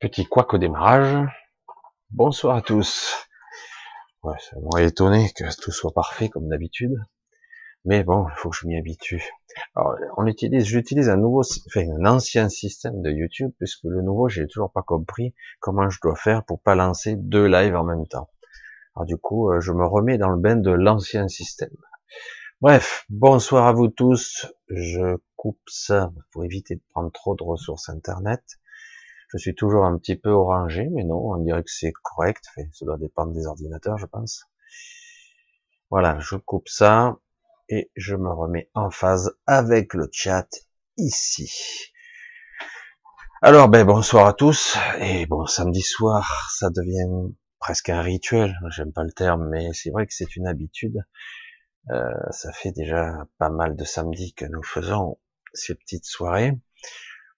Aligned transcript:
Petit 0.00 0.26
couac 0.26 0.54
au 0.54 0.58
démarrage. 0.58 1.28
Bonsoir 2.12 2.54
à 2.54 2.62
tous. 2.62 3.26
Ouais, 4.22 4.36
ça 4.38 4.56
m'aurait 4.60 4.86
étonné 4.86 5.32
que 5.36 5.42
tout 5.60 5.72
soit 5.72 5.92
parfait 5.92 6.28
comme 6.28 6.48
d'habitude. 6.48 6.94
Mais 7.84 8.04
bon, 8.04 8.28
il 8.28 8.34
faut 8.36 8.50
que 8.50 8.56
je 8.56 8.68
m'y 8.68 8.78
habitue. 8.78 9.28
Alors, 9.74 9.96
on 10.16 10.28
utilise, 10.28 10.66
j'utilise 10.66 11.08
un 11.08 11.16
nouveau, 11.16 11.42
enfin, 11.66 11.84
un 11.98 12.06
ancien 12.06 12.48
système 12.48 13.02
de 13.02 13.10
YouTube, 13.10 13.50
puisque 13.58 13.82
le 13.82 14.00
nouveau, 14.02 14.28
j'ai 14.28 14.46
toujours 14.46 14.70
pas 14.70 14.82
compris 14.82 15.34
comment 15.58 15.90
je 15.90 15.98
dois 16.00 16.14
faire 16.14 16.44
pour 16.44 16.62
pas 16.62 16.76
lancer 16.76 17.16
deux 17.16 17.46
lives 17.46 17.74
en 17.74 17.82
même 17.82 18.06
temps. 18.06 18.30
Alors, 18.94 19.04
du 19.04 19.16
coup, 19.16 19.50
euh, 19.50 19.58
je 19.58 19.72
me 19.72 19.84
remets 19.84 20.16
dans 20.16 20.30
le 20.30 20.40
bain 20.40 20.54
de 20.54 20.70
l'ancien 20.70 21.26
système. 21.26 21.74
Bref, 22.60 23.04
bonsoir 23.08 23.66
à 23.66 23.72
vous 23.72 23.88
tous. 23.88 24.46
Je 24.68 25.16
coupe 25.34 25.58
ça 25.66 26.12
pour 26.30 26.44
éviter 26.44 26.76
de 26.76 26.82
prendre 26.90 27.10
trop 27.10 27.34
de 27.34 27.42
ressources 27.42 27.88
internet. 27.88 28.44
Je 29.30 29.38
suis 29.38 29.54
toujours 29.54 29.84
un 29.84 29.98
petit 29.98 30.16
peu 30.16 30.30
orangé, 30.30 30.88
mais 30.90 31.04
non, 31.04 31.16
on 31.16 31.36
dirait 31.42 31.62
que 31.62 31.70
c'est 31.70 31.92
correct. 32.02 32.46
ça 32.72 32.84
doit 32.86 32.96
dépendre 32.96 33.32
des 33.32 33.46
ordinateurs, 33.46 33.98
je 33.98 34.06
pense. 34.06 34.44
Voilà, 35.90 36.18
je 36.20 36.36
coupe 36.36 36.68
ça 36.68 37.18
et 37.68 37.90
je 37.94 38.16
me 38.16 38.30
remets 38.30 38.70
en 38.74 38.90
phase 38.90 39.36
avec 39.46 39.92
le 39.94 40.08
chat 40.10 40.48
ici. 40.96 41.92
Alors, 43.42 43.68
ben 43.68 43.86
bonsoir 43.86 44.26
à 44.26 44.32
tous 44.32 44.76
et 44.98 45.26
bon 45.26 45.46
samedi 45.46 45.82
soir, 45.82 46.50
ça 46.50 46.70
devient 46.70 47.32
presque 47.58 47.90
un 47.90 48.02
rituel. 48.02 48.58
J'aime 48.70 48.92
pas 48.92 49.04
le 49.04 49.12
terme, 49.12 49.48
mais 49.48 49.72
c'est 49.74 49.90
vrai 49.90 50.06
que 50.06 50.14
c'est 50.14 50.36
une 50.36 50.46
habitude. 50.46 51.04
Euh, 51.90 52.12
ça 52.30 52.52
fait 52.52 52.72
déjà 52.72 53.26
pas 53.38 53.50
mal 53.50 53.76
de 53.76 53.84
samedis 53.84 54.34
que 54.34 54.44
nous 54.44 54.62
faisons 54.62 55.18
ces 55.54 55.74
petites 55.74 56.04
soirées. 56.04 56.58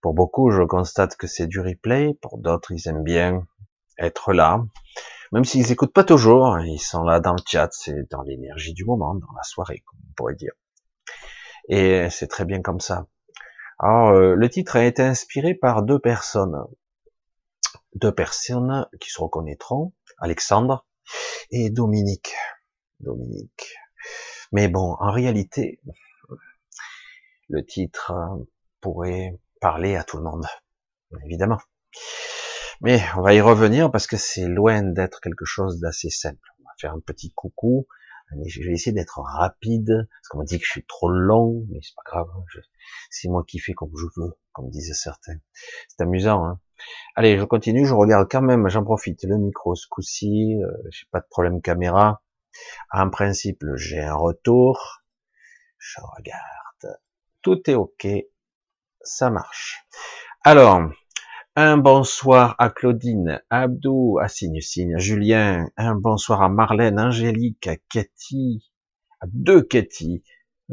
Pour 0.00 0.14
beaucoup, 0.14 0.50
je 0.50 0.62
constate 0.62 1.16
que 1.16 1.26
c'est 1.26 1.46
du 1.46 1.60
replay. 1.60 2.14
Pour 2.22 2.38
d'autres, 2.38 2.72
ils 2.72 2.88
aiment 2.88 3.04
bien 3.04 3.46
être 3.98 4.32
là. 4.32 4.64
Même 5.32 5.44
s'ils 5.44 5.70
écoutent 5.70 5.92
pas 5.92 6.04
toujours, 6.04 6.46
hein, 6.46 6.64
ils 6.64 6.80
sont 6.80 7.04
là 7.04 7.20
dans 7.20 7.32
le 7.32 7.42
chat, 7.46 7.68
c'est 7.72 8.08
dans 8.10 8.22
l'énergie 8.22 8.72
du 8.72 8.84
moment, 8.84 9.14
dans 9.14 9.32
la 9.36 9.42
soirée, 9.42 9.82
comme 9.86 9.98
on 10.08 10.12
pourrait 10.14 10.34
dire. 10.34 10.52
Et 11.68 12.08
c'est 12.10 12.26
très 12.26 12.44
bien 12.44 12.62
comme 12.62 12.80
ça. 12.80 13.06
Alors, 13.78 14.08
euh, 14.10 14.34
le 14.34 14.50
titre 14.50 14.76
a 14.76 14.84
été 14.84 15.02
inspiré 15.02 15.54
par 15.54 15.82
deux 15.82 15.98
personnes. 15.98 16.64
Deux 17.94 18.12
personnes 18.12 18.86
qui 19.00 19.10
se 19.10 19.20
reconnaîtront, 19.20 19.92
Alexandre 20.18 20.86
et 21.50 21.70
Dominique. 21.70 22.34
Dominique. 23.00 23.76
Mais 24.52 24.68
bon, 24.68 24.96
en 24.98 25.12
réalité, 25.12 25.80
le 27.48 27.64
titre 27.64 28.12
pourrait 28.80 29.38
parler 29.60 29.96
à 29.96 30.04
tout 30.04 30.16
le 30.16 30.24
monde, 30.24 30.46
évidemment. 31.24 31.58
Mais 32.80 33.00
on 33.16 33.22
va 33.22 33.34
y 33.34 33.40
revenir 33.40 33.90
parce 33.90 34.06
que 34.06 34.16
c'est 34.16 34.46
loin 34.46 34.82
d'être 34.82 35.20
quelque 35.20 35.44
chose 35.44 35.80
d'assez 35.80 36.08
simple. 36.08 36.48
On 36.60 36.64
va 36.64 36.70
faire 36.78 36.94
un 36.94 37.00
petit 37.00 37.30
coucou. 37.32 37.86
Je 38.46 38.62
vais 38.62 38.72
essayer 38.72 38.92
d'être 38.92 39.20
rapide, 39.20 40.08
parce 40.08 40.28
qu'on 40.28 40.38
m'a 40.38 40.44
dit 40.44 40.58
que 40.58 40.64
je 40.64 40.70
suis 40.70 40.86
trop 40.86 41.08
long, 41.08 41.66
mais 41.68 41.80
c'est 41.82 41.94
pas 41.96 42.02
grave. 42.06 42.28
Hein. 42.32 42.60
C'est 43.10 43.28
moi 43.28 43.42
qui 43.46 43.58
fais 43.58 43.72
comme 43.72 43.90
je 43.96 44.06
veux, 44.16 44.32
comme 44.52 44.70
disaient 44.70 44.94
certains. 44.94 45.36
C'est 45.88 46.00
amusant. 46.00 46.44
Hein 46.44 46.60
Allez, 47.16 47.38
je 47.38 47.44
continue. 47.44 47.84
Je 47.84 47.92
regarde 47.92 48.28
quand 48.30 48.42
même. 48.42 48.68
J'en 48.68 48.84
profite. 48.84 49.24
Le 49.24 49.36
micro 49.36 49.74
ce 49.74 49.86
coup-ci. 49.88 50.56
Euh, 50.62 50.70
j'ai 50.90 51.06
pas 51.10 51.20
de 51.20 51.26
problème 51.28 51.60
caméra. 51.60 52.22
En 52.92 53.10
principe, 53.10 53.64
j'ai 53.74 54.00
un 54.00 54.14
retour. 54.14 55.02
Je 55.78 56.00
regarde. 56.16 57.00
Tout 57.42 57.68
est 57.68 57.74
ok 57.74 58.06
ça 59.02 59.30
marche. 59.30 59.84
Alors, 60.44 60.82
un 61.56 61.76
bonsoir 61.76 62.54
à 62.58 62.70
Claudine, 62.70 63.42
à 63.50 63.62
Abdou, 63.62 64.18
à 64.18 64.28
Signe 64.28 64.60
Signe, 64.60 64.94
à 64.94 64.98
Julien, 64.98 65.68
un 65.76 65.94
bonsoir 65.94 66.42
à 66.42 66.48
Marlène, 66.48 67.00
Angélique, 67.00 67.66
à 67.66 67.76
Cathy, 67.76 68.70
à 69.20 69.26
deux 69.32 69.62
Cathy, 69.62 70.22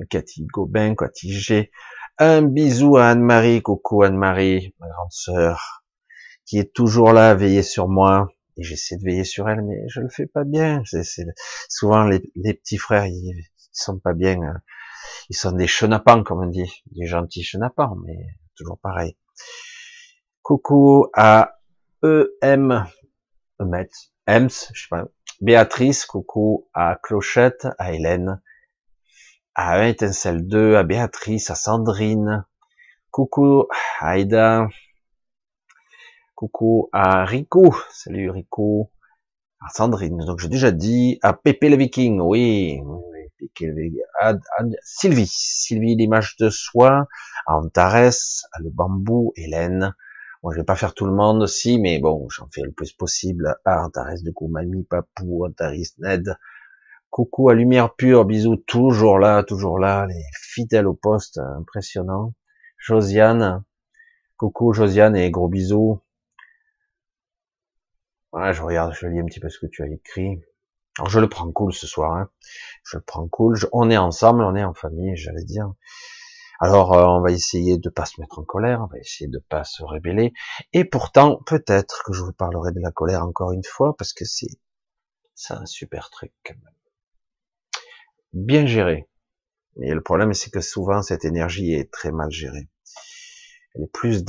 Cathy 0.10 0.46
Gobin, 0.46 0.96
Cathy 0.96 1.32
G, 1.32 1.72
un 2.20 2.42
bisou 2.42 2.98
à 2.98 3.08
Anne-Marie, 3.10 3.62
coucou 3.62 4.04
Anne-Marie, 4.04 4.76
ma 4.80 4.88
grande 4.88 5.12
sœur, 5.12 5.84
qui 6.46 6.60
est 6.60 6.74
toujours 6.74 7.14
là 7.14 7.32
à 7.32 7.36
veiller 7.36 7.64
sur 7.64 7.88
moi, 7.88 8.30
et 8.58 8.64
j'essaie 8.64 8.98
de 8.98 9.04
veiller 9.04 9.24
sur 9.24 9.50
elle, 9.50 9.62
mais 9.62 9.88
je 9.88 10.02
le 10.02 10.10
fais 10.10 10.28
pas 10.28 10.44
bien. 10.44 10.84
souvent 11.70 12.06
les, 12.06 12.20
petits 12.54 12.78
frères, 12.78 13.06
ils, 13.06 13.36
ils 13.36 13.70
sont 13.72 14.00
pas 14.00 14.14
bien. 14.14 14.42
Hein 14.42 14.62
ils 15.30 15.36
sont 15.36 15.52
des 15.52 15.68
chenapans, 15.68 16.24
comme 16.24 16.44
on 16.44 16.48
dit, 16.48 16.84
des 16.92 17.06
gentils 17.06 17.44
chenapans, 17.44 17.96
mais 18.06 18.18
toujours 18.56 18.80
pareil. 18.80 19.16
Coucou 20.42 21.08
à 21.14 21.60
EM, 22.04 22.86
Ems, 23.60 24.50
je 24.74 24.82
sais 24.82 24.88
pas, 24.90 25.06
Béatrice, 25.42 26.06
coucou 26.06 26.68
à 26.74 26.98
Clochette, 27.02 27.68
à 27.78 27.94
Hélène, 27.94 28.42
à 29.56 29.88
Étincelle 29.88 30.48
2, 30.48 30.76
à 30.76 30.84
Béatrice, 30.84 31.50
à 31.50 31.56
Sandrine, 31.56 32.46
coucou 33.12 33.68
à 34.00 34.10
Aïda, 34.10 34.68
coucou 36.36 36.90
à 36.92 37.26
Rico, 37.26 37.76
salut 37.92 38.30
Rico, 38.30 38.92
à 39.60 39.70
Sandrine, 39.70 40.24
donc 40.26 40.40
j'ai 40.40 40.50
déjà 40.50 40.72
dit, 40.72 41.20
à 41.22 41.34
Pépé 41.34 41.70
le 41.70 41.78
Viking, 41.78 42.20
oui, 42.22 42.80
Sylvie, 44.84 45.28
Sylvie 45.28 45.96
l'image 45.96 46.36
de 46.38 46.50
soi, 46.50 47.08
Antares, 47.46 48.12
le 48.60 48.70
bambou, 48.70 49.34
Hélène. 49.36 49.94
Bon, 50.44 50.52
je 50.52 50.58
vais 50.58 50.64
pas 50.64 50.76
faire 50.76 50.94
tout 50.94 51.06
le 51.06 51.14
monde, 51.14 51.48
si, 51.48 51.80
mais 51.80 52.00
bon, 52.00 52.28
j'en 52.30 52.48
fais 52.52 52.62
le 52.62 52.72
plus 52.72 52.94
possible. 52.94 53.56
à 53.66 53.84
Antares, 53.84 54.22
du 54.24 54.34
coup, 54.34 54.48
Mamie, 54.48 54.84
Papou, 54.84 55.46
Antaris, 55.46 55.94
Ned. 56.00 56.38
Coucou 57.10 57.50
à 57.50 57.56
Lumière 57.56 57.96
Pure, 57.96 58.26
bisous, 58.26 58.58
toujours 58.58 59.18
là, 59.18 59.44
toujours 59.44 59.80
là, 59.80 60.06
les 60.08 60.24
fidèles 60.40 60.88
au 60.88 60.94
poste, 60.94 61.38
impressionnant. 61.38 62.34
Josiane, 62.78 63.64
coucou 64.38 64.74
Josiane 64.74 65.16
et 65.16 65.32
gros 65.32 65.48
bisous. 65.48 66.00
Ouais, 68.34 68.54
je 68.54 68.62
regarde, 68.62 68.94
je 68.94 69.08
lis 69.08 69.20
un 69.20 69.26
petit 69.26 69.40
peu 69.40 69.50
ce 69.50 69.58
que 69.58 69.66
tu 69.66 69.82
as 69.84 69.88
écrit. 69.88 70.42
Alors 70.98 71.10
je 71.10 71.20
le 71.20 71.30
prends 71.30 71.52
cool 71.52 71.74
ce 71.74 71.86
soir, 71.86 72.14
hein. 72.14 72.30
je 72.84 72.98
le 72.98 73.04
prends 73.04 73.28
cool, 73.28 73.58
on 73.72 73.90
est 73.90 73.98
ensemble, 73.98 74.44
on 74.44 74.56
est 74.56 74.64
en 74.64 74.74
famille, 74.74 75.16
j'allais 75.16 75.44
dire. 75.44 75.72
Alors 76.60 76.94
euh, 76.94 77.06
on 77.06 77.22
va 77.22 77.32
essayer 77.32 77.78
de 77.78 77.90
pas 77.90 78.06
se 78.06 78.20
mettre 78.20 78.40
en 78.40 78.44
colère, 78.44 78.82
on 78.82 78.88
va 78.88 78.98
essayer 78.98 79.30
de 79.30 79.38
pas 79.38 79.64
se 79.64 79.84
rébeller, 79.84 80.34
et 80.74 80.86
pourtant 80.86 81.40
peut-être 81.46 82.02
que 82.04 82.14
je 82.14 82.24
vous 82.24 82.34
parlerai 82.34 82.72
de 82.72 82.80
la 82.80 82.92
colère 82.92 83.24
encore 83.24 83.52
une 83.52 83.64
fois, 83.64 83.96
parce 83.96 84.14
que 84.14 84.26
c'est 84.26 84.60
c'est 85.36 85.54
un 85.54 85.68
super 85.68 86.10
truc 86.10 86.34
quand 86.44 86.56
même. 86.56 86.74
Bien 88.34 88.66
géré. 88.66 89.08
Et 89.82 89.94
le 89.94 90.02
problème 90.02 90.34
c'est 90.34 90.50
que 90.50 90.62
souvent 90.62 91.04
cette 91.04 91.26
énergie 91.26 91.74
est 91.74 91.92
très 91.92 92.12
mal 92.12 92.32
gérée. 92.32 92.68
Elle 93.78 93.84
est 93.84 93.92
plus 93.92 94.24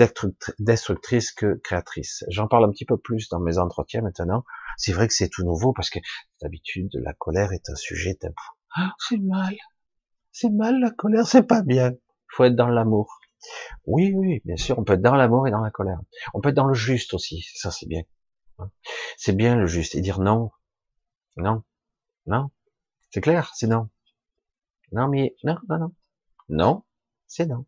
destructrice 0.58 1.32
que 1.32 1.54
créatrice. 1.64 2.24
J'en 2.28 2.48
parle 2.48 2.66
un 2.66 2.70
petit 2.70 2.84
peu 2.84 2.98
plus 2.98 3.28
dans 3.30 3.40
mes 3.40 3.58
entretiens 3.58 4.02
maintenant. 4.02 4.44
C'est 4.76 4.92
vrai 4.92 5.08
que 5.08 5.14
c'est 5.14 5.28
tout 5.28 5.42
nouveau 5.42 5.72
parce 5.72 5.88
que 5.88 5.98
d'habitude 6.42 6.90
la 6.94 7.14
colère 7.14 7.52
est 7.52 7.70
un 7.70 7.74
sujet 7.74 8.14
tabou. 8.14 8.34
Ah, 8.76 8.92
c'est 8.98 9.18
mal, 9.18 9.56
c'est 10.32 10.50
mal 10.50 10.78
la 10.78 10.90
colère, 10.90 11.26
c'est 11.26 11.46
pas 11.46 11.62
bien. 11.62 11.92
Il 11.92 12.34
faut 12.34 12.44
être 12.44 12.56
dans 12.56 12.68
l'amour. 12.68 13.20
Oui, 13.86 14.12
oui, 14.14 14.42
bien 14.44 14.56
sûr, 14.56 14.78
on 14.78 14.84
peut 14.84 14.94
être 14.94 15.02
dans 15.02 15.14
l'amour 15.14 15.46
et 15.46 15.50
dans 15.50 15.62
la 15.62 15.70
colère. 15.70 16.00
On 16.34 16.40
peut 16.40 16.50
être 16.50 16.56
dans 16.56 16.66
le 16.66 16.74
juste 16.74 17.14
aussi, 17.14 17.46
ça 17.54 17.70
c'est 17.70 17.86
bien. 17.86 18.02
C'est 19.16 19.34
bien 19.34 19.56
le 19.56 19.66
juste 19.66 19.94
et 19.94 20.00
dire 20.00 20.20
non, 20.20 20.50
non, 21.36 21.62
non. 22.26 22.50
C'est 23.10 23.20
clair, 23.20 23.50
c'est 23.54 23.68
non. 23.68 23.88
Non, 24.92 25.08
mais 25.08 25.36
non, 25.44 25.56
non, 25.68 25.78
non. 25.78 25.94
Non, 26.50 26.84
c'est 27.26 27.46
non. 27.46 27.64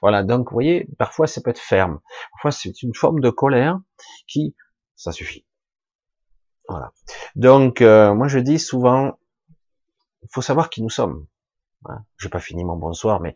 Voilà, 0.00 0.22
donc 0.22 0.48
vous 0.48 0.54
voyez, 0.54 0.88
parfois 0.98 1.26
ça 1.26 1.40
peut 1.40 1.50
être 1.50 1.60
ferme. 1.60 2.00
Parfois 2.32 2.50
c'est 2.50 2.82
une 2.82 2.94
forme 2.94 3.20
de 3.20 3.30
colère 3.30 3.78
qui, 4.26 4.54
ça 4.96 5.12
suffit. 5.12 5.46
Voilà. 6.68 6.92
Donc 7.36 7.80
euh, 7.80 8.14
moi 8.14 8.28
je 8.28 8.38
dis 8.38 8.58
souvent, 8.58 9.18
il 10.22 10.28
faut 10.32 10.42
savoir 10.42 10.70
qui 10.70 10.82
nous 10.82 10.90
sommes. 10.90 11.26
Voilà. 11.82 12.04
J'ai 12.18 12.28
pas 12.28 12.40
fini 12.40 12.64
mon 12.64 12.76
bonsoir, 12.76 13.20
mais 13.20 13.34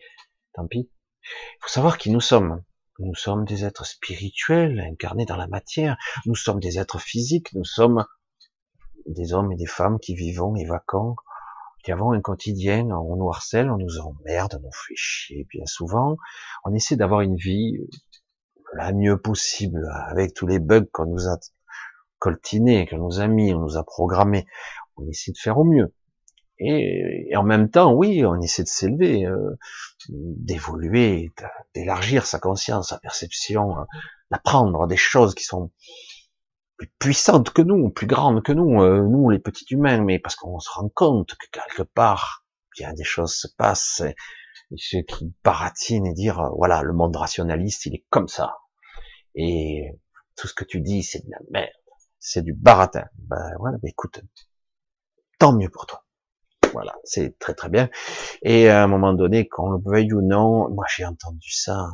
tant 0.55 0.67
pis. 0.67 0.91
Il 1.23 1.59
faut 1.61 1.69
savoir 1.69 1.99
qui 1.99 2.11
nous 2.11 2.21
sommes. 2.21 2.63
Nous 2.99 3.15
sommes 3.15 3.45
des 3.45 3.65
êtres 3.65 3.85
spirituels 3.85 4.81
incarnés 4.81 5.27
dans 5.27 5.37
la 5.37 5.49
matière. 5.49 5.97
Nous 6.25 6.37
sommes 6.37 6.61
des 6.61 6.79
êtres 6.79 7.01
physiques. 7.01 7.53
Nous 7.53 7.65
sommes 7.65 8.07
des 9.07 9.35
hommes 9.35 9.53
et 9.53 9.57
des 9.57 9.67
femmes 9.67 9.99
qui 9.99 10.15
vivons 10.15 10.55
et 10.57 10.65
vaquons 10.65 11.17
qui 11.87 11.93
avons 11.93 12.11
un 12.11 12.21
quotidien, 12.21 12.91
on 12.91 13.15
nous 13.15 13.31
harcèle, 13.31 13.71
on 13.71 13.77
nous 13.77 14.01
emmerde, 14.01 14.59
on 14.59 14.67
nous 14.67 14.73
fait 14.73 14.97
chier 14.97 15.47
bien 15.49 15.65
souvent. 15.67 16.17
On 16.65 16.75
essaie 16.75 16.97
d'avoir 16.97 17.21
une 17.21 17.37
vie 17.37 17.79
la 18.75 18.93
mieux 18.93 19.19
possible, 19.19 19.89
avec 20.09 20.35
tous 20.35 20.49
les 20.49 20.59
bugs 20.59 20.89
qu'on 20.93 21.07
nous 21.07 21.29
a 21.29 21.39
coltinés, 22.19 22.89
qu'on 22.89 22.99
nous 22.99 23.21
a 23.21 23.29
mis, 23.29 23.55
on 23.55 23.61
nous 23.61 23.77
a 23.77 23.85
programmés. 23.85 24.49
On 24.97 25.07
essaie 25.07 25.31
de 25.31 25.39
faire 25.39 25.59
au 25.59 25.65
mieux. 25.65 25.95
Et, 26.59 27.31
en 27.37 27.45
même 27.45 27.71
temps, 27.71 27.93
oui, 27.93 28.27
on 28.27 28.41
essaie 28.41 28.65
de 28.65 28.69
s'élever, 28.69 29.25
euh, 29.25 29.57
d'évoluer, 30.09 31.31
d'élargir 31.73 32.27
sa 32.27 32.41
conscience, 32.41 32.89
sa 32.89 32.99
perception, 32.99 33.77
d'apprendre 34.33 34.89
des 34.89 34.97
choses 34.97 35.37
qui 35.37 35.45
sont 35.45 35.71
plus 36.77 36.89
puissantes 36.99 37.51
que 37.51 37.63
nous, 37.63 37.91
plus 37.91 38.07
grandes 38.07 38.43
que 38.43 38.53
nous, 38.53 38.83
euh, 38.83 39.03
nous 39.03 39.31
les 39.31 39.39
petits 39.39 39.67
humains, 39.71 40.03
mais 40.03 40.19
parce 40.19 40.37
qu'on 40.37 40.59
se 40.61 40.71
rend 40.71 40.89
compte 40.89 41.35
que 41.35 41.47
quelque 41.51 41.83
part, 41.83 42.45
bien 42.77 42.93
des 42.93 43.05
choses 43.05 43.35
se 43.35 43.49
passent, 43.49 44.03
et, 44.03 44.15
ceux 44.77 45.03
qui 45.03 45.33
baratinent 45.45 46.07
et 46.07 46.13
dire, 46.13 46.41
euh, 46.41 46.51
voilà, 46.57 46.83
le 46.83 46.93
monde 46.93 47.17
rationaliste, 47.17 47.87
il 47.87 47.95
est 47.95 48.05
comme 48.11 48.29
ça, 48.29 48.57
et 49.35 49.93
tout 50.37 50.49
ce 50.49 50.55
que 50.55 50.65
tu 50.65 50.81
dis, 50.81 51.03
c'est 51.03 51.25
de 51.25 51.31
la 51.31 51.39
merde, 51.51 51.71
c'est 52.19 52.43
du 52.43 52.53
baratin. 52.53 53.05
Ben 53.19 53.53
voilà, 53.59 53.79
ben 53.79 53.89
écoute, 53.89 54.21
tant 55.39 55.53
mieux 55.53 55.71
pour 55.71 55.87
toi. 55.87 56.05
Voilà, 56.73 56.95
c'est 57.05 57.39
très 57.39 57.55
très 57.55 57.69
bien. 57.69 57.89
Et 58.43 58.69
à 58.69 58.83
un 58.83 58.87
moment 58.87 59.15
donné, 59.15 59.49
qu'on 59.49 59.71
le 59.71 59.79
veuille 59.85 60.13
ou 60.13 60.21
non, 60.21 60.69
moi 60.71 60.85
j'ai 60.95 61.05
entendu 61.05 61.51
ça 61.51 61.89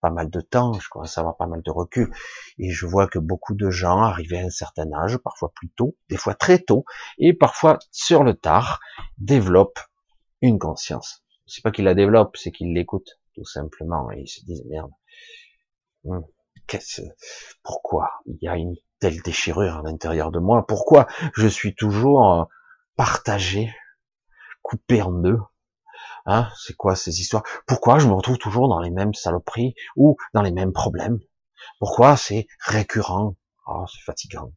pas 0.00 0.10
mal 0.10 0.30
de 0.30 0.40
temps, 0.40 0.72
je 0.74 0.88
commence 0.88 1.16
à 1.18 1.20
avoir 1.20 1.36
pas 1.36 1.46
mal 1.46 1.62
de 1.62 1.70
recul, 1.70 2.12
et 2.58 2.70
je 2.70 2.86
vois 2.86 3.06
que 3.06 3.18
beaucoup 3.18 3.54
de 3.54 3.70
gens 3.70 3.98
arrivés 3.98 4.40
à 4.40 4.46
un 4.46 4.50
certain 4.50 4.92
âge, 4.92 5.18
parfois 5.18 5.52
plus 5.54 5.68
tôt, 5.70 5.96
des 6.08 6.16
fois 6.16 6.34
très 6.34 6.58
tôt, 6.58 6.84
et 7.18 7.32
parfois 7.32 7.78
sur 7.90 8.24
le 8.24 8.34
tard, 8.34 8.80
développent 9.18 9.80
une 10.42 10.58
conscience. 10.58 11.22
C'est 11.46 11.62
pas 11.62 11.70
qu'ils 11.70 11.84
la 11.84 11.94
développent, 11.94 12.36
c'est 12.36 12.52
qu'ils 12.52 12.72
l'écoutent, 12.72 13.20
tout 13.34 13.44
simplement, 13.44 14.10
et 14.10 14.20
ils 14.20 14.28
se 14.28 14.44
disent, 14.44 14.64
merde, 14.66 14.90
hmm, 16.04 16.20
qu'est-ce, 16.66 17.02
pourquoi 17.62 18.10
il 18.26 18.38
y 18.40 18.48
a 18.48 18.56
une 18.56 18.76
telle 19.00 19.20
déchirure 19.22 19.78
à 19.78 19.82
l'intérieur 19.82 20.30
de 20.30 20.38
moi? 20.38 20.66
Pourquoi 20.66 21.06
je 21.34 21.46
suis 21.46 21.74
toujours 21.74 22.32
euh, 22.32 22.44
partagé, 22.96 23.74
coupé 24.62 25.02
en 25.02 25.10
deux? 25.10 25.38
Hein, 26.32 26.48
c'est 26.56 26.76
quoi 26.76 26.94
ces 26.94 27.20
histoires? 27.20 27.42
Pourquoi 27.66 27.98
je 27.98 28.06
me 28.06 28.12
retrouve 28.12 28.38
toujours 28.38 28.68
dans 28.68 28.78
les 28.78 28.90
mêmes 28.90 29.14
saloperies 29.14 29.74
ou 29.96 30.16
dans 30.32 30.42
les 30.42 30.52
mêmes 30.52 30.72
problèmes? 30.72 31.18
Pourquoi 31.80 32.16
c'est 32.16 32.46
récurrent? 32.60 33.34
Oh, 33.66 33.84
c'est 33.92 34.04
fatigant. 34.04 34.52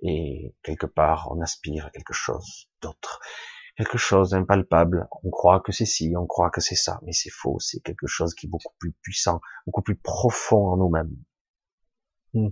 Et 0.00 0.54
quelque 0.62 0.86
part, 0.86 1.28
on 1.30 1.42
aspire 1.42 1.84
à 1.84 1.90
quelque 1.90 2.14
chose 2.14 2.70
d'autre, 2.80 3.20
quelque 3.76 3.98
chose 3.98 4.30
d'impalpable. 4.30 5.06
On 5.22 5.28
croit 5.28 5.60
que 5.60 5.70
c'est 5.70 5.84
ci, 5.84 6.14
on 6.16 6.26
croit 6.26 6.48
que 6.48 6.62
c'est 6.62 6.76
ça, 6.76 6.98
mais 7.02 7.12
c'est 7.12 7.28
faux. 7.28 7.58
C'est 7.60 7.80
quelque 7.80 8.06
chose 8.06 8.34
qui 8.34 8.46
est 8.46 8.48
beaucoup 8.48 8.72
plus 8.78 8.92
puissant, 9.02 9.42
beaucoup 9.66 9.82
plus 9.82 9.96
profond 9.96 10.66
en 10.68 10.76
nous-mêmes. 10.78 11.14
Hmm 12.32 12.48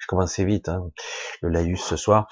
je 0.00 0.06
commençais 0.06 0.44
vite, 0.44 0.68
hein, 0.68 0.90
le 1.42 1.50
laïus 1.50 1.80
ce 1.80 1.96
soir. 1.96 2.28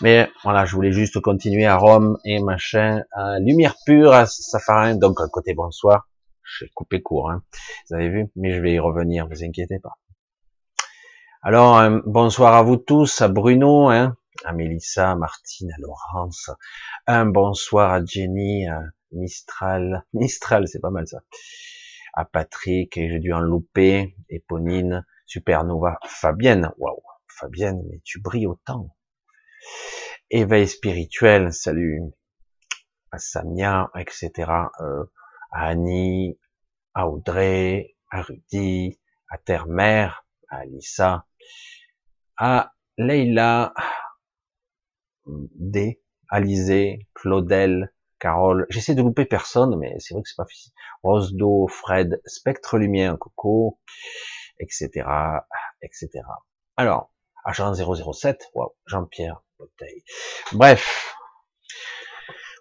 Mais 0.00 0.30
voilà, 0.44 0.64
je 0.64 0.74
voulais 0.74 0.92
juste 0.92 1.20
continuer 1.20 1.66
à 1.66 1.76
Rome 1.76 2.18
et 2.24 2.40
machin. 2.40 3.02
lumière 3.40 3.74
pure 3.84 4.12
à 4.12 4.26
Safarin, 4.26 4.94
donc 4.94 5.20
à 5.20 5.26
côté 5.28 5.54
bonsoir. 5.54 6.08
Je 6.44 6.64
vais 6.64 6.70
couper 6.74 7.02
court, 7.02 7.30
hein, 7.30 7.42
vous 7.88 7.96
avez 7.96 8.08
vu, 8.08 8.26
mais 8.36 8.52
je 8.52 8.60
vais 8.60 8.74
y 8.74 8.78
revenir, 8.78 9.26
vous 9.28 9.42
inquiétez 9.42 9.80
pas. 9.80 9.98
Alors, 11.42 11.78
euh, 11.78 12.00
bonsoir 12.06 12.54
à 12.54 12.62
vous 12.62 12.76
tous, 12.76 13.20
à 13.20 13.28
Bruno, 13.28 13.88
hein, 13.88 14.16
à 14.44 14.52
Mélissa, 14.52 15.12
à 15.12 15.14
Martine, 15.14 15.70
à 15.72 15.80
Laurence. 15.80 16.50
Un 17.06 17.26
bonsoir 17.26 17.92
à 17.92 18.04
Jenny, 18.04 18.66
à 18.66 18.82
Mistral. 19.12 20.04
Mistral, 20.12 20.66
c'est 20.66 20.80
pas 20.80 20.90
mal 20.90 21.06
ça. 21.06 21.18
À 22.14 22.24
Patrick, 22.24 22.96
et 22.96 23.08
j'ai 23.08 23.20
dû 23.20 23.32
en 23.32 23.38
louper, 23.38 24.16
Éponine, 24.28 25.04
Supernova, 25.26 25.98
Fabienne, 26.06 26.72
waouh, 26.78 27.02
Fabienne, 27.28 27.82
mais 27.90 28.00
tu 28.04 28.20
brilles 28.20 28.46
autant. 28.46 28.96
Éveil 30.30 30.66
spirituel, 30.66 31.52
salut 31.52 32.00
à 33.10 33.18
Samia, 33.18 33.90
etc. 33.96 34.30
Euh, 34.80 35.04
à 35.50 35.68
Annie, 35.68 36.38
à 36.94 37.08
Audrey, 37.08 37.96
à 38.10 38.22
Rudy, 38.22 38.98
à 39.28 39.38
Terre-Mère, 39.38 40.24
à 40.48 40.58
Alissa, 40.58 41.26
à 42.36 42.72
Leila, 42.98 43.74
D, 45.26 46.00
Alizé, 46.28 47.08
Claudel, 47.14 47.92
Carole. 48.18 48.66
J'essaie 48.70 48.94
de 48.94 49.02
louper 49.02 49.24
personne, 49.24 49.76
mais 49.76 49.94
c'est 49.98 50.14
vrai 50.14 50.22
que 50.22 50.28
c'est 50.28 50.36
pas 50.36 50.46
facile. 50.46 50.72
Rosdo, 51.02 51.66
Fred, 51.68 52.20
Spectre 52.24 52.78
Lumière, 52.78 53.18
Coco, 53.18 53.78
etc., 54.58 55.06
etc. 55.82 56.08
Alors, 56.76 57.12
agent 57.44 57.74
007, 57.74 58.50
wow, 58.54 58.76
Jean-Pierre 58.86 59.42
Bouteille. 59.58 60.04
Bref, 60.52 61.14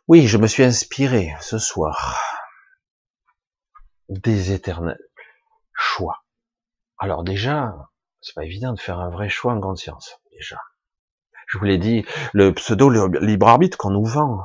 oui, 0.07 0.27
je 0.27 0.37
me 0.37 0.47
suis 0.47 0.63
inspiré 0.63 1.33
ce 1.41 1.57
soir 1.57 2.21
des 4.09 4.51
éternels 4.51 5.03
choix. 5.73 6.23
Alors 6.97 7.23
déjà, 7.23 7.75
c'est 8.21 8.35
pas 8.35 8.45
évident 8.45 8.73
de 8.73 8.79
faire 8.79 8.99
un 8.99 9.09
vrai 9.09 9.29
choix 9.29 9.53
en 9.53 9.59
conscience, 9.59 10.19
déjà. 10.31 10.61
Je 11.47 11.57
vous 11.57 11.65
l'ai 11.65 11.77
dit, 11.77 12.05
le 12.33 12.53
pseudo 12.53 12.89
libre 13.19 13.47
arbitre 13.47 13.77
qu'on 13.77 13.91
nous 13.91 14.05
vend 14.05 14.43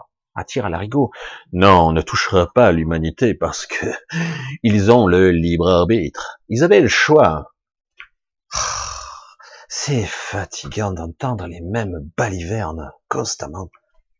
Non, 1.52 1.88
on 1.88 1.92
ne 1.92 2.02
touchera 2.02 2.48
pas 2.52 2.72
l'humanité 2.72 3.34
parce 3.34 3.66
que 3.66 3.86
ils 4.62 4.90
ont 4.90 5.06
le 5.06 5.30
libre 5.30 5.68
arbitre. 5.68 6.38
Ils 6.48 6.64
avaient 6.64 6.80
le 6.80 6.88
choix. 6.88 7.52
C'est 9.68 10.04
fatigant 10.04 10.92
d'entendre 10.92 11.46
les 11.46 11.60
mêmes 11.60 12.10
balivernes 12.16 12.90
constamment. 13.08 13.70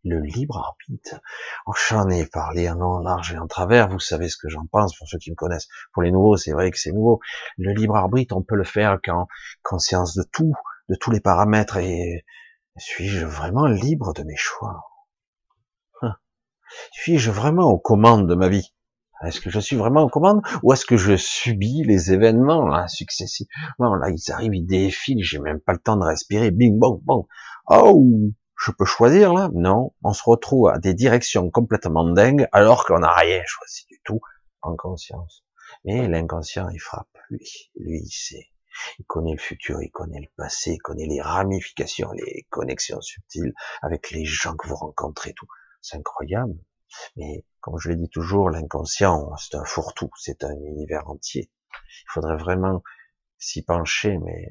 Le 0.02 0.20
libre 0.20 0.56
arbitre. 0.56 1.20
Oh, 1.66 1.72
j'en 1.88 2.08
ai 2.08 2.24
parlé 2.24 2.70
en 2.70 2.74
long, 2.76 2.98
large 3.00 3.34
et 3.34 3.38
en 3.38 3.46
travers. 3.46 3.88
Vous 3.88 3.98
savez 3.98 4.30
ce 4.30 4.38
que 4.38 4.48
j'en 4.48 4.66
pense 4.66 4.96
pour 4.96 5.06
ceux 5.06 5.18
qui 5.18 5.30
me 5.30 5.36
connaissent. 5.36 5.68
Pour 5.92 6.02
les 6.02 6.10
nouveaux, 6.10 6.38
c'est 6.38 6.52
vrai 6.52 6.70
que 6.70 6.78
c'est 6.78 6.92
nouveau. 6.92 7.20
Le 7.58 7.74
libre 7.74 7.96
arbitre, 7.96 8.34
on 8.34 8.42
peut 8.42 8.56
le 8.56 8.64
faire 8.64 8.98
quand 9.04 9.28
conscience 9.62 10.14
de 10.14 10.22
tout, 10.32 10.54
de 10.88 10.94
tous 10.94 11.10
les 11.10 11.20
paramètres. 11.20 11.76
Et 11.76 12.24
suis-je 12.78 13.26
vraiment 13.26 13.66
libre 13.66 14.14
de 14.14 14.22
mes 14.22 14.36
choix? 14.36 14.89
Suis-je 16.92 17.30
vraiment 17.30 17.70
aux 17.70 17.78
commandes 17.78 18.28
de 18.28 18.34
ma 18.34 18.48
vie? 18.48 18.72
Est-ce 19.22 19.40
que 19.40 19.50
je 19.50 19.60
suis 19.60 19.76
vraiment 19.76 20.02
en 20.02 20.08
commande 20.08 20.40
ou 20.62 20.72
est-ce 20.72 20.86
que 20.86 20.96
je 20.96 21.14
subis 21.16 21.82
les 21.84 22.12
événements 22.12 22.66
là, 22.66 22.88
successivement? 22.88 23.94
Là, 23.94 24.08
ils 24.08 24.32
arrivent, 24.32 24.54
ils 24.54 24.66
défilent, 24.66 25.22
j'ai 25.22 25.38
même 25.38 25.60
pas 25.60 25.74
le 25.74 25.78
temps 25.78 25.96
de 25.96 26.04
respirer. 26.04 26.50
Bing, 26.50 26.78
bong, 26.78 27.00
bong. 27.02 27.26
Oh, 27.66 28.02
je 28.56 28.70
peux 28.72 28.86
choisir 28.86 29.34
là? 29.34 29.50
Non, 29.52 29.94
on 30.02 30.14
se 30.14 30.22
retrouve 30.24 30.68
à 30.68 30.78
des 30.78 30.94
directions 30.94 31.50
complètement 31.50 32.04
dingues 32.04 32.48
alors 32.52 32.86
qu'on 32.86 33.00
n'a 33.00 33.12
rien 33.12 33.42
choisi 33.44 33.84
du 33.90 34.00
tout 34.04 34.20
en 34.62 34.74
conscience. 34.74 35.44
Mais 35.84 36.08
l'inconscient, 36.08 36.68
il 36.70 36.80
frappe. 36.80 37.08
Lui, 37.28 37.70
lui, 37.76 38.00
il 38.02 38.10
sait. 38.10 38.48
Il 38.98 39.04
connaît 39.04 39.32
le 39.32 39.38
futur, 39.38 39.82
il 39.82 39.90
connaît 39.90 40.20
le 40.20 40.28
passé, 40.36 40.72
il 40.72 40.78
connaît 40.78 41.06
les 41.06 41.20
ramifications, 41.20 42.10
les 42.12 42.46
connexions 42.48 43.00
subtiles 43.00 43.52
avec 43.82 44.10
les 44.10 44.24
gens 44.24 44.56
que 44.56 44.66
vous 44.66 44.76
rencontrez, 44.76 45.34
tout. 45.34 45.46
C'est 45.80 45.96
incroyable. 45.96 46.58
Mais 47.16 47.44
comme 47.60 47.78
je 47.78 47.88
l'ai 47.88 47.96
dit 47.96 48.08
toujours, 48.08 48.50
l'inconscient, 48.50 49.34
c'est 49.36 49.56
un 49.56 49.64
fourre-tout, 49.64 50.10
c'est 50.16 50.44
un 50.44 50.54
univers 50.54 51.08
entier. 51.08 51.50
Il 51.72 52.10
faudrait 52.12 52.36
vraiment 52.36 52.82
s'y 53.38 53.62
pencher, 53.62 54.18
mais 54.18 54.48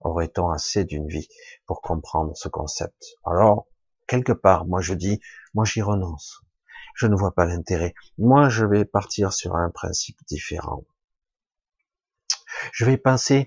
aurait-on 0.00 0.50
assez 0.50 0.84
d'une 0.84 1.08
vie 1.08 1.28
pour 1.66 1.80
comprendre 1.80 2.36
ce 2.36 2.48
concept? 2.48 3.16
Alors, 3.24 3.66
quelque 4.06 4.32
part, 4.32 4.66
moi 4.66 4.80
je 4.80 4.94
dis, 4.94 5.20
moi 5.54 5.64
j'y 5.64 5.82
renonce. 5.82 6.42
Je 6.94 7.06
ne 7.06 7.16
vois 7.16 7.34
pas 7.34 7.46
l'intérêt. 7.46 7.94
Moi, 8.18 8.48
je 8.48 8.66
vais 8.66 8.84
partir 8.84 9.32
sur 9.32 9.56
un 9.56 9.70
principe 9.70 10.18
différent. 10.26 10.84
Je 12.72 12.84
vais 12.84 12.98
penser 12.98 13.46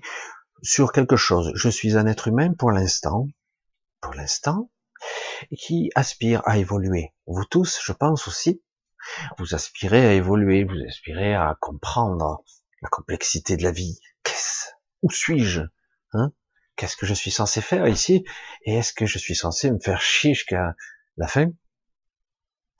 sur 0.62 0.92
quelque 0.92 1.16
chose. 1.16 1.52
Je 1.54 1.68
suis 1.68 1.96
un 1.96 2.06
être 2.06 2.28
humain 2.28 2.52
pour 2.54 2.72
l'instant. 2.72 3.28
Pour 4.00 4.14
l'instant, 4.14 4.70
qui 5.56 5.90
aspire 5.94 6.42
à 6.44 6.58
évoluer. 6.58 7.12
Vous 7.26 7.44
tous, 7.44 7.80
je 7.82 7.92
pense 7.92 8.28
aussi, 8.28 8.62
vous 9.38 9.54
aspirez 9.54 10.06
à 10.06 10.12
évoluer, 10.12 10.64
vous 10.64 10.76
aspirez 10.88 11.34
à 11.34 11.56
comprendre 11.60 12.42
la 12.82 12.88
complexité 12.88 13.56
de 13.56 13.62
la 13.62 13.70
vie. 13.70 13.98
Qu'est-ce 14.22 14.70
Où 15.02 15.10
suis-je 15.10 15.62
hein? 16.12 16.32
Qu'est-ce 16.76 16.96
que 16.96 17.06
je 17.06 17.14
suis 17.14 17.30
censé 17.30 17.60
faire 17.60 17.86
ici? 17.86 18.24
Et 18.62 18.74
est-ce 18.74 18.92
que 18.92 19.06
je 19.06 19.18
suis 19.18 19.36
censé 19.36 19.70
me 19.70 19.78
faire 19.78 20.00
chier 20.00 20.34
jusqu'à 20.34 20.74
la 21.16 21.28
fin? 21.28 21.50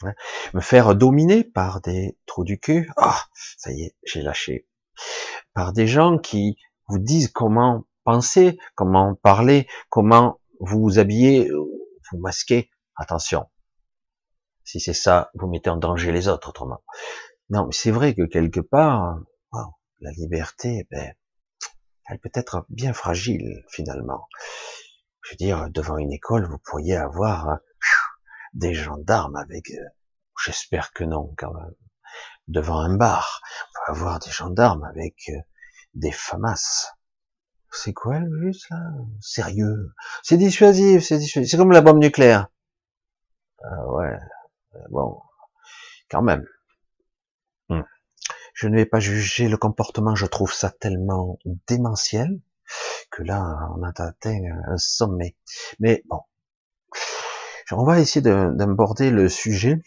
Hein? 0.02 0.14
Me 0.52 0.61
faire 0.61 0.94
dominer 0.97 1.44
par 1.44 1.80
des 1.80 2.18
trous 2.26 2.44
du 2.44 2.59
cul? 2.59 2.90
Ah, 2.97 3.23
ça 3.56 3.71
y 3.71 3.83
est, 3.83 3.94
j'ai 4.04 4.23
lâché. 4.23 4.66
Par 5.52 5.73
des 5.73 5.87
gens 5.87 6.18
qui 6.18 6.56
vous 6.88 6.99
disent 6.99 7.28
comment 7.28 7.85
penser, 8.02 8.59
comment 8.75 9.14
parler, 9.14 9.68
comment 9.88 10.40
vous 10.61 10.99
habiller, 10.99 11.50
vous. 12.18 12.71
Attention. 12.97 13.49
Si 14.64 14.80
c'est 14.80 14.94
ça, 14.94 15.30
vous 15.35 15.49
mettez 15.49 15.71
en 15.71 15.76
danger 15.76 16.12
les 16.12 16.28
autres 16.28 16.49
autrement. 16.49 16.83
Non, 17.50 17.66
mais 17.66 17.73
c'est 17.73 17.90
vrai 17.90 18.14
que 18.14 18.23
quelque 18.23 18.61
part, 18.61 19.18
la 20.00 20.11
liberté, 20.12 20.87
ben, 20.90 21.14
elle 22.06 22.18
peut 22.18 22.30
être 22.35 22.66
bien 22.68 22.92
fragile 22.92 23.64
finalement. 23.68 24.28
Je 25.23 25.30
veux 25.33 25.37
dire, 25.37 25.71
devant 25.71 25.97
une 25.97 26.12
école, 26.12 26.47
vous 26.47 26.59
pourriez 26.59 26.97
avoir 26.97 27.49
euh, 27.49 27.56
des 28.52 28.75
gendarmes 28.75 29.37
avec, 29.37 29.71
euh, 29.71 29.85
j'espère 30.44 30.92
que 30.92 31.04
non 31.04 31.35
quand 31.38 31.52
même, 31.54 31.75
devant 32.49 32.80
un 32.80 32.94
bar, 32.94 33.40
vous 33.42 33.80
pouvez 33.87 33.99
avoir 33.99 34.18
des 34.18 34.30
gendarmes 34.30 34.85
avec 34.85 35.30
euh, 35.30 35.40
des 35.94 36.12
famas. 36.12 36.92
C'est 37.75 37.93
quoi 37.93 38.19
le 38.19 38.28
virus 38.28 38.69
là? 38.71 38.78
Sérieux? 39.21 39.93
C'est 40.23 40.37
dissuasif, 40.37 41.04
c'est 41.04 41.19
dissuasif. 41.19 41.50
C'est 41.50 41.57
comme 41.57 41.73
la 41.73 41.81
bombe 41.81 41.99
nucléaire. 41.99 42.49
Ah 43.62 43.87
ouais, 43.88 44.19
bon, 44.90 45.21
quand 46.11 46.23
même. 46.23 46.47
Hmm. 47.69 47.83
Je 48.52 48.69
ne 48.69 48.76
vais 48.76 48.87
pas 48.87 49.00
juger 49.00 49.49
le 49.49 49.57
comportement, 49.57 50.14
je 50.14 50.26
trouve 50.26 50.52
ça 50.52 50.71
tellement 50.71 51.38
démentiel 51.66 52.40
que 53.11 53.23
là, 53.23 53.71
on 53.76 53.83
a 53.83 53.93
atteint 54.02 54.40
un 54.66 54.78
sommet. 54.78 55.37
Mais 55.81 56.02
bon, 56.07 56.21
on 57.73 57.85
va 57.85 58.00
essayer 58.00 58.23
d'aborder 58.23 59.11
le 59.11 59.28
sujet, 59.28 59.81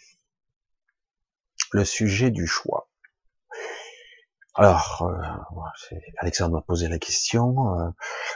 le 1.72 1.86
sujet 1.86 2.32
du 2.32 2.48
choix. 2.48 2.87
Alors, 4.58 5.04
euh, 5.04 5.94
Alexandre 6.18 6.56
m'a 6.56 6.62
posé 6.62 6.88
la 6.88 6.98
question, 6.98 7.80
euh, 7.80 7.90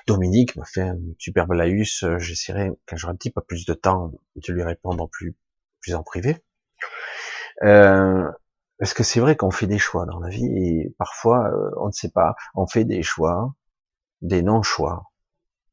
Dominique 0.07 0.55
m'a 0.55 0.65
fait 0.65 0.81
un 0.81 0.97
superbe 1.17 1.53
laïus, 1.53 2.03
euh, 2.03 2.19
j'essaierai, 2.19 2.69
quand 2.87 2.95
j'aurai 2.95 3.13
un 3.13 3.15
petit 3.15 3.31
peu 3.31 3.41
plus 3.41 3.65
de 3.65 3.73
temps, 3.73 4.11
de 4.35 4.53
lui 4.53 4.61
répondre 4.63 5.09
plus, 5.09 5.35
plus 5.79 5.95
en 5.95 6.03
privé. 6.03 6.37
Parce 8.79 8.93
que 8.93 9.03
c'est 9.03 9.19
vrai 9.19 9.35
qu'on 9.35 9.51
fait 9.51 9.67
des 9.67 9.77
choix 9.77 10.05
dans 10.05 10.19
la 10.19 10.29
vie 10.29 10.45
et 10.45 10.95
parfois 10.97 11.51
on 11.77 11.87
ne 11.87 11.91
sait 11.91 12.09
pas, 12.09 12.35
on 12.55 12.67
fait 12.67 12.83
des 12.83 13.03
choix, 13.03 13.53
des 14.21 14.41
non-choix, 14.41 15.11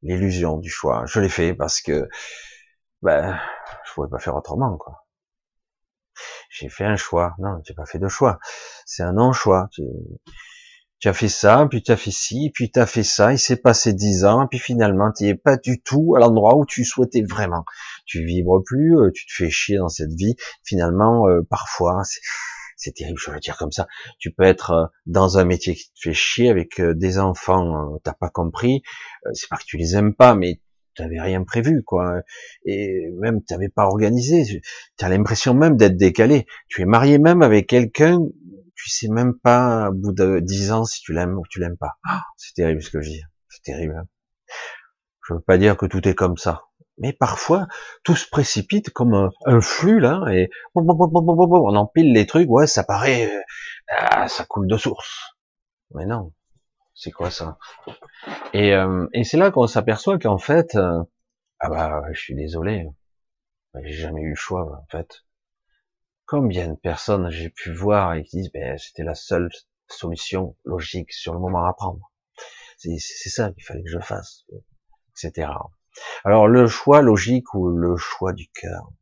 l'illusion 0.02 0.58
du 0.58 0.70
choix. 0.70 1.04
Je 1.06 1.20
l'ai 1.20 1.28
fait 1.30 1.54
parce 1.54 1.80
que 1.80 2.08
ben 3.02 3.38
je 3.86 3.94
pouvais 3.94 4.08
pas 4.08 4.18
faire 4.18 4.36
autrement 4.36 4.76
quoi. 4.76 5.06
J'ai 6.50 6.68
fait 6.68 6.84
un 6.84 6.96
choix. 6.96 7.34
Non, 7.38 7.56
n'as 7.56 7.74
pas 7.74 7.86
fait 7.86 7.98
de 7.98 8.08
choix. 8.08 8.38
C'est 8.88 9.02
un 9.02 9.12
non-choix. 9.12 9.68
Tu, 10.98 11.08
as 11.08 11.12
fait 11.12 11.28
ça, 11.28 11.66
puis 11.70 11.82
tu 11.82 11.92
as 11.92 11.96
fait 11.98 12.10
ci, 12.10 12.50
puis 12.54 12.70
tu 12.70 12.80
as 12.80 12.86
fait 12.86 13.02
ça. 13.02 13.34
Il 13.34 13.38
s'est 13.38 13.58
passé 13.58 13.92
dix 13.92 14.24
ans, 14.24 14.46
puis 14.48 14.58
finalement, 14.58 15.12
tu 15.12 15.24
n'es 15.24 15.34
pas 15.34 15.58
du 15.58 15.82
tout 15.82 16.14
à 16.16 16.20
l'endroit 16.20 16.56
où 16.56 16.64
tu 16.64 16.86
souhaitais 16.86 17.22
vraiment. 17.22 17.64
Tu 18.06 18.24
vibres 18.24 18.62
plus, 18.64 18.98
euh, 18.98 19.10
tu 19.14 19.26
te 19.26 19.32
fais 19.34 19.50
chier 19.50 19.76
dans 19.76 19.90
cette 19.90 20.14
vie. 20.14 20.36
Finalement, 20.64 21.28
euh, 21.28 21.42
parfois, 21.50 22.00
c'est 22.76 22.92
terrible, 22.92 23.18
je 23.22 23.30
veux 23.30 23.38
dire 23.40 23.58
comme 23.58 23.72
ça. 23.72 23.86
Tu 24.18 24.32
peux 24.32 24.44
être 24.44 24.70
euh, 24.70 24.86
dans 25.04 25.36
un 25.36 25.44
métier 25.44 25.74
qui 25.74 25.92
te 25.92 26.00
fait 26.00 26.14
chier 26.14 26.48
avec 26.48 26.80
des 26.80 27.18
enfants, 27.18 27.98
t'as 28.04 28.14
pas 28.14 28.30
compris. 28.30 28.82
C'est 29.34 29.50
pas 29.50 29.58
que 29.58 29.64
tu 29.66 29.76
les 29.76 29.96
aimes 29.96 30.14
pas, 30.14 30.34
mais 30.34 30.62
t'avais 30.96 31.20
rien 31.20 31.44
prévu, 31.44 31.82
quoi. 31.84 32.22
Et 32.64 33.10
même 33.20 33.42
t'avais 33.42 33.68
pas 33.68 33.84
organisé. 33.84 34.62
Tu 34.96 35.04
as 35.04 35.08
l'impression 35.10 35.52
même 35.52 35.76
d'être 35.76 35.98
décalé. 35.98 36.46
Tu 36.68 36.80
es 36.80 36.86
marié 36.86 37.18
même 37.18 37.42
avec 37.42 37.66
quelqu'un, 37.68 38.18
tu 38.78 38.90
sais 38.90 39.08
même 39.08 39.34
pas, 39.38 39.90
au 39.90 39.92
bout 39.92 40.12
de 40.12 40.40
dix 40.40 40.72
ans, 40.72 40.84
si 40.84 41.00
tu 41.02 41.12
l'aimes 41.12 41.36
ou 41.36 41.42
tu 41.50 41.60
l'aimes 41.60 41.76
pas. 41.76 41.98
Ah, 42.08 42.22
c'est 42.36 42.54
terrible 42.54 42.82
ce 42.82 42.90
que 42.90 43.02
je 43.02 43.10
dis. 43.10 43.22
C'est 43.48 43.62
terrible. 43.62 43.96
Hein. 43.96 44.06
Je 45.26 45.34
veux 45.34 45.40
pas 45.40 45.58
dire 45.58 45.76
que 45.76 45.86
tout 45.86 46.06
est 46.08 46.14
comme 46.14 46.36
ça. 46.36 46.62
Mais 46.96 47.12
parfois, 47.12 47.66
tout 48.02 48.16
se 48.16 48.28
précipite 48.28 48.90
comme 48.90 49.30
un, 49.46 49.60
flux, 49.60 50.00
là, 50.00 50.24
et 50.32 50.50
on 50.74 51.76
empile 51.76 52.12
les 52.12 52.26
trucs, 52.26 52.48
ouais, 52.48 52.66
ça 52.66 52.82
paraît, 52.82 53.30
euh, 53.30 54.26
ça 54.26 54.44
coule 54.44 54.66
de 54.66 54.76
source. 54.76 55.36
Mais 55.94 56.06
non. 56.06 56.32
C'est 56.94 57.12
quoi 57.12 57.30
ça? 57.30 57.58
Et, 58.52 58.74
euh, 58.74 59.06
et 59.12 59.22
c'est 59.22 59.36
là 59.36 59.52
qu'on 59.52 59.68
s'aperçoit 59.68 60.18
qu'en 60.18 60.38
fait, 60.38 60.74
euh, 60.74 61.02
ah 61.60 61.68
bah, 61.68 62.02
je 62.12 62.20
suis 62.20 62.34
désolé, 62.34 62.88
j'ai 63.84 63.92
jamais 63.92 64.22
eu 64.22 64.30
le 64.30 64.34
choix 64.34 64.80
en 64.80 64.86
fait. 64.90 65.24
Combien 66.28 66.68
de 66.68 66.76
personnes 66.76 67.30
j'ai 67.30 67.48
pu 67.48 67.72
voir 67.72 68.12
et 68.12 68.22
qui 68.22 68.36
disent, 68.36 68.52
ben, 68.52 68.76
c'était 68.76 69.02
la 69.02 69.14
seule 69.14 69.48
solution 69.88 70.54
logique 70.62 71.10
sur 71.10 71.32
le 71.32 71.40
moment 71.40 71.64
à 71.64 71.72
prendre. 71.72 72.12
C'est 72.76 72.98
ça 72.98 73.50
qu'il 73.50 73.64
fallait 73.64 73.82
que 73.82 73.88
je 73.88 73.98
fasse, 73.98 74.44
etc. 75.16 75.48
Alors 76.24 76.46
le 76.46 76.66
choix 76.66 77.00
logique 77.00 77.54
ou 77.54 77.70
le 77.70 77.96
choix 77.96 78.34
du 78.34 78.46
cœur? 78.50 78.92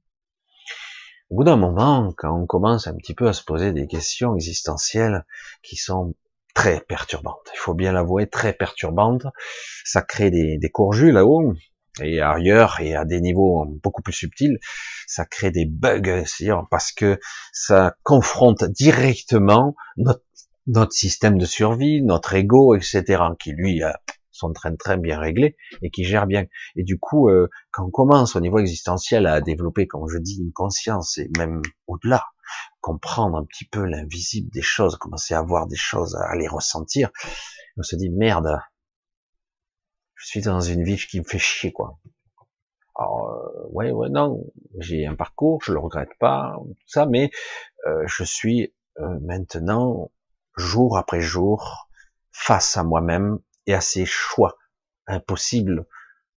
Au 1.28 1.38
bout 1.38 1.42
d'un 1.42 1.56
moment, 1.56 2.14
quand 2.16 2.33
on 2.33 2.47
commence 2.47 2.87
un 2.87 2.95
petit 2.95 3.14
peu 3.14 3.26
à 3.26 3.33
se 3.33 3.42
poser 3.42 3.73
des 3.73 3.88
questions 3.88 4.37
existentielles 4.37 5.26
qui 5.64 5.75
sont 5.75 6.14
très 6.54 6.80
perturbante. 6.80 7.50
Il 7.54 7.59
faut 7.59 7.75
bien 7.75 7.90
l'avouer, 7.90 8.28
très 8.28 8.52
perturbante. 8.52 9.26
Ça 9.85 10.00
crée 10.00 10.30
des, 10.30 10.59
des 10.59 10.71
courjus 10.71 11.11
là-haut 11.11 11.54
et 12.03 12.21
ailleurs 12.21 12.81
et 12.81 12.95
à 12.95 13.05
des 13.05 13.21
niveaux 13.21 13.65
beaucoup 13.83 14.03
plus 14.03 14.12
subtils. 14.12 14.59
Ça 15.07 15.25
crée 15.25 15.50
des 15.50 15.67
bugs, 15.67 16.25
parce 16.71 16.93
que 16.93 17.19
ça 17.53 17.97
confronte 18.03 18.65
directement 18.65 19.75
notre, 19.97 20.25
notre 20.67 20.93
système 20.93 21.38
de 21.38 21.47
survie, 21.47 22.03
notre 22.03 22.35
ego, 22.35 22.75
etc., 22.75 23.23
qui 23.38 23.53
lui 23.53 23.83
a 23.83 24.00
son 24.37 24.53
train 24.53 24.75
très 24.76 24.99
bien 24.99 25.19
réglé 25.19 25.57
et 25.83 25.91
qui 25.91 26.05
gère 26.05 26.26
bien. 26.26 26.45
Et 26.76 26.85
du 26.85 26.99
coup, 26.99 27.29
euh, 27.29 27.49
quand 27.73 27.87
on 27.87 27.91
commence 27.91 28.37
au 28.37 28.41
niveau 28.41 28.59
existentiel 28.59 29.26
à 29.26 29.41
développer, 29.41 29.87
comme 29.87 30.09
je 30.09 30.19
dis, 30.19 30.38
une 30.41 30.53
conscience 30.53 31.19
et 31.19 31.31
même 31.38 31.62
au-delà, 31.87 32.25
comprendre 32.81 33.38
un 33.38 33.45
petit 33.45 33.65
peu 33.65 33.85
l'invisible 33.85 34.50
des 34.50 34.62
choses, 34.62 34.97
commencer 34.97 35.35
à 35.35 35.43
voir 35.43 35.67
des 35.67 35.76
choses, 35.76 36.15
à 36.17 36.37
les 36.37 36.49
ressentir, 36.49 37.11
on 37.76 37.83
se 37.83 37.97
dit 37.97 38.11
merde, 38.11 38.59
je 40.16 40.26
suis 40.26 40.40
dans 40.40 40.61
une 40.61 40.82
vie 40.82 40.96
qui 40.96 41.20
me 41.20 41.25
fait 41.25 41.38
chier 41.38 41.73
quoi. 41.73 41.99
Alors 42.96 43.30
euh, 43.30 43.68
ouais 43.70 43.90
ouais 43.92 44.08
non, 44.08 44.44
j'ai 44.78 45.06
un 45.06 45.14
parcours, 45.14 45.62
je 45.62 45.73
le 45.73 45.78
regrette 45.78 46.16
pas, 46.18 46.56
tout 46.58 46.88
ça, 46.88 47.06
mais 47.06 47.30
euh, 47.87 48.02
je 48.06 48.25
suis 48.25 48.75
euh, 48.99 49.18
maintenant 49.20 50.11
jour 50.56 50.99
après 50.99 51.20
jour 51.20 51.88
face 52.32 52.76
à 52.76 52.82
moi-même 52.82 53.38
et 53.66 53.75
à 53.75 53.80
ces 53.80 54.06
choix 54.06 54.56
impossibles, 55.06 55.87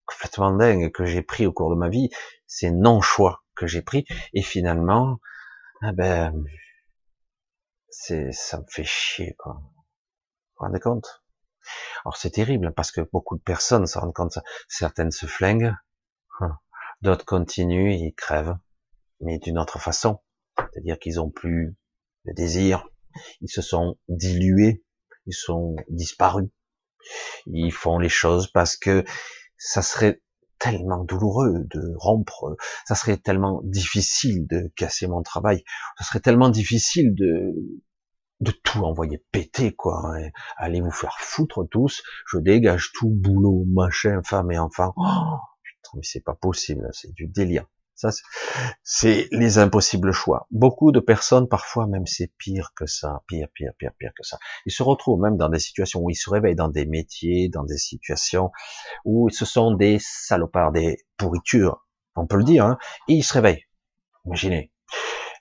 complètement 0.05 0.51
dingues 0.51 0.91
que 0.91 1.05
j'ai 1.05 1.21
pris 1.21 1.45
au 1.45 1.53
cours 1.53 1.69
de 1.71 1.75
ma 1.75 1.89
vie, 1.89 2.09
ces 2.47 2.71
non-choix 2.71 3.43
que 3.55 3.67
j'ai 3.67 3.81
pris, 3.81 4.05
et 4.33 4.41
finalement 4.41 5.19
ah 5.81 5.93
ben, 5.93 6.43
c'est, 7.89 8.31
ça 8.33 8.59
me 8.59 8.65
fait 8.69 8.83
chier, 8.83 9.33
quoi. 9.37 9.53
Vous 9.53 9.61
vous 10.57 10.65
rendez 10.65 10.79
compte? 10.79 11.23
Alors 12.05 12.17
c'est 12.17 12.31
terrible, 12.31 12.73
parce 12.75 12.91
que 12.91 13.01
beaucoup 13.11 13.37
de 13.37 13.41
personnes 13.41 13.85
se 13.85 13.97
rendent 13.97 14.13
compte, 14.13 14.39
certaines 14.67 15.11
se 15.11 15.25
flinguent, 15.25 15.73
hein. 16.39 16.57
d'autres 17.01 17.25
continuent 17.25 17.93
ils 17.93 18.13
crèvent, 18.15 18.57
mais 19.21 19.37
d'une 19.39 19.59
autre 19.59 19.79
façon. 19.79 20.19
C'est-à-dire 20.57 20.99
qu'ils 20.99 21.19
ont 21.19 21.29
plus 21.29 21.75
de 22.25 22.33
désir, 22.33 22.87
ils 23.41 23.49
se 23.49 23.61
sont 23.61 23.97
dilués, 24.07 24.83
ils 25.25 25.33
sont 25.33 25.75
disparus. 25.89 26.49
Ils 27.45 27.71
font 27.71 27.97
les 27.97 28.09
choses 28.09 28.51
parce 28.51 28.75
que 28.75 29.05
ça 29.57 29.81
serait 29.81 30.21
tellement 30.59 31.05
douloureux 31.05 31.53
de 31.65 31.93
rompre, 31.95 32.57
ça 32.85 32.95
serait 32.95 33.17
tellement 33.17 33.61
difficile 33.63 34.45
de 34.47 34.71
casser 34.75 35.07
mon 35.07 35.21
travail, 35.23 35.63
ça 35.97 36.03
serait 36.03 36.19
tellement 36.19 36.49
difficile 36.49 37.15
de 37.15 37.55
de 38.39 38.51
tout 38.51 38.79
envoyer 38.79 39.23
péter 39.31 39.75
quoi, 39.75 40.13
allez 40.57 40.81
vous 40.81 40.91
faire 40.91 41.17
foutre 41.19 41.67
tous, 41.69 42.03
je 42.27 42.37
dégage 42.37 42.91
tout 42.93 43.09
boulot, 43.09 43.65
machin, 43.67 44.21
femme 44.23 44.51
et 44.51 44.59
enfant. 44.59 44.93
Oh, 44.95 45.37
putain, 45.63 45.91
mais 45.95 46.03
c'est 46.03 46.23
pas 46.23 46.35
possible, 46.35 46.87
c'est 46.93 47.13
du 47.13 47.27
délire. 47.27 47.65
Ça, 47.95 48.11
c'est 48.81 49.27
les 49.31 49.57
impossibles 49.57 50.13
choix. 50.13 50.47
Beaucoup 50.51 50.93
de 50.93 51.01
personnes, 51.01 51.49
parfois 51.49 51.85
même, 51.85 52.07
c'est 52.07 52.31
pire 52.37 52.71
que 52.73 52.85
ça, 52.85 53.23
pire, 53.27 53.49
pire, 53.53 53.73
pire, 53.77 53.91
pire 53.99 54.11
que 54.15 54.23
ça. 54.25 54.37
Ils 54.65 54.71
se 54.71 54.83
retrouvent 54.83 55.19
même 55.19 55.35
dans 55.35 55.49
des 55.49 55.59
situations 55.59 55.99
où 55.99 56.09
ils 56.09 56.15
se 56.15 56.29
réveillent 56.29 56.55
dans 56.55 56.69
des 56.69 56.85
métiers, 56.85 57.49
dans 57.49 57.65
des 57.65 57.77
situations 57.77 58.51
où 59.03 59.29
ce 59.29 59.43
sont 59.43 59.73
des 59.73 59.97
salopards, 59.99 60.71
des 60.71 60.99
pourritures, 61.17 61.85
on 62.15 62.25
peut 62.25 62.37
le 62.37 62.45
dire, 62.45 62.63
hein, 62.63 62.77
et 63.09 63.15
ils 63.15 63.23
se 63.23 63.33
réveillent. 63.33 63.65
Imaginez. 64.23 64.71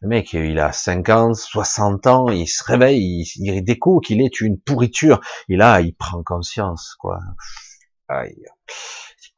Le 0.00 0.08
mec, 0.08 0.32
il 0.32 0.58
a 0.60 0.72
50, 0.72 1.34
60 1.34 2.06
ans, 2.06 2.28
il 2.28 2.46
se 2.46 2.62
réveille, 2.62 3.24
il, 3.36 3.62
découvre 3.62 4.00
qu'il 4.00 4.20
est 4.20 4.40
une 4.40 4.60
pourriture, 4.60 5.20
et 5.48 5.56
là, 5.56 5.80
il 5.80 5.94
prend 5.94 6.22
conscience, 6.22 6.94
quoi. 6.98 7.18
Aïe 8.08 8.44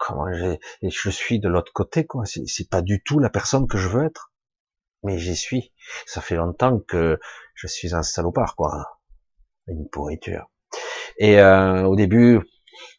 comment 0.00 0.26
je 0.32 1.10
suis 1.10 1.38
de 1.38 1.48
l'autre 1.48 1.72
côté, 1.72 2.06
quoi. 2.06 2.24
C'est 2.24 2.68
pas 2.68 2.82
du 2.82 3.02
tout 3.02 3.20
la 3.20 3.30
personne 3.30 3.68
que 3.68 3.78
je 3.78 3.88
veux 3.88 4.04
être. 4.04 4.32
Mais 5.02 5.18
j'y 5.18 5.36
suis. 5.36 5.72
Ça 6.06 6.20
fait 6.20 6.36
longtemps 6.36 6.80
que 6.80 7.20
je 7.54 7.66
suis 7.66 7.94
un 7.94 8.02
salopard, 8.02 8.56
quoi. 8.56 8.98
Une 9.68 9.88
pourriture. 9.88 10.50
Et 11.18 11.38
euh, 11.38 11.84
au 11.84 11.96
début, 11.96 12.40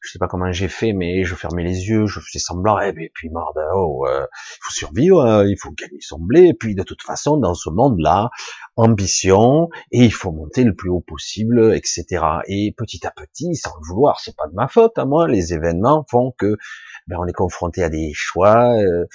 je 0.01 0.12
sais 0.12 0.20
pas 0.20 0.28
comment 0.28 0.51
j'ai 0.51 0.68
fait, 0.68 0.94
mais 0.94 1.24
je 1.24 1.36
fermais 1.36 1.63
les 1.63 1.88
yeux, 1.88 2.08
je 2.08 2.20
faisais 2.20 2.40
semblant, 2.40 2.80
et 2.80 3.12
puis, 3.13 3.30
merde, 3.30 3.60
oh, 3.75 4.06
euh, 4.08 4.25
il 4.32 4.60
faut 4.62 4.74
survivre, 4.74 5.22
hein, 5.22 5.46
il 5.46 5.58
faut 5.58 5.72
gagner 5.72 6.01
son 6.01 6.20
blé, 6.20 6.48
et 6.48 6.54
puis 6.54 6.75
de 6.75 6.84
toute 6.84 7.04
façon, 7.04 7.38
dans 7.38 7.54
ce 7.54 7.70
monde-là, 7.70 8.30
ambition, 8.75 9.70
et 9.92 10.06
il 10.06 10.13
faut 10.13 10.32
monter 10.32 10.63
le 10.63 10.75
plus 10.75 10.90
haut 10.90 11.04
possible, 11.06 11.74
etc. 11.75 12.25
Et 12.48 12.74
petit 12.75 13.06
à 13.06 13.12
petit, 13.12 13.56
sans 13.56 13.72
le 13.82 13.88
vouloir, 13.88 14.20
c'est 14.20 14.36
pas 14.36 14.48
de 14.48 14.54
ma 14.54 14.68
faute 14.68 14.98
à 14.98 15.06
moi, 15.06 15.28
les 15.28 15.54
événements 15.54 16.06
font 16.10 16.34
que 16.38 16.58
ben, 17.08 17.18
on 17.20 17.25
est 17.25 17.34
confronté 17.34 17.84
à 17.84 17.90
des 17.90 18.12
choix, 18.13 18.74
il 18.78 18.86
euh, 18.86 19.06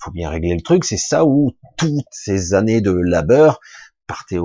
faut 0.00 0.10
bien 0.10 0.30
régler 0.30 0.54
le 0.54 0.62
truc, 0.62 0.84
c'est 0.84 0.96
ça 0.96 1.24
où 1.24 1.52
toutes 1.76 2.04
ces 2.10 2.54
années 2.54 2.80
de 2.80 2.92
labeur 2.92 3.60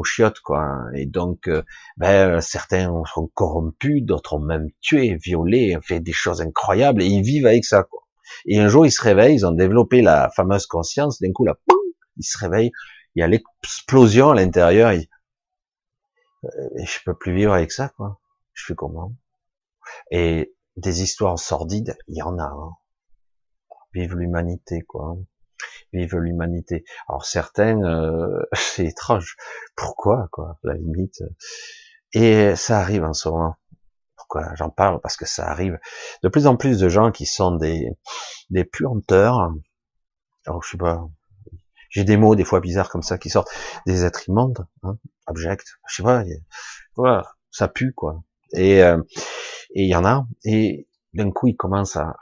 chiottes, 0.04 0.40
quoi. 0.40 0.84
Et 0.96 1.06
donc, 1.06 1.48
euh, 1.48 1.64
ben, 1.98 2.42
certains 2.42 2.92
sont 3.14 3.30
corrompus, 3.34 4.04
d'autres 4.04 4.34
ont 4.36 4.40
même 4.40 4.70
tué, 4.82 5.16
violé, 5.16 5.78
fait 5.82 6.00
des 6.00 6.14
choses 6.14 6.42
incroyables, 6.42 7.02
et 7.02 7.06
ils 7.06 7.24
vivent 7.24 7.48
avec 7.48 7.66
ça, 7.66 7.84
quoi. 7.84 8.08
Et 8.46 8.60
un 8.60 8.68
jour, 8.68 8.86
ils 8.86 8.92
se 8.92 9.02
réveillent, 9.02 9.36
ils 9.36 9.46
ont 9.46 9.52
développé 9.52 10.02
la 10.02 10.30
fameuse 10.36 10.68
conscience, 10.68 11.20
d'un 11.20 11.32
coup, 11.32 11.46
là, 11.46 11.56
ils 12.18 12.24
se 12.24 12.38
réveillent, 12.38 12.72
il 13.16 13.22
y 13.22 13.24
a 13.24 13.28
l'explosion 13.28 14.32
à 14.32 14.36
l'intérieur, 14.36 14.92
et, 14.92 15.10
et 16.44 16.86
je 16.86 17.00
peux 17.06 17.16
plus 17.16 17.34
vivre 17.34 17.54
avec 17.54 17.72
ça, 17.72 17.90
quoi. 17.90 18.20
Je 18.54 18.66
fais 18.66 18.76
comment? 18.76 19.16
Et 20.12 20.56
des 20.78 21.02
histoires 21.02 21.40
sordides, 21.40 21.98
il 22.08 22.18
y 22.18 22.22
en 22.22 22.38
a. 22.38 22.44
Hein. 22.44 22.72
Vive 23.94 24.16
l'humanité, 24.16 24.82
quoi. 24.82 25.18
Vive 25.94 26.18
l'humanité. 26.18 26.86
Alors 27.08 27.26
certains, 27.26 27.82
euh, 27.84 28.42
c'est 28.54 28.86
étrange. 28.86 29.36
Pourquoi, 29.76 30.28
quoi, 30.32 30.60
la 30.64 30.74
limite. 30.76 31.24
Et 32.14 32.56
ça 32.56 32.80
arrive 32.80 33.04
en 33.04 33.14
ce 33.14 33.30
moment. 33.30 33.56
Pourquoi 34.16 34.54
j'en 34.56 34.70
parle? 34.70 35.00
Parce 35.02 35.18
que 35.18 35.26
ça 35.26 35.48
arrive. 35.48 35.80
De 36.24 36.30
plus 36.30 36.48
en 36.48 36.56
plus 36.56 36.80
de 36.80 36.90
gens 36.90 37.12
qui 37.12 37.26
sont 37.26 37.56
des 37.56 37.90
des 38.50 38.64
puanteurs. 38.64 39.52
Alors 40.46 40.64
je 40.64 40.72
sais 40.72 40.78
pas. 40.78 41.08
J'ai 41.90 42.04
des 42.04 42.18
mots 42.18 42.36
des 42.36 42.44
fois 42.44 42.60
bizarres 42.60 42.90
comme 42.90 43.02
ça 43.02 43.18
qui 43.18 43.30
sortent. 43.30 43.52
Des 43.88 44.06
êtres 44.06 44.30
immondes, 44.30 44.68
hein, 44.84 44.98
abjects. 45.26 45.66
Je 45.88 45.96
sais 45.96 46.04
pas. 46.04 46.24
Voilà, 46.96 47.24
ça 47.50 47.68
pue 47.68 47.94
quoi. 47.94 48.24
Et 48.54 48.84
euh, 48.84 49.02
et 49.74 49.84
il 49.84 49.90
y 49.90 49.96
en 49.96 50.06
a. 50.06 50.28
Et 50.44 50.88
d'un 51.14 51.32
coup, 51.32 51.48
ils 51.48 51.56
commencent 51.56 51.96
à 51.96 52.16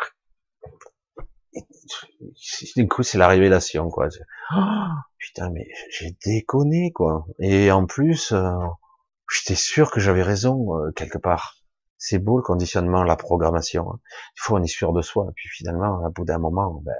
du 2.75 2.87
coup, 2.87 3.03
c'est 3.03 3.17
la 3.17 3.27
révélation, 3.27 3.89
quoi. 3.89 4.07
Oh, 4.55 4.55
putain, 5.17 5.49
mais 5.49 5.67
j'ai 5.91 6.15
déconné, 6.25 6.91
quoi. 6.91 7.25
Et 7.39 7.71
en 7.71 7.85
plus, 7.85 8.31
euh, 8.31 8.49
j'étais 9.31 9.55
sûr 9.55 9.91
que 9.91 9.99
j'avais 9.99 10.23
raison, 10.23 10.77
euh, 10.77 10.91
quelque 10.91 11.17
part. 11.17 11.55
C'est 11.97 12.19
beau 12.19 12.37
le 12.37 12.43
conditionnement, 12.43 13.03
la 13.03 13.15
programmation. 13.15 13.91
Hein. 13.91 13.99
Il 14.35 14.41
faut 14.41 14.57
on 14.57 14.63
est 14.63 14.67
sûr 14.67 14.93
de 14.93 15.01
soi. 15.01 15.27
Et 15.29 15.33
puis 15.35 15.49
finalement, 15.49 16.05
à 16.05 16.09
bout 16.09 16.25
d'un 16.25 16.37
moment, 16.37 16.81
ben, 16.85 16.93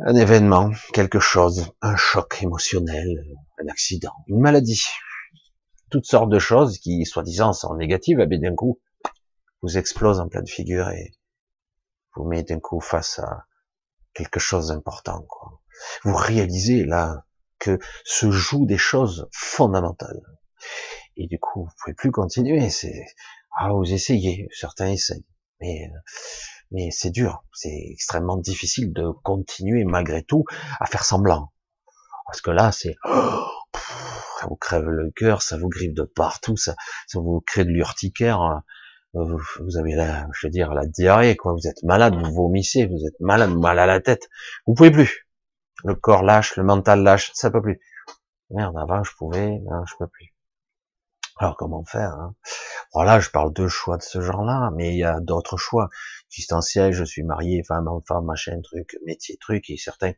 un 0.00 0.14
événement, 0.14 0.70
quelque 0.92 1.20
chose, 1.20 1.72
un 1.82 1.94
choc 1.96 2.42
émotionnel, 2.42 3.22
un 3.62 3.68
accident, 3.68 4.14
une 4.28 4.40
maladie, 4.40 4.82
toutes 5.90 6.06
sortes 6.06 6.30
de 6.30 6.38
choses 6.38 6.78
qui, 6.78 7.04
soi-disant, 7.04 7.52
sont 7.52 7.74
négatives, 7.74 8.20
et 8.20 8.26
bien 8.26 8.38
d'un 8.38 8.54
coup, 8.54 8.80
vous 9.62 9.76
explosent 9.76 10.20
en 10.20 10.28
pleine 10.28 10.46
figure 10.46 10.88
et 10.88 11.12
vous 12.14 12.24
met 12.24 12.42
d'un 12.42 12.60
coup 12.60 12.80
face 12.80 13.18
à 13.18 13.46
quelque 14.14 14.40
chose 14.40 14.68
d'important. 14.68 15.26
Vous 16.04 16.14
réalisez 16.14 16.84
là 16.84 17.24
que 17.58 17.78
se 18.04 18.30
jouent 18.30 18.66
des 18.66 18.78
choses 18.78 19.28
fondamentales. 19.32 20.22
Et 21.16 21.26
du 21.26 21.38
coup, 21.38 21.64
vous 21.64 21.70
pouvez 21.82 21.94
plus 21.94 22.10
continuer. 22.10 22.68
Ah, 23.58 23.72
vous 23.72 23.92
essayez, 23.92 24.48
certains 24.52 24.88
essayent, 24.88 25.26
mais 25.60 25.90
mais 26.72 26.90
c'est 26.92 27.10
dur, 27.10 27.44
c'est 27.52 27.88
extrêmement 27.90 28.36
difficile 28.36 28.92
de 28.92 29.10
continuer 29.24 29.84
malgré 29.84 30.22
tout 30.22 30.44
à 30.78 30.86
faire 30.86 31.04
semblant. 31.04 31.52
Parce 32.26 32.40
que 32.40 32.50
là, 32.50 32.70
c'est 32.70 32.94
ça 34.40 34.46
vous 34.48 34.56
crève 34.56 34.84
le 34.84 35.10
cœur, 35.10 35.42
ça 35.42 35.58
vous 35.58 35.68
griffe 35.68 35.92
de 35.92 36.04
partout, 36.04 36.56
ça, 36.56 36.76
ça 37.08 37.18
vous 37.18 37.42
crée 37.44 37.64
de 37.64 37.70
l'urticaire. 37.70 38.62
Vous 39.12 39.76
avez 39.76 39.94
la, 39.94 40.28
je 40.32 40.46
veux 40.46 40.50
dire, 40.50 40.72
la 40.72 40.86
diarrhée, 40.86 41.36
quoi. 41.36 41.52
Vous 41.52 41.66
êtes 41.66 41.82
malade, 41.82 42.14
vous 42.14 42.32
vomissez, 42.32 42.86
vous 42.86 43.06
êtes 43.06 43.18
malade, 43.20 43.50
mal 43.50 43.78
à 43.78 43.86
la 43.86 44.00
tête. 44.00 44.28
Vous 44.66 44.74
pouvez 44.74 44.90
plus. 44.90 45.26
Le 45.84 45.94
corps 45.94 46.22
lâche, 46.22 46.56
le 46.56 46.62
mental 46.62 47.02
lâche, 47.02 47.32
ça 47.34 47.50
peut 47.50 47.62
plus. 47.62 47.80
Merde, 48.50 48.76
avant 48.76 49.02
je 49.02 49.12
pouvais, 49.16 49.58
non, 49.60 49.84
je 49.86 49.94
peux 49.98 50.06
plus. 50.06 50.34
Alors 51.36 51.56
comment 51.56 51.84
faire 51.84 52.10
hein? 52.10 52.34
Voilà, 52.92 53.18
je 53.20 53.30
parle 53.30 53.52
de 53.52 53.66
choix 53.66 53.96
de 53.96 54.02
ce 54.02 54.20
genre-là, 54.20 54.70
mais 54.76 54.92
il 54.92 54.98
y 54.98 55.04
a 55.04 55.20
d'autres 55.20 55.56
choix 55.56 55.88
existentiels. 56.28 56.92
Je 56.92 57.04
suis 57.04 57.22
marié, 57.22 57.62
femme, 57.64 57.88
enfant, 57.88 58.22
machin, 58.22 58.60
truc, 58.62 58.96
métier, 59.06 59.36
truc, 59.38 59.70
et 59.70 59.76
certains, 59.76 60.12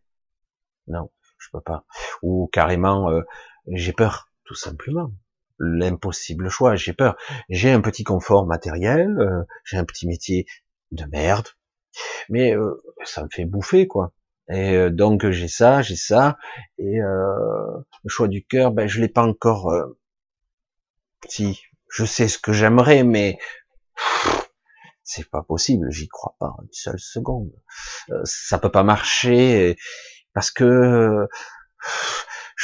non, 0.88 1.10
je 1.38 1.48
peux 1.52 1.60
pas. 1.60 1.84
Ou 2.22 2.48
carrément, 2.52 3.10
euh, 3.10 3.22
j'ai 3.68 3.92
peur, 3.92 4.30
tout 4.44 4.54
simplement 4.54 5.12
l'impossible 5.62 6.50
choix. 6.50 6.74
J'ai 6.76 6.92
peur. 6.92 7.16
J'ai 7.48 7.70
un 7.70 7.80
petit 7.80 8.04
confort 8.04 8.46
matériel, 8.46 9.16
euh, 9.18 9.44
j'ai 9.64 9.78
un 9.78 9.84
petit 9.84 10.06
métier 10.06 10.46
de 10.90 11.04
merde, 11.06 11.48
mais 12.28 12.54
euh, 12.54 12.82
ça 13.04 13.22
me 13.22 13.28
fait 13.30 13.44
bouffer 13.44 13.86
quoi. 13.86 14.12
Et 14.50 14.74
euh, 14.74 14.90
donc 14.90 15.28
j'ai 15.30 15.48
ça, 15.48 15.80
j'ai 15.82 15.96
ça, 15.96 16.36
et 16.78 16.98
le 16.98 18.08
choix 18.08 18.28
du 18.28 18.44
cœur, 18.44 18.72
ben 18.72 18.88
je 18.88 19.00
l'ai 19.00 19.08
pas 19.08 19.22
encore. 19.22 19.72
si 21.28 21.60
je 21.88 22.04
sais 22.04 22.28
ce 22.28 22.38
que 22.38 22.52
j'aimerais, 22.52 23.04
mais 23.04 23.38
c'est 25.04 25.28
pas 25.30 25.42
possible, 25.42 25.90
j'y 25.90 26.08
crois 26.08 26.34
pas 26.38 26.54
une 26.62 26.72
seule 26.72 26.98
seconde. 26.98 27.52
ça 28.24 28.58
peut 28.58 28.70
pas 28.70 28.82
marcher 28.82 29.76
parce 30.34 30.50
que 30.50 31.28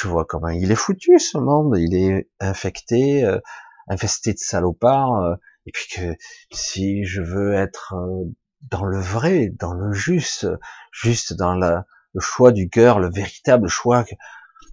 je 0.00 0.06
vois 0.06 0.24
comment 0.24 0.48
il 0.48 0.70
est 0.70 0.76
foutu 0.76 1.18
ce 1.18 1.38
monde, 1.38 1.76
il 1.76 1.96
est 1.96 2.30
infecté, 2.38 3.24
euh, 3.24 3.40
infesté 3.88 4.32
de 4.32 4.38
salopards, 4.38 5.24
euh, 5.24 5.34
et 5.66 5.72
puis 5.72 5.88
que 5.92 6.16
si 6.52 7.04
je 7.04 7.20
veux 7.20 7.54
être 7.54 7.94
euh, 7.94 8.24
dans 8.70 8.84
le 8.84 9.00
vrai, 9.00 9.50
dans 9.58 9.72
le 9.72 9.92
juste, 9.92 10.46
juste 10.92 11.32
dans 11.32 11.54
la, 11.54 11.84
le 12.14 12.20
choix 12.20 12.52
du 12.52 12.68
cœur, 12.68 13.00
le 13.00 13.10
véritable 13.10 13.66
choix, 13.66 14.04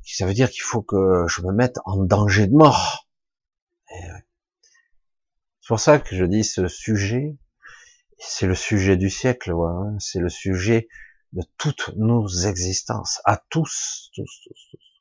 ça 0.06 0.28
veut 0.28 0.36
dire 0.36 0.52
qu'il 0.52 0.62
faut 0.62 0.84
que 0.84 1.26
je 1.28 1.42
me 1.42 1.52
mette 1.52 1.80
en 1.86 2.04
danger 2.04 2.46
de 2.46 2.54
mort. 2.54 3.08
C'est 3.90 5.68
pour 5.68 5.80
ça 5.80 5.98
que 5.98 6.16
je 6.16 6.26
dis 6.26 6.44
ce 6.44 6.68
sujet, 6.68 7.36
c'est 8.20 8.46
le 8.46 8.54
sujet 8.54 8.96
du 8.96 9.10
siècle, 9.10 9.54
hein. 9.54 9.96
c'est 10.00 10.20
le 10.20 10.30
sujet 10.30 10.88
de 11.34 11.42
toutes 11.58 11.90
nos 11.96 12.28
existences, 12.28 13.22
à 13.26 13.42
tous, 13.50 14.12
tous, 14.14 14.42
tous, 14.44 14.68
tous 14.70 14.95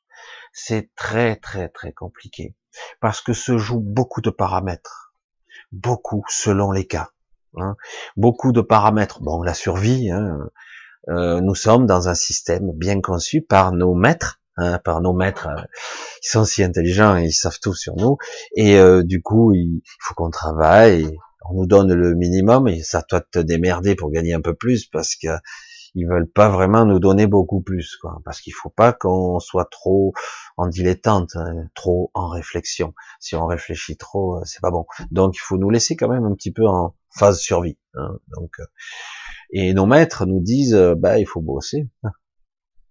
c'est 0.55 0.89
très 0.95 1.35
très 1.35 1.67
très 1.67 1.91
compliqué 1.91 2.55
parce 3.01 3.21
que 3.21 3.33
se 3.33 3.57
jouent 3.57 3.83
beaucoup 3.83 4.21
de 4.21 4.29
paramètres, 4.29 5.13
beaucoup 5.71 6.23
selon 6.29 6.71
les 6.71 6.87
cas, 6.87 7.09
hein. 7.57 7.75
beaucoup 8.15 8.53
de 8.53 8.61
paramètres. 8.61 9.21
Bon, 9.21 9.43
la 9.43 9.53
survie, 9.53 10.09
hein, 10.09 10.39
euh, 11.09 11.41
nous 11.41 11.55
sommes 11.55 11.85
dans 11.85 12.07
un 12.07 12.15
système 12.15 12.71
bien 12.71 13.01
conçu 13.01 13.41
par 13.41 13.73
nos 13.73 13.93
maîtres, 13.93 14.39
hein, 14.55 14.79
par 14.79 15.01
nos 15.01 15.13
maîtres, 15.13 15.47
euh, 15.49 15.61
ils 16.23 16.29
sont 16.29 16.45
si 16.45 16.63
intelligents, 16.63 17.17
ils 17.17 17.33
savent 17.33 17.59
tout 17.61 17.75
sur 17.75 17.95
nous, 17.97 18.17
et 18.55 18.79
euh, 18.79 19.03
du 19.03 19.21
coup, 19.21 19.53
il 19.53 19.81
faut 19.99 20.15
qu'on 20.15 20.31
travaille. 20.31 21.17
on 21.49 21.55
nous 21.55 21.67
donne 21.67 21.93
le 21.93 22.15
minimum 22.15 22.67
et 22.69 22.81
ça 22.81 23.03
doit 23.09 23.21
te 23.21 23.39
démerder 23.39 23.95
pour 23.95 24.09
gagner 24.09 24.33
un 24.33 24.41
peu 24.41 24.55
plus 24.55 24.85
parce 24.85 25.15
que 25.15 25.27
ils 25.95 26.05
veulent 26.05 26.29
pas 26.29 26.49
vraiment 26.49 26.85
nous 26.85 26.99
donner 26.99 27.25
beaucoup 27.25 27.61
plus, 27.61 27.95
quoi, 27.95 28.21
parce 28.25 28.41
qu'il 28.41 28.53
faut 28.53 28.69
pas 28.69 28.93
qu'on 28.93 29.39
soit 29.39 29.69
trop 29.71 30.13
en 30.57 30.67
dilettante, 30.67 31.35
hein, 31.35 31.67
trop 31.73 32.11
en 32.13 32.27
réflexion. 32.27 32.93
Si 33.19 33.35
on 33.35 33.45
réfléchit 33.47 33.97
trop, 33.97 34.37
euh, 34.37 34.41
c'est 34.43 34.61
pas 34.61 34.71
bon. 34.71 34.85
Donc 35.11 35.35
il 35.35 35.39
faut 35.39 35.57
nous 35.57 35.69
laisser 35.69 35.95
quand 35.95 36.09
même 36.09 36.25
un 36.25 36.35
petit 36.35 36.51
peu 36.51 36.67
en 36.67 36.95
phase 37.17 37.39
survie. 37.39 37.79
Hein, 37.95 38.19
donc 38.35 38.51
euh, 38.59 38.65
et 39.51 39.73
nos 39.73 39.85
maîtres 39.85 40.25
nous 40.25 40.41
disent, 40.41 40.75
euh, 40.75 40.95
bah 40.95 41.17
il 41.17 41.25
faut 41.25 41.41
bosser. 41.41 41.89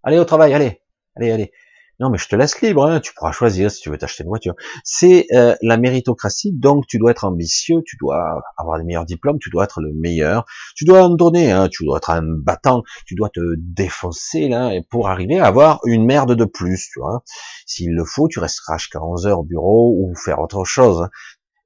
Allez 0.03 0.19
au 0.19 0.25
travail, 0.25 0.55
allez, 0.55 0.81
allez, 1.17 1.31
allez. 1.31 1.53
Non, 2.01 2.11
mais 2.11 2.19
je 2.19 2.27
te 2.27 2.35
laisse 2.35 2.61
libre, 2.61 2.85
hein, 2.85 2.99
tu 2.99 3.15
pourras 3.15 3.31
choisir 3.31 3.71
si 3.71 3.81
tu 3.81 3.89
veux 3.89 3.97
t'acheter 3.97 4.25
une 4.25 4.29
voiture. 4.29 4.55
C'est 4.83 5.27
euh, 5.33 5.55
la 5.63 5.77
méritocratie, 5.77 6.51
donc 6.53 6.89
tu 6.89 6.99
dois 6.99 7.13
être 7.13 7.25
ambitieux, 7.25 7.83
tu 7.87 7.97
dois 8.01 8.43
avoir 8.57 8.79
les 8.79 8.85
meilleurs 8.85 9.05
diplômes, 9.05 9.39
tu 9.39 9.49
dois 9.49 9.63
être 9.63 9.81
le 9.81 9.93
meilleur, 9.93 10.45
tu 10.75 10.85
dois 10.85 11.05
en 11.05 11.11
donner, 11.11 11.53
hein, 11.53 11.69
tu 11.69 11.85
dois 11.85 11.99
être 11.99 12.11
un 12.11 12.23
battant, 12.25 12.83
tu 13.07 13.15
dois 13.15 13.29
te 13.29 13.41
défoncer 13.59 14.49
là, 14.49 14.73
pour 14.91 15.09
arriver 15.09 15.39
à 15.39 15.47
avoir 15.47 15.81
une 15.85 16.05
merde 16.05 16.35
de 16.35 16.45
plus, 16.45 16.89
tu 16.93 16.99
vois. 16.99 17.23
S'il 17.65 17.95
le 17.95 18.05
faut, 18.05 18.27
tu 18.27 18.41
resteras 18.41 18.77
jusqu'à 18.79 19.01
11 19.01 19.29
heures 19.29 19.41
au 19.41 19.45
bureau 19.45 19.95
ou 19.97 20.15
faire 20.17 20.41
autre 20.41 20.65
chose. 20.65 21.03
Hein. 21.03 21.11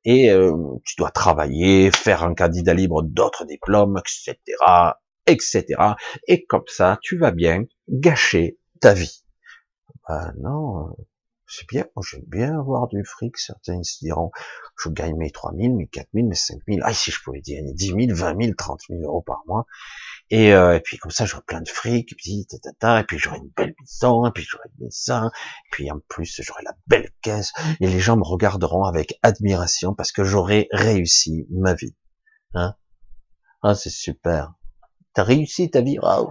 Et 0.05 0.31
euh, 0.31 0.53
tu 0.85 0.95
dois 0.99 1.11
travailler, 1.11 1.91
faire 1.91 2.23
un 2.23 2.35
candidat 2.35 2.75
libre 2.75 3.03
d'autres 3.03 3.47
diplômes, 3.47 3.99
etc., 3.99 4.37
etc. 5.27 5.65
Et 6.27 6.45
comme 6.45 6.65
ça, 6.67 6.99
tu 7.03 7.19
vas 7.19 7.31
bien 7.31 7.65
gâcher 7.89 8.59
ta 8.81 8.93
vie. 8.93 9.25
Ah 10.07 10.33
non, 10.39 10.95
c'est 11.49 11.67
bien, 11.67 11.87
j'aime 12.03 12.25
bien 12.27 12.59
avoir 12.59 12.89
du 12.89 13.03
fric, 13.05 13.39
certains 13.39 13.83
se 13.83 13.99
diront, 14.01 14.31
je 14.77 14.91
gagne 14.91 15.17
mes 15.17 15.31
3000, 15.31 15.75
mes 15.75 15.87
4000, 15.87 16.27
mes 16.27 16.35
5000, 16.35 16.81
ah 16.85 16.93
si 16.93 17.11
je 17.11 17.23
pouvais 17.23 17.41
gagner 17.41 17.73
10 17.73 17.87
000, 17.87 17.99
20 18.11 18.43
000, 18.43 18.55
30 18.57 18.81
000 18.91 19.01
euros 19.03 19.23
par 19.23 19.43
mois, 19.47 19.65
et, 20.31 20.53
euh, 20.53 20.77
et 20.77 20.81
puis 20.81 20.99
comme 20.99 21.11
ça 21.11 21.25
j'aurais 21.25 21.43
plein 21.47 21.63
de 21.63 21.69
fric, 21.69 22.13
et 22.13 22.17
puis, 22.17 22.47
et 22.51 23.05
puis 23.05 23.19
j'aurais 23.19 23.39
une 23.39 23.51
belle 23.57 23.75
maison, 23.81 24.27
et 24.27 24.31
puis 24.31 24.45
j'aurais 24.47 24.69
une 24.79 24.85
maison, 24.85 25.27
et 25.27 25.69
puis 25.71 25.91
en 25.91 26.01
plus 26.09 26.41
j'aurais 26.43 26.65
la 26.65 26.75
belle 26.87 27.11
caisse, 27.23 27.53
et 27.81 27.87
les 27.87 28.01
gens 28.01 28.19
me 28.19 28.25
regarderont 28.25 28.85
avec 28.85 29.19
admiration 29.23 29.95
parce 29.95 30.13
que 30.13 30.25
j'aurais 30.25 30.69
réussi 30.71 31.47
ma 31.51 31.73
vie. 31.73 31.97
Hein? 32.53 32.75
Ah 33.63 33.75
c'est 33.75 33.91
super. 33.91 34.53
T'as 35.15 35.25
réussi 35.25 35.71
ta 35.71 35.81
vie, 35.81 35.99
waouh 35.99 36.31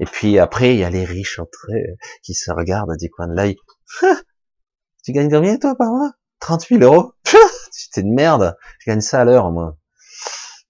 et 0.00 0.04
puis 0.04 0.38
après, 0.38 0.74
il 0.74 0.80
y 0.80 0.84
a 0.84 0.90
les 0.90 1.04
riches 1.04 1.38
entre 1.38 1.66
eux 1.70 1.96
qui 2.22 2.34
se 2.34 2.50
regardent 2.50 2.96
du 2.96 3.10
coin 3.10 3.28
de 3.28 3.34
l'œil. 3.34 3.56
Tu 5.04 5.12
gagnes 5.12 5.30
combien 5.30 5.56
toi 5.56 5.74
par 5.74 5.90
mois? 5.90 6.12
30 6.40 6.66
000 6.68 6.82
euros 6.82 7.14
C'est 7.70 8.02
une 8.02 8.12
merde. 8.12 8.56
Je 8.80 8.90
gagne 8.90 9.00
ça 9.00 9.20
à 9.22 9.24
l'heure 9.24 9.50
moi. 9.50 9.76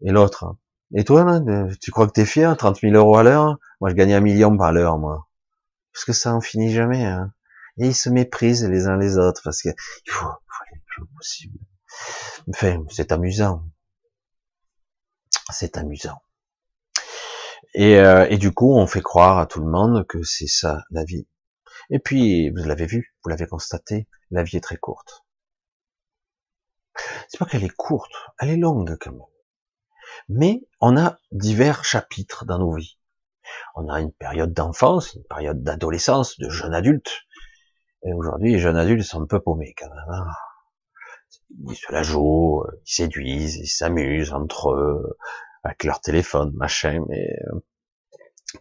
Et 0.00 0.12
l'autre. 0.12 0.56
Et 0.94 1.04
toi, 1.04 1.24
là, 1.24 1.40
tu 1.80 1.90
crois 1.90 2.06
que 2.06 2.12
t'es 2.12 2.24
fier 2.24 2.56
30 2.56 2.80
000 2.80 2.94
euros 2.94 3.16
à 3.16 3.22
l'heure? 3.22 3.58
Moi, 3.80 3.90
je 3.90 3.94
gagne 3.94 4.14
un 4.14 4.20
million 4.20 4.56
par 4.56 4.72
l'heure, 4.72 4.98
moi. 4.98 5.28
Parce 5.92 6.04
que 6.04 6.12
ça 6.12 6.34
en 6.34 6.40
finit 6.40 6.72
jamais. 6.72 7.04
Hein. 7.04 7.32
Et 7.78 7.88
ils 7.88 7.94
se 7.94 8.08
méprisent 8.08 8.64
les 8.64 8.86
uns 8.86 8.96
les 8.96 9.18
autres 9.18 9.42
parce 9.44 9.62
que 9.62 9.68
il 9.68 10.10
faut, 10.10 10.26
faut 10.26 10.62
aller 10.66 10.76
le 10.76 10.82
plus 10.86 11.06
possible. 11.16 11.58
Enfin, 12.48 12.82
c'est 12.90 13.12
amusant. 13.12 13.64
C'est 15.50 15.76
amusant. 15.76 16.20
Et, 17.74 17.98
euh, 17.98 18.26
et, 18.30 18.38
du 18.38 18.52
coup, 18.52 18.76
on 18.76 18.86
fait 18.86 19.02
croire 19.02 19.38
à 19.38 19.46
tout 19.46 19.60
le 19.60 19.70
monde 19.70 20.06
que 20.06 20.22
c'est 20.22 20.46
ça 20.46 20.82
la 20.90 21.04
vie. 21.04 21.26
Et 21.90 21.98
puis, 21.98 22.50
vous 22.50 22.64
l'avez 22.64 22.86
vu, 22.86 23.14
vous 23.22 23.30
l'avez 23.30 23.46
constaté, 23.46 24.08
la 24.30 24.42
vie 24.42 24.56
est 24.56 24.62
très 24.62 24.76
courte. 24.76 25.24
C'est 27.28 27.38
pas 27.38 27.46
qu'elle 27.46 27.64
est 27.64 27.74
courte, 27.74 28.10
elle 28.40 28.50
est 28.50 28.56
longue 28.56 28.96
quand 29.00 29.12
même. 29.12 29.20
Mais 30.28 30.62
on 30.80 30.96
a 30.96 31.18
divers 31.32 31.84
chapitres 31.84 32.44
dans 32.44 32.58
nos 32.58 32.74
vies. 32.74 32.98
On 33.74 33.88
a 33.88 34.00
une 34.00 34.12
période 34.12 34.52
d'enfance, 34.52 35.14
une 35.14 35.24
période 35.24 35.62
d'adolescence, 35.62 36.38
de 36.38 36.50
jeune 36.50 36.74
adulte. 36.74 37.10
Et 38.04 38.12
aujourd'hui, 38.12 38.52
les 38.52 38.58
jeunes 38.58 38.76
adultes 38.76 39.04
sont 39.04 39.22
un 39.22 39.26
peu 39.26 39.40
paumés 39.40 39.74
quand 39.78 39.88
même. 39.88 40.10
Hein. 40.10 40.26
Ils 41.68 41.76
se 41.76 41.92
la 41.92 42.02
jouent, 42.02 42.64
ils 42.84 42.92
séduisent, 42.92 43.56
ils 43.56 43.68
s'amusent 43.68 44.32
entre 44.32 44.70
eux, 44.72 45.16
avec 45.68 45.84
leur 45.84 46.00
téléphone, 46.00 46.52
machin, 46.54 47.04
mais 47.08 47.28
euh, 47.52 47.60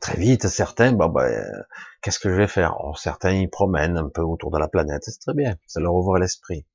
très 0.02 0.18
vite, 0.18 0.48
certains, 0.48 0.92
bah, 0.92 1.10
qu'est-ce 2.02 2.20
que 2.20 2.30
je 2.30 2.36
vais 2.36 2.48
faire? 2.48 2.76
Certains, 2.98 3.32
ils 3.32 3.50
promènent 3.50 3.98
un 3.98 4.10
peu 4.10 4.22
autour 4.22 4.52
de 4.52 4.60
la 4.60 4.68
planète, 4.68 5.04
c'est 5.06 5.20
très 5.20 5.34
bien, 5.34 5.56
ça 5.66 5.80
leur 5.80 5.96
ouvre 5.96 6.18
l'esprit. 6.18 6.66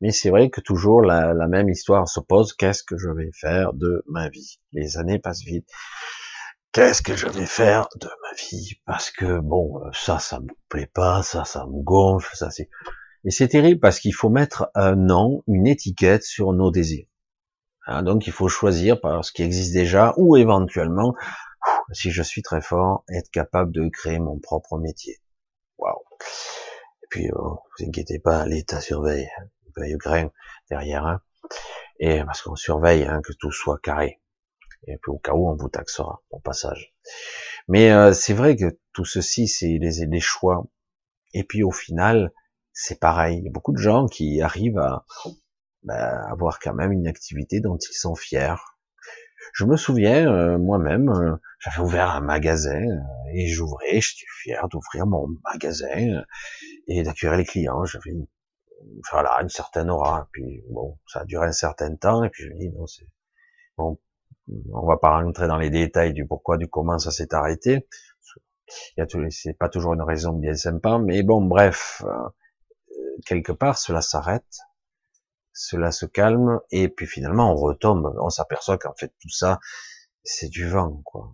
Mais 0.00 0.12
c'est 0.12 0.30
vrai 0.30 0.48
que 0.48 0.60
toujours 0.60 1.02
la, 1.02 1.34
même 1.48 1.68
histoire 1.68 2.08
se 2.08 2.20
pose, 2.20 2.54
qu'est-ce 2.54 2.82
que 2.82 2.96
je 2.96 3.10
vais 3.10 3.30
faire 3.32 3.72
de 3.74 4.04
ma 4.06 4.28
vie? 4.28 4.58
Les 4.72 4.96
années 4.96 5.18
passent 5.18 5.44
vite. 5.44 5.68
Qu'est-ce 6.72 7.02
que 7.02 7.16
je 7.16 7.26
vais 7.26 7.46
faire 7.46 7.88
de 8.00 8.06
ma 8.06 8.36
vie? 8.36 8.80
Parce 8.86 9.10
que 9.10 9.40
bon, 9.40 9.80
ça, 9.92 10.18
ça 10.18 10.38
me 10.38 10.46
plaît 10.68 10.90
pas, 10.92 11.22
ça, 11.22 11.44
ça 11.44 11.66
me 11.66 11.82
gonfle, 11.82 12.34
ça 12.36 12.50
c'est... 12.50 12.70
Et 13.24 13.30
c'est 13.32 13.48
terrible 13.48 13.80
parce 13.80 13.98
qu'il 13.98 14.14
faut 14.14 14.30
mettre 14.30 14.70
un 14.76 14.94
nom, 14.94 15.42
une 15.48 15.66
étiquette 15.66 16.22
sur 16.22 16.52
nos 16.52 16.70
désirs. 16.70 17.07
Hein, 17.88 18.02
donc 18.02 18.26
il 18.26 18.32
faut 18.34 18.48
choisir 18.48 19.00
par 19.00 19.24
ce 19.24 19.32
qui 19.32 19.42
existe 19.42 19.72
déjà 19.72 20.12
ou 20.18 20.36
éventuellement, 20.36 21.14
si 21.92 22.10
je 22.10 22.22
suis 22.22 22.42
très 22.42 22.60
fort, 22.60 23.02
être 23.08 23.30
capable 23.30 23.72
de 23.72 23.88
créer 23.88 24.18
mon 24.18 24.38
propre 24.38 24.78
métier. 24.78 25.16
Waouh. 25.78 26.02
Et 27.02 27.06
puis, 27.08 27.30
oh, 27.34 27.60
vous 27.78 27.86
inquiétez 27.86 28.18
pas, 28.18 28.44
l'État 28.44 28.82
surveille, 28.82 29.30
il 29.64 29.72
veille 29.74 29.96
grain 29.96 30.30
derrière, 30.70 31.06
hein, 31.06 31.22
et 31.98 32.22
parce 32.24 32.42
qu'on 32.42 32.56
surveille 32.56 33.04
hein, 33.04 33.22
que 33.22 33.32
tout 33.32 33.52
soit 33.52 33.78
carré. 33.82 34.20
Et 34.86 34.98
puis 34.98 35.10
au 35.10 35.18
cas 35.18 35.32
où 35.32 35.48
on 35.48 35.56
vous 35.56 35.70
taxera 35.70 36.22
au 36.28 36.40
passage. 36.40 36.94
Mais 37.68 37.90
euh, 37.90 38.12
c'est 38.12 38.34
vrai 38.34 38.54
que 38.54 38.78
tout 38.92 39.06
ceci, 39.06 39.48
c'est 39.48 39.78
des, 39.78 40.06
des 40.06 40.20
choix. 40.20 40.66
Et 41.32 41.42
puis 41.42 41.62
au 41.62 41.72
final, 41.72 42.32
c'est 42.72 43.00
pareil. 43.00 43.38
Il 43.38 43.44
y 43.44 43.48
a 43.48 43.50
beaucoup 43.50 43.72
de 43.72 43.78
gens 43.78 44.06
qui 44.06 44.42
arrivent 44.42 44.78
à 44.78 45.06
bah, 45.88 46.20
avoir 46.30 46.58
quand 46.58 46.74
même 46.74 46.92
une 46.92 47.06
activité 47.06 47.60
dont 47.60 47.78
ils 47.78 47.94
sont 47.96 48.14
fiers. 48.14 48.56
Je 49.54 49.64
me 49.64 49.76
souviens, 49.78 50.30
euh, 50.30 50.58
moi-même, 50.58 51.08
euh, 51.08 51.36
j'avais 51.60 51.80
ouvert 51.80 52.10
un 52.10 52.20
magasin 52.20 52.82
euh, 52.82 53.00
et 53.32 53.48
j'ouvrais, 53.48 54.00
j'étais 54.02 54.26
fier 54.42 54.68
d'ouvrir 54.68 55.06
mon 55.06 55.28
magasin 55.44 56.22
et 56.88 57.02
d'accueillir 57.02 57.38
les 57.38 57.46
clients. 57.46 57.86
J'avais 57.86 58.10
une, 58.10 58.26
voilà, 59.10 59.40
une 59.40 59.48
certaine 59.48 59.88
aura. 59.88 60.28
Puis 60.32 60.62
bon, 60.68 60.98
ça 61.06 61.20
a 61.20 61.24
duré 61.24 61.46
un 61.46 61.52
certain 61.52 61.96
temps 61.96 62.22
et 62.22 62.28
puis 62.28 62.44
je 62.44 62.50
me 62.50 62.58
dis 62.58 62.68
non, 62.68 62.86
c'est 62.86 63.08
bon, 63.78 63.98
on 64.74 64.86
va 64.86 64.98
pas 64.98 65.18
rentrer 65.22 65.48
dans 65.48 65.58
les 65.58 65.70
détails 65.70 66.12
du 66.12 66.26
pourquoi, 66.26 66.58
du 66.58 66.68
comment 66.68 66.98
ça 66.98 67.10
s'est 67.10 67.34
arrêté. 67.34 67.88
C'est 69.30 69.56
pas 69.58 69.70
toujours 69.70 69.94
une 69.94 70.02
raison 70.02 70.34
bien 70.34 70.54
sympa, 70.54 70.98
mais 70.98 71.22
bon, 71.22 71.40
bref, 71.40 72.02
quelque 73.24 73.52
part, 73.52 73.78
cela 73.78 74.02
s'arrête 74.02 74.67
cela 75.58 75.90
se 75.90 76.06
calme, 76.06 76.60
et 76.70 76.88
puis 76.88 77.06
finalement 77.06 77.52
on 77.52 77.56
retombe, 77.56 78.14
on 78.20 78.30
s'aperçoit 78.30 78.78
qu'en 78.78 78.94
fait 78.94 79.12
tout 79.20 79.30
ça, 79.30 79.58
c'est 80.22 80.48
du 80.48 80.68
vent, 80.68 81.02
quoi. 81.04 81.32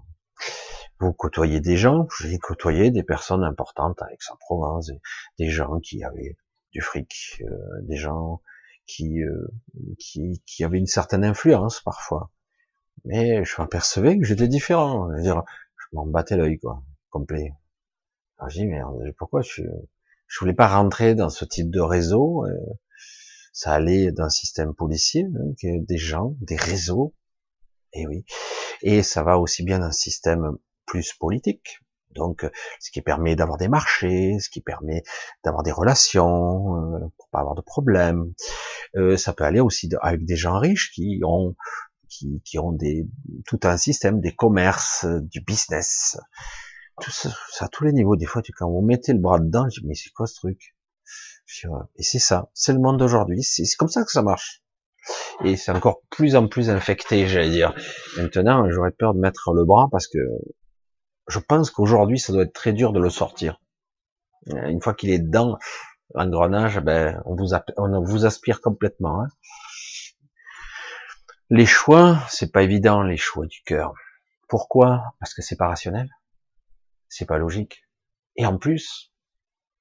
Vous 1.01 1.13
côtoyez 1.13 1.61
des 1.61 1.77
gens, 1.77 2.07
j'ai 2.21 2.39
côtoyé 2.39 2.91
des 2.91 3.03
personnes 3.03 3.45
importantes 3.45 4.01
avec 4.03 4.23
sa 4.23 4.37
provence 4.37 4.91
des 5.39 5.51
gens 5.51 5.79
qui 5.81 6.03
avaient 6.05 6.37
du 6.73 6.81
fric, 6.81 7.43
euh, 7.43 7.83
des 7.83 7.97
gens 7.97 8.41
qui, 8.87 9.23
euh, 9.23 9.49
qui, 9.99 10.43
qui 10.47 10.65
avaient 10.65 10.79
une 10.79 10.87
certaine 10.87 11.25
influence 11.25 11.81
parfois. 11.81 12.31
Mais 13.05 13.45
je 13.45 13.61
m'apercevais 13.61 14.19
que 14.19 14.25
j'étais 14.25 14.49
différent. 14.49 15.11
Je 15.11 15.17
veux 15.17 15.23
dire, 15.23 15.43
je 15.77 15.97
m'en 15.97 16.07
battais 16.07 16.37
l'œil, 16.37 16.59
quoi, 16.59 16.83
complet. 17.11 17.53
Alors 18.39 18.51
je 18.51 18.61
dis, 18.61 18.67
merde, 18.67 18.97
pourquoi 19.19 19.43
je, 19.43 19.63
je 20.27 20.39
voulais 20.39 20.55
pas 20.55 20.69
rentrer 20.69 21.15
dans 21.15 21.31
ce 21.31 21.45
type 21.45 21.71
de 21.71 21.81
réseau, 21.81 22.47
euh, 22.47 22.57
ça 23.55 23.73
allait 23.73 24.12
d'un 24.12 24.29
système 24.29 24.75
policier, 24.75 25.25
hein, 25.25 25.55
des 25.62 25.97
gens, 25.97 26.37
des 26.40 26.57
réseaux, 26.57 27.14
et 27.95 28.07
oui, 28.07 28.27
et 28.83 29.03
ça 29.03 29.23
va 29.23 29.38
aussi 29.38 29.62
bien 29.62 29.79
d'un 29.79 29.93
système 29.93 30.59
plus 30.85 31.14
politique, 31.14 31.81
donc 32.11 32.47
ce 32.81 32.90
qui 32.90 33.01
permet 33.01 33.37
d'avoir 33.37 33.57
des 33.57 33.69
marchés, 33.69 34.38
ce 34.40 34.51
qui 34.51 34.61
permet 34.61 35.03
d'avoir 35.45 35.62
des 35.62 35.73
relations, 35.73 36.77
euh, 36.77 36.99
pour 37.17 37.29
pas 37.31 37.40
avoir 37.40 37.55
de 37.55 37.61
problèmes. 37.61 38.33
Euh, 38.97 39.17
ça 39.17 39.33
peut 39.33 39.45
aller 39.45 39.61
aussi 39.61 39.88
avec 40.01 40.25
des 40.25 40.37
gens 40.37 40.59
riches 40.59 40.93
qui 40.93 41.21
ont 41.25 41.55
qui, 42.09 42.40
qui, 42.45 42.59
ont 42.61 42.71
des 42.71 43.09
tout 43.45 43.59
un 43.64 43.77
système, 43.77 44.21
des 44.21 44.35
commerces, 44.35 45.05
du 45.05 45.40
business, 45.40 46.17
tout 47.01 47.11
ça, 47.11 47.31
ça 47.51 47.64
à 47.64 47.69
tous 47.69 47.85
les 47.85 47.93
niveaux. 47.93 48.14
Des 48.17 48.27
fois, 48.27 48.43
tu, 48.43 48.53
quand 48.53 48.71
vous 48.71 48.83
mettez 48.83 49.12
le 49.12 49.19
bras 49.19 49.40
dedans, 49.40 49.69
je 49.69 49.81
dis 49.81 49.87
mais 49.87 49.95
c'est 49.95 50.11
quoi 50.11 50.27
ce 50.27 50.35
truc? 50.35 50.77
Et 51.97 52.03
c'est 52.03 52.19
ça, 52.19 52.51
c'est 52.55 52.73
le 52.73 52.79
monde 52.79 52.99
d'aujourd'hui, 52.99 53.43
c'est 53.43 53.64
comme 53.77 53.88
ça 53.88 54.05
que 54.05 54.11
ça 54.11 54.23
marche. 54.23 54.62
Et 55.45 55.57
c'est 55.57 55.73
encore 55.73 56.01
plus 56.11 56.37
en 56.37 56.49
plus 56.49 56.71
infecté, 56.71 57.29
j'allais 57.29 57.51
dire. 57.51 57.75
Maintenant, 58.17 58.71
j'aurais 58.71 58.90
peur 58.90 59.14
de 59.14 59.21
mettre 59.21 59.53
le 59.53 59.64
bras 59.64 59.88
parce 59.90 60.09
que 60.09 60.19
je 61.29 61.38
pense 61.38 61.71
qu'aujourd'hui, 61.71 62.19
ça 62.19 62.33
doit 62.33 62.43
être 62.43 62.55
très 62.55 62.73
dur 62.73 62.93
de 62.93 63.01
le 63.01 63.11
sortir. 63.11 63.61
Une 64.47 64.81
fois 64.81 64.95
qu'il 64.95 65.11
est 65.11 65.19
dedans, 65.19 65.59
l'engrenage, 66.14 66.81
ben, 66.81 67.23
on 67.27 67.35
vous, 67.35 67.55
on 67.77 68.03
vous 68.03 68.27
aspire 68.27 68.61
complètement. 68.61 69.23
Hein. 69.23 69.29
Les 71.51 71.67
choix, 71.67 72.19
c'est 72.29 72.53
pas 72.53 72.62
évident, 72.62 73.03
les 73.03 73.17
choix 73.17 73.47
du 73.47 73.62
cœur. 73.64 73.95
Pourquoi? 74.49 75.14
Parce 75.21 75.35
que 75.35 75.43
c'est 75.43 75.57
pas 75.57 75.69
rationnel, 75.69 76.09
c'est 77.09 77.27
pas 77.27 77.38
logique. 77.38 77.85
Et 78.37 78.47
en 78.47 78.59
plus, 78.59 79.13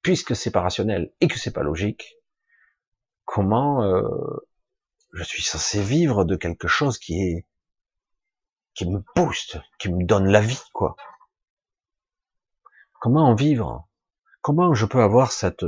puisque 0.04 0.36
c'est 0.36 0.52
pas 0.52 0.60
rationnel 0.60 1.12
et 1.20 1.26
que 1.26 1.38
c'est 1.38 1.52
pas 1.52 1.64
logique, 1.64 2.18
comment 3.24 3.82
euh, 3.82 4.02
je 5.12 5.24
suis 5.24 5.42
censé 5.42 5.82
vivre 5.82 6.24
de 6.24 6.36
quelque 6.36 6.68
chose 6.68 6.98
qui 6.98 7.20
est 7.20 7.46
qui 8.74 8.88
me 8.88 9.02
booste, 9.16 9.58
qui 9.78 9.90
me 9.92 10.04
donne 10.04 10.26
la 10.26 10.40
vie, 10.40 10.60
quoi. 10.72 10.96
Comment 13.00 13.28
en 13.28 13.34
vivre? 13.34 13.88
Comment 14.42 14.74
je 14.74 14.84
peux 14.84 15.00
avoir 15.00 15.32
cette 15.32 15.64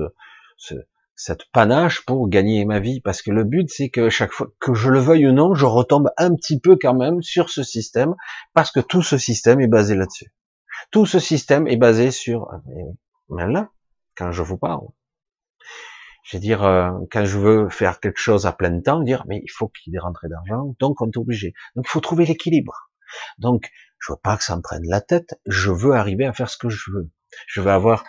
cette 1.14 1.44
panache 1.52 2.04
pour 2.04 2.28
gagner 2.28 2.64
ma 2.64 2.80
vie? 2.80 3.00
Parce 3.00 3.22
que 3.22 3.30
le 3.30 3.44
but, 3.44 3.70
c'est 3.70 3.88
que 3.88 4.10
chaque 4.10 4.32
fois 4.32 4.48
que 4.60 4.74
je 4.74 4.90
le 4.90 4.98
veuille 4.98 5.28
ou 5.28 5.32
non, 5.32 5.54
je 5.54 5.64
retombe 5.64 6.10
un 6.18 6.34
petit 6.34 6.60
peu 6.60 6.76
quand 6.76 6.94
même 6.94 7.22
sur 7.22 7.48
ce 7.48 7.62
système, 7.62 8.14
parce 8.52 8.70
que 8.70 8.80
tout 8.80 9.02
ce 9.02 9.16
système 9.16 9.60
est 9.60 9.68
basé 9.68 9.94
là-dessus. 9.94 10.32
Tout 10.90 11.06
ce 11.06 11.20
système 11.20 11.66
est 11.68 11.76
basé 11.76 12.10
sur. 12.10 12.50
Mais 13.30 13.46
là, 13.46 13.70
quand 14.16 14.32
je 14.32 14.42
vous 14.42 14.58
parle. 14.58 14.86
Je 16.24 16.36
veux 16.36 16.40
dire, 16.40 16.64
euh, 16.64 16.90
quand 17.12 17.24
je 17.24 17.38
veux 17.38 17.68
faire 17.68 18.00
quelque 18.00 18.18
chose 18.18 18.46
à 18.46 18.52
plein 18.52 18.80
temps, 18.80 19.00
dire, 19.00 19.24
mais 19.28 19.40
il 19.44 19.50
faut 19.50 19.68
qu'il 19.68 19.92
y 19.92 19.96
ait 19.96 19.98
des 19.98 20.02
rentrées 20.02 20.28
d'argent, 20.28 20.74
donc 20.80 21.00
on 21.00 21.06
est 21.06 21.16
obligé. 21.16 21.54
Donc 21.76 21.86
il 21.86 21.90
faut 21.90 22.00
trouver 22.00 22.26
l'équilibre. 22.26 22.90
Donc, 23.38 23.70
je 24.00 24.12
veux 24.12 24.18
pas 24.22 24.36
que 24.36 24.42
ça 24.42 24.56
me 24.56 24.62
prenne 24.62 24.82
la 24.86 25.00
tête, 25.00 25.40
je 25.46 25.70
veux 25.70 25.92
arriver 25.92 26.26
à 26.26 26.32
faire 26.32 26.50
ce 26.50 26.58
que 26.58 26.68
je 26.68 26.90
veux. 26.90 27.10
Je 27.46 27.60
veux 27.60 27.70
avoir 27.70 28.04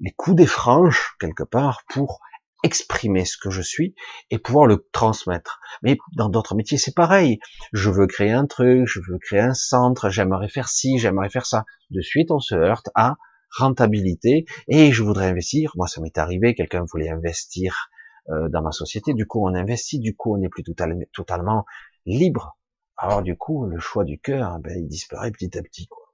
les 0.00 0.12
coups 0.12 0.36
des 0.36 0.46
franges, 0.46 1.14
quelque 1.18 1.44
part, 1.44 1.82
pour 1.88 2.20
exprimer 2.62 3.24
ce 3.24 3.36
que 3.36 3.50
je 3.50 3.60
suis 3.60 3.94
et 4.30 4.38
pouvoir 4.38 4.66
le 4.66 4.88
transmettre. 4.92 5.60
Mais 5.82 5.98
dans 6.16 6.28
d'autres 6.28 6.54
métiers, 6.54 6.78
c'est 6.78 6.94
pareil. 6.94 7.38
Je 7.72 7.90
veux 7.90 8.06
créer 8.06 8.32
un 8.32 8.46
truc, 8.46 8.86
je 8.86 9.00
veux 9.00 9.18
créer 9.18 9.40
un 9.40 9.54
centre, 9.54 10.08
j'aimerais 10.08 10.48
faire 10.48 10.68
ci, 10.68 10.98
j'aimerais 10.98 11.28
faire 11.28 11.46
ça. 11.46 11.64
De 11.90 12.00
suite, 12.00 12.30
on 12.30 12.40
se 12.40 12.54
heurte 12.54 12.88
à 12.94 13.16
rentabilité 13.56 14.46
et 14.68 14.92
je 14.92 15.02
voudrais 15.02 15.28
investir. 15.28 15.72
Moi, 15.76 15.86
ça 15.86 16.00
m'est 16.00 16.18
arrivé, 16.18 16.54
quelqu'un 16.54 16.84
voulait 16.90 17.10
investir 17.10 17.90
euh, 18.30 18.48
dans 18.48 18.62
ma 18.62 18.72
société. 18.72 19.14
Du 19.14 19.26
coup, 19.26 19.46
on 19.46 19.54
investit. 19.54 19.98
Du 19.98 20.16
coup, 20.16 20.34
on 20.34 20.38
n'est 20.38 20.48
plus 20.48 20.64
totalement 20.64 21.64
libre. 22.06 22.58
Alors, 22.96 23.22
du 23.22 23.36
coup, 23.36 23.66
le 23.66 23.78
choix 23.78 24.04
du 24.04 24.20
cœur, 24.20 24.58
ben, 24.60 24.78
il 24.78 24.88
disparaît 24.88 25.30
petit 25.30 25.58
à 25.58 25.62
petit. 25.62 25.86
Quoi. 25.86 26.04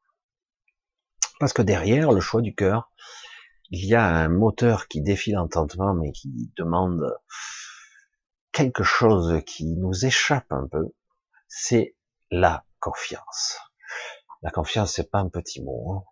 Parce 1.39 1.53
que 1.53 1.63
derrière 1.63 2.13
le 2.13 2.21
choix 2.21 2.43
du 2.43 2.55
cœur, 2.55 2.91
il 3.71 3.87
y 3.87 3.95
a 3.95 4.05
un 4.05 4.29
moteur 4.29 4.89
qui 4.89 5.01
défie 5.01 5.33
l'entendement, 5.33 5.95
mais 5.95 6.11
qui 6.13 6.53
demande 6.57 7.17
quelque 8.53 8.83
chose 8.83 9.43
qui 9.47 9.77
nous 9.77 10.05
échappe 10.05 10.51
un 10.51 10.67
peu, 10.67 10.93
c'est 11.49 11.97
la 12.31 12.65
confiance. 12.81 13.59
La 14.43 14.51
confiance, 14.51 14.95
c'est 14.95 15.11
pas 15.11 15.19
un 15.19 15.29
petit 15.29 15.63
mot. 15.63 15.93
Hein. 15.93 16.05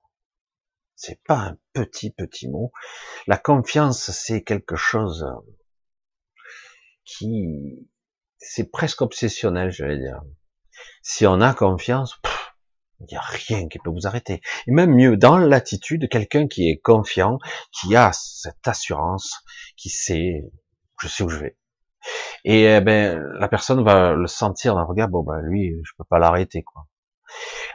C'est 1.01 1.23
pas 1.23 1.37
un 1.37 1.57
petit 1.75 2.11
petit 2.11 2.49
mot. 2.49 2.73
La 3.29 3.37
confiance, 3.37 4.11
c'est 4.11 4.43
quelque 4.43 4.75
chose 4.75 5.25
qui, 7.05 7.89
c'est 8.39 8.69
presque 8.69 9.01
obsessionnel, 9.01 9.71
je 9.71 9.85
vais 9.85 9.97
dire. 9.97 10.21
Si 11.03 11.25
on 11.25 11.41
a 11.41 11.55
confiance, 11.55 12.21
il 12.99 13.07
n'y 13.13 13.17
a 13.17 13.21
rien 13.21 13.69
qui 13.69 13.79
peut 13.79 13.91
vous 13.91 14.09
arrêter. 14.09 14.41
Et 14.67 14.73
même 14.73 14.93
mieux, 14.93 15.17
dans 15.17 15.39
l'attitude, 15.39 16.09
quelqu'un 16.09 16.49
qui 16.49 16.69
est 16.69 16.79
confiant, 16.79 17.39
qui 17.71 17.95
a 17.95 18.11
cette 18.13 18.67
assurance, 18.67 19.45
qui 19.77 19.91
sait, 19.91 20.51
je 21.01 21.07
sais 21.07 21.23
où 21.23 21.29
je 21.29 21.39
vais. 21.39 21.57
Et 22.43 22.65
eh 22.65 22.81
ben, 22.81 23.23
la 23.39 23.47
personne 23.47 23.85
va 23.85 24.15
le 24.15 24.27
sentir 24.27 24.75
dans 24.75 24.81
le 24.81 24.87
regard, 24.87 25.09
bon 25.09 25.23
ben 25.23 25.41
lui, 25.43 25.81
je 25.85 25.93
peux 25.97 26.05
pas 26.05 26.19
l'arrêter 26.19 26.65
quoi. 26.65 26.89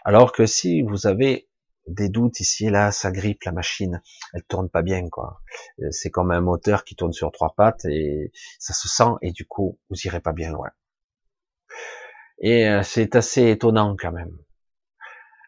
Alors 0.04 0.34
que 0.34 0.46
si 0.46 0.82
vous 0.82 1.08
avez 1.08 1.48
des 1.88 2.10
doutes 2.10 2.39
ici 2.39 2.67
et 2.67 2.69
là, 2.69 2.91
ça 2.91 3.12
grippe 3.12 3.43
la 3.43 3.52
machine, 3.52 4.02
elle 4.34 4.43
tourne 4.43 4.69
pas 4.69 4.82
bien 4.82 5.10
quoi. 5.10 5.41
Euh, 5.80 5.91
c'est 5.91 6.10
comme 6.10 6.32
un 6.32 6.41
moteur 6.41 6.84
qui 6.86 6.96
tourne 6.96 7.13
sur 7.13 7.32
trois 7.32 7.54
pattes 7.56 7.86
et 7.86 8.32
ça 8.60 8.74
se 8.74 8.88
sent 8.88 9.12
et 9.22 9.32
du 9.32 9.46
coup 9.46 9.80
vous 9.89 9.98
irez 10.06 10.22
pas 10.22 10.34
bien 10.34 10.52
loin. 10.52 10.69
Et 12.39 12.67
euh, 12.67 12.84
c'est 12.84 13.15
assez 13.15 13.50
étonnant 13.50 13.96
quand 13.98 14.12
même. 14.12 14.38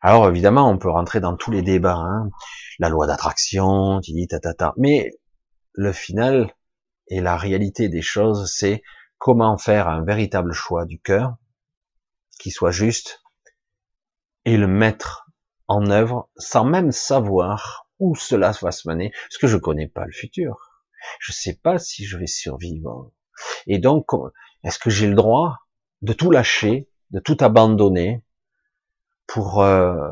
Alors 0.02 0.30
évidemment, 0.30 0.70
on 0.70 0.78
peut 0.78 0.90
rentrer 0.90 1.20
dans 1.20 1.36
tous 1.36 1.52
les 1.52 1.64
débats, 1.64 1.98
hein. 1.98 2.30
la 2.80 2.90
loi 2.90 3.08
d'attraction, 3.08 4.02
ta, 4.02 4.74
mais 4.78 5.12
le 5.74 5.92
final 5.92 6.54
et 7.08 7.22
la 7.22 7.38
réalité 7.38 7.90
des 7.90 8.02
choses, 8.02 8.52
c'est 8.54 8.84
comment 9.18 9.58
faire 9.58 9.88
un 9.88 10.04
véritable 10.04 10.54
choix 10.54 10.86
du 10.86 11.00
cœur 11.00 11.38
qui 12.40 12.52
soit 12.52 12.72
juste 12.72 13.24
et 14.46 14.58
le 14.58 14.68
mettre 14.68 15.25
en 15.68 15.90
œuvre 15.90 16.30
sans 16.38 16.66
même 16.66 16.92
savoir 16.92 17.88
où 18.00 18.16
cela 18.16 18.52
va 18.62 18.72
se 18.72 18.88
mener, 18.90 19.12
parce 19.12 19.38
que 19.38 19.48
je 19.48 19.58
connais 19.58 19.88
pas 19.88 20.06
le 20.06 20.12
futur. 20.12 20.84
Je 21.20 21.32
sais 21.32 21.56
pas 21.56 21.78
si 21.80 22.06
je 22.06 22.18
vais 22.18 22.28
survivre. 22.28 23.12
Et 23.68 23.80
donc, 23.80 24.08
est-ce 24.64 24.80
que 24.80 24.90
j'ai 24.90 25.08
le 25.08 25.16
droit 25.16 25.60
de 26.02 26.14
tout 26.14 26.32
lâcher, 26.32 26.90
de 27.12 27.20
tout 27.20 27.38
abandonner 27.40 28.24
pour, 29.28 29.62
euh, 29.62 30.10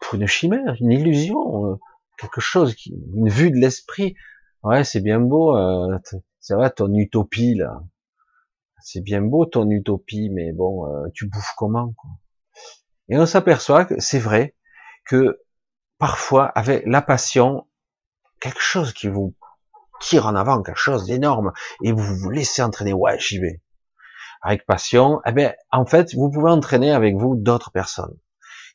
pour 0.00 0.14
une 0.14 0.26
chimère, 0.26 0.76
une 0.80 0.92
illusion, 0.92 1.78
quelque 2.18 2.40
chose, 2.40 2.74
qui, 2.74 2.94
une 3.14 3.28
vue 3.28 3.50
de 3.50 3.56
l'esprit? 3.56 4.14
Ouais, 4.62 4.84
c'est 4.84 5.00
bien 5.00 5.20
beau, 5.20 5.56
euh, 5.56 5.98
c'est 6.40 6.54
vrai 6.54 6.70
ton 6.70 6.92
utopie 6.94 7.54
là. 7.54 7.82
C'est 8.80 9.00
bien 9.00 9.22
beau 9.22 9.44
ton 9.44 9.68
utopie, 9.70 10.30
mais 10.30 10.52
bon, 10.52 10.86
euh, 10.86 11.08
tu 11.14 11.26
bouffes 11.26 11.52
comment 11.56 11.92
quoi? 11.96 12.10
Et 13.08 13.18
on 13.18 13.26
s'aperçoit 13.26 13.84
que 13.84 13.98
c'est 14.00 14.18
vrai 14.18 14.54
que 15.08 15.40
parfois, 15.98 16.46
avec 16.46 16.84
la 16.86 17.02
passion, 17.02 17.66
quelque 18.40 18.60
chose 18.60 18.92
qui 18.92 19.08
vous 19.08 19.34
tire 20.00 20.26
en 20.26 20.36
avant, 20.36 20.62
quelque 20.62 20.78
chose 20.78 21.06
d'énorme, 21.06 21.52
et 21.82 21.90
vous 21.90 22.16
vous 22.16 22.30
laissez 22.30 22.62
entraîner, 22.62 22.92
ouais, 22.92 23.18
j'y 23.18 23.40
vais. 23.40 23.60
Avec 24.42 24.64
passion, 24.66 25.20
eh 25.26 25.32
bien, 25.32 25.52
en 25.72 25.84
fait, 25.84 26.14
vous 26.14 26.30
pouvez 26.30 26.50
entraîner 26.50 26.92
avec 26.92 27.16
vous 27.16 27.34
d'autres 27.34 27.72
personnes 27.72 28.16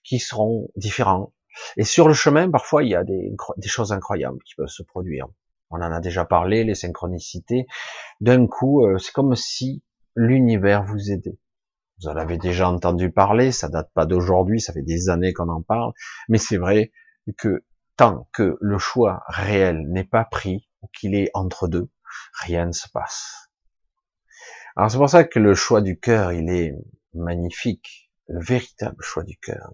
qui 0.04 0.20
seront 0.20 0.70
différents. 0.76 1.34
Et 1.78 1.86
sur 1.86 2.08
le 2.08 2.14
chemin, 2.14 2.50
parfois, 2.50 2.84
il 2.84 2.90
y 2.90 2.96
a 2.96 3.04
des, 3.04 3.32
choses 3.66 3.94
incroyables 3.94 4.40
qui 4.44 4.56
peuvent 4.56 4.68
se 4.68 4.84
produire. 4.84 5.28
On 5.70 5.78
en 5.78 5.92
a 5.92 6.02
déjà 6.02 6.26
parlé, 6.26 6.64
les 6.64 6.76
synchronicités. 6.76 7.68
D'un 8.20 8.48
coup, 8.48 8.86
euh, 8.86 8.98
c'est 8.98 9.14
comme 9.14 9.36
si 9.36 9.82
l'univers 10.16 10.84
vous 10.84 11.12
aidait. 11.12 11.38
Vous 12.00 12.10
en 12.10 12.16
avez 12.16 12.38
déjà 12.38 12.70
entendu 12.70 13.12
parler, 13.12 13.52
ça 13.52 13.70
date 13.70 13.92
pas 13.94 14.06
d'aujourd'hui, 14.06 14.60
ça 14.60 14.74
fait 14.74 14.82
des 14.82 15.10
années 15.10 15.34
qu'on 15.34 15.50
en 15.50 15.62
parle, 15.62 15.94
mais 16.28 16.38
c'est 16.38 16.58
vrai 16.58 16.92
que 17.38 17.64
tant 17.98 18.28
que 18.34 18.58
le 18.60 18.78
choix 18.78 19.24
réel 19.28 19.86
n'est 19.90 20.04
pas 20.04 20.26
pris, 20.26 20.70
ou 20.82 20.88
qu'il 20.88 21.16
est 21.16 21.30
entre 21.34 21.68
deux, 21.68 21.90
rien 22.42 22.66
ne 22.66 22.72
se 22.72 22.90
passe. 22.90 23.50
Alors 24.76 24.90
c'est 24.90 24.98
pour 24.98 25.10
ça 25.10 25.24
que 25.24 25.40
le 25.40 25.54
choix 25.54 25.82
du 25.82 26.00
cœur, 26.00 26.34
il 26.34 26.50
est 26.50 26.74
magnifique, 27.14 28.12
le 28.28 28.44
véritable 28.44 29.02
choix 29.02 29.24
du 29.24 29.38
cœur. 29.38 29.72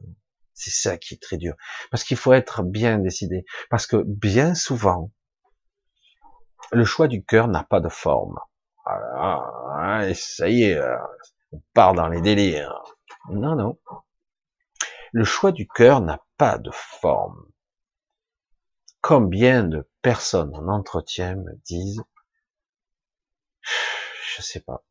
C'est 0.54 0.72
ça 0.72 0.98
qui 0.98 1.14
est 1.14 1.22
très 1.22 1.38
dur. 1.38 1.56
Parce 1.90 2.04
qu'il 2.04 2.18
faut 2.18 2.34
être 2.34 2.64
bien 2.64 3.00
décidé. 3.00 3.46
Parce 3.70 3.88
que 3.88 4.04
bien 4.06 4.56
souvent, 4.56 5.10
le 6.74 6.84
choix 6.84 7.08
du 7.08 7.24
cœur 7.24 7.48
n'a 7.48 7.64
pas 7.64 7.80
de 7.80 7.88
forme. 7.88 8.38
Ah, 8.86 10.02
ça 10.14 10.50
y 10.50 10.64
est, 10.64 10.76
euh, 10.76 10.98
on 11.52 11.62
part 11.74 11.94
dans 11.94 12.08
les 12.08 12.22
délires. 12.22 12.84
Non, 13.30 13.56
non. 13.56 13.80
Le 15.12 15.24
choix 15.24 15.52
du 15.52 15.68
cœur 15.68 16.02
n'a 16.02 16.24
pas 16.38 16.58
de 16.58 16.72
forme. 16.72 17.46
Combien 19.02 19.64
de 19.64 19.90
personnes 20.02 20.54
en 20.56 20.68
entretien 20.68 21.36
me 21.36 21.54
disent, 21.66 22.04
je 23.62 24.42
sais 24.42 24.60
pas. 24.60 24.84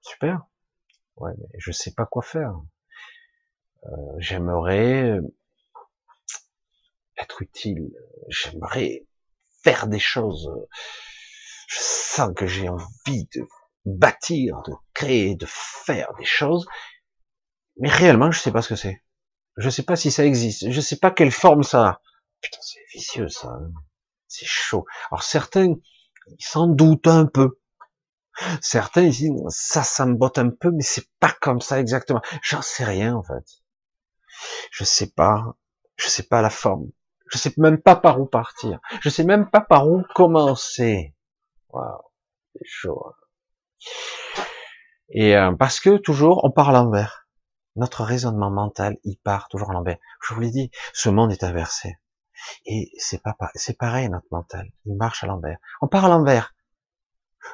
Super. 0.00 0.46
Ouais, 1.16 1.32
mais 1.38 1.58
je 1.58 1.72
sais 1.72 1.92
pas 1.92 2.06
quoi 2.06 2.22
faire. 2.22 2.54
Euh, 3.84 4.14
j'aimerais 4.18 5.20
être 7.16 7.42
utile. 7.42 7.90
J'aimerais 8.28 9.06
faire 9.62 9.86
des 9.86 9.98
choses. 9.98 10.50
Je 11.68 11.78
sens 11.80 12.32
que 12.34 12.46
j'ai 12.46 12.68
envie 12.68 13.28
de 13.34 13.46
bâtir, 13.84 14.62
de 14.62 14.72
créer, 14.96 15.36
de 15.36 15.46
faire 15.46 16.12
des 16.18 16.24
choses. 16.24 16.66
Mais 17.78 17.88
réellement, 17.88 18.30
je 18.30 18.40
sais 18.40 18.52
pas 18.52 18.62
ce 18.62 18.70
que 18.70 18.76
c'est. 18.76 19.02
Je 19.56 19.70
sais 19.70 19.82
pas 19.82 19.96
si 19.96 20.10
ça 20.10 20.24
existe. 20.24 20.70
Je 20.70 20.80
sais 20.80 20.96
pas 20.96 21.10
quelle 21.10 21.30
forme 21.30 21.62
ça 21.62 21.86
a. 21.86 22.00
Putain, 22.40 22.58
c'est 22.62 22.84
vicieux, 22.92 23.28
ça. 23.28 23.48
Hein. 23.48 23.70
C'est 24.26 24.46
chaud. 24.46 24.86
Alors 25.10 25.22
certains, 25.22 25.74
ils 26.26 26.44
s'en 26.44 26.66
doutent 26.66 27.06
un 27.06 27.26
peu. 27.26 27.60
Certains 28.60 29.02
ils 29.02 29.12
disent 29.12 29.32
ça, 29.48 29.82
ça 29.82 30.04
me 30.04 30.14
botte 30.14 30.38
un 30.38 30.50
peu, 30.50 30.70
mais 30.70 30.82
c'est 30.82 31.08
pas 31.20 31.34
comme 31.40 31.60
ça 31.60 31.80
exactement. 31.80 32.20
J'en 32.42 32.60
sais 32.60 32.84
rien 32.84 33.14
en 33.14 33.22
fait. 33.22 33.62
Je 34.70 34.84
sais 34.84 35.10
pas. 35.10 35.56
Je 35.96 36.08
sais 36.08 36.24
pas 36.24 36.42
la 36.42 36.50
forme. 36.50 36.90
Je 37.28 37.38
sais 37.38 37.52
même 37.56 37.80
pas 37.80 37.96
par 37.96 38.20
où 38.20 38.26
partir. 38.26 38.78
Je 39.00 39.08
sais 39.08 39.24
même 39.24 39.48
pas 39.50 39.60
par 39.60 39.88
où 39.88 40.02
commencer. 40.14 41.14
Waouh, 41.70 42.02
c'est 42.52 42.66
chaud. 42.66 43.06
Hein. 43.06 44.42
Et 45.10 45.36
euh, 45.36 45.52
parce 45.52 45.80
que 45.80 45.96
toujours 45.96 46.44
on 46.44 46.50
part 46.50 46.70
à 46.70 46.72
l'envers. 46.72 47.26
Notre 47.76 48.04
raisonnement 48.04 48.50
mental, 48.50 48.96
il 49.04 49.18
part 49.18 49.48
toujours 49.48 49.70
à 49.70 49.74
l'envers. 49.74 49.98
Je 50.26 50.34
vous 50.34 50.40
l'ai 50.40 50.50
dit, 50.50 50.70
ce 50.94 51.10
monde 51.10 51.30
est 51.30 51.44
inversé. 51.44 51.98
Et 52.64 52.90
c'est 52.98 53.22
pas 53.22 53.36
c'est 53.54 53.76
pareil 53.78 54.08
notre 54.08 54.26
mental, 54.30 54.70
il 54.84 54.96
marche 54.96 55.24
à 55.24 55.26
l'envers. 55.26 55.58
On 55.80 55.88
part 55.88 56.06
à 56.06 56.08
l'envers. 56.08 56.54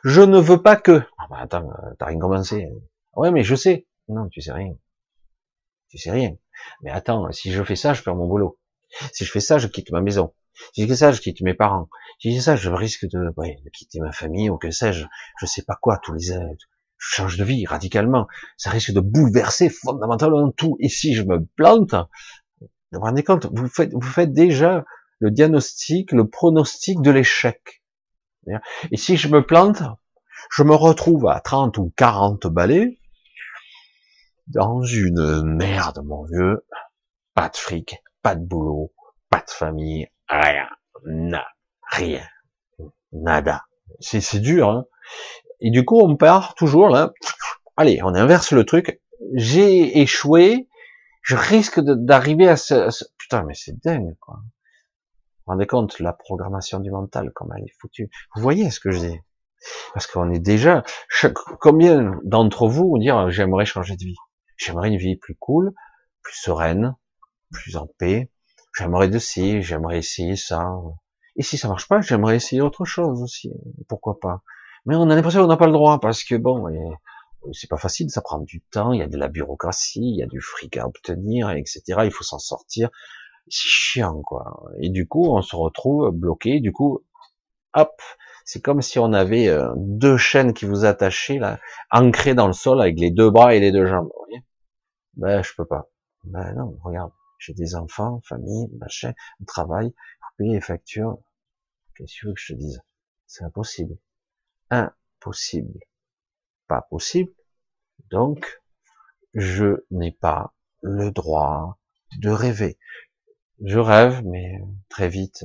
Je 0.05 0.23
ne 0.23 0.39
veux 0.39 0.63
pas 0.63 0.77
que. 0.77 1.03
Ah 1.19 1.27
bah 1.31 1.39
attends, 1.41 1.71
euh, 1.71 1.95
t'as 1.99 2.07
rien 2.07 2.19
commencé. 2.19 2.69
Ouais, 3.15 3.31
mais 3.31 3.43
je 3.43 3.55
sais. 3.55 3.87
Non, 4.09 4.29
tu 4.29 4.41
sais 4.41 4.53
rien. 4.53 4.75
Tu 5.89 5.99
sais 5.99 6.11
rien. 6.11 6.37
Mais 6.83 6.91
attends, 6.91 7.31
si 7.33 7.53
je 7.53 7.63
fais 7.63 7.77
ça, 7.77 7.93
je 7.93 8.03
perds 8.03 8.17
mon 8.17 8.27
boulot. 8.27 8.59
Si 9.13 9.25
je 9.25 9.31
fais 9.31 9.41
ça, 9.41 9.59
je 9.59 9.69
quitte 9.69 9.91
ma 9.93 10.01
maison. 10.01 10.35
Si 10.75 10.83
je 10.83 10.87
fais 10.87 10.97
ça, 10.97 11.13
je 11.13 11.21
quitte 11.21 11.41
mes 11.43 11.55
parents. 11.55 11.89
Si 12.19 12.31
je 12.31 12.37
fais 12.37 12.43
ça, 12.43 12.57
je 12.57 12.71
risque 12.71 13.07
de, 13.07 13.33
ouais, 13.37 13.59
de 13.65 13.71
quitter 13.71 14.01
ma 14.01 14.13
famille 14.13 14.51
ou 14.51 14.59
que 14.59 14.71
sais-je. 14.71 15.07
Je 15.41 15.47
sais 15.47 15.63
pas 15.63 15.77
quoi, 15.81 15.99
tous 15.99 16.13
les, 16.13 16.21
je 16.23 16.67
change 17.03 17.37
de 17.37 17.45
vie 17.45 17.67
radicalement. 17.67 18.29
Ça 18.57 18.71
risque 18.71 18.93
de 18.93 19.01
bouleverser 19.01 19.69
fondamentalement 19.69 20.51
tout. 20.53 20.77
Et 20.81 20.89
si 20.89 21.15
je 21.15 21.23
me 21.23 21.45
plante, 21.57 21.95
vous 22.61 22.69
vous 22.93 23.01
rendez 23.01 23.25
compte, 23.25 23.47
vous 23.53 23.69
faites, 23.69 23.93
vous 23.93 24.01
faites 24.01 24.33
déjà 24.33 24.85
le 25.19 25.31
diagnostic, 25.31 26.13
le 26.13 26.29
pronostic 26.29 27.01
de 27.03 27.11
l'échec. 27.11 27.83
Et 28.91 28.97
si 28.97 29.17
je 29.17 29.29
me 29.29 29.45
plante, 29.45 29.83
je 30.51 30.63
me 30.63 30.75
retrouve 30.75 31.29
à 31.29 31.41
30 31.41 31.79
ou 31.79 31.93
40 31.97 32.47
balais 32.47 32.99
dans 34.47 34.83
une 34.83 35.43
merde, 35.57 36.03
mon 36.05 36.25
vieux. 36.25 36.65
Pas 37.35 37.49
de 37.49 37.57
fric, 37.57 38.03
pas 38.23 38.35
de 38.35 38.45
boulot, 38.45 38.93
pas 39.31 39.41
de 39.41 39.51
famille, 39.51 40.09
rien, 40.29 40.69
na, 41.07 41.47
rien, 41.91 42.27
nada. 43.13 43.65
C'est 44.01 44.41
dur, 44.41 44.69
hein. 44.69 44.87
Et 45.63 45.71
du 45.71 45.85
coup, 45.85 46.01
on 46.01 46.17
part 46.17 46.55
toujours 46.55 46.89
là. 46.89 47.15
Allez, 47.77 48.03
on 48.03 48.15
inverse 48.15 48.53
le 48.53 48.65
truc. 48.65 49.01
J'ai 49.33 50.01
échoué. 50.01 50.69
Je 51.23 51.37
risque 51.37 51.81
d'arriver 51.81 52.49
à 52.49 52.57
ce, 52.57 52.91
putain, 53.17 53.45
mais 53.45 53.55
c'est 53.55 53.81
dingue, 53.81 54.17
quoi. 54.21 54.41
Vous 54.43 55.47
vous 55.47 55.53
rendez 55.53 55.67
compte 55.67 56.01
la 56.01 56.13
programmation 56.13 56.81
du 56.81 56.91
mental, 56.91 57.31
comment 57.33 57.55
elle 57.57 57.65
est 57.65 57.81
foutue. 57.81 58.11
Vous 58.35 58.43
voyez 58.43 58.71
ce 58.71 58.81
que 58.81 58.91
je 58.91 58.99
dis? 58.99 59.21
Parce 59.95 60.09
qu'on 60.09 60.33
est 60.33 60.41
déjà. 60.41 60.83
Combien 61.61 62.21
d'entre 62.25 62.67
vous 62.67 62.99
dire 62.99 63.31
j'aimerais 63.31 63.65
changer 63.65 63.97
de 63.97 64.05
vie 64.05 64.17
J'aimerais 64.57 64.89
une 64.89 64.99
vie 64.99 65.17
plus 65.17 65.37
cool, 65.37 65.73
plus 66.23 66.37
sereine, 66.37 66.97
plus 67.53 67.77
en 67.77 67.87
paix. 67.99 68.33
J'aimerais 68.77 69.09
de 69.09 69.19
ci, 69.19 69.63
j'aimerais 69.63 69.99
essayer 69.99 70.35
ça. 70.35 70.73
Et 71.37 71.43
si 71.43 71.57
ça 71.57 71.69
marche 71.69 71.87
pas, 71.87 72.01
j'aimerais 72.01 72.37
essayer 72.37 72.61
autre 72.61 72.85
chose 72.85 73.23
aussi. 73.23 73.53
Pourquoi 73.89 74.19
pas? 74.19 74.43
Mais 74.87 74.97
on 74.97 75.09
a 75.11 75.15
l'impression 75.15 75.43
qu'on 75.43 75.49
n'a 75.49 75.57
pas 75.57 75.67
le 75.67 75.73
droit 75.73 76.01
parce 76.01 76.25
que 76.25 76.35
bon, 76.35 76.67
c'est 77.53 77.69
pas 77.69 77.77
facile, 77.77 78.11
ça 78.11 78.21
prend 78.21 78.41
du 78.41 78.61
temps, 78.61 78.93
il 78.93 78.99
y 79.01 79.03
a 79.03 79.09
de 79.09 79.17
la 79.17 79.29
bureaucratie, 79.29 80.01
il 80.01 80.17
y 80.17 80.23
a 80.23 80.27
du 80.27 80.41
fric 80.41 80.77
à 80.77 80.87
obtenir, 80.87 81.51
etc. 81.51 81.83
Il 82.05 82.13
faut 82.13 82.25
s'en 82.25 82.39
sortir. 82.39 82.91
C'est 83.49 83.69
chiant, 83.69 84.23
quoi. 84.23 84.63
Et 84.81 84.89
du 84.91 85.09
coup, 85.09 85.27
on 85.35 85.43
se 85.43 85.57
retrouve 85.57 86.11
bloqué. 86.11 86.61
Du 86.61 86.73
coup, 86.73 87.05
hop, 87.75 88.01
c'est 88.45 88.61
comme 88.61 88.83
si 88.83 88.99
on 88.99 89.13
avait 89.13 89.49
euh, 89.49 89.73
deux 89.77 90.17
chaînes 90.17 90.55
qui 90.55 90.65
vous 90.65 90.85
attachaient 90.85 91.39
là, 91.39 91.59
ancrées 91.91 92.35
dans 92.35 92.47
le 92.47 92.53
sol 92.53 92.81
avec 92.81 92.99
les 92.99 93.11
deux 93.11 93.31
bras 93.31 93.55
et 93.55 93.61
les 93.61 93.73
deux 93.73 93.87
jambes. 93.87 94.09
Vous 94.15 94.25
voyez 94.27 94.43
ben, 95.15 95.43
je 95.43 95.53
peux 95.55 95.67
pas. 95.67 95.91
Ben 96.25 96.55
non, 96.55 96.79
regarde, 96.83 97.13
j'ai 97.39 97.53
des 97.55 97.75
enfants, 97.75 98.21
famille, 98.25 98.69
machin, 98.79 99.13
travail, 99.47 99.93
payer 100.39 100.55
les 100.55 100.61
factures. 100.61 101.19
Qu'est-ce 101.97 102.27
que 102.27 102.33
je 102.35 102.55
te 102.55 102.59
dise? 102.59 102.83
C'est 103.27 103.45
impossible. 103.45 103.97
Impossible. 104.73 105.81
Pas 106.67 106.81
possible. 106.81 107.31
Donc, 108.11 108.63
je 109.35 109.85
n'ai 109.91 110.13
pas 110.13 110.55
le 110.81 111.11
droit 111.11 111.79
de 112.19 112.31
rêver. 112.31 112.79
Je 113.63 113.79
rêve, 113.79 114.23
mais 114.25 114.61
très 114.89 115.11
vite, 115.11 115.45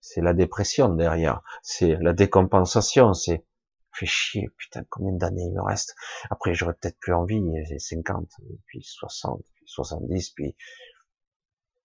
c'est 0.00 0.20
la 0.20 0.34
dépression 0.34 0.88
derrière, 0.88 1.42
c'est 1.62 1.96
la 2.00 2.12
décompensation, 2.12 3.14
c'est 3.14 3.46
fait 3.92 4.06
chier, 4.06 4.48
putain, 4.56 4.84
combien 4.90 5.12
d'années 5.12 5.44
il 5.44 5.52
me 5.52 5.62
reste? 5.62 5.94
Après, 6.30 6.54
j'aurais 6.54 6.74
peut-être 6.74 6.98
plus 6.98 7.14
envie, 7.14 7.40
j'ai 7.68 7.78
50, 7.78 8.28
puis 8.66 8.82
60, 8.82 9.44
puis 9.54 9.64
70, 9.66 10.30
puis 10.30 10.56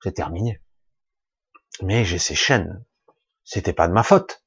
c'est 0.02 0.14
terminé. 0.14 0.62
Mais 1.82 2.06
j'ai 2.06 2.20
ces 2.20 2.36
chaînes. 2.36 2.84
C'était 3.44 3.74
pas 3.74 3.88
de 3.88 3.94
ma 3.94 4.04
faute. 4.04 4.43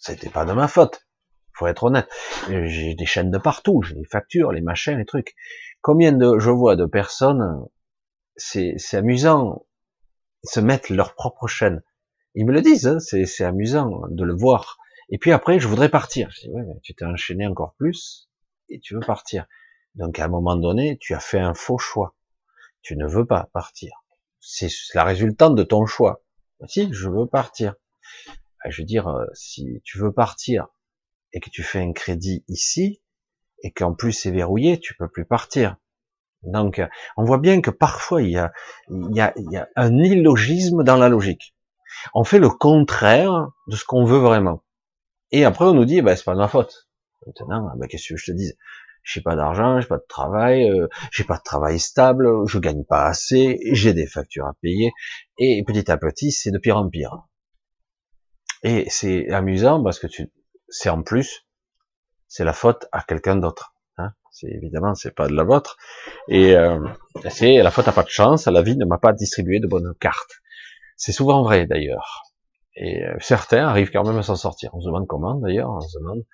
C'était 0.00 0.30
pas 0.30 0.44
de 0.44 0.52
ma 0.52 0.66
faute. 0.66 1.06
Faut 1.52 1.66
être 1.66 1.84
honnête. 1.84 2.08
J'ai 2.48 2.94
des 2.94 3.06
chaînes 3.06 3.30
de 3.30 3.38
partout, 3.38 3.82
j'ai 3.82 3.94
des 3.94 4.06
factures, 4.06 4.50
les 4.50 4.62
machins, 4.62 4.96
les 4.96 5.04
trucs. 5.04 5.36
Combien 5.82 6.12
de, 6.12 6.38
je 6.38 6.50
vois 6.50 6.74
de 6.74 6.86
personnes, 6.86 7.66
c'est, 8.34 8.74
c'est 8.78 8.96
amusant, 8.96 9.66
se 10.42 10.58
mettre 10.58 10.92
leur 10.92 11.14
propre 11.14 11.46
chaîne. 11.46 11.82
Ils 12.34 12.46
me 12.46 12.52
le 12.52 12.62
disent, 12.62 12.86
hein, 12.86 12.98
c'est 12.98 13.44
amusant 13.44 14.02
de 14.08 14.24
le 14.24 14.34
voir. 14.34 14.78
Et 15.10 15.18
puis 15.18 15.32
après, 15.32 15.60
je 15.60 15.68
voudrais 15.68 15.90
partir. 15.90 16.30
Je 16.30 16.40
dis, 16.40 16.50
ouais, 16.50 16.62
mais 16.62 16.80
tu 16.82 16.94
t'es 16.94 17.04
enchaîné 17.04 17.46
encore 17.46 17.74
plus 17.74 18.30
et 18.70 18.80
tu 18.80 18.94
veux 18.94 19.00
partir. 19.00 19.46
Donc 19.96 20.18
à 20.18 20.24
un 20.24 20.28
moment 20.28 20.56
donné, 20.56 20.96
tu 20.98 21.14
as 21.14 21.20
fait 21.20 21.40
un 21.40 21.54
faux 21.54 21.78
choix. 21.78 22.14
Tu 22.80 22.96
ne 22.96 23.06
veux 23.06 23.26
pas 23.26 23.50
partir. 23.52 23.92
C'est 24.38 24.70
la 24.94 25.04
résultante 25.04 25.56
de 25.56 25.62
ton 25.62 25.84
choix. 25.84 26.22
Si, 26.66 26.88
je 26.92 27.08
veux 27.08 27.26
partir. 27.26 27.74
Ah, 28.62 28.70
je 28.70 28.82
veux 28.82 28.86
dire, 28.86 29.08
euh, 29.08 29.24
si 29.34 29.80
tu 29.84 29.98
veux 29.98 30.12
partir 30.12 30.68
et 31.32 31.40
que 31.40 31.50
tu 31.50 31.62
fais 31.62 31.80
un 31.80 31.92
crédit 31.92 32.44
ici 32.48 33.00
et 33.62 33.70
qu'en 33.70 33.94
plus 33.94 34.12
c'est 34.12 34.30
verrouillé, 34.30 34.78
tu 34.78 34.94
peux 34.94 35.08
plus 35.08 35.24
partir. 35.24 35.76
Donc, 36.42 36.82
on 37.16 37.24
voit 37.24 37.38
bien 37.38 37.60
que 37.60 37.70
parfois 37.70 38.22
il 38.22 38.30
y 38.30 38.38
a, 38.38 38.52
il 38.88 39.14
y 39.14 39.20
a, 39.20 39.32
il 39.36 39.50
y 39.52 39.56
a 39.56 39.68
un 39.76 39.96
illogisme 39.98 40.82
dans 40.84 40.96
la 40.96 41.08
logique. 41.08 41.54
On 42.14 42.24
fait 42.24 42.38
le 42.38 42.48
contraire 42.48 43.48
de 43.66 43.76
ce 43.76 43.84
qu'on 43.84 44.04
veut 44.04 44.18
vraiment. 44.18 44.62
Et 45.32 45.44
après, 45.44 45.66
on 45.66 45.74
nous 45.74 45.84
dit, 45.84 46.00
bah, 46.02 46.16
c'est 46.16 46.24
pas 46.24 46.34
de 46.34 46.38
ma 46.38 46.48
faute. 46.48 46.88
Maintenant, 47.26 47.72
bah, 47.76 47.86
qu'est-ce 47.86 48.14
que 48.14 48.16
je 48.16 48.32
te 48.32 48.36
dis 48.36 48.52
J'ai 49.04 49.20
pas 49.20 49.36
d'argent, 49.36 49.80
j'ai 49.80 49.88
pas 49.88 49.98
de 49.98 50.06
travail, 50.08 50.68
euh, 50.68 50.88
j'ai 51.12 51.24
pas 51.24 51.36
de 51.36 51.42
travail 51.42 51.78
stable, 51.78 52.28
je 52.46 52.58
gagne 52.58 52.84
pas 52.84 53.06
assez, 53.06 53.58
j'ai 53.72 53.92
des 53.92 54.06
factures 54.06 54.46
à 54.46 54.54
payer, 54.62 54.92
et 55.38 55.62
petit 55.64 55.90
à 55.90 55.98
petit, 55.98 56.32
c'est 56.32 56.50
de 56.50 56.58
pire 56.58 56.78
en 56.78 56.88
pire. 56.88 57.24
Et 58.62 58.88
c'est 58.90 59.30
amusant 59.30 59.82
parce 59.82 59.98
que 59.98 60.06
tu, 60.06 60.30
c'est 60.68 60.90
en 60.90 61.02
plus, 61.02 61.46
c'est 62.28 62.44
la 62.44 62.52
faute 62.52 62.86
à 62.92 63.02
quelqu'un 63.02 63.36
d'autre. 63.36 63.74
Hein 63.96 64.10
c'est 64.30 64.48
évidemment, 64.48 64.94
c'est 64.94 65.14
pas 65.14 65.28
de 65.28 65.34
la 65.34 65.44
vôtre, 65.44 65.76
et 66.28 66.54
euh, 66.54 66.78
c'est 67.30 67.62
la 67.62 67.70
faute 67.70 67.88
à 67.88 67.92
pas 67.92 68.02
de 68.02 68.08
chance. 68.08 68.46
La 68.46 68.62
vie 68.62 68.76
ne 68.76 68.84
m'a 68.84 68.98
pas 68.98 69.12
distribué 69.12 69.60
de 69.60 69.66
bonnes 69.66 69.94
cartes. 70.00 70.40
C'est 70.96 71.12
souvent 71.12 71.42
vrai 71.42 71.66
d'ailleurs. 71.66 72.22
Et 72.76 73.04
euh, 73.04 73.16
certains 73.20 73.66
arrivent 73.66 73.90
quand 73.90 74.04
même 74.04 74.18
à 74.18 74.22
s'en 74.22 74.36
sortir. 74.36 74.70
On 74.74 74.80
se 74.80 74.86
demande 74.86 75.06
comment 75.06 75.34
d'ailleurs. 75.34 75.70
On 75.70 75.80
se 75.80 75.98
demande. 75.98 76.24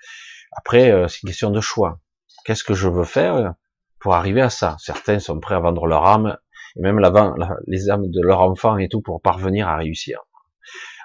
Après, 0.56 0.90
euh, 0.90 1.08
c'est 1.08 1.22
une 1.22 1.28
question 1.28 1.50
de 1.50 1.60
choix. 1.60 2.00
Qu'est-ce 2.44 2.64
que 2.64 2.74
je 2.74 2.88
veux 2.88 3.04
faire 3.04 3.54
pour 4.00 4.14
arriver 4.14 4.42
à 4.42 4.50
ça? 4.50 4.76
Certains 4.78 5.18
sont 5.18 5.40
prêts 5.40 5.54
à 5.54 5.60
vendre 5.60 5.86
leur 5.86 6.06
âme 6.06 6.36
et 6.76 6.80
même 6.80 6.98
la, 6.98 7.34
les 7.66 7.90
âmes 7.90 8.10
de 8.10 8.20
leur 8.20 8.40
enfant 8.40 8.76
et 8.76 8.88
tout 8.88 9.00
pour 9.00 9.22
parvenir 9.22 9.68
à 9.68 9.76
réussir. 9.76 10.25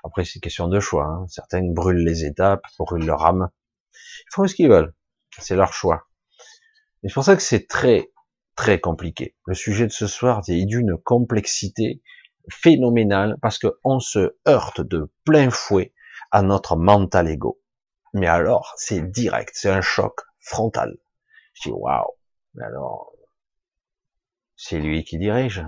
Après, 0.03 0.25
c'est 0.25 0.39
question 0.39 0.67
de 0.67 0.79
choix. 0.79 1.05
Hein. 1.05 1.25
Certains 1.27 1.63
brûlent 1.63 2.03
les 2.03 2.25
étapes, 2.25 2.65
brûlent 2.79 3.05
leur 3.05 3.25
âme. 3.25 3.49
Ils 3.93 4.33
font 4.33 4.47
ce 4.47 4.55
qu'ils 4.55 4.69
veulent. 4.69 4.93
C'est 5.39 5.55
leur 5.55 5.73
choix. 5.73 6.07
C'est 7.03 7.13
pour 7.13 7.23
ça 7.23 7.35
que 7.35 7.41
c'est 7.41 7.67
très, 7.67 8.11
très 8.55 8.79
compliqué. 8.79 9.35
Le 9.45 9.53
sujet 9.53 9.87
de 9.87 9.91
ce 9.91 10.07
soir 10.07 10.41
est 10.47 10.65
d'une 10.65 10.97
complexité 10.97 12.01
phénoménal 12.49 13.37
parce 13.41 13.59
qu'on 13.59 13.99
se 13.99 14.37
heurte 14.47 14.81
de 14.81 15.11
plein 15.23 15.49
fouet 15.49 15.93
à 16.31 16.41
notre 16.41 16.75
mental 16.75 17.29
ego. 17.29 17.61
Mais 18.13 18.27
alors, 18.27 18.73
c'est 18.77 19.09
direct, 19.11 19.51
c'est 19.53 19.69
un 19.69 19.81
choc 19.81 20.21
frontal. 20.39 20.97
Je 21.53 21.69
dis, 21.69 21.71
waouh, 21.71 22.11
mais 22.55 22.63
alors, 22.63 23.13
c'est 24.55 24.79
lui 24.79 25.03
qui 25.03 25.17
dirige 25.17 25.63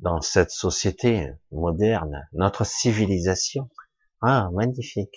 dans 0.00 0.20
cette 0.20 0.50
société 0.50 1.28
moderne, 1.52 2.26
notre 2.32 2.64
civilisation. 2.64 3.70
Ah, 4.20 4.48
magnifique. 4.52 5.14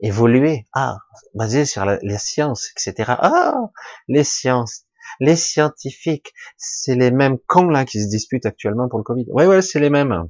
Évoluer, 0.00 0.66
ah, 0.72 0.98
basé 1.34 1.64
sur 1.64 1.84
les 1.84 2.18
sciences, 2.18 2.70
etc. 2.70 3.14
Ah, 3.18 3.70
les 4.08 4.24
sciences, 4.24 4.84
les 5.20 5.36
scientifiques, 5.36 6.32
c'est 6.56 6.96
les 6.96 7.10
mêmes 7.10 7.38
cons 7.46 7.68
là 7.68 7.84
qui 7.84 8.02
se 8.02 8.08
disputent 8.08 8.46
actuellement 8.46 8.88
pour 8.88 8.98
le 8.98 9.04
Covid. 9.04 9.26
Ouais, 9.30 9.46
ouais, 9.46 9.62
c'est 9.62 9.80
les 9.80 9.90
mêmes. 9.90 10.28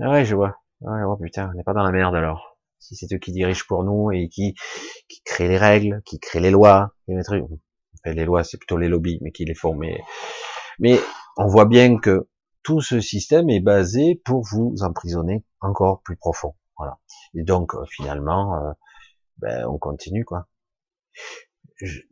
Ah 0.00 0.10
ouais, 0.10 0.24
je 0.24 0.34
vois. 0.34 0.56
Ouais, 0.80 1.02
oh 1.06 1.16
putain, 1.16 1.50
on 1.52 1.56
n'est 1.56 1.64
pas 1.64 1.74
dans 1.74 1.82
la 1.82 1.92
merde 1.92 2.14
alors. 2.14 2.58
Si 2.78 2.96
c'est 2.96 3.12
eux 3.12 3.18
qui 3.18 3.32
dirigent 3.32 3.64
pour 3.66 3.82
nous 3.84 4.12
et 4.12 4.28
qui, 4.28 4.54
qui 5.08 5.22
créent 5.22 5.48
les 5.48 5.58
règles, 5.58 6.02
qui 6.04 6.20
créent 6.20 6.40
les 6.40 6.50
lois, 6.50 6.94
les 7.08 7.22
trucs. 7.24 7.44
Les 8.04 8.24
lois, 8.24 8.44
c'est 8.44 8.58
plutôt 8.58 8.76
les 8.76 8.88
lobbies, 8.88 9.18
mais 9.22 9.32
qui 9.32 9.44
les 9.44 9.54
font. 9.54 9.74
Mais, 9.74 9.98
mais 10.78 11.00
on 11.36 11.46
voit 11.46 11.64
bien 11.64 11.98
que 11.98 12.28
tout 12.66 12.80
ce 12.80 13.00
système 13.00 13.48
est 13.48 13.60
basé 13.60 14.20
pour 14.24 14.42
vous 14.42 14.74
emprisonner 14.82 15.44
encore 15.60 16.02
plus 16.02 16.16
profond. 16.16 16.56
Voilà. 16.76 16.98
Et 17.34 17.44
donc, 17.44 17.76
euh, 17.76 17.84
finalement, 17.88 18.56
euh, 18.56 18.72
ben, 19.38 19.66
on 19.68 19.78
continue, 19.78 20.24
quoi 20.24 20.48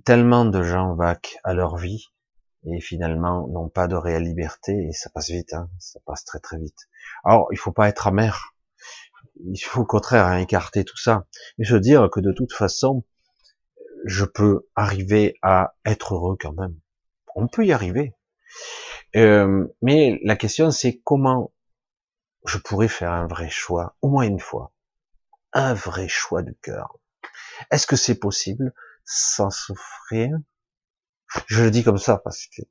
tellement 0.05 0.45
de 0.45 0.63
gens 0.63 0.95
vaquent 0.95 1.39
à 1.43 1.55
leur 1.55 1.77
vie 1.77 2.13
et 2.67 2.81
finalement 2.81 3.47
n'ont 3.49 3.69
pas 3.69 3.87
de 3.87 3.95
réelle 3.95 4.25
liberté 4.25 4.73
et 4.73 4.93
ça 4.93 5.11
passe 5.11 5.31
vite, 5.31 5.53
hein, 5.53 5.69
ça 5.79 6.01
passe 6.07 6.25
très 6.25 6.39
très 6.39 6.59
vite. 6.59 6.79
Alors 7.25 7.49
il 7.51 7.59
faut 7.59 7.73
pas 7.73 7.89
être 7.89 8.07
amer, 8.07 8.55
il 9.37 9.59
faut 9.59 9.83
au 9.83 9.87
contraire 9.87 10.27
hein, 10.27 10.39
écarter 10.39 10.85
tout 10.85 10.97
ça, 10.97 11.27
et 11.59 11.65
se 11.65 11.75
dire 11.75 12.09
que 12.11 12.21
de 12.21 12.33
toute 12.33 12.53
façon 12.53 13.05
je 14.05 14.25
peux 14.25 14.69
arriver 14.77 15.35
à 15.43 15.75
être 15.87 16.15
heureux 16.15 16.37
quand 16.39 16.53
même. 16.53 16.79
On 17.35 17.49
peut 17.49 17.65
y 17.65 17.73
arriver, 17.73 18.15
euh, 19.17 19.67
mais 19.83 20.21
la 20.23 20.37
question 20.37 20.71
c'est 20.71 21.01
comment 21.05 21.53
je 22.45 22.59
pourrais 22.59 22.89
faire 22.89 23.13
un 23.13 23.27
vrai 23.27 23.49
choix, 23.49 23.97
au 24.03 24.09
moins 24.09 24.25
une 24.25 24.41
fois, 24.41 24.73
un 25.53 25.75
vrai 25.75 26.09
choix 26.09 26.43
du 26.43 26.55
cœur. 26.57 26.99
Est-ce 27.71 27.87
que 27.87 27.97
c'est 27.97 28.19
possible 28.19 28.75
sans 29.05 29.51
souffrir? 29.51 30.37
Je 31.47 31.65
le 31.65 31.71
dis 31.71 31.85
comme 31.85 31.99
ça 31.99 32.19
parce 32.19 32.47
que 32.47 32.63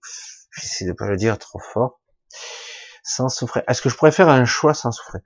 j'essaie 0.52 0.86
de 0.86 0.94
pas 0.94 1.08
le 1.08 1.18
dire 1.18 1.38
trop 1.38 1.60
fort. 1.60 2.02
Sans 3.04 3.30
souffrir. 3.30 3.64
Est-ce 3.68 3.82
que 3.82 3.89
je 3.89 3.96
pourrais 3.96 4.12
faire 4.12 4.30
un 4.30 4.46
choix 4.46 4.74
sans 4.74 4.91
souffrir? 4.91 5.22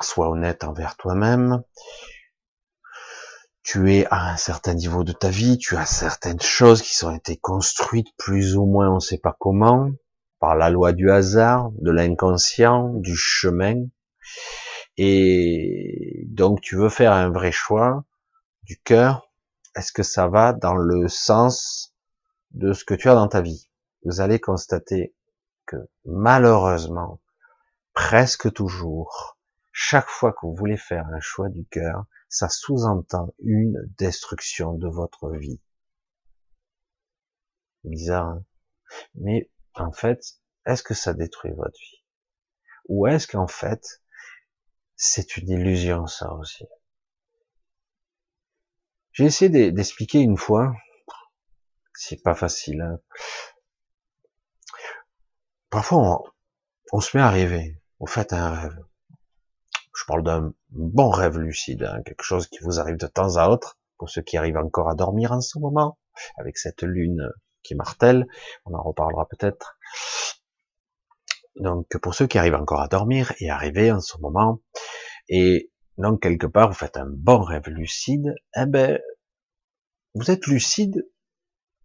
Sois 0.00 0.30
honnête 0.30 0.64
envers 0.64 0.96
toi-même. 0.96 1.62
Tu 3.62 3.94
es 3.94 4.06
à 4.10 4.32
un 4.32 4.36
certain 4.36 4.74
niveau 4.74 5.04
de 5.04 5.12
ta 5.12 5.28
vie, 5.28 5.56
tu 5.56 5.76
as 5.76 5.86
certaines 5.86 6.40
choses 6.40 6.82
qui 6.82 7.04
ont 7.04 7.14
été 7.14 7.36
construites 7.36 8.14
plus 8.18 8.56
ou 8.56 8.66
moins, 8.66 8.90
on 8.90 8.96
ne 8.96 9.00
sait 9.00 9.18
pas 9.18 9.36
comment, 9.38 9.90
par 10.40 10.56
la 10.56 10.68
loi 10.68 10.92
du 10.92 11.10
hasard, 11.10 11.70
de 11.78 11.92
l'inconscient, 11.92 12.88
du 12.94 13.14
chemin. 13.14 13.84
Et 14.96 16.24
donc 16.26 16.60
tu 16.60 16.76
veux 16.76 16.88
faire 16.88 17.12
un 17.12 17.30
vrai 17.30 17.52
choix, 17.52 18.04
du 18.64 18.78
cœur, 18.78 19.30
est-ce 19.76 19.92
que 19.92 20.02
ça 20.02 20.26
va 20.26 20.52
dans 20.52 20.74
le 20.74 21.08
sens 21.08 21.94
de 22.50 22.72
ce 22.72 22.84
que 22.84 22.94
tu 22.94 23.08
as 23.08 23.14
dans 23.14 23.28
ta 23.28 23.40
vie? 23.40 23.70
Vous 24.04 24.20
allez 24.20 24.40
constater 24.40 25.14
que 25.66 25.76
malheureusement, 26.04 27.20
presque 27.94 28.52
toujours, 28.52 29.38
chaque 29.70 30.08
fois 30.08 30.32
que 30.32 30.40
vous 30.42 30.54
voulez 30.54 30.76
faire 30.76 31.06
un 31.06 31.20
choix 31.20 31.48
du 31.48 31.64
cœur, 31.66 32.04
ça 32.32 32.48
sous-entend 32.48 33.34
une 33.40 33.76
destruction 33.98 34.72
de 34.72 34.88
votre 34.88 35.30
vie. 35.30 35.60
Bizarre, 37.84 38.26
hein 38.26 38.44
mais 39.14 39.50
en 39.74 39.92
fait, 39.92 40.20
est-ce 40.66 40.82
que 40.82 40.94
ça 40.94 41.14
détruit 41.14 41.52
votre 41.52 41.78
vie? 41.78 42.04
Ou 42.88 43.06
est-ce 43.06 43.26
qu'en 43.26 43.46
fait, 43.46 44.02
C'est 44.96 45.36
une 45.36 45.50
illusion, 45.50 46.06
ça 46.06 46.32
aussi? 46.34 46.64
J'ai 49.12 49.24
essayé 49.24 49.72
d'expliquer 49.72 50.20
une 50.20 50.36
fois. 50.36 50.74
C'est 51.94 52.22
pas 52.22 52.34
facile. 52.34 52.80
Hein. 52.80 53.00
Parfois, 55.70 56.22
on, 56.92 57.00
se 57.00 57.16
met 57.16 57.22
à 57.22 57.30
rêver. 57.30 57.80
Vous 57.98 58.06
faites 58.06 58.32
un 58.32 58.54
rêve. 58.54 58.78
Je 60.02 60.06
parle 60.08 60.24
d'un 60.24 60.52
bon 60.70 61.10
rêve 61.10 61.38
lucide, 61.38 61.84
hein, 61.84 62.02
quelque 62.04 62.24
chose 62.24 62.48
qui 62.48 62.58
vous 62.60 62.80
arrive 62.80 62.96
de 62.96 63.06
temps 63.06 63.36
à 63.36 63.48
autre, 63.48 63.78
pour 63.98 64.10
ceux 64.10 64.22
qui 64.22 64.36
arrivent 64.36 64.56
encore 64.56 64.90
à 64.90 64.96
dormir 64.96 65.30
en 65.30 65.40
ce 65.40 65.60
moment, 65.60 65.96
avec 66.38 66.58
cette 66.58 66.82
lune 66.82 67.30
qui 67.62 67.76
martèle. 67.76 68.26
On 68.64 68.74
en 68.74 68.82
reparlera 68.82 69.28
peut-être. 69.28 69.78
Donc, 71.54 71.86
pour 72.02 72.16
ceux 72.16 72.26
qui 72.26 72.36
arrivent 72.36 72.56
encore 72.56 72.80
à 72.80 72.88
dormir 72.88 73.32
et 73.38 73.48
à 73.48 73.56
rêver 73.56 73.92
en 73.92 74.00
ce 74.00 74.18
moment, 74.18 74.60
et 75.28 75.70
donc 75.98 76.20
quelque 76.20 76.48
part 76.48 76.66
vous 76.66 76.74
faites 76.74 76.96
un 76.96 77.06
bon 77.08 77.40
rêve 77.40 77.68
lucide, 77.68 78.34
eh 78.56 78.66
ben, 78.66 78.98
vous 80.14 80.32
êtes 80.32 80.48
lucide, 80.48 81.08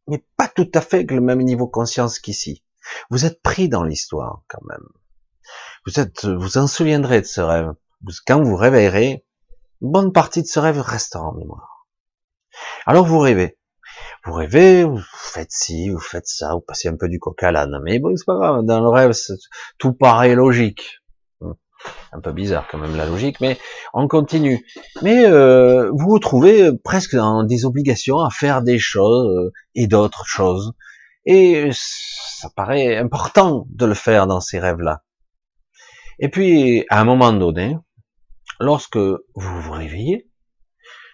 mais 0.08 0.26
pas 0.38 0.48
tout 0.48 0.72
à 0.74 0.82
fait 0.82 0.98
avec 0.98 1.12
le 1.12 1.22
même 1.22 1.44
niveau 1.44 1.68
de 1.68 1.72
conscience 1.72 2.18
qu'ici. 2.18 2.64
Vous 3.12 3.26
êtes 3.26 3.44
pris 3.44 3.70
dans 3.70 3.84
l'histoire 3.84 4.42
quand 4.48 4.66
même. 4.68 4.88
Vous 5.86 6.00
êtes, 6.00 6.26
vous 6.26 6.58
en 6.58 6.66
souviendrez 6.66 7.22
de 7.22 7.28
ce 7.28 7.42
rêve. 7.42 7.74
Quand 8.26 8.42
vous 8.42 8.56
réveillerez, 8.56 9.26
une 9.82 9.92
bonne 9.92 10.12
partie 10.12 10.42
de 10.42 10.48
ce 10.48 10.60
rêve 10.60 10.80
restera 10.80 11.24
en 11.26 11.34
mémoire. 11.34 11.88
Alors 12.86 13.06
vous 13.06 13.20
rêvez. 13.20 13.58
Vous 14.26 14.34
rêvez, 14.34 14.84
vous 14.84 15.02
faites 15.14 15.52
ci, 15.52 15.90
vous 15.90 16.00
faites 16.00 16.28
ça, 16.28 16.54
vous 16.54 16.62
passez 16.62 16.88
un 16.88 16.96
peu 16.96 17.08
du 17.08 17.20
coq 17.20 17.42
à 17.44 17.52
l'âne. 17.52 17.80
Mais 17.84 18.00
bon, 18.00 18.16
c'est 18.16 18.26
pas 18.26 18.36
grave, 18.36 18.66
dans 18.66 18.82
le 18.82 18.90
rêve, 18.90 19.14
tout 19.78 19.94
paraît 19.94 20.36
logique. 20.36 21.00
Un 22.12 22.20
peu 22.20 22.32
bizarre 22.32 22.68
quand 22.70 22.80
même 22.80 22.96
la 22.96 23.06
logique, 23.06 23.40
mais 23.40 23.58
on 23.94 24.08
continue. 24.08 24.66
Mais 25.04 25.26
euh, 25.26 25.90
vous 25.92 26.10
vous 26.10 26.20
trouvez 26.20 26.72
presque 26.84 27.16
dans 27.16 27.44
des 27.44 27.66
obligations 27.66 28.20
à 28.20 28.30
faire 28.30 28.62
des 28.64 28.80
choses 28.80 29.28
euh, 29.28 29.54
et 29.76 29.88
d'autres 29.88 30.26
choses. 30.26 30.74
Et 31.26 31.70
ça 31.72 32.50
paraît 32.56 32.98
important 32.98 33.66
de 33.70 33.86
le 33.86 33.94
faire 33.94 34.28
dans 34.28 34.42
ces 34.42 34.60
rêves-là. 34.60 35.04
Et 36.20 36.30
puis, 36.30 36.86
à 36.90 37.00
un 37.00 37.04
moment 37.04 37.32
donné, 37.32 37.78
lorsque 38.60 38.98
vous 38.98 39.62
vous 39.62 39.72
réveillez, 39.72 40.30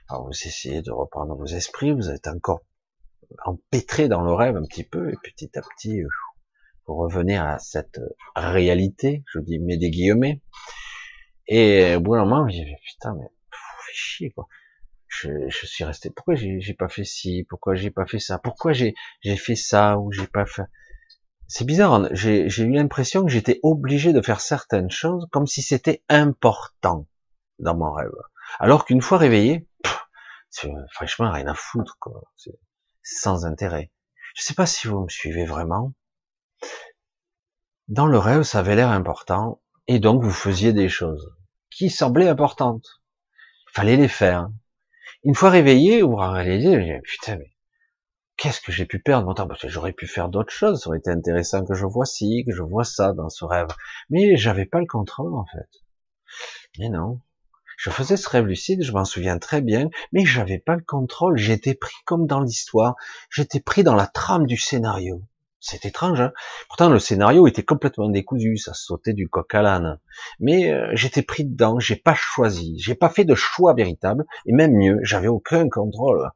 vous 0.09 0.31
essayez 0.31 0.81
de 0.81 0.91
reprendre 0.91 1.35
vos 1.35 1.45
esprits, 1.45 1.91
vous 1.91 2.09
êtes 2.09 2.27
encore 2.27 2.61
empêtré 3.45 4.07
dans 4.07 4.21
le 4.21 4.33
rêve 4.33 4.55
un 4.55 4.63
petit 4.63 4.83
peu, 4.83 5.11
et 5.11 5.15
petit 5.23 5.57
à 5.57 5.61
petit, 5.61 6.01
vous 6.85 6.95
revenez 6.95 7.37
à 7.37 7.57
cette 7.59 7.99
réalité, 8.35 9.23
je 9.33 9.39
dis 9.39 9.59
mais 9.59 9.77
des 9.77 9.89
et 11.47 11.95
au 11.95 11.99
bout 11.99 12.15
d'un 12.15 12.25
moment, 12.25 12.47
j'ai 12.47 12.63
dit, 12.63 12.75
putain, 12.85 13.15
mais 13.15 13.27
fait 13.85 13.93
chier, 13.93 14.31
quoi. 14.31 14.47
Je, 15.07 15.29
je 15.47 15.65
suis 15.65 15.83
resté, 15.83 16.09
pourquoi 16.09 16.35
j'ai 16.35 16.73
pas 16.73 16.89
fait 16.89 17.03
ci, 17.03 17.45
pourquoi 17.47 17.75
j'ai 17.75 17.91
pas 17.91 18.05
fait 18.07 18.19
ça, 18.19 18.39
pourquoi 18.39 18.73
j'ai 18.73 18.95
fait 19.37 19.55
ça 19.55 19.99
ou 19.99 20.11
j'ai 20.11 20.25
pas 20.25 20.45
fait? 20.45 20.63
C'est 21.47 21.65
bizarre, 21.65 21.93
hein. 21.93 22.09
j'ai 22.13 22.47
eu 22.47 22.71
l'impression 22.71 23.23
que 23.23 23.29
j'étais 23.29 23.59
obligé 23.61 24.11
de 24.11 24.21
faire 24.21 24.41
certaines 24.41 24.89
choses 24.89 25.27
comme 25.31 25.45
si 25.45 25.61
c'était 25.61 26.01
important 26.09 27.07
dans 27.59 27.75
mon 27.75 27.91
rêve. 27.91 28.11
Alors 28.59 28.85
qu'une 28.85 29.01
fois 29.01 29.17
réveillé, 29.17 29.67
c'est 30.49 30.71
franchement 30.91 31.31
rien 31.31 31.47
à 31.47 31.55
foutre, 31.55 31.97
quoi. 31.99 32.23
C'est 32.35 32.59
sans 33.01 33.45
intérêt. 33.45 33.91
Je 34.35 34.43
sais 34.43 34.53
pas 34.53 34.65
si 34.65 34.87
vous 34.87 35.01
me 35.01 35.09
suivez 35.09 35.45
vraiment. 35.45 35.93
Dans 37.87 38.07
le 38.07 38.17
rêve, 38.17 38.43
ça 38.43 38.59
avait 38.59 38.75
l'air 38.75 38.89
important, 38.89 39.61
et 39.87 39.99
donc 39.99 40.23
vous 40.23 40.31
faisiez 40.31 40.73
des 40.73 40.89
choses 40.89 41.35
qui 41.69 41.89
semblaient 41.89 42.29
importantes. 42.29 43.01
Fallait 43.73 43.97
les 43.97 44.07
faire. 44.07 44.49
Une 45.23 45.35
fois 45.35 45.49
réveillé, 45.49 46.01
vous 46.01 46.15
réalisez, 46.15 47.01
putain, 47.03 47.37
mais 47.37 47.53
qu'est-ce 48.37 48.61
que 48.61 48.71
j'ai 48.71 48.85
pu 48.85 48.99
perdre 48.99 49.25
mon 49.25 49.33
temps? 49.33 49.47
Parce 49.47 49.61
que 49.61 49.69
j'aurais 49.69 49.93
pu 49.93 50.07
faire 50.07 50.29
d'autres 50.29 50.53
choses. 50.53 50.81
Ça 50.81 50.89
aurait 50.89 50.99
été 50.99 51.09
intéressant 51.09 51.65
que 51.65 51.73
je 51.73 51.85
vois 51.85 52.05
ci, 52.05 52.43
que 52.45 52.53
je 52.53 52.61
vois 52.61 52.83
ça 52.83 53.13
dans 53.13 53.29
ce 53.29 53.45
rêve. 53.45 53.67
Mais 54.09 54.35
j'avais 54.37 54.65
pas 54.65 54.79
le 54.79 54.85
contrôle 54.85 55.33
en 55.33 55.45
fait. 55.45 55.69
Mais 56.79 56.89
non. 56.89 57.19
Je 57.77 57.89
faisais 57.89 58.17
ce 58.17 58.29
rêve 58.29 58.45
lucide, 58.45 58.83
je 58.83 58.91
m'en 58.91 59.05
souviens 59.05 59.39
très 59.39 59.61
bien, 59.61 59.89
mais 60.11 60.25
j'avais 60.25 60.59
pas 60.59 60.75
le 60.75 60.83
contrôle. 60.83 61.37
J'étais 61.37 61.73
pris 61.73 61.95
comme 62.05 62.27
dans 62.27 62.41
l'histoire. 62.41 62.95
J'étais 63.29 63.59
pris 63.59 63.83
dans 63.83 63.95
la 63.95 64.07
trame 64.07 64.45
du 64.45 64.57
scénario. 64.57 65.23
C'est 65.59 65.85
étrange. 65.85 66.19
Hein 66.19 66.33
Pourtant, 66.67 66.89
le 66.89 66.99
scénario 66.99 67.47
était 67.47 67.63
complètement 67.63 68.09
décousu, 68.09 68.57
ça 68.57 68.73
sautait 68.73 69.13
du 69.13 69.29
coq 69.29 69.55
à 69.55 69.61
l'âne. 69.61 69.99
Mais 70.39 70.71
euh, 70.71 70.89
j'étais 70.93 71.21
pris 71.21 71.45
dedans, 71.45 71.79
j'ai 71.79 71.95
pas 71.95 72.15
choisi, 72.15 72.77
j'ai 72.79 72.95
pas 72.95 73.09
fait 73.09 73.23
de 73.23 73.33
choix 73.33 73.73
véritable, 73.73 74.25
et 74.45 74.51
même 74.51 74.73
mieux, 74.73 74.99
j'avais 75.03 75.29
aucun 75.29 75.69
contrôle. 75.69 76.31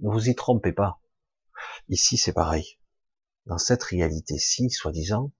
Ne 0.00 0.10
vous 0.10 0.30
y 0.30 0.34
trompez 0.34 0.72
pas. 0.72 1.00
Ici, 1.90 2.16
c'est 2.16 2.32
pareil. 2.32 2.78
Dans 3.44 3.58
cette 3.58 3.82
réalité-ci, 3.82 4.70
soi-disant, 4.70 5.32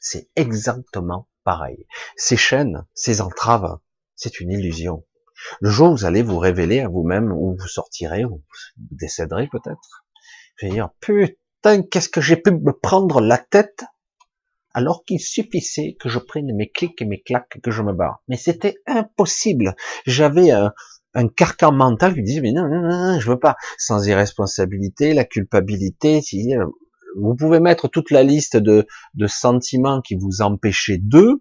c'est 0.00 0.28
exactement 0.34 1.28
pareil. 1.44 1.86
Ces 2.16 2.36
chaînes, 2.36 2.84
ces 2.94 3.20
entraves, 3.20 3.78
c'est 4.16 4.40
une 4.40 4.50
illusion. 4.50 5.04
Le 5.60 5.70
jour 5.70 5.90
où 5.90 5.96
vous 5.96 6.04
allez 6.04 6.22
vous 6.22 6.38
révéler 6.38 6.80
à 6.80 6.88
vous-même, 6.88 7.32
où 7.32 7.56
vous 7.58 7.68
sortirez, 7.68 8.24
ou 8.24 8.42
vous 8.76 8.96
décéderez 8.96 9.48
peut-être, 9.48 10.04
je 10.56 10.66
vais 10.66 10.72
dire, 10.72 10.90
putain, 11.00 11.82
qu'est-ce 11.82 12.08
que 12.08 12.20
j'ai 12.20 12.36
pu 12.36 12.52
me 12.52 12.72
prendre 12.72 13.20
la 13.20 13.38
tête 13.38 13.84
alors 14.74 15.04
qu'il 15.04 15.20
suffisait 15.20 15.96
que 15.98 16.08
je 16.08 16.18
prenne 16.18 16.54
mes 16.54 16.68
clics 16.68 17.00
et 17.00 17.04
mes 17.04 17.22
claques 17.22 17.60
que 17.62 17.70
je 17.70 17.82
me 17.82 17.92
barre. 17.92 18.22
Mais 18.28 18.36
c'était 18.36 18.76
impossible. 18.86 19.76
J'avais 20.04 20.50
un, 20.50 20.72
carcan 21.36 21.70
mental 21.70 22.14
qui 22.14 22.22
disait 22.22 22.40
mais 22.40 22.52
non, 22.52 22.68
non, 22.68 22.82
non, 22.82 23.20
je 23.20 23.30
veux 23.30 23.38
pas. 23.38 23.54
Sans 23.78 24.04
irresponsabilité, 24.06 25.14
la 25.14 25.24
culpabilité. 25.24 26.20
Vous 27.16 27.36
pouvez 27.36 27.60
mettre 27.60 27.86
toute 27.86 28.10
la 28.10 28.24
liste 28.24 28.56
de, 28.56 28.86
sentiments 29.28 30.00
qui 30.00 30.16
vous 30.16 30.42
empêchaient 30.42 30.98
d'eux, 30.98 31.40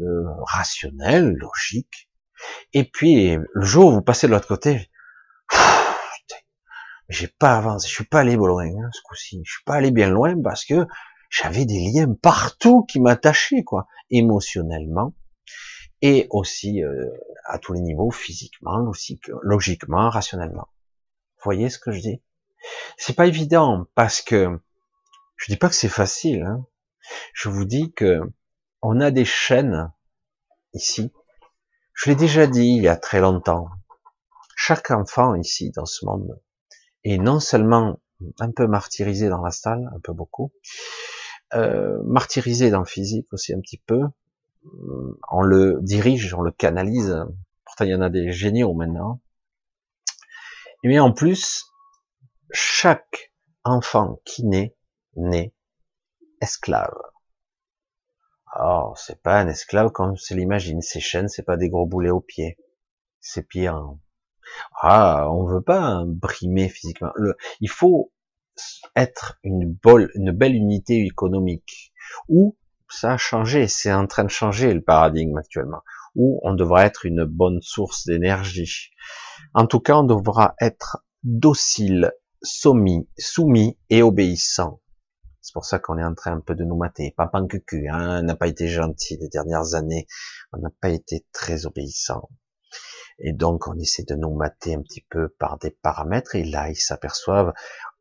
euh, 0.00 0.22
rationnels, 0.46 1.34
logiques. 1.34 2.07
Et 2.72 2.84
puis 2.84 3.36
le 3.52 3.64
jour 3.64 3.88
où 3.88 3.92
vous 3.92 4.02
passez 4.02 4.26
de 4.26 4.32
l'autre 4.32 4.48
côté, 4.48 4.90
j'ai 7.08 7.28
pas 7.28 7.56
avancé, 7.56 7.88
je 7.88 7.94
suis 7.94 8.04
pas 8.04 8.20
allé 8.20 8.36
loin 8.36 8.64
hein, 8.64 8.90
ce 8.92 9.00
coup-ci, 9.02 9.40
je 9.44 9.52
suis 9.52 9.64
pas 9.64 9.74
allé 9.74 9.90
bien 9.90 10.10
loin 10.10 10.34
parce 10.42 10.64
que 10.64 10.86
j'avais 11.30 11.64
des 11.64 11.90
liens 11.90 12.12
partout 12.14 12.84
qui 12.84 13.00
m'attachaient 13.00 13.64
quoi, 13.64 13.86
émotionnellement 14.10 15.14
et 16.02 16.26
aussi 16.30 16.82
euh, 16.82 17.10
à 17.44 17.58
tous 17.58 17.72
les 17.72 17.80
niveaux, 17.80 18.10
physiquement, 18.10 18.80
aussi 18.88 19.20
logiquement, 19.42 20.10
rationnellement. 20.10 20.68
Vous 21.36 21.44
voyez 21.44 21.70
ce 21.70 21.78
que 21.78 21.92
je 21.92 22.00
dis? 22.00 22.22
C'est 22.96 23.16
pas 23.16 23.26
évident 23.26 23.86
parce 23.94 24.20
que 24.20 24.60
je 25.36 25.52
dis 25.52 25.56
pas 25.56 25.68
que 25.68 25.74
c'est 25.74 25.88
facile. 25.88 26.42
Hein. 26.42 26.66
Je 27.32 27.48
vous 27.48 27.64
dis 27.64 27.92
que 27.92 28.20
on 28.82 29.00
a 29.00 29.10
des 29.10 29.24
chaînes 29.24 29.92
ici. 30.72 31.12
Je 31.98 32.10
l'ai 32.10 32.14
déjà 32.14 32.46
dit 32.46 32.76
il 32.76 32.82
y 32.84 32.88
a 32.88 32.96
très 32.96 33.18
longtemps. 33.18 33.70
Chaque 34.54 34.92
enfant 34.92 35.34
ici 35.34 35.72
dans 35.72 35.84
ce 35.84 36.06
monde 36.06 36.40
et 37.02 37.18
non 37.18 37.40
seulement 37.40 37.98
un 38.38 38.52
peu 38.52 38.68
martyrisé 38.68 39.28
dans 39.28 39.42
la 39.42 39.50
salle, 39.50 39.90
un 39.92 39.98
peu 39.98 40.12
beaucoup, 40.12 40.52
euh, 41.54 42.00
martyrisé 42.04 42.70
dans 42.70 42.78
le 42.78 42.84
physique 42.84 43.26
aussi 43.32 43.52
un 43.52 43.60
petit 43.60 43.82
peu. 43.84 44.02
On 45.28 45.42
le 45.42 45.80
dirige, 45.82 46.32
on 46.34 46.42
le 46.42 46.52
canalise. 46.52 47.16
Pourtant, 47.64 47.84
il 47.84 47.90
y 47.90 47.94
en 47.96 48.00
a 48.00 48.10
des 48.10 48.30
géniaux 48.30 48.74
maintenant. 48.74 49.20
Et 50.84 51.00
en 51.00 51.12
plus, 51.12 51.66
chaque 52.52 53.32
enfant 53.64 54.20
qui 54.24 54.44
naît, 54.44 54.76
naît 55.16 55.52
esclave. 56.40 56.94
Alors, 58.52 58.98
c'est 58.98 59.22
pas 59.22 59.40
un 59.40 59.48
esclave 59.48 59.90
comme 59.90 60.16
se 60.16 60.34
l'imagine. 60.34 60.80
Ces 60.80 61.00
chaînes, 61.00 61.28
c'est 61.28 61.42
pas 61.42 61.56
des 61.56 61.68
gros 61.68 61.86
boulets 61.86 62.10
aux 62.10 62.20
pieds. 62.20 62.56
C'est 63.20 63.46
pire. 63.46 63.94
Ah, 64.80 65.28
on 65.30 65.44
veut 65.44 65.62
pas 65.62 66.02
brimer 66.06 66.68
physiquement. 66.68 67.12
il 67.60 67.68
faut 67.68 68.12
être 68.96 69.38
une, 69.42 69.76
une 70.14 70.32
belle 70.32 70.54
unité 70.54 71.04
économique. 71.04 71.92
Ou 72.28 72.56
ça 72.88 73.12
a 73.12 73.16
changé, 73.18 73.68
c'est 73.68 73.92
en 73.92 74.06
train 74.06 74.24
de 74.24 74.30
changer 74.30 74.72
le 74.72 74.82
paradigme 74.82 75.36
actuellement. 75.36 75.82
Où 76.14 76.40
on 76.42 76.54
devra 76.54 76.86
être 76.86 77.04
une 77.06 77.24
bonne 77.24 77.60
source 77.60 78.06
d'énergie. 78.06 78.90
En 79.54 79.66
tout 79.66 79.80
cas, 79.80 79.96
on 79.96 80.04
devra 80.04 80.54
être 80.60 81.04
docile, 81.22 82.12
soumis, 82.42 83.08
soumis 83.18 83.78
et 83.90 84.02
obéissant. 84.02 84.80
C'est 85.40 85.52
pour 85.52 85.64
ça 85.64 85.78
qu'on 85.78 85.98
est 85.98 86.04
en 86.04 86.14
train 86.14 86.32
un 86.32 86.40
peu 86.40 86.54
de 86.54 86.64
nous 86.64 86.76
mater. 86.76 87.14
Pas 87.16 87.30
que 87.48 87.56
cul, 87.58 87.88
hein, 87.88 88.20
on 88.20 88.22
n'a 88.24 88.36
pas 88.36 88.48
été 88.48 88.68
gentil 88.68 89.16
les 89.20 89.28
dernières 89.28 89.74
années. 89.74 90.06
On 90.52 90.58
n'a 90.58 90.70
pas 90.80 90.90
été 90.90 91.26
très 91.32 91.66
obéissant. 91.66 92.28
Et 93.20 93.32
donc, 93.32 93.66
on 93.66 93.76
essaie 93.78 94.04
de 94.04 94.14
nous 94.14 94.34
mater 94.34 94.74
un 94.74 94.82
petit 94.82 95.04
peu 95.10 95.28
par 95.28 95.58
des 95.58 95.70
paramètres, 95.70 96.36
et 96.36 96.44
là, 96.44 96.70
ils 96.70 96.76
s'aperçoivent, 96.76 97.52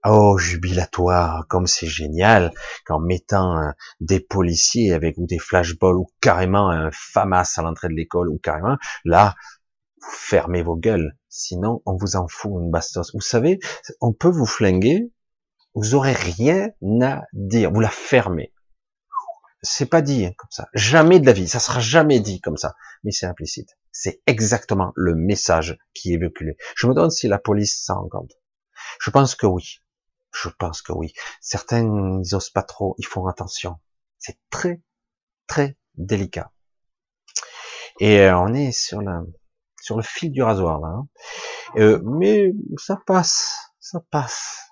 Oh, 0.06 0.38
jubilatoire, 0.38 1.46
comme 1.50 1.68
c'est 1.68 1.88
génial, 1.88 2.54
qu'en 2.86 3.00
mettant 3.00 3.58
euh, 3.58 3.72
des 4.00 4.20
policiers 4.20 4.94
avec 4.94 5.18
ou 5.18 5.26
des 5.26 5.40
flashballs 5.40 5.98
ou 5.98 6.08
carrément 6.22 6.70
un 6.70 6.92
FAMAS 6.92 7.56
à 7.58 7.64
l'entrée 7.64 7.90
de 7.90 7.94
l'école 7.94 8.30
ou 8.30 8.38
carrément, 8.38 8.78
là, 9.04 9.36
vous 10.02 10.12
fermez 10.12 10.62
vos 10.62 10.76
gueules. 10.76 11.18
Sinon, 11.30 11.82
on 11.86 11.98
vous 11.98 12.16
en 12.16 12.28
fout 12.28 12.52
une 12.62 12.72
bastos. 12.72 13.12
Vous 13.14 13.22
savez, 13.22 13.60
on 14.00 14.14
peut 14.14 14.30
vous 14.30 14.46
flinguer, 14.46 15.12
vous 15.78 15.94
aurez 15.94 16.14
rien 16.14 16.70
à 17.04 17.22
dire. 17.34 17.72
Vous 17.72 17.80
la 17.80 17.90
fermez. 17.90 18.52
C'est 19.62 19.86
pas 19.86 20.02
dit 20.02 20.34
comme 20.36 20.50
ça. 20.50 20.68
Jamais 20.74 21.20
de 21.20 21.26
la 21.26 21.34
vie. 21.34 21.48
Ça 21.48 21.60
sera 21.60 21.80
jamais 21.80 22.20
dit 22.20 22.42
comme 22.42 22.58
ça. 22.58 22.76
Mais 23.04 23.12
c'est 23.12 23.28
implicite. 23.28 23.78
C'est 23.92 24.22
exactement 24.26 24.92
le 24.96 25.14
message 25.14 25.78
qui 25.94 26.14
est 26.14 26.18
véhiculé. 26.18 26.58
Je 26.76 26.88
me 26.88 26.94
demande 26.96 27.12
si 27.12 27.28
la 27.28 27.38
police 27.38 27.84
s'en 27.84 28.08
compte. 28.10 28.34
Je 29.00 29.12
pense 29.12 29.36
que 29.36 29.46
oui. 29.46 29.80
Je 30.32 30.50
pense 30.50 30.82
que 30.82 30.94
oui. 30.94 31.14
Certains, 31.42 31.84
ils 31.84 32.36
osent 32.36 32.50
pas 32.50 32.64
trop, 32.64 32.96
ils 32.98 33.06
font 33.06 33.28
attention. 33.28 33.78
C'est 34.18 34.38
très, 34.50 34.82
très 35.46 35.78
délicat. 35.96 36.52
Et 38.00 38.22
euh, 38.22 38.38
on 38.38 38.54
est 38.54 38.72
sur 38.72 39.02
la, 39.02 39.22
sur 39.80 39.96
le 39.96 40.04
fil 40.04 40.32
du 40.32 40.42
rasoir 40.42 40.80
là. 40.80 40.88
Hein. 40.88 41.08
Euh, 41.78 42.02
mais 42.04 42.52
ça 42.78 43.00
passe, 43.06 43.74
ça 43.80 44.00
passe. 44.12 44.68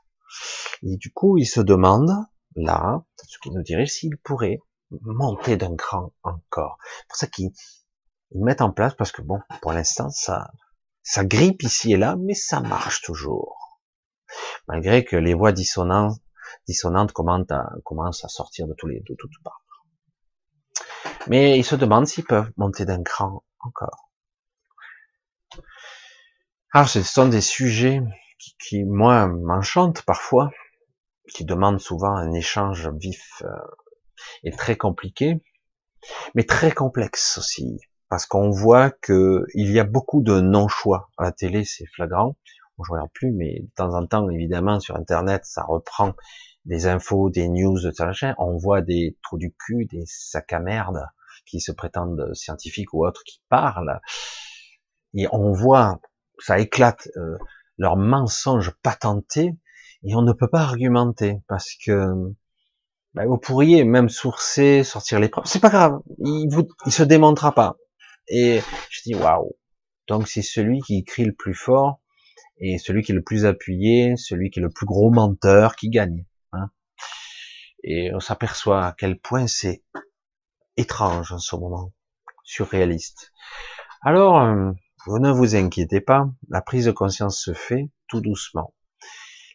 Et 0.84 0.98
du 0.98 1.12
coup, 1.12 1.38
il 1.38 1.46
se 1.46 1.62
demande 1.62 2.12
là, 2.56 3.04
ce 3.28 3.38
qui 3.40 3.52
nous 3.52 3.64
dirait 3.64 3.86
s'il 3.86 4.18
pourrait 4.18 4.60
monter 5.02 5.58
d'un 5.58 5.76
cran 5.76 6.14
encore. 6.24 6.78
C'est 6.82 7.08
pour 7.08 7.18
ça 7.18 7.28
qu'ils 7.28 7.52
mettent 8.34 8.62
en 8.62 8.72
place, 8.72 8.94
parce 8.96 9.12
que 9.12 9.22
bon, 9.22 9.40
pour 9.62 9.74
l'instant, 9.74 10.10
ça, 10.10 10.52
ça 11.04 11.26
grippe 11.26 11.64
ici 11.64 11.94
et 11.94 11.98
là, 11.98 12.16
mais 12.18 12.34
ça 12.34 12.62
marche 12.62 13.02
toujours 13.02 13.66
malgré 14.68 15.04
que 15.04 15.16
les 15.16 15.34
voix 15.34 15.52
dissonantes, 15.52 16.20
dissonantes 16.68 17.12
commencent 17.12 17.52
à, 17.52 17.70
commencent 17.84 18.26
à 18.26 18.28
sortir 18.28 18.68
de 18.68 18.74
tous 18.74 18.88
les, 18.88 19.02
de 19.02 19.16
toutes 19.16 19.44
parts. 19.44 19.62
Mais 21.28 21.58
ils 21.58 21.66
se 21.66 21.76
demandent 21.76 22.08
s'ils 22.08 22.26
peuvent 22.26 22.52
monter 22.58 22.86
d'un 22.86 23.04
cran 23.04 23.44
encore. 23.60 24.12
Alors, 26.72 26.90
ce 26.90 27.02
sont 27.02 27.28
des 27.28 27.42
sujets 27.42 28.02
qui, 28.38 28.56
qui 28.60 28.84
moi, 28.84 29.28
m'enchantent 29.28 30.04
parfois, 30.04 30.52
qui 31.34 31.46
demandent 31.46 31.80
souvent 31.80 32.16
un 32.16 32.32
échange 32.34 32.90
vif 32.90 33.42
euh, 33.44 33.48
et 34.44 34.52
très 34.52 34.76
compliqué, 34.76 35.44
mais 36.36 36.44
très 36.44 36.72
complexe 36.72 37.38
aussi, 37.38 37.80
parce 38.10 38.26
qu'on 38.26 38.50
voit 38.50 38.92
que 38.92 39.46
il 39.54 39.72
y 39.72 39.80
a 39.80 39.84
beaucoup 39.84 40.22
de 40.22 40.40
non-choix 40.40 41.10
à 41.18 41.24
la 41.24 41.32
télé, 41.32 41.64
c'est 41.66 41.88
flagrant. 41.88 42.36
Je 42.78 42.92
regarde 42.92 43.10
plus, 43.14 43.32
mais 43.32 43.62
de 43.62 43.70
temps 43.76 43.94
en 43.94 44.06
temps, 44.06 44.30
évidemment, 44.30 44.82
sur 44.82 44.98
Internet, 44.98 45.46
ça 45.46 45.64
reprend 45.64 46.14
des 46.66 46.88
infos, 46.88 47.30
des 47.30 47.48
news, 47.48 47.80
de 47.80 47.94
on 48.38 48.58
voit 48.58 48.82
des 48.82 49.18
trous 49.24 49.38
du 49.38 49.54
cul, 49.54 49.86
des 49.86 50.04
sacs 50.06 50.52
à 50.52 50.60
merde 50.60 51.06
qui 51.46 51.62
se 51.62 51.72
prétendent 51.72 52.34
scientifiques 52.34 52.94
ou 52.94 53.06
autres 53.06 53.24
qui 53.24 53.42
parlent, 53.50 54.02
et 55.16 55.28
on 55.32 55.54
voit, 55.54 56.02
ça 56.40 56.60
éclate, 56.60 57.08
euh, 57.16 57.38
leurs 57.78 57.98
mensonges 57.98 58.72
patentés, 58.84 59.56
et 60.04 60.16
on 60.16 60.22
ne 60.22 60.34
peut 60.34 60.50
pas 60.50 60.62
argumenter, 60.62 61.42
parce 61.48 61.74
que 61.84 62.14
ben, 63.14 63.26
vous 63.28 63.38
pourriez 63.38 63.86
même 63.86 64.10
sourcer, 64.10 64.84
sortir 64.84 65.20
les 65.20 65.30
preuves, 65.30 65.46
c'est 65.46 65.62
pas 65.62 65.70
grave, 65.70 66.00
il, 66.20 66.48
vous, 66.50 66.68
il 66.86 66.92
se 66.92 67.04
démontrera 67.04 67.54
pas. 67.54 67.78
Et 68.28 68.60
je 68.90 69.02
dis 69.04 69.16
waouh. 69.16 69.56
Donc 70.08 70.28
c'est 70.28 70.42
celui 70.42 70.82
qui 70.82 71.04
crie 71.04 71.26
le 71.26 71.34
plus 71.34 71.54
fort 71.54 72.02
et 72.58 72.78
celui 72.78 73.04
qui 73.04 73.12
est 73.12 73.16
le 73.16 73.24
plus 73.24 73.46
appuyé, 73.46 74.16
celui 74.18 74.50
qui 74.50 74.60
est 74.60 74.64
le 74.64 74.70
plus 74.70 74.86
gros 74.86 75.12
menteur, 75.12 75.76
qui 75.76 75.90
gagne. 75.90 76.26
Hein. 76.54 76.70
Et 77.84 78.14
on 78.14 78.20
s'aperçoit 78.20 78.86
à 78.86 78.96
quel 78.98 79.20
point 79.20 79.48
c'est 79.48 79.84
étrange 80.78 81.32
en 81.32 81.40
ce 81.40 81.56
moment, 81.56 81.94
surréaliste. 82.44 83.32
Alors, 84.02 84.38
euh, 85.08 85.20
ne 85.20 85.32
vous 85.32 85.56
inquiétez 85.56 86.01
pas, 86.01 86.30
la 86.49 86.62
prise 86.62 86.86
de 86.86 86.91
conscience 86.91 87.39
se 87.39 87.53
fait 87.53 87.89
tout 88.08 88.22
doucement. 88.22 88.74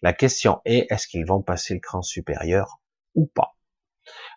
La 0.02 0.12
question 0.12 0.60
est, 0.64 0.86
est-ce 0.90 1.06
qu'ils 1.06 1.26
vont 1.26 1.42
passer 1.42 1.74
le 1.74 1.80
cran 1.80 2.02
supérieur 2.02 2.80
ou 3.14 3.26
pas? 3.26 3.54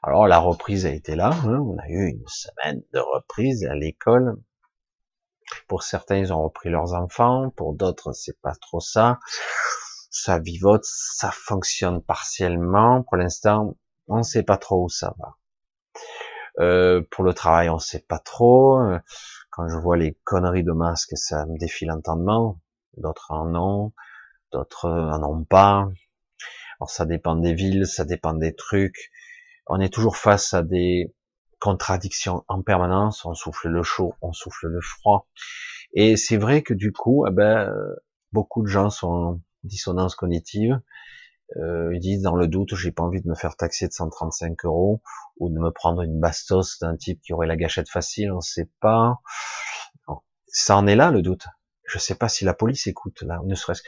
Alors 0.01 0.27
la 0.27 0.39
reprise 0.39 0.85
a 0.85 0.91
été 0.91 1.15
là, 1.15 1.31
hein. 1.45 1.59
on 1.59 1.77
a 1.77 1.87
eu 1.87 2.09
une 2.09 2.27
semaine 2.27 2.83
de 2.93 2.99
reprise 2.99 3.65
à 3.65 3.75
l'école, 3.75 4.37
pour 5.67 5.83
certains, 5.83 6.17
ils 6.17 6.33
ont 6.33 6.43
repris 6.43 6.69
leurs 6.69 6.93
enfants, 6.93 7.49
pour 7.55 7.73
d'autres, 7.73 8.13
c'est 8.13 8.39
pas 8.41 8.55
trop 8.55 8.79
ça. 8.79 9.19
Ça 10.09 10.39
vivote, 10.39 10.85
ça 10.85 11.31
fonctionne 11.31 12.01
partiellement. 12.01 13.03
Pour 13.03 13.17
l'instant, 13.17 13.77
on 14.07 14.17
ne 14.17 14.23
sait 14.23 14.43
pas 14.43 14.57
trop 14.57 14.85
où 14.85 14.89
ça 14.89 15.13
va. 15.17 15.35
Euh, 16.59 17.01
pour 17.11 17.23
le 17.23 17.33
travail, 17.33 17.69
on 17.69 17.75
ne 17.75 17.79
sait 17.79 18.05
pas 18.07 18.19
trop. 18.19 18.79
Quand 19.55 19.69
je 19.69 19.77
vois 19.77 19.97
les 19.97 20.17
conneries 20.23 20.63
de 20.63 20.71
masques, 20.71 21.15
ça 21.15 21.45
me 21.45 21.59
défie 21.59 21.85
l'entendement. 21.85 22.59
D'autres 22.97 23.29
en 23.29 23.53
ont, 23.53 23.93
d'autres 24.51 24.89
en 24.89 25.21
ont 25.23 25.43
pas. 25.43 25.87
Alors 26.79 26.89
ça 26.89 27.05
dépend 27.05 27.35
des 27.35 27.53
villes, 27.53 27.85
ça 27.85 28.03
dépend 28.03 28.33
des 28.33 28.55
trucs. 28.55 29.11
On 29.67 29.79
est 29.79 29.93
toujours 29.93 30.17
face 30.17 30.55
à 30.55 30.63
des 30.63 31.13
contradiction 31.59 32.43
en 32.47 32.63
permanence, 32.63 33.25
on 33.25 33.35
souffle 33.35 33.69
le 33.69 33.83
chaud, 33.83 34.15
on 34.21 34.33
souffle 34.33 34.67
le 34.67 34.81
froid. 34.81 35.27
Et 35.93 36.17
c'est 36.17 36.35
vrai 36.37 36.63
que 36.63 36.73
du 36.73 36.91
coup, 36.91 37.25
eh 37.27 37.31
ben, 37.31 37.71
beaucoup 38.31 38.63
de 38.63 38.67
gens 38.67 38.89
sont 38.89 39.07
en 39.07 39.39
dissonance 39.63 40.15
cognitive. 40.15 40.81
Euh, 41.57 41.93
ils 41.93 41.99
disent 41.99 42.21
dans 42.21 42.35
le 42.35 42.47
doute, 42.47 42.75
j'ai 42.75 42.91
pas 42.91 43.03
envie 43.03 43.21
de 43.21 43.27
me 43.27 43.35
faire 43.35 43.55
taxer 43.55 43.87
de 43.87 43.93
135 43.93 44.65
euros 44.65 45.01
ou 45.37 45.49
de 45.49 45.59
me 45.59 45.71
prendre 45.71 46.01
une 46.01 46.19
bastos 46.19 46.79
d'un 46.79 46.95
type 46.95 47.21
qui 47.21 47.33
aurait 47.33 47.47
la 47.47 47.55
gâchette 47.55 47.89
facile, 47.89 48.31
on 48.31 48.41
sait 48.41 48.69
pas. 48.79 49.19
Ça 50.47 50.77
en 50.77 50.87
est 50.87 50.95
là 50.95 51.11
le 51.11 51.21
doute. 51.21 51.47
Je 51.85 51.99
sais 51.99 52.15
pas 52.15 52.29
si 52.29 52.45
la 52.45 52.53
police 52.53 52.87
écoute 52.87 53.21
là, 53.23 53.39
ne 53.45 53.55
serait-ce. 53.55 53.83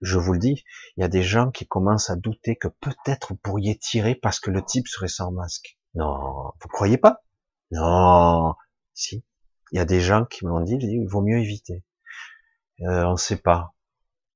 Je 0.00 0.18
vous 0.18 0.32
le 0.32 0.38
dis, 0.40 0.64
il 0.96 1.00
y 1.00 1.04
a 1.04 1.08
des 1.08 1.22
gens 1.22 1.50
qui 1.50 1.66
commencent 1.66 2.10
à 2.10 2.16
douter 2.16 2.56
que 2.56 2.68
peut-être 2.68 3.28
vous 3.30 3.36
pourriez 3.36 3.78
tirer 3.78 4.16
parce 4.16 4.40
que 4.40 4.50
le 4.50 4.62
type 4.62 4.88
serait 4.88 5.08
sans 5.08 5.30
masque. 5.30 5.78
Non, 5.94 6.52
vous 6.60 6.68
croyez 6.68 6.98
pas? 6.98 7.22
Non, 7.70 8.54
si. 8.94 9.24
Il 9.70 9.78
y 9.78 9.80
a 9.80 9.84
des 9.84 10.00
gens 10.00 10.24
qui 10.24 10.44
me 10.44 10.50
l'ont 10.50 10.60
dit, 10.60 10.76
il 10.80 11.06
vaut 11.06 11.22
mieux 11.22 11.38
éviter. 11.38 11.84
Euh, 12.80 13.04
on 13.04 13.12
ne 13.12 13.16
sait 13.16 13.36
pas. 13.36 13.74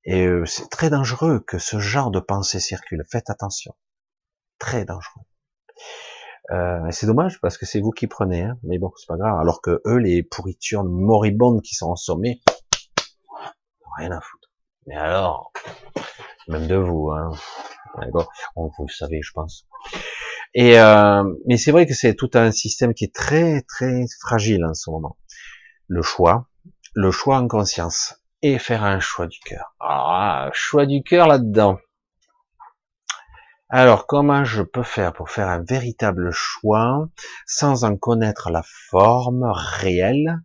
Et 0.07 0.25
euh, 0.25 0.47
c'est 0.47 0.71
très 0.71 0.89
dangereux 0.89 1.41
que 1.41 1.59
ce 1.59 1.81
genre 1.81 2.13
de 2.13 2.21
pensée 2.21 2.61
circule. 2.61 3.05
Faites 3.11 3.29
attention. 3.29 3.75
Très 4.59 4.85
dangereux. 4.85 5.23
Euh, 6.53 6.89
c'est 6.93 7.07
dommage 7.07 7.41
parce 7.41 7.59
que 7.59 7.67
c'est 7.67 7.81
vous 7.81 7.91
qui 7.91 8.07
prenez, 8.07 8.43
hein. 8.43 8.57
mais 8.63 8.79
bon, 8.79 8.93
c'est 8.97 9.09
pas 9.09 9.17
grave. 9.17 9.37
Alors 9.41 9.61
que 9.61 9.83
eux, 9.85 9.97
les 9.97 10.23
pourritures 10.23 10.85
moribondes 10.85 11.61
qui 11.61 11.75
sont 11.75 11.89
en 11.89 11.97
sommet, 11.97 12.41
rien 13.99 14.13
à 14.13 14.21
foutre. 14.21 14.49
Mais 14.87 14.95
alors, 14.95 15.53
même 16.47 16.69
de 16.69 16.77
vous, 16.77 17.11
hein. 17.11 17.33
vous 18.55 18.87
le 18.87 18.93
savez, 18.93 19.21
je 19.23 19.33
pense. 19.33 19.67
Et 20.55 20.79
euh, 20.79 21.25
mais 21.47 21.57
c'est 21.57 21.73
vrai 21.73 21.85
que 21.85 21.95
c'est 21.95 22.15
tout 22.15 22.31
un 22.35 22.53
système 22.53 22.95
qui 22.95 23.05
est 23.05 23.15
très 23.15 23.63
très 23.63 24.05
fragile 24.21 24.65
en 24.65 24.75
ce 24.75 24.89
moment. 24.89 25.19
Le 25.89 26.03
choix, 26.03 26.49
le 26.95 27.11
choix 27.11 27.39
en 27.39 27.49
conscience 27.49 28.15
et 28.43 28.59
faire 28.59 28.85
un 28.85 29.01
choix 29.01 29.27
du 29.27 29.39
cœur. 29.41 29.75
Ah, 29.81 30.51
choix 30.53 30.87
du 30.87 31.03
cœur 31.03 31.27
là-dedans. 31.27 31.79
Alors, 33.69 34.07
comment 34.07 34.45
je 34.45 34.63
peux 34.63 34.85
faire 34.85 35.13
pour 35.13 35.29
faire 35.29 35.49
un 35.49 35.63
véritable 35.63 36.31
choix 36.31 37.09
sans 37.47 37.83
en 37.83 37.97
connaître 37.97 38.51
la 38.51 38.63
forme 38.63 39.51
réelle? 39.51 40.41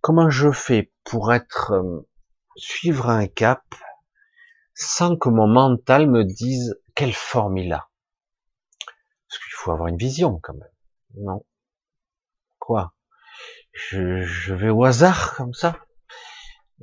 Comment 0.00 0.30
je 0.30 0.52
fais 0.52 0.92
pour 1.02 1.32
être 1.32 1.72
euh, 1.72 2.08
suivre 2.56 3.10
un 3.10 3.26
cap 3.26 3.64
sans 4.74 5.16
que 5.16 5.28
mon 5.28 5.48
mental 5.48 6.08
me 6.08 6.22
dise 6.22 6.78
quelle 6.94 7.14
forme 7.14 7.58
il 7.58 7.72
a? 7.72 7.88
Parce 9.28 9.42
qu'il 9.42 9.54
faut 9.54 9.72
avoir 9.72 9.88
une 9.88 9.96
vision 9.96 10.38
quand 10.40 10.54
même. 10.54 10.70
Non? 11.16 11.44
Quoi? 12.60 12.94
Je, 13.72 14.22
je, 14.22 14.54
vais 14.54 14.70
au 14.70 14.84
hasard 14.84 15.34
comme 15.34 15.52
ça? 15.52 15.76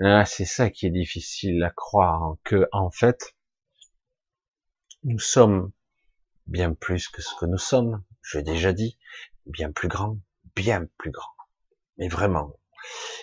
Ah, 0.02 0.26
C'est 0.26 0.46
ça 0.46 0.70
qui 0.70 0.86
est 0.86 0.91
difficile 0.91 1.64
à 1.64 1.70
croire, 1.70 2.36
que 2.44 2.68
en 2.72 2.91
fait, 2.91 3.36
nous 5.04 5.20
sommes 5.20 5.72
bien 6.48 6.74
plus 6.74 7.08
que 7.08 7.22
ce 7.22 7.36
que 7.39 7.46
nous 7.46 7.58
sommes. 7.58 8.04
J'ai 8.22 8.44
déjà 8.44 8.74
dit, 8.74 8.98
bien 9.46 9.72
plus 9.72 9.88
grand, 9.88 10.18
bien 10.56 10.88
plus 10.98 11.12
grand. 11.12 11.34
Mais 11.98 12.08
vraiment. 12.08 12.58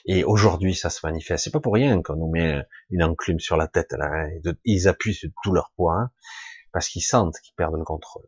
Et 0.06 0.24
aujourd'hui, 0.24 0.74
ça 0.74 0.90
se 0.90 1.04
manifeste. 1.04 1.44
C'est 1.44 1.50
pas 1.50 1.60
pour 1.60 1.74
rien 1.74 2.00
qu'on 2.02 2.16
nous 2.16 2.30
met 2.30 2.62
une 2.90 3.02
enclume 3.02 3.40
sur 3.40 3.56
la 3.56 3.68
tête. 3.68 3.92
Là, 3.92 4.26
ils 4.64 4.88
appuient 4.88 5.14
sur 5.14 5.30
tout 5.42 5.52
leur 5.52 5.72
poids, 5.76 5.94
hein, 5.94 6.10
parce 6.72 6.88
qu'ils 6.88 7.02
sentent 7.02 7.38
qu'ils 7.42 7.54
perdent 7.54 7.76
le 7.76 7.84
contrôle. 7.84 8.26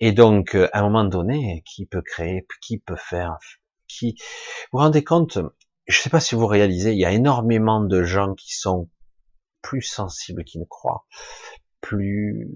Et 0.00 0.12
donc, 0.12 0.54
euh, 0.54 0.68
à 0.72 0.80
un 0.80 0.82
moment 0.82 1.04
donné, 1.04 1.62
qui 1.66 1.86
peut 1.86 2.02
créer, 2.02 2.46
qui 2.62 2.78
peut 2.78 2.96
faire, 2.96 3.38
qui, 3.88 4.16
vous 4.72 4.78
vous 4.78 4.78
rendez 4.78 5.02
compte, 5.02 5.38
je 5.88 5.98
ne 5.98 6.02
sais 6.02 6.10
pas 6.10 6.20
si 6.20 6.34
vous 6.34 6.46
réalisez, 6.46 6.92
il 6.92 6.98
y 6.98 7.04
a 7.04 7.12
énormément 7.12 7.82
de 7.82 8.04
gens 8.04 8.34
qui 8.34 8.54
sont 8.54 8.88
plus 9.62 9.82
sensibles 9.82 10.44
qu'ils 10.44 10.60
ne 10.60 10.66
croient. 10.66 11.06
plus 11.80 12.48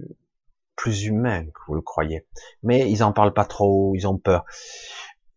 plus 0.76 1.04
humain 1.04 1.44
que 1.46 1.60
vous 1.68 1.74
le 1.74 1.80
croyez. 1.80 2.26
Mais 2.62 2.90
ils 2.90 3.04
en 3.04 3.12
parlent 3.12 3.34
pas 3.34 3.44
trop, 3.44 3.94
ils 3.94 4.06
ont 4.08 4.18
peur. 4.18 4.44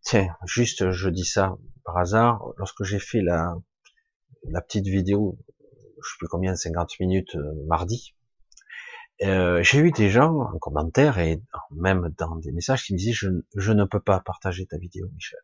Tiens, 0.02 0.36
juste 0.46 0.92
je 0.92 1.10
dis 1.10 1.26
ça 1.26 1.58
par 1.84 1.98
hasard, 1.98 2.54
lorsque 2.58 2.84
j'ai 2.84 3.00
fait 3.00 3.22
la, 3.22 3.56
petite 4.68 4.88
vidéo, 4.88 5.38
je 6.02 6.10
sais 6.10 6.16
plus 6.18 6.28
combien, 6.28 6.56
50 6.56 7.00
minutes 7.00 7.36
euh, 7.36 7.54
mardi, 7.68 8.16
euh, 9.22 9.62
j'ai 9.62 9.80
eu 9.80 9.92
des 9.92 10.10
gens 10.10 10.42
en 10.52 10.58
commentaire 10.58 11.20
et 11.20 11.42
même 11.72 12.10
dans 12.18 12.36
des 12.38 12.52
messages 12.52 12.84
qui 12.84 12.94
me 12.94 12.98
disaient 12.98 13.14
je 13.14 13.72
ne 13.72 13.86
peux 13.86 14.02
pas 14.02 14.20
partager 14.20 14.66
ta 14.66 14.78
vidéo, 14.78 15.08
Michel. 15.14 15.40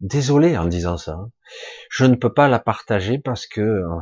Désolé 0.00 0.56
en 0.56 0.66
disant 0.66 0.96
ça. 0.96 1.18
Je 1.90 2.04
ne 2.04 2.14
peux 2.14 2.32
pas 2.32 2.48
la 2.48 2.60
partager 2.60 3.18
parce 3.18 3.46
que 3.46 3.60
euh, 3.60 4.00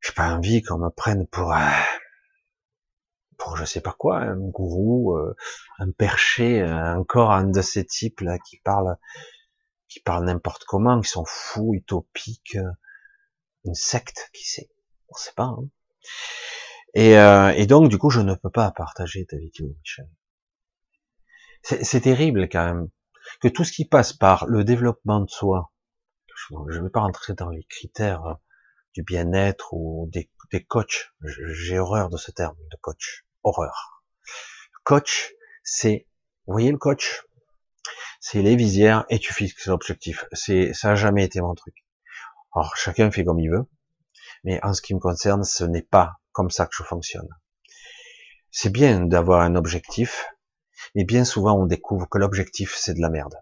j'ai 0.00 0.12
pas 0.12 0.32
envie 0.32 0.62
qu'on 0.62 0.78
me 0.78 0.90
prenne 0.90 1.26
pour 1.26 1.54
pour 3.38 3.56
je 3.56 3.64
sais 3.64 3.80
pas 3.80 3.94
quoi, 3.98 4.18
un 4.18 4.36
gourou, 4.36 5.16
euh, 5.16 5.34
un 5.78 5.90
perché, 5.90 6.64
encore 6.64 7.32
un 7.32 7.44
de 7.44 7.60
ces 7.60 7.84
types 7.84 8.20
là 8.20 8.38
qui 8.38 8.58
parle 8.58 8.96
qui 9.88 10.00
parlent 10.00 10.24
n'importe 10.24 10.64
comment, 10.64 11.00
qui 11.00 11.10
sont 11.10 11.24
fous, 11.26 11.74
utopiques, 11.74 12.56
une 13.64 13.74
secte, 13.74 14.30
qui 14.32 14.48
sait, 14.48 14.70
on 15.08 15.14
sait 15.14 15.34
pas. 15.34 15.54
Hein. 15.56 15.68
Et, 16.94 17.18
euh, 17.18 17.50
et, 17.50 17.66
donc 17.66 17.88
du 17.88 17.98
coup, 17.98 18.10
je 18.10 18.20
ne 18.20 18.34
peux 18.34 18.50
pas 18.50 18.70
partager 18.70 19.26
ta 19.26 19.36
vidéo, 19.36 19.74
Michel. 19.80 20.08
C'est 21.62 22.00
terrible 22.00 22.48
quand 22.48 22.64
même 22.64 22.88
que 23.40 23.48
tout 23.48 23.64
ce 23.64 23.72
qui 23.72 23.84
passe 23.84 24.12
par 24.12 24.46
le 24.46 24.64
développement 24.64 25.20
de 25.20 25.30
soi, 25.30 25.72
je 26.48 26.78
ne 26.78 26.84
vais 26.84 26.90
pas 26.90 27.00
rentrer 27.00 27.34
dans 27.34 27.50
les 27.50 27.64
critères 27.64 28.36
du 28.94 29.02
bien-être 29.02 29.72
ou 29.72 30.08
des, 30.10 30.30
des 30.50 30.64
coachs. 30.64 31.12
J'ai 31.22 31.78
horreur 31.78 32.08
de 32.08 32.16
ce 32.16 32.30
terme 32.30 32.56
de 32.70 32.76
coach 32.80 33.24
horreur. 33.42 34.04
Coach, 34.84 35.32
c'est, 35.62 36.06
vous 36.46 36.52
voyez 36.52 36.72
le 36.72 36.78
coach? 36.78 37.22
C'est 38.20 38.42
les 38.42 38.56
visières 38.56 39.04
et 39.08 39.18
tu 39.18 39.32
fixes 39.32 39.66
l'objectif. 39.66 40.24
C'est, 40.32 40.74
ça 40.74 40.90
a 40.90 40.94
jamais 40.94 41.24
été 41.24 41.40
mon 41.40 41.54
truc. 41.54 41.74
Alors 42.54 42.76
chacun 42.76 43.10
fait 43.10 43.24
comme 43.24 43.40
il 43.40 43.50
veut, 43.50 43.66
mais 44.44 44.60
en 44.62 44.74
ce 44.74 44.82
qui 44.82 44.94
me 44.94 45.00
concerne, 45.00 45.44
ce 45.44 45.64
n'est 45.64 45.82
pas 45.82 46.20
comme 46.32 46.50
ça 46.50 46.66
que 46.66 46.74
je 46.76 46.82
fonctionne. 46.82 47.28
C'est 48.50 48.70
bien 48.70 49.00
d'avoir 49.00 49.40
un 49.40 49.54
objectif, 49.54 50.26
mais 50.94 51.04
bien 51.04 51.24
souvent 51.24 51.58
on 51.58 51.66
découvre 51.66 52.08
que 52.08 52.18
l'objectif 52.18 52.74
c'est 52.76 52.94
de 52.94 53.00
la 53.00 53.10
merde. 53.10 53.36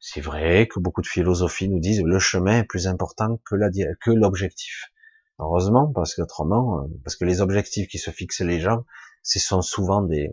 C'est 0.00 0.20
vrai 0.20 0.68
que 0.68 0.80
beaucoup 0.80 1.02
de 1.02 1.06
philosophies 1.06 1.68
nous 1.68 1.80
disent 1.80 2.02
le 2.02 2.18
chemin 2.18 2.60
est 2.60 2.64
plus 2.64 2.86
important 2.86 3.40
que 3.44 3.56
que 4.00 4.10
l'objectif. 4.10 4.90
Heureusement, 5.38 5.92
parce 5.92 6.14
qu'autrement, 6.14 6.80
euh, 6.80 6.86
parce 7.04 7.16
que 7.16 7.26
les 7.26 7.40
objectifs 7.42 7.88
qui 7.88 7.98
se 7.98 8.10
fixent 8.10 8.40
les 8.40 8.60
gens, 8.60 8.84
ce 9.22 9.38
sont 9.38 9.60
souvent 9.60 10.02
des, 10.02 10.32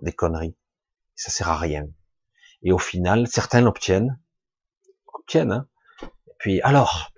des 0.00 0.12
conneries. 0.12 0.56
Ça 1.14 1.30
sert 1.30 1.48
à 1.48 1.56
rien. 1.56 1.86
Et 2.62 2.72
au 2.72 2.78
final, 2.78 3.28
certains 3.28 3.60
l'obtiennent, 3.60 4.18
obtiennent. 5.14 5.52
Hein. 5.52 5.68
Et 6.02 6.34
puis, 6.38 6.60
alors, 6.62 7.12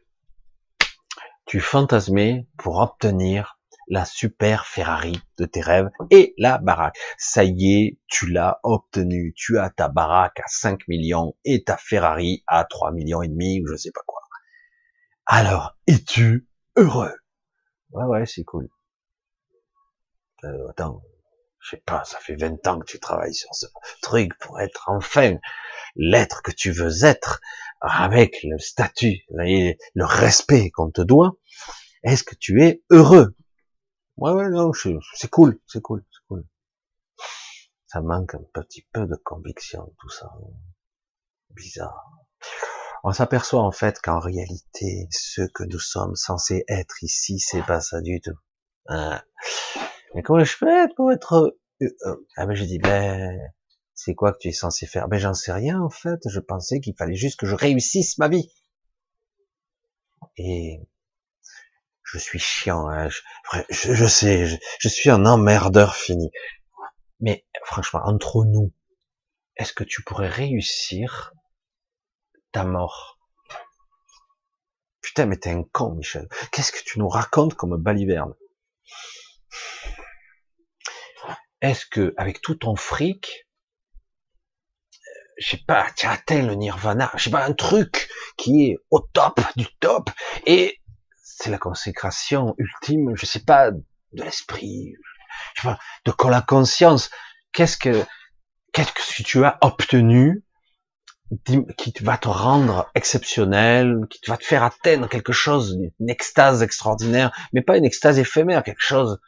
tu 1.46 1.60
fantasmais 1.60 2.46
pour 2.58 2.78
obtenir 2.78 3.58
la 3.88 4.04
super 4.04 4.66
Ferrari 4.66 5.20
de 5.38 5.44
tes 5.44 5.60
rêves 5.60 5.88
et 6.10 6.34
la 6.38 6.58
baraque. 6.58 6.96
Ça 7.18 7.44
y 7.44 7.72
est, 7.72 7.98
tu 8.06 8.26
l'as 8.30 8.60
obtenu. 8.62 9.32
Tu 9.36 9.58
as 9.58 9.70
ta 9.70 9.88
baraque 9.88 10.40
à 10.40 10.48
5 10.48 10.86
millions 10.88 11.36
et 11.44 11.64
ta 11.64 11.76
Ferrari 11.76 12.44
à 12.46 12.64
3 12.64 12.92
millions 12.92 13.22
et 13.22 13.28
demi 13.28 13.60
ou 13.60 13.66
je 13.66 13.76
sais 13.76 13.92
pas 13.92 14.02
quoi. 14.06 14.20
Alors, 15.26 15.76
es-tu 15.86 16.48
heureux? 16.76 17.14
Ouais, 17.92 18.04
ouais, 18.04 18.26
c'est 18.26 18.44
cool. 18.44 18.68
Euh, 20.44 20.68
attends, 20.68 21.02
je 21.60 21.70
sais 21.70 21.82
pas, 21.86 22.04
ça 22.04 22.18
fait 22.18 22.36
20 22.36 22.66
ans 22.66 22.78
que 22.78 22.84
tu 22.84 23.00
travailles 23.00 23.34
sur 23.34 23.54
ce 23.54 23.66
truc 24.02 24.36
pour 24.38 24.60
être 24.60 24.84
enfin 24.88 25.38
l'être 25.96 26.42
que 26.42 26.50
tu 26.50 26.72
veux 26.72 27.04
être, 27.04 27.40
avec 27.80 28.42
le 28.42 28.58
statut 28.58 29.22
le 29.30 30.04
respect 30.04 30.70
qu'on 30.70 30.90
te 30.90 31.00
doit. 31.00 31.36
Est-ce 32.02 32.24
que 32.24 32.34
tu 32.34 32.62
es 32.62 32.82
heureux? 32.90 33.34
Ouais, 34.16 34.32
ouais, 34.32 34.48
non, 34.50 34.72
c'est 34.72 35.30
cool, 35.30 35.58
c'est 35.66 35.80
cool, 35.80 36.04
c'est 36.10 36.26
cool. 36.28 36.44
Ça 37.86 38.00
manque 38.00 38.34
un 38.34 38.42
petit 38.52 38.86
peu 38.92 39.06
de 39.06 39.16
conviction, 39.16 39.92
tout 40.00 40.10
ça. 40.10 40.32
Bizarre. 41.50 42.10
On 43.02 43.12
s'aperçoit 43.12 43.62
en 43.62 43.72
fait 43.72 44.00
qu'en 44.00 44.18
réalité, 44.18 45.08
ce 45.10 45.42
que 45.42 45.64
nous 45.64 45.78
sommes 45.78 46.16
censés 46.16 46.64
être 46.68 47.02
ici, 47.02 47.38
c'est 47.38 47.62
pas 47.62 47.80
ça 47.80 48.00
du 48.00 48.20
tout. 48.20 48.38
Hein 48.86 49.22
mais 50.14 50.22
comment 50.22 50.44
je 50.44 50.56
fais 50.56 50.88
pour 50.96 51.12
être 51.12 51.56
euh, 51.82 51.96
euh, 52.06 52.26
Ah 52.36 52.46
ben 52.46 52.54
j'ai 52.54 52.66
dit 52.66 52.78
ben 52.78 53.38
c'est 53.94 54.14
quoi 54.14 54.32
que 54.32 54.38
tu 54.38 54.48
es 54.48 54.52
censé 54.52 54.86
faire? 54.86 55.08
Ben 55.08 55.18
j'en 55.18 55.34
sais 55.34 55.52
rien 55.52 55.80
en 55.80 55.90
fait. 55.90 56.20
Je 56.28 56.40
pensais 56.40 56.80
qu'il 56.80 56.94
fallait 56.96 57.16
juste 57.16 57.38
que 57.38 57.46
je 57.46 57.54
réussisse 57.54 58.18
ma 58.18 58.28
vie. 58.28 58.50
Et 60.36 60.80
je 62.14 62.18
suis 62.20 62.38
chiant. 62.38 62.88
Hein. 62.88 63.08
Je, 63.08 63.92
je, 63.92 64.06
sais, 64.06 64.46
je, 64.78 64.88
suis 64.88 65.10
un 65.10 65.26
emmerdeur 65.26 65.96
fini. 65.96 66.30
Mais 67.18 67.44
franchement, 67.64 68.02
entre 68.04 68.44
nous, 68.44 68.72
est-ce 69.56 69.72
que 69.72 69.82
tu 69.82 70.04
pourrais 70.04 70.28
réussir 70.28 71.32
ta 72.52 72.64
mort? 72.64 73.18
Putain, 75.00 75.26
mais 75.26 75.38
t'es 75.38 75.50
un 75.50 75.64
con, 75.64 75.94
Michel. 75.96 76.28
Qu'est-ce 76.52 76.70
que 76.70 76.84
tu 76.84 77.00
nous 77.00 77.08
racontes 77.08 77.54
comme 77.54 77.76
baliverne? 77.82 78.34
Est-ce 81.60 81.84
que 81.86 82.14
avec 82.16 82.40
tout 82.42 82.54
ton 82.54 82.76
fric, 82.76 83.48
euh, 84.94 85.10
je 85.38 85.50
sais 85.50 85.62
pas, 85.66 85.90
tu 85.96 86.06
as 86.06 86.12
atteint 86.12 86.42
le 86.42 86.54
nirvana, 86.54 87.10
je 87.16 87.24
sais 87.24 87.30
pas, 87.30 87.44
un 87.44 87.54
truc 87.54 88.08
qui 88.36 88.66
est 88.66 88.76
au 88.90 89.00
top 89.00 89.40
du 89.56 89.66
top, 89.80 90.10
et 90.46 90.80
c'est 91.36 91.50
la 91.50 91.58
consécration 91.58 92.54
ultime, 92.58 93.16
je 93.16 93.26
sais 93.26 93.40
pas, 93.40 93.70
de 93.70 93.82
l'esprit, 94.12 94.94
je 95.54 95.62
sais 95.62 95.68
pas, 95.68 95.78
de 96.04 96.30
la 96.30 96.40
conscience. 96.40 97.10
Qu'est-ce 97.52 97.76
que, 97.76 98.04
qu'est-ce 98.72 98.92
que 98.92 99.22
tu 99.22 99.44
as 99.44 99.58
obtenu 99.60 100.44
qui 101.76 101.92
va 102.02 102.18
te 102.18 102.28
rendre 102.28 102.90
exceptionnel, 102.94 103.98
qui 104.10 104.20
va 104.28 104.36
te 104.36 104.44
faire 104.44 104.62
atteindre 104.62 105.08
quelque 105.08 105.32
chose, 105.32 105.76
une 105.98 106.08
extase 106.08 106.62
extraordinaire, 106.62 107.32
mais 107.52 107.62
pas 107.62 107.76
une 107.76 107.84
extase 107.84 108.18
éphémère, 108.18 108.62
quelque 108.62 108.80
chose, 108.80 109.18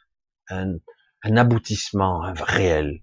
un, 0.49 0.75
un 1.23 1.37
aboutissement 1.37 2.21
réel. 2.39 3.01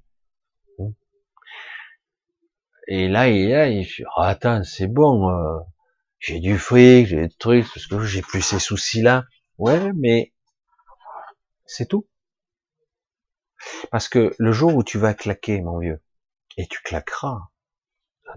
Et 2.87 3.09
là, 3.09 3.29
il 3.29 3.51
est 3.51 3.83
il 3.83 4.05
oh, 4.17 4.21
attends, 4.21 4.63
c'est 4.65 4.87
bon, 4.87 5.29
euh, 5.31 5.59
j'ai 6.25 6.41
du 6.41 6.59
fric, 6.59 7.07
j'ai 7.07 7.29
des 7.29 7.29
trucs, 7.29 7.67
parce 7.75 7.87
que 7.87 8.03
j'ai 8.03 8.23
plus 8.23 8.41
ces 8.41 8.59
soucis-là. 8.59 9.25
Ouais, 9.59 9.93
mais 9.95 10.33
c'est 11.67 11.87
tout. 11.87 12.09
Parce 13.91 14.09
que 14.09 14.35
le 14.39 14.53
jour 14.53 14.75
où 14.75 14.83
tu 14.83 14.97
vas 14.97 15.13
claquer, 15.13 15.61
mon 15.61 15.79
vieux, 15.79 16.01
et 16.57 16.67
tu 16.67 16.81
claqueras, 16.83 17.41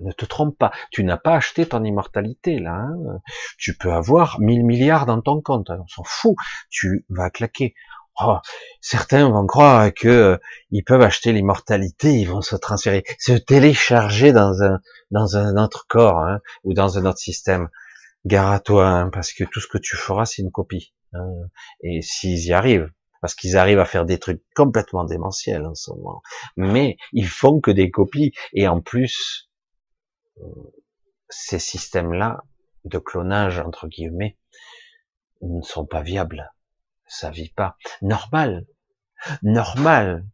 ne 0.01 0.11
te 0.11 0.25
trompe 0.25 0.57
pas, 0.57 0.71
tu 0.91 1.05
n'as 1.05 1.17
pas 1.17 1.35
acheté 1.35 1.65
ton 1.65 1.83
immortalité 1.83 2.59
là. 2.59 2.73
Hein. 2.73 3.19
Tu 3.57 3.77
peux 3.77 3.93
avoir 3.93 4.41
1000 4.41 4.65
milliards 4.65 5.05
dans 5.05 5.21
ton 5.21 5.41
compte, 5.41 5.69
on 5.69 5.87
s'en 5.87 6.03
fout. 6.03 6.35
Tu 6.69 7.05
vas 7.07 7.29
claquer. 7.29 7.73
Oh, 8.19 8.37
certains 8.81 9.29
vont 9.29 9.45
croire 9.45 9.93
que 9.93 10.07
euh, 10.07 10.37
ils 10.71 10.83
peuvent 10.83 11.01
acheter 11.01 11.33
l'immortalité, 11.33 12.13
ils 12.13 12.27
vont 12.27 12.41
se 12.41 12.55
transférer, 12.55 13.03
se 13.19 13.33
télécharger 13.33 14.31
dans 14.31 14.63
un 14.63 14.79
dans 15.11 15.37
un 15.37 15.55
autre 15.57 15.85
corps 15.87 16.19
hein, 16.19 16.39
ou 16.63 16.73
dans 16.73 16.97
un 16.97 17.05
autre 17.05 17.19
système. 17.19 17.69
Gare 18.25 18.51
à 18.51 18.59
toi, 18.59 18.87
hein, 18.87 19.09
parce 19.09 19.31
que 19.31 19.43
tout 19.43 19.61
ce 19.61 19.67
que 19.67 19.77
tu 19.77 19.95
feras, 19.95 20.25
c'est 20.25 20.41
une 20.41 20.51
copie. 20.51 20.93
Hein. 21.13 21.29
Et 21.81 22.01
s'ils 22.01 22.45
y 22.45 22.53
arrivent, 22.53 22.91
parce 23.21 23.35
qu'ils 23.35 23.55
arrivent 23.55 23.79
à 23.79 23.85
faire 23.85 24.05
des 24.05 24.19
trucs 24.19 24.41
complètement 24.55 25.05
démentiels 25.05 25.65
en 25.65 25.75
ce 25.75 25.91
moment, 25.91 26.21
mais 26.57 26.97
ils 27.13 27.27
font 27.27 27.61
que 27.61 27.71
des 27.71 27.91
copies 27.91 28.33
et 28.53 28.67
en 28.67 28.81
plus, 28.81 29.49
euh, 30.39 30.43
ces 31.29 31.59
systèmes-là 31.59 32.43
de 32.85 32.97
clonage 32.97 33.59
entre 33.59 33.87
guillemets 33.87 34.37
ne 35.41 35.61
sont 35.61 35.85
pas 35.85 36.01
viables 36.01 36.51
ça 37.07 37.29
vit 37.29 37.49
pas. 37.49 37.77
Normal. 38.01 38.65
Normal. 39.41 40.25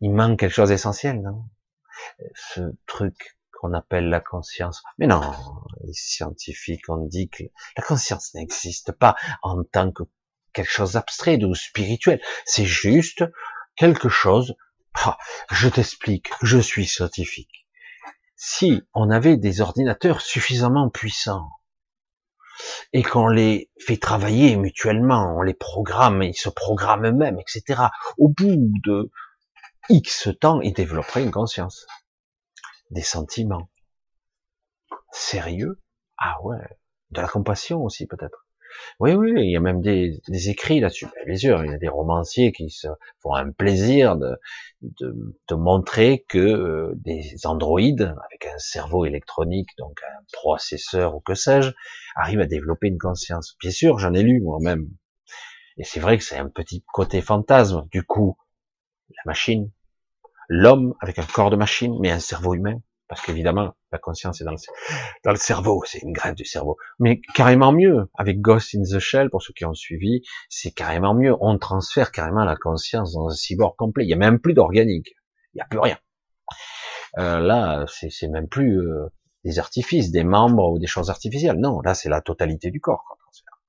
Il 0.00 0.12
manque 0.12 0.40
quelque 0.40 0.54
chose 0.54 0.68
d'essentiel, 0.68 1.20
non? 1.20 1.44
Ce 2.34 2.60
truc 2.86 3.36
qu'on 3.52 3.72
appelle 3.72 4.08
la 4.08 4.20
conscience. 4.20 4.82
Mais 4.98 5.06
non, 5.06 5.22
les 5.84 5.92
scientifiques 5.92 6.88
ont 6.88 7.04
dit 7.06 7.28
que 7.28 7.44
la 7.76 7.82
conscience 7.82 8.34
n'existe 8.34 8.92
pas 8.92 9.14
en 9.42 9.62
tant 9.62 9.92
que 9.92 10.02
quelque 10.52 10.70
chose 10.70 10.92
d'abstrait 10.92 11.42
ou 11.44 11.54
spirituel. 11.54 12.20
C'est 12.44 12.66
juste 12.66 13.24
quelque 13.76 14.08
chose. 14.08 14.54
Ah, 14.94 15.16
je 15.50 15.68
t'explique, 15.68 16.30
je 16.42 16.58
suis 16.58 16.86
scientifique. 16.86 17.66
Si 18.36 18.82
on 18.92 19.10
avait 19.10 19.36
des 19.36 19.60
ordinateurs 19.60 20.20
suffisamment 20.20 20.90
puissants 20.90 21.48
et 22.92 23.02
qu'on 23.02 23.28
les 23.28 23.70
fait 23.78 23.96
travailler 23.96 24.56
mutuellement, 24.56 25.34
on 25.36 25.42
les 25.42 25.54
programme, 25.54 26.22
ils 26.22 26.36
se 26.36 26.48
programment 26.48 27.06
eux-mêmes, 27.06 27.38
etc. 27.38 27.82
Au 28.18 28.28
bout 28.28 28.56
de 28.84 29.10
X 29.88 30.28
temps, 30.40 30.60
ils 30.60 30.72
développeraient 30.72 31.24
une 31.24 31.30
conscience, 31.30 31.86
des 32.90 33.02
sentiments. 33.02 33.68
Sérieux? 35.10 35.80
Ah 36.16 36.40
ouais, 36.42 36.78
de 37.10 37.20
la 37.20 37.28
compassion 37.28 37.82
aussi 37.82 38.06
peut-être. 38.06 38.46
Oui, 39.00 39.14
oui, 39.14 39.32
il 39.36 39.50
y 39.50 39.56
a 39.56 39.60
même 39.60 39.80
des, 39.80 40.20
écrits 40.48 40.80
là-dessus. 40.80 41.06
Bien 41.26 41.36
sûr, 41.36 41.64
il 41.64 41.70
y 41.70 41.74
a 41.74 41.78
des 41.78 41.88
romanciers 41.88 42.52
qui 42.52 42.70
se 42.70 42.88
font 43.20 43.34
un 43.34 43.50
plaisir 43.50 44.16
de, 44.16 44.38
de, 44.82 45.54
montrer 45.54 46.24
que 46.28 46.38
euh, 46.38 46.92
des 46.96 47.34
androïdes 47.44 48.14
avec 48.26 48.46
un 48.46 48.58
cerveau 48.58 49.04
électronique, 49.04 49.70
donc 49.78 50.00
un 50.02 50.24
processeur 50.32 51.14
ou 51.14 51.20
que 51.20 51.34
sais-je, 51.34 51.72
arrivent 52.16 52.40
à 52.40 52.46
développer 52.46 52.88
une 52.88 52.98
conscience. 52.98 53.56
Bien 53.60 53.70
sûr, 53.70 53.98
j'en 53.98 54.14
ai 54.14 54.22
lu 54.22 54.40
moi-même. 54.40 54.88
Et 55.76 55.84
c'est 55.84 56.00
vrai 56.00 56.18
que 56.18 56.24
c'est 56.24 56.36
un 56.36 56.48
petit 56.48 56.84
côté 56.92 57.20
fantasme. 57.20 57.86
Du 57.90 58.02
coup, 58.02 58.36
la 59.10 59.22
machine, 59.26 59.70
l'homme 60.48 60.94
avec 61.00 61.18
un 61.18 61.24
corps 61.24 61.50
de 61.50 61.56
machine, 61.56 61.96
mais 62.00 62.10
un 62.10 62.20
cerveau 62.20 62.54
humain, 62.54 62.80
parce 63.12 63.26
qu'évidemment, 63.26 63.74
la 63.90 63.98
conscience 63.98 64.40
est 64.40 64.44
dans 64.44 64.52
le, 64.52 64.56
dans 65.22 65.32
le 65.32 65.36
cerveau, 65.36 65.82
c'est 65.84 65.98
une 65.98 66.14
grève 66.14 66.34
du 66.34 66.46
cerveau. 66.46 66.78
Mais 66.98 67.20
carrément 67.34 67.70
mieux, 67.70 68.08
avec 68.14 68.40
Ghost 68.40 68.74
in 68.74 68.84
the 68.84 68.98
Shell, 69.00 69.28
pour 69.28 69.42
ceux 69.42 69.52
qui 69.52 69.66
ont 69.66 69.74
suivi, 69.74 70.22
c'est 70.48 70.70
carrément 70.70 71.12
mieux. 71.12 71.36
On 71.42 71.58
transfère 71.58 72.10
carrément 72.10 72.46
la 72.46 72.56
conscience 72.56 73.12
dans 73.12 73.28
un 73.28 73.34
cyborg 73.34 73.76
complet. 73.76 74.04
Il 74.04 74.06
n'y 74.06 74.14
a 74.14 74.16
même 74.16 74.38
plus 74.38 74.54
d'organique. 74.54 75.14
Il 75.52 75.58
n'y 75.58 75.60
a 75.60 75.66
plus 75.66 75.78
rien. 75.78 75.98
Euh, 77.18 77.40
là, 77.40 77.84
c'est 77.86 78.28
même 78.28 78.48
plus 78.48 78.80
euh, 78.80 79.12
des 79.44 79.58
artifices, 79.58 80.10
des 80.10 80.24
membres 80.24 80.72
ou 80.72 80.78
des 80.78 80.86
choses 80.86 81.10
artificielles. 81.10 81.58
Non, 81.58 81.82
là, 81.82 81.92
c'est 81.92 82.08
la 82.08 82.22
totalité 82.22 82.70
du 82.70 82.80
corps 82.80 83.04
qu'on 83.06 83.16
transfère. 83.16 83.60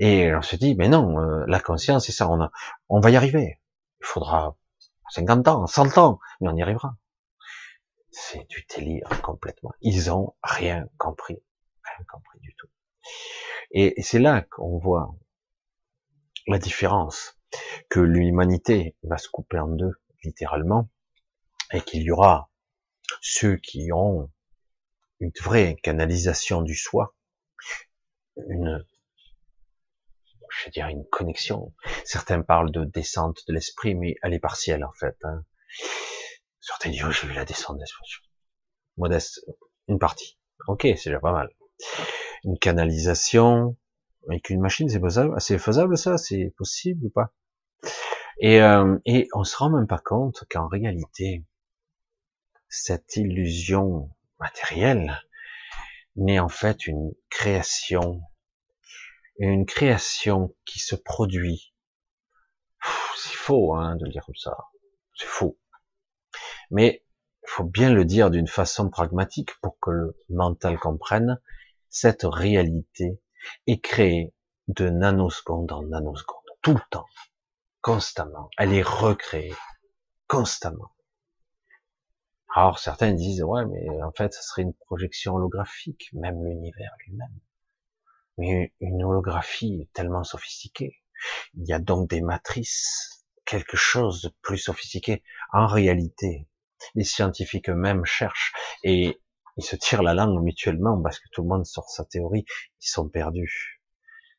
Et 0.00 0.34
on 0.34 0.42
se 0.42 0.56
dit, 0.56 0.74
mais 0.74 0.88
non, 0.88 1.16
euh, 1.20 1.44
la 1.46 1.60
conscience, 1.60 2.06
c'est 2.06 2.12
ça, 2.12 2.28
on, 2.28 2.40
a, 2.40 2.50
on 2.88 2.98
va 2.98 3.10
y 3.10 3.16
arriver. 3.16 3.60
Il 4.00 4.06
faudra 4.06 4.56
50 5.10 5.46
ans, 5.46 5.66
100 5.68 5.96
ans, 5.98 6.18
mais 6.40 6.48
on 6.48 6.56
y 6.56 6.62
arrivera. 6.62 6.96
C'est 8.12 8.46
du 8.48 8.64
délire 8.68 9.08
complètement. 9.22 9.72
Ils 9.80 10.10
ont 10.12 10.34
rien 10.42 10.86
compris, 10.98 11.42
rien 11.82 12.04
compris 12.10 12.38
du 12.40 12.54
tout. 12.56 12.68
Et 13.72 14.00
c'est 14.02 14.18
là 14.18 14.42
qu'on 14.42 14.78
voit 14.78 15.16
la 16.46 16.58
différence, 16.58 17.38
que 17.88 18.00
l'humanité 18.00 18.96
va 19.02 19.16
se 19.16 19.28
couper 19.28 19.58
en 19.58 19.68
deux, 19.68 19.92
littéralement, 20.24 20.90
et 21.72 21.80
qu'il 21.80 22.02
y 22.02 22.10
aura 22.10 22.50
ceux 23.22 23.56
qui 23.56 23.90
ont 23.92 24.30
une 25.20 25.32
vraie 25.40 25.76
canalisation 25.76 26.62
du 26.62 26.74
soi, 26.74 27.14
une, 28.36 28.84
je 30.50 30.70
dire, 30.70 30.88
une 30.88 31.06
connexion. 31.06 31.72
Certains 32.04 32.42
parlent 32.42 32.72
de 32.72 32.84
descente 32.84 33.38
de 33.48 33.54
l'esprit, 33.54 33.94
mais 33.94 34.16
elle 34.22 34.34
est 34.34 34.40
partielle 34.40 34.84
en 34.84 34.92
fait. 34.92 35.16
Hein. 35.22 35.44
Certains 36.62 36.90
disent, 36.90 37.10
j'ai 37.10 37.26
vu 37.26 37.34
la 37.34 37.44
descente 37.44 37.78
d'expression. 37.78 38.22
Modeste, 38.96 39.44
une 39.88 39.98
partie. 39.98 40.38
Ok, 40.68 40.82
c'est 40.82 41.10
déjà 41.10 41.18
pas 41.18 41.32
mal. 41.32 41.50
Une 42.44 42.56
canalisation 42.56 43.76
avec 44.28 44.48
une 44.48 44.60
machine, 44.60 44.88
c'est 44.88 45.00
faisable, 45.00 45.34
c'est 45.40 45.58
faisable 45.58 45.98
ça, 45.98 46.16
c'est 46.18 46.54
possible 46.56 47.06
ou 47.06 47.10
pas? 47.10 47.34
Et, 48.38 48.62
euh, 48.62 48.96
et 49.04 49.28
on 49.34 49.42
se 49.42 49.56
rend 49.56 49.70
même 49.70 49.88
pas 49.88 49.98
compte 49.98 50.44
qu'en 50.48 50.68
réalité, 50.68 51.44
cette 52.68 53.16
illusion 53.16 54.08
matérielle 54.38 55.20
n'est 56.14 56.38
en 56.38 56.48
fait 56.48 56.86
une 56.86 57.12
création, 57.28 58.22
une 59.38 59.66
création 59.66 60.54
qui 60.64 60.78
se 60.78 60.94
produit. 60.94 61.74
C'est 63.16 63.34
faux 63.34 63.74
hein, 63.74 63.96
de 63.96 64.04
le 64.04 64.12
dire 64.12 64.24
comme 64.24 64.36
ça, 64.36 64.56
c'est 65.16 65.26
faux. 65.26 65.58
Mais 66.72 67.04
il 67.44 67.50
faut 67.50 67.64
bien 67.64 67.92
le 67.92 68.04
dire 68.04 68.30
d'une 68.30 68.48
façon 68.48 68.88
pragmatique 68.88 69.50
pour 69.60 69.78
que 69.78 69.90
le 69.90 70.16
mental 70.30 70.78
comprenne, 70.78 71.40
cette 71.90 72.24
réalité 72.24 73.20
est 73.66 73.80
créée 73.80 74.34
de 74.68 74.88
nanoseconde 74.88 75.70
en 75.70 75.82
nanoseconde, 75.82 76.42
tout 76.62 76.74
le 76.74 76.80
temps, 76.90 77.06
constamment. 77.82 78.48
Elle 78.56 78.72
est 78.72 78.82
recréée, 78.82 79.54
constamment. 80.28 80.92
Alors 82.54 82.78
certains 82.78 83.12
disent, 83.12 83.42
ouais, 83.42 83.66
mais 83.66 84.02
en 84.02 84.12
fait, 84.12 84.32
ça 84.32 84.42
serait 84.42 84.62
une 84.62 84.74
projection 84.74 85.34
holographique, 85.34 86.08
même 86.12 86.42
l'univers 86.44 86.92
lui-même. 87.06 87.38
Mais 88.38 88.72
une 88.80 89.02
holographie 89.04 89.82
est 89.82 89.92
tellement 89.92 90.24
sophistiquée. 90.24 91.02
Il 91.54 91.66
y 91.66 91.72
a 91.72 91.78
donc 91.78 92.08
des 92.08 92.22
matrices, 92.22 93.26
quelque 93.44 93.76
chose 93.76 94.22
de 94.22 94.30
plus 94.40 94.58
sophistiqué. 94.58 95.22
En 95.52 95.66
réalité, 95.66 96.46
les 96.94 97.04
scientifiques 97.04 97.70
eux-mêmes 97.70 98.04
cherchent 98.04 98.52
et 98.82 99.20
ils 99.56 99.64
se 99.64 99.76
tirent 99.76 100.02
la 100.02 100.14
langue 100.14 100.42
mutuellement 100.42 101.00
parce 101.02 101.18
que 101.18 101.28
tout 101.32 101.42
le 101.42 101.48
monde 101.48 101.66
sort 101.66 101.90
sa 101.90 102.04
théorie, 102.04 102.44
ils 102.80 102.88
sont 102.88 103.08
perdus. 103.08 103.82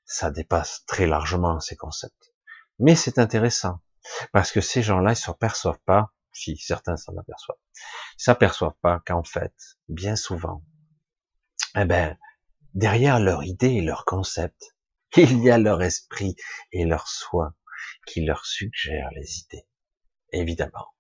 Ça 0.06 0.32
dépasse 0.32 0.84
très 0.86 1.08
largement 1.08 1.60
ces 1.60 1.76
concepts. 1.76 2.34
Mais 2.80 2.96
c'est 2.96 3.20
intéressant 3.20 3.80
parce 4.32 4.52
que 4.52 4.62
ces 4.62 4.82
gens-là, 4.82 5.12
ils 5.12 5.18
s'aperçoivent 5.18 5.82
pas, 5.86 6.14
si 6.34 6.58
certains 6.58 6.98
s'en 6.98 7.16
aperçoivent, 7.18 7.58
s'aperçoivent 8.18 8.78
pas 8.82 9.02
qu'en 9.06 9.24
fait, 9.24 9.54
bien 9.88 10.16
souvent, 10.16 10.64
eh 11.76 11.86
ben, 11.86 12.18
derrière 12.74 13.20
leur 13.20 13.44
idée 13.44 13.74
et 13.74 13.82
leur 13.82 14.06
concept, 14.06 14.76
il 15.18 15.44
y 15.44 15.52
a 15.52 15.58
leur 15.58 15.82
esprit 15.82 16.36
et 16.72 16.86
leur 16.86 17.08
soi 17.08 17.54
qui 18.08 18.26
leur 18.26 18.46
suggèrent 18.46 19.12
les 19.12 19.40
idées. 19.40 19.68
Évidemment. 20.32 20.93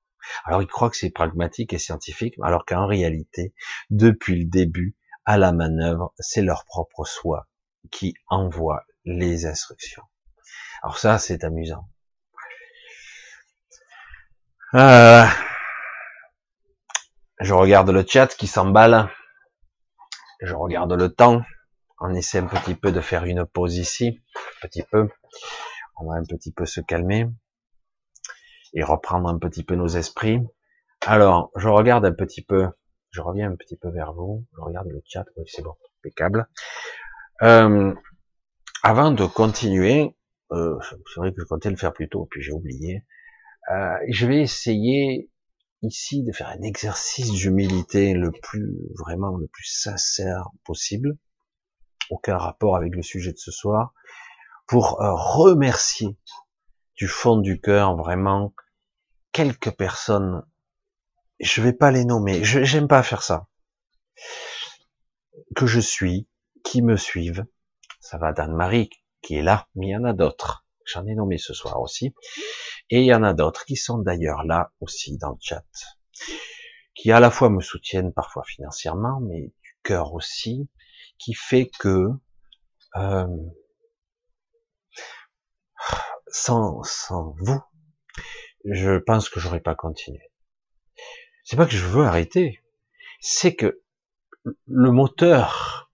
Alors 0.45 0.61
ils 0.61 0.67
croient 0.67 0.89
que 0.89 0.97
c'est 0.97 1.09
pragmatique 1.09 1.73
et 1.73 1.79
scientifique, 1.79 2.35
alors 2.41 2.65
qu'en 2.65 2.87
réalité, 2.87 3.53
depuis 3.89 4.39
le 4.43 4.49
début, 4.49 4.95
à 5.25 5.37
la 5.37 5.51
manœuvre, 5.51 6.13
c'est 6.19 6.41
leur 6.41 6.65
propre 6.65 7.05
soi 7.05 7.47
qui 7.91 8.13
envoie 8.27 8.83
les 9.05 9.45
instructions. 9.45 10.03
Alors 10.81 10.97
ça, 10.97 11.17
c'est 11.17 11.43
amusant. 11.43 11.87
Euh, 14.75 15.25
je 17.39 17.53
regarde 17.53 17.89
le 17.89 18.05
chat 18.07 18.35
qui 18.35 18.47
s'emballe. 18.47 19.09
Je 20.41 20.53
regarde 20.53 20.93
le 20.93 21.09
temps. 21.13 21.41
On 21.99 22.13
essaie 22.13 22.39
un 22.39 22.47
petit 22.47 22.75
peu 22.75 22.91
de 22.91 22.99
faire 22.99 23.23
une 23.25 23.45
pause 23.45 23.77
ici. 23.77 24.19
Un 24.35 24.67
petit 24.67 24.83
peu. 24.83 25.07
On 25.97 26.09
va 26.09 26.15
un 26.15 26.23
petit 26.23 26.51
peu 26.51 26.65
se 26.65 26.81
calmer 26.81 27.27
et 28.73 28.83
reprendre 28.83 29.29
un 29.29 29.37
petit 29.37 29.63
peu 29.63 29.75
nos 29.75 29.87
esprits. 29.87 30.39
Alors, 31.05 31.51
je 31.55 31.67
regarde 31.67 32.05
un 32.05 32.13
petit 32.13 32.41
peu, 32.41 32.67
je 33.11 33.21
reviens 33.21 33.51
un 33.51 33.55
petit 33.55 33.75
peu 33.75 33.89
vers 33.89 34.13
vous, 34.13 34.45
je 34.55 34.61
regarde 34.61 34.87
le 34.87 35.01
chat, 35.05 35.25
oui 35.37 35.43
c'est 35.47 35.61
bon, 35.61 35.75
impeccable. 35.99 36.47
Euh, 37.41 37.93
avant 38.83 39.11
de 39.11 39.25
continuer, 39.25 40.15
euh, 40.51 40.77
c'est 41.13 41.19
vrai 41.19 41.33
que 41.33 41.41
je 41.41 41.45
comptais 41.45 41.69
le 41.69 41.75
faire 41.75 41.93
plus 41.93 42.09
tôt, 42.09 42.27
puis 42.29 42.41
j'ai 42.41 42.51
oublié, 42.51 43.05
euh, 43.71 43.95
je 44.09 44.25
vais 44.25 44.41
essayer 44.41 45.29
ici 45.81 46.23
de 46.23 46.31
faire 46.31 46.47
un 46.49 46.61
exercice 46.61 47.31
d'humilité 47.31 48.13
le 48.13 48.31
plus, 48.31 48.77
vraiment 48.97 49.35
le 49.35 49.47
plus 49.47 49.65
sincère 49.65 50.49
possible, 50.63 51.17
aucun 52.09 52.37
rapport 52.37 52.75
avec 52.75 52.95
le 52.95 53.01
sujet 53.01 53.31
de 53.31 53.37
ce 53.37 53.51
soir, 53.51 53.93
pour 54.67 55.01
euh, 55.01 55.13
remercier 55.13 56.17
du 56.95 57.07
fond 57.07 57.37
du 57.37 57.59
cœur 57.59 57.95
vraiment 57.95 58.53
quelques 59.31 59.71
personnes, 59.71 60.43
je 61.39 61.61
vais 61.61 61.73
pas 61.73 61.91
les 61.91 62.05
nommer, 62.05 62.43
je 62.43 62.63
j'aime 62.63 62.87
pas 62.87 63.03
faire 63.03 63.23
ça, 63.23 63.47
que 65.55 65.65
je 65.65 65.79
suis, 65.79 66.27
qui 66.63 66.81
me 66.81 66.95
suivent. 66.95 67.45
Ça 67.99 68.17
va 68.17 68.33
d'Anne-Marie 68.33 68.89
qui 69.21 69.35
est 69.35 69.41
là, 69.41 69.67
mais 69.75 69.87
il 69.87 69.91
y 69.91 69.95
en 69.95 70.03
a 70.03 70.13
d'autres. 70.13 70.65
J'en 70.85 71.05
ai 71.07 71.15
nommé 71.15 71.37
ce 71.37 71.53
soir 71.53 71.81
aussi. 71.81 72.13
Et 72.89 72.99
il 72.99 73.05
y 73.05 73.13
en 73.13 73.23
a 73.23 73.33
d'autres 73.33 73.65
qui 73.65 73.77
sont 73.77 73.97
d'ailleurs 73.97 74.43
là 74.43 74.71
aussi 74.81 75.17
dans 75.17 75.31
le 75.31 75.37
chat, 75.39 75.65
qui 76.93 77.11
à 77.11 77.19
la 77.19 77.31
fois 77.31 77.49
me 77.49 77.61
soutiennent 77.61 78.13
parfois 78.13 78.43
financièrement, 78.43 79.19
mais 79.21 79.53
du 79.63 79.77
cœur 79.83 80.13
aussi, 80.13 80.69
qui 81.17 81.33
fait 81.33 81.71
que 81.79 82.09
euh, 82.97 83.27
sans, 86.33 86.83
sans 86.83 87.35
vous, 87.37 87.61
je 88.65 88.97
pense 88.97 89.29
que 89.29 89.39
j'aurais 89.39 89.61
pas 89.61 89.75
continué. 89.75 90.31
C'est 91.45 91.55
pas 91.55 91.65
que 91.65 91.71
je 91.71 91.85
veux 91.85 92.03
arrêter, 92.03 92.61
c'est 93.21 93.55
que 93.55 93.81
le 94.67 94.91
moteur 94.91 95.91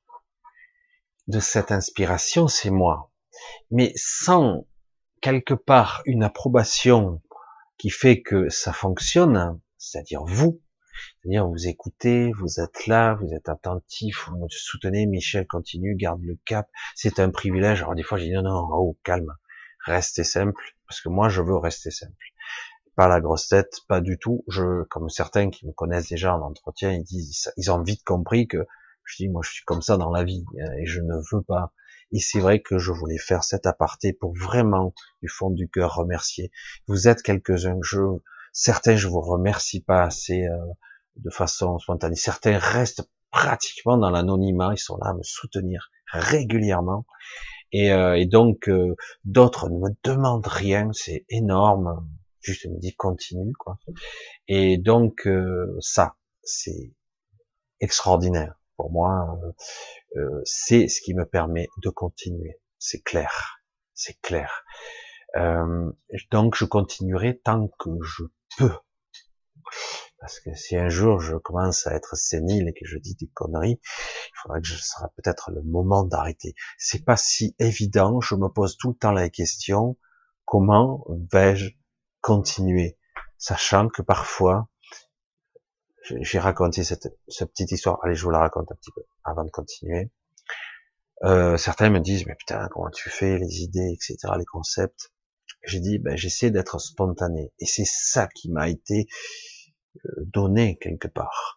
de 1.27 1.39
cette 1.39 1.71
inspiration, 1.71 2.47
c'est 2.47 2.71
moi. 2.71 3.11
Mais 3.69 3.91
sans 3.95 4.65
quelque 5.21 5.53
part 5.53 6.01
une 6.05 6.23
approbation 6.23 7.21
qui 7.77 7.89
fait 7.89 8.21
que 8.21 8.49
ça 8.49 8.73
fonctionne, 8.73 9.59
c'est-à-dire 9.77 10.23
vous, 10.25 10.61
C'est-à-dire, 11.21 11.47
vous 11.47 11.67
écoutez, 11.67 12.31
vous 12.33 12.59
êtes 12.59 12.87
là, 12.87 13.15
vous 13.15 13.33
êtes 13.33 13.49
attentif, 13.49 14.27
vous 14.29 14.37
me 14.37 14.47
soutenez, 14.49 15.05
Michel 15.05 15.47
continue, 15.47 15.95
garde 15.95 16.21
le 16.23 16.37
cap. 16.45 16.69
C'est 16.95 17.19
un 17.19 17.29
privilège. 17.29 17.81
Alors, 17.81 17.95
des 17.95 18.03
fois, 18.03 18.17
j'ai 18.17 18.25
dit, 18.25 18.33
non, 18.33 18.43
non, 18.43 18.67
oh, 18.71 18.97
calme. 19.03 19.33
Restez 19.89 20.23
simple. 20.23 20.61
Parce 20.87 21.01
que 21.01 21.09
moi, 21.09 21.29
je 21.29 21.41
veux 21.41 21.57
rester 21.57 21.89
simple. 21.89 22.13
Pas 22.95 23.07
la 23.07 23.21
grosse 23.21 23.47
tête, 23.47 23.79
pas 23.87 24.01
du 24.01 24.19
tout. 24.19 24.43
Je, 24.47 24.83
comme 24.83 25.09
certains 25.09 25.49
qui 25.49 25.65
me 25.65 25.71
connaissent 25.71 26.09
déjà 26.09 26.35
en 26.35 26.41
entretien, 26.41 26.91
ils 26.91 27.03
disent, 27.03 27.51
ils 27.57 27.71
ont 27.71 27.81
vite 27.81 28.03
compris 28.03 28.47
que 28.47 28.65
je 29.05 29.15
dis, 29.17 29.29
moi, 29.29 29.41
je 29.43 29.51
suis 29.51 29.65
comme 29.65 29.81
ça 29.81 29.97
dans 29.97 30.11
la 30.11 30.23
vie 30.23 30.45
hein, 30.61 30.71
et 30.77 30.85
je 30.85 31.01
ne 31.01 31.15
veux 31.31 31.41
pas. 31.41 31.73
Et 32.11 32.19
c'est 32.19 32.39
vrai 32.39 32.61
que 32.61 32.77
je 32.77 32.91
voulais 32.91 33.17
faire 33.17 33.43
cet 33.43 33.65
aparté 33.65 34.13
pour 34.13 34.35
vraiment, 34.35 34.93
du 35.23 35.29
fond 35.29 35.49
du 35.49 35.69
cœur, 35.69 35.95
remercier. 35.95 36.51
Vous 36.87 37.07
êtes 37.07 37.23
quelques-uns. 37.23 37.79
Je, 37.81 37.99
certains, 38.53 38.95
je 38.95 39.07
vous 39.07 39.21
remercie 39.21 39.81
pas 39.81 40.03
assez 40.03 40.45
euh, 40.45 40.57
de 41.15 41.29
façon 41.31 41.79
spontanée. 41.79 42.15
Certains 42.15 42.59
restent 42.59 43.09
pratiquement 43.31 43.97
dans 43.97 44.11
l'anonymat. 44.11 44.73
Ils 44.73 44.79
sont 44.79 44.97
là 44.97 45.11
à 45.11 45.13
me 45.13 45.23
soutenir 45.23 45.89
régulièrement. 46.11 47.05
Et, 47.72 47.91
euh, 47.91 48.17
et 48.17 48.26
donc 48.26 48.67
euh, 48.67 48.95
d'autres 49.24 49.70
ne 49.70 49.78
me 49.78 49.89
demandent 50.03 50.47
rien, 50.47 50.89
c'est 50.93 51.26
énorme. 51.30 52.07
Juste 52.41 52.65
me 52.67 52.80
dit 52.80 52.95
continue 52.95 53.53
quoi. 53.53 53.78
Et 54.47 54.78
donc 54.78 55.28
euh, 55.28 55.78
ça, 55.80 56.15
c'est 56.41 56.93
extraordinaire 57.80 58.55
pour 58.78 58.91
moi. 58.91 59.39
c'est 60.45 60.88
ce 60.88 61.01
qui 61.01 61.13
me 61.13 61.26
permet 61.26 61.67
de 61.84 61.89
continuer. 61.89 62.59
C'est 62.78 63.01
clair, 63.01 63.61
c'est 63.93 64.20
clair. 64.22 64.63
donc 66.32 66.55
je 66.55 66.65
continuerai 66.65 67.39
tant 67.39 67.67
que 67.80 67.89
je 68.01 68.24
peux. 68.57 68.72
Parce 70.20 70.39
que 70.41 70.53
si 70.53 70.76
un 70.76 70.89
jour 70.89 71.22
je 71.22 71.36
commence 71.36 71.88
à 71.88 71.93
être 71.93 72.15
sénile 72.15 72.67
et 72.67 72.74
que 72.74 72.86
je 72.86 72.97
dis 72.97 73.15
des 73.15 73.28
conneries, 73.28 73.80
il 73.82 74.41
faudra 74.41 74.59
que 74.59 74.67
ce 74.67 74.78
sera 74.78 75.09
peut-être 75.15 75.51
le 75.51 75.61
moment 75.61 76.03
d'arrêter. 76.03 76.55
C'est 76.78 77.05
pas 77.05 77.17
si 77.17 77.55
évident. 77.59 78.20
Je 78.20 78.36
me 78.36 78.49
pose 78.49 78.78
tout 78.78 78.89
le 78.89 78.95
temps 78.95 79.11
la 79.11 79.30
question 79.30 79.97
comment 80.45 81.05
vais-je 81.32 81.70
continuer, 82.22 82.97
sachant 83.38 83.88
que 83.88 84.01
parfois 84.01 84.67
j'ai 86.22 86.39
raconté 86.39 86.84
cette, 86.84 87.07
cette, 87.28 87.51
petite 87.51 87.72
histoire. 87.72 87.99
Allez, 88.03 88.15
je 88.15 88.24
vous 88.24 88.32
la 88.32 88.39
raconte 88.39 88.72
un 88.72 88.76
petit 88.76 88.91
peu 88.91 89.03
avant 89.24 89.43
de 89.43 89.51
continuer. 89.51 90.09
Euh, 91.24 91.55
certains 91.57 91.89
me 91.89 91.99
disent 91.99 92.26
mais 92.26 92.36
putain 92.36 92.67
comment 92.72 92.89
tu 92.89 93.09
fais 93.09 93.38
les 93.38 93.61
idées 93.61 93.91
etc 93.93 94.34
les 94.38 94.45
concepts? 94.45 95.11
J'ai 95.63 95.80
dit 95.80 95.99
ben 95.99 96.15
j'essaie 96.15 96.49
d'être 96.49 96.80
spontané 96.80 97.53
et 97.59 97.65
c'est 97.65 97.86
ça 97.86 98.28
qui 98.28 98.49
m'a 98.49 98.70
été 98.70 99.07
euh, 100.05 100.09
donner 100.17 100.77
quelque 100.77 101.07
part. 101.07 101.55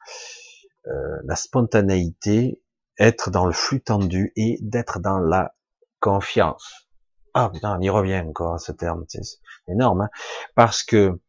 Euh, 0.86 1.18
la 1.24 1.36
spontanéité, 1.36 2.60
être 2.98 3.30
dans 3.30 3.46
le 3.46 3.52
flux 3.52 3.82
tendu 3.82 4.32
et 4.36 4.58
d'être 4.60 5.00
dans 5.00 5.18
la 5.18 5.54
confiance. 6.00 6.88
Ah 7.34 7.50
putain, 7.52 7.78
on 7.78 7.80
y 7.80 7.88
revient 7.88 8.20
encore 8.20 8.54
à 8.54 8.58
ce 8.58 8.72
terme, 8.72 9.04
c'est 9.08 9.22
énorme, 9.68 10.02
hein 10.02 10.10
parce 10.54 10.82
que 10.82 11.20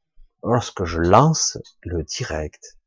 lorsque 0.43 0.83
je 0.83 0.99
lance 0.99 1.57
le 1.83 2.03
direct, 2.03 2.77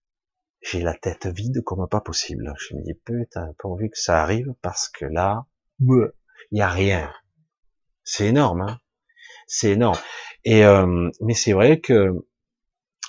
j'ai 0.60 0.82
la 0.82 0.94
tête 0.94 1.26
vide 1.26 1.62
comme 1.64 1.88
pas 1.88 2.00
possible. 2.00 2.52
Je 2.58 2.74
me 2.74 2.82
dis 2.82 2.94
putain, 2.94 3.54
pourvu 3.58 3.88
que 3.88 3.98
ça 3.98 4.20
arrive, 4.20 4.52
parce 4.60 4.88
que 4.88 5.06
là, 5.06 5.46
il 5.80 6.10
y 6.50 6.60
a 6.60 6.68
rien. 6.68 7.12
C'est 8.04 8.26
énorme, 8.26 8.62
hein 8.62 8.80
c'est 9.46 9.70
énorme. 9.70 9.98
Et 10.44 10.64
euh, 10.64 11.10
mais 11.20 11.34
c'est 11.34 11.52
vrai 11.52 11.80
que 11.80 12.26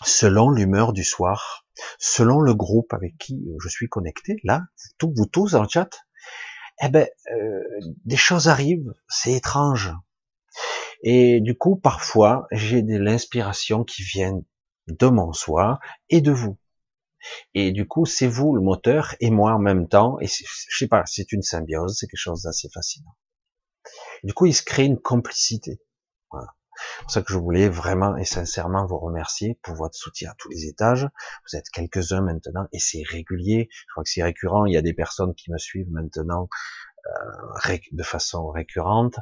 selon 0.04 0.50
l'humeur 0.50 0.94
du 0.94 1.04
soir, 1.04 1.66
selon 2.00 2.40
le 2.40 2.54
groupe 2.54 2.94
avec 2.94 3.18
qui 3.18 3.48
je 3.62 3.70
suis 3.70 3.88
connecté, 3.88 4.38
là, 4.44 4.64
tous 4.98 5.14
vous 5.16 5.26
tous 5.26 5.52
dans 5.52 5.64
le 5.64 5.70
chat, 5.70 5.90
eh 6.82 6.90
ben, 6.90 7.08
euh, 7.32 7.64
des 8.06 8.18
choses 8.18 8.48
arrivent, 8.48 8.94
c'est 9.08 9.34
étrange. 9.34 9.94
Et 11.04 11.42
du 11.42 11.56
coup, 11.58 11.76
parfois, 11.76 12.48
j'ai 12.52 12.82
de 12.82 12.98
l'inspiration 12.98 13.84
qui 13.84 14.04
vient 14.04 14.42
de 14.88 15.08
mon 15.08 15.34
soi 15.34 15.80
et 16.10 16.22
de 16.22 16.32
vous. 16.32 16.58
Et 17.54 17.72
du 17.72 17.88
coup, 17.88 18.06
c'est 18.06 18.28
vous 18.28 18.56
le 18.56 18.62
moteur 18.62 19.16
et 19.20 19.32
moi 19.32 19.54
en 19.54 19.60
même 19.60 19.88
temps. 19.88 20.20
Et 20.20 20.28
je 20.28 20.78
sais 20.78 20.88
pas, 20.88 21.04
c'est 21.06 21.32
une 21.32 21.42
symbiose, 21.42 21.98
c'est 22.00 22.08
quelque 22.08 22.20
chose 22.20 22.44
d'assez 22.44 22.70
fascinant. 22.70 23.16
Du 24.24 24.34
coup, 24.34 24.46
il 24.46 24.54
se 24.54 24.64
crée 24.64 24.86
une 24.86 25.00
complicité. 25.00 25.80
C'est 26.78 27.04
pour 27.04 27.12
ça 27.12 27.22
que 27.22 27.34
je 27.34 27.38
voulais 27.38 27.70
vraiment 27.70 28.18
et 28.18 28.26
sincèrement 28.26 28.86
vous 28.86 28.98
remercier 28.98 29.60
pour 29.64 29.76
votre 29.76 29.96
soutien 29.96 30.32
à 30.32 30.36
tous 30.38 30.50
les 30.50 30.66
étages. 30.66 31.08
Vous 31.48 31.58
êtes 31.58 31.70
quelques-uns 31.70 32.22
maintenant 32.22 32.68
et 32.72 32.80
c'est 32.80 33.04
régulier. 33.08 33.70
Je 33.72 33.92
crois 33.92 34.04
que 34.04 34.10
c'est 34.10 34.24
récurrent. 34.24 34.66
Il 34.66 34.74
y 34.74 34.78
a 34.78 34.82
des 34.82 34.94
personnes 34.94 35.34
qui 35.36 35.52
me 35.52 35.58
suivent 35.58 35.92
maintenant 35.92 36.50
euh, 37.08 37.78
de 37.92 38.04
façon 38.04 38.50
récurrente. 38.50 39.20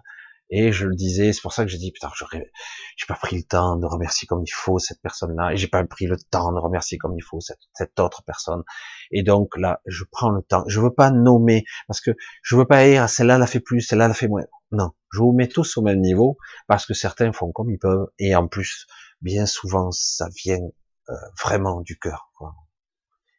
Et 0.50 0.72
je 0.72 0.86
le 0.86 0.96
disais, 0.96 1.34
c'est 1.34 1.42
pour 1.42 1.54
ça 1.54 1.64
que 1.64 1.72
j'ai 1.72 1.80
dit, 1.80 1.92
putain, 1.92 2.12
j'ai 2.32 3.06
pas 3.08 3.16
pris 3.16 3.38
le 3.38 3.44
temps 3.44 3.78
de 3.78 3.86
remercier 3.86 4.28
comme 4.28 4.44
il 4.44 4.52
faut 4.52 4.78
cette 4.78 5.02
personne-là, 5.02 5.54
et 5.54 5.58
j'ai 5.58 5.68
pas 5.68 5.84
pris 5.86 6.06
le 6.06 6.18
temps 6.18 6.52
de 6.52 6.60
remercier 6.60 6.98
comme 7.00 7.18
il 7.18 7.24
faut 7.24 7.40
cette, 7.40 7.60
cette, 7.74 8.00
autre 8.00 8.24
personne. 8.24 8.64
Et 9.12 9.24
donc 9.24 9.58
là, 9.58 9.82
je 9.88 10.04
prends 10.12 10.30
le 10.30 10.44
temps. 10.44 10.64
Je 10.68 10.80
veux 10.80 10.94
pas 10.94 11.10
nommer, 11.10 11.64
parce 11.88 12.00
que 12.00 12.12
je 12.44 12.56
veux 12.56 12.66
pas 12.66 12.86
dire, 12.86 13.10
celle-là 13.10 13.40
l'a 13.40 13.48
fait 13.48 13.60
plus, 13.60 13.82
celle-là 13.82 14.08
l'a 14.08 14.14
fait 14.14 14.28
moins. 14.28 14.46
Non. 14.72 14.92
Je 15.12 15.20
vous 15.20 15.32
mets 15.32 15.48
tous 15.48 15.78
au 15.78 15.82
même 15.82 16.00
niveau, 16.00 16.38
parce 16.68 16.86
que 16.86 16.94
certains 16.94 17.32
font 17.32 17.52
comme 17.52 17.72
ils 17.72 17.80
peuvent, 17.80 18.08
et 18.20 18.36
en 18.36 18.48
plus, 18.48 18.86
bien 19.22 19.46
souvent, 19.48 19.92
ça 19.92 20.28
vient 20.44 20.62
euh, 21.10 21.14
vraiment 21.42 21.82
du 21.82 21.98
cœur. 21.98 22.32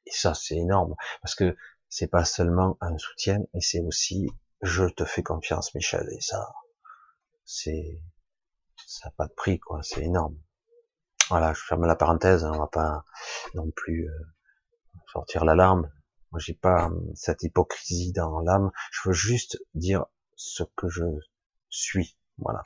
Et 0.07 0.13
ça, 0.13 0.35
c'est 0.35 0.57
énorme, 0.57 0.95
parce 1.23 1.35
que 1.35 1.57
c'est 1.89 2.09
pas 2.09 2.25
seulement 2.25 2.77
un 2.81 2.97
soutien, 2.99 3.41
mais 3.55 3.61
c'est 3.61 3.81
aussi, 3.81 4.29
je 4.63 4.85
te 4.87 5.05
fais 5.05 5.23
confiance, 5.23 5.75
Michel, 5.75 6.07
et 6.11 6.21
ça, 6.21 6.49
c'est 7.47 8.01
ça 8.87 9.09
n'a 9.09 9.15
pas 9.17 9.27
de 9.27 9.33
prix 9.33 9.59
quoi, 9.59 9.81
c'est 9.83 10.03
énorme. 10.03 10.37
Voilà, 11.31 11.53
je 11.55 11.61
ferme 11.61 11.87
la 11.87 11.97
parenthèse, 11.97 12.45
hein, 12.45 12.53
on 12.55 12.59
va 12.59 12.67
pas 12.67 13.05
non 13.55 13.71
plus 13.71 14.09
euh, 14.09 14.27
sortir 15.13 15.45
l'alarme. 15.45 15.91
Moi 16.33 16.41
j'ai 16.41 16.55
pas 16.55 16.89
euh, 16.89 17.01
cette 17.15 17.43
hypocrisie 17.43 18.13
dans 18.13 18.41
l'âme, 18.41 18.71
je 18.93 19.09
veux 19.09 19.15
juste 19.15 19.59
dire 19.75 20.05
ce 20.35 20.65
que 20.77 20.89
je 20.89 21.05
suis. 21.71 22.17
Voilà. 22.39 22.63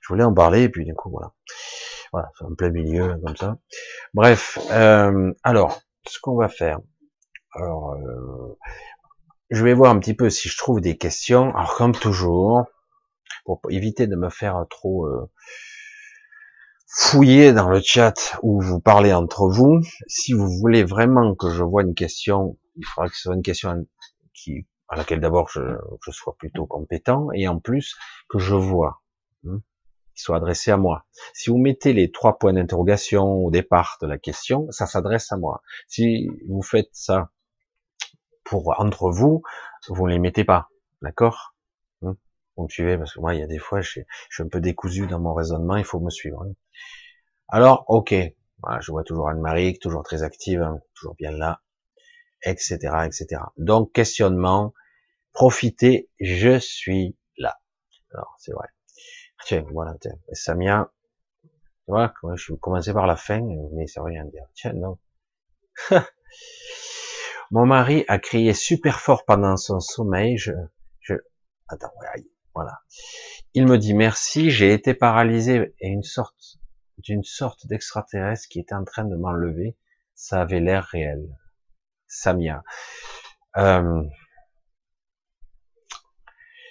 Je 0.00 0.08
voulais 0.08 0.24
en 0.24 0.34
parler 0.34 0.64
et 0.64 0.68
puis 0.68 0.84
du 0.84 0.94
coup 0.94 1.10
voilà. 1.10 1.32
Voilà, 2.12 2.30
c'est 2.38 2.44
en 2.44 2.54
plein 2.54 2.70
milieu 2.70 3.18
comme 3.24 3.36
ça. 3.36 3.58
Bref, 4.14 4.58
euh, 4.70 5.32
alors 5.42 5.80
ce 6.06 6.20
qu'on 6.20 6.36
va 6.36 6.48
faire. 6.48 6.78
Alors 7.54 7.94
euh, 7.94 8.58
je 9.50 9.64
vais 9.64 9.74
voir 9.74 9.90
un 9.90 9.98
petit 9.98 10.14
peu 10.14 10.30
si 10.30 10.48
je 10.48 10.56
trouve 10.56 10.80
des 10.80 10.96
questions. 10.96 11.54
Alors 11.56 11.74
comme 11.76 11.92
toujours, 11.92 12.66
pour 13.46 13.60
éviter 13.70 14.06
de 14.08 14.16
me 14.16 14.28
faire 14.28 14.66
trop 14.68 15.06
euh, 15.06 15.30
fouiller 16.88 17.52
dans 17.52 17.68
le 17.68 17.80
chat 17.80 18.36
où 18.42 18.60
vous 18.60 18.80
parlez 18.80 19.12
entre 19.12 19.48
vous. 19.48 19.80
Si 20.08 20.32
vous 20.32 20.48
voulez 20.48 20.84
vraiment 20.84 21.34
que 21.34 21.50
je 21.50 21.62
vois 21.62 21.82
une 21.82 21.94
question, 21.94 22.58
il 22.76 22.84
faudra 22.84 23.08
que 23.08 23.14
ce 23.14 23.22
soit 23.22 23.34
une 23.34 23.42
question 23.42 23.86
qui, 24.34 24.66
à 24.88 24.96
laquelle 24.96 25.20
d'abord 25.20 25.48
je, 25.48 25.60
je, 26.04 26.10
sois 26.10 26.36
plutôt 26.36 26.66
compétent 26.66 27.28
et 27.32 27.48
en 27.48 27.60
plus 27.60 27.96
que 28.28 28.38
je 28.38 28.54
vois, 28.54 29.02
hein, 29.46 29.60
soit 30.14 30.36
adressé 30.36 30.72
à 30.72 30.76
moi. 30.76 31.06
Si 31.32 31.50
vous 31.50 31.58
mettez 31.58 31.92
les 31.92 32.10
trois 32.10 32.38
points 32.38 32.52
d'interrogation 32.52 33.24
au 33.24 33.50
départ 33.50 33.98
de 34.02 34.06
la 34.06 34.18
question, 34.18 34.66
ça 34.70 34.86
s'adresse 34.86 35.30
à 35.30 35.36
moi. 35.36 35.62
Si 35.86 36.28
vous 36.48 36.62
faites 36.62 36.90
ça 36.92 37.30
pour 38.44 38.74
entre 38.80 39.10
vous, 39.10 39.42
vous 39.88 40.06
ne 40.06 40.12
les 40.12 40.18
mettez 40.18 40.44
pas, 40.44 40.68
d'accord? 41.02 41.55
Vous 42.56 42.64
me 42.64 42.68
suivez 42.68 42.96
parce 42.96 43.14
que 43.14 43.20
moi, 43.20 43.34
il 43.34 43.40
y 43.40 43.42
a 43.42 43.46
des 43.46 43.58
fois, 43.58 43.80
je 43.80 43.90
suis, 43.90 44.42
un 44.42 44.48
peu 44.48 44.60
décousu 44.60 45.06
dans 45.06 45.20
mon 45.20 45.34
raisonnement, 45.34 45.76
il 45.76 45.84
faut 45.84 46.00
me 46.00 46.10
suivre. 46.10 46.42
Hein. 46.42 46.52
Alors, 47.48 47.84
ok, 47.88 48.14
voilà, 48.62 48.80
je 48.80 48.90
vois 48.90 49.04
toujours 49.04 49.28
Anne-Marie, 49.28 49.78
toujours 49.78 50.02
très 50.02 50.22
active, 50.22 50.62
hein, 50.62 50.80
toujours 50.94 51.14
bien 51.14 51.30
là, 51.30 51.60
etc., 52.42 52.78
etc. 53.04 53.42
Donc, 53.56 53.92
questionnement, 53.92 54.72
profitez, 55.32 56.10
je 56.18 56.58
suis 56.58 57.16
là. 57.36 57.60
Alors, 58.12 58.34
c'est 58.38 58.52
vrai. 58.52 58.68
Tiens, 59.44 59.64
voilà, 59.70 59.94
tiens, 60.00 60.16
Samia, 60.32 60.90
tu 61.44 61.92
vois, 61.92 62.12
je 62.34 62.52
vais 62.52 62.58
commencer 62.58 62.92
par 62.92 63.06
la 63.06 63.16
fin, 63.16 63.42
mais 63.74 63.86
ça 63.86 64.00
veut 64.00 64.06
rien 64.06 64.24
dire. 64.24 64.46
Tiens, 64.54 64.72
non. 64.72 64.98
Mon 67.52 67.64
mari 67.64 68.04
a 68.08 68.18
crié 68.18 68.54
super 68.54 68.98
fort 68.98 69.24
pendant 69.24 69.56
son 69.56 69.78
sommeil, 69.78 70.36
je, 70.36 70.52
je, 71.00 71.14
attends, 71.68 71.92
voilà. 72.56 72.80
Il 73.52 73.66
me 73.66 73.76
dit 73.76 73.92
merci, 73.92 74.50
j'ai 74.50 74.72
été 74.72 74.94
paralysé 74.94 75.74
et 75.78 75.88
une 75.88 76.02
sorte 76.02 76.56
d'une 76.96 77.22
sorte 77.22 77.66
d'extraterrestre 77.66 78.48
qui 78.48 78.58
était 78.60 78.74
en 78.74 78.84
train 78.84 79.04
de 79.04 79.14
m'enlever. 79.14 79.76
Ça 80.14 80.40
avait 80.40 80.60
l'air 80.60 80.84
réel. 80.84 81.28
Samia. 82.08 82.62
Euh, 83.58 84.02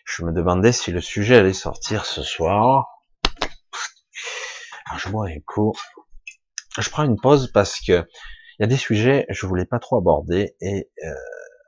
je 0.06 0.24
me 0.24 0.32
demandais 0.32 0.72
si 0.72 0.92
le 0.92 1.02
sujet 1.02 1.38
allait 1.38 1.54
sortir 1.54 2.08
ce 2.08 2.24
soir. 2.24 2.88
Alors, 4.88 5.00
je 5.00 5.10
bois 5.10 5.28
un 5.28 5.40
coup. 5.46 5.74
Je 6.80 6.90
prends 6.90 7.04
une 7.04 7.22
pause 7.22 7.52
parce 7.52 7.80
que 7.80 8.08
Il 8.58 8.62
y 8.62 8.64
a 8.64 8.68
des 8.68 8.78
sujets, 8.78 9.28
je 9.30 9.46
voulais 9.46 9.66
pas 9.66 9.78
trop 9.78 9.98
aborder 9.98 10.56
et 10.62 10.90
euh, 11.04 11.14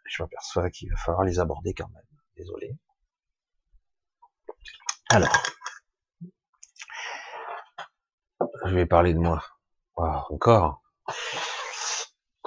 je 0.06 0.24
m'aperçois 0.24 0.72
qu'il 0.72 0.90
va 0.90 0.98
falloir 0.98 1.24
les 1.24 1.40
aborder 1.40 1.76
quand 1.76 1.90
même. 1.90 2.04
Désolé. 2.36 2.76
Alors, 5.10 5.42
je 8.66 8.76
vais 8.76 8.86
parler 8.86 9.14
de 9.14 9.20
moi. 9.20 9.42
encore. 9.96 10.84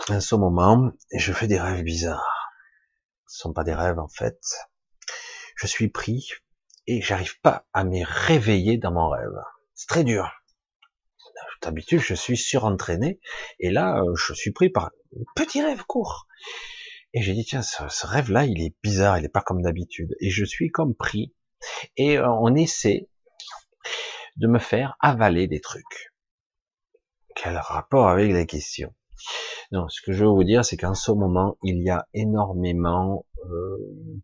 En 0.08 0.20
ce 0.20 0.34
moment, 0.34 0.92
je 1.10 1.32
fais 1.32 1.46
des 1.46 1.58
rêves 1.58 1.82
bizarres. 1.82 2.52
Ce 3.26 3.38
sont 3.38 3.54
pas 3.54 3.64
des 3.64 3.72
rêves 3.72 3.98
en 3.98 4.08
fait. 4.08 4.38
Je 5.56 5.66
suis 5.66 5.88
pris 5.88 6.28
et 6.86 7.00
j'arrive 7.00 7.40
pas 7.40 7.66
à 7.72 7.84
me 7.84 8.04
réveiller 8.04 8.76
dans 8.76 8.92
mon 8.92 9.08
rêve. 9.08 9.40
C'est 9.74 9.88
très 9.88 10.04
dur. 10.04 10.30
D'habitude, 11.62 12.00
je 12.00 12.14
suis 12.14 12.36
surentraîné 12.36 13.20
et 13.58 13.70
là, 13.70 14.02
je 14.16 14.34
suis 14.34 14.52
pris 14.52 14.68
par 14.68 14.86
un 14.86 15.24
petit 15.34 15.62
rêve 15.62 15.84
court. 15.84 16.26
Et 17.14 17.22
j'ai 17.22 17.32
dit 17.32 17.44
tiens, 17.44 17.62
ce, 17.62 18.06
rêve-là, 18.06 18.44
il 18.44 18.60
est 18.62 18.74
bizarre, 18.82 19.18
il 19.18 19.24
est 19.24 19.30
pas 19.30 19.40
comme 19.40 19.62
d'habitude. 19.62 20.14
Et 20.20 20.28
je 20.30 20.44
suis 20.44 20.70
comme 20.70 20.94
pris. 20.94 21.34
Et 21.96 22.18
euh, 22.18 22.28
on 22.28 22.54
essaie 22.54 23.08
de 24.36 24.46
me 24.46 24.58
faire 24.58 24.96
avaler 25.00 25.46
des 25.46 25.60
trucs. 25.60 26.12
Quel 27.36 27.56
rapport 27.56 28.08
avec 28.08 28.32
les 28.32 28.46
questions 28.46 28.94
Non, 29.72 29.88
ce 29.88 30.00
que 30.02 30.12
je 30.12 30.24
veux 30.24 30.30
vous 30.30 30.44
dire, 30.44 30.64
c'est 30.64 30.76
qu'en 30.76 30.94
ce 30.94 31.12
moment, 31.12 31.56
il 31.62 31.82
y 31.82 31.90
a 31.90 32.06
énormément 32.14 33.24
euh, 33.46 34.22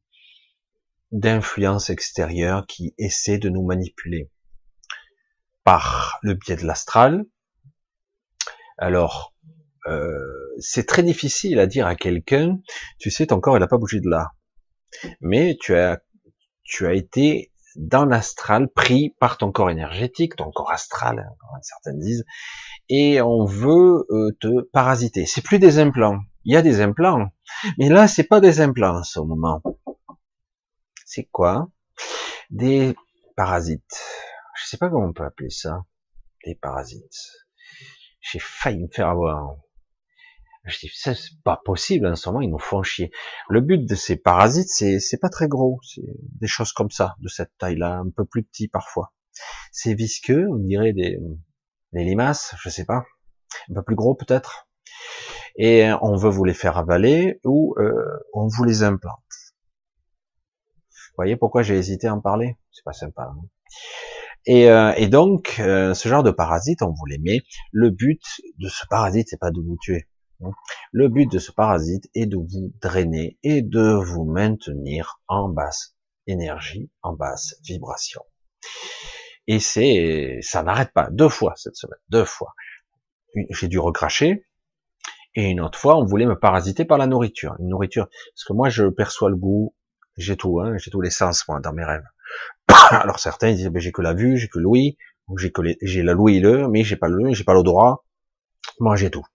d'influences 1.12 1.90
extérieures 1.90 2.66
qui 2.66 2.94
essaient 2.98 3.38
de 3.38 3.48
nous 3.48 3.64
manipuler 3.64 4.30
par 5.64 6.18
le 6.22 6.34
biais 6.34 6.56
de 6.56 6.66
l'astral. 6.66 7.24
Alors, 8.78 9.34
euh, 9.86 10.18
c'est 10.58 10.86
très 10.86 11.02
difficile 11.02 11.58
à 11.58 11.66
dire 11.66 11.86
à 11.86 11.94
quelqu'un, 11.94 12.58
tu 12.98 13.10
sais, 13.10 13.26
ton 13.26 13.40
corps, 13.40 13.56
il 13.56 13.60
n'a 13.60 13.68
pas 13.68 13.78
bougé 13.78 14.00
de 14.00 14.08
là. 14.08 14.32
Mais 15.20 15.56
tu 15.60 15.74
as, 15.74 16.00
tu 16.66 16.86
as 16.86 16.94
été 16.94 17.52
dans 17.76 18.06
l'astral, 18.06 18.68
pris 18.68 19.14
par 19.20 19.36
ton 19.36 19.52
corps 19.52 19.70
énergétique, 19.70 20.36
ton 20.36 20.50
corps 20.50 20.72
astral, 20.72 21.28
hein, 21.28 21.58
certains 21.62 21.94
disent, 21.94 22.24
et 22.88 23.20
on 23.20 23.44
veut 23.44 24.06
euh, 24.10 24.36
te 24.40 24.62
parasiter. 24.62 25.26
C'est 25.26 25.42
plus 25.42 25.58
des 25.58 25.78
implants. 25.78 26.20
Il 26.44 26.54
y 26.54 26.56
a 26.56 26.62
des 26.62 26.80
implants, 26.80 27.28
mais 27.78 27.88
là, 27.88 28.08
c'est 28.08 28.24
pas 28.24 28.40
des 28.40 28.60
implants 28.60 28.98
en 28.98 29.02
ce 29.02 29.20
moment. 29.20 29.62
C'est 31.04 31.24
quoi? 31.24 31.68
Des 32.50 32.94
parasites. 33.36 34.02
Je 34.54 34.66
sais 34.66 34.78
pas 34.78 34.88
comment 34.88 35.06
on 35.06 35.12
peut 35.12 35.24
appeler 35.24 35.50
ça. 35.50 35.84
Des 36.44 36.54
parasites. 36.54 37.32
J'ai 38.20 38.38
failli 38.38 38.84
me 38.84 38.88
faire 38.88 39.08
avoir. 39.08 39.56
Je 40.66 40.78
dis, 40.80 40.90
c'est 40.92 41.14
pas 41.44 41.60
possible, 41.64 42.06
en 42.06 42.16
ce 42.16 42.28
moment, 42.28 42.40
ils 42.40 42.50
nous 42.50 42.58
font 42.58 42.82
chier. 42.82 43.12
Le 43.48 43.60
but 43.60 43.86
de 43.86 43.94
ces 43.94 44.16
parasites, 44.16 44.68
c'est, 44.68 44.98
c'est 44.98 45.18
pas 45.18 45.28
très 45.28 45.46
gros. 45.46 45.78
C'est 45.84 46.02
des 46.40 46.48
choses 46.48 46.72
comme 46.72 46.90
ça, 46.90 47.14
de 47.20 47.28
cette 47.28 47.52
taille-là, 47.58 47.98
un 47.98 48.10
peu 48.10 48.24
plus 48.24 48.42
petit 48.42 48.66
parfois. 48.66 49.12
C'est 49.70 49.94
visqueux, 49.94 50.48
on 50.50 50.56
dirait 50.56 50.92
des, 50.92 51.18
des 51.92 52.04
limaces, 52.04 52.54
je 52.60 52.68
sais 52.68 52.84
pas. 52.84 53.04
Un 53.70 53.74
peu 53.74 53.82
plus 53.82 53.94
gros 53.94 54.14
peut-être. 54.14 54.68
Et 55.56 55.88
on 56.02 56.16
veut 56.16 56.30
vous 56.30 56.44
les 56.44 56.54
faire 56.54 56.76
avaler 56.76 57.40
ou 57.44 57.74
euh, 57.78 57.92
on 58.34 58.48
vous 58.48 58.64
les 58.64 58.82
implante. 58.82 59.14
Vous 60.90 61.22
voyez 61.22 61.36
pourquoi 61.36 61.62
j'ai 61.62 61.76
hésité 61.76 62.08
à 62.08 62.14
en 62.14 62.20
parler? 62.20 62.58
C'est 62.72 62.84
pas 62.84 62.92
sympa. 62.92 63.22
Hein 63.22 63.48
et, 64.44 64.68
euh, 64.68 64.92
et, 64.96 65.08
donc, 65.08 65.56
euh, 65.60 65.94
ce 65.94 66.08
genre 66.08 66.22
de 66.22 66.30
parasite, 66.30 66.82
on 66.82 66.92
vous 66.92 67.06
les 67.06 67.18
met. 67.18 67.40
Le 67.72 67.90
but 67.90 68.22
de 68.58 68.68
ce 68.68 68.84
parasite, 68.88 69.28
c'est 69.30 69.40
pas 69.40 69.50
de 69.50 69.60
vous 69.60 69.76
tuer. 69.80 70.08
Le 70.92 71.08
but 71.08 71.30
de 71.30 71.38
ce 71.38 71.52
parasite 71.52 72.08
est 72.14 72.26
de 72.26 72.36
vous 72.36 72.72
drainer 72.80 73.38
et 73.42 73.62
de 73.62 73.92
vous 73.92 74.24
maintenir 74.24 75.20
en 75.28 75.48
basse 75.48 75.96
énergie, 76.26 76.90
en 77.02 77.14
basse 77.14 77.56
vibration. 77.64 78.22
Et 79.46 79.60
c'est, 79.60 80.38
ça 80.42 80.62
n'arrête 80.62 80.92
pas. 80.92 81.08
Deux 81.10 81.28
fois 81.28 81.54
cette 81.56 81.76
semaine, 81.76 81.98
deux 82.08 82.24
fois. 82.24 82.54
J'ai 83.50 83.68
dû 83.68 83.78
recracher. 83.78 84.46
Et 85.34 85.50
une 85.50 85.60
autre 85.60 85.78
fois, 85.78 85.96
on 85.96 86.04
voulait 86.04 86.26
me 86.26 86.38
parasiter 86.38 86.84
par 86.84 86.96
la 86.96 87.06
nourriture. 87.06 87.54
Une 87.58 87.68
nourriture, 87.68 88.08
parce 88.08 88.44
que 88.44 88.54
moi, 88.54 88.70
je 88.70 88.86
perçois 88.86 89.28
le 89.28 89.36
goût, 89.36 89.74
j'ai 90.16 90.36
tout, 90.36 90.60
hein, 90.60 90.78
j'ai 90.78 90.90
tous 90.90 91.02
les 91.02 91.10
sens, 91.10 91.46
moi, 91.46 91.60
dans 91.60 91.74
mes 91.74 91.84
rêves. 91.84 92.06
Alors 92.90 93.18
certains 93.18 93.52
disent, 93.52 93.68
ben, 93.68 93.80
j'ai 93.80 93.92
que 93.92 94.00
la 94.00 94.14
vue, 94.14 94.38
j'ai 94.38 94.48
que 94.48 94.58
l'ouïe, 94.58 94.96
j'ai 95.36 95.52
que 95.52 95.60
j'ai 95.82 96.02
la 96.02 96.14
l'ouïe 96.14 96.40
le, 96.40 96.68
mais 96.68 96.84
j'ai 96.84 96.96
pas 96.96 97.08
le, 97.08 97.34
j'ai 97.34 97.44
pas 97.44 97.52
l'odorat. 97.52 98.02
Moi, 98.80 98.96
j'ai 98.96 99.10
tout. 99.10 99.26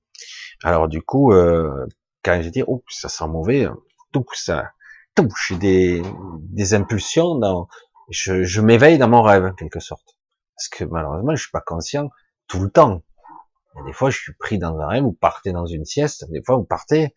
Alors 0.63 0.87
du 0.87 1.01
coup, 1.01 1.33
euh, 1.33 1.85
quand 2.23 2.39
j'ai 2.41 2.51
dit, 2.51 2.63
oh, 2.67 2.83
ça 2.89 3.09
sent 3.09 3.27
mauvais, 3.27 3.67
tout 4.11 4.25
ça, 4.33 4.71
tout, 5.15 5.27
j'ai 5.47 5.57
des, 5.57 6.01
des 6.39 6.73
impulsions 6.73 7.35
dans, 7.35 7.67
je, 8.09 8.43
je 8.43 8.61
m'éveille 8.61 8.97
dans 8.97 9.09
mon 9.09 9.21
rêve, 9.21 9.45
en 9.45 9.53
quelque 9.53 9.79
sorte. 9.79 10.17
Parce 10.55 10.69
que 10.69 10.83
malheureusement, 10.83 11.35
je 11.35 11.41
suis 11.41 11.51
pas 11.51 11.61
conscient 11.61 12.09
tout 12.47 12.59
le 12.59 12.69
temps. 12.69 13.03
Des 13.85 13.93
fois, 13.93 14.09
je 14.09 14.17
suis 14.17 14.33
pris 14.33 14.59
dans 14.59 14.77
un 14.79 14.87
rêve, 14.87 15.03
vous 15.03 15.13
partez 15.13 15.51
dans 15.53 15.65
une 15.65 15.85
sieste, 15.85 16.29
des 16.29 16.43
fois, 16.43 16.57
vous 16.57 16.65
partez, 16.65 17.15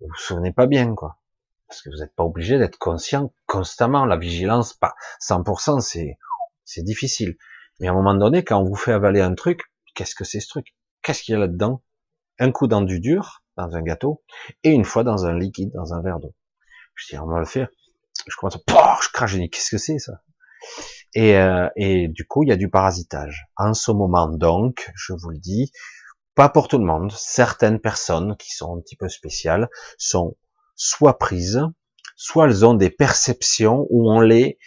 vous 0.00 0.06
vous 0.06 0.16
souvenez 0.16 0.52
pas 0.52 0.66
bien, 0.66 0.94
quoi. 0.94 1.18
Parce 1.66 1.82
que 1.82 1.90
vous 1.90 1.96
n'êtes 1.96 2.14
pas 2.14 2.24
obligé 2.24 2.56
d'être 2.56 2.78
conscient 2.78 3.34
constamment. 3.46 4.06
La 4.06 4.16
vigilance, 4.16 4.72
pas 4.72 4.94
100%, 5.20 5.80
c'est, 5.80 6.16
c'est 6.64 6.82
difficile. 6.82 7.36
Mais 7.80 7.88
à 7.88 7.90
un 7.90 7.94
moment 7.94 8.14
donné, 8.14 8.42
quand 8.42 8.58
on 8.58 8.64
vous 8.64 8.74
fait 8.74 8.92
avaler 8.92 9.20
un 9.20 9.34
truc, 9.34 9.62
qu'est-ce 9.94 10.14
que 10.14 10.24
c'est 10.24 10.40
ce 10.40 10.48
truc? 10.48 10.74
Qu'est-ce 11.02 11.22
qu'il 11.22 11.32
y 11.32 11.36
a 11.36 11.40
là-dedans? 11.40 11.82
Un 12.38 12.52
coup 12.52 12.66
dans 12.66 12.82
du 12.82 13.00
dur, 13.00 13.42
dans 13.56 13.74
un 13.74 13.82
gâteau, 13.82 14.22
et 14.62 14.70
une 14.70 14.84
fois 14.84 15.04
dans 15.04 15.26
un 15.26 15.38
liquide, 15.38 15.72
dans 15.74 15.94
un 15.94 16.02
verre 16.02 16.20
d'eau. 16.20 16.34
Je 16.94 17.06
dis, 17.08 17.18
on 17.18 17.26
va 17.26 17.38
le 17.38 17.44
faire. 17.44 17.68
Je 18.26 18.36
commence 18.36 18.56
à, 18.56 18.98
je 19.02 19.08
crache, 19.12 19.32
je 19.32 19.38
dis, 19.38 19.50
qu'est-ce 19.50 19.70
que 19.70 19.78
c'est 19.78 19.98
ça? 19.98 20.22
Et, 21.14 21.36
euh, 21.36 21.68
et 21.76 22.08
du 22.08 22.26
coup, 22.26 22.42
il 22.42 22.48
y 22.48 22.52
a 22.52 22.56
du 22.56 22.68
parasitage. 22.68 23.46
En 23.56 23.74
ce 23.74 23.90
moment, 23.90 24.28
donc, 24.28 24.90
je 24.94 25.12
vous 25.12 25.30
le 25.30 25.38
dis, 25.38 25.72
pas 26.34 26.48
pour 26.48 26.68
tout 26.68 26.78
le 26.78 26.84
monde. 26.84 27.10
Certaines 27.12 27.80
personnes 27.80 28.36
qui 28.36 28.52
sont 28.52 28.76
un 28.76 28.80
petit 28.80 28.96
peu 28.96 29.08
spéciales 29.08 29.68
sont 29.96 30.36
soit 30.76 31.18
prises, 31.18 31.62
soit 32.16 32.46
elles 32.46 32.64
ont 32.64 32.74
des 32.74 32.90
perceptions 32.90 33.86
où 33.90 34.10
on 34.10 34.20
les, 34.20 34.58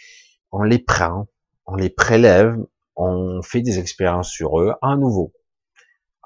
on 0.50 0.62
les 0.62 0.78
prend, 0.78 1.28
on 1.66 1.74
les 1.74 1.90
prélève, 1.90 2.56
on 2.96 3.40
fait 3.42 3.62
des 3.62 3.78
expériences 3.78 4.30
sur 4.30 4.60
eux 4.60 4.74
à 4.82 4.96
nouveau. 4.96 5.32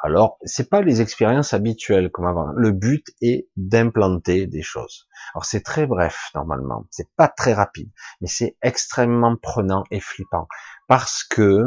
Alors, 0.02 0.38
c'est 0.44 0.68
pas 0.68 0.82
les 0.82 1.00
expériences 1.00 1.54
habituelles 1.54 2.10
comme 2.10 2.26
avant. 2.26 2.52
Le 2.54 2.70
but 2.70 3.06
est 3.22 3.48
d'implanter 3.56 4.46
des 4.46 4.62
choses. 4.62 5.08
Alors 5.34 5.44
c'est 5.44 5.62
très 5.62 5.86
bref 5.86 6.30
normalement, 6.34 6.86
c'est 6.90 7.10
pas 7.16 7.28
très 7.28 7.52
rapide, 7.52 7.90
mais 8.20 8.28
c'est 8.28 8.56
extrêmement 8.62 9.36
prenant 9.36 9.84
et 9.90 10.00
flippant 10.00 10.48
parce 10.88 11.24
que 11.24 11.66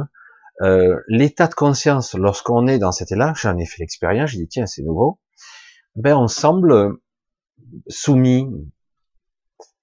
euh, 0.61 0.99
l'état 1.07 1.47
de 1.47 1.53
conscience 1.53 2.15
lorsqu'on 2.15 2.67
est 2.67 2.79
dans 2.79 2.91
cet 2.91 3.11
état, 3.11 3.33
j'en 3.35 3.57
ai 3.57 3.65
fait 3.65 3.81
l'expérience, 3.81 4.31
j'ai 4.31 4.39
dit 4.39 4.47
tiens 4.47 4.65
c'est 4.65 4.81
nouveau, 4.81 5.19
ben 5.95 6.15
on 6.15 6.27
semble 6.27 6.97
soumis, 7.87 8.47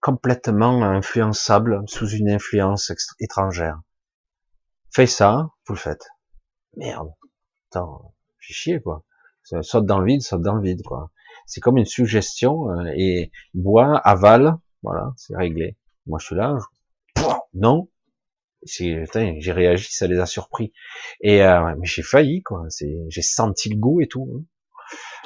complètement 0.00 0.82
influençable 0.82 1.82
sous 1.86 2.08
une 2.08 2.30
influence 2.30 2.92
étrangère. 3.20 3.80
Fais 4.90 5.06
ça, 5.06 5.50
vous 5.66 5.74
le 5.74 5.78
faites. 5.78 6.08
Merde. 6.76 7.10
Chier, 8.54 8.80
quoi. 8.80 9.04
Saute 9.42 9.86
dans 9.86 10.00
le 10.00 10.06
vide, 10.06 10.22
saute 10.22 10.42
dans 10.42 10.54
le 10.54 10.62
vide, 10.62 10.82
quoi. 10.82 11.10
C'est 11.46 11.60
comme 11.60 11.76
une 11.76 11.84
suggestion, 11.84 12.70
euh, 12.70 12.92
et 12.96 13.30
bois, 13.54 13.98
avale, 13.98 14.56
voilà, 14.82 15.12
c'est 15.16 15.36
réglé. 15.36 15.76
Moi, 16.06 16.18
je 16.20 16.26
suis 16.26 16.36
là, 16.36 16.56
non. 17.54 17.88
J'ai 18.64 19.04
réagi, 19.52 19.88
ça 19.90 20.06
les 20.06 20.18
a 20.18 20.26
surpris. 20.26 20.72
Et 21.20 21.42
euh, 21.42 21.74
mais 21.78 21.86
j'ai 21.86 22.02
failli, 22.02 22.42
quoi. 22.42 22.64
J'ai 23.08 23.22
senti 23.22 23.68
le 23.68 23.76
goût 23.76 24.00
et 24.00 24.08
tout. 24.08 24.28
Hein. 24.34 24.44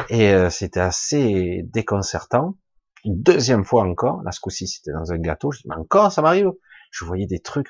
Et 0.08 0.32
euh, 0.32 0.50
c'était 0.50 0.80
assez 0.80 1.62
déconcertant. 1.64 2.56
Une 3.04 3.20
deuxième 3.22 3.64
fois 3.64 3.84
encore, 3.84 4.22
là 4.24 4.32
ce 4.32 4.40
coup-ci 4.40 4.66
c'était 4.66 4.92
dans 4.92 5.12
un 5.12 5.18
gâteau, 5.18 5.52
je 5.52 5.60
dis 5.60 5.68
mais 5.68 5.76
encore 5.76 6.12
ça 6.12 6.20
m'arrive. 6.20 6.50
Je 6.90 7.04
voyais 7.04 7.26
des 7.26 7.40
trucs, 7.40 7.68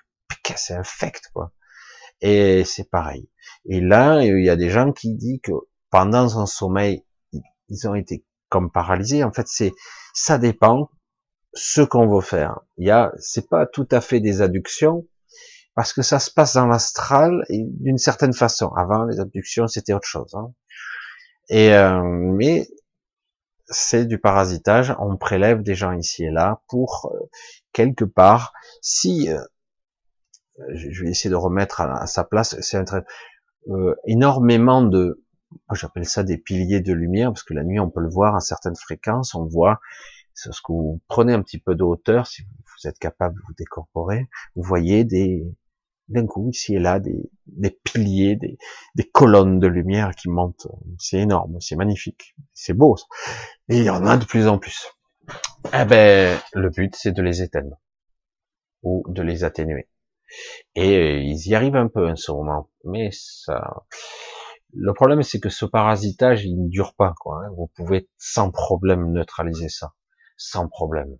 c'est 0.56 0.74
infect 0.74 1.30
quoi. 1.32 1.52
Et 2.20 2.64
c'est 2.64 2.90
pareil. 2.90 3.28
Et 3.66 3.80
là, 3.80 4.22
il 4.22 4.44
y 4.44 4.50
a 4.50 4.56
des 4.56 4.70
gens 4.70 4.92
qui 4.92 5.14
disent 5.14 5.40
que 5.42 5.52
pendant 5.90 6.28
son 6.28 6.46
sommeil, 6.46 7.04
ils 7.68 7.88
ont 7.88 7.94
été 7.94 8.24
comme 8.48 8.70
paralysés. 8.70 9.24
En 9.24 9.32
fait, 9.32 9.46
c'est 9.48 9.72
ça 10.14 10.38
dépend 10.38 10.90
ce 11.54 11.80
qu'on 11.80 12.08
veut 12.08 12.20
faire. 12.20 12.60
Il 12.76 12.86
y 12.86 12.90
a, 12.90 13.12
c'est 13.18 13.48
pas 13.48 13.66
tout 13.66 13.88
à 13.90 14.00
fait 14.00 14.20
des 14.20 14.42
adductions 14.42 15.06
parce 15.74 15.92
que 15.92 16.02
ça 16.02 16.18
se 16.18 16.30
passe 16.30 16.54
dans 16.54 16.66
l'astral 16.66 17.44
d'une 17.48 17.98
certaine 17.98 18.32
façon. 18.32 18.68
Avant, 18.76 19.04
les 19.04 19.20
abductions 19.20 19.66
c'était 19.66 19.92
autre 19.92 20.06
chose. 20.06 20.34
Hein. 20.34 20.52
Et 21.48 21.72
euh, 21.74 22.02
mais 22.02 22.68
c'est 23.66 24.04
du 24.04 24.18
parasitage. 24.18 24.94
On 24.98 25.16
prélève 25.16 25.62
des 25.62 25.74
gens 25.74 25.92
ici 25.92 26.24
et 26.24 26.30
là 26.30 26.60
pour 26.68 27.12
euh, 27.12 27.28
quelque 27.72 28.04
part. 28.04 28.52
Si 28.82 29.30
euh, 29.30 29.40
je 30.74 31.04
vais 31.04 31.10
essayer 31.10 31.30
de 31.30 31.36
remettre 31.36 31.80
à, 31.80 32.06
sa 32.06 32.24
place. 32.24 32.58
C'est 32.60 32.76
un 32.76 32.84
très, 32.84 33.04
euh, 33.68 33.94
énormément 34.06 34.82
de 34.82 35.22
j'appelle 35.72 36.06
ça 36.06 36.22
des 36.22 36.38
piliers 36.38 36.80
de 36.80 36.92
lumière, 36.92 37.30
parce 37.32 37.42
que 37.42 37.54
la 37.54 37.64
nuit 37.64 37.80
on 37.80 37.90
peut 37.90 38.00
le 38.00 38.08
voir 38.08 38.36
à 38.36 38.40
certaines 38.40 38.76
fréquences, 38.76 39.34
on 39.34 39.46
voit, 39.46 39.80
ce 40.34 40.48
que 40.48 40.72
vous 40.72 41.00
prenez 41.08 41.32
un 41.32 41.42
petit 41.42 41.58
peu 41.58 41.74
de 41.74 41.82
hauteur, 41.82 42.26
si 42.26 42.42
vous 42.42 42.88
êtes 42.88 42.98
capable 42.98 43.34
de 43.34 43.40
vous 43.46 43.54
décorporer, 43.54 44.28
vous 44.54 44.62
voyez 44.62 45.04
des, 45.04 45.44
d'un 46.08 46.26
coup, 46.26 46.50
ici 46.50 46.74
et 46.74 46.78
là, 46.78 47.00
des, 47.00 47.30
des 47.46 47.70
piliers, 47.70 48.36
des, 48.36 48.58
des, 48.94 49.04
colonnes 49.04 49.60
de 49.60 49.66
lumière 49.66 50.14
qui 50.14 50.28
montent. 50.28 50.68
C'est 50.98 51.18
énorme, 51.18 51.60
c'est 51.60 51.76
magnifique, 51.76 52.34
c'est 52.52 52.74
beau. 52.74 52.96
Et 53.68 53.78
il 53.78 53.84
y 53.84 53.90
en 53.90 54.06
a 54.06 54.16
de 54.16 54.24
plus 54.24 54.46
en 54.48 54.58
plus. 54.58 54.88
Eh 55.72 55.84
ben, 55.84 56.38
le 56.54 56.70
but, 56.70 56.94
c'est 56.96 57.12
de 57.12 57.22
les 57.22 57.42
éteindre 57.42 57.76
ou 58.82 59.04
de 59.08 59.22
les 59.22 59.44
atténuer. 59.44 59.88
Et 60.74 60.96
euh, 60.96 61.20
ils 61.20 61.48
y 61.48 61.54
arrivent 61.54 61.76
un 61.76 61.88
peu 61.88 62.08
en 62.08 62.16
ce 62.16 62.32
moment, 62.32 62.70
mais 62.84 63.10
ça. 63.12 63.84
Le 64.72 64.92
problème, 64.94 65.22
c'est 65.22 65.40
que 65.40 65.48
ce 65.48 65.64
parasitage, 65.66 66.44
il 66.44 66.56
ne 66.64 66.68
dure 66.68 66.94
pas. 66.94 67.14
Quoi, 67.20 67.42
hein. 67.44 67.50
Vous 67.56 67.68
pouvez 67.74 68.08
sans 68.18 68.50
problème 68.50 69.12
neutraliser 69.12 69.68
ça, 69.68 69.94
sans 70.36 70.68
problème. 70.68 71.16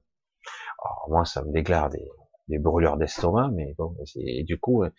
Alors, 0.84 1.06
moi, 1.10 1.24
ça 1.24 1.42
me 1.42 1.52
déglaire 1.52 1.90
des, 1.90 2.08
des 2.48 2.58
brûlures 2.58 2.96
d'estomac, 2.96 3.50
mais 3.52 3.74
bon, 3.76 3.96
et 4.16 4.44
du 4.44 4.58
coup, 4.58 4.84
euh, 4.84 4.90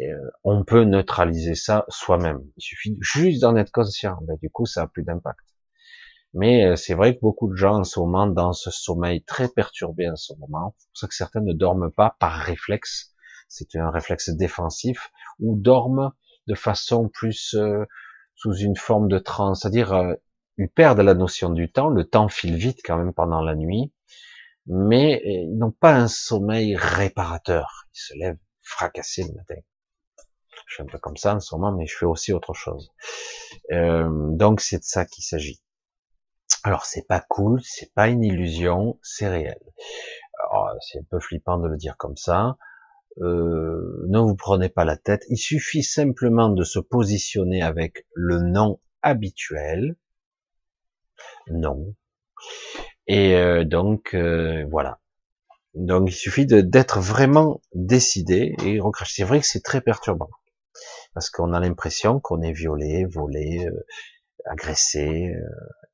euh, 0.00 0.30
on 0.44 0.64
peut 0.64 0.84
neutraliser 0.84 1.54
ça 1.54 1.84
soi-même. 1.88 2.40
Il 2.56 2.62
suffit 2.62 2.96
juste 3.00 3.42
d'en 3.42 3.56
être 3.56 3.70
conscient. 3.70 4.18
Ben, 4.22 4.36
du 4.40 4.50
coup, 4.50 4.66
ça 4.66 4.82
a 4.82 4.86
plus 4.86 5.04
d'impact. 5.04 5.44
Mais 6.34 6.74
c'est 6.76 6.94
vrai 6.94 7.14
que 7.14 7.20
beaucoup 7.20 7.48
de 7.48 7.54
gens 7.54 7.76
en 7.78 7.84
ce 7.84 8.00
moment, 8.00 8.26
dans 8.26 8.52
ce 8.52 8.70
sommeil 8.70 9.22
très 9.22 9.48
perturbé 9.48 10.10
en 10.10 10.16
ce 10.16 10.32
moment, 10.40 10.74
c'est 10.78 10.88
pour 10.88 10.98
ça 10.98 11.06
que 11.06 11.14
certains 11.14 11.40
ne 11.40 11.52
dorment 11.52 11.92
pas 11.92 12.16
par 12.18 12.32
réflexe, 12.32 13.13
c'est 13.48 13.76
un 13.76 13.90
réflexe 13.90 14.30
défensif, 14.30 15.10
ou 15.40 15.56
dorment 15.56 16.12
de 16.46 16.54
façon 16.54 17.08
plus 17.08 17.54
euh, 17.54 17.84
sous 18.34 18.54
une 18.54 18.76
forme 18.76 19.08
de 19.08 19.18
transe, 19.18 19.62
c'est-à-dire 19.62 19.92
euh, 19.92 20.14
ils 20.58 20.68
perdent 20.68 21.00
la 21.00 21.14
notion 21.14 21.50
du 21.50 21.70
temps, 21.70 21.88
le 21.88 22.04
temps 22.04 22.28
file 22.28 22.56
vite 22.56 22.80
quand 22.84 22.96
même 22.96 23.12
pendant 23.12 23.40
la 23.40 23.54
nuit, 23.54 23.92
mais 24.66 25.20
ils 25.24 25.56
n'ont 25.56 25.72
pas 25.72 25.94
un 25.94 26.08
sommeil 26.08 26.76
réparateur, 26.76 27.86
ils 27.94 28.00
se 28.00 28.14
lèvent 28.18 28.38
fracassés 28.62 29.24
le 29.24 29.34
matin. 29.34 29.60
Je 30.66 30.74
suis 30.74 30.82
un 30.82 30.86
peu 30.86 30.98
comme 30.98 31.16
ça 31.16 31.34
en 31.34 31.40
ce 31.40 31.54
moment, 31.54 31.72
mais 31.76 31.86
je 31.86 31.96
fais 31.96 32.06
aussi 32.06 32.32
autre 32.32 32.54
chose. 32.54 32.92
donc 33.70 34.60
c'est 34.60 34.78
de 34.78 34.84
ça 34.84 35.04
qu'il 35.04 35.24
s'agit. 35.24 35.60
Alors 36.62 36.86
c'est 36.86 37.06
pas 37.06 37.20
cool, 37.20 37.60
c'est 37.62 37.92
pas 37.92 38.08
une 38.08 38.24
illusion, 38.24 38.98
c'est 39.02 39.28
réel. 39.28 39.60
C'est 40.80 40.98
un 40.98 41.04
peu 41.10 41.20
flippant 41.20 41.58
de 41.58 41.68
le 41.68 41.76
dire 41.76 41.96
comme 41.96 42.16
ça. 42.16 42.56
Euh, 43.20 44.04
ne 44.08 44.18
vous 44.18 44.34
prenez 44.34 44.68
pas 44.68 44.84
la 44.84 44.96
tête. 44.96 45.24
Il 45.28 45.36
suffit 45.36 45.82
simplement 45.82 46.48
de 46.48 46.64
se 46.64 46.78
positionner 46.78 47.62
avec 47.62 48.06
le 48.14 48.40
nom 48.40 48.80
habituel. 49.02 49.96
Non. 51.48 51.94
Et 53.06 53.36
euh, 53.36 53.64
donc 53.64 54.14
euh, 54.14 54.66
voilà. 54.70 55.00
Donc 55.74 56.08
il 56.08 56.14
suffit 56.14 56.46
d'être 56.46 57.00
vraiment 57.00 57.60
décidé 57.74 58.54
et 58.64 58.80
C'est 59.06 59.24
vrai 59.24 59.40
que 59.40 59.46
c'est 59.46 59.62
très 59.62 59.80
perturbant 59.80 60.30
parce 61.14 61.30
qu'on 61.30 61.52
a 61.52 61.60
l'impression 61.60 62.20
qu'on 62.20 62.42
est 62.42 62.52
violé, 62.52 63.04
volé, 63.04 63.68
agressé, 64.44 65.32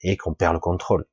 et 0.03 0.17
qu'on 0.17 0.35
perd 0.35 0.55
le 0.55 0.61
contrôle. 0.61 1.07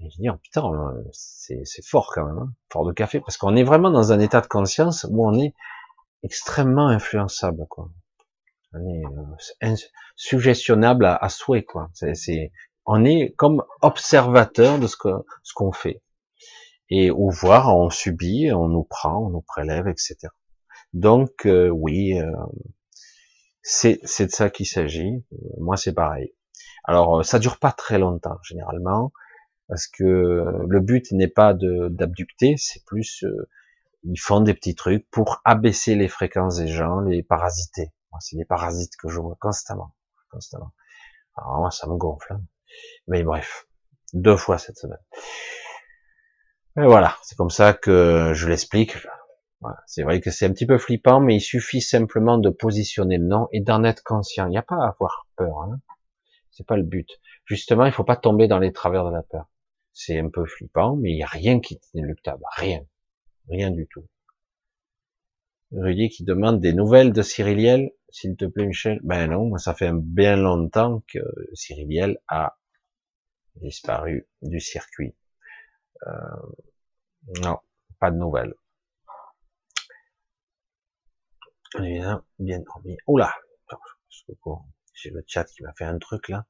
Et 0.00 0.10
je 0.10 0.16
dis, 0.16 0.28
oh, 0.28 0.36
putain, 0.36 0.62
euh, 0.64 1.02
c'est 1.12 1.84
fort 1.84 2.10
quand 2.14 2.24
même, 2.26 2.38
hein, 2.38 2.52
fort 2.70 2.86
de 2.86 2.92
café, 2.92 3.20
parce 3.20 3.36
qu'on 3.36 3.56
est 3.56 3.62
vraiment 3.62 3.90
dans 3.90 4.12
un 4.12 4.20
état 4.20 4.40
de 4.40 4.46
conscience 4.46 5.06
où 5.08 5.26
on 5.26 5.38
est 5.38 5.54
extrêmement 6.22 6.88
influençable, 6.88 7.66
quoi. 7.68 7.88
On 8.72 8.86
est 8.86 9.04
euh, 9.66 9.74
suggestionnable 10.16 11.06
à, 11.06 11.28
souhait, 11.28 11.64
quoi. 11.64 11.90
On 12.84 13.04
est 13.04 13.34
comme 13.36 13.64
observateur 13.80 14.78
de 14.78 14.86
ce 14.86 14.96
ce 15.42 15.54
qu'on 15.54 15.72
fait. 15.72 16.02
Et 16.90 17.10
au 17.10 17.30
voir, 17.30 17.76
on 17.76 17.90
subit, 17.90 18.52
on 18.52 18.68
nous 18.68 18.84
prend, 18.84 19.26
on 19.26 19.30
nous 19.30 19.40
prélève, 19.40 19.88
etc. 19.88 20.16
Donc 20.92 21.46
euh, 21.46 21.68
oui, 21.68 22.20
c'est 23.62 23.98
c'est 24.04 24.26
de 24.26 24.30
ça 24.30 24.50
qu'il 24.50 24.66
s'agit. 24.66 25.24
Moi, 25.58 25.76
c'est 25.76 25.92
pareil. 25.92 26.32
Alors, 26.86 27.18
euh, 27.18 27.22
ça 27.24 27.38
dure 27.38 27.58
pas 27.58 27.72
très 27.72 27.98
longtemps 27.98 28.38
généralement, 28.42 29.12
parce 29.68 29.86
que 29.86 30.04
le 30.68 30.80
but 30.80 31.10
n'est 31.12 31.28
pas 31.28 31.54
d'abducter, 31.54 32.54
c'est 32.56 32.84
plus 32.84 33.24
euh, 33.24 33.48
ils 34.04 34.20
font 34.20 34.40
des 34.40 34.54
petits 34.54 34.74
trucs 34.74 35.08
pour 35.10 35.40
abaisser 35.44 35.96
les 35.96 36.08
fréquences 36.08 36.58
des 36.58 36.68
gens, 36.68 37.00
les 37.00 37.22
parasiter. 37.22 37.92
C'est 38.20 38.36
des 38.36 38.44
parasites 38.44 38.96
que 38.96 39.08
je 39.08 39.20
vois 39.20 39.36
constamment, 39.40 39.94
constamment. 40.30 40.72
Alors 41.36 41.58
moi, 41.58 41.70
ça 41.70 41.86
me 41.86 41.96
gonfle. 41.96 42.32
Hein. 42.32 42.42
Mais 43.08 43.22
bref, 43.22 43.66
deux 44.14 44.36
fois 44.36 44.58
cette 44.58 44.78
semaine. 44.78 45.02
Et 46.78 46.86
voilà, 46.86 47.16
c'est 47.22 47.36
comme 47.36 47.50
ça 47.50 47.74
que 47.74 48.32
je 48.34 48.48
l'explique. 48.48 48.96
C'est 49.86 50.02
vrai 50.02 50.20
que 50.20 50.30
c'est 50.30 50.46
un 50.46 50.52
petit 50.52 50.66
peu 50.66 50.78
flippant, 50.78 51.20
mais 51.20 51.36
il 51.36 51.40
suffit 51.40 51.80
simplement 51.80 52.38
de 52.38 52.50
positionner 52.50 53.18
le 53.18 53.26
nom 53.26 53.48
et 53.52 53.60
d'en 53.60 53.82
être 53.84 54.02
conscient. 54.04 54.46
Il 54.46 54.50
n'y 54.50 54.58
a 54.58 54.62
pas 54.62 54.76
à 54.76 54.88
avoir 54.88 55.26
peur. 55.36 55.62
Hein. 55.62 55.80
C'est 56.50 56.66
pas 56.66 56.76
le 56.76 56.84
but. 56.84 57.08
Justement, 57.44 57.84
il 57.84 57.92
faut 57.92 58.04
pas 58.04 58.16
tomber 58.16 58.48
dans 58.48 58.58
les 58.58 58.72
travers 58.72 59.04
de 59.04 59.10
la 59.10 59.22
peur. 59.22 59.46
C'est 59.98 60.18
un 60.18 60.28
peu 60.28 60.44
flippant, 60.44 60.94
mais 60.94 61.12
il 61.12 61.16
n'y 61.16 61.22
a 61.22 61.26
rien 61.26 61.58
qui 61.58 61.72
est 61.72 61.94
inéluctable. 61.94 62.44
Rien. 62.54 62.84
Rien 63.48 63.70
du 63.70 63.86
tout. 63.86 64.06
Rudy 65.72 66.10
qui 66.10 66.22
demande 66.22 66.60
des 66.60 66.74
nouvelles 66.74 67.14
de 67.14 67.22
Cyriliel, 67.22 67.90
s'il 68.10 68.36
te 68.36 68.44
plaît 68.44 68.66
Michel. 68.66 69.00
Ben 69.04 69.30
non, 69.30 69.56
ça 69.56 69.74
fait 69.74 69.90
bien 69.94 70.36
longtemps 70.36 71.02
que 71.08 71.18
Cyriliel 71.54 72.18
a 72.28 72.58
disparu 73.54 74.28
du 74.42 74.60
circuit. 74.60 75.16
Euh, 76.06 76.10
non, 77.40 77.58
pas 77.98 78.10
de 78.10 78.18
nouvelles. 78.18 78.54
Bien, 81.78 82.22
bien 82.38 82.60
dormi. 82.60 82.98
Oula, 83.06 83.34
j'ai 84.92 85.08
le 85.08 85.24
chat 85.26 85.44
qui 85.44 85.62
m'a 85.62 85.72
fait 85.72 85.86
un 85.86 85.98
truc 85.98 86.28
là. 86.28 86.44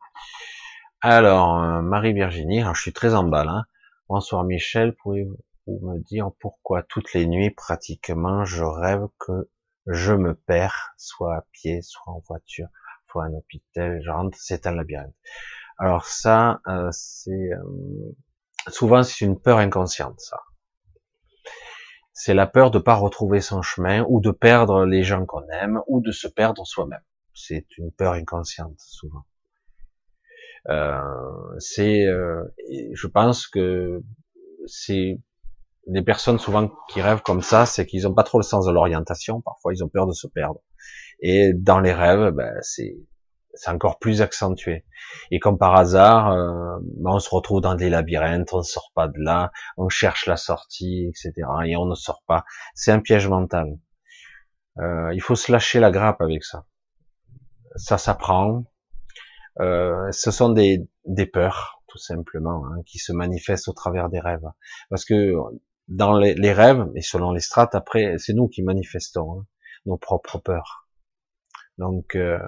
Alors, 1.00 1.62
euh, 1.62 1.82
Marie-Virginie, 1.82 2.62
je 2.74 2.80
suis 2.80 2.92
très 2.92 3.14
en. 3.14 3.32
Hein. 3.32 3.64
Bonsoir 4.08 4.44
Michel, 4.44 4.94
pouvez-vous 4.94 5.36
me 5.66 5.98
dire 5.98 6.30
pourquoi 6.40 6.82
toutes 6.82 7.12
les 7.12 7.26
nuits 7.26 7.50
pratiquement 7.50 8.44
je 8.44 8.64
rêve 8.64 9.06
que 9.18 9.50
je 9.86 10.12
me 10.12 10.34
perds, 10.34 10.94
soit 10.96 11.36
à 11.36 11.44
pied, 11.52 11.82
soit 11.82 12.12
en 12.12 12.20
voiture, 12.28 12.68
soit 13.10 13.24
un 13.24 13.34
hôpital, 13.34 14.00
je 14.04 14.10
rentre, 14.10 14.36
c'est 14.40 14.66
un 14.66 14.74
labyrinthe. 14.74 15.14
Alors 15.78 16.06
ça, 16.06 16.60
euh, 16.66 16.88
c'est 16.92 17.30
euh, 17.30 18.16
souvent 18.68 19.02
c'est 19.02 19.24
une 19.24 19.40
peur 19.40 19.58
inconsciente, 19.58 20.20
ça. 20.20 20.40
C'est 22.12 22.34
la 22.34 22.46
peur 22.46 22.70
de 22.70 22.78
pas 22.78 22.94
retrouver 22.94 23.40
son 23.40 23.62
chemin 23.62 24.04
ou 24.08 24.20
de 24.20 24.30
perdre 24.30 24.86
les 24.86 25.02
gens 25.02 25.26
qu'on 25.26 25.46
aime 25.50 25.80
ou 25.86 26.00
de 26.00 26.12
se 26.12 26.26
perdre 26.28 26.66
soi-même 26.66 27.02
c'est 27.36 27.66
une 27.76 27.92
peur 27.92 28.14
inconsciente 28.14 28.80
souvent. 28.80 29.24
Euh, 30.68 31.00
c'est, 31.58 32.06
euh, 32.06 32.42
je 32.92 33.06
pense 33.06 33.46
que 33.46 34.02
c'est 34.66 35.20
des 35.86 36.02
personnes 36.02 36.38
souvent 36.38 36.70
qui 36.88 37.00
rêvent 37.00 37.22
comme 37.22 37.42
ça, 37.42 37.66
c'est 37.66 37.86
qu'ils 37.86 38.02
n'ont 38.04 38.14
pas 38.14 38.24
trop 38.24 38.38
le 38.38 38.44
sens 38.44 38.66
de 38.66 38.72
l'orientation. 38.72 39.40
Parfois, 39.40 39.72
ils 39.74 39.84
ont 39.84 39.88
peur 39.88 40.06
de 40.06 40.12
se 40.12 40.26
perdre. 40.26 40.60
Et 41.20 41.52
dans 41.54 41.80
les 41.80 41.92
rêves, 41.92 42.30
ben, 42.32 42.54
c'est 42.62 42.96
c'est 43.54 43.70
encore 43.70 43.98
plus 43.98 44.20
accentué. 44.20 44.84
Et 45.30 45.38
comme 45.40 45.56
par 45.56 45.74
hasard, 45.76 46.30
euh, 46.32 46.78
ben, 46.82 47.12
on 47.12 47.18
se 47.20 47.30
retrouve 47.30 47.62
dans 47.62 47.74
des 47.74 47.88
labyrinthes, 47.88 48.52
on 48.52 48.58
ne 48.58 48.62
sort 48.62 48.92
pas 48.94 49.08
de 49.08 49.18
là, 49.18 49.50
on 49.78 49.88
cherche 49.88 50.26
la 50.26 50.36
sortie, 50.36 51.06
etc. 51.08 51.32
Et 51.64 51.76
on 51.76 51.86
ne 51.86 51.94
sort 51.94 52.22
pas. 52.26 52.44
C'est 52.74 52.92
un 52.92 53.00
piège 53.00 53.28
mental. 53.28 53.78
Euh, 54.78 55.10
il 55.14 55.22
faut 55.22 55.36
se 55.36 55.50
lâcher 55.50 55.80
la 55.80 55.90
grappe 55.90 56.20
avec 56.20 56.44
ça 56.44 56.66
ça 57.76 57.98
s'apprend. 57.98 58.64
Euh, 59.60 60.10
ce 60.12 60.30
sont 60.30 60.50
des, 60.50 60.88
des 61.04 61.26
peurs, 61.26 61.82
tout 61.88 61.98
simplement, 61.98 62.64
hein, 62.66 62.82
qui 62.86 62.98
se 62.98 63.12
manifestent 63.12 63.68
au 63.68 63.72
travers 63.72 64.08
des 64.08 64.20
rêves. 64.20 64.48
Parce 64.90 65.04
que 65.04 65.34
dans 65.88 66.18
les, 66.18 66.34
les 66.34 66.52
rêves, 66.52 66.86
et 66.94 67.02
selon 67.02 67.32
les 67.32 67.40
strates, 67.40 67.74
après, 67.74 68.18
c'est 68.18 68.34
nous 68.34 68.48
qui 68.48 68.62
manifestons 68.62 69.40
hein, 69.40 69.46
nos 69.86 69.96
propres 69.96 70.38
peurs. 70.38 70.88
Donc, 71.78 72.16
euh, 72.16 72.38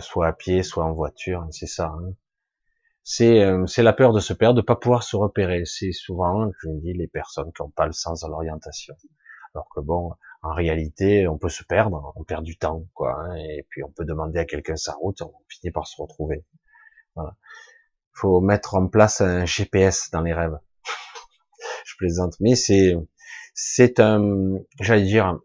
soit 0.00 0.26
à 0.26 0.32
pied, 0.32 0.62
soit 0.62 0.84
en 0.84 0.94
voiture, 0.94 1.46
c'est 1.50 1.66
ça. 1.66 1.88
Hein. 1.88 2.14
C'est 3.02 3.42
euh, 3.42 3.64
la 3.78 3.92
peur 3.92 4.12
de 4.12 4.20
se 4.20 4.32
perdre, 4.32 4.56
de 4.56 4.64
pas 4.64 4.76
pouvoir 4.76 5.02
se 5.02 5.16
repérer. 5.16 5.64
C'est 5.64 5.92
souvent, 5.92 6.50
je 6.62 6.68
dis, 6.80 6.92
les 6.92 7.08
personnes 7.08 7.52
qui 7.52 7.62
n'ont 7.62 7.70
pas 7.70 7.86
le 7.86 7.92
sens 7.92 8.22
de 8.22 8.28
l'orientation. 8.28 8.94
Alors 9.54 9.68
que 9.74 9.80
bon, 9.80 10.12
en 10.42 10.54
réalité, 10.54 11.26
on 11.26 11.38
peut 11.38 11.48
se 11.48 11.64
perdre, 11.64 12.12
on 12.16 12.24
perd 12.24 12.44
du 12.44 12.56
temps, 12.56 12.86
quoi, 12.94 13.18
hein, 13.18 13.34
et 13.36 13.66
puis 13.68 13.82
on 13.82 13.90
peut 13.90 14.04
demander 14.04 14.38
à 14.38 14.44
quelqu'un 14.44 14.76
sa 14.76 14.92
route, 14.92 15.20
on 15.22 15.32
finit 15.48 15.72
par 15.72 15.86
se 15.86 16.00
retrouver. 16.00 16.44
Voilà. 17.16 17.36
Faut 18.12 18.40
mettre 18.40 18.74
en 18.74 18.88
place 18.88 19.20
un 19.20 19.44
GPS 19.44 20.10
dans 20.10 20.22
les 20.22 20.32
rêves. 20.32 20.58
Je 21.84 21.96
plaisante, 21.96 22.34
mais 22.40 22.54
c'est 22.54 22.94
c'est 23.54 23.98
un, 23.98 24.58
j'allais 24.80 25.02
dire, 25.02 25.40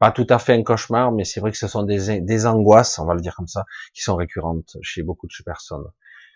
pas 0.00 0.10
tout 0.10 0.26
à 0.30 0.40
fait 0.40 0.52
un 0.52 0.64
cauchemar, 0.64 1.12
mais 1.12 1.22
c'est 1.22 1.38
vrai 1.38 1.52
que 1.52 1.56
ce 1.56 1.68
sont 1.68 1.84
des, 1.84 2.20
des 2.20 2.46
angoisses, 2.46 2.98
on 2.98 3.06
va 3.06 3.14
le 3.14 3.20
dire 3.20 3.36
comme 3.36 3.46
ça, 3.46 3.64
qui 3.94 4.02
sont 4.02 4.16
récurrentes 4.16 4.76
chez 4.82 5.04
beaucoup 5.04 5.28
de 5.28 5.44
personnes. 5.44 5.84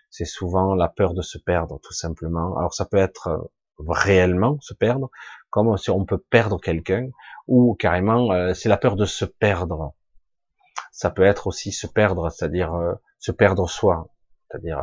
C'est 0.08 0.24
souvent 0.24 0.76
la 0.76 0.88
peur 0.88 1.14
de 1.14 1.22
se 1.22 1.36
perdre, 1.36 1.80
tout 1.82 1.92
simplement. 1.92 2.56
Alors 2.56 2.72
ça 2.74 2.84
peut 2.84 2.96
être 2.96 3.26
euh, 3.26 3.38
réellement 3.88 4.56
se 4.60 4.72
perdre, 4.72 5.10
comme 5.56 5.74
si 5.78 5.88
on 5.88 6.04
peut 6.04 6.18
perdre 6.18 6.60
quelqu'un, 6.60 7.08
ou 7.46 7.74
carrément 7.76 8.30
euh, 8.30 8.52
c'est 8.52 8.68
la 8.68 8.76
peur 8.76 8.94
de 8.94 9.06
se 9.06 9.24
perdre. 9.24 9.94
Ça 10.92 11.08
peut 11.10 11.22
être 11.22 11.46
aussi 11.46 11.72
se 11.72 11.86
perdre, 11.86 12.28
c'est-à-dire 12.28 12.74
euh, 12.74 12.92
se 13.18 13.32
perdre 13.32 13.66
soi, 13.66 14.10
c'est-à-dire 14.50 14.82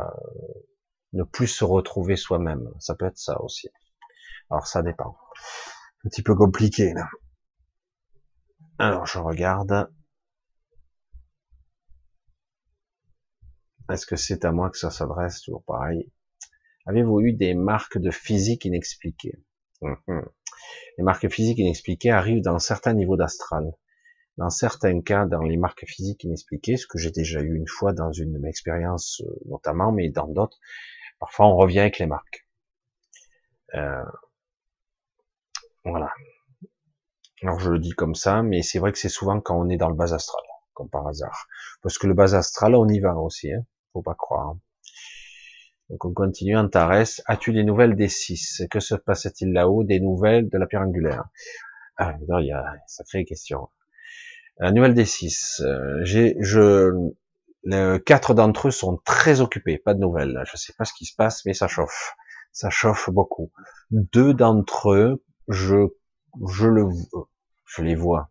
ne 1.12 1.22
plus 1.22 1.46
se 1.46 1.64
retrouver 1.64 2.16
soi-même. 2.16 2.68
Ça 2.80 2.96
peut 2.96 3.06
être 3.06 3.18
ça 3.18 3.40
aussi. 3.40 3.68
Alors 4.50 4.66
ça 4.66 4.82
dépend. 4.82 5.16
Un 6.04 6.08
petit 6.08 6.24
peu 6.24 6.34
compliqué 6.34 6.92
là. 6.92 7.08
Alors, 8.80 9.06
je 9.06 9.20
regarde. 9.20 9.88
Est-ce 13.88 14.06
que 14.06 14.16
c'est 14.16 14.44
à 14.44 14.50
moi 14.50 14.70
que 14.70 14.78
ça 14.78 14.90
s'adresse? 14.90 15.42
Toujours 15.42 15.62
pareil. 15.62 16.10
Avez-vous 16.86 17.20
eu 17.20 17.32
des 17.32 17.54
marques 17.54 17.98
de 17.98 18.10
physique 18.10 18.64
inexpliquées? 18.64 19.38
Les 19.82 21.02
marques 21.04 21.28
physiques 21.28 21.58
inexpliquées 21.58 22.10
arrivent 22.10 22.42
dans 22.42 22.58
certains 22.58 22.94
niveaux 22.94 23.16
d'astral. 23.16 23.72
Dans 24.36 24.50
certains 24.50 25.00
cas, 25.00 25.26
dans 25.26 25.42
les 25.42 25.56
marques 25.56 25.84
physiques 25.86 26.24
inexpliquées, 26.24 26.76
ce 26.76 26.86
que 26.86 26.98
j'ai 26.98 27.10
déjà 27.10 27.40
eu 27.40 27.54
une 27.54 27.68
fois 27.68 27.92
dans 27.92 28.10
une 28.10 28.32
de 28.32 28.38
mes 28.38 28.48
expériences 28.48 29.20
euh, 29.20 29.40
notamment, 29.46 29.92
mais 29.92 30.08
dans 30.08 30.26
d'autres, 30.26 30.58
parfois 31.20 31.46
on 31.46 31.56
revient 31.56 31.80
avec 31.80 31.98
les 31.98 32.06
marques. 32.06 32.46
Euh, 33.74 34.04
voilà. 35.84 36.10
Alors 37.42 37.60
je 37.60 37.70
le 37.70 37.78
dis 37.78 37.92
comme 37.92 38.14
ça, 38.14 38.42
mais 38.42 38.62
c'est 38.62 38.78
vrai 38.78 38.90
que 38.90 38.98
c'est 38.98 39.08
souvent 39.08 39.40
quand 39.40 39.56
on 39.56 39.68
est 39.68 39.76
dans 39.76 39.88
le 39.88 39.94
bas 39.94 40.14
astral, 40.14 40.42
comme 40.72 40.88
par 40.88 41.06
hasard. 41.06 41.46
Parce 41.82 41.98
que 41.98 42.06
le 42.08 42.14
bas 42.14 42.34
astral, 42.34 42.74
on 42.74 42.88
y 42.88 42.98
va 42.98 43.14
aussi, 43.16 43.52
hein 43.52 43.64
faut 43.92 44.02
pas 44.02 44.14
croire. 44.14 44.56
Donc 45.90 46.04
on 46.04 46.12
continue, 46.12 46.56
Antares, 46.56 47.20
as-tu 47.26 47.52
des 47.52 47.62
nouvelles 47.62 47.94
des 47.94 48.08
six? 48.08 48.62
Que 48.70 48.80
se 48.80 48.94
passe-t-il 48.94 49.52
là-haut? 49.52 49.84
Des 49.84 50.00
nouvelles 50.00 50.48
de 50.48 50.58
la 50.58 50.66
pierre 50.66 50.82
angulaire? 50.82 51.24
Ah, 51.96 52.16
il 52.20 52.46
y 52.46 52.52
a 52.52 52.64
sacrée 52.86 53.24
question. 53.24 53.68
La 54.58 54.72
nouvelle 54.72 54.94
des 54.94 55.04
six, 55.04 55.60
euh, 55.64 56.00
j'ai, 56.02 56.36
je, 56.40 56.90
quatre 58.06 58.34
d'entre 58.34 58.68
eux 58.68 58.70
sont 58.70 58.98
très 59.04 59.40
occupés, 59.40 59.78
pas 59.78 59.94
de 59.94 60.00
nouvelles. 60.00 60.42
Je 60.50 60.56
sais 60.56 60.72
pas 60.78 60.84
ce 60.84 60.94
qui 60.94 61.06
se 61.06 61.14
passe, 61.16 61.44
mais 61.44 61.54
ça 61.54 61.68
chauffe, 61.68 62.14
ça 62.52 62.70
chauffe 62.70 63.10
beaucoup. 63.10 63.52
Deux 63.90 64.32
d'entre 64.32 64.92
eux, 64.92 65.24
je, 65.48 65.88
je 66.48 66.66
le, 66.66 66.86
je 67.66 67.82
les 67.82 67.94
vois. 67.94 68.30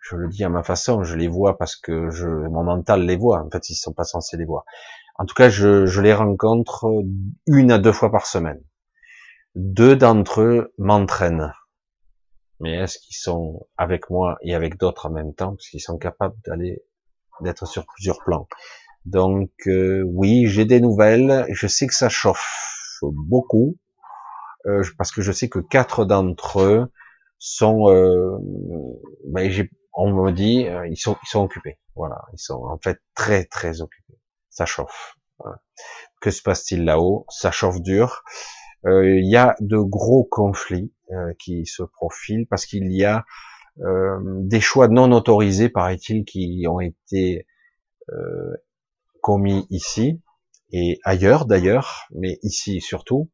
Je 0.00 0.16
le 0.16 0.28
dis 0.28 0.42
à 0.42 0.48
ma 0.48 0.64
façon, 0.64 1.04
je 1.04 1.14
les 1.14 1.28
vois 1.28 1.56
parce 1.58 1.76
que 1.76 2.10
je, 2.10 2.26
mon 2.26 2.64
mental 2.64 3.04
les 3.04 3.16
voit. 3.16 3.40
En 3.44 3.50
fait, 3.50 3.70
ils 3.70 3.76
sont 3.76 3.92
pas 3.92 4.04
censés 4.04 4.36
les 4.36 4.44
voir. 4.44 4.64
En 5.20 5.26
tout 5.26 5.34
cas, 5.34 5.50
je, 5.50 6.00
les 6.00 6.14
rencontre 6.14 6.86
une 7.46 7.72
à 7.72 7.76
deux 7.76 7.92
fois 7.92 8.10
par 8.10 8.24
semaine. 8.24 8.62
Deux 9.54 9.94
d'entre 9.94 10.40
eux 10.40 10.72
m'entraînent. 10.78 11.52
Mais 12.58 12.72
est-ce 12.78 12.98
qu'ils 12.98 13.16
sont 13.16 13.66
avec 13.76 14.08
moi 14.08 14.38
et 14.40 14.54
avec 14.54 14.78
d'autres 14.78 15.04
en 15.04 15.10
même 15.10 15.34
temps, 15.34 15.50
parce 15.50 15.68
qu'ils 15.68 15.82
sont 15.82 15.98
capables 15.98 16.36
d'aller, 16.46 16.82
d'être 17.42 17.66
sur 17.66 17.84
plusieurs 17.84 18.20
plans. 18.24 18.48
Donc 19.04 19.50
euh, 19.66 20.02
oui, 20.06 20.46
j'ai 20.46 20.64
des 20.64 20.80
nouvelles. 20.80 21.44
Je 21.50 21.66
sais 21.66 21.86
que 21.86 21.94
ça 21.94 22.08
chauffe 22.08 23.02
beaucoup 23.02 23.76
euh, 24.64 24.82
parce 24.96 25.12
que 25.12 25.20
je 25.20 25.32
sais 25.32 25.50
que 25.50 25.58
quatre 25.58 26.06
d'entre 26.06 26.62
eux 26.62 26.90
sont, 27.36 27.90
euh, 27.90 28.38
ben, 29.26 29.68
on 29.92 30.14
me 30.14 30.32
dit, 30.32 30.66
euh, 30.66 30.88
ils 30.88 30.96
sont, 30.96 31.18
ils 31.22 31.28
sont 31.28 31.42
occupés. 31.42 31.78
Voilà, 31.94 32.22
ils 32.32 32.38
sont 32.38 32.64
en 32.64 32.78
fait 32.78 33.02
très 33.14 33.44
très 33.44 33.82
occupés. 33.82 34.19
Ça 34.50 34.66
chauffe. 34.66 35.16
Que 36.20 36.30
se 36.30 36.42
passe-t-il 36.42 36.84
là-haut? 36.84 37.24
Ça 37.28 37.50
chauffe 37.50 37.80
dur. 37.80 38.22
Euh, 38.86 39.18
il 39.18 39.30
y 39.30 39.36
a 39.36 39.56
de 39.60 39.78
gros 39.78 40.24
conflits 40.24 40.92
euh, 41.12 41.32
qui 41.38 41.66
se 41.66 41.82
profilent 41.82 42.46
parce 42.48 42.66
qu'il 42.66 42.92
y 42.92 43.04
a 43.04 43.24
des 44.42 44.60
choix 44.60 44.88
non 44.88 45.10
autorisés, 45.12 45.70
paraît-il, 45.70 46.26
qui 46.26 46.66
ont 46.68 46.80
été 46.80 47.46
commis 49.22 49.66
ici 49.70 50.20
et 50.70 50.98
ailleurs 51.02 51.46
d'ailleurs, 51.46 52.06
mais 52.10 52.38
ici 52.42 52.82
surtout. 52.82 53.30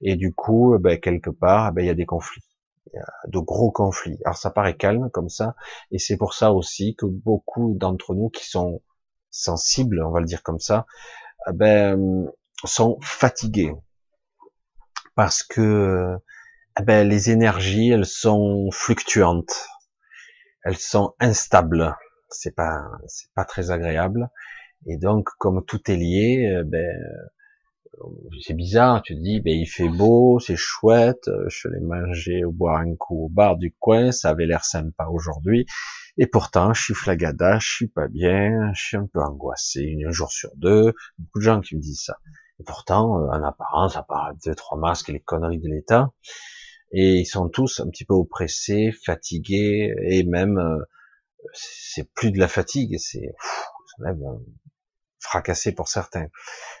Et 0.00 0.16
du 0.16 0.32
coup, 0.32 0.78
ben, 0.80 0.98
quelque 0.98 1.28
part, 1.28 1.72
ben, 1.72 1.82
il 1.82 1.88
y 1.88 1.90
a 1.90 1.94
des 1.94 2.06
conflits 2.06 2.50
il 2.92 2.96
y 2.96 2.98
a 2.98 3.12
de 3.28 3.38
gros 3.38 3.70
conflits. 3.70 4.18
Alors 4.24 4.36
ça 4.36 4.50
paraît 4.50 4.76
calme 4.76 5.10
comme 5.10 5.28
ça, 5.28 5.54
et 5.90 5.98
c'est 5.98 6.16
pour 6.16 6.34
ça 6.34 6.52
aussi 6.52 6.94
que 6.96 7.06
beaucoup 7.06 7.74
d'entre 7.76 8.14
nous 8.14 8.28
qui 8.30 8.46
sont 8.48 8.82
sensibles, 9.30 10.02
on 10.02 10.10
va 10.10 10.20
le 10.20 10.26
dire 10.26 10.42
comme 10.42 10.60
ça, 10.60 10.86
eh 11.48 11.52
ben, 11.52 12.30
sont 12.64 12.98
fatigués 13.00 13.74
parce 15.14 15.42
que 15.42 16.16
eh 16.78 16.82
ben, 16.82 17.08
les 17.08 17.30
énergies 17.30 17.90
elles 17.90 18.06
sont 18.06 18.70
fluctuantes, 18.72 19.68
elles 20.64 20.78
sont 20.78 21.14
instables. 21.20 21.96
C'est 22.30 22.54
pas 22.54 22.82
c'est 23.06 23.32
pas 23.34 23.44
très 23.44 23.70
agréable. 23.70 24.30
Et 24.86 24.96
donc 24.96 25.28
comme 25.38 25.64
tout 25.66 25.90
est 25.90 25.96
lié, 25.96 26.60
eh 26.60 26.64
ben 26.64 26.96
c'est 28.40 28.54
bizarre, 28.54 29.02
tu 29.02 29.14
te 29.14 29.20
dis, 29.20 29.40
ben, 29.40 29.52
il 29.52 29.66
fait 29.66 29.88
beau, 29.88 30.38
c'est 30.38 30.56
chouette, 30.56 31.28
euh, 31.28 31.46
je 31.48 31.68
l'ai 31.68 31.80
mangé 31.80 32.44
au 32.44 32.52
boire 32.52 32.80
un 32.80 32.94
coup 32.96 33.26
au 33.26 33.28
bar 33.28 33.56
du 33.56 33.74
coin, 33.78 34.12
ça 34.12 34.30
avait 34.30 34.46
l'air 34.46 34.64
sympa 34.64 35.06
aujourd'hui, 35.10 35.66
et 36.16 36.26
pourtant, 36.26 36.72
je 36.72 36.82
suis 36.82 36.94
flagada, 36.94 37.58
je 37.58 37.68
suis 37.68 37.88
pas 37.88 38.08
bien, 38.08 38.72
je 38.74 38.82
suis 38.82 38.96
un 38.96 39.06
peu 39.06 39.20
angoissé, 39.20 39.96
un 40.06 40.12
jour 40.12 40.30
sur 40.30 40.50
deux, 40.56 40.94
beaucoup 41.18 41.38
de 41.38 41.44
gens 41.44 41.60
qui 41.60 41.76
me 41.76 41.80
disent 41.80 42.04
ça. 42.04 42.18
Et 42.60 42.64
pourtant, 42.64 43.18
euh, 43.18 43.28
en 43.28 43.42
apparence, 43.42 43.96
à 43.96 44.02
part 44.02 44.32
deux, 44.44 44.54
trois 44.54 44.78
masques 44.78 45.08
et 45.08 45.12
les 45.12 45.20
conneries 45.20 45.60
de 45.60 45.68
l'État, 45.68 46.12
et 46.92 47.16
ils 47.16 47.26
sont 47.26 47.48
tous 47.48 47.80
un 47.80 47.88
petit 47.88 48.04
peu 48.04 48.14
oppressés, 48.14 48.92
fatigués, 49.04 49.94
et 50.02 50.24
même, 50.24 50.58
euh, 50.58 50.78
c'est 51.52 52.10
plus 52.12 52.30
de 52.32 52.38
la 52.38 52.48
fatigue, 52.48 52.96
c'est, 52.98 53.34
même 53.98 54.20
fracassé 55.20 55.72
pour 55.72 55.88
certains, 55.88 56.28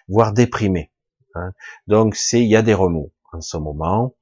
voire 0.08 0.32
déprimé. 0.32 0.90
Hein. 1.34 1.52
Donc 1.86 2.16
c'est, 2.16 2.40
il 2.40 2.48
y 2.48 2.56
a 2.56 2.62
des 2.62 2.74
remous 2.74 3.12
en 3.32 3.40
ce 3.40 3.56
moment 3.56 4.14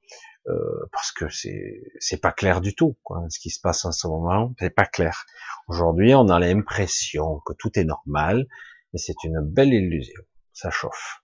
euh, 0.47 0.85
parce 0.91 1.11
que 1.11 1.29
c'est 1.29 1.81
c'est 1.99 2.21
pas 2.21 2.31
clair 2.31 2.61
du 2.61 2.75
tout. 2.75 2.97
Quoi, 3.03 3.25
ce 3.29 3.39
qui 3.39 3.49
se 3.49 3.59
passe 3.59 3.85
en 3.85 3.91
ce 3.91 4.07
moment, 4.07 4.53
c'est 4.59 4.69
pas 4.69 4.85
clair. 4.85 5.25
Aujourd'hui, 5.67 6.15
on 6.15 6.27
a 6.29 6.39
l'impression 6.39 7.39
que 7.45 7.53
tout 7.53 7.77
est 7.77 7.83
normal, 7.83 8.47
mais 8.93 8.99
c'est 8.99 9.23
une 9.23 9.41
belle 9.41 9.73
illusion. 9.73 10.21
Ça 10.53 10.71
chauffe. 10.71 11.23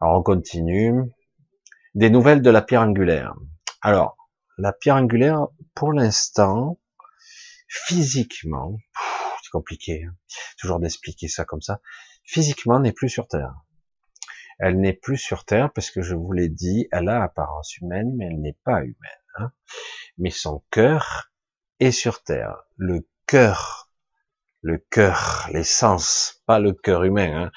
Alors 0.00 0.18
on 0.18 0.22
continue. 0.22 0.94
Des 1.94 2.10
nouvelles 2.10 2.42
de 2.42 2.50
la 2.50 2.62
pierre 2.62 2.82
angulaire. 2.82 3.34
Alors 3.82 4.16
la 4.58 4.72
pierre 4.72 4.96
angulaire, 4.96 5.46
pour 5.74 5.92
l'instant, 5.92 6.78
physiquement, 7.68 8.78
c'est 9.42 9.50
compliqué, 9.50 10.04
hein, 10.04 10.14
toujours 10.58 10.80
d'expliquer 10.80 11.28
ça 11.28 11.44
comme 11.44 11.62
ça. 11.62 11.80
Physiquement, 12.24 12.80
n'est 12.80 12.92
plus 12.92 13.08
sur 13.08 13.28
Terre. 13.28 13.54
Elle 14.58 14.80
n'est 14.80 14.92
plus 14.92 15.18
sur 15.18 15.44
Terre 15.44 15.72
parce 15.72 15.90
que 15.90 16.02
je 16.02 16.14
vous 16.14 16.32
l'ai 16.32 16.48
dit, 16.48 16.88
elle 16.90 17.08
a 17.08 17.22
apparence 17.22 17.76
humaine, 17.78 18.12
mais 18.16 18.26
elle 18.26 18.40
n'est 18.40 18.58
pas 18.64 18.80
humaine. 18.80 18.94
Hein. 19.36 19.52
Mais 20.18 20.30
son 20.30 20.64
cœur 20.70 21.30
est 21.80 21.92
sur 21.92 22.22
Terre. 22.22 22.64
Le 22.76 23.08
cœur, 23.26 23.90
le 24.62 24.78
cœur, 24.78 25.48
l'essence, 25.52 26.42
pas 26.46 26.58
le 26.58 26.72
cœur 26.72 27.04
humain. 27.04 27.44
Hein. 27.44 27.52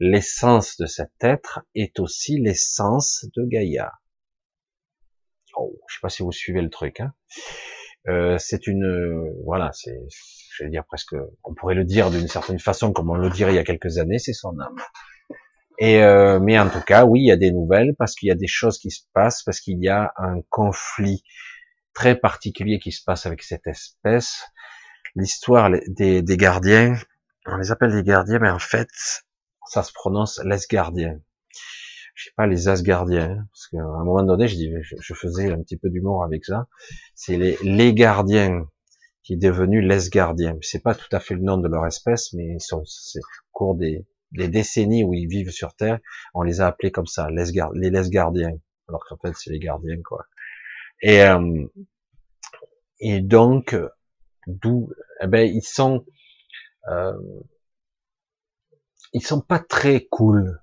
L'essence 0.00 0.76
de 0.78 0.86
cet 0.86 1.12
être 1.20 1.60
est 1.76 2.00
aussi 2.00 2.40
l'essence 2.40 3.26
de 3.36 3.44
Gaïa. 3.44 3.92
Oh, 5.54 5.78
je 5.88 5.94
sais 5.94 6.00
pas 6.00 6.08
si 6.08 6.24
vous 6.24 6.32
suivez 6.32 6.60
le 6.60 6.70
truc. 6.70 6.98
Hein. 6.98 7.14
Euh, 8.08 8.36
c'est 8.38 8.66
une, 8.66 9.32
voilà, 9.44 9.70
c'est, 9.72 9.96
je 10.56 10.64
vais 10.64 10.70
dire 10.70 10.84
presque, 10.84 11.14
on 11.44 11.54
pourrait 11.54 11.76
le 11.76 11.84
dire 11.84 12.10
d'une 12.10 12.26
certaine 12.26 12.58
façon 12.58 12.92
comme 12.92 13.10
on 13.10 13.14
le 13.14 13.30
dirait 13.30 13.52
il 13.52 13.56
y 13.56 13.60
a 13.60 13.64
quelques 13.64 13.98
années, 13.98 14.18
c'est 14.18 14.32
son 14.32 14.58
âme. 14.58 14.76
Et 15.82 16.00
euh, 16.00 16.38
mais 16.38 16.60
en 16.60 16.70
tout 16.70 16.80
cas, 16.80 17.04
oui, 17.04 17.22
il 17.22 17.26
y 17.26 17.32
a 17.32 17.36
des 17.36 17.50
nouvelles 17.50 17.96
parce 17.98 18.14
qu'il 18.14 18.28
y 18.28 18.30
a 18.30 18.36
des 18.36 18.46
choses 18.46 18.78
qui 18.78 18.92
se 18.92 19.00
passent, 19.14 19.42
parce 19.42 19.58
qu'il 19.58 19.82
y 19.82 19.88
a 19.88 20.12
un 20.16 20.40
conflit 20.48 21.24
très 21.92 22.14
particulier 22.14 22.78
qui 22.78 22.92
se 22.92 23.02
passe 23.02 23.26
avec 23.26 23.42
cette 23.42 23.66
espèce. 23.66 24.44
L'histoire 25.16 25.70
des, 25.88 26.22
gardiens, 26.36 26.94
on 27.46 27.56
les 27.56 27.72
appelle 27.72 27.90
des 27.90 28.04
gardiens, 28.04 28.38
mais 28.38 28.48
en 28.48 28.60
fait, 28.60 28.86
ça 29.66 29.82
se 29.82 29.92
prononce 29.92 30.40
les 30.44 30.58
gardiens. 30.70 31.18
Je 32.14 32.26
sais 32.26 32.34
pas 32.36 32.46
les 32.46 32.68
asgardiens, 32.68 33.32
hein, 33.32 33.46
parce 33.50 33.66
qu'à 33.66 33.82
un 33.82 34.04
moment 34.04 34.22
donné, 34.22 34.46
je, 34.46 34.54
dis, 34.54 34.72
je, 34.82 35.14
faisais 35.14 35.50
un 35.50 35.60
petit 35.62 35.78
peu 35.78 35.90
d'humour 35.90 36.22
avec 36.22 36.44
ça. 36.44 36.68
C'est 37.16 37.36
les, 37.36 37.58
les 37.64 37.92
gardiens 37.92 38.68
qui 39.24 39.32
est 39.32 39.36
devenu 39.36 39.80
les 39.80 40.10
gardiens. 40.10 40.56
C'est 40.60 40.84
pas 40.84 40.94
tout 40.94 41.08
à 41.10 41.18
fait 41.18 41.34
le 41.34 41.42
nom 41.42 41.56
de 41.56 41.66
leur 41.66 41.84
espèce, 41.86 42.32
mais 42.34 42.54
ils 42.54 42.60
sont, 42.60 42.84
c'est 42.84 43.18
au 43.18 43.50
cours 43.50 43.74
des, 43.74 44.06
les 44.34 44.48
décennies 44.48 45.04
où 45.04 45.14
ils 45.14 45.28
vivent 45.28 45.50
sur 45.50 45.74
Terre, 45.74 45.98
on 46.34 46.42
les 46.42 46.60
a 46.60 46.66
appelés 46.66 46.90
comme 46.92 47.06
ça, 47.06 47.30
les, 47.30 47.44
les 47.74 47.90
les 47.90 48.10
gardiens. 48.10 48.56
Alors 48.88 49.04
qu'en 49.06 49.16
fait, 49.16 49.32
c'est 49.36 49.50
les 49.50 49.58
gardiens, 49.58 50.00
quoi. 50.02 50.26
Et, 51.02 51.22
euh, 51.22 51.66
et 53.00 53.20
donc, 53.20 53.76
D'où, 54.46 54.90
eh 55.20 55.26
ben, 55.26 55.48
ils 55.48 55.62
sont, 55.62 56.04
euh, 56.88 57.12
ils 59.12 59.24
sont 59.24 59.40
pas 59.40 59.60
très 59.60 60.06
cool. 60.06 60.60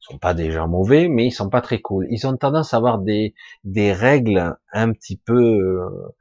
Ils 0.00 0.12
sont 0.12 0.18
pas 0.18 0.34
des 0.34 0.50
gens 0.50 0.68
mauvais, 0.68 1.08
mais 1.08 1.26
ils 1.26 1.32
sont 1.32 1.50
pas 1.50 1.60
très 1.60 1.80
cool. 1.80 2.06
Ils 2.10 2.26
ont 2.26 2.36
tendance 2.36 2.74
à 2.74 2.76
avoir 2.76 2.98
des, 2.98 3.34
des 3.64 3.92
règles 3.92 4.56
un 4.72 4.92
petit 4.92 5.16
peu 5.16 5.34
euh, 5.34 6.14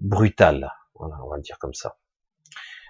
brutales. 0.00 0.72
Voilà, 0.94 1.16
on 1.24 1.28
va 1.30 1.36
le 1.36 1.42
dire 1.42 1.58
comme 1.58 1.74
ça. 1.74 1.96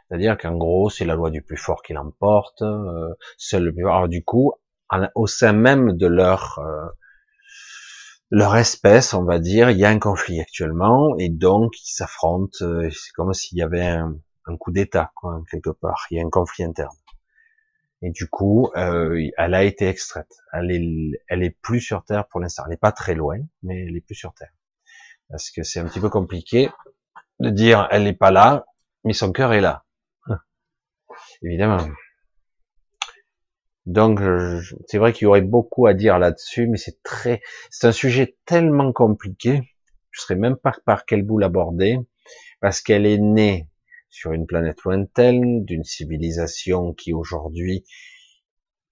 C'est-à-dire 0.08 0.38
qu'en 0.38 0.56
gros, 0.56 0.90
c'est 0.90 1.04
la 1.04 1.14
loi 1.14 1.30
du 1.30 1.42
plus 1.42 1.56
fort 1.56 1.82
qui 1.82 1.92
l'emporte. 1.92 2.62
Euh, 2.62 3.14
le 3.52 3.70
plus 3.72 3.82
fort. 3.82 3.96
Alors 3.96 4.08
du 4.08 4.24
coup, 4.24 4.52
au 5.14 5.26
sein 5.26 5.52
même 5.52 5.92
de 5.92 6.06
leur 6.06 6.58
euh, 6.58 6.86
leur 8.30 8.56
espèce, 8.56 9.14
on 9.14 9.24
va 9.24 9.38
dire, 9.38 9.70
il 9.70 9.78
y 9.78 9.84
a 9.84 9.88
un 9.88 9.98
conflit 9.98 10.40
actuellement, 10.40 11.16
et 11.18 11.28
donc 11.30 11.72
ils 11.82 11.92
s'affrontent. 11.92 12.62
Euh, 12.62 12.90
c'est 12.90 13.12
comme 13.12 13.32
s'il 13.32 13.58
y 13.58 13.62
avait 13.62 13.86
un, 13.86 14.18
coup 14.58 14.72
d'État, 14.72 15.12
quoi, 15.14 15.42
quelque 15.50 15.70
part. 15.70 16.06
Il 16.10 16.18
y 16.18 16.20
a 16.20 16.26
un 16.26 16.30
conflit 16.30 16.64
interne. 16.64 16.94
Et 18.00 18.10
du 18.10 18.28
coup, 18.28 18.70
euh, 18.76 19.28
elle 19.36 19.54
a 19.54 19.64
été 19.64 19.88
extraite. 19.88 20.32
Elle 20.52 20.70
est, 20.70 21.20
elle 21.28 21.42
est 21.42 21.56
plus 21.62 21.80
sur 21.80 22.04
Terre 22.04 22.26
pour 22.28 22.40
l'instant. 22.40 22.62
Elle 22.66 22.70
n'est 22.70 22.76
pas 22.76 22.92
très 22.92 23.14
loin, 23.14 23.38
mais 23.62 23.86
elle 23.86 23.96
est 23.96 24.00
plus 24.00 24.14
sur 24.14 24.32
Terre. 24.34 24.52
Parce 25.28 25.50
que 25.50 25.62
c'est 25.62 25.80
un 25.80 25.86
petit 25.86 26.00
peu 26.00 26.08
compliqué 26.08 26.70
de 27.40 27.50
dire 27.50 27.88
elle 27.90 28.04
n'est 28.04 28.14
pas 28.14 28.30
là, 28.30 28.66
mais 29.04 29.12
son 29.12 29.32
cœur 29.32 29.52
est 29.52 29.60
là. 29.60 29.84
Évidemment. 31.42 31.86
Donc, 33.86 34.20
c'est 34.86 34.98
vrai 34.98 35.12
qu'il 35.14 35.24
y 35.24 35.26
aurait 35.26 35.40
beaucoup 35.40 35.86
à 35.86 35.94
dire 35.94 36.18
là-dessus, 36.18 36.68
mais 36.68 36.76
c'est 36.76 37.02
très, 37.02 37.40
c'est 37.70 37.86
un 37.86 37.92
sujet 37.92 38.36
tellement 38.44 38.92
compliqué. 38.92 39.62
Je 40.10 40.22
ne 40.22 40.26
sais 40.26 40.34
même 40.34 40.56
pas 40.56 40.74
par 40.84 41.06
quel 41.06 41.22
bout 41.22 41.38
l'aborder, 41.38 41.98
parce 42.60 42.82
qu'elle 42.82 43.06
est 43.06 43.18
née 43.18 43.66
sur 44.10 44.32
une 44.32 44.46
planète 44.46 44.82
lointaine, 44.84 45.64
d'une 45.64 45.84
civilisation 45.84 46.92
qui 46.92 47.14
aujourd'hui, 47.14 47.84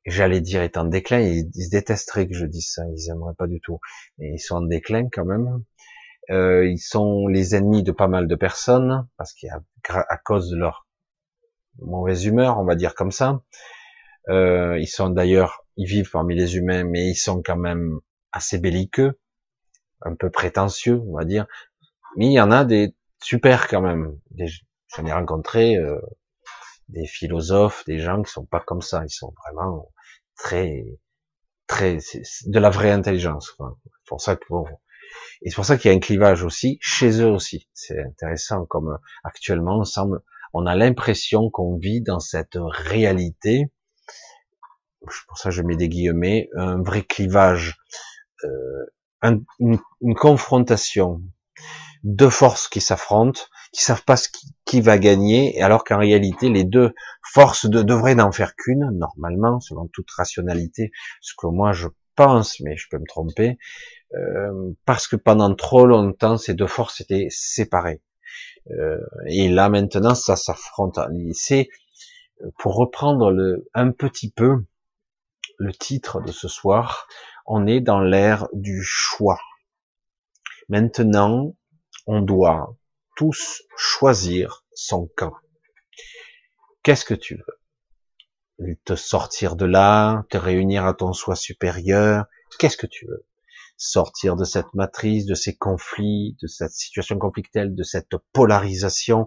j'allais 0.06 0.40
dire, 0.40 0.62
est 0.62 0.76
en 0.76 0.84
déclin. 0.84 1.20
Ils, 1.20 1.50
détesteraient 1.70 2.26
que 2.26 2.34
je 2.34 2.46
dise 2.46 2.70
ça, 2.72 2.82
ils 2.88 3.10
aimeraient 3.10 3.34
pas 3.36 3.48
du 3.48 3.60
tout. 3.60 3.80
Mais 4.18 4.32
ils 4.34 4.38
sont 4.38 4.56
en 4.56 4.62
déclin 4.62 5.08
quand 5.12 5.24
même. 5.26 5.62
Euh, 6.30 6.66
ils 6.66 6.78
sont 6.78 7.28
les 7.28 7.54
ennemis 7.54 7.82
de 7.82 7.92
pas 7.92 8.08
mal 8.08 8.28
de 8.28 8.34
personnes, 8.34 9.06
parce 9.18 9.34
a, 9.44 9.60
à 10.08 10.16
cause 10.16 10.50
de 10.50 10.56
leur 10.56 10.85
mauvaise 11.80 12.24
humeur, 12.24 12.58
on 12.58 12.64
va 12.64 12.74
dire 12.74 12.94
comme 12.94 13.12
ça. 13.12 13.40
Euh, 14.28 14.78
ils 14.78 14.88
sont 14.88 15.10
d'ailleurs, 15.10 15.64
ils 15.76 15.86
vivent 15.86 16.10
parmi 16.10 16.34
les 16.34 16.56
humains, 16.56 16.84
mais 16.84 17.10
ils 17.10 17.16
sont 17.16 17.42
quand 17.42 17.56
même 17.56 18.00
assez 18.32 18.58
belliqueux, 18.58 19.18
un 20.02 20.14
peu 20.14 20.30
prétentieux, 20.30 21.00
on 21.06 21.16
va 21.16 21.24
dire. 21.24 21.46
Mais 22.16 22.26
il 22.26 22.32
y 22.32 22.40
en 22.40 22.50
a 22.50 22.64
des 22.64 22.94
super 23.22 23.68
quand 23.68 23.82
même. 23.82 24.18
J'en 24.96 25.06
ai 25.06 25.12
rencontré 25.12 25.76
euh, 25.76 26.00
des 26.88 27.06
philosophes, 27.06 27.84
des 27.86 27.98
gens 27.98 28.22
qui 28.22 28.32
sont 28.32 28.46
pas 28.46 28.60
comme 28.60 28.82
ça. 28.82 29.04
Ils 29.04 29.10
sont 29.10 29.34
vraiment 29.46 29.92
très, 30.36 30.84
très, 31.66 31.98
de 32.46 32.58
la 32.58 32.70
vraie 32.70 32.90
intelligence. 32.90 33.56
Pour 34.06 34.20
ça 34.20 34.36
que 34.36 34.44
bon, 34.48 34.66
et 35.42 35.50
c'est 35.50 35.56
pour 35.56 35.64
ça 35.64 35.76
qu'il 35.76 35.90
y 35.90 35.94
a 35.94 35.96
un 35.96 36.00
clivage 36.00 36.42
aussi 36.42 36.78
chez 36.80 37.20
eux 37.20 37.30
aussi. 37.30 37.68
C'est 37.74 38.00
intéressant 38.02 38.64
comme 38.66 38.98
actuellement, 39.24 39.78
on 39.78 39.84
semble, 39.84 40.22
on 40.56 40.66
a 40.66 40.74
l'impression 40.74 41.50
qu'on 41.50 41.76
vit 41.76 42.02
dans 42.02 42.20
cette 42.20 42.58
réalité 42.58 43.70
pour 45.26 45.38
ça 45.38 45.50
je 45.50 45.62
mets 45.62 45.76
des 45.76 45.88
guillemets, 45.88 46.48
un 46.56 46.82
vrai 46.82 47.02
clivage, 47.02 47.76
euh, 48.44 48.86
une, 49.60 50.14
confrontation, 50.14 51.22
deux 52.04 52.30
forces 52.30 52.68
qui 52.68 52.80
s'affrontent, 52.80 53.40
qui 53.72 53.82
savent 53.82 54.04
pas 54.04 54.16
ce 54.16 54.28
qui, 54.64 54.80
va 54.80 54.98
gagner, 54.98 55.60
alors 55.62 55.84
qu'en 55.84 55.98
réalité 55.98 56.48
les 56.48 56.64
deux 56.64 56.92
forces 57.22 57.66
de, 57.66 57.82
devraient 57.82 58.14
n'en 58.14 58.32
faire 58.32 58.54
qu'une, 58.56 58.90
normalement, 58.92 59.60
selon 59.60 59.88
toute 59.92 60.10
rationalité, 60.10 60.92
ce 61.20 61.34
que 61.36 61.46
moi 61.46 61.72
je 61.72 61.88
pense, 62.14 62.60
mais 62.60 62.76
je 62.76 62.86
peux 62.90 62.98
me 62.98 63.06
tromper, 63.06 63.58
euh, 64.14 64.72
parce 64.84 65.08
que 65.08 65.16
pendant 65.16 65.54
trop 65.54 65.86
longtemps 65.86 66.36
ces 66.36 66.54
deux 66.54 66.66
forces 66.66 67.00
étaient 67.00 67.28
séparées. 67.30 68.02
Euh, 68.70 68.98
et 69.26 69.48
là 69.48 69.68
maintenant 69.68 70.14
ça 70.14 70.36
s'affronte. 70.36 70.98
C'est 71.32 71.68
pour 72.58 72.76
reprendre 72.76 73.30
le 73.30 73.68
un 73.74 73.90
petit 73.90 74.30
peu 74.30 74.64
le 75.58 75.72
titre 75.72 76.20
de 76.20 76.32
ce 76.32 76.48
soir, 76.48 77.08
on 77.46 77.66
est 77.66 77.80
dans 77.80 78.00
l'ère 78.00 78.48
du 78.52 78.82
choix. 78.82 79.40
Maintenant, 80.68 81.54
on 82.06 82.20
doit 82.20 82.76
tous 83.16 83.62
choisir 83.76 84.64
son 84.74 85.08
camp. 85.16 85.34
Qu'est-ce 86.82 87.04
que 87.04 87.14
tu 87.14 87.36
veux? 88.58 88.76
Te 88.84 88.96
sortir 88.96 89.56
de 89.56 89.64
là, 89.64 90.24
te 90.30 90.36
réunir 90.36 90.86
à 90.86 90.94
ton 90.94 91.12
soi 91.12 91.36
supérieur, 91.36 92.26
qu'est-ce 92.58 92.76
que 92.76 92.86
tu 92.86 93.06
veux? 93.06 93.24
Sortir 93.76 94.36
de 94.36 94.44
cette 94.44 94.72
matrice, 94.74 95.26
de 95.26 95.34
ces 95.34 95.56
conflits, 95.56 96.36
de 96.42 96.46
cette 96.46 96.72
situation 96.72 97.18
conflictuelle, 97.18 97.74
de 97.74 97.82
cette 97.82 98.16
polarisation 98.32 99.26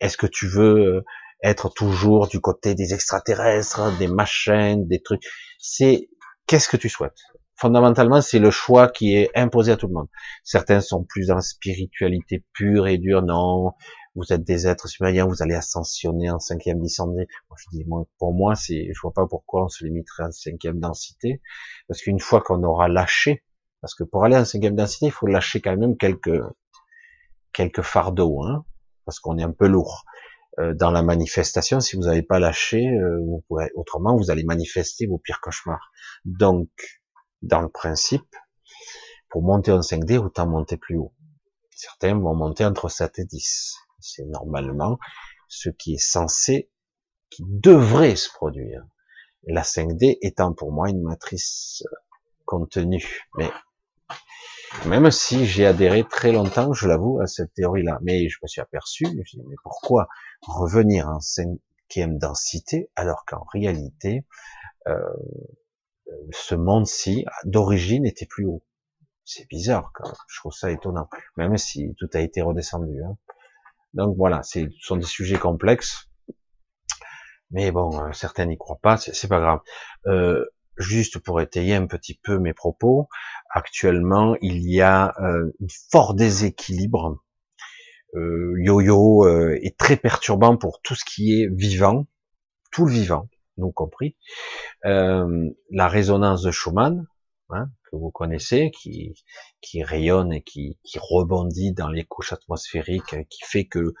Est-ce 0.00 0.16
que 0.16 0.26
tu 0.26 0.48
veux 0.48 1.04
être 1.42 1.68
toujours 1.68 2.28
du 2.28 2.40
côté 2.40 2.74
des 2.74 2.94
extraterrestres, 2.94 3.96
des 3.98 4.08
machins, 4.08 4.86
des 4.86 5.02
trucs? 5.02 5.22
C'est 5.58 6.08
qu'est-ce 6.46 6.68
que 6.68 6.76
tu 6.76 6.88
souhaites? 6.88 7.18
Fondamentalement, 7.58 8.20
c'est 8.20 8.38
le 8.38 8.50
choix 8.50 8.88
qui 8.88 9.14
est 9.14 9.30
imposé 9.34 9.72
à 9.72 9.76
tout 9.76 9.86
le 9.86 9.94
monde. 9.94 10.08
Certains 10.44 10.80
sont 10.80 11.04
plus 11.04 11.30
en 11.30 11.40
spiritualité 11.40 12.44
pure 12.52 12.86
et 12.86 12.98
dure. 12.98 13.22
Non, 13.22 13.72
vous 14.14 14.30
êtes 14.30 14.44
des 14.44 14.66
êtres 14.66 14.88
supérieurs, 14.88 15.26
vous 15.26 15.42
allez 15.42 15.54
ascensionner 15.54 16.30
en 16.30 16.38
cinquième 16.38 16.80
densité. 16.80 17.26
Moi, 17.48 17.56
je 17.56 17.66
dis, 17.70 17.86
pour 18.18 18.34
moi, 18.34 18.54
c'est, 18.54 18.88
je 18.92 19.00
vois 19.00 19.12
pas 19.12 19.26
pourquoi 19.26 19.64
on 19.64 19.68
se 19.68 19.84
limiterait 19.84 20.24
en 20.24 20.30
cinquième 20.32 20.80
densité, 20.80 21.40
parce 21.88 22.02
qu'une 22.02 22.20
fois 22.20 22.42
qu'on 22.42 22.62
aura 22.62 22.88
lâché, 22.88 23.42
parce 23.80 23.94
que 23.94 24.04
pour 24.04 24.24
aller 24.24 24.36
en 24.36 24.44
cinquième 24.44 24.76
densité, 24.76 25.06
il 25.06 25.12
faut 25.12 25.26
lâcher 25.26 25.60
quand 25.60 25.76
même 25.76 25.96
quelques 25.96 26.40
quelques 27.52 27.82
fardeaux, 27.82 28.42
hein, 28.42 28.64
parce 29.06 29.18
qu'on 29.18 29.38
est 29.38 29.42
un 29.42 29.52
peu 29.52 29.66
lourd. 29.66 30.04
Euh, 30.58 30.74
dans 30.74 30.90
la 30.90 31.02
manifestation, 31.02 31.80
si 31.80 31.96
vous 31.96 32.02
n'avez 32.02 32.22
pas 32.22 32.38
lâché, 32.38 32.86
euh, 32.86 33.20
autrement 33.74 34.16
vous 34.16 34.30
allez 34.30 34.44
manifester 34.44 35.06
vos 35.06 35.18
pires 35.18 35.40
cauchemars. 35.40 35.90
Donc, 36.24 36.68
dans 37.42 37.60
le 37.60 37.68
principe, 37.68 38.36
pour 39.28 39.42
monter 39.42 39.72
en 39.72 39.80
5D, 39.80 40.18
autant 40.18 40.46
monter 40.46 40.76
plus 40.76 40.96
haut. 40.96 41.12
Certains 41.70 42.18
vont 42.18 42.34
monter 42.34 42.64
entre 42.64 42.88
7 42.88 43.18
et 43.18 43.24
10. 43.24 43.76
C'est 44.00 44.24
normalement 44.24 44.98
ce 45.48 45.68
qui 45.68 45.94
est 45.94 46.02
censé, 46.02 46.70
qui 47.30 47.42
devrait 47.46 48.16
se 48.16 48.30
produire. 48.30 48.82
la 49.48 49.62
5D 49.62 50.18
étant 50.22 50.52
pour 50.52 50.72
moi 50.72 50.88
une 50.88 51.02
matrice 51.02 51.84
contenue. 52.46 53.28
Mais 53.36 53.50
même 54.84 55.10
si 55.10 55.46
j'ai 55.46 55.66
adhéré 55.66 56.04
très 56.04 56.32
longtemps, 56.32 56.72
je 56.72 56.86
l'avoue, 56.86 57.20
à 57.20 57.26
cette 57.26 57.52
théorie-là. 57.54 57.98
Mais 58.02 58.28
je 58.28 58.38
me 58.42 58.48
suis 58.48 58.60
aperçu, 58.60 59.06
je 59.06 59.16
me 59.16 59.24
suis 59.24 59.38
dit, 59.38 59.44
mais 59.48 59.56
pourquoi 59.62 60.08
revenir 60.42 61.08
en 61.08 61.20
cinquième 61.20 62.18
densité 62.18 62.90
alors 62.94 63.24
qu'en 63.26 63.44
réalité, 63.52 64.24
euh, 64.86 64.98
ce 66.32 66.54
monde-ci, 66.54 67.24
d'origine, 67.44 68.06
était 68.06 68.26
plus 68.26 68.46
haut? 68.46 68.62
C'est 69.24 69.48
bizarre, 69.48 69.90
quand 69.94 70.12
je 70.28 70.38
trouve 70.38 70.52
ça 70.52 70.70
étonnant, 70.70 71.08
même 71.36 71.56
si 71.56 71.94
tout 71.98 72.08
a 72.12 72.20
été 72.20 72.42
redescendu. 72.42 73.02
Hein. 73.02 73.16
Donc 73.94 74.16
voilà, 74.16 74.42
ce 74.42 74.68
sont 74.80 74.96
des 74.96 75.06
sujets 75.06 75.38
complexes, 75.38 76.08
mais 77.50 77.70
bon, 77.70 78.00
euh, 78.00 78.12
certains 78.12 78.46
n'y 78.46 78.58
croient 78.58 78.78
pas, 78.80 78.96
c'est 78.96 79.28
pas 79.28 79.40
grave. 79.40 79.60
Euh, 80.06 80.44
juste 80.78 81.18
pour 81.18 81.40
étayer 81.40 81.74
un 81.74 81.86
petit 81.86 82.18
peu 82.22 82.38
mes 82.38 82.54
propos, 82.54 83.08
actuellement 83.50 84.36
il 84.40 84.68
y 84.70 84.80
a 84.80 85.14
euh, 85.20 85.50
un 85.62 85.66
fort 85.90 86.14
déséquilibre. 86.14 87.22
Euh, 88.14 88.54
Yo-yo 88.58 89.26
euh, 89.26 89.58
est 89.62 89.76
très 89.76 89.96
perturbant 89.96 90.56
pour 90.56 90.80
tout 90.82 90.94
ce 90.94 91.04
qui 91.04 91.40
est 91.40 91.48
vivant, 91.52 92.06
tout 92.72 92.86
le 92.86 92.92
vivant, 92.92 93.28
nous 93.56 93.72
compris. 93.72 94.16
la 94.84 95.88
résonance 95.88 96.42
de 96.42 96.50
Schumann, 96.50 97.06
hein, 97.50 97.70
que 97.90 97.96
vous 97.96 98.10
connaissez, 98.10 98.70
qui, 98.70 99.14
rayonne 99.82 100.32
et 100.32 100.42
qui, 100.42 100.78
rebondit 100.96 101.72
dans 101.72 101.88
les 101.88 102.04
couches 102.04 102.32
atmosphériques, 102.32 103.16
qui 103.28 103.44
fait 103.44 103.66
que 103.66 103.94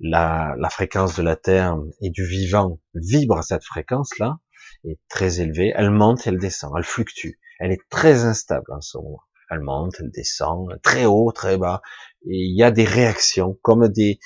la, 0.00 0.54
la 0.58 0.68
fréquence 0.68 1.16
de 1.16 1.22
la 1.22 1.36
Terre 1.36 1.76
et 2.02 2.10
du 2.10 2.26
vivant 2.26 2.80
vibre 2.94 3.38
à 3.38 3.42
cette 3.42 3.64
fréquence-là, 3.64 4.38
est 4.84 4.98
très 5.08 5.40
élevée. 5.40 5.72
Elle 5.76 5.90
monte, 5.90 6.26
elle 6.26 6.38
descend, 6.38 6.72
elle 6.76 6.84
fluctue. 6.84 7.38
Elle 7.58 7.72
est 7.72 7.88
très 7.90 8.24
instable 8.24 8.72
en 8.72 8.80
ce 8.80 8.98
moment. 8.98 9.20
Elle 9.50 9.60
monte, 9.60 9.94
elle 10.00 10.10
descend, 10.10 10.68
très 10.82 11.04
haut, 11.04 11.32
très 11.32 11.56
bas. 11.56 11.80
Et 12.26 12.36
il 12.36 12.56
y 12.56 12.62
a 12.62 12.70
des 12.70 12.84
réactions, 12.84 13.58
comme 13.62 13.88
des, 13.88 14.18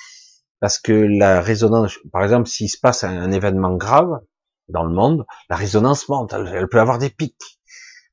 parce 0.61 0.79
que 0.79 0.93
la 0.93 1.41
résonance, 1.41 1.97
par 2.11 2.23
exemple, 2.23 2.47
s'il 2.47 2.69
se 2.69 2.79
passe 2.79 3.03
un 3.03 3.31
événement 3.31 3.75
grave 3.75 4.21
dans 4.69 4.83
le 4.83 4.93
monde, 4.93 5.25
la 5.49 5.55
résonance 5.55 6.07
monte, 6.07 6.33
elle, 6.33 6.67
peut 6.69 6.79
avoir 6.79 6.99
des 6.99 7.09
pics. 7.09 7.59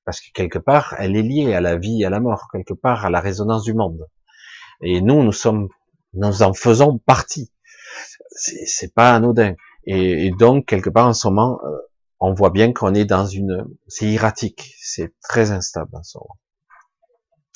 Parce 0.04 0.20
que 0.20 0.32
quelque 0.32 0.58
part, 0.58 0.94
elle 0.98 1.14
est 1.14 1.22
liée 1.22 1.52
à 1.54 1.60
la 1.60 1.76
vie 1.76 2.04
à 2.06 2.10
la 2.10 2.20
mort, 2.20 2.48
quelque 2.50 2.72
part 2.72 3.04
à 3.04 3.10
la 3.10 3.20
résonance 3.20 3.64
du 3.64 3.74
monde. 3.74 4.06
Et 4.80 5.02
nous, 5.02 5.22
nous 5.22 5.32
sommes 5.32 5.68
Nous 6.14 6.42
en 6.42 6.54
faisons 6.54 6.98
partie. 6.98 7.52
C'est 8.30 8.94
pas 8.94 9.14
anodin. 9.14 9.54
Et, 9.84 10.30
donc 10.30 10.66
quelque 10.66 10.90
part 10.90 11.06
en 11.06 11.12
ce 11.12 11.28
moment, 11.28 11.60
euh, 11.64 11.76
on 12.20 12.34
voit 12.34 12.50
bien 12.50 12.72
qu'on 12.72 12.94
est 12.94 13.04
dans 13.04 13.26
une, 13.26 13.66
c'est 13.86 14.10
erratique, 14.10 14.74
c'est 14.80 15.14
très 15.20 15.50
instable 15.50 15.94
en 15.94 16.02
moment. 16.14 16.38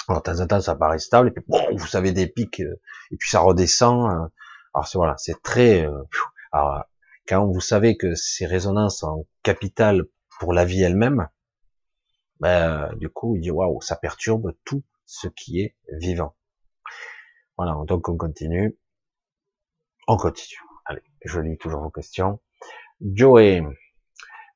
Alors, 0.09 0.23
de 0.23 0.31
temps 0.31 0.41
en 0.41 0.47
temps, 0.47 0.61
ça 0.61 0.75
paraît 0.75 0.99
stable, 0.99 1.29
et 1.29 1.31
puis 1.31 1.45
bon, 1.47 1.65
vous 1.77 1.87
savez 1.87 2.13
des 2.13 2.27
pics, 2.27 2.61
euh, 2.61 2.81
et 3.11 3.17
puis 3.17 3.29
ça 3.29 3.41
redescend. 3.41 4.11
Euh. 4.11 4.29
alors 4.75 4.89
voilà, 4.95 5.15
c'est 5.17 5.41
très. 5.43 5.87
alors, 6.53 6.85
quand 7.29 7.47
vous 7.47 7.61
savez 7.61 7.97
que 7.97 8.15
ces 8.15 8.47
résonances 8.47 8.99
sont 8.99 9.27
capitales 9.43 10.05
pour 10.41 10.53
la 10.53 10.65
vie 10.65 10.83
elle-même, 10.83 11.29
ben, 12.41 12.93
du 12.97 13.09
coup, 13.09 13.37
il 13.37 13.43
dit 13.43 13.51
waouh, 13.51 13.81
ça 13.81 13.97
perturbe 13.97 14.53
tout 14.65 14.83
ce 15.07 15.29
qui 15.29 15.61
est 15.61 15.77
vivant. 15.93 16.35
Voilà, 17.57 17.77
donc 17.87 18.09
on 18.09 18.17
continue. 18.17 18.77
On 20.09 20.17
continue. 20.17 20.61
Allez, 20.85 21.03
je 21.25 21.39
lis 21.39 21.59
toujours 21.59 21.83
vos 21.83 21.91
questions. 21.91 22.41
Joey, 23.01 23.63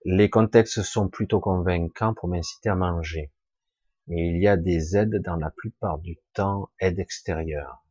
les 0.09 0.31
contextes 0.31 0.85
sont 0.85 1.09
plutôt 1.09 1.41
convaincants 1.41 2.15
pour 2.15 2.29
m'inciter 2.29 2.69
à 2.69 2.77
manger. 2.77 3.33
Mais 4.07 4.29
il 4.29 4.41
y 4.41 4.47
a 4.47 4.57
des 4.57 4.97
aides 4.97 5.17
dans 5.17 5.35
la 5.35 5.51
plupart 5.51 5.99
du 5.99 6.17
temps, 6.33 6.71
aides 6.79 7.01
extérieures. 7.01 7.85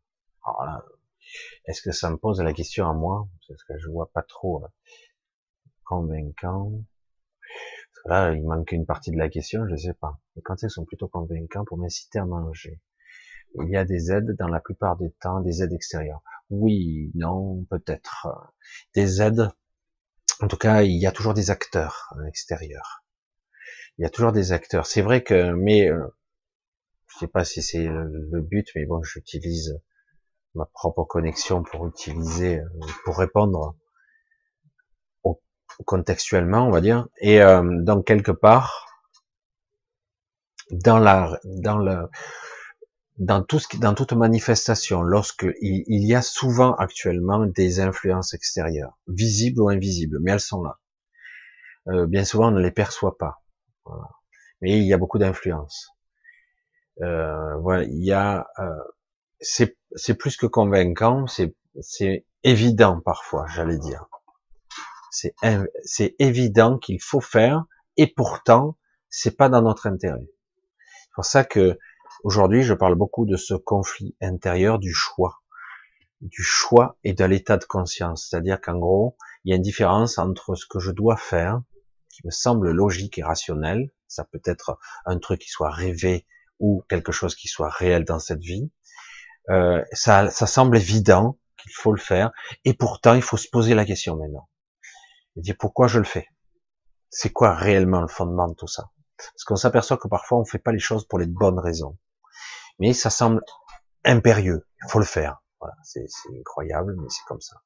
Alors 0.45 0.63
là, 0.63 0.85
est-ce 1.65 1.81
que 1.81 1.91
ça 1.91 2.09
me 2.09 2.15
pose 2.15 2.39
la 2.41 2.53
question 2.53 2.89
à 2.89 2.93
moi? 2.93 3.27
Parce 3.49 3.65
que 3.65 3.77
je 3.77 3.89
vois 3.89 4.09
pas 4.13 4.21
trop 4.21 4.63
euh, 4.63 4.67
convaincant. 5.83 6.71
là, 8.05 8.31
il 8.31 8.45
manque 8.45 8.71
une 8.71 8.85
partie 8.85 9.11
de 9.11 9.17
la 9.17 9.27
question, 9.27 9.67
je 9.67 9.75
sais 9.75 9.93
pas. 9.93 10.17
Les 10.37 10.41
contextes 10.41 10.75
sont 10.75 10.85
plutôt 10.85 11.09
convaincants 11.09 11.65
pour 11.65 11.77
m'inciter 11.77 12.19
à 12.19 12.25
manger. 12.25 12.79
Il 13.55 13.69
y 13.69 13.75
a 13.75 13.83
des 13.83 14.13
aides 14.13 14.37
dans 14.39 14.47
la 14.47 14.61
plupart 14.61 14.95
du 14.95 15.11
temps, 15.19 15.41
des 15.41 15.63
aides 15.63 15.73
extérieures. 15.73 16.21
Oui, 16.49 17.11
non, 17.13 17.65
peut-être. 17.69 18.53
Des 18.93 19.21
aides. 19.21 19.49
En 20.41 20.47
tout 20.47 20.57
cas, 20.57 20.83
il 20.83 20.97
y 20.97 21.07
a 21.07 21.11
toujours 21.11 21.33
des 21.33 21.49
acteurs 21.49 22.13
extérieurs. 22.27 23.03
Il 23.97 24.03
y 24.03 24.05
a 24.05 24.09
toujours 24.09 24.33
des 24.33 24.51
acteurs. 24.51 24.85
C'est 24.85 25.01
vrai 25.01 25.23
que, 25.23 25.51
mais 25.53 25.89
euh, 25.89 26.05
je 27.07 27.19
sais 27.19 27.27
pas 27.27 27.45
si 27.45 27.61
c'est 27.61 27.87
le 27.87 28.41
but, 28.41 28.67
mais 28.75 28.85
bon, 28.85 29.01
j'utilise 29.03 29.79
ma 30.55 30.65
propre 30.65 31.03
connexion 31.03 31.63
pour 31.63 31.87
utiliser, 31.87 32.59
euh, 32.59 32.67
pour 33.03 33.17
répondre 33.17 33.75
au, 35.23 35.41
contextuellement, 35.85 36.67
on 36.67 36.71
va 36.71 36.81
dire. 36.81 37.07
Et 37.19 37.41
euh, 37.41 37.63
donc 37.83 38.05
quelque 38.05 38.31
part, 38.31 38.87
dans 40.71 40.97
la, 40.97 41.39
dans 41.43 41.77
le, 41.77 42.09
dans 43.17 43.43
tout 43.43 43.59
ce 43.59 43.67
qui, 43.67 43.79
dans 43.79 43.93
toute 43.93 44.13
manifestation, 44.13 45.01
lorsque 45.01 45.47
il, 45.61 46.05
y 46.05 46.15
a 46.15 46.21
souvent 46.21 46.73
actuellement 46.75 47.45
des 47.45 47.79
influences 47.79 48.33
extérieures, 48.33 48.97
visibles 49.07 49.61
ou 49.61 49.69
invisibles, 49.69 50.19
mais 50.21 50.31
elles 50.31 50.39
sont 50.39 50.63
là. 50.63 50.79
Euh, 51.87 52.07
bien 52.07 52.25
souvent, 52.25 52.49
on 52.49 52.51
ne 52.51 52.61
les 52.61 52.71
perçoit 52.71 53.17
pas. 53.17 53.41
Mais 54.61 54.77
il 54.79 54.85
y 54.85 54.93
a 54.93 54.97
beaucoup 54.97 55.19
d'influences. 55.19 55.91
Euh, 57.01 57.55
voilà, 57.57 57.83
il 57.83 58.03
y 58.03 58.11
a 58.11 58.47
euh, 58.59 58.69
c'est 59.41 60.17
plus 60.17 60.37
que 60.37 60.45
convaincant, 60.45 61.25
c'est 61.27 62.25
évident 62.43 63.01
parfois, 63.01 63.45
j'allais 63.47 63.77
dire. 63.77 64.07
C'est 65.11 66.15
évident 66.19 66.77
qu'il 66.77 67.01
faut 67.01 67.21
faire, 67.21 67.65
et 67.95 68.07
pourtant, 68.07 68.77
c'est 69.09 69.37
pas 69.37 69.47
dans 69.49 69.61
notre 69.61 69.87
intérêt. 69.87 70.27
C'est 70.77 71.13
pour 71.13 71.25
ça 71.25 71.43
que 71.45 71.77
aujourd'hui, 72.25 72.63
je 72.63 72.73
parle 72.73 72.95
beaucoup 72.95 73.25
de 73.25 73.37
ce 73.37 73.53
conflit 73.53 74.17
intérieur 74.19 74.79
du 74.79 74.91
choix, 74.91 75.43
du 76.21 76.41
choix 76.41 76.97
et 77.03 77.13
de 77.13 77.23
l'état 77.23 77.57
de 77.57 77.65
conscience. 77.65 78.27
C'est-à-dire 78.27 78.59
qu'en 78.59 78.79
gros, 78.79 79.15
il 79.43 79.51
y 79.51 79.53
a 79.53 79.57
une 79.57 79.61
différence 79.61 80.17
entre 80.17 80.55
ce 80.55 80.65
que 80.65 80.79
je 80.79 80.91
dois 80.91 81.17
faire, 81.17 81.61
qui 82.09 82.25
me 82.25 82.31
semble 82.31 82.71
logique 82.71 83.19
et 83.19 83.23
rationnel, 83.23 83.91
ça 84.07 84.23
peut 84.23 84.41
être 84.43 84.79
un 85.05 85.19
truc 85.19 85.41
qui 85.41 85.49
soit 85.49 85.69
rêvé 85.69 86.25
ou 86.59 86.83
quelque 86.89 87.11
chose 87.11 87.35
qui 87.35 87.47
soit 87.47 87.69
réel 87.69 88.05
dans 88.05 88.19
cette 88.19 88.41
vie, 88.41 88.71
euh, 89.49 89.83
ça, 89.91 90.31
ça 90.31 90.47
semble 90.47 90.77
évident 90.77 91.37
qu'il 91.61 91.73
faut 91.73 91.91
le 91.91 91.99
faire, 91.99 92.31
et 92.63 92.73
pourtant 92.73 93.13
il 93.13 93.21
faut 93.21 93.37
se 93.37 93.49
poser 93.49 93.75
la 93.75 93.85
question 93.85 94.15
maintenant. 94.15 94.49
Et 95.35 95.41
dire 95.41 95.55
pourquoi 95.59 95.87
je 95.87 95.99
le 95.99 96.05
fais? 96.05 96.27
C'est 97.11 97.31
quoi 97.31 97.53
réellement 97.53 98.01
le 98.01 98.07
fondement 98.07 98.47
de 98.47 98.55
tout 98.55 98.67
ça? 98.67 98.89
Parce 99.17 99.43
qu'on 99.45 99.55
s'aperçoit 99.57 99.97
que 99.97 100.07
parfois 100.07 100.39
on 100.39 100.45
fait 100.45 100.57
pas 100.57 100.71
les 100.71 100.79
choses 100.79 101.07
pour 101.07 101.19
les 101.19 101.27
bonnes 101.27 101.59
raisons, 101.59 101.97
mais 102.79 102.93
ça 102.93 103.09
semble 103.09 103.41
impérieux. 104.03 104.65
Il 104.83 104.91
faut 104.91 104.99
le 104.99 105.05
faire. 105.05 105.41
Voilà, 105.59 105.75
c'est 105.83 106.05
incroyable, 106.39 106.95
mais 106.99 107.07
c'est 107.09 107.23
comme 107.27 107.41
ça. 107.41 107.57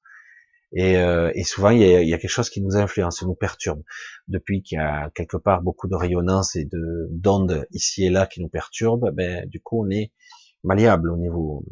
Et, 0.72 0.98
euh, 0.98 1.32
et, 1.34 1.44
souvent, 1.44 1.72
il 1.72 1.80
y, 1.80 1.96
a, 1.96 2.02
y, 2.04 2.14
a, 2.14 2.18
quelque 2.20 2.30
chose 2.30 2.50
qui 2.50 2.62
nous 2.62 2.78
influence, 2.78 3.24
nous 3.24 3.34
perturbe. 3.34 3.82
Depuis 4.28 4.62
qu'il 4.62 4.78
y 4.78 4.82
a 4.82 5.10
quelque 5.16 5.38
part 5.38 5.64
beaucoup 5.64 5.88
de 5.88 5.96
rayonnance 5.96 6.56
et 6.56 6.66
de 6.66 7.08
d'ondes 7.10 7.66
ici 7.72 8.06
et 8.06 8.10
là 8.12 8.28
qui 8.28 8.40
nous 8.42 8.50
perturbent, 8.50 9.10
ben 9.12 9.48
du 9.48 9.62
coup, 9.62 9.84
on 9.84 9.90
est 9.90 10.12
malléable 10.64 11.12
au 11.12 11.18
niveau 11.18 11.66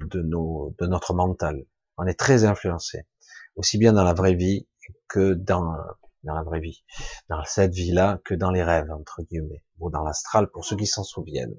de, 0.00 0.20
nos, 0.22 0.74
de 0.80 0.86
notre 0.86 1.14
mental. 1.14 1.64
On 1.96 2.06
est 2.06 2.18
très 2.18 2.44
influencé, 2.44 3.06
aussi 3.54 3.78
bien 3.78 3.92
dans 3.92 4.04
la 4.04 4.14
vraie 4.14 4.34
vie 4.34 4.66
que 5.08 5.34
dans, 5.34 5.76
dans 6.24 6.34
la 6.34 6.42
vraie 6.42 6.60
vie, 6.60 6.84
dans 7.28 7.44
cette 7.44 7.72
vie-là 7.72 8.20
que 8.24 8.34
dans 8.34 8.50
les 8.50 8.64
rêves, 8.64 8.90
entre 8.90 9.22
guillemets, 9.22 9.62
ou 9.78 9.90
dans 9.90 10.02
l'astral, 10.02 10.50
pour 10.50 10.64
ceux 10.64 10.76
qui 10.76 10.86
s'en 10.86 11.04
souviennent. 11.04 11.56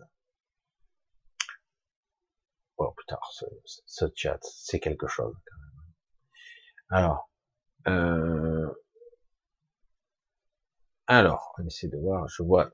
Ce, 3.85 4.05
chat, 4.15 4.39
c'est 4.41 4.79
quelque 4.79 5.07
chose. 5.07 5.35
Quand 5.45 5.57
même. 5.57 5.83
Alors, 6.89 7.29
euh, 7.87 8.67
alors, 11.07 11.53
on 11.57 11.65
essaie 11.65 11.87
de 11.87 11.97
voir, 11.97 12.27
je 12.27 12.43
vois, 12.43 12.71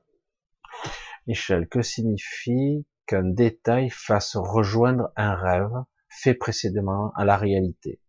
Michel, 1.26 1.68
que 1.68 1.82
signifie 1.82 2.86
qu'un 3.06 3.24
détail 3.24 3.90
fasse 3.90 4.36
rejoindre 4.36 5.10
un 5.16 5.34
rêve 5.34 5.72
fait 6.08 6.34
précédemment 6.34 7.12
à 7.16 7.24
la 7.24 7.36
réalité? 7.36 8.00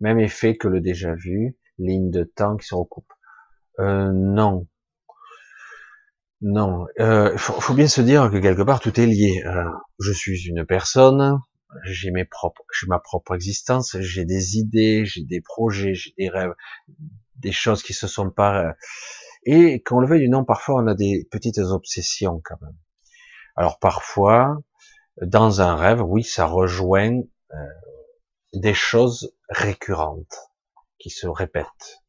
Même 0.00 0.18
effet 0.18 0.56
que 0.56 0.68
le 0.68 0.80
déjà 0.80 1.14
vu, 1.14 1.56
ligne 1.78 2.10
de 2.10 2.24
temps 2.24 2.56
qui 2.56 2.66
se 2.66 2.74
recoupe. 2.74 3.12
Euh, 3.78 4.10
non. 4.12 4.68
Non. 6.40 6.86
Il 6.98 7.02
euh, 7.02 7.36
faut, 7.38 7.74
bien 7.74 7.86
se 7.86 8.00
dire 8.00 8.30
que 8.30 8.38
quelque 8.38 8.62
part 8.62 8.80
tout 8.80 8.98
est 9.00 9.06
lié. 9.06 9.42
Je 10.00 10.12
suis 10.12 10.48
une 10.48 10.66
personne, 10.66 11.40
j'ai 11.84 12.10
mes 12.10 12.24
propres, 12.24 12.64
j'ai 12.72 12.86
ma 12.86 12.98
propre 12.98 13.34
existence, 13.34 13.96
j'ai 14.00 14.24
des 14.24 14.58
idées, 14.58 15.04
j'ai 15.04 15.24
des 15.24 15.40
projets, 15.40 15.94
j'ai 15.94 16.14
des 16.18 16.28
rêves, 16.28 16.54
des 17.36 17.52
choses 17.52 17.82
qui 17.82 17.94
se 17.94 18.06
sont 18.06 18.30
pas. 18.30 18.74
Et 19.44 19.82
qu'on 19.82 20.00
le 20.00 20.06
veuille 20.06 20.28
ou 20.28 20.30
non, 20.30 20.44
parfois 20.44 20.82
on 20.82 20.86
a 20.86 20.94
des 20.94 21.26
petites 21.30 21.58
obsessions 21.58 22.40
quand 22.44 22.60
même. 22.60 22.76
Alors 23.56 23.78
parfois, 23.78 24.62
dans 25.20 25.60
un 25.60 25.76
rêve, 25.76 26.02
oui, 26.02 26.22
ça 26.22 26.46
rejoint 26.46 27.20
euh, 27.52 27.56
des 28.54 28.74
choses 28.74 29.34
récurrentes 29.48 30.36
qui 30.98 31.10
se 31.10 31.26
répètent. 31.26 32.02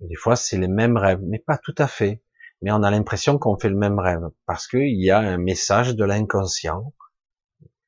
Des 0.00 0.16
fois, 0.16 0.36
c'est 0.36 0.58
les 0.58 0.68
mêmes 0.68 0.96
rêves, 0.96 1.20
mais 1.22 1.38
pas 1.38 1.56
tout 1.56 1.74
à 1.78 1.86
fait. 1.86 2.22
Mais 2.62 2.70
on 2.70 2.82
a 2.82 2.90
l'impression 2.90 3.38
qu'on 3.38 3.58
fait 3.58 3.68
le 3.68 3.76
même 3.76 3.98
rêve 3.98 4.28
parce 4.46 4.66
qu'il 4.66 5.00
y 5.00 5.10
a 5.10 5.18
un 5.18 5.38
message 5.38 5.94
de 5.94 6.04
l'inconscient. 6.04 6.92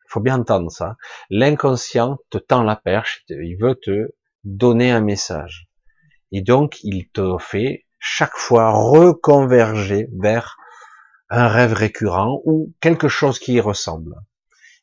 Faut 0.09 0.21
bien 0.21 0.41
entendre 0.41 0.71
ça. 0.71 0.97
L'inconscient 1.31 2.19
te 2.31 2.39
tend 2.39 2.63
la 2.63 2.77
perche, 2.77 3.25
il 3.29 3.57
veut 3.61 3.75
te 3.75 4.15
donner 4.45 4.91
un 4.91 5.01
message. 5.01 5.69
Et 6.33 6.43
donc, 6.43 6.79
il 6.83 7.09
te 7.11 7.39
fait 7.39 7.87
chaque 7.99 8.37
fois 8.37 8.71
reconverger 8.71 10.09
vers 10.19 10.57
un 11.29 11.49
rêve 11.49 11.73
récurrent 11.73 12.41
ou 12.45 12.73
quelque 12.81 13.09
chose 13.09 13.39
qui 13.39 13.55
y 13.55 13.61
ressemble. 13.61 14.15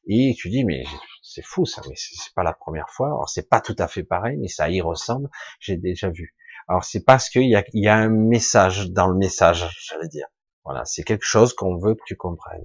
Et 0.08 0.36
tu 0.38 0.50
dis, 0.50 0.66
mais 0.66 0.84
c'est 1.22 1.46
fou 1.46 1.66
ça, 1.66 1.82
mais 1.88 1.96
c'est 1.96 2.34
pas 2.36 2.44
la 2.44 2.54
première 2.54 2.90
fois. 2.90 3.08
Alors 3.08 3.30
c'est 3.30 3.50
pas 3.50 3.62
tout 3.62 3.76
à 3.80 3.88
fait 3.88 4.04
pareil, 4.04 4.38
mais 4.38 4.50
ça 4.50 4.70
y 4.70 4.82
ressemble. 4.82 5.30
J'ai 5.60 5.78
déjà 5.78 6.10
vu. 6.10 6.36
Alors 6.68 6.84
c'est 6.84 7.04
parce 7.04 7.30
qu'il 7.30 7.50
y 7.50 7.56
a, 7.56 7.64
y 7.74 7.88
a 7.88 7.96
un 7.96 8.10
message 8.10 8.92
dans 8.92 9.08
le 9.08 9.16
message, 9.16 9.66
j'allais 9.88 10.10
dire. 10.10 10.28
Voilà, 10.66 10.86
c'est 10.86 11.04
quelque 11.04 11.26
chose 11.26 11.54
qu'on 11.54 11.78
veut 11.78 11.96
que 11.96 12.04
tu 12.06 12.16
comprennes. 12.16 12.64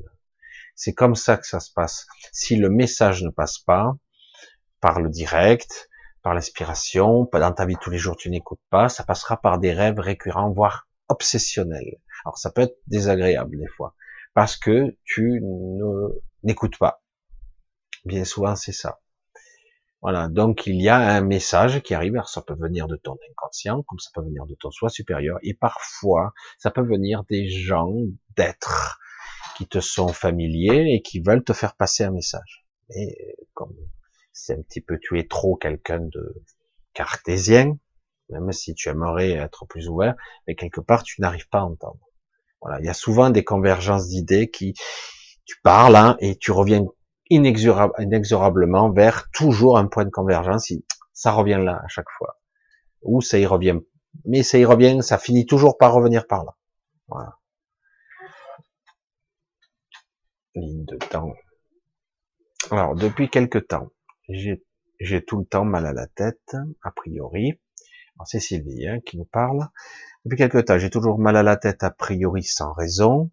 C'est 0.78 0.94
comme 0.94 1.16
ça 1.16 1.36
que 1.36 1.46
ça 1.46 1.58
se 1.58 1.72
passe. 1.72 2.06
Si 2.30 2.54
le 2.54 2.70
message 2.70 3.24
ne 3.24 3.30
passe 3.30 3.58
pas, 3.58 3.96
par 4.80 5.00
le 5.00 5.10
direct, 5.10 5.90
par 6.22 6.34
l'inspiration, 6.34 7.28
dans 7.32 7.52
ta 7.52 7.66
vie 7.66 7.74
tous 7.80 7.90
les 7.90 7.98
jours 7.98 8.16
tu 8.16 8.30
n'écoutes 8.30 8.62
pas, 8.70 8.88
ça 8.88 9.02
passera 9.02 9.40
par 9.40 9.58
des 9.58 9.72
rêves 9.72 9.98
récurrents, 9.98 10.52
voire 10.52 10.86
obsessionnels. 11.08 11.96
Alors 12.24 12.38
ça 12.38 12.52
peut 12.52 12.60
être 12.60 12.78
désagréable 12.86 13.58
des 13.58 13.66
fois, 13.66 13.96
parce 14.34 14.56
que 14.56 14.96
tu 15.02 15.42
n'écoutes 16.44 16.78
pas. 16.78 17.02
Bien 18.04 18.24
souvent 18.24 18.54
c'est 18.54 18.70
ça. 18.70 19.00
Voilà, 20.00 20.28
donc 20.28 20.68
il 20.68 20.80
y 20.80 20.88
a 20.88 20.96
un 20.96 21.22
message 21.22 21.82
qui 21.82 21.92
arrive, 21.92 22.14
alors 22.14 22.28
ça 22.28 22.40
peut 22.40 22.54
venir 22.54 22.86
de 22.86 22.94
ton 22.94 23.18
inconscient, 23.32 23.82
comme 23.82 23.98
ça 23.98 24.10
peut 24.14 24.22
venir 24.22 24.46
de 24.46 24.54
ton 24.54 24.70
soi 24.70 24.90
supérieur, 24.90 25.38
et 25.42 25.54
parfois 25.54 26.34
ça 26.56 26.70
peut 26.70 26.86
venir 26.86 27.24
des 27.28 27.48
gens, 27.48 27.92
d'êtres 28.36 29.00
qui 29.58 29.66
te 29.66 29.80
sont 29.80 30.08
familiers 30.08 30.94
et 30.94 31.02
qui 31.02 31.20
veulent 31.20 31.42
te 31.42 31.52
faire 31.52 31.74
passer 31.74 32.04
un 32.04 32.12
message. 32.12 32.64
Et 32.94 33.36
comme 33.54 33.74
c'est 34.32 34.54
un 34.54 34.62
petit 34.62 34.80
peu, 34.80 34.98
tu 35.00 35.18
es 35.18 35.26
trop 35.26 35.56
quelqu'un 35.56 35.98
de 35.98 36.42
cartésien, 36.94 37.76
même 38.30 38.52
si 38.52 38.74
tu 38.74 38.88
aimerais 38.88 39.32
être 39.32 39.66
plus 39.66 39.88
ouvert, 39.88 40.14
mais 40.46 40.54
quelque 40.54 40.80
part, 40.80 41.02
tu 41.02 41.20
n'arrives 41.20 41.48
pas 41.48 41.58
à 41.58 41.64
entendre. 41.64 41.98
Voilà. 42.62 42.78
Il 42.78 42.86
y 42.86 42.88
a 42.88 42.94
souvent 42.94 43.30
des 43.30 43.42
convergences 43.42 44.06
d'idées 44.06 44.48
qui, 44.48 44.74
tu 45.44 45.56
parles, 45.62 45.96
hein, 45.96 46.16
et 46.20 46.36
tu 46.36 46.52
reviens 46.52 46.84
inexorablement 47.28 48.92
vers 48.92 49.28
toujours 49.32 49.76
un 49.76 49.88
point 49.88 50.04
de 50.04 50.10
convergence. 50.10 50.72
Ça 51.12 51.32
revient 51.32 51.60
là 51.60 51.80
à 51.84 51.88
chaque 51.88 52.10
fois. 52.16 52.38
Ou 53.02 53.20
ça 53.20 53.38
y 53.38 53.46
revient. 53.46 53.80
Mais 54.24 54.44
ça 54.44 54.58
y 54.58 54.64
revient, 54.64 54.98
ça 55.02 55.18
finit 55.18 55.46
toujours 55.46 55.78
par 55.78 55.94
revenir 55.94 56.28
par 56.28 56.44
là. 56.44 56.54
Voilà. 57.08 57.37
Ligne 60.54 60.84
de 60.84 60.96
temps. 60.96 61.34
Alors, 62.70 62.94
depuis 62.94 63.28
quelque 63.28 63.58
temps, 63.58 63.90
j'ai 64.28 65.24
tout 65.24 65.38
le 65.38 65.44
temps 65.44 65.64
mal 65.64 65.86
à 65.86 65.92
la 65.92 66.06
tête, 66.06 66.56
a 66.82 66.90
priori. 66.90 67.60
C'est 68.24 68.40
Sylvie 68.40 68.88
hein, 68.88 68.98
qui 69.00 69.16
nous 69.16 69.24
parle. 69.24 69.68
Depuis 70.24 70.36
quelque 70.36 70.58
temps, 70.58 70.78
j'ai 70.78 70.90
toujours 70.90 71.18
mal 71.18 71.36
à 71.36 71.44
la 71.44 71.56
tête, 71.56 71.84
a 71.84 71.90
priori 71.90 72.42
sans 72.42 72.72
raison, 72.72 73.30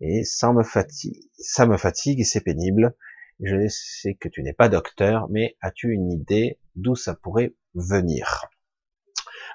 et 0.00 0.24
ça 0.24 0.52
me 0.52 0.62
fatigue, 0.62 1.28
ça 1.38 1.66
me 1.66 1.76
fatigue 1.76 2.20
et 2.20 2.24
c'est 2.24 2.40
pénible. 2.40 2.96
Je 3.40 3.68
sais 3.68 4.14
que 4.14 4.28
tu 4.28 4.42
n'es 4.42 4.54
pas 4.54 4.68
docteur, 4.68 5.28
mais 5.28 5.56
as-tu 5.60 5.90
une 5.92 6.10
idée 6.10 6.58
d'où 6.74 6.94
ça 6.94 7.14
pourrait 7.14 7.54
venir? 7.74 8.46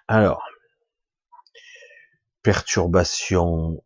Alors, 0.07 0.45
perturbation, 2.43 3.83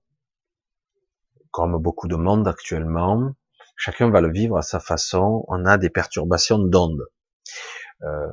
comme 1.53 1.77
beaucoup 1.77 2.07
de 2.07 2.15
monde 2.15 2.47
actuellement, 2.47 3.35
chacun 3.77 4.09
va 4.09 4.21
le 4.21 4.31
vivre 4.31 4.57
à 4.57 4.63
sa 4.63 4.79
façon. 4.79 5.45
On 5.47 5.65
a 5.65 5.77
des 5.77 5.91
perturbations 5.91 6.57
d'ondes. 6.57 7.05
Euh, 8.01 8.27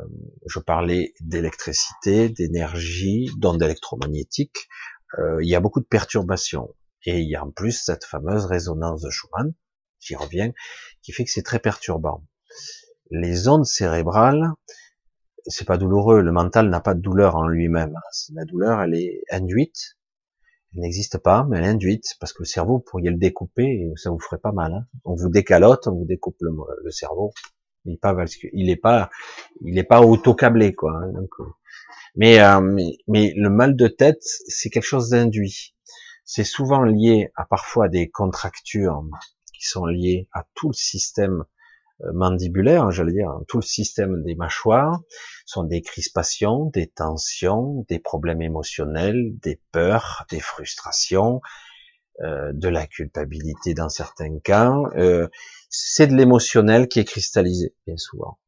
je 0.46 0.58
parlais 0.58 1.12
d'électricité, 1.20 2.30
d'énergie, 2.30 3.30
d'ondes 3.36 3.62
électromagnétiques. 3.62 4.68
Euh, 5.18 5.36
il 5.42 5.50
y 5.50 5.54
a 5.54 5.60
beaucoup 5.60 5.80
de 5.80 5.86
perturbations. 5.86 6.74
Et 7.04 7.20
il 7.20 7.28
y 7.28 7.36
a 7.36 7.44
en 7.44 7.50
plus 7.50 7.72
cette 7.72 8.06
fameuse 8.06 8.46
résonance 8.46 9.02
de 9.02 9.10
Schumann, 9.10 9.52
qui 10.00 10.16
revient, 10.16 10.52
qui 11.02 11.12
fait 11.12 11.24
que 11.24 11.30
c'est 11.30 11.42
très 11.42 11.58
perturbant. 11.58 12.24
Les 13.10 13.48
ondes 13.48 13.66
cérébrales, 13.66 14.54
c'est 15.46 15.66
pas 15.66 15.76
douloureux. 15.76 16.22
Le 16.22 16.32
mental 16.32 16.70
n'a 16.70 16.80
pas 16.80 16.94
de 16.94 17.00
douleur 17.00 17.36
en 17.36 17.46
lui-même. 17.46 17.94
La 18.32 18.46
douleur, 18.46 18.80
elle 18.80 18.94
est 18.94 19.22
induite. 19.30 19.98
Elle 20.74 20.82
n'existe 20.82 21.18
pas, 21.18 21.44
mais 21.48 21.58
elle 21.58 21.64
est 21.64 21.68
induite 21.68 22.16
parce 22.20 22.32
que 22.32 22.42
le 22.42 22.46
cerveau, 22.46 22.74
vous 22.74 22.84
pourriez 22.84 23.10
le 23.10 23.16
découper 23.16 23.64
et 23.64 23.92
ça 23.96 24.10
vous 24.10 24.20
ferait 24.20 24.38
pas 24.38 24.52
mal. 24.52 24.72
Hein. 24.72 24.86
On 25.04 25.14
vous 25.14 25.28
décalote, 25.28 25.88
on 25.88 25.96
vous 25.96 26.04
découpe 26.04 26.36
le, 26.40 26.90
cerveau. 26.90 27.32
Il 27.84 27.92
n'est 27.92 27.98
pas, 27.98 28.14
il 28.52 28.70
est 28.70 28.76
pas, 28.76 29.10
il 29.62 29.78
est 29.78 29.84
pas 29.84 30.02
auto-câblé 30.02 30.74
quoi. 30.74 30.92
Hein, 30.96 31.12
euh. 31.40 31.44
mais, 32.14 32.40
euh, 32.40 32.60
mais, 32.60 32.98
mais 33.08 33.32
le 33.36 33.50
mal 33.50 33.74
de 33.74 33.88
tête, 33.88 34.22
c'est 34.22 34.70
quelque 34.70 34.84
chose 34.84 35.10
d'induit. 35.10 35.74
C'est 36.24 36.44
souvent 36.44 36.82
lié 36.82 37.32
à 37.34 37.44
parfois 37.44 37.88
des 37.88 38.08
contractures 38.08 39.02
qui 39.52 39.66
sont 39.66 39.86
liées 39.86 40.28
à 40.32 40.44
tout 40.54 40.68
le 40.68 40.74
système 40.74 41.44
mandibulaire, 42.12 42.84
hein, 42.84 42.90
j'allais 42.90 43.12
dire, 43.12 43.30
tout 43.48 43.58
le 43.58 43.62
système 43.62 44.22
des 44.22 44.34
mâchoires, 44.34 45.00
sont 45.46 45.64
des 45.64 45.82
crispations, 45.82 46.66
des 46.66 46.86
tensions, 46.86 47.84
des 47.88 47.98
problèmes 47.98 48.42
émotionnels, 48.42 49.32
des 49.38 49.60
peurs, 49.72 50.24
des 50.30 50.40
frustrations, 50.40 51.40
euh, 52.22 52.52
de 52.52 52.68
la 52.68 52.86
culpabilité 52.86 53.72
dans 53.72 53.88
certains 53.88 54.38
cas. 54.40 54.74
Euh, 54.96 55.28
c'est 55.70 56.06
de 56.06 56.14
l'émotionnel 56.14 56.86
qui 56.86 57.00
est 57.00 57.04
cristallisé, 57.04 57.74
bien 57.86 57.96
souvent. 57.96 58.38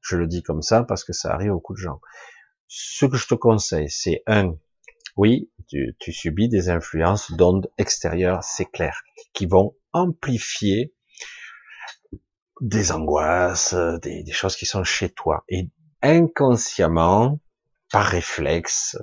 Je 0.00 0.16
le 0.16 0.26
dis 0.26 0.42
comme 0.42 0.62
ça 0.62 0.82
parce 0.82 1.04
que 1.04 1.12
ça 1.12 1.32
arrive 1.32 1.50
à 1.50 1.54
beaucoup 1.54 1.74
de 1.74 1.78
gens. 1.78 2.00
Ce 2.66 3.06
que 3.06 3.16
je 3.16 3.28
te 3.28 3.34
conseille, 3.34 3.88
c'est 3.90 4.22
un, 4.26 4.56
oui, 5.16 5.52
tu, 5.68 5.94
tu 6.00 6.12
subis 6.12 6.48
des 6.48 6.68
influences 6.68 7.30
d'ondes 7.30 7.70
extérieures, 7.78 8.42
c'est 8.42 8.64
clair, 8.64 9.02
qui 9.34 9.46
vont 9.46 9.76
amplifier 9.92 10.92
des 12.60 12.92
angoisses, 12.92 13.74
des, 14.02 14.22
des, 14.22 14.32
choses 14.32 14.56
qui 14.56 14.66
sont 14.66 14.84
chez 14.84 15.10
toi. 15.10 15.44
Et 15.48 15.70
inconsciemment, 16.02 17.40
par 17.90 18.06
réflexe, 18.06 18.96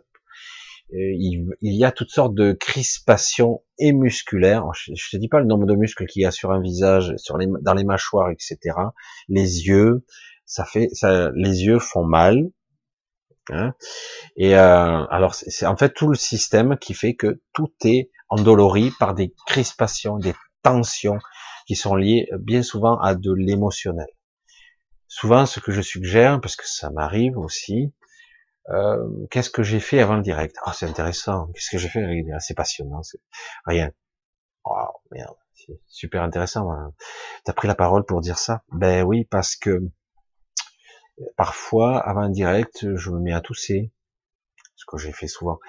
euh, 0.94 0.98
il, 1.18 1.56
y 1.62 1.84
a 1.84 1.92
toutes 1.92 2.12
sortes 2.12 2.36
de 2.36 2.54
crispations 2.54 3.64
et 3.80 3.92
musculaires. 3.92 4.66
Je, 4.74 4.92
ne 4.92 4.96
te 4.96 5.18
dis 5.18 5.28
pas 5.28 5.40
le 5.40 5.46
nombre 5.46 5.66
de 5.66 5.76
muscles 5.76 6.06
qu'il 6.06 6.22
y 6.22 6.26
a 6.26 6.32
sur 6.32 6.52
un 6.52 6.62
visage, 6.62 7.14
sur 7.18 7.38
les, 7.38 7.48
dans 7.62 7.74
les 7.74 7.84
mâchoires, 7.84 8.30
etc. 8.30 8.76
Les 9.28 9.68
yeux, 9.68 10.06
ça 10.46 10.64
fait, 10.64 10.90
ça, 10.94 11.32
les 11.36 11.64
yeux 11.64 11.80
font 11.80 12.04
mal. 12.04 12.38
Hein 13.52 13.74
et 14.38 14.56
euh, 14.56 15.06
alors 15.06 15.36
c'est 15.36 15.68
en 15.68 15.78
fait 15.78 15.94
tout 15.94 16.08
le 16.08 16.16
système 16.16 16.80
qui 16.80 16.96
fait 16.96 17.14
que 17.14 17.44
tout 17.54 17.72
est 17.84 18.10
endolori 18.30 18.92
par 18.98 19.14
des 19.14 19.36
crispations, 19.46 20.18
des 20.18 20.34
tensions 20.64 21.20
qui 21.66 21.76
sont 21.76 21.96
liées 21.96 22.28
bien 22.40 22.64
souvent 22.64 22.98
à 23.00 23.16
de 23.16 23.34
l'émotionnel. 23.34 24.08
Souvent, 25.08 25.46
ce 25.46 25.60
que 25.60 25.72
je 25.72 25.82
suggère, 25.82 26.42
parce 26.42 26.56
que 26.56 26.68
ça 26.68 26.90
m'arrive 26.92 27.38
aussi, 27.38 27.94
euh, 28.70 29.28
qu'est-ce 29.30 29.50
que 29.50 29.64
j'ai 29.64 29.80
fait 29.80 30.00
avant 30.00 30.16
le 30.16 30.22
direct? 30.22 30.56
Ah, 30.64 30.74
c'est 30.74 30.86
intéressant. 30.88 31.48
Qu'est-ce 31.54 31.70
que 31.70 31.78
j'ai 31.78 31.90
fait 31.90 32.06
C'est 32.40 32.56
passionnant. 32.56 33.02
Rien. 33.66 33.92
Oh, 34.66 34.74
merde. 35.12 35.36
C'est 35.54 35.80
super 35.88 36.24
intéressant. 36.24 36.72
Hein. 36.72 36.94
T'as 37.44 37.54
pris 37.54 37.68
la 37.68 37.76
parole 37.76 38.06
pour 38.06 38.22
dire 38.22 38.38
ça? 38.38 38.64
Ben 38.72 39.04
oui, 39.04 39.26
parce 39.26 39.56
que 39.56 39.80
parfois, 41.38 41.98
avant 42.00 42.22
un 42.22 42.30
direct, 42.30 42.96
je 42.96 43.10
me 43.12 43.20
mets 43.20 43.34
à 43.34 43.42
tousser. 43.42 43.92
Ce 44.76 44.86
que 44.88 44.98
j'ai 44.98 45.14
fait 45.14 45.28
souvent. 45.28 45.60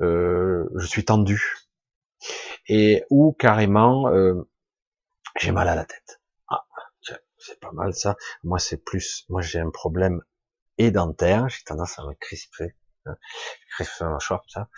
Euh, 0.00 0.68
je 0.76 0.86
suis 0.86 1.04
tendu. 1.04 1.56
Et 2.68 3.04
ou 3.10 3.32
carrément, 3.32 4.08
euh, 4.08 4.48
j'ai 5.38 5.52
mal 5.52 5.68
à 5.68 5.74
la 5.74 5.84
tête. 5.84 6.20
Ah, 6.48 6.64
c'est 7.38 7.60
pas 7.60 7.72
mal 7.72 7.94
ça. 7.94 8.16
Moi, 8.42 8.58
c'est 8.58 8.78
plus. 8.84 9.24
Moi, 9.28 9.42
j'ai 9.42 9.58
un 9.60 9.70
problème 9.70 10.22
et 10.78 10.90
dentaire, 10.90 11.48
j'ai 11.48 11.62
tendance 11.64 11.98
à 11.98 12.04
me 12.04 12.14
crisper, 12.14 12.74
hein, 13.06 13.16
crisper 13.70 14.04
ma 14.04 14.12
mâchoire, 14.12 14.42
ça, 14.48 14.68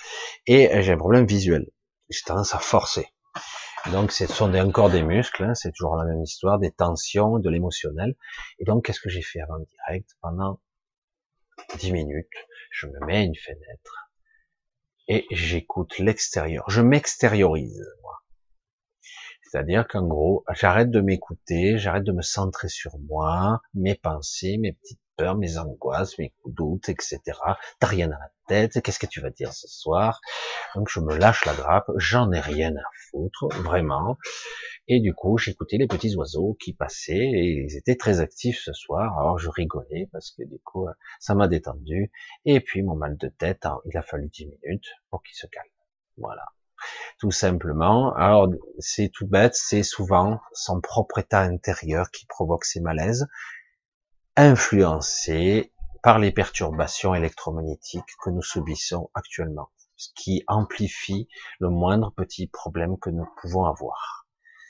et 0.47 0.73
euh, 0.75 0.83
j'ai 0.83 0.93
un 0.93 0.99
problème 0.99 1.27
visuel, 1.27 1.71
j'ai 2.09 2.23
tendance 2.25 2.55
à 2.55 2.59
forcer. 2.59 3.07
Donc, 3.91 4.13
ce 4.13 4.27
sont 4.27 4.55
encore 4.55 4.91
des 4.91 5.03
muscles, 5.03 5.45
hein, 5.45 5.55
c'est 5.55 5.73
toujours 5.73 5.97
la 5.97 6.05
même 6.05 6.23
histoire, 6.23 6.59
des 6.59 6.71
tensions, 6.73 7.39
de 7.39 7.51
l'émotionnel. 7.51 8.17
Et 8.59 8.65
donc, 8.65 8.85
qu'est-ce 8.85 9.01
que 9.01 9.11
j'ai 9.11 9.23
fait 9.23 9.41
avant 9.41 9.57
le 9.57 9.67
direct? 9.67 10.11
Pendant 10.21 10.61
10 11.79 11.93
minutes, 11.93 12.27
je 12.71 12.87
me 12.87 12.99
mets 13.07 13.19
à 13.19 13.23
une 13.23 13.37
fenêtre 13.37 14.11
et 15.09 15.27
j'écoute 15.31 15.99
l'extérieur. 15.99 16.65
Je 16.69 16.81
m'extériorise, 16.81 17.85
moi. 18.03 18.22
C'est-à-dire 19.53 19.87
qu'en 19.87 20.07
gros, 20.07 20.45
j'arrête 20.55 20.91
de 20.91 21.03
m'écouter, 21.03 21.77
j'arrête 21.77 22.05
de 22.05 22.13
me 22.13 22.23
centrer 22.23 22.69
sur 22.69 22.99
moi, 23.01 23.61
mes 23.75 23.95
pensées, 23.95 24.57
mes 24.57 24.73
petites 24.73 25.03
peurs, 25.19 25.37
mes 25.37 25.59
angoisses, 25.59 26.19
mes 26.19 26.33
doutes, 26.47 26.89
etc. 26.89 27.21
T'as 27.79 27.87
rien 27.87 28.07
à 28.07 28.19
la 28.19 28.31
tête, 28.49 28.81
qu'est-ce 28.81 28.99
que 28.99 29.05
tu 29.05 29.21
vas 29.21 29.29
dire 29.29 29.53
ce 29.53 29.69
soir? 29.69 30.23
Donc 30.75 30.89
je 30.89 31.01
me 31.01 31.15
lâche 31.19 31.45
la 31.45 31.53
grappe, 31.53 31.91
j'en 31.97 32.33
ai 32.33 32.41
rien 32.41 32.75
à 32.75 32.83
foutre, 33.11 33.49
vraiment. 33.63 34.17
Et 34.89 35.01
du 35.01 35.13
coup, 35.13 35.37
j'écoutais 35.37 35.77
les 35.77 35.87
petits 35.87 36.17
oiseaux 36.17 36.57
qui 36.59 36.73
passaient 36.73 37.13
et 37.13 37.67
ils 37.67 37.77
étaient 37.77 37.97
très 37.97 38.21
actifs 38.21 38.63
ce 38.65 38.73
soir. 38.73 39.19
Alors 39.19 39.39
je 39.39 39.51
rigolais 39.51 40.09
parce 40.13 40.31
que 40.31 40.45
du 40.45 40.61
coup, 40.61 40.87
ça 41.21 41.35
m'a 41.35 41.47
détendu. 41.47 42.11
Et 42.47 42.61
puis 42.61 42.83
mon 42.83 42.97
mal 42.97 43.19
de 43.19 43.29
tête, 43.29 43.67
hein, 43.67 43.83
il 43.85 43.99
a 43.99 44.03
fallu 44.03 44.31
10 44.31 44.47
minutes 44.47 44.89
pour 45.11 45.23
qu'il 45.23 45.37
se 45.37 45.47
calme. 45.47 45.69
Voilà. 46.17 46.47
Tout 47.19 47.31
simplement. 47.31 48.15
Alors 48.15 48.49
c'est 48.79 49.11
tout 49.13 49.27
bête, 49.27 49.55
c'est 49.55 49.83
souvent 49.83 50.41
son 50.53 50.81
propre 50.81 51.19
état 51.19 51.41
intérieur 51.41 52.11
qui 52.11 52.27
provoque 52.27 52.65
ces 52.65 52.81
malaises 52.81 53.27
influencé 54.37 55.73
par 56.03 56.19
les 56.19 56.33
perturbations 56.33 57.15
électromagnétiques 57.15 58.17
que 58.23 58.31
nous 58.31 58.43
subissons 58.43 59.11
actuellement, 59.15 59.71
ce 59.97 60.09
qui 60.17 60.43
amplifie 60.49 61.29
le 61.61 61.69
moindre 61.69 62.13
petit 62.17 62.49
problème 62.49 62.99
que 62.99 63.11
nous 63.11 63.27
pouvons 63.41 63.65
avoir. 63.65 64.27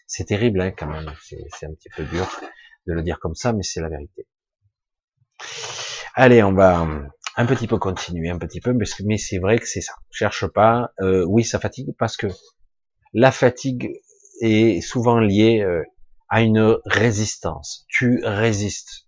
C'est 0.06 0.26
terrible 0.26 0.60
hein, 0.60 0.72
quand 0.72 0.88
même, 0.88 1.10
c'est 1.22 1.66
un 1.66 1.72
petit 1.74 1.88
peu 1.96 2.04
dur 2.04 2.26
de 2.86 2.92
le 2.92 3.02
dire 3.02 3.18
comme 3.18 3.34
ça, 3.34 3.52
mais 3.52 3.62
c'est 3.62 3.80
la 3.80 3.88
vérité. 3.88 4.26
Allez, 6.14 6.42
on 6.42 6.52
va 6.52 6.86
un 7.36 7.46
petit 7.46 7.66
peu 7.66 7.78
continuer, 7.78 8.30
un 8.30 8.38
petit 8.38 8.60
peu, 8.60 8.74
mais 9.04 9.18
c'est 9.18 9.38
vrai 9.38 9.58
que 9.58 9.66
c'est 9.66 9.80
ça. 9.80 9.94
Cherche 10.10 10.46
pas. 10.46 10.92
Euh, 11.00 11.24
oui, 11.26 11.44
ça 11.44 11.58
fatigue 11.58 11.94
parce 11.98 12.16
que 12.16 12.26
la 13.14 13.32
fatigue 13.32 13.90
est 14.40 14.80
souvent 14.80 15.18
liée 15.18 15.60
euh, 15.60 15.82
à 16.28 16.42
une 16.42 16.78
résistance. 16.84 17.86
Tu 17.88 18.20
résistes. 18.24 19.06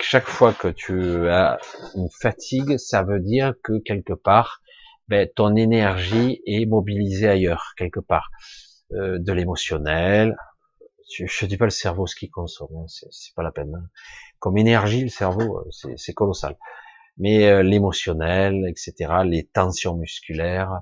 Chaque 0.00 0.26
fois 0.26 0.52
que 0.52 0.68
tu 0.68 1.28
as 1.28 1.58
une 1.94 2.08
fatigue, 2.20 2.76
ça 2.78 3.04
veut 3.04 3.20
dire 3.20 3.54
que 3.62 3.78
quelque 3.84 4.14
part, 4.14 4.62
ben, 5.06 5.28
ton 5.34 5.54
énergie 5.54 6.40
est 6.46 6.66
mobilisée 6.66 7.28
ailleurs, 7.28 7.74
quelque 7.76 8.00
part. 8.00 8.30
Euh, 8.92 9.18
de 9.18 9.32
l'émotionnel, 9.32 10.34
je, 11.14 11.26
je 11.26 11.46
dis 11.46 11.58
pas 11.58 11.66
le 11.66 11.70
cerveau 11.70 12.06
ce 12.06 12.16
qu'il 12.16 12.30
consomme, 12.30 12.74
hein, 12.74 12.86
c'est 12.88 13.34
pas 13.34 13.42
la 13.42 13.52
peine. 13.52 13.74
Hein. 13.74 13.88
Comme 14.38 14.58
énergie, 14.58 15.02
le 15.02 15.08
cerveau, 15.08 15.58
euh, 15.58 15.94
c'est 15.96 16.12
colossal. 16.12 16.56
Mais 17.16 17.48
euh, 17.48 17.62
l'émotionnel, 17.62 18.64
etc., 18.68 18.94
les 19.24 19.44
tensions 19.44 19.96
musculaires, 19.96 20.80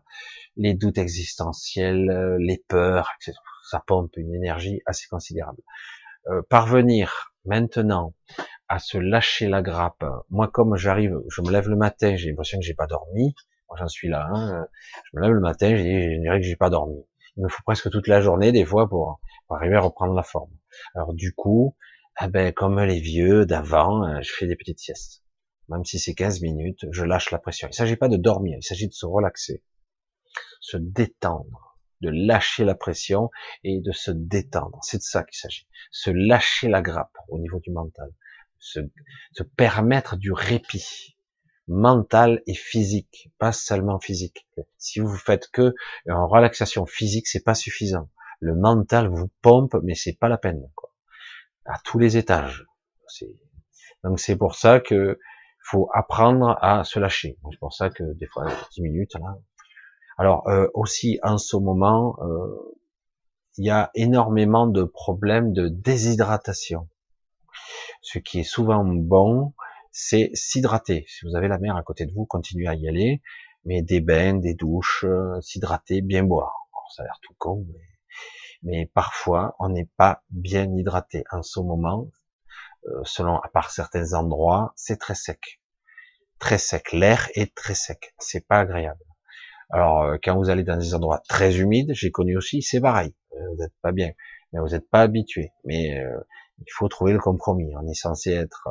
les 0.56 0.74
doutes 0.74 0.98
existentiels, 0.98 2.10
euh, 2.10 2.36
les 2.38 2.62
peurs, 2.68 3.10
etc., 3.20 3.36
ça 3.70 3.82
pompe 3.84 4.16
une 4.16 4.34
énergie 4.34 4.80
assez 4.86 5.08
considérable. 5.08 5.60
parvenir 6.48 7.32
maintenant 7.44 8.14
à 8.68 8.78
se 8.78 8.96
lâcher 8.98 9.48
la 9.48 9.60
grappe. 9.60 10.04
Moi, 10.30 10.48
comme 10.48 10.76
j'arrive, 10.76 11.20
je 11.28 11.42
me 11.42 11.50
lève 11.50 11.68
le 11.68 11.76
matin, 11.76 12.14
j'ai 12.16 12.28
l'impression 12.30 12.58
que 12.60 12.64
j'ai 12.64 12.74
pas 12.74 12.86
dormi. 12.86 13.34
Moi, 13.68 13.76
j'en 13.78 13.88
suis 13.88 14.08
là. 14.08 14.28
Hein. 14.32 14.66
Je 15.04 15.18
me 15.18 15.22
lève 15.22 15.32
le 15.32 15.40
matin, 15.40 15.74
j'ai 15.76 16.18
dirais 16.20 16.40
que 16.40 16.46
j'ai 16.46 16.56
pas 16.56 16.70
dormi. 16.70 17.04
Il 17.36 17.42
me 17.42 17.48
faut 17.48 17.62
presque 17.64 17.90
toute 17.90 18.06
la 18.06 18.20
journée, 18.20 18.52
des 18.52 18.64
fois, 18.64 18.88
pour 18.88 19.20
arriver 19.50 19.76
à 19.76 19.80
reprendre 19.80 20.14
la 20.14 20.22
forme. 20.22 20.50
Alors 20.94 21.14
du 21.14 21.32
coup, 21.32 21.74
eh 22.20 22.28
ben, 22.28 22.52
comme 22.52 22.80
les 22.80 23.00
vieux 23.00 23.46
d'avant, 23.46 24.04
euh, 24.04 24.20
je 24.22 24.32
fais 24.32 24.46
des 24.46 24.56
petites 24.56 24.78
siestes. 24.78 25.22
Même 25.68 25.84
si 25.84 25.98
c'est 25.98 26.14
15 26.14 26.40
minutes, 26.42 26.86
je 26.90 27.04
lâche 27.04 27.30
la 27.30 27.38
pression. 27.38 27.68
Il 27.68 27.72
ne 27.72 27.74
s'agit 27.74 27.96
pas 27.96 28.08
de 28.08 28.16
dormir, 28.16 28.56
il 28.60 28.64
s'agit 28.64 28.88
de 28.88 28.92
se 28.92 29.06
relaxer, 29.06 29.64
se 30.60 30.76
détendre, 30.76 31.76
de 32.00 32.10
lâcher 32.10 32.64
la 32.64 32.74
pression 32.74 33.30
et 33.64 33.80
de 33.80 33.92
se 33.92 34.10
détendre. 34.12 34.78
C'est 34.82 34.98
de 34.98 35.02
ça 35.02 35.24
qu'il 35.24 35.38
s'agit. 35.38 35.66
Se 35.90 36.10
lâcher 36.10 36.68
la 36.68 36.82
grappe 36.82 37.16
au 37.28 37.38
niveau 37.38 37.58
du 37.60 37.72
mental. 37.72 38.10
Se, 38.58 38.80
se 39.32 39.42
permettre 39.42 40.16
du 40.16 40.32
répit 40.32 41.18
mental 41.68 42.42
et 42.46 42.54
physique, 42.54 43.30
pas 43.38 43.52
seulement 43.52 43.98
physique. 43.98 44.46
Si 44.78 45.00
vous 45.00 45.16
faites 45.16 45.48
que 45.48 45.74
en 46.08 46.28
relaxation 46.28 46.86
physique, 46.86 47.26
c'est 47.26 47.42
pas 47.42 47.54
suffisant 47.54 48.08
le 48.40 48.54
mental 48.54 49.08
vous 49.08 49.30
pompe, 49.42 49.76
mais 49.82 49.94
c'est 49.94 50.18
pas 50.18 50.28
la 50.28 50.38
peine, 50.38 50.62
quoi. 50.74 50.92
À 51.66 51.78
tous 51.84 51.98
les 51.98 52.16
étages. 52.16 52.64
Donc 54.04 54.20
c'est 54.20 54.36
pour 54.36 54.54
ça 54.54 54.80
que 54.80 55.18
faut 55.62 55.88
apprendre 55.92 56.56
à 56.60 56.84
se 56.84 56.98
lâcher. 56.98 57.38
C'est 57.50 57.58
pour 57.58 57.72
ça 57.72 57.90
que 57.90 58.04
des 58.14 58.26
fois 58.26 58.46
10 58.72 58.82
minutes 58.82 59.14
là. 59.14 59.38
Alors 60.16 60.48
euh, 60.48 60.68
aussi 60.74 61.18
en 61.22 61.38
ce 61.38 61.56
moment, 61.56 62.16
euh, 62.22 62.76
il 63.58 63.66
y 63.66 63.70
a 63.70 63.90
énormément 63.94 64.66
de 64.66 64.84
problèmes 64.84 65.52
de 65.52 65.68
déshydratation. 65.68 66.88
Ce 68.00 68.18
qui 68.18 68.40
est 68.40 68.44
souvent 68.44 68.84
bon, 68.84 69.54
c'est 69.90 70.30
s'hydrater. 70.34 71.04
Si 71.08 71.26
vous 71.26 71.34
avez 71.34 71.48
la 71.48 71.58
mer 71.58 71.74
à 71.76 71.82
côté 71.82 72.06
de 72.06 72.12
vous, 72.12 72.26
continuez 72.26 72.68
à 72.68 72.74
y 72.74 72.86
aller, 72.88 73.22
mais 73.64 73.82
des 73.82 74.00
bains, 74.00 74.34
des 74.34 74.54
douches, 74.54 75.04
euh, 75.04 75.40
s'hydrater, 75.40 76.02
bien 76.02 76.22
boire. 76.22 76.68
ça 76.94 77.02
a 77.02 77.06
l'air 77.06 77.18
tout 77.22 77.34
con, 77.38 77.66
mais 77.72 77.80
mais 78.62 78.90
parfois 78.94 79.54
on 79.58 79.68
n'est 79.68 79.88
pas 79.96 80.22
bien 80.30 80.70
hydraté. 80.74 81.24
En 81.30 81.42
ce 81.42 81.60
moment, 81.60 82.10
euh, 82.88 83.00
selon 83.04 83.36
à 83.38 83.48
part 83.48 83.70
certains 83.70 84.14
endroits, 84.14 84.72
c'est 84.76 84.98
très 84.98 85.14
sec, 85.14 85.60
très 86.38 86.58
sec. 86.58 86.92
L'air 86.92 87.28
est 87.34 87.54
très 87.54 87.74
sec, 87.74 88.14
c'est 88.18 88.46
pas 88.46 88.60
agréable. 88.60 89.02
Alors 89.70 90.02
euh, 90.02 90.16
quand 90.22 90.36
vous 90.36 90.50
allez 90.50 90.62
dans 90.62 90.76
des 90.76 90.94
endroits 90.94 91.22
très 91.28 91.58
humides, 91.58 91.92
j'ai 91.94 92.10
connu 92.10 92.36
aussi, 92.36 92.62
c'est 92.62 92.80
pareil. 92.80 93.14
Euh, 93.32 93.48
vous 93.50 93.56
n'êtes 93.56 93.74
pas 93.82 93.92
bien, 93.92 94.12
mais 94.52 94.60
vous 94.60 94.68
n'êtes 94.68 94.88
pas 94.88 95.02
habitué. 95.02 95.50
Mais 95.64 95.96
il 96.58 96.72
faut 96.72 96.88
trouver 96.88 97.12
le 97.12 97.18
compromis. 97.18 97.74
On 97.76 97.86
est 97.88 97.94
censé 97.94 98.32
être 98.32 98.68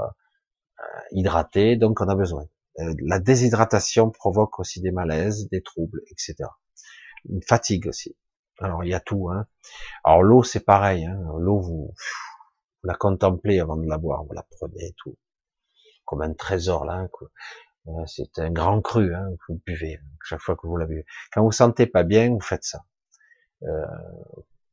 hydraté, 1.12 1.76
donc 1.78 2.02
on 2.02 2.08
a 2.08 2.16
besoin. 2.16 2.48
la 2.78 3.20
déshydratation 3.20 4.12
provoque 4.12 4.60
aussi 4.60 4.82
des 4.82 4.92
malaises, 4.92 5.50
des 5.50 5.62
troubles, 5.62 6.02
etc. 6.10 6.36
Une 7.30 7.42
fatigue 7.42 7.88
aussi. 7.88 8.16
Alors 8.60 8.84
il 8.84 8.90
y 8.90 8.94
a 8.94 9.00
tout. 9.00 9.30
Hein. 9.30 9.48
Alors 10.04 10.24
l'eau 10.24 10.44
c'est 10.44 10.64
pareil. 10.64 11.06
Hein. 11.06 11.20
L'eau 11.38 11.60
vous, 11.60 11.94
la 12.84 12.96
contemplez 12.96 13.60
avant 13.60 13.78
de 13.78 13.88
la 13.88 13.98
boire, 13.98 14.24
vous 14.24 14.34
la 14.34 14.44
prenez 14.44 14.94
tout 14.98 15.18
comme 16.06 16.22
un 16.22 16.34
trésor 16.34 16.86
là. 16.86 17.08
C'est 18.08 18.40
un 18.40 18.52
grand 18.52 18.82
cru 18.82 19.14
hein, 19.14 19.30
vous 19.48 19.62
buvez 19.66 20.00
chaque 20.24 20.42
fois 20.42 20.56
que 20.56 20.68
vous 20.68 20.78
la 20.78 20.86
buvez. 20.86 21.06
Quand 21.32 21.44
vous 21.44 21.52
sentez 21.52 21.86
pas 21.86 22.04
bien, 22.04 22.30
vous 22.30 22.42
faites 22.42 22.64
ça. 22.64 22.84
Euh, 23.64 23.86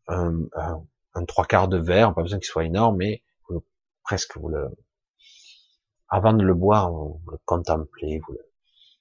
un, 0.09 1.25
trois 1.27 1.45
quarts 1.45 1.69
de 1.69 1.79
verre, 1.79 2.15
pas 2.15 2.23
besoin 2.23 2.39
qu'il 2.39 2.49
soit 2.49 2.65
énorme, 2.65 2.97
mais 2.97 3.23
presque 4.03 4.37
vous 4.37 4.49
le, 4.49 4.69
avant 6.09 6.33
de 6.33 6.43
le 6.43 6.55
boire, 6.55 6.91
vous, 6.91 7.21
le 7.31 7.39
contemplez, 7.45 8.21
vous 8.27 8.33
le, 8.33 8.53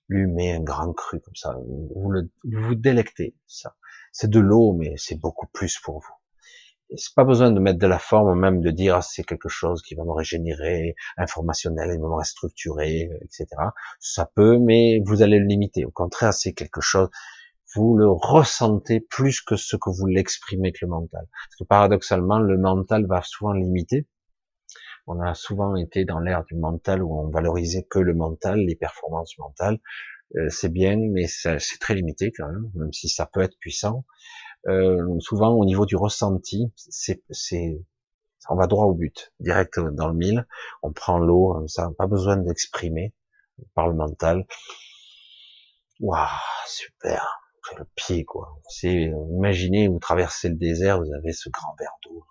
lui 0.07 0.51
un 0.51 0.61
grand 0.61 0.93
cru 0.93 1.19
comme 1.19 1.35
ça, 1.35 1.57
vous 1.95 2.11
le, 2.11 2.29
vous 2.43 2.75
délectez 2.75 3.35
ça 3.47 3.75
c'est 4.11 4.29
de 4.29 4.39
l'eau, 4.39 4.73
mais 4.73 4.93
c'est 4.97 5.19
beaucoup 5.19 5.47
plus 5.47 5.79
pour 5.79 5.99
vous. 5.99 6.13
C'est 6.97 7.15
pas 7.15 7.23
besoin 7.23 7.51
de 7.51 7.59
mettre 7.59 7.79
de 7.79 7.87
la 7.87 7.99
forme, 7.99 8.37
même 8.37 8.59
de 8.59 8.69
dire 8.69 8.97
ah, 8.97 9.01
c'est 9.01 9.23
quelque 9.23 9.47
chose 9.47 9.81
qui 9.81 9.95
va 9.95 10.03
me 10.03 10.11
régénérer, 10.11 10.95
informationnel, 11.17 11.97
me 11.99 12.07
restructurer, 12.07 13.09
etc. 13.21 13.47
Ça 13.99 14.29
peut, 14.35 14.57
mais 14.59 14.99
vous 15.05 15.21
allez 15.21 15.39
le 15.39 15.45
limiter. 15.45 15.85
Au 15.85 15.91
contraire, 15.91 16.33
c'est 16.33 16.51
quelque 16.51 16.81
chose, 16.81 17.09
vous 17.75 17.95
le 17.97 18.09
ressentez 18.09 18.99
plus 18.99 19.41
que 19.41 19.55
ce 19.55 19.77
que 19.77 19.89
vous 19.89 20.05
l'exprimez 20.05 20.69
avec 20.69 20.81
le 20.81 20.89
mental. 20.89 21.25
Parce 21.31 21.55
que 21.57 21.63
paradoxalement, 21.63 22.39
le 22.39 22.57
mental 22.57 23.05
va 23.07 23.21
souvent 23.21 23.53
limiter. 23.53 24.07
On 25.07 25.19
a 25.21 25.33
souvent 25.33 25.75
été 25.75 26.05
dans 26.05 26.19
l'ère 26.19 26.43
du 26.43 26.55
mental 26.55 27.01
où 27.01 27.17
on 27.17 27.29
valorisait 27.29 27.87
que 27.89 27.99
le 27.99 28.13
mental, 28.13 28.59
les 28.59 28.75
performances 28.75 29.37
mentales. 29.37 29.79
Euh, 30.37 30.49
c'est 30.49 30.69
bien, 30.69 30.97
mais 30.97 31.27
c'est 31.27 31.59
très 31.79 31.95
limité 31.95 32.31
quand 32.31 32.47
même, 32.47 32.71
même 32.75 32.93
si 32.93 33.09
ça 33.09 33.25
peut 33.25 33.41
être 33.41 33.57
puissant. 33.59 34.05
Euh, 34.67 35.19
souvent 35.19 35.49
au 35.53 35.65
niveau 35.65 35.85
du 35.85 35.95
ressenti, 35.95 36.71
c'est, 36.75 37.21
on 38.49 38.55
va 38.55 38.67
droit 38.67 38.85
au 38.85 38.93
but, 38.93 39.33
direct 39.39 39.79
dans 39.79 40.07
le 40.07 40.13
mille. 40.13 40.47
On 40.83 40.93
prend 40.93 41.19
l'eau, 41.19 41.65
ça, 41.67 41.89
pas 41.97 42.07
besoin 42.07 42.37
d'exprimer 42.37 43.13
par 43.73 43.87
le 43.87 43.95
mental. 43.95 44.45
Waouh, 45.99 46.27
super, 46.67 47.41
le 47.77 47.85
pied 47.95 48.23
quoi. 48.25 48.59
C'est, 48.69 49.11
imaginez, 49.31 49.87
vous 49.87 49.99
traversez 49.99 50.49
le 50.49 50.55
désert, 50.55 50.99
vous 50.99 51.13
avez 51.13 51.31
ce 51.33 51.49
grand 51.49 51.75
verre 51.79 51.95
d'eau. 52.03 52.25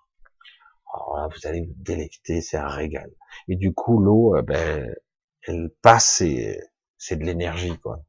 Alors 0.93 1.17
là, 1.17 1.27
vous 1.27 1.47
allez 1.47 1.61
vous 1.61 1.73
délecter, 1.77 2.41
c'est 2.41 2.57
un 2.57 2.67
régal. 2.67 3.09
Et 3.47 3.55
du 3.55 3.73
coup, 3.73 3.99
l'eau, 3.99 4.35
euh, 4.35 4.41
ben, 4.41 4.93
elle 5.43 5.69
passe 5.81 6.21
et 6.21 6.59
c'est 7.01 7.15
de 7.15 7.25
l'énergie, 7.25 7.77
quoi. 7.79 8.05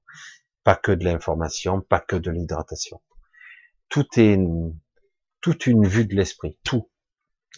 Pas 0.64 0.76
que 0.76 0.92
de 0.92 1.04
l'information, 1.04 1.80
pas 1.80 1.98
que 1.98 2.16
de 2.16 2.30
l'hydratation. 2.30 3.00
Tout 3.88 4.06
est 4.18 4.38
toute 5.40 5.66
une 5.66 5.86
vue 5.86 6.06
de 6.06 6.14
l'esprit, 6.14 6.58
tout. 6.62 6.90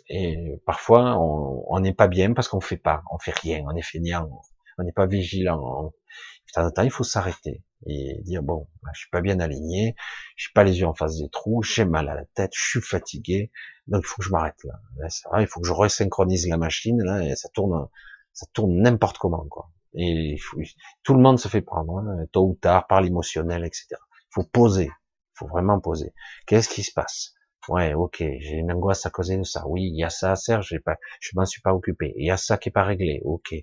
Et 0.09 0.61
parfois, 0.65 1.19
on 1.19 1.81
n'est 1.81 1.93
pas 1.93 2.09
bien 2.09 2.33
parce 2.35 2.49
qu'on 2.49 2.61
fait 2.61 2.77
pas, 2.77 3.03
on 3.11 3.19
fait 3.19 3.37
rien, 3.37 3.65
on 3.67 3.75
est 3.75 3.83
feignant, 3.83 4.31
on 4.79 4.85
n'est 4.85 4.93
pas 4.93 5.07
vigilant. 5.07 5.93
De 6.47 6.53
temps 6.53 6.67
en 6.67 6.71
temps, 6.71 6.83
il 6.83 6.91
faut 6.91 7.05
s'arrêter 7.05 7.65
et 7.87 8.21
dire 8.23 8.43
bon, 8.43 8.69
je 8.95 9.01
suis 9.01 9.11
pas 9.11 9.21
bien 9.21 9.41
aligné, 9.41 9.97
je 10.37 10.45
suis 10.45 10.53
pas 10.53 10.65
les 10.65 10.81
yeux 10.81 10.87
en 10.87 10.95
face 10.95 11.19
des 11.19 11.29
trous, 11.29 11.63
j'ai 11.63 11.85
mal 11.85 12.09
à 12.09 12.15
la 12.15 12.25
tête, 12.35 12.53
je 12.55 12.65
suis 12.65 12.81
fatigué, 12.81 13.51
donc 13.89 14.03
il 14.05 14.07
faut 14.07 14.23
que 14.23 14.25
je 14.25 14.31
m'arrête 14.31 14.63
là 14.65 15.41
il 15.41 15.47
faut 15.47 15.61
que 15.61 15.67
je 15.67 15.73
resynchronise 15.73 16.49
la 16.49 16.57
machine 16.57 17.03
là 17.03 17.23
et 17.23 17.37
ça 17.37 17.49
tourne, 17.51 17.89
ça 18.33 18.47
tourne 18.55 18.81
n'importe 18.81 19.19
comment 19.19 19.45
quoi. 19.49 19.71
Et 19.95 20.37
tout 21.03 21.15
le 21.15 21.21
monde 21.21 21.39
se 21.39 21.49
fait 21.49 21.63
prendre, 21.63 21.99
hein, 21.99 22.27
tôt 22.33 22.49
ou 22.49 22.55
tard, 22.55 22.87
par 22.87 23.01
l'émotionnel, 23.01 23.65
etc. 23.65 23.87
Il 23.91 24.35
faut 24.35 24.45
poser, 24.45 24.87
il 24.87 25.35
faut 25.35 25.47
vraiment 25.47 25.81
poser. 25.81 26.13
Qu'est-ce 26.47 26.69
qui 26.69 26.83
se 26.83 26.93
passe? 26.93 27.35
Ouais, 27.69 27.95
ok, 27.95 28.17
j'ai 28.19 28.57
une 28.57 28.73
angoisse 28.73 29.07
à 29.07 29.11
cause 29.11 29.29
de 29.29 29.43
ça. 29.43 29.67
Oui, 29.67 29.85
il 29.85 29.99
y 29.99 30.05
a 30.05 30.11
ça 30.11 30.33
à 30.33 30.37
faire, 30.37 30.61
pas, 30.85 30.97
je 31.21 31.31
m'en 31.35 31.47
suis 31.47 31.63
pas 31.63 31.73
occupé. 31.73 32.13
Il 32.17 32.27
y 32.27 32.31
a 32.31 32.37
ça 32.37 32.59
qui 32.59 32.69
est 32.69 32.73
pas 32.73 32.85
réglé. 32.85 33.21
Ok, 33.25 33.55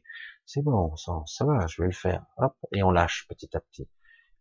c'est 0.46 0.64
bon, 0.64 0.96
ça, 0.96 1.14
ça 1.28 1.46
va, 1.46 1.68
je 1.68 1.82
vais 1.82 1.88
le 1.88 1.94
faire. 1.94 2.26
Hop, 2.38 2.56
et 2.74 2.82
on 2.84 2.92
lâche 2.92 3.28
petit 3.30 3.56
à 3.56 3.60
petit. 3.60 3.88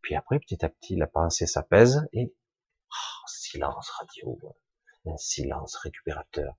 Puis 0.00 0.14
après, 0.14 0.38
petit 0.38 0.64
à 0.64 0.68
petit, 0.68 0.96
la 0.96 1.06
pensée 1.06 1.46
s'apaise 1.46 2.08
et 2.12 2.32
oh, 2.32 3.26
silence 3.26 3.90
radio, 3.90 4.38
un 5.06 5.16
silence 5.18 5.76
récupérateur. 5.76 6.54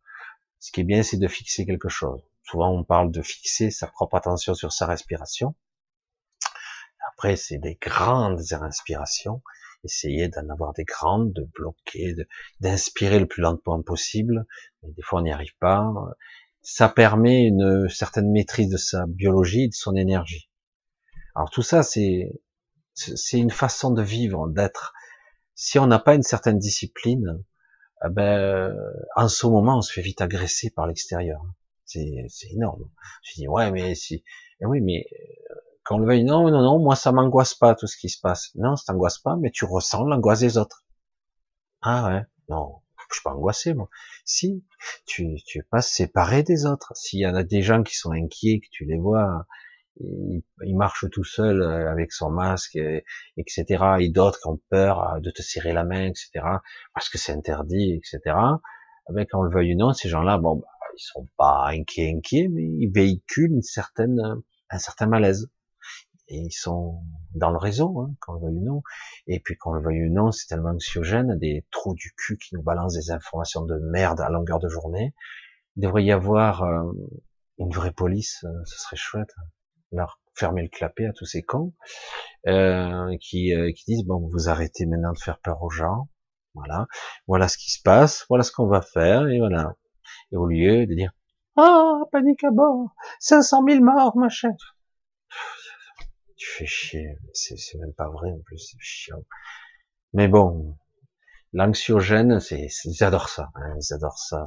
Ce 0.59 0.71
qui 0.71 0.81
est 0.81 0.83
bien, 0.83 1.01
c'est 1.01 1.17
de 1.17 1.27
fixer 1.27 1.65
quelque 1.65 1.89
chose. 1.89 2.21
Souvent, 2.43 2.71
on 2.71 2.83
parle 2.83 3.11
de 3.11 3.21
fixer 3.21 3.71
sa 3.71 3.87
propre 3.87 4.15
attention 4.15 4.53
sur 4.53 4.71
sa 4.71 4.85
respiration. 4.85 5.55
Après, 7.13 7.35
c'est 7.35 7.57
des 7.57 7.75
grandes 7.75 8.53
inspirations. 8.53 9.41
Essayer 9.83 10.27
d'en 10.27 10.47
avoir 10.49 10.73
des 10.73 10.83
grandes, 10.83 11.33
de 11.33 11.43
bloquer, 11.55 12.15
d'inspirer 12.59 13.19
le 13.19 13.27
plus 13.27 13.41
lentement 13.41 13.81
possible. 13.81 14.45
Des 14.83 15.01
fois, 15.01 15.19
on 15.19 15.23
n'y 15.23 15.31
arrive 15.31 15.55
pas. 15.59 15.91
Ça 16.61 16.87
permet 16.89 17.45
une 17.45 17.89
certaine 17.89 18.31
maîtrise 18.31 18.69
de 18.69 18.77
sa 18.77 19.05
biologie, 19.07 19.69
de 19.69 19.73
son 19.73 19.95
énergie. 19.95 20.49
Alors 21.35 21.49
tout 21.49 21.63
ça, 21.63 21.81
c'est 21.81 22.29
c'est 22.93 23.39
une 23.39 23.51
façon 23.51 23.91
de 23.91 24.01
vivre, 24.01 24.47
d'être. 24.49 24.93
Si 25.55 25.79
on 25.79 25.87
n'a 25.87 25.99
pas 25.99 26.15
une 26.15 26.23
certaine 26.23 26.59
discipline, 26.59 27.43
eh 28.05 28.09
ben, 28.09 28.75
en 29.15 29.27
ce 29.27 29.47
moment, 29.47 29.77
on 29.77 29.81
se 29.81 29.93
fait 29.93 30.01
vite 30.01 30.21
agresser 30.21 30.69
par 30.71 30.87
l'extérieur. 30.87 31.41
C'est 31.91 32.51
énorme. 32.51 32.89
Je 33.23 33.33
dis 33.35 33.47
ouais, 33.47 33.71
mais 33.71 33.95
si, 33.95 34.23
eh 34.61 34.65
oui, 34.65 34.81
mais 34.81 35.05
euh, 35.11 35.55
quand 35.83 35.95
on 35.95 35.99
le 35.99 36.07
veuille, 36.07 36.23
non, 36.23 36.49
non, 36.49 36.61
non, 36.61 36.79
moi 36.79 36.95
ça 36.95 37.11
m'angoisse 37.11 37.55
pas 37.55 37.75
tout 37.75 37.87
ce 37.87 37.97
qui 37.97 38.09
se 38.09 38.19
passe. 38.19 38.51
Non, 38.55 38.75
ça 38.75 38.93
t'angoisse 38.93 39.19
pas, 39.19 39.35
mais 39.37 39.51
tu 39.51 39.65
ressens 39.65 40.05
l'angoisse 40.05 40.39
des 40.39 40.57
autres. 40.57 40.85
Ah 41.81 42.07
ouais, 42.07 42.21
non, 42.49 42.81
Je 43.09 43.15
suis 43.15 43.23
pas 43.23 43.31
angoissé, 43.31 43.73
moi. 43.73 43.89
Si, 44.25 44.63
tu, 45.05 45.35
tu 45.45 45.59
es 45.59 45.63
pas 45.63 45.81
séparé 45.81 46.43
des 46.43 46.65
autres. 46.65 46.93
S'il 46.95 47.19
y 47.19 47.27
en 47.27 47.35
a 47.35 47.43
des 47.43 47.61
gens 47.61 47.83
qui 47.83 47.95
sont 47.95 48.11
inquiets, 48.11 48.59
que 48.59 48.69
tu 48.71 48.85
les 48.85 48.97
vois, 48.97 49.45
il, 49.99 50.75
marche 50.75 51.05
tout 51.11 51.23
seul 51.23 51.61
euh, 51.61 51.91
avec 51.91 52.11
son 52.11 52.29
masque, 52.29 52.77
etc. 53.37 53.65
Et 53.99 54.09
d'autres 54.09 54.39
qui 54.39 54.47
ont 54.47 54.59
peur 54.69 55.15
euh, 55.15 55.19
de 55.19 55.31
te 55.31 55.41
serrer 55.41 55.73
la 55.73 55.83
main, 55.83 56.05
etc. 56.07 56.45
Parce 56.93 57.09
que 57.09 57.17
c'est 57.17 57.33
interdit, 57.33 57.93
etc. 57.93 58.35
Avec 59.07 59.29
quand 59.29 59.39
on 59.39 59.43
le 59.43 59.53
veuille 59.53 59.73
ou 59.73 59.77
non, 59.77 59.93
ces 59.93 60.09
gens-là, 60.09 60.37
bon, 60.37 60.57
bah, 60.57 60.67
ils 60.97 61.03
sont 61.03 61.27
pas 61.37 61.67
inquiets, 61.67 62.13
inquiets, 62.15 62.47
mais 62.49 62.63
ils 62.63 62.91
véhiculent 62.93 63.53
une 63.53 63.61
certaine, 63.61 64.21
un 64.69 64.79
certain 64.79 65.07
malaise. 65.07 65.49
Et 66.27 66.37
ils 66.37 66.53
sont 66.53 67.03
dans 67.35 67.51
le 67.51 67.57
réseau, 67.57 67.99
hein, 67.99 68.13
qu'on 68.21 68.33
le 68.33 68.39
veuille 68.41 68.57
ou 68.59 68.63
non. 68.63 68.83
Et 69.27 69.41
puis 69.41 69.57
qu'on 69.57 69.73
le 69.73 69.81
veuille 69.81 70.07
ou 70.07 70.13
non, 70.13 70.31
c'est 70.31 70.47
tellement 70.47 70.69
anxiogène, 70.69 71.37
des 71.37 71.65
trous 71.71 71.93
du 71.93 72.13
cul 72.15 72.37
qui 72.37 72.55
nous 72.55 72.63
balancent 72.63 72.95
des 72.95 73.11
informations 73.11 73.65
de 73.65 73.75
merde 73.91 74.21
à 74.21 74.29
longueur 74.29 74.59
de 74.59 74.69
journée. 74.69 75.13
Il 75.75 75.83
devrait 75.83 76.05
y 76.05 76.11
avoir 76.11 76.63
euh, 76.63 76.83
une 77.57 77.71
vraie 77.71 77.91
police, 77.91 78.45
ce 78.65 78.79
serait 78.79 78.95
chouette 78.95 79.33
leur 79.91 80.19
fermer 80.35 80.63
le 80.63 80.69
clapet 80.69 81.05
à 81.05 81.13
tous 81.13 81.25
ces 81.25 81.41
cons 81.41 81.73
euh, 82.47 83.15
qui, 83.19 83.53
euh, 83.53 83.71
qui 83.73 83.83
disent 83.85 84.05
bon 84.05 84.27
vous 84.31 84.49
arrêtez 84.49 84.85
maintenant 84.85 85.11
de 85.11 85.19
faire 85.19 85.39
peur 85.39 85.61
aux 85.61 85.69
gens 85.69 86.09
voilà 86.53 86.87
voilà 87.27 87.47
ce 87.47 87.57
qui 87.57 87.71
se 87.71 87.81
passe 87.81 88.25
voilà 88.29 88.43
ce 88.43 88.51
qu'on 88.51 88.67
va 88.67 88.81
faire 88.81 89.27
et 89.27 89.39
voilà 89.39 89.75
et 90.31 90.37
au 90.37 90.45
lieu 90.45 90.85
de 90.85 90.93
dire 90.93 91.11
ah 91.57 91.99
panique 92.11 92.43
à 92.43 92.51
bord 92.51 92.95
500 93.19 93.63
000 93.67 93.83
morts 93.83 94.17
ma 94.17 94.29
chef 94.29 94.55
tu 96.35 96.49
fais 96.49 96.65
chier 96.65 97.17
c'est 97.33 97.79
même 97.79 97.93
pas 97.93 98.09
vrai 98.09 98.31
en 98.31 98.39
plus 98.45 98.57
c'est 98.57 98.77
chiant 98.79 99.23
mais 100.13 100.27
bon 100.27 100.75
L'anxiogène, 101.53 102.39
c'est, 102.39 102.69
ils 102.85 103.03
adorent 103.03 103.27
ça, 103.27 103.49
hein, 103.55 103.75
ils 103.75 103.93
adorent 103.93 104.17
ça, 104.17 104.45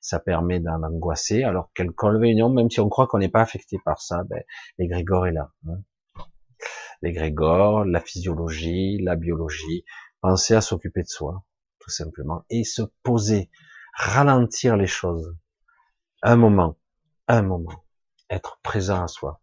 ça 0.00 0.18
permet 0.18 0.60
d'en 0.60 0.82
angoisser, 0.82 1.42
alors 1.42 1.70
quelle 1.74 1.92
réunion, 1.98 2.48
même 2.48 2.70
si 2.70 2.80
on 2.80 2.88
croit 2.88 3.06
qu'on 3.06 3.18
n'est 3.18 3.28
pas 3.28 3.42
affecté 3.42 3.76
par 3.84 4.00
ça, 4.00 4.22
ben, 4.24 4.42
l'égrégore 4.78 5.26
est 5.26 5.32
là. 5.32 5.52
Hein. 5.68 5.82
L'égrégore, 7.02 7.84
la 7.84 8.00
physiologie, 8.00 8.96
la 9.02 9.14
biologie, 9.14 9.84
penser 10.22 10.54
à 10.54 10.62
s'occuper 10.62 11.02
de 11.02 11.08
soi, 11.08 11.44
tout 11.80 11.90
simplement, 11.90 12.46
et 12.48 12.64
se 12.64 12.80
poser, 13.02 13.50
ralentir 13.92 14.76
les 14.76 14.86
choses, 14.86 15.36
un 16.22 16.36
moment, 16.36 16.76
un 17.28 17.42
moment, 17.42 17.84
être 18.30 18.58
présent 18.62 19.02
à 19.02 19.08
soi. 19.08 19.40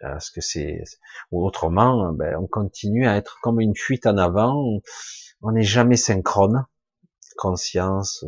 Parce 0.00 0.30
que 0.30 0.40
c'est, 0.40 0.82
autrement, 1.30 2.12
ben, 2.12 2.36
on 2.36 2.46
continue 2.46 3.06
à 3.06 3.16
être 3.16 3.38
comme 3.40 3.60
une 3.60 3.74
fuite 3.74 4.06
en 4.06 4.18
avant, 4.18 4.80
on 5.42 5.52
n'est 5.52 5.62
jamais 5.62 5.96
synchrone. 5.96 6.66
Conscience, 7.36 8.24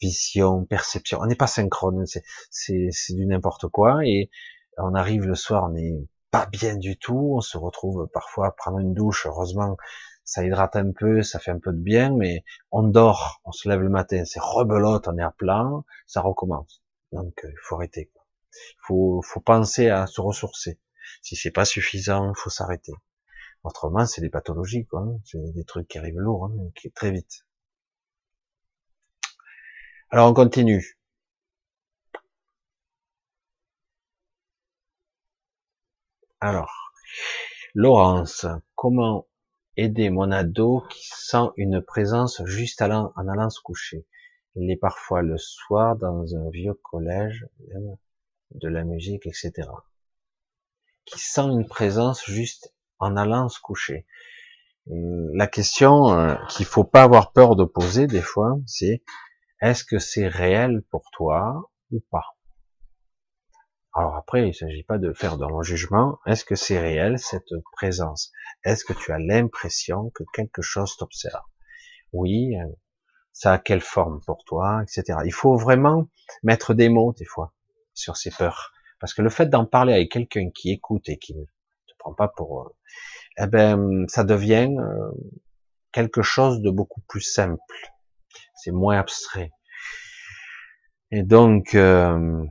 vision, 0.00 0.64
perception. 0.64 1.18
On 1.20 1.26
n'est 1.26 1.36
pas 1.36 1.46
synchrone. 1.46 2.04
C'est, 2.50 2.90
du 3.10 3.26
n'importe 3.26 3.68
quoi. 3.68 4.04
Et 4.04 4.30
on 4.76 4.94
arrive 4.94 5.24
le 5.24 5.34
soir, 5.34 5.64
on 5.64 5.70
n'est 5.70 6.06
pas 6.30 6.46
bien 6.46 6.76
du 6.76 6.98
tout. 6.98 7.34
On 7.36 7.40
se 7.40 7.56
retrouve 7.56 8.08
parfois 8.12 8.48
à 8.48 8.50
prendre 8.50 8.78
une 8.78 8.94
douche. 8.94 9.26
Heureusement, 9.26 9.76
ça 10.24 10.44
hydrate 10.44 10.76
un 10.76 10.92
peu, 10.92 11.22
ça 11.22 11.38
fait 11.38 11.50
un 11.50 11.58
peu 11.58 11.72
de 11.72 11.78
bien, 11.78 12.14
mais 12.16 12.44
on 12.70 12.82
dort, 12.82 13.40
on 13.44 13.52
se 13.52 13.68
lève 13.68 13.80
le 13.80 13.88
matin, 13.88 14.24
c'est 14.24 14.40
rebelote, 14.40 15.08
on 15.08 15.18
est 15.18 15.22
à 15.22 15.30
plat, 15.30 15.68
ça 16.06 16.20
recommence. 16.20 16.82
Donc, 17.12 17.44
euh, 17.44 17.50
il 17.50 17.58
faut 17.62 17.76
arrêter. 17.76 18.10
Il 18.54 18.86
faut, 18.86 19.22
faut 19.22 19.40
penser 19.40 19.88
à 19.88 20.06
se 20.06 20.20
ressourcer. 20.20 20.78
Si 21.22 21.36
c'est 21.36 21.50
pas 21.50 21.64
suffisant, 21.64 22.30
il 22.30 22.36
faut 22.36 22.50
s'arrêter. 22.50 22.92
Autrement, 23.64 24.06
c'est 24.06 24.20
des 24.20 24.30
pathologies, 24.30 24.86
quoi. 24.86 25.00
Hein. 25.02 25.20
C'est 25.24 25.38
des 25.54 25.64
trucs 25.64 25.88
qui 25.88 25.98
arrivent 25.98 26.18
lourds, 26.18 26.46
hein, 26.46 26.70
qui 26.74 26.90
très 26.90 27.10
vite. 27.12 27.44
Alors 30.10 30.28
on 30.30 30.34
continue. 30.34 30.98
Alors, 36.40 36.92
Laurence, 37.74 38.46
comment 38.74 39.26
aider 39.76 40.10
mon 40.10 40.30
ado 40.30 40.84
qui 40.90 41.06
sent 41.08 41.48
une 41.56 41.82
présence 41.82 42.42
juste 42.44 42.82
en 42.82 43.28
allant 43.28 43.50
se 43.50 43.60
coucher 43.60 44.06
Il 44.54 44.70
est 44.70 44.76
parfois 44.76 45.22
le 45.22 45.38
soir 45.38 45.96
dans 45.96 46.36
un 46.36 46.50
vieux 46.50 46.74
collège, 46.74 47.46
de 48.54 48.68
la 48.68 48.84
musique, 48.84 49.26
etc. 49.26 49.68
Qui 51.04 51.18
sent 51.18 51.42
une 51.42 51.66
présence 51.66 52.24
juste 52.26 52.74
en 52.98 53.16
allant 53.16 53.48
se 53.48 53.60
coucher. 53.60 54.06
Euh, 54.90 55.30
la 55.34 55.46
question 55.46 56.12
euh, 56.12 56.34
qu'il 56.48 56.66
faut 56.66 56.84
pas 56.84 57.02
avoir 57.02 57.32
peur 57.32 57.56
de 57.56 57.64
poser 57.64 58.06
des 58.06 58.20
fois, 58.20 58.58
c'est 58.66 59.02
est-ce 59.60 59.84
que 59.84 59.98
c'est 59.98 60.26
réel 60.26 60.82
pour 60.90 61.10
toi 61.12 61.70
ou 61.92 62.00
pas? 62.10 62.36
Alors 63.94 64.16
après, 64.16 64.48
il 64.48 64.54
s'agit 64.54 64.84
pas 64.84 64.98
de 64.98 65.12
faire 65.12 65.36
dans 65.36 65.50
le 65.50 65.62
jugement. 65.62 66.18
Est-ce 66.26 66.44
que 66.44 66.54
c'est 66.54 66.78
réel 66.78 67.18
cette 67.18 67.52
présence? 67.72 68.32
Est-ce 68.64 68.84
que 68.84 68.92
tu 68.94 69.12
as 69.12 69.18
l'impression 69.18 70.10
que 70.10 70.24
quelque 70.32 70.62
chose 70.62 70.96
t'observe? 70.96 71.42
Oui. 72.12 72.56
Euh, 72.58 72.66
ça 73.32 73.54
a 73.54 73.58
quelle 73.58 73.80
forme 73.80 74.20
pour 74.26 74.44
toi, 74.44 74.82
etc. 74.82 75.20
Il 75.24 75.32
faut 75.32 75.56
vraiment 75.56 76.08
mettre 76.42 76.74
des 76.74 76.88
mots 76.88 77.14
des 77.14 77.24
fois 77.24 77.54
sur 77.94 78.16
ces 78.16 78.30
peurs, 78.30 78.72
parce 79.00 79.14
que 79.14 79.22
le 79.22 79.30
fait 79.30 79.46
d'en 79.46 79.64
parler 79.64 79.94
avec 79.94 80.12
quelqu'un 80.12 80.50
qui 80.50 80.70
écoute 80.70 81.08
et 81.08 81.18
qui 81.18 81.34
prends 81.98 82.14
pas 82.14 82.28
pour, 82.28 82.62
euh, 82.62 82.76
eh 83.38 83.46
ben, 83.46 84.04
ça 84.08 84.24
devient 84.24 84.74
euh, 84.78 85.10
quelque 85.92 86.22
chose 86.22 86.60
de 86.60 86.70
beaucoup 86.70 87.00
plus 87.08 87.20
simple. 87.20 87.60
C'est 88.54 88.72
moins 88.72 88.98
abstrait. 88.98 89.50
Et 91.10 91.22
donc, 91.22 91.74
euh, 91.74 92.44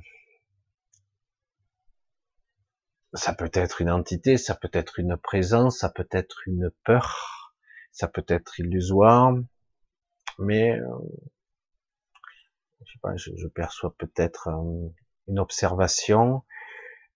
ça 3.14 3.34
peut 3.34 3.52
être 3.54 3.82
une 3.82 3.90
entité, 3.90 4.38
ça 4.38 4.56
peut 4.56 4.70
être 4.74 5.00
une 5.00 5.18
présence, 5.18 5.80
ça 5.80 5.90
peut 5.90 6.08
être 6.12 6.48
une 6.48 6.72
peur, 6.84 7.54
ça 7.92 8.08
peut 8.08 8.26
être 8.28 8.60
illusoire, 8.60 9.34
mais 10.40 10.80
je, 12.86 12.92
sais 12.92 13.00
pas, 13.02 13.16
je, 13.16 13.48
perçois 13.48 13.94
peut-être 13.98 14.50
une 15.28 15.40
observation. 15.40 16.44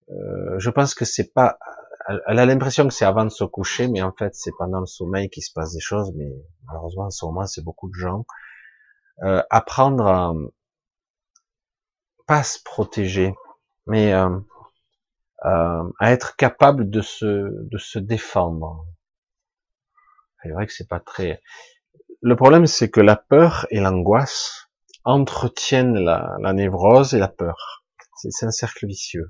je 0.10 0.70
pense 0.70 0.94
que 0.94 1.06
c'est 1.06 1.34
pas 1.34 1.58
elle, 2.08 2.40
a 2.40 2.46
l'impression 2.46 2.88
que 2.88 2.94
c'est 2.94 3.06
avant 3.06 3.26
de 3.26 3.30
se 3.30 3.44
coucher, 3.44 3.88
mais 3.88 4.02
en 4.02 4.12
fait, 4.12 4.36
c'est 4.36 4.52
pendant 4.58 4.80
le 4.80 4.86
sommeil 4.86 5.30
qu'il 5.30 5.44
se 5.44 5.52
passe 5.52 5.74
des 5.74 5.80
choses. 5.80 6.12
Mais 6.16 6.32
malheureusement, 6.66 7.06
en 7.06 7.10
ce 7.10 7.26
moment, 7.26 7.46
c'est 7.48 7.64
beaucoup 7.64 7.90
de 7.90 7.96
gens. 7.96 8.26
Euh, 9.24 9.42
apprendre 9.50 10.06
à 10.06 10.34
pas 12.28 12.44
se 12.44 12.60
protéger, 12.64 13.34
mais 13.88 14.14
euh, 15.44 15.84
à 16.00 16.12
être 16.12 16.36
capable 16.36 16.90
de 16.90 17.02
se 17.02 17.26
de 17.26 17.78
se 17.78 18.00
défendre. 18.00 18.86
C'est 20.42 20.52
vrai 20.52 20.66
que 20.66 20.74
c'est 20.74 20.88
pas 20.88 21.00
très. 21.00 21.42
Le 22.22 22.36
problème, 22.36 22.68
c'est 22.68 22.90
que 22.90 23.02
la 23.02 23.16
peur 23.16 23.68
et 23.72 23.80
l'angoisse 23.80 24.70
entretiennent 25.04 25.98
la, 25.98 26.36
la 26.40 26.54
névrose 26.54 27.14
et 27.14 27.20
la 27.20 27.28
peur. 27.28 27.84
C'est 28.16 28.46
un 28.46 28.52
cercle 28.52 28.88
vicieux. 28.88 29.30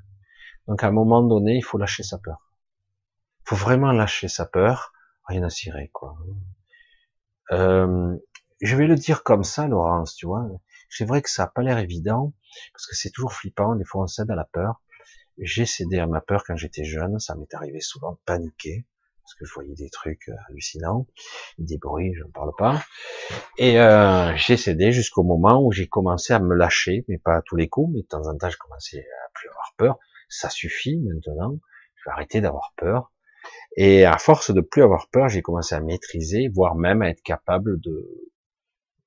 Donc 0.68 0.84
à 0.84 0.88
un 0.88 0.92
moment 0.92 1.22
donné, 1.22 1.56
il 1.58 1.64
faut 1.64 1.78
lâcher 1.78 2.04
sa 2.04 2.18
peur 2.18 2.46
faut 3.46 3.56
vraiment 3.56 3.92
lâcher 3.92 4.28
sa 4.28 4.46
peur, 4.46 4.92
rien 5.28 5.44
à 5.44 5.50
cirer, 5.50 5.90
quoi. 5.94 6.18
Euh, 7.52 8.18
je 8.62 8.76
vais 8.76 8.88
le 8.88 8.96
dire 8.96 9.24
comme 9.24 9.44
ça, 9.44 9.68
Laurence, 9.68 10.16
tu 10.16 10.26
vois. 10.26 10.48
C'est 10.90 11.06
vrai 11.06 11.22
que 11.22 11.30
ça 11.30 11.44
n'a 11.44 11.48
pas 11.48 11.62
l'air 11.62 11.78
évident, 11.78 12.34
parce 12.74 12.88
que 12.88 12.96
c'est 12.96 13.12
toujours 13.12 13.34
flippant, 13.34 13.76
des 13.76 13.86
fois 13.86 14.04
on 14.04 14.08
cède 14.08 14.32
à 14.32 14.36
la 14.36 14.46
peur. 14.46 14.82
J'ai 15.38 15.66
cédé 15.66 16.00
à 16.00 16.08
ma 16.08 16.22
peur 16.22 16.44
quand 16.46 16.56
j'étais 16.56 16.84
jeune, 16.86 17.20
ça 17.20 17.36
m'est 17.36 17.54
arrivé 17.54 17.82
souvent 17.82 18.14
de 18.14 18.18
paniquer, 18.26 18.86
parce 19.22 19.36
que 19.36 19.46
je 19.46 19.54
voyais 19.54 19.76
des 19.76 19.90
trucs 19.90 20.30
euh, 20.30 20.36
hallucinants, 20.48 21.08
des 21.58 21.78
bruits, 21.78 22.14
je 22.14 22.24
ne 22.24 22.30
parle 22.30 22.52
pas. 22.58 22.82
Et 23.58 23.80
euh, 23.80 24.34
j'ai 24.38 24.56
cédé 24.56 24.92
jusqu'au 24.92 25.24
moment 25.24 25.62
où 25.62 25.72
j'ai 25.72 25.88
commencé 25.88 26.34
à 26.34 26.40
me 26.40 26.56
lâcher, 26.56 27.04
mais 27.08 27.18
pas 27.18 27.38
à 27.38 27.42
tous 27.42 27.56
les 27.56 27.68
coups, 27.68 27.94
mais 27.94 28.02
de 28.02 28.08
temps 28.08 28.28
en 28.28 28.38
temps 28.38 28.50
j'ai 28.50 28.58
commencé 28.58 29.00
à 29.00 29.30
plus 29.34 29.50
avoir 29.50 29.74
peur. 29.78 30.00
Ça 30.30 30.50
suffit 30.50 30.98
maintenant, 31.00 31.60
je 31.96 32.10
vais 32.10 32.14
arrêter 32.14 32.40
d'avoir 32.40 32.74
peur, 32.78 33.12
et 33.76 34.06
à 34.06 34.18
force 34.18 34.52
de 34.52 34.62
plus 34.62 34.84
avoir 34.84 35.10
peur, 35.10 35.28
j'ai 35.28 35.42
commencé 35.42 35.76
à 35.76 35.82
maîtriser, 35.82 36.48
voire 36.48 36.76
même 36.76 37.02
à 37.02 37.10
être 37.10 37.22
capable 37.22 37.80
de 37.82 38.32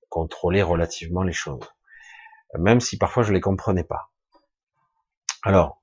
contrôler 0.09 0.63
relativement 0.63 1.23
les 1.23 1.33
choses. 1.33 1.65
Même 2.59 2.81
si 2.81 2.99
parfois 2.99 3.23
je 3.23 3.33
les 3.33 3.41
comprenais 3.41 3.85
pas. 3.85 4.11
Alors, 5.43 5.81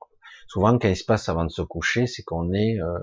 souvent 0.48 0.78
quand 0.78 0.88
il 0.88 0.96
se 0.96 1.06
passe 1.06 1.30
avant 1.30 1.46
de 1.46 1.52
se 1.52 1.62
coucher, 1.62 2.08
c'est 2.08 2.24
qu'on 2.24 2.54
est 2.54 2.80
euh, 2.80 3.00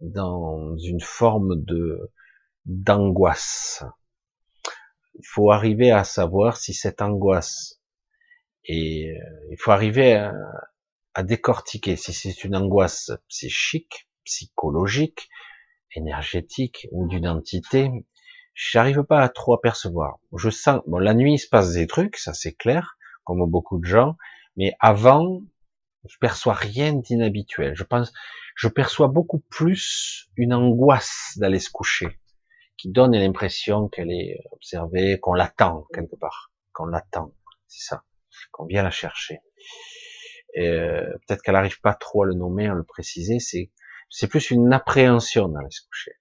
dans 0.00 0.76
une 0.76 1.00
forme 1.00 1.62
de 1.64 2.10
d'angoisse. 2.66 3.84
Il 5.14 5.26
faut 5.26 5.50
arriver 5.50 5.90
à 5.90 6.04
savoir 6.04 6.56
si 6.56 6.74
cette 6.74 7.02
angoisse 7.02 7.80
et 8.64 9.10
euh, 9.10 9.48
il 9.50 9.56
faut 9.58 9.70
arriver 9.70 10.14
à, 10.14 10.34
à 11.14 11.22
décortiquer 11.22 11.96
si 11.96 12.12
c'est 12.12 12.44
une 12.44 12.56
angoisse 12.56 13.12
psychique 13.28 14.08
psychologique, 14.24 15.28
énergétique 15.94 16.88
ou 16.90 17.06
d'une 17.06 17.28
entité, 17.28 17.90
j'arrive 18.54 19.02
pas 19.04 19.20
à 19.20 19.28
trop 19.28 19.54
apercevoir. 19.54 20.18
Je 20.36 20.50
sens, 20.50 20.80
bon, 20.86 20.98
la 20.98 21.14
nuit 21.14 21.34
il 21.34 21.38
se 21.38 21.48
passe 21.48 21.72
des 21.72 21.86
trucs, 21.86 22.16
ça 22.16 22.34
c'est 22.34 22.54
clair, 22.54 22.96
comme 23.24 23.48
beaucoup 23.48 23.78
de 23.78 23.84
gens, 23.84 24.16
mais 24.56 24.72
avant, 24.80 25.42
je 26.08 26.18
perçois 26.18 26.54
rien 26.54 26.94
d'inhabituel. 26.94 27.74
Je 27.74 27.84
pense, 27.84 28.12
je 28.56 28.68
perçois 28.68 29.08
beaucoup 29.08 29.40
plus 29.50 30.28
une 30.36 30.54
angoisse 30.54 31.34
d'aller 31.36 31.58
se 31.58 31.70
coucher, 31.70 32.20
qui 32.76 32.90
donne 32.90 33.16
l'impression 33.16 33.88
qu'elle 33.88 34.10
est 34.10 34.38
observée, 34.52 35.18
qu'on 35.20 35.34
l'attend 35.34 35.86
quelque 35.92 36.16
part, 36.16 36.52
qu'on 36.72 36.86
l'attend, 36.86 37.34
c'est 37.66 37.86
ça, 37.86 38.04
qu'on 38.52 38.66
vient 38.66 38.82
la 38.82 38.90
chercher. 38.90 39.40
Euh, 40.58 41.10
peut-être 41.26 41.42
qu'elle 41.42 41.54
n'arrive 41.54 41.80
pas 41.80 41.94
trop 41.94 42.22
à 42.22 42.26
le 42.26 42.34
nommer, 42.34 42.68
à 42.68 42.74
le 42.74 42.84
préciser, 42.84 43.40
c'est 43.40 43.72
c'est 44.10 44.28
plus 44.28 44.50
une 44.50 44.72
appréhension 44.72 45.48
d'aller 45.48 45.70
se 45.70 45.80
coucher. 45.88 46.12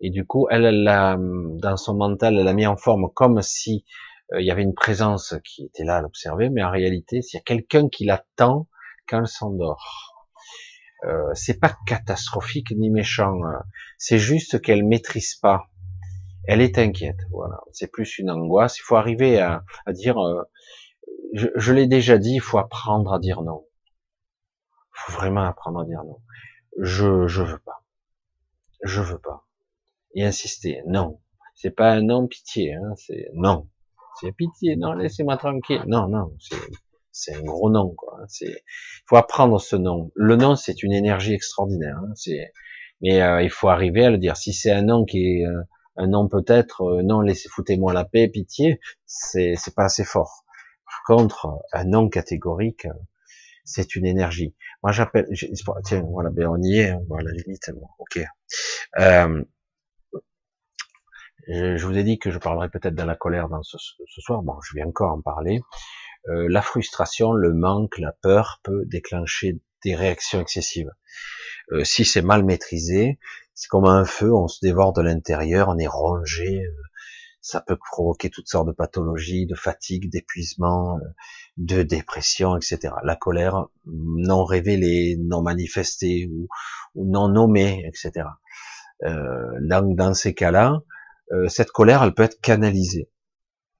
Et 0.00 0.10
du 0.10 0.26
coup, 0.26 0.46
elle, 0.50 0.66
elle 0.66 0.84
dans 0.84 1.76
son 1.76 1.94
mental, 1.94 2.38
elle 2.38 2.48
a 2.48 2.52
mis 2.52 2.66
en 2.66 2.76
forme 2.76 3.10
comme 3.14 3.40
si 3.40 3.84
euh, 4.32 4.40
il 4.40 4.46
y 4.46 4.50
avait 4.50 4.62
une 4.62 4.74
présence 4.74 5.34
qui 5.44 5.64
était 5.64 5.84
là 5.84 5.96
à 5.96 6.02
l'observer, 6.02 6.50
mais 6.50 6.62
en 6.62 6.70
réalité, 6.70 7.22
s'il 7.22 7.38
y 7.38 7.40
a 7.40 7.44
quelqu'un 7.44 7.88
qui 7.88 8.04
l'attend 8.04 8.68
quand 9.10 9.20
elle 9.20 9.26
s'endort. 9.26 10.14
Euh, 11.04 11.34
c'est 11.34 11.58
pas 11.58 11.76
catastrophique 11.86 12.72
ni 12.72 12.90
méchant, 12.90 13.42
hein. 13.44 13.64
c'est 13.98 14.18
juste 14.18 14.60
qu'elle 14.60 14.84
maîtrise 14.84 15.34
pas. 15.34 15.70
Elle 16.46 16.60
est 16.60 16.78
inquiète, 16.78 17.20
voilà. 17.30 17.60
C'est 17.72 17.90
plus 17.90 18.18
une 18.18 18.30
angoisse. 18.30 18.78
Il 18.78 18.82
faut 18.82 18.96
arriver 18.96 19.40
à, 19.40 19.64
à 19.86 19.92
dire, 19.92 20.18
euh, 20.18 20.42
je, 21.34 21.48
je 21.54 21.72
l'ai 21.72 21.86
déjà 21.86 22.18
dit, 22.18 22.34
il 22.34 22.40
faut 22.40 22.58
apprendre 22.58 23.12
à 23.12 23.18
dire 23.18 23.42
non. 23.42 23.64
Il 24.66 25.12
faut 25.12 25.12
vraiment 25.12 25.44
apprendre 25.44 25.80
à 25.80 25.84
dire 25.84 26.04
non. 26.04 26.20
Je, 26.78 27.26
je 27.26 27.42
veux 27.42 27.58
pas. 27.58 27.82
Je 28.82 29.00
veux 29.00 29.18
pas. 29.18 29.46
Et 30.14 30.24
insister. 30.24 30.82
Non. 30.86 31.20
C'est 31.54 31.70
pas 31.70 31.92
un 31.92 32.02
non 32.02 32.26
pitié, 32.26 32.74
hein. 32.74 32.94
C'est 32.96 33.28
non. 33.34 33.68
C'est 34.20 34.32
pitié. 34.32 34.76
Non, 34.76 34.92
laissez-moi 34.92 35.36
tranquille. 35.36 35.82
Non, 35.86 36.08
non. 36.08 36.34
C'est, 36.38 36.56
c'est 37.20 37.34
un 37.34 37.42
gros 37.42 37.70
nom, 37.70 37.94
quoi. 37.94 38.18
C'est, 38.28 38.64
faut 39.06 39.16
apprendre 39.16 39.60
ce 39.60 39.76
nom. 39.76 40.10
Le 40.14 40.36
nom, 40.36 40.56
c'est 40.56 40.82
une 40.82 40.92
énergie 40.92 41.34
extraordinaire. 41.34 41.98
Hein. 41.98 42.12
C'est, 42.14 42.52
mais 43.02 43.20
euh, 43.22 43.42
il 43.42 43.50
faut 43.50 43.68
arriver 43.68 44.04
à 44.04 44.10
le 44.10 44.18
dire. 44.18 44.36
Si 44.36 44.52
c'est 44.52 44.70
un 44.70 44.82
nom 44.82 45.04
qui 45.04 45.18
est 45.18 45.46
euh, 45.46 45.62
un 45.96 46.06
nom 46.08 46.28
peut-être, 46.28 46.82
euh, 46.82 47.02
non, 47.02 47.20
laissez 47.20 47.48
foutez-moi 47.48 47.92
la 47.92 48.04
paix, 48.04 48.28
pitié, 48.28 48.80
c'est, 49.06 49.54
c'est 49.56 49.74
pas 49.74 49.84
assez 49.84 50.04
fort. 50.04 50.44
Par 50.86 51.16
contre, 51.16 51.48
un 51.72 51.84
nom 51.84 52.08
catégorique, 52.08 52.86
c'est 53.64 53.96
une 53.96 54.06
énergie. 54.06 54.54
Moi, 54.82 54.92
j'appelle, 54.92 55.28
tiens, 55.84 56.02
voilà, 56.10 56.30
ben 56.30 56.48
on 56.48 56.62
y 56.62 56.78
est, 56.78 56.90
hein, 56.90 57.02
voilà, 57.08 57.30
limite, 57.32 57.70
bon, 57.74 57.86
ok. 57.98 58.20
Je, 61.48 61.84
vous 61.84 61.96
ai 61.96 62.04
dit 62.04 62.18
que 62.18 62.30
je 62.30 62.38
parlerai 62.38 62.68
peut-être 62.68 62.94
de 62.94 63.02
la 63.02 63.16
colère 63.16 63.48
ce, 63.62 63.76
ce, 63.78 64.20
soir. 64.20 64.42
Bon, 64.42 64.54
je 64.62 64.74
vais 64.76 64.84
encore 64.84 65.12
en 65.12 65.20
parler. 65.20 65.60
Euh, 66.28 66.46
la 66.48 66.62
frustration, 66.62 67.32
le 67.32 67.52
manque, 67.52 67.98
la 67.98 68.12
peur 68.12 68.60
peut 68.62 68.84
déclencher 68.86 69.60
des 69.84 69.94
réactions 69.94 70.40
excessives. 70.40 70.90
Euh, 71.72 71.84
si 71.84 72.04
c'est 72.04 72.22
mal 72.22 72.44
maîtrisé, 72.44 73.18
c'est 73.54 73.68
comme 73.68 73.84
un 73.84 74.04
feu, 74.04 74.32
on 74.34 74.48
se 74.48 74.58
dévore 74.62 74.92
de 74.92 75.02
l'intérieur, 75.02 75.68
on 75.68 75.78
est 75.78 75.86
rongé, 75.86 76.64
euh, 76.64 76.82
ça 77.42 77.60
peut 77.60 77.76
provoquer 77.76 78.30
toutes 78.30 78.48
sortes 78.48 78.66
de 78.66 78.72
pathologies, 78.72 79.46
de 79.46 79.54
fatigue, 79.54 80.10
d'épuisement, 80.10 80.96
euh, 80.96 81.08
de 81.58 81.82
dépression, 81.82 82.56
etc. 82.56 82.94
La 83.04 83.16
colère 83.16 83.66
non 83.86 84.44
révélée, 84.44 85.16
non 85.20 85.42
manifestée 85.42 86.26
ou, 86.32 86.48
non 86.94 87.28
nommée, 87.28 87.84
etc. 87.86 88.28
Euh, 89.04 89.58
dans, 89.60 90.14
ces 90.14 90.34
cas-là, 90.34 90.80
cette 91.48 91.70
colère, 91.70 92.02
elle 92.02 92.12
peut 92.12 92.24
être 92.24 92.40
canalisée. 92.40 93.08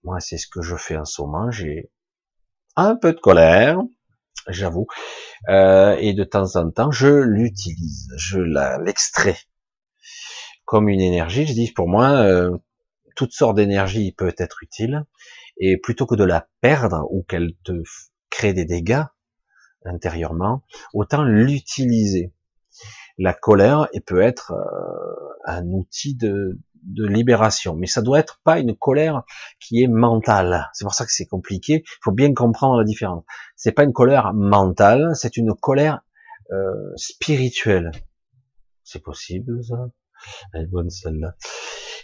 Moi, 0.04 0.20
c'est 0.20 0.38
ce 0.38 0.46
que 0.46 0.62
je 0.62 0.76
fais 0.76 0.96
en 0.96 1.04
ce 1.04 1.20
moment. 1.22 1.50
Un 2.76 2.96
peu 2.96 3.12
de 3.12 3.20
colère, 3.20 3.78
j'avoue, 4.48 4.86
euh, 5.48 5.96
et 5.98 6.12
de 6.12 6.24
temps 6.24 6.56
en 6.56 6.70
temps, 6.70 6.90
je 6.90 7.08
l'utilise, 7.08 8.08
je 8.16 8.40
l'extrais 8.82 9.36
comme 10.64 10.88
une 10.88 11.00
énergie. 11.00 11.46
Je 11.46 11.52
dis, 11.52 11.72
pour 11.72 11.88
moi, 11.88 12.12
euh, 12.22 12.56
toutes 13.16 13.32
sortes 13.32 13.56
d'énergie 13.56 14.12
peut 14.12 14.34
être 14.38 14.62
utile, 14.62 15.04
et 15.58 15.76
plutôt 15.76 16.06
que 16.06 16.14
de 16.14 16.24
la 16.24 16.48
perdre 16.60 17.06
ou 17.10 17.22
qu'elle 17.22 17.52
te 17.64 17.72
crée 18.30 18.52
des 18.52 18.64
dégâts 18.64 19.04
intérieurement, 19.84 20.62
autant 20.94 21.24
l'utiliser. 21.24 22.32
La 23.18 23.34
colère 23.34 23.88
elle 23.92 24.02
peut 24.02 24.20
être 24.20 24.52
euh, 24.52 25.34
un 25.44 25.66
outil 25.72 26.14
de, 26.14 26.58
de 26.82 27.06
libération, 27.06 27.76
mais 27.76 27.86
ça 27.86 28.02
doit 28.02 28.18
être 28.18 28.40
pas 28.44 28.58
une 28.58 28.76
colère 28.76 29.22
qui 29.60 29.82
est 29.82 29.88
mentale. 29.88 30.68
C'est 30.72 30.84
pour 30.84 30.94
ça 30.94 31.04
que 31.04 31.12
c'est 31.12 31.26
compliqué. 31.26 31.82
Il 31.84 31.98
faut 32.02 32.12
bien 32.12 32.32
comprendre 32.34 32.78
la 32.78 32.84
différence. 32.84 33.24
C'est 33.56 33.72
pas 33.72 33.84
une 33.84 33.92
colère 33.92 34.32
mentale, 34.34 35.10
c'est 35.14 35.36
une 35.36 35.54
colère 35.54 36.00
euh, 36.52 36.92
spirituelle. 36.96 37.90
C'est 38.82 39.02
possible 39.02 39.62
ça? 39.62 39.90
Elle 40.52 40.62
est 40.62 40.66
bonne 40.66 40.90
celle-là. 40.90 41.34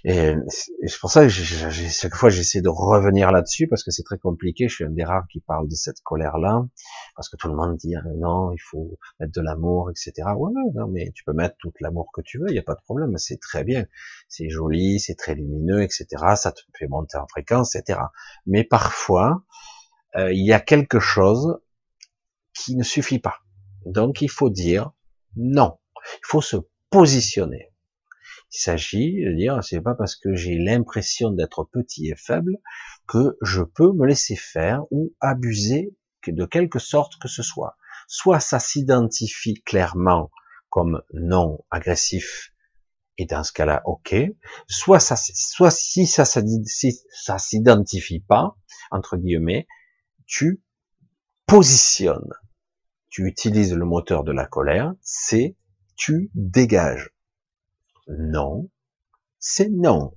Et, 0.05 0.35
c'est 0.49 1.01
pour 1.01 1.11
ça 1.11 1.25
que 1.25 1.29
chaque 1.29 2.15
fois 2.15 2.31
j'essaie 2.31 2.61
de 2.61 2.69
revenir 2.69 3.31
là-dessus 3.31 3.67
parce 3.69 3.83
que 3.83 3.91
c'est 3.91 4.03
très 4.03 4.19
compliqué. 4.19 4.69
Je 4.69 4.75
suis 4.75 4.85
un 4.85 4.91
des 4.91 5.05
rares 5.05 5.27
qui 5.29 5.41
parle 5.41 5.69
de 5.69 5.75
cette 5.75 6.01
colère-là 6.03 6.67
parce 7.15 7.29
que 7.29 7.37
tout 7.37 7.49
le 7.49 7.55
monde 7.55 7.77
dit 7.77 7.95
ah, 7.97 8.03
non, 8.17 8.53
il 8.53 8.61
faut 8.61 8.99
mettre 9.21 9.33
de 9.33 9.41
l'amour, 9.41 9.91
etc. 9.91 10.29
Ouais, 10.37 10.53
non, 10.75 10.89
mais 10.89 11.11
tu 11.15 11.25
peux 11.25 11.33
mettre 11.33 11.57
tout 11.59 11.73
l'amour 11.81 12.11
que 12.13 12.21
tu 12.21 12.39
veux, 12.39 12.49
il 12.49 12.53
n'y 12.53 12.59
a 12.59 12.63
pas 12.63 12.75
de 12.75 12.83
problème, 12.83 13.17
c'est 13.17 13.41
très 13.41 13.65
bien, 13.65 13.87
c'est 14.29 14.49
joli, 14.49 15.01
c'est 15.01 15.15
très 15.17 15.35
lumineux, 15.35 15.83
etc. 15.83 16.07
Ça 16.37 16.53
te 16.53 16.61
fait 16.79 16.89
monter 16.89 17.19
en 17.19 17.27
fréquence, 17.27 17.75
etc. 17.75 18.01
Mais 18.47 18.65
parfois 18.65 19.43
euh, 20.17 20.33
il 20.33 20.45
y 20.45 20.53
a 20.53 20.61
quelque 20.61 21.01
chose 21.01 21.59
qui 22.55 22.77
ne 22.77 22.83
suffit 22.83 23.19
pas. 23.19 23.39
Donc 23.85 24.23
il 24.23 24.31
faut 24.31 24.51
dire 24.51 24.93
non. 25.37 25.79
Il 26.05 26.27
faut 26.27 26.41
se 26.41 26.57
positionner. 26.91 27.71
Il 28.57 28.61
s'agit 28.61 29.23
de 29.23 29.33
dire, 29.33 29.63
c'est 29.63 29.83
pas 29.83 29.95
parce 29.95 30.17
que 30.17 30.35
j'ai 30.35 30.57
l'impression 30.57 31.31
d'être 31.31 31.65
petit 31.65 32.09
et 32.09 32.17
faible 32.17 32.57
que 33.07 33.37
je 33.43 33.63
peux 33.63 33.93
me 33.93 34.07
laisser 34.07 34.35
faire 34.35 34.85
ou 34.91 35.15
abuser 35.21 35.95
de 36.27 36.47
quelque 36.47 36.79
sorte 36.79 37.19
que 37.21 37.29
ce 37.29 37.43
soit. 37.43 37.77
Soit 38.09 38.41
ça 38.41 38.59
s'identifie 38.59 39.63
clairement 39.63 40.31
comme 40.71 41.03
non 41.13 41.65
agressif, 41.71 42.55
et 43.19 43.27
dans 43.27 43.45
ce 43.45 43.53
cas-là, 43.53 43.83
ok. 43.85 44.15
Soit 44.69 45.01
ça, 45.01 45.17
soit 45.17 45.71
si 45.71 46.07
ça, 46.07 46.25
ça 46.25 47.39
s'identifie 47.39 48.21
pas, 48.21 48.57
entre 48.91 49.19
guillemets, 49.19 49.67
tu 50.27 50.63
positionnes. 51.47 52.33
Tu 53.09 53.27
utilises 53.27 53.75
le 53.75 53.85
moteur 53.85 54.25
de 54.25 54.33
la 54.33 54.47
colère, 54.47 54.95
c'est 55.03 55.57
tu 55.97 56.31
dégages. 56.35 57.16
Non, 58.09 58.69
c'est 59.39 59.69
non. 59.69 60.15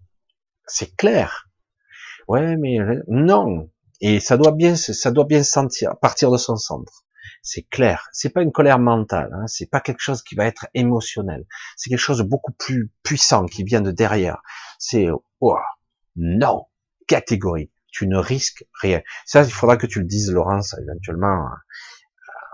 C'est 0.68 0.96
clair. 0.96 1.50
Ouais, 2.28 2.56
mais 2.58 2.78
non. 3.08 3.70
Et 4.02 4.20
ça 4.20 4.38
doit 4.38 4.52
bien, 4.52 4.76
ça 4.76 5.12
doit 5.12 5.26
bien 5.26 5.44
sentir, 5.44 5.98
partir 6.00 6.32
de 6.32 6.38
son 6.38 6.56
centre. 6.56 7.06
C'est 7.42 7.64
clair. 7.64 8.08
C'est 8.12 8.30
pas 8.30 8.42
une 8.42 8.52
colère 8.52 8.80
mentale. 8.80 9.32
Hein. 9.34 9.48
C'est 9.48 9.70
pas 9.70 9.82
quelque 9.82 10.02
chose 10.02 10.22
qui 10.24 10.36
va 10.36 10.46
être 10.46 10.68
émotionnel. 10.74 11.46
C'est 11.76 11.90
quelque 11.90 12.00
chose 12.00 12.20
de 12.20 12.24
beaucoup 12.24 12.52
plus 12.54 12.92
puissant 13.04 13.46
qui 13.46 13.64
vient 13.64 13.82
de 13.82 13.92
derrière. 13.92 14.42
C'est 14.78 15.08
oh, 15.40 15.58
non, 16.16 16.66
catégorie. 17.08 17.72
Tu 17.92 18.08
ne 18.08 18.18
risques 18.18 18.66
rien. 18.82 19.02
Ça, 19.26 19.44
il 19.44 19.52
faudra 19.52 19.78
que 19.78 19.88
tu 19.88 20.00
le 20.00 20.06
dises, 20.06 20.32
Laurence, 20.32 20.76
éventuellement 20.80 21.48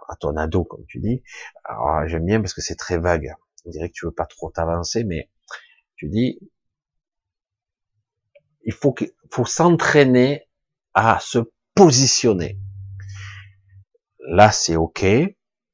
à 0.07 0.15
ton 0.15 0.37
ado, 0.37 0.63
comme 0.63 0.85
tu 0.87 0.99
dis. 0.99 1.23
Alors, 1.63 2.07
j'aime 2.07 2.25
bien 2.25 2.39
parce 2.41 2.53
que 2.53 2.61
c'est 2.61 2.75
très 2.75 2.97
vague 2.97 3.33
on 3.65 3.69
dirait 3.69 3.89
que 3.89 3.93
tu 3.93 4.05
veux 4.05 4.13
pas 4.13 4.25
trop 4.25 4.51
t'avancer, 4.51 5.03
mais 5.03 5.29
tu 5.95 6.09
dis, 6.09 6.39
il 8.63 8.73
faut, 8.73 8.95
faut 9.31 9.45
s'entraîner 9.45 10.47
à 10.93 11.19
se 11.19 11.39
positionner. 11.75 12.59
Là, 14.27 14.51
c'est 14.51 14.75
ok. 14.75 15.05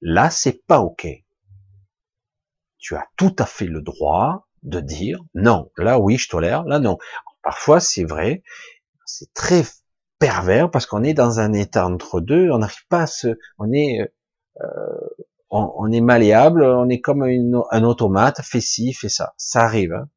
Là, 0.02 0.30
c'est 0.30 0.66
pas 0.66 0.80
ok. 0.80 1.08
Tu 2.78 2.96
as 2.96 3.06
tout 3.16 3.36
à 3.40 3.46
fait 3.46 3.68
le 3.68 3.82
droit 3.82 4.48
de 4.64 4.80
dire 4.80 5.24
non. 5.34 5.72
Là, 5.78 6.00
oui, 6.00 6.18
je 6.18 6.30
tolère. 6.30 6.64
Là, 6.64 6.80
non. 6.80 6.98
Parfois, 7.44 7.80
c'est 7.80 8.04
vrai. 8.04 8.44
C'est 9.06 9.34
très 9.34 9.64
pervers 10.20 10.70
parce 10.70 10.86
qu'on 10.86 11.04
est 11.04 11.14
dans 11.14 11.40
un 11.40 11.54
état 11.54 11.86
entre 11.88 12.20
deux. 12.20 12.50
On 12.52 12.60
n'arrive 12.60 12.86
pas 12.88 13.04
à 13.04 13.08
se, 13.08 13.38
on 13.58 13.72
est, 13.72 14.12
euh, 14.62 15.10
on, 15.52 15.92
est 15.92 16.02
malléable, 16.02 16.64
on 16.64 16.88
est 16.88 17.02
comme 17.02 17.24
un 17.24 17.84
automate, 17.84 18.42
fait 18.42 18.62
ci, 18.62 18.94
fait 18.94 19.10
ça. 19.10 19.34
Ça 19.38 19.64
arrive. 19.64 19.94
Hein. 19.94 20.08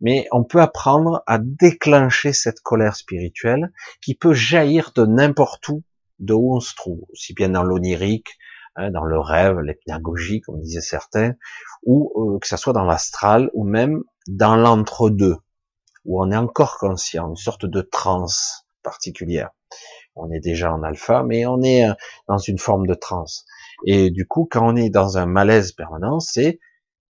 Mais 0.00 0.26
on 0.32 0.44
peut 0.44 0.60
apprendre 0.60 1.22
à 1.26 1.38
déclencher 1.38 2.32
cette 2.32 2.60
colère 2.60 2.96
spirituelle 2.96 3.72
qui 4.02 4.14
peut 4.14 4.34
jaillir 4.34 4.92
de 4.94 5.06
n'importe 5.06 5.68
où, 5.68 5.82
de 6.18 6.34
où 6.34 6.56
on 6.56 6.60
se 6.60 6.74
trouve, 6.74 7.04
aussi 7.12 7.34
bien 7.34 7.50
dans 7.50 7.62
l'onirique, 7.62 8.36
hein, 8.74 8.90
dans 8.90 9.04
le 9.04 9.18
rêve, 9.18 9.60
l'hypnagogie, 9.60 10.40
comme 10.40 10.60
disaient 10.60 10.80
certains, 10.80 11.34
ou 11.84 12.34
euh, 12.34 12.38
que 12.40 12.48
ça 12.48 12.56
soit 12.56 12.72
dans 12.72 12.84
l'astral, 12.84 13.50
ou 13.54 13.64
même 13.64 14.02
dans 14.26 14.56
l'entre-deux. 14.56 15.36
où 16.04 16.22
on 16.22 16.30
est 16.32 16.36
encore 16.36 16.78
conscient, 16.78 17.30
une 17.30 17.36
sorte 17.36 17.64
de 17.64 17.80
transe 17.80 18.66
particulière. 18.82 19.50
On 20.16 20.30
est 20.30 20.40
déjà 20.40 20.72
en 20.72 20.82
alpha, 20.82 21.22
mais 21.22 21.46
on 21.46 21.62
est 21.62 21.88
euh, 21.88 21.94
dans 22.28 22.38
une 22.38 22.58
forme 22.58 22.86
de 22.86 22.94
transe. 22.94 23.46
Et 23.86 24.10
du 24.10 24.26
coup, 24.26 24.48
quand 24.50 24.66
on 24.72 24.76
est 24.76 24.90
dans 24.90 25.18
un 25.18 25.26
malaise 25.26 25.72
permanent, 25.72 26.20
c'est 26.20 26.60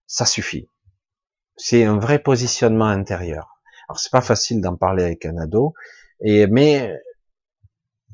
ça 0.07 0.27
suffit. 0.27 0.69
C'est 1.57 1.85
un 1.85 1.99
vrai 1.99 2.19
positionnement 2.19 2.87
intérieur. 2.87 3.61
Alors 3.89 3.99
c'est 3.99 4.11
pas 4.13 4.21
facile 4.21 4.61
d'en 4.61 4.77
parler 4.77 5.05
avec 5.05 5.27
un 5.27 5.37
ado, 5.37 5.75
et 6.21 6.47
mais 6.47 6.97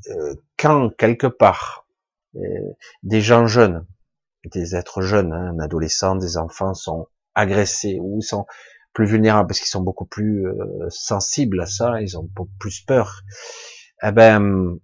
euh, 0.08 0.34
quand 0.58 0.90
quelque 0.96 1.26
part 1.26 1.86
euh, 2.36 2.40
des 3.02 3.20
gens 3.20 3.46
jeunes, 3.46 3.86
des 4.46 4.74
êtres 4.74 5.02
jeunes, 5.02 5.32
hein, 5.32 5.54
un 5.54 5.58
adolescent, 5.58 6.16
des 6.16 6.36
enfants 6.36 6.74
sont 6.74 7.06
agressés 7.34 7.98
ou 8.00 8.20
sont 8.20 8.46
plus 8.92 9.06
vulnérables 9.06 9.48
parce 9.48 9.60
qu'ils 9.60 9.68
sont 9.68 9.82
beaucoup 9.82 10.06
plus 10.06 10.46
euh, 10.46 10.86
sensibles 10.88 11.60
à 11.60 11.66
ça, 11.66 12.00
ils 12.00 12.18
ont 12.18 12.28
beaucoup 12.34 12.56
plus 12.58 12.80
peur. 12.80 13.22
Eh 14.02 14.12
ben, 14.12 14.78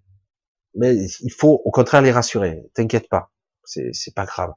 mais 0.75 0.95
il 0.95 1.31
faut 1.31 1.61
au 1.65 1.71
contraire 1.71 2.01
les 2.01 2.11
rassurer. 2.11 2.63
T'inquiète 2.73 3.09
pas, 3.09 3.31
c'est 3.67 4.15
pas 4.15 4.25
grave. 4.25 4.53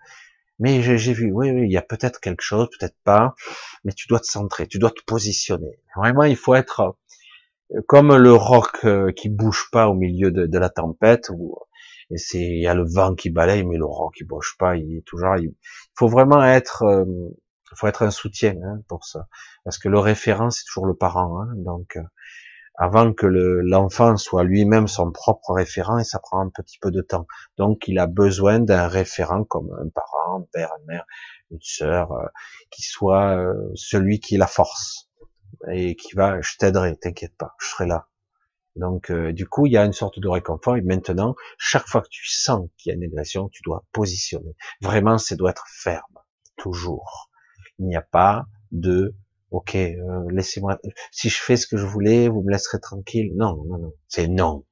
Mais 0.58 0.82
j'ai 0.82 1.14
vu, 1.14 1.32
oui, 1.32 1.50
oui, 1.50 1.62
il 1.64 1.72
y 1.72 1.78
a 1.78 1.82
peut-être 1.82 2.20
quelque 2.20 2.42
chose, 2.42 2.68
peut-être 2.78 2.96
pas, 3.04 3.34
mais 3.84 3.92
tu 3.92 4.08
dois 4.08 4.20
te 4.20 4.26
centrer, 4.26 4.66
tu 4.66 4.78
dois 4.78 4.90
te 4.90 5.02
positionner. 5.06 5.80
Vraiment, 5.96 6.24
il 6.24 6.36
faut 6.36 6.54
être 6.54 6.96
euh, 7.74 7.80
comme 7.88 8.14
le 8.16 8.34
roc 8.34 8.84
euh, 8.84 9.12
qui 9.12 9.30
bouge 9.30 9.68
pas 9.72 9.88
au 9.88 9.94
milieu 9.94 10.30
de, 10.30 10.58
la 10.58 10.68
tempête, 10.68 11.30
où 11.32 11.56
c'est 12.16 12.40
il 12.40 12.62
y 12.62 12.66
a 12.66 12.74
le 12.74 12.84
vent 12.84 13.14
qui 13.14 13.30
balaye, 13.30 13.64
mais 13.64 13.78
le 13.78 13.86
roc 13.86 14.14
qui 14.16 14.24
bouge 14.24 14.56
pas, 14.58 14.76
il 14.76 14.98
est 14.98 15.06
toujours. 15.06 15.36
Il 15.38 15.54
faut 15.94 16.08
vraiment 16.08 16.44
être, 16.44 16.84
il 17.72 17.76
faut 17.78 17.86
être 17.86 18.02
un 18.02 18.10
soutien 18.10 18.54
hein, 18.64 18.80
pour 18.88 19.04
ça, 19.04 19.28
parce 19.64 19.78
que 19.78 19.88
le 19.88 19.98
référent 19.98 20.50
c'est 20.50 20.64
toujours 20.64 20.86
le 20.86 20.94
parent, 20.94 21.40
hein, 21.40 21.48
donc 21.56 21.96
euh, 21.96 22.02
avant 22.80 23.12
que 23.12 23.26
l'enfant 23.26 24.16
soit 24.16 24.42
lui-même 24.42 24.88
son 24.88 25.12
propre 25.12 25.52
référent, 25.52 25.98
et 25.98 26.04
ça 26.04 26.18
prend 26.18 26.40
un 26.40 26.48
petit 26.48 26.78
peu 26.80 26.90
de 26.90 27.02
temps. 27.02 27.26
Donc 27.58 27.86
il 27.86 27.98
a 27.98 28.06
besoin 28.06 28.58
d'un 28.58 28.88
référent 28.88 29.44
comme 29.44 29.70
un 29.72 29.88
parent, 29.88 30.40
un 30.40 30.46
père, 30.52 30.70
une 30.80 30.86
mère, 30.86 31.04
une 31.50 31.60
sœur, 31.60 32.12
euh, 32.12 32.26
qui 32.70 32.82
soit 32.82 33.36
euh, 33.36 33.54
celui 33.74 34.20
qui 34.20 34.36
la 34.36 34.46
force 34.46 35.10
et 35.70 35.94
qui 35.94 36.14
va, 36.14 36.40
je 36.40 36.56
t'aiderai, 36.58 36.96
t'inquiète 36.96 37.36
pas, 37.36 37.54
je 37.60 37.66
serai 37.66 37.86
là. 37.86 38.06
Donc 38.76 39.12
du 39.12 39.46
coup, 39.46 39.66
il 39.66 39.72
y 39.72 39.76
a 39.76 39.84
une 39.84 39.92
sorte 39.92 40.20
de 40.20 40.28
réconfort. 40.28 40.76
Et 40.76 40.80
maintenant, 40.80 41.34
chaque 41.58 41.86
fois 41.86 42.00
que 42.00 42.08
tu 42.08 42.30
sens 42.30 42.68
qu'il 42.78 42.90
y 42.90 42.92
a 42.92 42.96
une 42.96 43.04
agression, 43.04 43.48
tu 43.48 43.62
dois 43.64 43.84
positionner. 43.92 44.54
Vraiment, 44.80 45.18
ça 45.18 45.34
doit 45.34 45.50
être 45.50 45.66
ferme, 45.68 46.14
toujours 46.56 47.30
il 47.80 47.86
n'y 47.86 47.96
a 47.96 48.02
pas 48.02 48.44
de 48.70 49.14
ok, 49.50 49.74
euh, 49.74 50.24
laissez-moi. 50.30 50.78
Si 51.10 51.28
je 51.28 51.40
fais 51.40 51.56
ce 51.56 51.66
que 51.66 51.76
je 51.76 51.86
voulais, 51.86 52.28
vous 52.28 52.42
me 52.42 52.50
laisserez 52.50 52.80
tranquille. 52.80 53.32
Non, 53.36 53.56
non, 53.66 53.78
non. 53.78 53.92
C'est 54.08 54.28
non. 54.28 54.64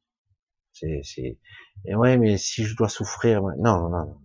C'est, 0.72 1.00
c'est. 1.02 1.38
Et 1.86 1.94
ouais, 1.94 2.16
mais 2.16 2.38
si 2.38 2.64
je 2.64 2.76
dois 2.76 2.88
souffrir, 2.88 3.42
non, 3.42 3.88
non, 3.88 3.90
non. 3.90 4.20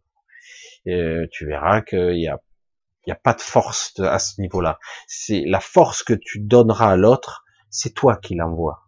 Euh, 0.88 1.28
tu 1.32 1.46
verras 1.46 1.82
qu'il 1.82 2.20
y 2.20 2.28
a, 2.28 2.40
il 3.06 3.10
y 3.10 3.14
a 3.14 3.16
pas 3.16 3.34
de 3.34 3.42
force 3.42 3.94
à 4.00 4.20
ce 4.20 4.40
niveau-là. 4.42 4.80
C'est 5.08 5.44
la 5.46 5.60
force 5.60 6.04
que 6.04 6.14
tu 6.14 6.40
donneras 6.40 6.92
à 6.92 6.98
l'autre, 6.98 7.44
c'est 7.70 7.94
toi 7.94 8.18
qui 8.18 8.36
l'envoie. 8.36 8.82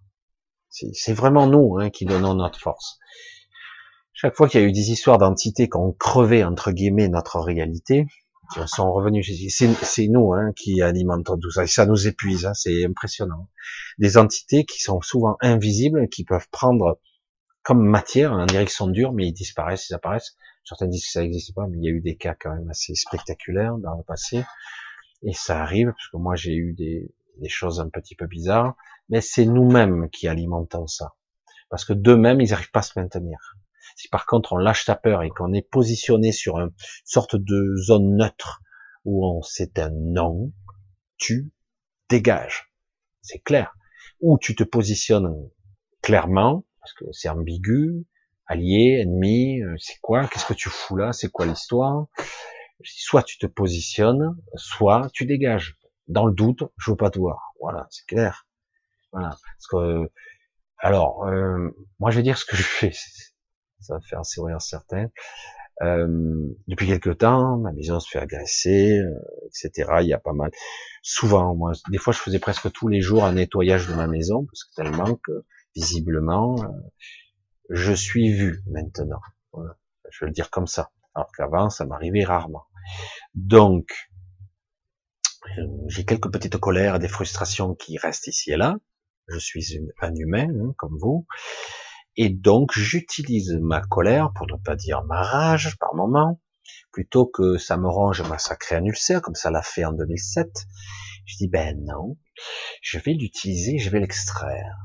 C'est 0.69 1.13
vraiment 1.13 1.47
nous 1.47 1.77
hein, 1.79 1.89
qui 1.89 2.05
donnons 2.05 2.33
notre 2.33 2.59
force. 2.59 2.99
Chaque 4.11 4.35
fois 4.35 4.49
qu'il 4.49 4.59
y 4.59 4.63
a 4.63 4.67
eu 4.67 4.73
des 4.73 4.91
histoires 4.91 5.17
d'entités 5.17 5.69
qui 5.69 5.77
ont 5.77 5.93
crevé 5.93 6.43
entre 6.43 6.71
guillemets 6.71 7.07
notre 7.07 7.39
réalité, 7.39 8.07
sont 8.67 8.91
revenus. 8.91 9.29
C'est 9.49 10.07
nous 10.07 10.33
hein, 10.33 10.51
qui 10.55 10.81
alimentons 10.81 11.37
tout 11.37 11.51
ça, 11.51 11.63
et 11.63 11.67
ça 11.67 11.85
nous 11.85 12.07
épuise, 12.07 12.45
hein, 12.45 12.53
c'est 12.53 12.85
impressionnant. 12.85 13.49
Des 13.97 14.17
entités 14.17 14.65
qui 14.65 14.79
sont 14.79 15.01
souvent 15.01 15.37
invisibles, 15.41 16.09
qui 16.09 16.23
peuvent 16.23 16.47
prendre 16.51 16.99
comme 17.63 17.83
matière 17.83 18.33
en 18.33 18.45
direction 18.45 18.87
dure, 18.87 19.13
mais 19.13 19.27
ils 19.27 19.33
disparaissent, 19.33 19.89
ils 19.89 19.93
apparaissent. 19.93 20.35
Certains 20.63 20.87
disent 20.87 21.05
que 21.05 21.11
ça 21.11 21.21
n'existe 21.21 21.53
pas, 21.53 21.67
mais 21.67 21.77
il 21.77 21.83
y 21.83 21.87
a 21.87 21.91
eu 21.91 22.01
des 22.01 22.15
cas 22.15 22.35
quand 22.39 22.53
même 22.53 22.69
assez 22.69 22.95
spectaculaires 22.95 23.77
dans 23.77 23.95
le 23.95 24.03
passé, 24.03 24.43
et 25.23 25.33
ça 25.33 25.61
arrive, 25.61 25.87
parce 25.87 26.09
que 26.11 26.17
moi 26.17 26.35
j'ai 26.35 26.55
eu 26.55 26.73
des, 26.73 27.13
des 27.37 27.49
choses 27.49 27.79
un 27.79 27.89
petit 27.89 28.15
peu 28.15 28.27
bizarres, 28.27 28.75
mais 29.09 29.21
c'est 29.21 29.45
nous-mêmes 29.45 30.09
qui 30.09 30.27
alimentons 30.27 30.87
ça. 30.87 31.13
Parce 31.69 31.85
que 31.85 31.93
d'eux-mêmes, 31.93 32.41
ils 32.41 32.51
n'arrivent 32.51 32.71
pas 32.71 32.79
à 32.79 32.83
se 32.83 32.97
maintenir. 32.99 33.57
Si 33.95 34.07
par 34.09 34.25
contre 34.25 34.53
on 34.53 34.57
lâche 34.57 34.85
ta 34.85 34.95
peur 34.95 35.23
et 35.23 35.29
qu'on 35.29 35.53
est 35.53 35.67
positionné 35.67 36.31
sur 36.31 36.59
une 36.59 36.71
sorte 37.05 37.35
de 37.35 37.75
zone 37.77 38.17
neutre 38.17 38.61
où 39.05 39.25
on 39.25 39.41
c'est 39.41 39.79
un 39.79 39.89
non, 39.91 40.51
tu 41.17 41.51
dégages. 42.09 42.71
C'est 43.21 43.39
clair. 43.39 43.73
Ou 44.19 44.37
tu 44.37 44.55
te 44.55 44.63
positionnes 44.63 45.33
clairement, 46.01 46.65
parce 46.79 46.93
que 46.93 47.05
c'est 47.11 47.29
ambigu, 47.29 48.05
allié, 48.47 48.99
ennemi, 49.01 49.61
euh, 49.61 49.75
c'est 49.77 49.99
quoi 50.01 50.27
Qu'est-ce 50.27 50.45
que 50.45 50.53
tu 50.53 50.69
fous 50.69 50.95
là 50.95 51.13
C'est 51.13 51.29
quoi 51.29 51.45
l'histoire? 51.45 52.07
Soit 52.83 53.23
tu 53.23 53.37
te 53.37 53.47
positionnes, 53.47 54.35
soit 54.55 55.09
tu 55.13 55.25
dégages. 55.25 55.77
Dans 56.07 56.25
le 56.25 56.33
doute, 56.33 56.63
je 56.77 56.91
veux 56.91 56.97
pas 56.97 57.09
te 57.09 57.17
voir. 57.17 57.53
Voilà, 57.59 57.87
c'est 57.89 58.05
clair. 58.05 58.47
Voilà. 59.11 59.29
Parce 59.29 59.67
que, 59.71 60.11
alors, 60.77 61.25
euh, 61.25 61.69
moi 61.99 62.11
je 62.11 62.17
vais 62.17 62.23
dire 62.23 62.37
ce 62.37 62.45
que 62.45 62.55
je 62.55 62.63
fais 62.63 62.91
ça 63.81 63.95
va 63.95 64.01
faire 64.01 64.25
sourire 64.25 64.61
certains. 64.61 65.07
Euh, 65.81 66.07
depuis 66.67 66.87
quelque 66.87 67.09
temps, 67.09 67.57
ma 67.57 67.73
maison 67.73 67.99
se 67.99 68.09
fait 68.09 68.19
agresser, 68.19 68.97
euh, 68.97 69.13
etc. 69.47 69.97
Il 70.01 70.07
y 70.07 70.13
a 70.13 70.19
pas 70.19 70.33
mal. 70.33 70.51
Souvent, 71.01 71.53
moi, 71.55 71.73
des 71.89 71.97
fois, 71.97 72.13
je 72.13 72.19
faisais 72.19 72.39
presque 72.39 72.71
tous 72.71 72.87
les 72.87 73.01
jours 73.01 73.25
un 73.25 73.33
nettoyage 73.33 73.87
de 73.87 73.93
ma 73.93 74.07
maison 74.07 74.45
parce 74.45 74.63
que 74.63 74.75
tellement 74.75 75.15
que 75.15 75.43
visiblement, 75.75 76.55
euh, 76.63 76.67
je 77.69 77.91
suis 77.91 78.31
vu 78.31 78.63
maintenant. 78.67 79.19
Je 80.09 80.23
vais 80.23 80.27
le 80.27 80.33
dire 80.33 80.49
comme 80.49 80.67
ça. 80.67 80.91
Alors 81.13 81.31
qu'avant, 81.35 81.69
ça 81.69 81.85
m'arrivait 81.85 82.23
rarement. 82.23 82.65
Donc, 83.33 84.09
j'ai 85.87 86.05
quelques 86.05 86.31
petites 86.31 86.57
colères, 86.57 86.99
des 86.99 87.07
frustrations 87.07 87.75
qui 87.75 87.97
restent 87.97 88.27
ici 88.27 88.51
et 88.51 88.57
là. 88.57 88.77
Je 89.27 89.39
suis 89.39 89.79
un 90.01 90.13
humain, 90.15 90.47
hein, 90.49 90.73
comme 90.77 90.97
vous. 90.99 91.25
Et 92.17 92.29
donc, 92.29 92.71
j'utilise 92.73 93.57
ma 93.61 93.81
colère, 93.81 94.31
pour 94.33 94.47
ne 94.47 94.55
pas 94.63 94.75
dire 94.75 95.03
ma 95.03 95.21
rage 95.21 95.77
par 95.79 95.95
moment, 95.95 96.41
plutôt 96.91 97.25
que 97.25 97.57
ça 97.57 97.77
me 97.77 97.89
range 97.89 98.21
ma 98.29 98.37
sacrée 98.37 98.77
un 98.77 98.85
ulcère, 98.85 99.21
comme 99.21 99.35
ça 99.35 99.51
l'a 99.51 99.61
fait 99.61 99.83
en 99.83 99.91
2007. 99.91 100.47
Je 101.25 101.37
dis, 101.37 101.47
ben 101.49 101.77
non, 101.83 102.17
je 102.81 102.99
vais 102.99 103.13
l'utiliser, 103.13 103.79
je 103.79 103.89
vais 103.89 103.99
l'extraire. 103.99 104.77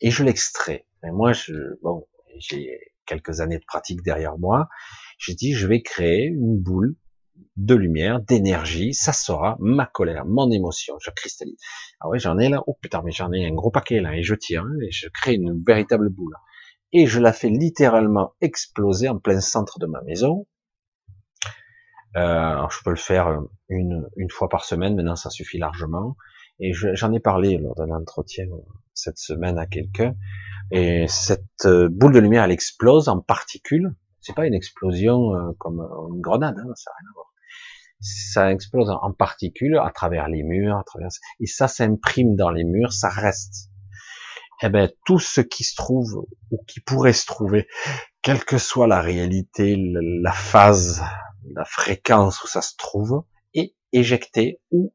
Et 0.00 0.10
je 0.10 0.22
l'extrais. 0.22 0.86
Et 1.04 1.10
moi, 1.10 1.32
je, 1.32 1.54
bon, 1.82 2.06
j'ai 2.38 2.78
quelques 3.06 3.40
années 3.40 3.58
de 3.58 3.64
pratique 3.66 4.02
derrière 4.02 4.36
moi. 4.36 4.68
J'ai 5.18 5.34
dit, 5.34 5.54
je 5.54 5.66
vais 5.66 5.80
créer 5.80 6.26
une 6.26 6.58
boule 6.58 6.96
de 7.56 7.74
lumière, 7.74 8.20
d'énergie, 8.20 8.92
ça 8.92 9.12
sera 9.12 9.56
ma 9.60 9.86
colère, 9.86 10.26
mon 10.26 10.50
émotion, 10.50 10.96
je 11.00 11.10
cristallise. 11.10 11.58
Ah 12.00 12.08
ouais, 12.08 12.18
j'en 12.18 12.38
ai 12.38 12.48
là, 12.48 12.62
oh 12.66 12.76
putain, 12.80 13.02
mais 13.04 13.12
j'en 13.12 13.32
ai 13.32 13.46
un 13.46 13.54
gros 13.54 13.70
paquet 13.70 14.00
là, 14.00 14.14
et 14.14 14.22
je 14.22 14.34
tire, 14.34 14.62
hein, 14.62 14.74
et 14.82 14.90
je 14.90 15.08
crée 15.08 15.34
une 15.34 15.62
véritable 15.66 16.08
boule 16.08 16.34
et 16.92 17.06
je 17.06 17.20
la 17.20 17.32
fais 17.32 17.48
littéralement 17.48 18.34
exploser 18.40 19.08
en 19.08 19.18
plein 19.18 19.40
centre 19.40 19.78
de 19.78 19.86
ma 19.86 20.02
maison. 20.02 20.46
Euh, 22.16 22.66
je 22.70 22.78
peux 22.84 22.90
le 22.90 22.96
faire 22.96 23.40
une, 23.68 24.08
une 24.16 24.30
fois 24.30 24.48
par 24.48 24.64
semaine, 24.64 24.94
maintenant 24.96 25.16
ça 25.16 25.30
suffit 25.30 25.58
largement. 25.58 26.16
Et 26.58 26.72
j'en 26.72 27.12
ai 27.12 27.20
parlé 27.20 27.58
lors 27.58 27.74
d'un 27.74 27.90
entretien 27.90 28.46
cette 28.94 29.18
semaine 29.18 29.58
à 29.58 29.66
quelqu'un. 29.66 30.14
Et 30.70 31.06
cette 31.06 31.66
euh, 31.66 31.88
boule 31.90 32.14
de 32.14 32.18
lumière, 32.18 32.44
elle 32.44 32.50
explose 32.50 33.08
en 33.08 33.20
particules. 33.20 33.94
C'est 34.20 34.34
pas 34.34 34.46
une 34.46 34.54
explosion 34.54 35.34
euh, 35.34 35.52
comme 35.58 35.80
une 35.80 36.20
grenade, 36.20 36.56
hein, 36.58 36.72
ça 36.74 36.90
n'a 36.90 36.96
rien 36.98 37.10
à 37.10 37.14
voir. 37.14 37.26
Ça 38.00 38.52
explose 38.52 38.90
en 38.90 39.12
particules 39.12 39.78
à 39.78 39.90
travers 39.90 40.28
les 40.28 40.42
murs, 40.42 40.76
à 40.76 40.84
travers 40.84 41.08
et 41.40 41.46
ça 41.46 41.68
s'imprime 41.68 42.36
dans 42.36 42.50
les 42.50 42.64
murs, 42.64 42.92
ça 42.92 43.08
reste 43.08 43.70
eh 44.62 44.68
ben, 44.68 44.90
tout 45.04 45.18
ce 45.18 45.40
qui 45.40 45.64
se 45.64 45.74
trouve 45.74 46.26
ou 46.50 46.62
qui 46.66 46.80
pourrait 46.80 47.12
se 47.12 47.26
trouver, 47.26 47.68
quelle 48.22 48.44
que 48.44 48.58
soit 48.58 48.86
la 48.86 49.00
réalité, 49.00 49.76
la 49.76 50.32
phase, 50.32 51.02
la 51.54 51.64
fréquence 51.64 52.42
où 52.42 52.46
ça 52.46 52.62
se 52.62 52.74
trouve, 52.76 53.24
est 53.54 53.74
éjecté 53.92 54.60
ou 54.70 54.92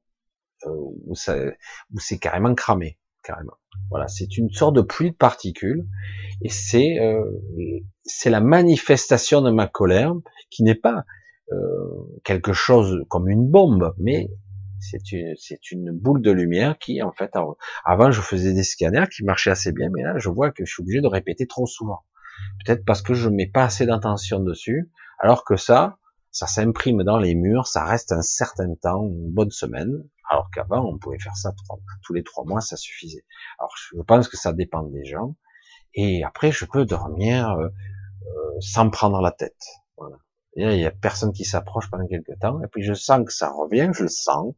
euh, 0.66 0.70
où, 0.70 1.14
où 1.14 2.00
c'est 2.00 2.20
carrément 2.20 2.54
cramé, 2.56 3.00
carrément. 3.24 3.54
Voilà, 3.90 4.08
c'est 4.08 4.38
une 4.38 4.52
sorte 4.52 4.76
de 4.76 4.82
pluie 4.82 5.12
de 5.12 5.16
particules 5.16 5.86
et 6.42 6.50
c'est 6.50 7.00
euh, 7.00 7.24
c'est 8.04 8.30
la 8.30 8.42
manifestation 8.42 9.42
de 9.42 9.52
ma 9.52 9.68
colère 9.68 10.14
qui 10.50 10.64
n'est 10.64 10.76
pas 10.76 11.04
euh, 11.52 11.58
quelque 12.24 12.54
chose 12.54 13.04
comme 13.10 13.30
une 13.30 13.50
bombe, 13.50 13.94
mais 13.98 14.30
c'est 14.82 15.12
une, 15.12 15.36
c'est 15.38 15.72
une 15.72 15.92
boule 15.92 16.22
de 16.22 16.32
lumière 16.32 16.78
qui, 16.78 17.02
en 17.02 17.12
fait, 17.12 17.32
avant, 17.86 18.12
je 18.12 18.22
faisais 18.22 18.54
des 18.54 18.64
scanners 18.64 19.06
qui 19.16 19.24
marchaient 19.24 19.52
assez 19.52 19.72
bien, 19.72 19.90
mais 19.94 20.04
là, 20.04 20.18
je 20.18 20.30
vois 20.30 20.52
que 20.52 20.66
je 20.66 20.74
suis 20.74 20.82
obligé 20.82 21.02
de 21.02 21.08
répéter 21.08 21.48
trop 21.48 21.68
souvent. 21.68 22.04
Peut-être 22.66 22.84
parce 22.86 23.02
que 23.02 23.14
je 23.14 23.30
mets 23.30 23.48
pas 23.48 23.64
assez 23.64 23.86
d'intention 23.86 24.40
dessus, 24.40 24.90
alors 25.20 25.44
que 25.46 25.56
ça, 25.56 26.00
ça 26.32 26.48
s'imprime 26.48 27.04
dans 27.04 27.18
les 27.18 27.36
murs, 27.36 27.68
ça 27.68 27.86
reste 27.86 28.12
un 28.12 28.22
certain 28.22 28.74
temps, 28.76 29.06
une 29.06 29.32
bonne 29.32 29.52
semaine, 29.52 30.04
Alors 30.30 30.50
qu'avant, 30.52 30.86
on 30.86 30.98
pouvait 30.98 31.20
faire 31.20 31.36
ça 31.36 31.54
tous 32.04 32.14
les 32.14 32.24
trois 32.24 32.46
mois, 32.46 32.62
ça 32.62 32.78
suffisait. 32.78 33.26
Alors, 33.60 33.74
je 33.78 34.02
pense 34.02 34.28
que 34.30 34.38
ça 34.38 34.54
dépend 34.54 34.84
des 34.84 35.06
gens. 35.06 35.36
Et 35.94 36.24
après, 36.24 36.52
je 36.52 36.66
peux 36.66 36.86
dormir 36.86 37.52
euh, 37.52 37.68
euh 37.68 38.60
sans 38.62 38.90
prendre 38.90 39.22
la 39.22 39.32
tête. 39.32 39.62
Voilà. 39.98 40.18
Il 40.56 40.80
y 40.80 40.86
a 40.86 40.92
personne 40.92 41.34
qui 41.34 41.46
s'approche 41.46 41.90
pendant 41.90 42.08
quelques 42.08 42.38
temps. 42.40 42.62
Et 42.64 42.68
puis, 42.68 42.84
je 42.84 42.94
sens 42.94 43.26
que 43.26 43.34
ça 43.34 43.50
revient, 43.50 43.92
je 43.94 44.04
le 44.04 44.10
sens. 44.10 44.54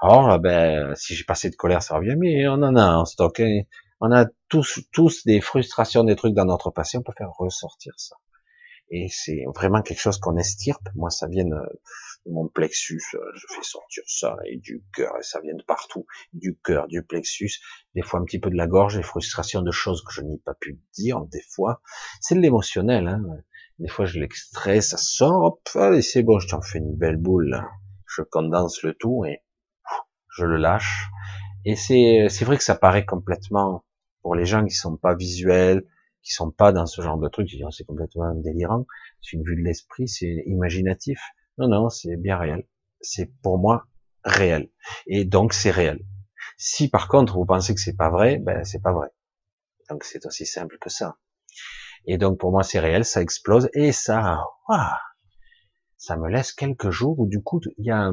Alors, 0.00 0.38
ben, 0.40 0.94
si 0.96 1.14
j'ai 1.14 1.24
passé 1.24 1.50
de 1.50 1.56
colère, 1.56 1.82
ça 1.82 1.96
revient. 1.96 2.16
Mais 2.18 2.48
on 2.48 2.54
en 2.54 2.76
a 2.76 2.96
en 2.96 3.04
stock. 3.04 3.40
Hein. 3.40 3.62
On 4.00 4.10
a 4.10 4.26
tous, 4.48 4.80
tous 4.92 5.24
des 5.24 5.40
frustrations, 5.40 6.04
des 6.04 6.16
trucs 6.16 6.34
dans 6.34 6.44
notre 6.44 6.70
passé. 6.70 6.98
On 6.98 7.02
peut 7.02 7.12
faire 7.16 7.30
ressortir 7.30 7.94
ça. 7.96 8.16
Et 8.90 9.08
c'est 9.08 9.44
vraiment 9.54 9.80
quelque 9.80 10.00
chose 10.00 10.18
qu'on 10.18 10.36
estirpe. 10.36 10.86
Moi, 10.94 11.08
ça 11.08 11.26
vient 11.26 11.46
de 11.46 11.56
mon 12.26 12.48
plexus. 12.48 13.00
Euh, 13.14 13.18
je 13.34 13.46
fais 13.54 13.62
sortir 13.62 14.02
ça 14.06 14.36
et 14.44 14.58
du 14.58 14.84
cœur 14.92 15.14
et 15.18 15.22
ça 15.22 15.40
vient 15.40 15.54
de 15.54 15.62
partout. 15.62 16.06
Du 16.32 16.58
cœur, 16.62 16.88
du 16.88 17.02
plexus. 17.02 17.60
Des 17.94 18.02
fois 18.02 18.20
un 18.20 18.24
petit 18.24 18.38
peu 18.38 18.50
de 18.50 18.56
la 18.56 18.66
gorge, 18.66 18.96
des 18.96 19.02
frustrations 19.02 19.62
de 19.62 19.70
choses 19.70 20.04
que 20.04 20.12
je 20.12 20.20
n'ai 20.20 20.38
pas 20.38 20.54
pu 20.54 20.78
dire. 20.94 21.20
Des 21.26 21.42
fois, 21.48 21.80
c'est 22.20 22.34
de 22.34 22.40
l'émotionnel. 22.40 23.08
Hein. 23.08 23.22
Des 23.78 23.88
fois, 23.88 24.04
je 24.04 24.18
l'extrais, 24.18 24.80
ça 24.80 24.98
sort. 24.98 25.44
Hop, 25.44 25.68
allez, 25.74 26.02
c'est 26.02 26.22
bon, 26.22 26.38
je 26.38 26.48
t'en 26.48 26.60
fais 26.60 26.78
une 26.78 26.94
belle 26.94 27.16
boule. 27.16 27.62
Je 28.16 28.22
condense 28.22 28.82
le 28.82 28.94
tout 28.94 29.24
et 29.24 29.42
je 30.36 30.44
le 30.44 30.56
lâche. 30.56 31.06
Et 31.64 31.76
c'est, 31.76 32.44
vrai 32.44 32.56
que 32.56 32.64
ça 32.64 32.74
paraît 32.74 33.04
complètement, 33.04 33.84
pour 34.22 34.34
les 34.34 34.44
gens 34.44 34.64
qui 34.64 34.74
sont 34.74 34.96
pas 34.96 35.14
visuels, 35.14 35.86
qui 36.22 36.32
sont 36.32 36.50
pas 36.50 36.72
dans 36.72 36.86
ce 36.86 37.02
genre 37.02 37.18
de 37.18 37.28
truc, 37.28 37.48
oh, 37.64 37.70
c'est 37.70 37.84
complètement 37.84 38.34
délirant, 38.34 38.86
c'est 39.20 39.36
une 39.36 39.44
vue 39.44 39.56
de 39.56 39.62
l'esprit, 39.62 40.08
c'est 40.08 40.42
imaginatif. 40.46 41.20
Non, 41.58 41.68
non, 41.68 41.88
c'est 41.88 42.16
bien 42.16 42.38
réel. 42.38 42.66
C'est 43.00 43.32
pour 43.42 43.58
moi 43.58 43.86
réel. 44.24 44.70
Et 45.06 45.24
donc 45.24 45.52
c'est 45.52 45.70
réel. 45.70 46.04
Si 46.56 46.88
par 46.88 47.08
contre 47.08 47.34
vous 47.34 47.44
pensez 47.44 47.74
que 47.74 47.80
c'est 47.80 47.96
pas 47.96 48.10
vrai, 48.10 48.38
ben 48.38 48.64
c'est 48.64 48.80
pas 48.80 48.92
vrai. 48.92 49.08
Donc 49.90 50.04
c'est 50.04 50.24
aussi 50.26 50.46
simple 50.46 50.78
que 50.80 50.90
ça. 50.90 51.16
Et 52.06 52.18
donc 52.18 52.38
pour 52.38 52.52
moi 52.52 52.62
c'est 52.62 52.78
réel, 52.78 53.04
ça 53.04 53.20
explose 53.20 53.68
et 53.74 53.92
ça, 53.92 54.44
ça 56.02 56.16
me 56.16 56.28
laisse 56.28 56.52
quelques 56.52 56.90
jours 56.90 57.20
où 57.20 57.28
du 57.28 57.40
coup 57.40 57.60
il 57.78 57.86
y 57.86 57.92
a 57.92 58.10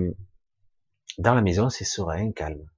dans 1.17 1.33
la 1.33 1.41
maison 1.41 1.69
c'est 1.69 1.85
serein, 1.85 2.31
calme. 2.31 2.69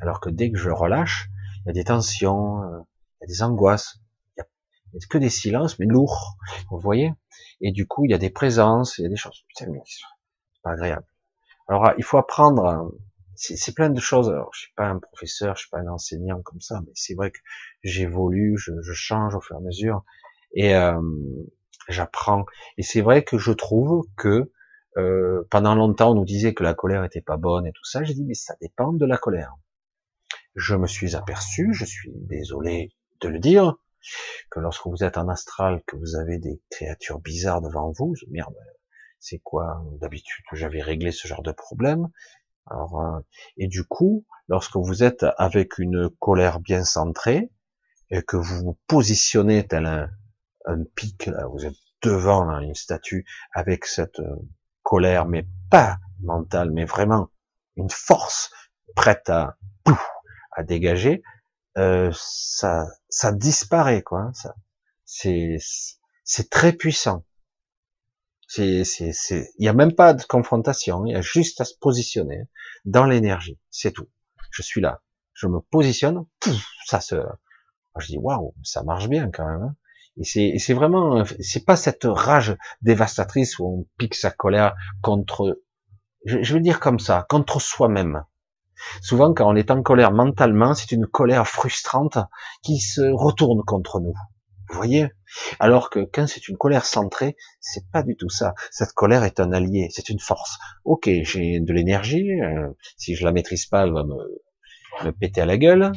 Alors 0.00 0.20
que 0.20 0.30
dès 0.30 0.52
que 0.52 0.58
je 0.58 0.70
relâche, 0.70 1.28
il 1.64 1.66
y 1.66 1.70
a 1.70 1.72
des 1.72 1.82
tensions, 1.82 2.62
euh, 2.62 2.78
il 3.20 3.22
y 3.22 3.24
a 3.24 3.26
des 3.26 3.42
angoisses, 3.42 3.98
il 4.36 4.44
n'y 4.94 5.04
a 5.04 5.06
que 5.10 5.18
des 5.18 5.28
silences, 5.28 5.80
mais 5.80 5.86
lourds. 5.86 6.36
Vous 6.70 6.78
voyez? 6.78 7.12
Et 7.60 7.72
du 7.72 7.88
coup, 7.88 8.04
il 8.04 8.12
y 8.12 8.14
a 8.14 8.18
des 8.18 8.30
présences, 8.30 8.98
il 8.98 9.02
y 9.02 9.06
a 9.06 9.08
des 9.08 9.16
choses. 9.16 9.44
Putain, 9.48 9.72
mais 9.72 9.80
c'est 9.84 10.62
pas 10.62 10.70
agréable. 10.70 11.06
Alors, 11.66 11.90
il 11.98 12.04
faut 12.04 12.18
apprendre. 12.18 12.92
C'est 13.34 13.74
plein 13.74 13.90
de 13.90 14.00
choses. 14.00 14.30
Alors, 14.30 14.50
je 14.54 14.60
suis 14.60 14.72
pas 14.76 14.86
un 14.86 15.00
professeur, 15.00 15.56
je 15.56 15.62
suis 15.62 15.70
pas 15.70 15.80
un 15.80 15.88
enseignant 15.88 16.42
comme 16.42 16.60
ça, 16.60 16.80
mais 16.86 16.92
c'est 16.94 17.14
vrai 17.14 17.32
que 17.32 17.40
j'évolue, 17.82 18.56
je, 18.56 18.70
je, 18.82 18.92
change 18.92 19.34
au 19.34 19.40
fur 19.40 19.56
et 19.56 19.58
à 19.58 19.62
mesure, 19.62 20.04
et 20.54 20.74
euh, 20.76 21.00
j'apprends. 21.88 22.46
Et 22.76 22.82
c'est 22.82 23.00
vrai 23.00 23.24
que 23.24 23.38
je 23.38 23.52
trouve 23.52 24.06
que 24.16 24.50
euh, 24.96 25.46
pendant 25.50 25.74
longtemps, 25.74 26.12
on 26.12 26.14
nous 26.14 26.24
disait 26.24 26.54
que 26.54 26.62
la 26.62 26.74
colère 26.74 27.04
était 27.04 27.20
pas 27.20 27.36
bonne 27.36 27.66
et 27.66 27.72
tout 27.72 27.84
ça. 27.84 28.02
J'ai 28.04 28.14
dit, 28.14 28.24
mais 28.24 28.34
ça 28.34 28.54
dépend 28.60 28.92
de 28.92 29.06
la 29.06 29.16
colère. 29.16 29.54
Je 30.54 30.74
me 30.74 30.86
suis 30.86 31.14
aperçu, 31.14 31.72
je 31.72 31.84
suis 31.84 32.12
désolé 32.14 32.92
de 33.20 33.28
le 33.28 33.38
dire, 33.38 33.76
que 34.50 34.60
lorsque 34.60 34.86
vous 34.86 35.04
êtes 35.04 35.18
en 35.18 35.28
astral, 35.28 35.82
que 35.86 35.96
vous 35.96 36.16
avez 36.16 36.38
des 36.38 36.60
créatures 36.70 37.20
bizarres 37.20 37.60
devant 37.60 37.92
vous, 37.92 38.14
merde, 38.28 38.54
c'est 39.20 39.38
quoi? 39.38 39.82
D'habitude, 40.00 40.44
j'avais 40.52 40.82
réglé 40.82 41.12
ce 41.12 41.28
genre 41.28 41.42
de 41.42 41.52
problème. 41.52 42.08
Alors, 42.66 43.00
euh, 43.00 43.20
et 43.56 43.68
du 43.68 43.84
coup, 43.84 44.24
lorsque 44.48 44.76
vous 44.76 45.02
êtes 45.02 45.24
avec 45.36 45.78
une 45.78 46.10
colère 46.18 46.60
bien 46.60 46.84
centrée 46.84 47.50
et 48.10 48.22
que 48.22 48.36
vous 48.36 48.64
vous 48.64 48.78
positionnez 48.86 49.66
tel 49.66 49.86
un, 49.86 50.10
un 50.68 50.84
pic, 50.94 51.26
là, 51.26 51.46
vous 51.46 51.64
êtes 51.64 51.76
devant 52.02 52.48
une 52.60 52.74
statue 52.74 53.26
avec 53.52 53.86
cette 53.86 54.20
euh, 54.20 54.36
colère, 54.82 55.26
mais 55.26 55.46
pas 55.70 55.98
mentale, 56.22 56.70
mais 56.70 56.84
vraiment 56.84 57.30
une 57.76 57.90
force 57.90 58.50
prête 58.94 59.28
à, 59.30 59.56
à 60.52 60.62
dégager, 60.62 61.22
euh, 61.76 62.10
ça, 62.14 62.86
ça 63.08 63.32
disparaît 63.32 64.02
quoi. 64.02 64.20
Hein, 64.20 64.32
ça, 64.34 64.54
c'est, 65.04 65.58
c'est 66.24 66.50
très 66.50 66.72
puissant. 66.72 67.24
C'est, 68.46 68.84
c'est, 68.84 69.12
c'est, 69.12 69.50
il 69.58 69.62
n'y 69.62 69.68
a 69.68 69.74
même 69.74 69.94
pas 69.94 70.14
de 70.14 70.22
confrontation. 70.24 71.04
Il 71.04 71.12
y 71.12 71.16
a 71.16 71.20
juste 71.20 71.60
à 71.60 71.64
se 71.64 71.74
positionner 71.78 72.48
dans 72.84 73.04
l'énergie. 73.04 73.58
C'est 73.70 73.92
tout. 73.92 74.08
Je 74.50 74.62
suis 74.62 74.80
là. 74.80 75.02
Je 75.34 75.46
me 75.46 75.60
positionne. 75.60 76.24
ça 76.86 77.00
se, 77.00 77.16
je 77.98 78.06
dis 78.06 78.18
waouh, 78.18 78.54
ça 78.62 78.82
marche 78.82 79.08
bien 79.08 79.30
quand 79.30 79.46
même. 79.46 79.74
Et 80.20 80.24
c'est, 80.24 80.54
c'est 80.58 80.74
vraiment, 80.74 81.22
c'est 81.40 81.64
pas 81.64 81.76
cette 81.76 82.04
rage 82.04 82.56
dévastatrice 82.82 83.58
où 83.58 83.66
on 83.66 83.86
pique 83.98 84.14
sa 84.14 84.30
colère 84.30 84.74
contre, 85.00 85.62
je, 86.24 86.42
je 86.42 86.54
veux 86.54 86.60
dire 86.60 86.80
comme 86.80 86.98
ça, 86.98 87.26
contre 87.28 87.60
soi-même. 87.60 88.24
Souvent, 89.00 89.32
quand 89.34 89.48
on 89.48 89.56
est 89.56 89.70
en 89.70 89.82
colère 89.82 90.12
mentalement, 90.12 90.74
c'est 90.74 90.92
une 90.92 91.06
colère 91.06 91.46
frustrante 91.46 92.18
qui 92.62 92.78
se 92.78 93.02
retourne 93.12 93.62
contre 93.64 94.00
nous. 94.00 94.14
Vous 94.68 94.76
voyez? 94.76 95.08
Alors 95.60 95.88
que 95.88 96.00
quand 96.00 96.26
c'est 96.26 96.48
une 96.48 96.56
colère 96.56 96.84
centrée, 96.84 97.36
c'est 97.60 97.88
pas 97.90 98.02
du 98.02 98.16
tout 98.16 98.28
ça. 98.28 98.54
Cette 98.70 98.92
colère 98.92 99.24
est 99.24 99.40
un 99.40 99.52
allié, 99.52 99.88
c'est 99.90 100.10
une 100.10 100.20
force. 100.20 100.58
Ok, 100.84 101.08
j'ai 101.22 101.60
de 101.60 101.72
l'énergie. 101.72 102.30
Euh, 102.40 102.68
si 102.96 103.14
je 103.14 103.24
la 103.24 103.32
maîtrise 103.32 103.66
pas, 103.66 103.84
elle 103.84 103.92
va 103.92 104.04
me, 104.04 104.16
me 105.04 105.10
péter 105.12 105.40
à 105.40 105.46
la 105.46 105.56
gueule, 105.56 105.92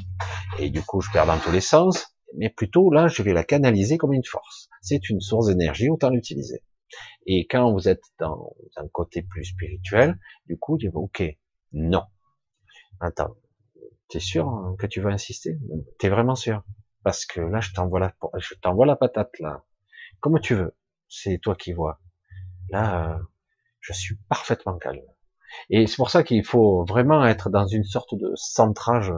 et 0.59 0.69
du 0.69 0.81
coup, 0.81 1.01
je 1.01 1.11
perds 1.11 1.25
dans 1.25 1.37
tous 1.37 1.51
les 1.51 1.61
sens. 1.61 2.15
Mais 2.37 2.49
plutôt 2.49 2.91
là, 2.91 3.07
je 3.07 3.23
vais 3.23 3.33
la 3.33 3.43
canaliser 3.43 3.97
comme 3.97 4.13
une 4.13 4.25
force. 4.25 4.69
C'est 4.81 5.09
une 5.09 5.21
source 5.21 5.47
d'énergie, 5.47 5.89
autant 5.89 6.09
l'utiliser. 6.09 6.63
Et 7.25 7.47
quand 7.47 7.71
vous 7.71 7.87
êtes 7.87 8.03
dans 8.19 8.53
un 8.75 8.87
côté 8.87 9.21
plus 9.21 9.45
spirituel, 9.45 10.17
du 10.47 10.57
coup, 10.57 10.77
dites, 10.77 10.91
ok, 10.93 11.23
non, 11.73 12.03
Attends, 13.03 13.35
t'es 14.09 14.19
sûr 14.19 14.75
que 14.77 14.85
tu 14.85 15.01
veux 15.01 15.09
insister? 15.09 15.57
T'es 15.97 16.09
vraiment 16.09 16.35
sûr? 16.35 16.63
Parce 17.03 17.25
que 17.25 17.41
là, 17.41 17.59
je 17.61 17.73
t'envoie 17.73 17.99
la, 17.99 18.13
je 18.37 18.53
t'envoie 18.61 18.85
la 18.85 18.95
patate 18.95 19.39
là. 19.39 19.63
Comme 20.19 20.39
tu 20.39 20.53
veux. 20.53 20.77
C'est 21.09 21.39
toi 21.39 21.55
qui 21.55 21.73
vois. 21.73 21.99
Là, 22.69 23.15
euh, 23.15 23.23
je 23.79 23.91
suis 23.91 24.17
parfaitement 24.29 24.77
calme. 24.77 25.01
Et 25.71 25.87
c'est 25.87 25.95
pour 25.95 26.11
ça 26.11 26.23
qu'il 26.23 26.45
faut 26.45 26.85
vraiment 26.85 27.25
être 27.25 27.49
dans 27.49 27.65
une 27.65 27.83
sorte 27.83 28.13
de 28.13 28.31
centrage. 28.35 29.11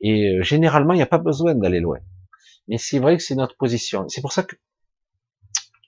Et 0.00 0.38
euh, 0.38 0.42
généralement, 0.42 0.92
il 0.92 0.98
n'y 0.98 1.02
a 1.02 1.06
pas 1.06 1.18
besoin 1.18 1.56
d'aller 1.56 1.80
loin. 1.80 1.98
Mais 2.68 2.78
c'est 2.78 2.98
vrai 2.98 3.16
que 3.16 3.22
c'est 3.22 3.34
notre 3.34 3.56
position. 3.56 4.08
C'est 4.08 4.20
pour 4.20 4.32
ça 4.32 4.42
que 4.42 4.56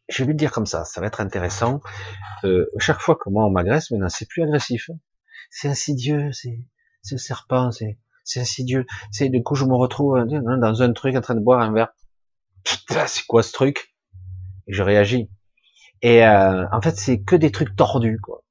je 0.09 0.23
vais 0.23 0.33
le 0.33 0.35
dire 0.35 0.53
comme 0.53 0.67
ça, 0.67 0.85
ça 0.85 1.01
va 1.01 1.07
être 1.07 1.21
intéressant. 1.21 1.81
Euh, 2.45 2.67
chaque 2.79 3.01
fois 3.01 3.17
que 3.17 3.31
moi 3.31 3.47
on 3.47 3.51
m'agresse, 3.51 3.91
maintenant 3.91 4.09
c'est 4.09 4.29
plus 4.29 4.43
agressif. 4.43 4.91
C'est 5.51 5.69
insidieux, 5.69 6.33
c'est 6.33 6.59
c'est 7.03 7.19
serpent, 7.19 7.71
c'est, 7.71 7.99
insidieux. 8.37 8.87
C'est 9.11 9.29
du 9.29 9.43
coup 9.43 9.55
je 9.55 9.65
me 9.65 9.75
retrouve 9.75 10.17
euh, 10.17 10.57
dans 10.59 10.83
un 10.83 10.93
truc 10.93 11.17
en 11.17 11.21
train 11.21 11.35
de 11.35 11.41
boire 11.41 11.61
un 11.61 11.73
verre. 11.73 11.93
Putain, 12.65 13.07
c'est 13.07 13.25
quoi 13.27 13.43
ce 13.43 13.53
truc? 13.53 13.95
Je 14.67 14.83
réagis. 14.83 15.31
Et 16.05 16.25
euh, 16.25 16.67
en 16.71 16.83
fait, 16.83 16.97
c'est 16.97 17.23
que 17.23 17.35
des 17.35 17.51
trucs 17.51 17.77
tordus, 17.77 18.21
quoi. 18.21 18.45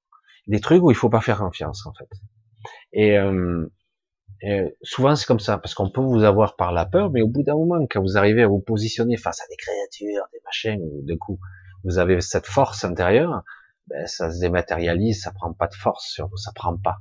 Des 0.48 0.60
trucs 0.60 0.82
où 0.82 0.92
il 0.92 0.96
faut 0.96 1.10
pas 1.10 1.22
faire 1.22 1.38
confiance, 1.38 1.86
en 1.86 1.94
fait. 1.94 2.10
Et, 2.94 3.18
euh, 3.18 3.68
souvent 4.82 5.16
c'est 5.16 5.26
comme 5.26 5.40
ça, 5.40 5.58
parce 5.58 5.74
qu'on 5.74 5.90
peut 5.90 6.02
vous 6.02 6.24
avoir 6.24 6.56
par 6.56 6.72
la 6.72 6.86
peur, 6.86 7.12
mais 7.12 7.22
au 7.22 7.28
bout 7.28 7.44
d'un 7.44 7.56
moment, 7.56 7.86
quand 7.90 8.02
vous 8.02 8.18
arrivez 8.18 8.44
à 8.44 8.48
vous 8.48 8.60
positionner 8.60 9.18
face 9.18 9.42
à 9.42 9.46
des 9.50 9.56
créatures, 9.56 10.26
des 10.34 10.40
machins, 10.46 11.06
de 11.06 11.16
coup 11.16 11.40
vous 11.84 11.98
avez 11.98 12.22
cette 12.22 12.46
force 12.46 12.84
intérieure, 12.84 13.44
ben, 13.88 14.08
ça 14.08 14.32
se 14.32 14.40
dématérialise, 14.40 15.22
ça 15.22 15.32
prend 15.32 15.54
pas 15.54 15.68
de 15.68 15.76
force 15.76 16.08
sur 16.08 16.28
vous, 16.28 16.38
ça 16.38 16.52
prend 16.56 16.78
pas. 16.78 16.98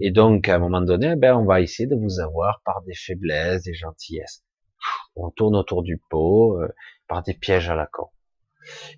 Et 0.00 0.10
donc, 0.10 0.48
à 0.48 0.56
un 0.56 0.58
moment 0.58 0.80
donné, 0.80 1.14
ben, 1.16 1.36
on 1.36 1.44
va 1.44 1.60
essayer 1.60 1.86
de 1.86 1.94
vous 1.94 2.20
avoir 2.20 2.60
par 2.64 2.82
des 2.82 2.94
faiblesses, 2.94 3.62
des 3.62 3.74
gentillesses. 3.74 4.44
On 5.14 5.30
tourne 5.30 5.56
autour 5.56 5.82
du 5.82 6.02
pot, 6.10 6.60
euh, 6.60 6.68
par 7.06 7.22
des 7.22 7.34
pièges 7.34 7.70
à 7.70 7.74
la 7.74 7.86
con. 7.86 8.08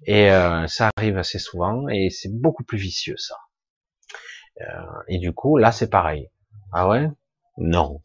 Et 0.06 0.30
euh, 0.30 0.66
ça 0.66 0.90
arrive 0.96 1.18
assez 1.18 1.38
souvent, 1.38 1.88
et 1.88 2.10
c'est 2.10 2.32
beaucoup 2.32 2.64
plus 2.64 2.78
vicieux, 2.78 3.16
ça. 3.16 3.36
Euh, 4.62 5.02
et 5.08 5.18
du 5.18 5.32
coup, 5.32 5.58
là, 5.58 5.72
c'est 5.72 5.90
pareil. 5.90 6.30
Ah 6.72 6.88
ouais? 6.88 7.08
Non. 7.60 8.02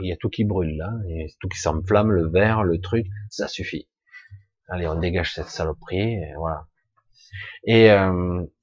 Il 0.00 0.08
y 0.08 0.12
a 0.12 0.16
tout 0.16 0.28
qui 0.28 0.44
brûle, 0.44 0.76
là, 0.76 0.88
a 0.88 1.26
tout 1.40 1.48
qui 1.48 1.58
s'enflamme, 1.58 2.10
le 2.10 2.28
verre, 2.28 2.62
le 2.62 2.80
truc, 2.80 3.06
ça 3.30 3.48
suffit. 3.48 3.88
Allez, 4.68 4.86
on 4.86 4.98
dégage 4.98 5.32
cette 5.34 5.48
saloperie, 5.48 6.14
et 6.14 6.34
voilà. 6.36 6.66
Et 7.64 7.88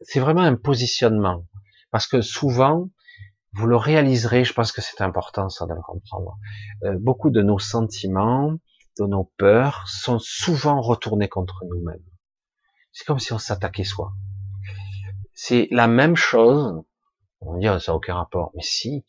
c'est 0.01 0.19
vraiment 0.19 0.41
un 0.41 0.55
positionnement. 0.55 1.47
Parce 1.91 2.07
que 2.07 2.21
souvent, 2.21 2.89
vous 3.53 3.67
le 3.67 3.75
réaliserez, 3.75 4.43
je 4.43 4.53
pense 4.53 4.71
que 4.71 4.81
c'est 4.81 5.01
important 5.01 5.47
ça 5.49 5.65
de 5.67 5.73
le 5.73 5.81
comprendre. 5.81 6.37
Euh, 6.83 6.97
beaucoup 6.99 7.29
de 7.29 7.41
nos 7.43 7.59
sentiments, 7.59 8.53
de 8.99 9.05
nos 9.05 9.31
peurs 9.37 9.87
sont 9.87 10.17
souvent 10.19 10.81
retournés 10.81 11.29
contre 11.29 11.63
nous-mêmes. 11.65 12.03
C'est 12.91 13.05
comme 13.05 13.19
si 13.19 13.31
on 13.31 13.37
s'attaquait 13.37 13.83
soi. 13.83 14.13
C'est 15.33 15.67
la 15.71 15.87
même 15.87 16.15
chose. 16.15 16.81
On 17.41 17.57
dit, 17.57 17.69
oh, 17.69 17.77
ça 17.77 17.91
n'a 17.91 17.95
aucun 17.95 18.15
rapport. 18.15 18.51
Mais 18.55 18.63
si, 18.63 19.05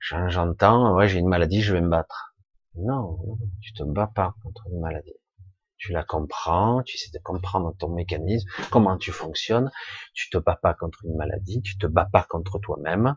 j'entends, 0.00 0.94
ouais, 0.94 1.08
j'ai 1.08 1.18
une 1.18 1.28
maladie, 1.28 1.62
je 1.62 1.72
vais 1.72 1.80
me 1.80 1.88
battre. 1.88 2.34
Non, 2.76 3.18
tu 3.60 3.72
te 3.72 3.82
bats 3.82 4.10
pas 4.14 4.34
contre 4.42 4.62
une 4.70 4.80
maladie. 4.80 5.14
Tu 5.76 5.92
la 5.92 6.02
comprends, 6.02 6.82
tu 6.82 6.96
essaies 6.96 7.16
de 7.16 7.22
comprendre 7.22 7.74
ton 7.78 7.88
mécanisme, 7.88 8.48
comment 8.70 8.96
tu 8.96 9.12
fonctionnes. 9.12 9.70
Tu 10.12 10.28
te 10.30 10.38
bats 10.38 10.58
pas 10.60 10.74
contre 10.74 11.04
une 11.04 11.16
maladie, 11.16 11.62
tu 11.62 11.78
te 11.78 11.86
bats 11.86 12.08
pas 12.12 12.26
contre 12.28 12.58
toi-même. 12.58 13.16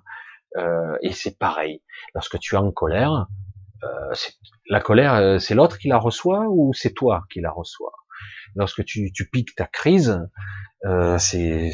Euh, 0.58 0.98
et 1.02 1.12
c'est 1.12 1.38
pareil. 1.38 1.82
Lorsque 2.14 2.38
tu 2.40 2.56
es 2.56 2.58
en 2.58 2.72
colère, 2.72 3.28
euh, 3.84 4.14
la 4.70 4.80
colère, 4.80 5.16
euh, 5.16 5.40
c'est 5.40 5.56
l'autre 5.56 5.78
qui 5.78 5.88
la 5.88 5.98
reçoit 5.98 6.46
ou 6.50 6.74
c'est 6.74 6.94
toi 6.94 7.24
qui 7.32 7.42
la 7.42 7.52
reçois? 7.52 7.94
Lorsque 8.56 8.84
tu, 8.86 9.12
tu 9.12 9.30
piques 9.30 9.56
ta 9.56 9.66
crise, 9.66 10.22
euh, 10.86 11.18
c'est 11.18 11.72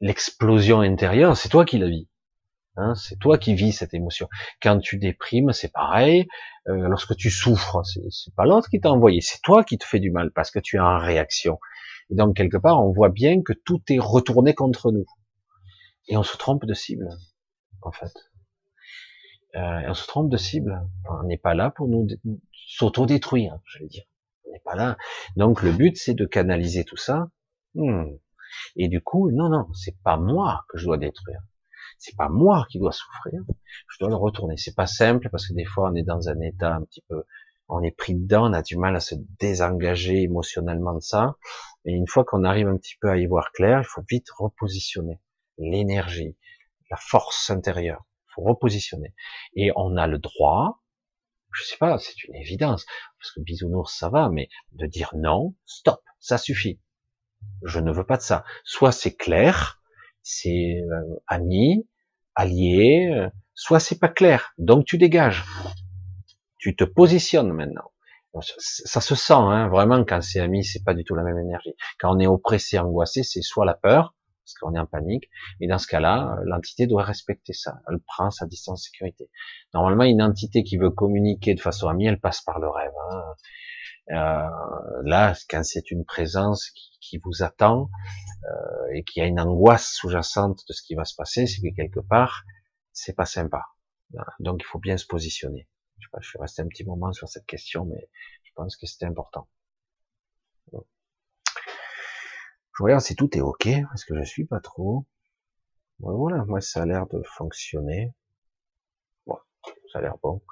l'explosion 0.00 0.80
intérieure, 0.80 1.36
c'est 1.36 1.48
toi 1.48 1.64
qui 1.64 1.78
la 1.78 1.88
vis. 1.88 2.08
Hein, 2.76 2.94
c'est 2.94 3.18
toi 3.18 3.38
qui 3.38 3.54
vis 3.54 3.72
cette 3.72 3.94
émotion. 3.94 4.28
Quand 4.62 4.78
tu 4.78 4.98
déprimes, 4.98 5.52
c'est 5.52 5.72
pareil. 5.72 6.26
Euh, 6.68 6.88
lorsque 6.88 7.16
tu 7.16 7.30
souffres, 7.30 7.82
c'est 7.84 8.34
pas 8.34 8.44
l'autre 8.44 8.68
qui 8.68 8.80
t'a 8.80 8.90
envoyé, 8.90 9.20
c'est 9.20 9.40
toi 9.42 9.64
qui 9.64 9.78
te 9.78 9.84
fais 9.84 10.00
du 10.00 10.10
mal 10.10 10.30
parce 10.32 10.50
que 10.50 10.58
tu 10.58 10.76
es 10.76 10.80
en 10.80 10.98
réaction. 10.98 11.58
Et 12.10 12.14
donc 12.14 12.36
quelque 12.36 12.58
part, 12.58 12.84
on 12.84 12.92
voit 12.92 13.08
bien 13.08 13.42
que 13.42 13.52
tout 13.52 13.80
est 13.88 13.98
retourné 13.98 14.54
contre 14.54 14.92
nous. 14.92 15.06
Et 16.08 16.16
on 16.16 16.22
se 16.22 16.36
trompe 16.36 16.66
de 16.66 16.74
cible, 16.74 17.08
en 17.82 17.92
fait. 17.92 18.12
Euh, 19.56 19.88
on 19.88 19.94
se 19.94 20.06
trompe 20.06 20.30
de 20.30 20.36
cible. 20.36 20.82
On 21.08 21.24
n'est 21.24 21.38
pas 21.38 21.54
là 21.54 21.70
pour 21.70 21.88
nous 21.88 22.06
s'auto-détruire, 22.52 23.58
je 23.64 23.78
vais 23.78 23.88
dire. 23.88 24.04
On 24.46 24.52
n'est 24.52 24.60
pas 24.60 24.74
là. 24.74 24.98
Donc 25.36 25.62
le 25.62 25.72
but, 25.72 25.96
c'est 25.96 26.14
de 26.14 26.26
canaliser 26.26 26.84
tout 26.84 26.98
ça. 26.98 27.30
Hmm. 27.74 28.04
Et 28.76 28.88
du 28.88 29.00
coup, 29.00 29.30
non, 29.30 29.48
non, 29.48 29.66
c'est 29.72 29.96
pas 30.02 30.16
moi 30.16 30.64
que 30.68 30.78
je 30.78 30.84
dois 30.84 30.98
détruire. 30.98 31.40
C'est 31.98 32.16
pas 32.16 32.28
moi 32.28 32.66
qui 32.70 32.78
dois 32.78 32.92
souffrir. 32.92 33.40
Je 33.88 33.98
dois 34.00 34.08
le 34.08 34.16
retourner. 34.16 34.56
C'est 34.56 34.74
pas 34.74 34.86
simple 34.86 35.28
parce 35.30 35.48
que 35.48 35.54
des 35.54 35.64
fois, 35.64 35.90
on 35.90 35.94
est 35.94 36.02
dans 36.02 36.28
un 36.28 36.40
état 36.40 36.74
un 36.74 36.82
petit 36.82 37.02
peu, 37.08 37.24
on 37.68 37.82
est 37.82 37.96
pris 37.96 38.14
dedans, 38.14 38.50
on 38.50 38.52
a 38.52 38.62
du 38.62 38.76
mal 38.76 38.94
à 38.96 39.00
se 39.00 39.14
désengager 39.40 40.22
émotionnellement 40.22 40.94
de 40.94 41.00
ça. 41.00 41.36
Et 41.84 41.92
une 41.92 42.06
fois 42.06 42.24
qu'on 42.24 42.44
arrive 42.44 42.68
un 42.68 42.76
petit 42.76 42.96
peu 43.00 43.10
à 43.10 43.16
y 43.16 43.26
voir 43.26 43.52
clair, 43.52 43.80
il 43.80 43.86
faut 43.86 44.02
vite 44.08 44.30
repositionner 44.36 45.20
l'énergie, 45.58 46.36
la 46.90 46.96
force 46.96 47.50
intérieure 47.50 48.04
repositionner. 48.36 49.14
Et 49.54 49.70
on 49.76 49.96
a 49.96 50.06
le 50.06 50.18
droit, 50.18 50.82
je 51.52 51.64
sais 51.64 51.76
pas, 51.76 51.98
c'est 51.98 52.24
une 52.24 52.34
évidence, 52.34 52.86
parce 53.18 53.32
que 53.32 53.40
bisounours 53.40 53.96
ça 53.96 54.08
va, 54.08 54.28
mais 54.28 54.48
de 54.72 54.86
dire 54.86 55.10
non, 55.14 55.54
stop, 55.64 56.02
ça 56.18 56.38
suffit. 56.38 56.80
Je 57.62 57.80
ne 57.80 57.92
veux 57.92 58.04
pas 58.04 58.16
de 58.16 58.22
ça. 58.22 58.44
Soit 58.64 58.92
c'est 58.92 59.14
clair, 59.14 59.80
c'est 60.26 60.82
euh, 60.82 61.20
ami, 61.28 61.86
allié, 62.34 63.08
euh, 63.14 63.30
soit 63.54 63.78
c'est 63.78 64.00
pas 64.00 64.08
clair, 64.08 64.52
donc 64.58 64.84
tu 64.84 64.98
dégages. 64.98 65.44
Tu 66.58 66.74
te 66.74 66.82
positionnes 66.82 67.52
maintenant. 67.52 67.92
Ça 68.58 69.00
se 69.00 69.14
sent, 69.14 69.32
hein, 69.32 69.68
vraiment, 69.68 70.04
quand 70.04 70.20
c'est 70.20 70.40
ami, 70.40 70.64
c'est 70.64 70.84
pas 70.84 70.94
du 70.94 71.04
tout 71.04 71.14
la 71.14 71.22
même 71.22 71.38
énergie. 71.38 71.74
Quand 72.00 72.14
on 72.14 72.18
est 72.18 72.26
oppressé, 72.26 72.76
angoissé, 72.76 73.22
c'est 73.22 73.40
soit 73.40 73.64
la 73.64 73.74
peur, 73.74 74.14
parce 74.44 74.54
qu'on 74.60 74.74
est 74.74 74.80
en 74.80 74.86
panique. 74.86 75.30
Et 75.60 75.68
dans 75.68 75.78
ce 75.78 75.86
cas-là, 75.86 76.36
l'entité 76.44 76.88
doit 76.88 77.04
respecter 77.04 77.52
ça. 77.52 77.78
Elle 77.88 78.00
prend 78.00 78.30
sa 78.30 78.46
distance 78.46 78.80
de 78.80 78.84
sécurité. 78.86 79.30
Normalement, 79.74 80.04
une 80.04 80.20
entité 80.20 80.64
qui 80.64 80.76
veut 80.76 80.90
communiquer 80.90 81.54
de 81.54 81.60
façon 81.60 81.88
amie, 81.88 82.06
elle 82.06 82.20
passe 82.20 82.42
par 82.42 82.58
le 82.58 82.68
rêve. 82.68 82.92
Hein. 83.10 83.22
Euh, 84.10 84.48
là, 85.04 85.34
quand 85.48 85.64
c'est 85.64 85.90
une 85.90 86.04
présence 86.04 86.70
qui, 87.00 87.18
vous 87.18 87.42
attend 87.42 87.88
euh, 88.44 88.92
et 88.94 89.04
qui 89.04 89.20
a 89.20 89.26
une 89.26 89.40
angoisse 89.40 89.92
sous-jacente 89.92 90.62
de 90.68 90.72
ce 90.72 90.82
qui 90.82 90.94
va 90.94 91.04
se 91.04 91.14
passer, 91.14 91.46
c'est 91.46 91.60
que 91.60 91.74
quelque 91.74 92.00
part, 92.00 92.44
c'est 92.92 93.14
pas 93.14 93.26
sympa. 93.26 93.64
Donc, 94.40 94.60
il 94.62 94.66
faut 94.66 94.78
bien 94.78 94.96
se 94.96 95.06
positionner. 95.06 95.68
Je, 95.98 96.06
sais 96.06 96.10
pas, 96.12 96.18
je 96.20 96.28
suis 96.28 96.38
resté 96.38 96.62
un 96.62 96.68
petit 96.68 96.84
moment 96.84 97.12
sur 97.12 97.28
cette 97.28 97.46
question, 97.46 97.84
mais 97.84 98.08
je 98.42 98.52
pense 98.54 98.76
que 98.76 98.86
c'était 98.86 99.06
important. 99.06 99.48
Je 102.76 102.82
regarde 102.82 103.00
si 103.00 103.16
tout 103.16 103.34
est 103.36 103.40
ok, 103.40 103.68
parce 103.88 104.04
que 104.04 104.14
je 104.14 104.22
suis 104.22 104.44
pas 104.44 104.60
trop? 104.60 105.06
Voilà, 105.98 106.44
moi 106.44 106.60
ça 106.60 106.82
a 106.82 106.86
l'air 106.86 107.06
de 107.06 107.22
fonctionner. 107.22 108.12
Bon, 109.26 109.38
ça 109.92 109.98
a 109.98 110.02
l'air 110.02 110.18
bon. 110.22 110.42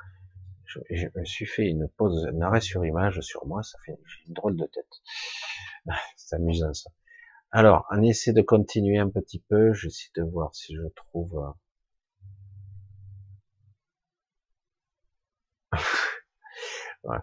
Je, 0.90 1.06
me 1.14 1.24
suis 1.24 1.46
fait 1.46 1.66
une 1.66 1.88
pause, 1.88 2.26
un 2.26 2.40
arrêt 2.40 2.60
sur 2.60 2.84
image 2.84 3.20
sur 3.20 3.46
moi, 3.46 3.62
ça 3.62 3.78
fait 3.84 3.96
une 4.26 4.34
drôle 4.34 4.56
de 4.56 4.66
tête. 4.66 5.02
C'est 6.16 6.36
amusant 6.36 6.72
ça. 6.72 6.90
Alors, 7.50 7.86
on 7.90 8.02
essaie 8.02 8.32
de 8.32 8.42
continuer 8.42 8.98
un 8.98 9.08
petit 9.08 9.40
peu, 9.48 9.72
j'essaie 9.72 10.10
de 10.16 10.22
voir 10.22 10.54
si 10.54 10.74
je 10.74 10.82
trouve... 10.96 11.54
ouais. 17.04 17.18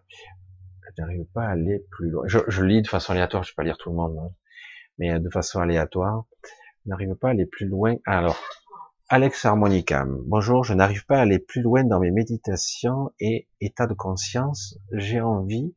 Je 0.83 1.01
n'arrive 1.01 1.25
pas 1.33 1.45
à 1.45 1.51
aller 1.51 1.79
plus 1.91 2.09
loin. 2.09 2.23
Je, 2.27 2.63
lis 2.63 2.81
de 2.81 2.87
façon 2.87 3.11
aléatoire, 3.11 3.43
je 3.43 3.51
vais 3.51 3.55
pas 3.55 3.63
lire 3.63 3.77
tout 3.77 3.89
le 3.89 3.95
monde. 3.95 4.17
Hein 4.17 4.33
mais 5.01 5.19
de 5.19 5.29
façon 5.29 5.59
aléatoire. 5.59 6.25
Je 6.83 6.89
n'arrive 6.89 7.15
pas 7.15 7.29
à 7.29 7.31
aller 7.31 7.47
plus 7.47 7.67
loin. 7.67 7.95
Alors, 8.05 8.37
Alex 9.13 9.43
Harmonica. 9.43 10.05
Bonjour, 10.07 10.63
je 10.63 10.73
n'arrive 10.73 11.05
pas 11.05 11.17
à 11.17 11.23
aller 11.23 11.37
plus 11.37 11.61
loin 11.61 11.83
dans 11.83 11.99
mes 11.99 12.11
méditations 12.11 13.11
et 13.19 13.49
état 13.59 13.85
de 13.85 13.93
conscience. 13.93 14.79
J'ai 14.93 15.19
envie, 15.19 15.75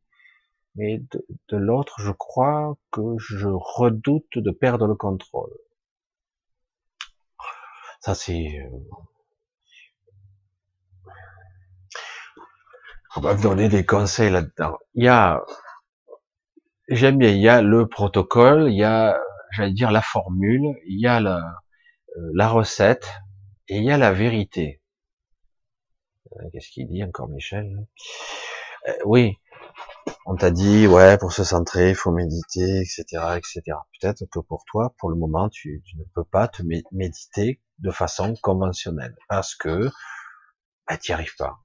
mais 0.77 1.02
de, 1.48 1.56
l'autre, 1.56 1.97
je 1.98 2.12
crois 2.12 2.77
que 2.93 3.01
je 3.19 3.48
redoute 3.48 4.39
de 4.39 4.52
perdre 4.52 4.86
le 4.86 4.94
contrôle. 4.94 5.51
Ça, 7.98 8.15
c'est... 8.15 8.61
Euh, 8.61 8.78
on 13.16 13.20
va 13.20 13.35
donner 13.35 13.69
des 13.69 13.85
conseils 13.85 14.31
là-dedans. 14.31 14.78
Il 14.94 15.06
y 15.06 15.09
a 15.09 15.43
j'aime 16.86 17.19
bien, 17.19 17.31
il 17.31 17.40
y 17.40 17.48
a 17.48 17.62
le 17.62 17.89
protocole, 17.89 18.70
il 18.70 18.78
y 18.78 18.85
a, 18.85 19.20
j'allais 19.51 19.73
dire, 19.73 19.90
la 19.90 20.02
formule, 20.02 20.77
il 20.86 21.01
y 21.01 21.09
a 21.09 21.19
la, 21.19 21.40
euh, 22.16 22.31
la 22.32 22.48
recette, 22.48 23.23
et 23.69 23.78
il 23.78 23.85
y 23.85 23.91
a 23.91 23.99
la 23.99 24.12
vérité. 24.12 24.81
Euh, 26.32 26.51
qu'est-ce 26.53 26.69
qu'il 26.70 26.89
dit 26.89 27.03
encore, 27.05 27.28
Michel? 27.28 27.86
Euh, 28.89 28.93
Oui, 29.05 29.36
on 30.27 30.36
t'a 30.36 30.51
dit, 30.51 30.86
ouais, 30.86 31.19
pour 31.19 31.32
se 31.32 31.45
centrer, 31.45 31.91
il 31.91 31.95
faut 31.95 32.11
méditer, 32.11 32.81
etc., 32.81 33.05
etc. 33.36 33.62
Peut-être 34.01 34.24
que 34.31 34.41
pour 34.41 34.65
toi, 34.66 34.95
pour 34.99 35.11
le 35.11 35.16
moment, 35.16 35.49
tu, 35.49 35.82
ne 35.97 36.05
peux 36.15 36.24
pas 36.24 36.49
te 36.49 36.62
méditer 36.93 37.61
de 37.78 37.91
façon 37.91 38.35
conventionnelle, 38.43 39.16
parce 39.28 39.55
que 39.55 39.91
bah, 40.89 40.97
tu 40.97 41.11
n'y 41.11 41.15
arrives 41.15 41.36
pas. 41.36 41.59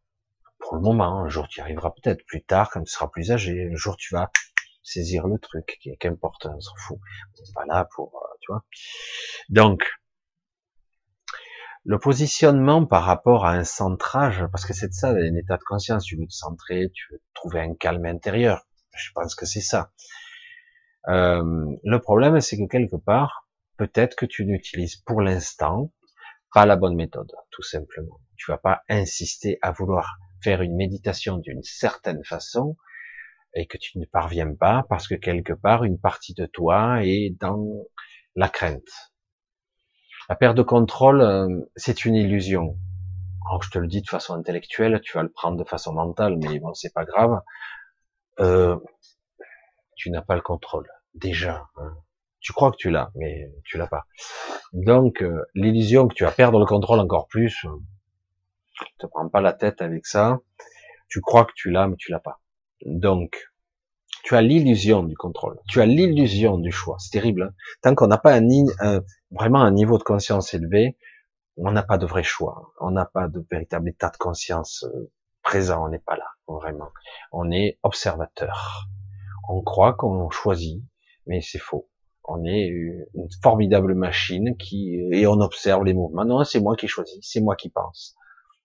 Pour 0.60 0.76
le 0.76 0.82
moment, 0.82 1.20
un 1.24 1.30
jour 1.30 1.48
tu 1.48 1.60
y 1.60 1.62
arriveras 1.62 1.92
peut-être, 1.92 2.26
plus 2.26 2.44
tard, 2.44 2.70
quand 2.70 2.84
tu 2.84 2.92
seras 2.92 3.08
plus 3.08 3.32
âgé, 3.32 3.70
un 3.72 3.76
jour 3.76 3.96
tu 3.98 4.14
vas 4.14 4.30
saisir 4.84 5.28
le 5.28 5.38
truc, 5.40 5.78
qui 5.82 5.90
est 5.90 6.06
important, 6.06 6.54
on 6.56 6.62
s'en 6.62 6.76
fout. 6.78 7.00
On 7.40 7.54
pas 7.54 7.66
là 7.66 7.88
pour, 7.96 8.16
euh, 8.16 8.36
tu 8.42 8.52
vois. 8.52 8.64
Donc, 9.50 9.84
le 11.86 12.00
positionnement 12.00 12.86
par 12.86 13.04
rapport 13.04 13.46
à 13.46 13.52
un 13.52 13.64
centrage, 13.64 14.46
parce 14.52 14.66
que 14.66 14.74
c'est 14.74 14.90
de 14.90 14.94
ça, 14.94 15.10
un 15.10 15.36
état 15.36 15.58
de 15.58 15.64
conscience, 15.64 16.04
tu 16.06 16.18
veux 16.18 16.26
te 16.26 16.34
centrer, 16.34 16.92
tu 16.94 17.06
veux 17.12 17.22
trouver 17.34 17.62
un 17.62 17.74
calme 17.74 18.06
intérieur. 18.06 18.68
Je 18.96 19.12
pense 19.14 19.36
que 19.36 19.46
c'est 19.46 19.62
ça. 19.62 19.92
Euh, 21.08 21.44
le 21.84 22.00
problème, 22.00 22.40
c'est 22.42 22.58
que 22.58 22.68
quelque 22.70 22.98
part, 22.98 23.48
peut-être 23.78 24.16
que 24.16 24.26
tu 24.26 24.46
n'utilises 24.46 24.98
pour 24.98 25.22
l'instant 25.22 25.92
pas 26.54 26.66
la 26.66 26.76
bonne 26.76 26.96
méthode, 26.96 27.32
tout 27.52 27.62
simplement. 27.62 28.20
Tu 28.36 28.52
vas 28.52 28.58
pas 28.58 28.82
insister 28.90 29.60
à 29.62 29.72
vouloir 29.72 30.18
faire 30.42 30.62
une 30.62 30.76
méditation 30.76 31.38
d'une 31.38 31.64
certaine 31.64 32.24
façon 32.24 32.76
et 33.54 33.68
que 33.68 33.78
tu 33.78 33.98
ne 34.00 34.06
parviens 34.06 34.54
pas 34.54 34.86
parce 34.90 35.08
que 35.08 35.16
quelque 35.16 35.54
part 35.54 35.84
une 35.84 36.00
partie 36.00 36.34
de 36.34 36.46
toi 36.46 37.04
est 37.04 37.36
dans 37.40 37.86
la 38.36 38.50
crainte. 38.50 39.12
La 40.30 40.36
perte 40.36 40.56
de 40.56 40.62
contrôle, 40.62 41.22
euh, 41.22 41.62
c'est 41.76 42.06
une 42.06 42.16
illusion. 42.16 42.78
Alors 43.48 43.64
je 43.64 43.72
te 43.72 43.80
le 43.80 43.88
dis 43.88 44.02
de 44.02 44.08
façon 44.08 44.36
intellectuelle, 44.36 45.02
tu 45.02 45.18
vas 45.18 45.24
le 45.24 45.32
prendre 45.32 45.58
de 45.58 45.68
façon 45.68 45.94
mentale, 45.94 46.38
mais 46.38 46.60
bon, 46.60 46.74
c'est 46.76 46.94
pas 46.94 47.04
grave. 47.04 47.42
Euh, 48.40 48.78
tu 49.96 50.12
n'as 50.12 50.22
pas 50.22 50.36
le 50.36 50.42
contrôle 50.42 50.88
déjà. 51.16 51.66
Hein. 51.78 51.94
Tu 52.40 52.54
crois 52.54 52.72
que 52.72 52.78
tu 52.78 52.92
l'as, 52.92 53.12
mais 53.16 53.52
tu 53.66 53.78
l'as 53.78 53.88
pas. 53.88 54.06
Donc 54.72 55.24
euh, 55.24 55.44
l'illusion 55.56 56.08
que 56.08 56.14
tu 56.14 56.24
vas 56.24 56.32
perdre 56.32 56.60
le 56.60 56.66
contrôle 56.66 57.00
encore 57.00 57.28
plus, 57.28 57.66
euh, 57.66 57.70
te 59.00 59.08
prends 59.08 59.28
pas 59.30 59.42
la 59.42 59.54
tête 59.54 59.82
avec 59.82 60.06
ça. 60.06 60.40
Tu 61.08 61.22
crois 61.22 61.46
que 61.46 61.54
tu 61.56 61.72
l'as, 61.72 61.88
mais 61.88 61.96
tu 61.98 62.12
l'as 62.12 62.20
pas. 62.20 62.40
Donc, 62.86 63.50
tu 64.24 64.36
as 64.36 64.42
l'illusion 64.42 65.04
du 65.04 65.16
contrôle, 65.16 65.60
tu 65.68 65.82
as 65.82 65.86
l'illusion 65.86 66.58
du 66.58 66.72
choix. 66.72 66.98
C'est 67.00 67.12
terrible. 67.12 67.44
Hein. 67.44 67.54
Tant 67.82 67.96
qu'on 67.96 68.08
n'a 68.08 68.18
pas 68.18 68.36
un, 68.38 69.02
vraiment 69.32 69.62
un 69.62 69.72
niveau 69.72 69.98
de 69.98 70.04
conscience 70.04 70.54
élevé, 70.54 70.98
on 71.58 71.72
n'a 71.72 71.84
pas 71.84 71.98
de 71.98 72.06
vrai 72.06 72.24
choix. 72.24 72.74
On 72.80 72.92
n'a 72.92 73.06
pas 73.06 73.28
de 73.28 73.46
véritable 73.52 73.90
état 73.90 74.10
de 74.10 74.18
conscience 74.18 74.86
euh, 74.94 75.12
présent. 75.44 75.86
On 75.86 75.90
n'est 75.90 76.00
pas 76.00 76.16
là, 76.16 76.28
vraiment. 76.48 76.90
On 77.32 77.52
est 77.52 77.80
observateur. 77.84 78.88
On 79.50 79.62
croit 79.62 79.94
qu'on 79.94 80.30
choisit, 80.30 80.84
mais 81.26 81.42
c'est 81.42 81.60
faux. 81.60 81.90
On 82.24 82.44
est 82.46 82.68
une 82.68 83.28
formidable 83.42 83.96
machine 83.96 84.56
qui 84.58 85.00
et 85.12 85.26
on 85.26 85.42
observe 85.42 85.84
les 85.84 85.96
mouvements. 85.96 86.26
Non, 86.26 86.44
c'est 86.44 86.60
moi 86.60 86.76
qui 86.76 86.88
choisis, 86.88 87.18
c'est 87.22 87.42
moi 87.42 87.56
qui 87.56 87.70
pense. 87.70 88.16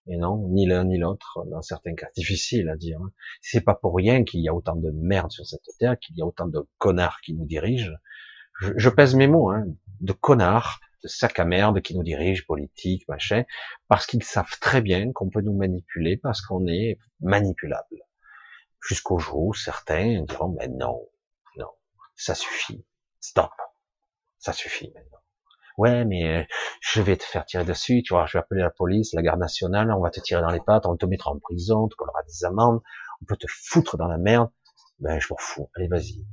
Et 0.07 0.17
non, 0.19 0.49
ni 0.49 0.67
l'un 0.67 0.85
ni 0.85 0.99
l'autre, 0.99 1.45
dans 1.47 1.63
certains 1.63 1.95
cas, 1.95 2.09
difficile 2.15 2.69
à 2.69 2.77
dire. 2.77 3.01
Hein. 3.01 3.11
C'est 3.41 3.63
pas 3.63 3.75
pour 3.75 3.97
rien 3.97 4.25
qu'il 4.25 4.41
y 4.41 4.49
a 4.49 4.55
autant 4.55 4.77
de 4.77 4.91
merde 4.91 5.31
sur 5.31 5.47
cette 5.47 5.67
terre, 5.79 5.99
qu'il 5.99 6.17
y 6.17 6.23
a 6.23 6.27
autant 6.27 6.47
de 6.47 6.61
connards 6.79 7.21
qui 7.23 7.33
nous 7.33 7.47
dirigent. 7.47 7.93
Je, 8.61 8.73
je 8.77 8.91
pèse 8.91 9.15
mes 9.15 9.27
mots, 9.27 9.51
hein, 9.51 9.65
de 10.01 10.13
connards, 10.13 10.81
de 11.03 11.09
sacs 11.09 11.39
à 11.39 11.47
merde 11.47 11.81
qui 11.81 11.97
nous 11.97 12.03
dirigent, 12.03 12.45
politiques, 12.47 13.09
machin, 13.09 13.45
parce 13.89 14.07
qu'ils 14.07 14.23
savent 14.23 14.59
très 14.61 14.83
bien 14.83 15.11
qu'on 15.13 15.31
peut 15.31 15.41
nous 15.41 15.57
manipuler, 15.57 16.19
parce 16.19 16.43
qu'on 16.43 16.67
est 16.67 16.99
manipulable. 17.21 18.03
Jusqu'au 18.87 19.19
jour 19.19 19.47
où 19.47 19.55
certains 19.55 20.23
diront, 20.23 20.55
mais 20.59 20.69
non, 20.69 21.09
non, 21.57 21.71
ça 22.15 22.35
suffit, 22.35 22.85
stop, 23.21 23.53
ça 24.39 24.53
suffit 24.53 24.93
maintenant 24.95 25.24
ouais, 25.79 26.05
mais 26.05 26.29
euh, 26.29 26.43
je 26.81 27.01
vais 27.03 27.17
te 27.17 27.25
faire 27.25 27.45
tirer 27.45 27.65
dessus, 27.65 28.03
tu 28.03 28.15
vois, 28.15 28.27
je 28.27 28.39
vais 28.39 28.41
appeler 28.41 28.63
la 28.63 28.71
police, 28.71 29.13
la 29.15 29.23
garde 29.23 29.41
nationale, 29.41 29.91
on 29.93 30.01
va 30.01 30.11
te 30.11 30.21
tirer 30.21 30.43
dans 30.43 30.51
les 30.51 30.61
pattes, 30.61 30.87
on 30.87 30.97
te 30.97 31.07
mettra 31.07 31.31
en 31.31 31.39
prison, 31.39 31.85
on 31.85 31.89
te 31.89 31.97
collera 31.97 32.23
des 32.27 32.45
amendes, 32.45 32.81
on 33.23 33.25
peut 33.25 33.37
te 33.37 33.47
foutre 33.49 33.97
dans 33.97 34.09
la 34.09 34.19
merde. 34.19 34.51
Ben, 35.01 35.19
je 35.21 35.27
m'en 35.31 35.37
fous, 35.39 35.69
allez, 35.75 35.89
vas-y. 35.89 36.25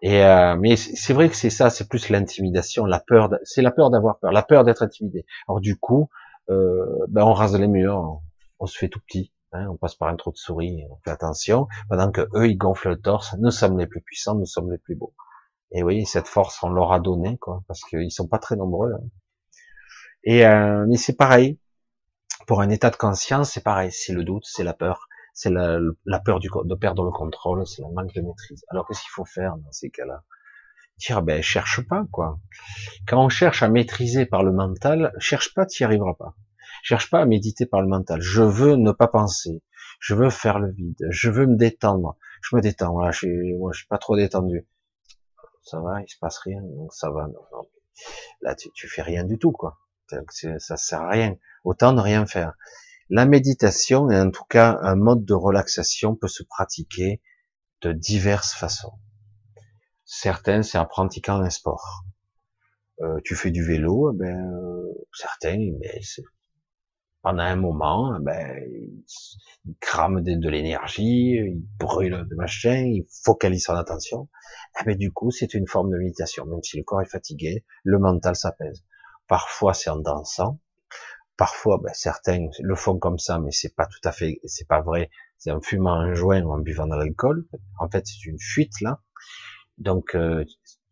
Et 0.00 0.22
euh, 0.22 0.56
mais 0.56 0.76
c'est 0.76 1.12
vrai 1.12 1.28
que 1.28 1.34
c'est 1.34 1.50
ça, 1.50 1.70
c'est 1.70 1.88
plus 1.88 2.08
l'intimidation, 2.08 2.84
la 2.84 3.00
peur, 3.00 3.30
c'est 3.42 3.62
la 3.62 3.72
peur 3.72 3.90
d'avoir 3.90 4.18
peur, 4.20 4.30
la 4.30 4.42
peur 4.42 4.64
d'être 4.64 4.82
intimidé. 4.82 5.26
Alors 5.48 5.60
du 5.60 5.76
coup, 5.76 6.08
euh, 6.50 7.04
ben 7.08 7.24
on 7.24 7.32
rase 7.32 7.58
les 7.58 7.66
murs, 7.66 8.20
on, 8.60 8.66
se 8.66 8.78
fait 8.78 8.88
tout 8.88 9.00
petit, 9.00 9.32
hein, 9.52 9.66
on 9.68 9.76
passe 9.76 9.96
par 9.96 10.08
un 10.08 10.16
trou 10.16 10.30
de 10.30 10.36
souris, 10.36 10.84
on 10.90 10.96
fait 11.02 11.10
attention, 11.10 11.66
pendant 11.88 12.12
que 12.12 12.28
eux 12.34 12.48
ils 12.48 12.56
gonflent 12.56 12.90
le 12.90 13.00
torse, 13.00 13.34
nous 13.38 13.50
sommes 13.50 13.76
les 13.76 13.88
plus 13.88 14.00
puissants, 14.00 14.36
nous 14.36 14.46
sommes 14.46 14.70
les 14.70 14.78
plus 14.78 14.94
beaux. 14.94 15.14
Et 15.72 15.82
oui, 15.82 16.06
cette 16.06 16.28
force, 16.28 16.62
on 16.62 16.70
leur 16.70 16.92
a 16.92 17.00
donné, 17.00 17.36
quoi, 17.38 17.62
parce 17.68 17.82
qu'ils 17.84 18.10
sont 18.10 18.26
pas 18.26 18.38
très 18.38 18.56
nombreux. 18.56 18.92
Hein. 18.94 19.08
Et 20.24 20.46
euh, 20.46 20.86
mais 20.88 20.96
c'est 20.96 21.16
pareil. 21.16 21.58
Pour 22.46 22.60
un 22.62 22.70
état 22.70 22.90
de 22.90 22.96
conscience, 22.96 23.52
c'est 23.52 23.62
pareil. 23.62 23.92
C'est 23.92 24.12
le 24.12 24.24
doute, 24.24 24.44
c'est 24.46 24.64
la 24.64 24.72
peur, 24.72 25.08
c'est 25.34 25.50
la, 25.50 25.78
peur 26.24 26.40
de 26.40 26.74
perdre 26.74 27.04
le 27.04 27.10
contrôle, 27.10 27.66
c'est 27.66 27.82
le 27.82 27.92
manque 27.92 28.14
de 28.14 28.22
maîtrise. 28.22 28.64
Alors 28.68 28.86
qu'est-ce 28.86 29.02
qu'il 29.02 29.10
faut 29.10 29.26
faire 29.26 29.56
dans 29.56 29.72
ces 29.72 29.90
cas-là? 29.90 30.24
Dire, 30.98 31.22
ben 31.22 31.42
cherche 31.42 31.86
pas, 31.86 32.04
quoi. 32.10 32.40
Quand 33.06 33.24
on 33.24 33.28
cherche 33.28 33.62
à 33.62 33.68
maîtriser 33.68 34.26
par 34.26 34.42
le 34.42 34.52
mental, 34.52 35.12
cherche 35.18 35.54
pas, 35.54 35.66
tu 35.66 35.82
n'y 35.82 35.84
arriveras 35.86 36.14
pas. 36.14 36.34
Cherche 36.82 37.10
pas 37.10 37.20
à 37.20 37.26
méditer 37.26 37.66
par 37.66 37.82
le 37.82 37.88
mental. 37.88 38.20
Je 38.20 38.42
veux 38.42 38.76
ne 38.76 38.92
pas 38.92 39.08
penser. 39.08 39.62
Je 40.00 40.14
veux 40.14 40.30
faire 40.30 40.58
le 40.58 40.72
vide. 40.72 41.06
Je 41.10 41.30
veux 41.30 41.46
me 41.46 41.56
détendre. 41.56 42.16
Je 42.42 42.56
me 42.56 42.60
détends. 42.60 42.92
Voilà, 42.92 43.12
je 43.12 43.18
suis, 43.18 43.54
moi, 43.56 43.72
je 43.72 43.78
suis 43.78 43.88
pas 43.88 43.98
trop 43.98 44.16
détendu 44.16 44.66
ça 45.68 45.80
va, 45.80 46.00
il 46.02 46.08
se 46.08 46.18
passe 46.18 46.38
rien, 46.38 46.60
donc 46.62 46.92
ça 46.92 47.10
va. 47.10 47.28
Là, 48.40 48.54
tu, 48.54 48.70
tu 48.72 48.88
fais 48.88 49.02
rien 49.02 49.24
du 49.24 49.38
tout, 49.38 49.52
quoi. 49.52 49.78
Ça 50.28 50.76
sert 50.76 51.02
à 51.02 51.10
rien. 51.10 51.36
Autant 51.64 51.92
ne 51.92 52.00
rien 52.00 52.26
faire. 52.26 52.54
La 53.10 53.26
méditation, 53.26 54.10
et 54.10 54.18
en 54.18 54.30
tout 54.30 54.44
cas 54.44 54.78
un 54.82 54.94
mode 54.94 55.24
de 55.24 55.34
relaxation, 55.34 56.14
peut 56.14 56.28
se 56.28 56.42
pratiquer 56.42 57.22
de 57.82 57.92
diverses 57.92 58.52
façons. 58.52 58.92
Certains, 60.04 60.62
c'est 60.62 60.78
en 60.78 60.86
pratiquant 60.86 61.40
un 61.40 61.50
sport. 61.50 62.04
Euh, 63.00 63.20
tu 63.24 63.36
fais 63.36 63.50
du 63.50 63.64
vélo, 63.64 64.12
ben 64.12 64.52
euh, 64.52 65.06
certains, 65.12 65.58
mais 65.80 66.00
pendant 67.22 67.42
un 67.42 67.56
moment, 67.56 68.18
ben, 68.20 68.62
il 69.64 69.74
crame 69.80 70.22
de, 70.22 70.48
l'énergie, 70.48 71.32
il 71.32 71.62
brûle 71.78 72.26
de 72.28 72.34
machin, 72.36 72.84
il 72.86 73.06
focalise 73.24 73.64
son 73.64 73.74
attention. 73.74 74.28
Eh 74.80 74.84
ben, 74.84 74.96
du 74.96 75.12
coup, 75.12 75.30
c'est 75.30 75.54
une 75.54 75.66
forme 75.66 75.90
de 75.90 75.98
méditation. 75.98 76.46
Même 76.46 76.62
si 76.62 76.76
le 76.76 76.84
corps 76.84 77.02
est 77.02 77.10
fatigué, 77.10 77.64
le 77.84 77.98
mental 77.98 78.36
s'apaise. 78.36 78.84
Parfois, 79.26 79.74
c'est 79.74 79.90
en 79.90 79.98
dansant. 79.98 80.60
Parfois, 81.36 81.78
ben, 81.82 81.92
certains 81.94 82.46
le 82.60 82.74
font 82.74 82.98
comme 82.98 83.18
ça, 83.18 83.38
mais 83.38 83.52
c'est 83.52 83.74
pas 83.74 83.86
tout 83.86 84.00
à 84.04 84.12
fait, 84.12 84.40
c'est 84.44 84.66
pas 84.66 84.80
vrai. 84.80 85.10
C'est 85.36 85.52
en 85.52 85.60
fumant 85.60 85.94
un 85.94 86.14
joint 86.14 86.42
ou 86.42 86.52
en 86.52 86.58
buvant 86.58 86.86
de 86.86 86.96
l'alcool. 86.96 87.46
En 87.78 87.88
fait, 87.88 88.06
c'est 88.06 88.24
une 88.24 88.40
fuite 88.40 88.80
là. 88.80 89.00
Donc, 89.78 90.16
euh, 90.16 90.44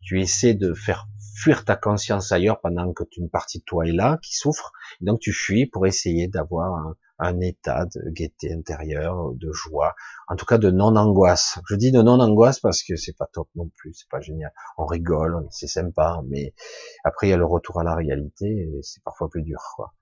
tu 0.07 0.21
essaies 0.21 0.55
de 0.55 0.73
faire 0.73 1.09
fuir 1.35 1.65
ta 1.65 1.77
conscience 1.77 2.33
ailleurs 2.33 2.61
pendant 2.61 2.93
que 2.93 3.03
une 3.19 3.29
partie 3.29 3.59
de 3.59 3.65
toi 3.65 3.87
est 3.87 3.93
là, 3.93 4.19
qui 4.23 4.35
souffre. 4.35 4.73
donc 5.01 5.21
tu 5.21 5.33
fuis 5.33 5.67
pour 5.67 5.87
essayer 5.87 6.29
d'avoir 6.29 6.95
un, 7.19 7.41
état 7.41 7.87
de 7.87 8.11
gaieté 8.11 8.53
intérieure, 8.53 9.33
de 9.35 9.51
joie, 9.51 9.95
en 10.29 10.37
tout 10.37 10.47
cas 10.47 10.59
de 10.59 10.71
non-angoisse. 10.71 11.59
Je 11.69 11.75
dis 11.75 11.91
de 11.91 12.03
non-angoisse 12.03 12.61
parce 12.61 12.83
que 12.83 12.95
c'est 12.95 13.17
pas 13.17 13.27
top 13.33 13.49
non 13.57 13.69
plus, 13.77 13.95
c'est 13.95 14.09
pas 14.09 14.21
génial. 14.21 14.53
On 14.79 14.87
rigole, 14.87 15.47
c'est 15.51 15.67
sympa, 15.67 16.23
mais 16.29 16.55
après 17.05 17.27
il 17.27 17.31
y 17.31 17.33
a 17.33 17.39
le 17.39 17.45
retour 17.45 17.81
à 17.81 17.85
la 17.85 17.95
réalité 17.95 18.47
et 18.47 18.79
c'est 18.83 19.03
parfois 19.03 19.29
plus 19.29 19.43
dur. 19.43 19.61
Quoi. 19.75 19.93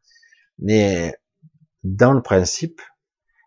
Mais 0.59 1.15
dans 1.83 2.13
le 2.13 2.23
principe, 2.23 2.81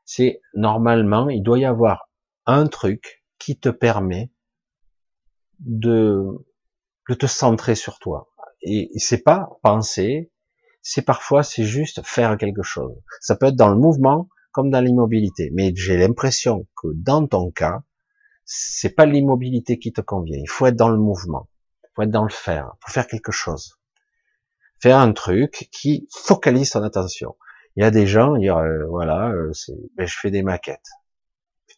c'est 0.05 0.41
normalement, 0.55 1.29
il 1.29 1.43
doit 1.43 1.59
y 1.59 1.65
avoir 1.65 2.09
un 2.45 2.67
truc 2.67 3.23
qui 3.37 3.59
te 3.59 3.69
permet 3.69 4.31
de 5.59 6.25
de 7.09 7.13
te 7.13 7.25
centrer 7.25 7.75
sur 7.75 7.99
toi. 7.99 8.29
Et 8.61 8.89
c'est 8.97 9.23
pas 9.23 9.49
penser, 9.63 10.31
c'est 10.81 11.03
parfois, 11.03 11.43
c'est 11.43 11.63
juste 11.63 12.01
faire 12.03 12.37
quelque 12.37 12.63
chose. 12.63 12.95
Ça 13.21 13.35
peut 13.35 13.47
être 13.47 13.55
dans 13.55 13.69
le 13.69 13.77
mouvement 13.77 14.29
comme 14.51 14.69
dans 14.69 14.81
l'immobilité. 14.81 15.51
Mais 15.53 15.73
j'ai 15.75 15.97
l'impression 15.97 16.65
que 16.75 16.87
dans 16.95 17.27
ton 17.27 17.51
cas, 17.51 17.83
c'est 18.45 18.89
pas 18.95 19.05
l'immobilité 19.05 19.77
qui 19.79 19.93
te 19.93 20.01
convient. 20.01 20.39
Il 20.39 20.49
faut 20.49 20.65
être 20.65 20.75
dans 20.75 20.89
le 20.89 20.97
mouvement. 20.97 21.49
Il 21.83 21.89
faut 21.95 22.01
être 22.03 22.11
dans 22.11 22.23
le 22.23 22.29
faire. 22.29 22.71
Il 22.73 22.85
faut 22.85 22.91
faire 22.91 23.07
quelque 23.07 23.31
chose. 23.31 23.79
Faire 24.81 24.97
un 24.97 25.11
truc 25.11 25.69
qui 25.71 26.07
focalise 26.11 26.71
ton 26.71 26.83
attention. 26.83 27.35
Il 27.75 27.83
y 27.83 27.85
a 27.85 27.91
des 27.91 28.07
gens, 28.07 28.35
il 28.35 28.49
euh, 28.49 28.87
voilà, 28.87 29.29
euh, 29.29 29.51
ben, 29.95 30.07
je 30.07 30.17
fais 30.17 30.31
des 30.31 30.41
maquettes. 30.41 30.89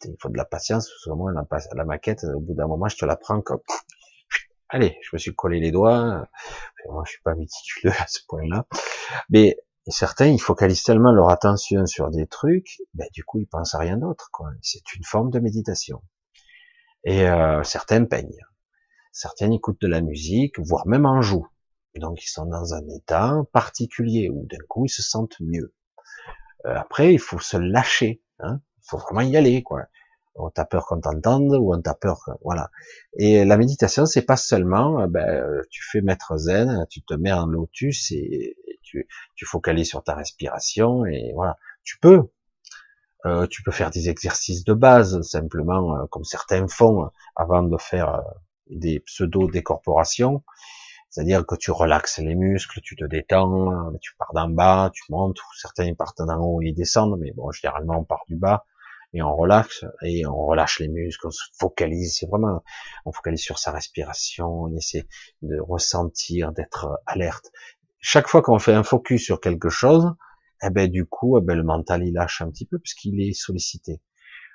Il 0.04 0.16
faut 0.20 0.28
de 0.28 0.36
la 0.36 0.44
patience, 0.44 0.88
parce 0.88 1.04
que 1.04 1.10
moi, 1.10 1.32
la, 1.32 1.46
la 1.74 1.84
maquette, 1.84 2.24
au 2.24 2.40
bout 2.40 2.54
d'un 2.54 2.66
moment, 2.66 2.88
je 2.88 2.96
te 2.96 3.04
la 3.04 3.16
prends 3.16 3.40
comme, 3.40 3.60
Allez, 4.72 4.96
je 5.02 5.10
me 5.12 5.18
suis 5.18 5.34
collé 5.34 5.58
les 5.58 5.72
doigts. 5.72 6.28
Moi, 6.88 7.02
je 7.04 7.12
suis 7.12 7.22
pas 7.22 7.34
méticuleux 7.34 7.92
à 7.98 8.06
ce 8.06 8.20
point-là. 8.28 8.66
Mais 9.28 9.56
certains, 9.88 10.28
ils 10.28 10.40
focalisent 10.40 10.84
tellement 10.84 11.12
leur 11.12 11.28
attention 11.30 11.86
sur 11.86 12.10
des 12.10 12.26
trucs, 12.28 12.78
ben, 12.94 13.06
du 13.12 13.24
coup, 13.24 13.40
ils 13.40 13.48
pensent 13.48 13.74
à 13.74 13.78
rien 13.78 13.96
d'autre. 13.96 14.30
C'est 14.62 14.94
une 14.94 15.02
forme 15.02 15.30
de 15.30 15.40
méditation. 15.40 16.02
Et 17.04 17.26
euh, 17.28 17.62
certains 17.64 18.04
peignent. 18.04 18.44
Certains 19.12 19.50
écoutent 19.50 19.80
de 19.80 19.88
la 19.88 20.00
musique, 20.00 20.58
voire 20.60 20.86
même 20.86 21.06
en 21.06 21.20
jouent. 21.20 21.48
Donc, 21.96 22.22
ils 22.22 22.28
sont 22.28 22.46
dans 22.46 22.72
un 22.74 22.88
état 22.90 23.42
particulier 23.52 24.30
où 24.30 24.46
d'un 24.46 24.64
coup, 24.68 24.84
ils 24.86 24.90
se 24.90 25.02
sentent 25.02 25.40
mieux. 25.40 25.74
Euh, 26.66 26.76
après, 26.76 27.12
il 27.12 27.18
faut 27.18 27.40
se 27.40 27.56
lâcher. 27.56 28.22
Hein. 28.38 28.60
Faut 28.90 28.98
vraiment 28.98 29.22
y 29.22 29.36
aller. 29.36 29.62
quoi 29.62 29.86
on 30.34 30.50
t'a 30.50 30.64
peur 30.64 30.86
qu'on 30.86 31.00
t'entende 31.00 31.54
ou 31.54 31.74
on 31.74 31.80
t'a 31.80 31.94
peur, 31.94 32.20
voilà. 32.42 32.70
Et 33.14 33.44
la 33.44 33.56
méditation, 33.56 34.06
c'est 34.06 34.22
pas 34.22 34.36
seulement, 34.36 35.00
euh, 35.00 35.06
ben, 35.06 35.62
tu 35.70 35.82
fais 35.82 36.00
maître 36.00 36.36
zen, 36.36 36.86
tu 36.90 37.02
te 37.02 37.14
mets 37.14 37.32
en 37.32 37.46
lotus 37.46 38.10
et, 38.12 38.56
tu, 38.82 39.06
tu 39.36 39.46
focalises 39.46 39.88
sur 39.88 40.02
ta 40.02 40.14
respiration 40.14 41.04
et 41.06 41.32
voilà. 41.34 41.56
Tu 41.84 41.98
peux, 41.98 42.28
euh, 43.26 43.46
tu 43.46 43.62
peux 43.62 43.70
faire 43.70 43.90
des 43.90 44.08
exercices 44.08 44.64
de 44.64 44.74
base 44.74 45.20
simplement, 45.22 45.96
euh, 45.96 46.06
comme 46.10 46.24
certains 46.24 46.66
font 46.68 47.10
avant 47.36 47.62
de 47.62 47.76
faire 47.78 48.22
des 48.68 49.00
pseudo 49.00 49.48
décorporations. 49.48 50.42
C'est-à-dire 51.10 51.44
que 51.44 51.56
tu 51.56 51.72
relaxes 51.72 52.18
les 52.18 52.36
muscles, 52.36 52.80
tu 52.82 52.94
te 52.94 53.04
détends, 53.04 53.92
tu 54.00 54.14
pars 54.16 54.32
d'en 54.32 54.48
bas, 54.48 54.90
tu 54.94 55.02
montes, 55.10 55.38
certains 55.60 55.92
partent 55.94 56.22
d'en 56.22 56.38
haut 56.40 56.60
et 56.62 56.72
descendent, 56.72 57.18
mais 57.18 57.32
bon, 57.32 57.50
généralement 57.50 57.98
on 57.98 58.04
part 58.04 58.24
du 58.28 58.36
bas 58.36 58.64
et 59.12 59.22
on 59.22 59.34
relaxe 59.34 59.84
et 60.02 60.26
on 60.26 60.46
relâche 60.46 60.78
les 60.80 60.88
muscles, 60.88 61.26
on 61.26 61.30
se 61.30 61.44
focalise, 61.58 62.16
c'est 62.18 62.26
vraiment, 62.26 62.62
on 63.04 63.12
focalise 63.12 63.40
sur 63.40 63.58
sa 63.58 63.72
respiration, 63.72 64.46
on 64.46 64.76
essaie 64.76 65.06
de 65.42 65.58
ressentir, 65.60 66.52
d'être 66.52 67.00
alerte. 67.06 67.50
Chaque 67.98 68.28
fois 68.28 68.42
qu'on 68.42 68.58
fait 68.58 68.72
un 68.72 68.82
focus 68.82 69.24
sur 69.24 69.40
quelque 69.40 69.68
chose, 69.68 70.14
eh 70.62 70.70
ben 70.70 70.90
du 70.90 71.06
coup, 71.06 71.38
eh 71.38 71.40
ben, 71.42 71.56
le 71.56 71.64
mental 71.64 72.06
il 72.06 72.12
lâche 72.12 72.40
un 72.42 72.50
petit 72.50 72.66
peu 72.66 72.78
puisqu'il 72.78 73.20
est 73.20 73.32
sollicité. 73.32 74.00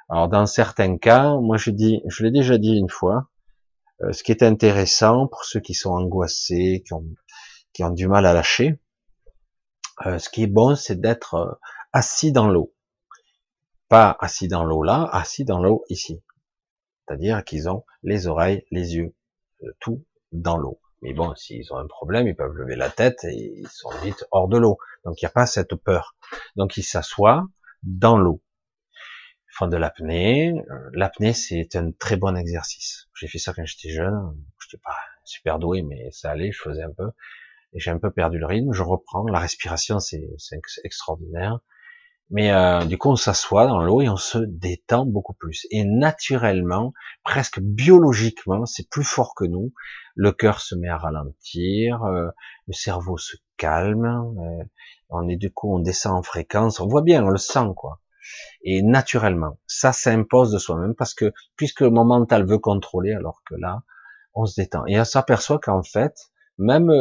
Alors 0.09 0.29
dans 0.29 0.45
certains 0.45 0.97
cas, 0.97 1.35
moi 1.37 1.57
je 1.57 1.71
dis, 1.71 2.01
je 2.07 2.23
l'ai 2.23 2.31
déjà 2.31 2.57
dit 2.57 2.77
une 2.77 2.89
fois, 2.89 3.29
euh, 4.01 4.11
ce 4.11 4.23
qui 4.23 4.31
est 4.31 4.43
intéressant 4.43 5.27
pour 5.27 5.45
ceux 5.45 5.59
qui 5.59 5.73
sont 5.73 5.91
angoissés, 5.91 6.83
qui 6.85 6.93
ont, 6.93 7.05
qui 7.73 7.83
ont 7.83 7.89
du 7.89 8.07
mal 8.07 8.25
à 8.25 8.33
lâcher, 8.33 8.79
euh, 10.05 10.19
ce 10.19 10.29
qui 10.29 10.43
est 10.43 10.47
bon, 10.47 10.75
c'est 10.75 10.99
d'être 10.99 11.35
euh, 11.35 11.51
assis 11.93 12.31
dans 12.31 12.49
l'eau. 12.49 12.74
Pas 13.89 14.17
assis 14.19 14.47
dans 14.47 14.63
l'eau 14.63 14.83
là, 14.83 15.09
assis 15.11 15.45
dans 15.45 15.61
l'eau 15.61 15.83
ici. 15.89 16.23
C'est-à-dire 17.07 17.43
qu'ils 17.43 17.69
ont 17.69 17.85
les 18.03 18.27
oreilles, 18.27 18.65
les 18.71 18.95
yeux, 18.95 19.15
euh, 19.63 19.71
tout 19.79 20.05
dans 20.31 20.57
l'eau. 20.57 20.79
Mais 21.01 21.13
bon, 21.13 21.35
s'ils 21.35 21.71
ont 21.71 21.77
un 21.77 21.87
problème, 21.87 22.27
ils 22.27 22.35
peuvent 22.35 22.55
lever 22.55 22.75
la 22.75 22.89
tête 22.89 23.23
et 23.25 23.35
ils 23.35 23.67
sont 23.67 23.91
vite 24.01 24.25
hors 24.31 24.47
de 24.47 24.57
l'eau. 24.57 24.79
Donc 25.03 25.21
il 25.21 25.25
n'y 25.25 25.27
a 25.27 25.31
pas 25.31 25.45
cette 25.45 25.75
peur. 25.75 26.15
Donc 26.55 26.77
ils 26.77 26.83
s'assoient 26.83 27.45
dans 27.83 28.17
l'eau. 28.17 28.41
Ils 29.51 29.55
font 29.55 29.67
de 29.67 29.77
l'apnée. 29.77 30.53
Euh, 30.71 30.89
l'apnée, 30.93 31.33
c'est 31.33 31.75
un 31.75 31.91
très 31.91 32.17
bon 32.17 32.35
exercice. 32.35 33.07
J'ai 33.13 33.27
fait 33.27 33.37
ça 33.37 33.53
quand 33.53 33.65
j'étais 33.65 33.89
jeune. 33.89 34.35
J'étais 34.59 34.81
pas 34.83 34.97
super 35.25 35.59
doué, 35.59 35.83
mais 35.83 36.09
ça 36.11 36.31
allait, 36.31 36.51
je 36.51 36.61
faisais 36.61 36.83
un 36.83 36.91
peu. 36.91 37.11
Et 37.73 37.79
j'ai 37.79 37.91
un 37.91 37.99
peu 37.99 38.11
perdu 38.11 38.39
le 38.39 38.45
rythme, 38.45 38.71
je 38.71 38.81
reprends. 38.81 39.25
La 39.27 39.39
respiration, 39.39 39.99
c'est 39.99 40.25
extraordinaire. 40.83 41.59
Mais 42.31 42.51
euh, 42.51 42.85
du 42.85 42.97
coup, 42.97 43.09
on 43.09 43.15
s'assoit 43.15 43.67
dans 43.67 43.83
l'eau 43.83 44.01
et 44.01 44.09
on 44.09 44.17
se 44.17 44.39
détend 44.39 45.05
beaucoup 45.05 45.33
plus. 45.33 45.67
Et 45.69 45.83
naturellement, 45.85 46.93
presque 47.23 47.59
biologiquement, 47.59 48.65
c'est 48.65 48.89
plus 48.89 49.03
fort 49.03 49.35
que 49.35 49.45
nous. 49.45 49.73
Le 50.15 50.31
cœur 50.31 50.59
se 50.59 50.75
met 50.75 50.87
à 50.87 50.97
ralentir, 50.97 52.03
euh, 52.03 52.29
le 52.67 52.73
cerveau 52.73 53.17
se 53.17 53.37
calme. 53.57 54.05
Euh, 54.05 54.63
on 55.09 55.27
est 55.29 55.35
du 55.35 55.51
coup, 55.51 55.75
on 55.75 55.79
descend 55.79 56.17
en 56.17 56.23
fréquence. 56.23 56.79
On 56.79 56.87
voit 56.87 57.03
bien, 57.03 57.23
on 57.23 57.29
le 57.29 57.37
sent 57.37 57.73
quoi. 57.75 58.01
Et 58.63 58.81
naturellement, 58.81 59.59
ça 59.67 59.93
s'impose 59.93 60.51
de 60.51 60.57
soi-même 60.57 60.95
parce 60.95 61.13
que 61.13 61.31
puisque 61.55 61.83
mon 61.83 62.05
mental 62.05 62.47
veut 62.47 62.57
contrôler, 62.57 63.13
alors 63.13 63.43
que 63.47 63.53
là, 63.53 63.83
on 64.33 64.45
se 64.47 64.59
détend. 64.59 64.83
Et 64.87 64.99
on 64.99 65.05
s'aperçoit 65.05 65.59
qu'en 65.59 65.83
fait, 65.83 66.15
même 66.57 66.91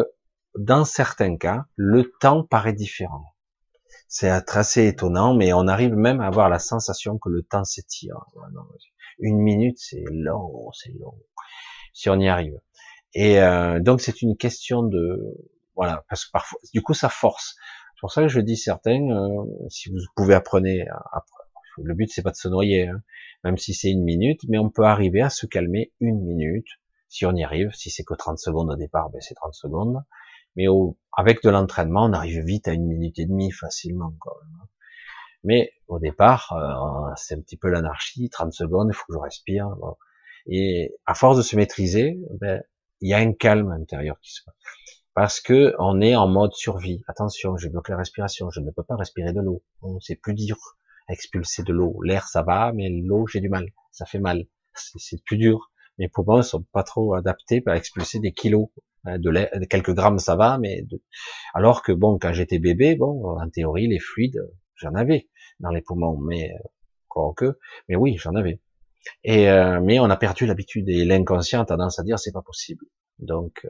dans 0.59 0.85
certains 0.85 1.37
cas, 1.39 1.65
le 1.77 2.13
temps 2.21 2.45
paraît 2.45 2.75
différent. 2.75 3.34
C'est 4.09 4.29
assez 4.29 4.87
étonnant, 4.87 5.35
mais 5.35 5.53
on 5.53 5.67
arrive 5.67 5.95
même 5.95 6.21
à 6.21 6.27
avoir 6.27 6.49
la 6.49 6.59
sensation 6.59 7.19
que 7.19 7.29
le 7.29 7.43
temps 7.43 7.65
s'étire. 7.65 8.17
Une 9.19 9.39
minute, 9.39 9.77
c'est 9.79 10.05
long, 10.11 10.71
c'est 10.73 10.93
long. 10.99 11.15
Si 11.93 12.09
on 12.11 12.19
y 12.19 12.29
arrive. 12.29 12.59
Et 13.15 13.41
euh, 13.41 13.81
donc 13.81 14.01
c'est 14.01 14.23
une 14.23 14.37
question 14.37 14.83
de 14.83 15.21
voilà, 15.77 16.05
parce 16.09 16.25
que 16.25 16.31
parfois, 16.33 16.59
du 16.73 16.83
coup, 16.83 16.95
ça 16.95 17.09
force. 17.09 17.57
C'est 17.95 18.01
pour 18.01 18.13
ça 18.13 18.23
que 18.23 18.29
je 18.29 18.41
dis 18.41 18.57
certains, 18.57 19.01
euh, 19.11 19.45
si 19.69 19.91
vous 19.91 19.99
pouvez 20.17 20.35
apprendre, 20.35 20.67
le 20.67 21.95
but 21.95 22.11
c'est 22.13 22.23
pas 22.23 22.31
de 22.31 22.37
se 22.37 22.49
noyer, 22.49 22.89
hein, 22.89 23.03
même 23.43 23.57
si 23.57 23.75
c'est 23.75 23.91
une 23.91 24.05
minute, 24.05 24.41
mais 24.49 24.59
on 24.59 24.71
peut 24.71 24.85
arriver 24.85 25.21
à 25.23 25.31
se 25.31 25.47
calmer 25.47 25.93
une 26.01 26.21
minute, 26.21 26.69
si 27.09 27.27
on 27.27 27.35
y 27.35 27.43
arrive. 27.43 27.71
Si 27.73 27.91
c'est 27.91 28.05
que 28.05 28.15
30 28.15 28.39
secondes 28.39 28.71
au 28.71 28.77
départ, 28.77 29.11
ben 29.11 29.21
c'est 29.21 29.35
30 29.35 29.55
secondes. 29.55 30.03
Mais 30.57 30.69
au, 30.69 30.97
avec 31.17 31.43
de 31.43 31.51
l'entraînement, 31.51 32.05
on 32.05 32.13
arrive 32.13 32.45
vite 32.45 32.69
à 32.69 32.73
une 32.73 32.87
minute 32.87 33.19
et 33.19 33.27
demie 33.27 33.51
facilement. 33.51 34.15
Quand. 34.21 34.33
Mais 35.45 35.73
au 35.89 35.99
départ, 35.99 36.53
euh, 36.53 37.13
c'est 37.17 37.35
un 37.35 37.41
petit 37.41 37.57
peu 37.57 37.69
l'anarchie. 37.69 38.31
30 38.31 38.53
secondes, 38.53 38.89
il 38.91 38.95
faut 38.95 39.05
que 39.09 39.15
je 39.15 39.19
respire. 39.19 39.69
Et 40.47 40.95
à 41.07 41.15
force 41.15 41.37
de 41.37 41.43
se 41.43 41.57
maîtriser, 41.57 42.19
ben, 42.41 42.63
il 43.01 43.11
y 43.11 43.15
a 43.15 43.19
un 43.19 43.33
calme 43.33 43.71
intérieur 43.71 44.19
qui 44.21 44.33
se 44.33 44.43
passe. 44.45 44.55
Parce 45.15 45.41
que 45.41 45.75
on 45.79 46.01
est 46.01 46.17
en 46.17 46.29
mode 46.29 46.55
survie. 46.55 47.03
Attention, 47.07 47.57
j'ai 47.57 47.69
bloqué 47.69 47.93
la 47.93 47.99
respiration. 47.99 48.51
Je 48.51 48.61
ne 48.61 48.71
peux 48.71 48.83
pas 48.83 48.97
respirer 48.97 49.33
de 49.33 49.41
l'eau. 49.41 49.63
C'est 50.01 50.17
plus 50.17 50.35
dur 50.35 50.59
expulser 51.09 51.63
de 51.63 51.73
l'eau. 51.73 52.01
L'air, 52.03 52.27
ça 52.29 52.43
va, 52.43 52.73
mais 52.73 52.89
l'eau, 52.89 53.27
j'ai 53.27 53.41
du 53.41 53.49
mal. 53.49 53.71
Ça 53.93 54.07
fait 54.07 54.19
mal. 54.19 54.47
C'est 54.75 55.23
plus 55.25 55.37
dur. 55.37 55.71
Mes 55.99 56.09
poumons 56.09 56.43
sont 56.43 56.65
pas 56.73 56.83
trop 56.83 57.15
adaptés 57.15 57.63
à 57.67 57.77
expulser 57.77 58.19
des 58.19 58.33
kilos 58.33 58.69
Hein, 59.05 59.19
de, 59.19 59.65
quelques 59.67 59.93
grammes 59.93 60.19
ça 60.19 60.37
va, 60.37 60.59
mais 60.59 60.83
de... 60.83 61.03
alors 61.55 61.83
que 61.83 61.93
bon, 61.93 62.19
quand 62.19 62.33
j'étais 62.33 62.59
bébé, 62.59 62.97
bon, 62.97 63.39
en 63.39 63.49
théorie, 63.51 63.89
les 63.89 63.99
fluides, 63.99 64.41
j'en 64.77 64.95
avais 64.95 65.29
dans 65.61 65.71
les 65.71 65.83
poumons, 65.83 66.17
mais 66.19 66.53
quoi 67.09 67.33
que, 67.37 67.59
mais 67.89 67.97
oui, 67.97 68.17
j'en 68.17 68.35
avais. 68.35 68.61
Et 69.23 69.51
euh, 69.51 69.81
mais 69.83 69.99
on 70.01 70.11
a 70.11 70.17
perdu 70.17 70.47
l'habitude 70.47 70.89
et 70.89 71.05
l'inconscient 71.05 71.61
a 71.61 71.67
tendance 71.67 71.99
à 71.99 72.03
dire 72.03 72.19
c'est 72.19 72.33
pas 72.33 72.43
possible. 72.43 72.87
Donc, 73.19 73.67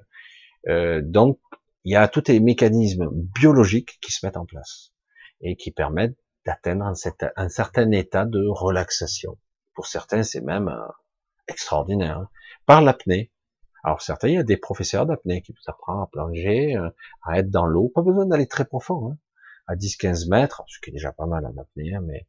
euh, 0.68 1.00
donc 1.02 1.38
il 1.84 1.92
y 1.92 1.96
a 1.96 2.08
tous 2.08 2.24
les 2.28 2.40
mécanismes 2.40 3.10
biologiques 3.12 3.98
qui 4.00 4.12
se 4.12 4.24
mettent 4.24 4.36
en 4.36 4.46
place 4.46 4.92
et 5.40 5.56
qui 5.56 5.70
permettent 5.70 6.16
d'atteindre 6.46 6.84
un, 6.84 6.94
un, 7.36 7.48
certain 7.48 7.90
état 7.90 8.24
de 8.24 8.46
relaxation. 8.46 9.38
Pour 9.74 9.86
certains, 9.86 10.22
c'est 10.22 10.40
même 10.40 10.68
euh, 10.68 10.88
extraordinaire. 11.48 12.18
Hein. 12.18 12.28
Par 12.66 12.80
l'apnée, 12.80 13.30
alors 13.84 14.00
certains, 14.00 14.28
il 14.28 14.34
y 14.34 14.38
a 14.38 14.42
des 14.42 14.56
professeurs 14.56 15.04
d'apnée 15.04 15.42
qui 15.42 15.52
vous 15.52 15.70
apprennent 15.70 16.00
à 16.00 16.08
plonger, 16.10 16.74
euh, 16.74 16.88
à 17.22 17.38
être 17.38 17.50
dans 17.50 17.66
l'eau. 17.66 17.92
Pas 17.94 18.00
besoin 18.00 18.24
d'aller 18.24 18.46
très 18.46 18.64
profond, 18.64 19.10
hein. 19.10 19.18
à 19.66 19.76
10-15 19.76 20.30
mètres, 20.30 20.64
ce 20.68 20.78
qui 20.80 20.88
est 20.88 20.92
déjà 20.94 21.12
pas 21.12 21.26
mal 21.26 21.44
en 21.44 21.54
apnée, 21.58 21.94
hein, 21.94 22.00
mais 22.02 22.26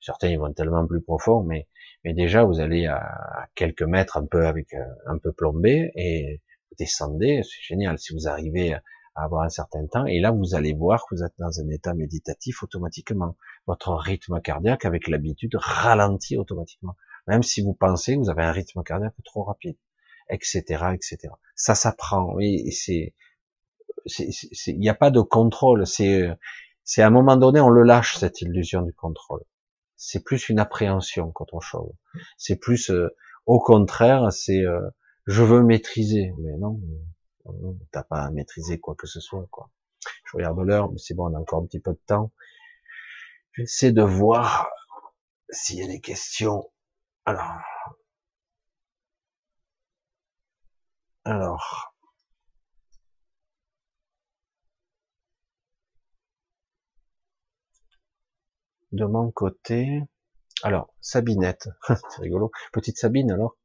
certains 0.00 0.36
vont 0.38 0.52
tellement 0.52 0.86
plus 0.86 1.00
profond, 1.00 1.42
mais, 1.42 1.66
mais 2.04 2.12
déjà 2.12 2.44
vous 2.44 2.60
allez 2.60 2.86
à, 2.86 3.48
quelques 3.54 3.82
mètres 3.82 4.18
un 4.18 4.26
peu 4.26 4.46
avec 4.46 4.74
euh, 4.74 4.84
un 5.06 5.16
peu 5.16 5.32
plombé 5.32 5.90
et 5.94 6.42
vous 6.70 6.76
descendez, 6.78 7.40
c'est 7.42 7.62
génial 7.62 7.98
si 7.98 8.12
vous 8.12 8.28
arrivez 8.28 8.74
à 8.74 8.82
avoir 9.14 9.44
un 9.44 9.48
certain 9.48 9.86
temps 9.86 10.04
et 10.04 10.20
là 10.20 10.30
vous 10.30 10.54
allez 10.54 10.74
voir 10.74 11.06
que 11.06 11.14
vous 11.14 11.24
êtes 11.24 11.34
dans 11.38 11.58
un 11.58 11.68
état 11.70 11.94
méditatif 11.94 12.62
automatiquement. 12.62 13.34
Votre 13.66 13.94
rythme 13.94 14.42
cardiaque 14.42 14.84
avec 14.84 15.08
l'habitude 15.08 15.56
ralentit 15.56 16.36
automatiquement, 16.36 16.96
même 17.26 17.42
si 17.42 17.62
vous 17.62 17.72
pensez 17.72 18.14
que 18.14 18.20
vous 18.20 18.30
avez 18.30 18.42
un 18.42 18.52
rythme 18.52 18.82
cardiaque 18.82 19.14
trop 19.24 19.44
rapide 19.44 19.76
etc., 20.30 20.62
etc. 20.94 21.18
Ça 21.54 21.74
s'apprend. 21.74 22.38
Et 22.40 22.70
c'est, 22.70 23.14
il 24.66 24.78
n'y 24.78 24.88
a 24.88 24.94
pas 24.94 25.10
de 25.10 25.20
contrôle. 25.20 25.86
C'est, 25.86 26.28
c'est 26.84 27.02
à 27.02 27.06
un 27.06 27.10
moment 27.10 27.36
donné, 27.36 27.60
on 27.60 27.70
le 27.70 27.82
lâche 27.82 28.16
cette 28.16 28.40
illusion 28.40 28.82
du 28.82 28.92
contrôle. 28.92 29.42
C'est 29.96 30.22
plus 30.22 30.48
une 30.48 30.58
appréhension 30.58 31.30
qu'autre 31.32 31.60
chose. 31.60 31.92
C'est 32.36 32.56
plus, 32.56 32.90
euh, 32.90 33.08
au 33.46 33.60
contraire, 33.60 34.32
c'est, 34.32 34.60
euh, 34.60 34.88
je 35.26 35.42
veux 35.42 35.62
maîtriser. 35.62 36.32
Mais 36.38 36.56
non, 36.56 36.80
t'as 37.92 38.04
pas 38.04 38.22
à 38.22 38.30
maîtriser 38.30 38.78
quoi 38.78 38.94
que 38.94 39.06
ce 39.06 39.20
soit, 39.20 39.46
quoi. 39.50 39.70
Je 40.24 40.36
regarde 40.36 40.60
l'heure, 40.60 40.90
mais 40.92 40.98
c'est 40.98 41.14
bon, 41.14 41.30
on 41.30 41.34
a 41.34 41.38
encore 41.38 41.62
un 41.62 41.66
petit 41.66 41.80
peu 41.80 41.92
de 41.92 42.00
temps. 42.06 42.30
J'essaie 43.52 43.92
de 43.92 44.02
voir 44.02 44.68
s'il 45.50 45.78
y 45.78 45.82
a 45.82 45.86
des 45.86 46.00
questions. 46.00 46.70
Alors, 47.24 47.44
Alors. 51.28 51.92
De 58.92 59.04
mon 59.04 59.30
côté. 59.30 60.04
Alors, 60.62 60.94
Sabinette. 61.02 61.68
C'est 61.88 62.22
rigolo. 62.22 62.50
Petite 62.72 62.96
Sabine, 62.96 63.30
alors. 63.30 63.58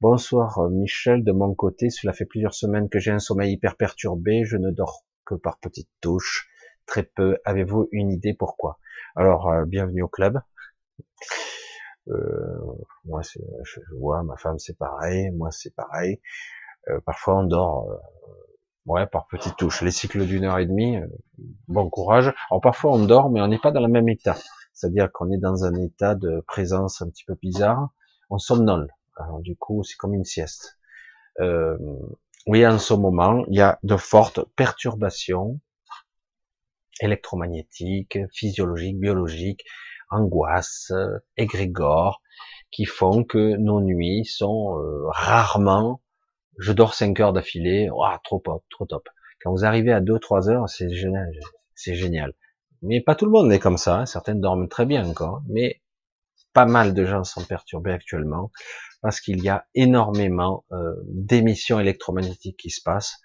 Bonsoir, 0.00 0.60
euh, 0.60 0.70
Michel. 0.70 1.24
De 1.24 1.32
mon 1.32 1.54
côté, 1.54 1.90
cela 1.90 2.14
fait 2.14 2.24
plusieurs 2.24 2.54
semaines 2.54 2.88
que 2.88 2.98
j'ai 2.98 3.10
un 3.10 3.18
sommeil 3.18 3.52
hyper 3.52 3.76
perturbé. 3.76 4.46
Je 4.46 4.56
ne 4.56 4.70
dors 4.70 5.04
que 5.26 5.34
par 5.34 5.58
petites 5.58 5.90
touches. 6.00 6.48
Très 6.86 7.02
peu. 7.02 7.36
Avez-vous 7.44 7.90
une 7.92 8.10
idée 8.10 8.32
pourquoi? 8.32 8.78
Alors, 9.14 9.50
euh, 9.50 9.66
bienvenue 9.66 10.00
au 10.00 10.08
club. 10.08 10.40
Euh, 12.08 12.58
moi, 13.04 13.20
je 13.22 13.80
vois, 13.98 14.22
ma 14.22 14.36
femme, 14.38 14.58
c'est 14.58 14.78
pareil. 14.78 15.30
Moi, 15.32 15.50
c'est 15.50 15.74
pareil. 15.74 16.20
Euh, 16.88 17.00
parfois 17.04 17.38
on 17.38 17.44
dort, 17.44 17.90
euh, 17.90 17.96
ouais, 18.86 19.06
par 19.06 19.26
petites 19.26 19.56
touches. 19.56 19.82
Les 19.82 19.90
cycles 19.90 20.24
d'une 20.26 20.44
heure 20.44 20.58
et 20.58 20.66
demie, 20.66 20.96
euh, 20.96 21.06
bon 21.66 21.88
courage. 21.90 22.32
Alors 22.50 22.60
parfois 22.60 22.92
on 22.92 23.04
dort, 23.04 23.30
mais 23.30 23.40
on 23.40 23.48
n'est 23.48 23.58
pas 23.58 23.72
dans 23.72 23.80
le 23.80 23.88
même 23.88 24.08
état. 24.08 24.36
C'est-à-dire 24.72 25.10
qu'on 25.12 25.30
est 25.30 25.38
dans 25.38 25.64
un 25.64 25.74
état 25.74 26.14
de 26.14 26.40
présence 26.46 27.02
un 27.02 27.08
petit 27.10 27.24
peu 27.24 27.34
bizarre. 27.34 27.90
On 28.30 28.38
somnole. 28.38 28.88
Alors 29.16 29.40
du 29.40 29.56
coup, 29.56 29.82
c'est 29.82 29.96
comme 29.96 30.14
une 30.14 30.24
sieste. 30.24 30.78
Euh, 31.40 31.76
oui, 32.46 32.66
en 32.66 32.78
ce 32.78 32.94
moment, 32.94 33.44
il 33.48 33.56
y 33.56 33.60
a 33.60 33.78
de 33.82 33.96
fortes 33.96 34.40
perturbations 34.56 35.60
électromagnétiques, 37.00 38.18
physiologiques, 38.32 38.98
biologiques, 38.98 39.64
angoisses, 40.10 40.92
égrégores, 41.36 42.22
qui 42.70 42.86
font 42.86 43.24
que 43.24 43.56
nos 43.56 43.80
nuits 43.80 44.24
sont 44.24 44.74
rarement 45.08 46.00
je 46.58 46.72
dors 46.72 46.94
5 46.94 47.18
heures 47.20 47.32
d'affilée, 47.32 47.88
trop 48.24 48.40
top, 48.40 48.64
trop 48.70 48.86
top. 48.86 49.08
Quand 49.40 49.52
vous 49.52 49.64
arrivez 49.64 49.92
à 49.92 50.00
2-3 50.00 50.50
heures, 50.50 50.68
c'est 50.68 50.90
génial. 50.90 52.34
Mais 52.82 53.00
pas 53.00 53.14
tout 53.14 53.24
le 53.24 53.30
monde 53.30 53.52
est 53.52 53.58
comme 53.58 53.78
ça, 53.78 54.00
hein. 54.00 54.06
certaines 54.06 54.40
dorment 54.40 54.68
très 54.68 54.86
bien 54.86 55.06
encore, 55.06 55.42
mais 55.48 55.80
pas 56.52 56.66
mal 56.66 56.94
de 56.94 57.04
gens 57.04 57.24
sont 57.24 57.44
perturbés 57.44 57.92
actuellement 57.92 58.50
parce 59.00 59.20
qu'il 59.20 59.42
y 59.42 59.48
a 59.48 59.66
énormément 59.74 60.64
euh, 60.72 60.94
d'émissions 61.06 61.78
électromagnétiques 61.78 62.56
qui 62.56 62.70
se 62.70 62.82
passent. 62.82 63.20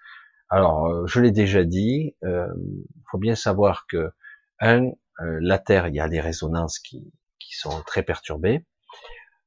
Alors, 0.50 0.88
euh, 0.88 1.08
je 1.08 1.20
l'ai 1.20 1.32
déjà 1.32 1.64
dit, 1.64 2.16
il 2.22 2.28
euh, 2.28 2.48
faut 3.10 3.18
bien 3.18 3.36
savoir 3.36 3.86
que 3.88 4.12
un, 4.60 4.92
la 5.20 5.58
Terre, 5.58 5.88
il 5.88 5.96
y 5.96 6.00
a 6.00 6.10
des 6.10 6.20
résonances 6.20 6.80
qui 6.80 7.12
sont 7.40 7.82
très 7.86 8.04
perturbées. 8.04 8.66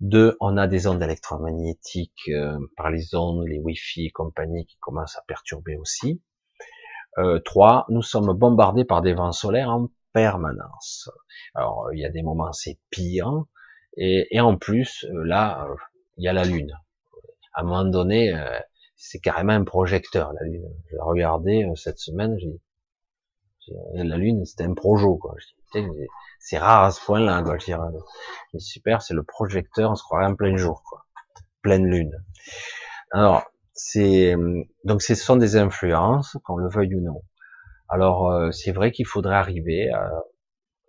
Deux, 0.00 0.36
on 0.40 0.58
a 0.58 0.66
des 0.66 0.86
ondes 0.86 1.02
électromagnétiques 1.02 2.28
euh, 2.28 2.58
par 2.76 2.90
les 2.90 3.14
ondes, 3.14 3.46
les 3.46 3.58
Wi-Fi 3.58 4.06
et 4.06 4.10
compagnie 4.10 4.66
qui 4.66 4.76
commencent 4.76 5.16
à 5.16 5.22
perturber 5.26 5.76
aussi. 5.76 6.20
Euh, 7.16 7.38
trois, 7.38 7.86
nous 7.88 8.02
sommes 8.02 8.34
bombardés 8.34 8.84
par 8.84 9.00
des 9.00 9.14
vents 9.14 9.32
solaires 9.32 9.70
en 9.70 9.88
permanence. 10.12 11.08
Alors, 11.54 11.88
il 11.94 12.00
y 12.00 12.04
a 12.04 12.10
des 12.10 12.22
moments 12.22 12.52
c'est 12.52 12.78
pire, 12.90 13.44
et, 13.96 14.38
en 14.38 14.58
plus, 14.58 15.06
euh, 15.10 15.24
là, 15.24 15.66
il 16.18 16.24
y 16.24 16.28
a 16.28 16.34
la 16.34 16.44
Lune. 16.44 16.78
À 17.54 17.62
un 17.62 17.64
moment 17.64 17.84
donné, 17.84 18.38
c'est 18.96 19.18
carrément 19.18 19.54
un 19.54 19.64
projecteur, 19.64 20.34
la 20.34 20.46
Lune. 20.46 20.68
Je 20.90 20.96
regardé 20.98 21.66
cette 21.74 21.98
semaine, 21.98 22.36
j'ai 22.38 22.60
la 23.94 24.18
Lune, 24.18 24.44
c'était 24.44 24.64
un 24.64 24.74
projo, 24.74 25.16
quoi 25.16 25.34
c'est 26.40 26.58
rare 26.58 26.84
à 26.84 26.90
ce 26.90 27.00
point-là, 27.04 27.42
quoi. 27.42 27.58
Je 27.58 27.64
dire, 27.66 27.80
super, 28.58 29.02
c'est 29.02 29.14
le 29.14 29.22
projecteur, 29.22 29.90
on 29.90 29.94
se 29.94 30.02
croirait 30.02 30.26
en 30.26 30.34
plein 30.34 30.56
jour, 30.56 30.82
quoi. 30.88 31.06
Pleine 31.62 31.86
lune. 31.86 32.12
Alors, 33.12 33.44
c'est 33.72 34.34
donc 34.84 35.02
ce 35.02 35.14
sont 35.14 35.36
des 35.36 35.56
influences, 35.56 36.36
qu'on 36.44 36.56
le 36.56 36.68
veuille 36.68 36.94
ou 36.94 37.00
non. 37.00 37.22
Alors 37.88 38.30
euh, 38.30 38.50
c'est 38.50 38.72
vrai 38.72 38.90
qu'il 38.92 39.06
faudrait 39.06 39.36
arriver. 39.36 39.90
à... 39.90 40.10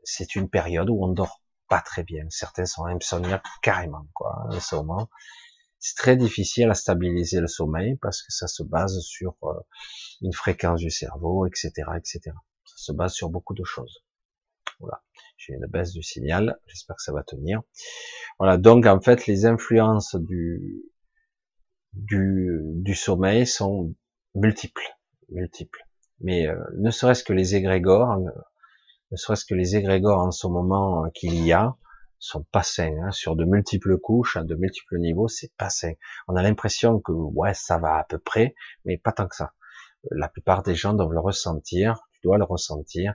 C'est 0.04 0.36
une 0.36 0.50
période 0.50 0.90
où 0.90 1.04
on 1.04 1.10
dort 1.10 1.42
pas 1.68 1.82
très 1.82 2.04
bien. 2.04 2.26
Certains 2.30 2.66
sont 2.66 2.86
insomniaques 2.86 3.44
carrément, 3.62 4.08
quoi. 4.14 4.48
Ce 4.60 4.76
moment, 4.76 5.10
c'est 5.80 5.96
très 5.96 6.16
difficile 6.16 6.70
à 6.70 6.74
stabiliser 6.74 7.42
le 7.42 7.48
sommeil 7.48 7.98
parce 8.02 8.22
que 8.22 8.32
ça 8.32 8.48
se 8.48 8.64
base 8.64 9.00
sur 9.02 9.36
euh, 9.44 9.54
une 10.22 10.34
fréquence 10.34 10.80
du 10.80 10.90
cerveau, 10.90 11.46
etc., 11.46 11.72
etc. 11.98 12.22
Ça 12.66 12.76
se 12.78 12.92
base 12.94 13.14
sur 13.14 13.30
beaucoup 13.30 13.54
de 13.54 13.64
choses. 13.64 14.04
Voilà. 14.80 15.02
J'ai 15.38 15.54
une 15.54 15.68
baisse 15.68 15.94
du 15.94 16.04
signal. 16.04 16.60
J'espère 16.68 16.96
que 16.96 17.04
ça 17.04 17.14
va 17.14 17.24
tenir. 17.24 17.62
Voilà. 18.40 18.58
Donc 18.58 18.86
en 18.86 19.00
fait, 19.00 19.28
les 19.28 19.46
influences 19.46 20.16
du 20.16 20.84
du, 21.94 22.62
du 22.76 22.96
sommeil 22.96 23.48
sont 23.48 23.96
multiples, 24.36 24.96
multiples. 25.30 25.84
Mais 26.20 26.48
euh, 26.48 26.58
ne 26.78 26.92
serait-ce 26.92 27.24
que 27.24 27.34
les 27.34 27.56
égrégores, 27.56 28.12
euh, 28.12 28.32
ne 29.12 29.18
serait-ce 29.18 29.46
que 29.46 29.56
les 29.56 29.76
égrégores 29.76 30.20
en 30.20 30.32
ce 30.32 30.48
moment 30.48 31.06
euh, 31.06 31.10
qu'il 31.14 31.44
y 31.44 31.52
a, 31.52 31.76
sont 32.20 32.44
pas 32.52 32.64
sains, 32.64 32.96
hein, 33.04 33.12
sur 33.12 33.36
de 33.36 33.46
multiples 33.46 33.98
couches, 34.00 34.38
à 34.38 34.44
de 34.44 34.56
multiples 34.56 34.98
niveaux, 34.98 35.28
c'est 35.28 35.52
pas 35.58 35.70
sain. 35.70 35.94
On 36.28 36.36
a 36.36 36.42
l'impression 36.42 37.00
que 37.00 37.12
ouais, 37.12 37.54
ça 37.54 37.78
va 37.78 37.98
à 37.98 38.04
peu 38.04 38.18
près, 38.18 38.56
mais 38.86 38.98
pas 38.98 39.12
tant 39.12 39.28
que 39.28 39.36
ça. 39.36 39.54
La 40.12 40.28
plupart 40.28 40.64
des 40.64 40.74
gens 40.74 40.94
doivent 40.94 41.14
le 41.14 41.20
ressentir, 41.20 42.00
tu 42.14 42.20
dois 42.24 42.38
le 42.38 42.44
ressentir. 42.44 43.14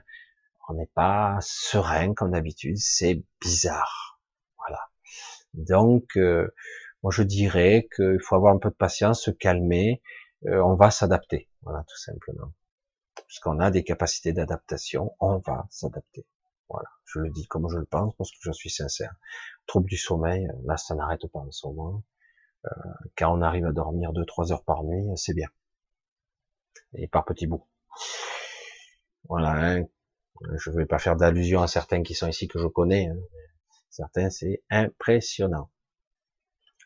On 0.69 0.73
n'est 0.73 0.89
pas 0.93 1.37
serein 1.41 2.13
comme 2.13 2.31
d'habitude, 2.31 2.77
c'est 2.77 3.23
bizarre. 3.41 4.19
Voilà. 4.57 4.79
Donc, 5.53 6.17
moi, 7.03 7.11
je 7.11 7.21
dirais 7.21 7.89
qu'il 7.93 8.19
faut 8.21 8.35
avoir 8.35 8.55
un 8.55 8.59
peu 8.59 8.69
de 8.69 8.75
patience, 8.75 9.23
se 9.23 9.31
calmer. 9.31 10.01
Euh, 10.45 10.61
on 10.61 10.75
va 10.75 10.89
s'adapter, 10.89 11.49
voilà, 11.61 11.83
tout 11.87 11.97
simplement. 11.97 12.53
Puisqu'on 13.27 13.59
a 13.59 13.71
des 13.71 13.83
capacités 13.83 14.31
d'adaptation, 14.31 15.15
on 15.19 15.39
va 15.39 15.67
s'adapter. 15.69 16.25
Voilà, 16.69 16.87
je 17.05 17.19
le 17.19 17.29
dis 17.29 17.45
comme 17.47 17.69
je 17.69 17.77
le 17.77 17.85
pense, 17.85 18.15
parce 18.15 18.31
que 18.31 18.37
je 18.41 18.51
suis 18.53 18.69
sincère. 18.69 19.13
Trouble 19.67 19.87
du 19.87 19.97
sommeil, 19.97 20.47
là, 20.63 20.77
ça 20.77 20.95
n'arrête 20.95 21.27
pas 21.27 21.39
en 21.39 21.51
ce 21.51 21.67
moment. 21.67 22.03
Euh, 22.65 22.69
quand 23.17 23.37
on 23.37 23.41
arrive 23.41 23.65
à 23.65 23.73
dormir 23.73 24.13
2-3 24.13 24.53
heures 24.53 24.63
par 24.63 24.83
nuit, 24.85 25.05
c'est 25.17 25.33
bien. 25.33 25.49
Et 26.93 27.07
par 27.07 27.25
petits 27.25 27.47
bouts. 27.47 27.67
Voilà, 29.27 29.51
hein. 29.51 29.83
Je 30.57 30.69
ne 30.69 30.77
vais 30.77 30.85
pas 30.85 30.99
faire 30.99 31.15
d'allusion 31.15 31.61
à 31.61 31.67
certains 31.67 32.03
qui 32.03 32.13
sont 32.15 32.27
ici 32.27 32.47
que 32.47 32.59
je 32.59 32.67
connais. 32.67 33.07
Hein. 33.07 33.17
Certains, 33.89 34.29
c'est 34.29 34.63
impressionnant. 34.69 35.69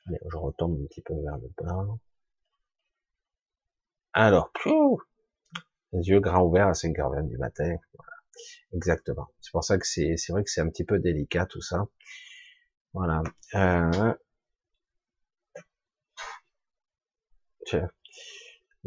Allez, 0.07 0.19
je 0.29 0.37
retombe 0.37 0.79
un 0.81 0.85
petit 0.87 1.01
peu 1.01 1.13
vers 1.21 1.37
le 1.37 1.49
bas. 1.57 1.85
Alors, 4.13 4.51
les 5.93 6.09
yeux 6.09 6.19
grands 6.19 6.43
ouverts 6.43 6.67
à 6.67 6.73
5h20 6.73 7.27
du 7.27 7.37
matin. 7.37 7.75
Voilà. 7.93 8.11
Exactement. 8.73 9.27
C'est 9.41 9.51
pour 9.51 9.63
ça 9.63 9.77
que 9.77 9.87
c'est, 9.87 10.17
c'est 10.17 10.31
vrai 10.31 10.43
que 10.43 10.49
c'est 10.49 10.61
un 10.61 10.69
petit 10.69 10.83
peu 10.83 10.99
délicat 10.99 11.45
tout 11.45 11.61
ça. 11.61 11.87
Voilà. 12.93 13.21
Euh... 13.55 14.13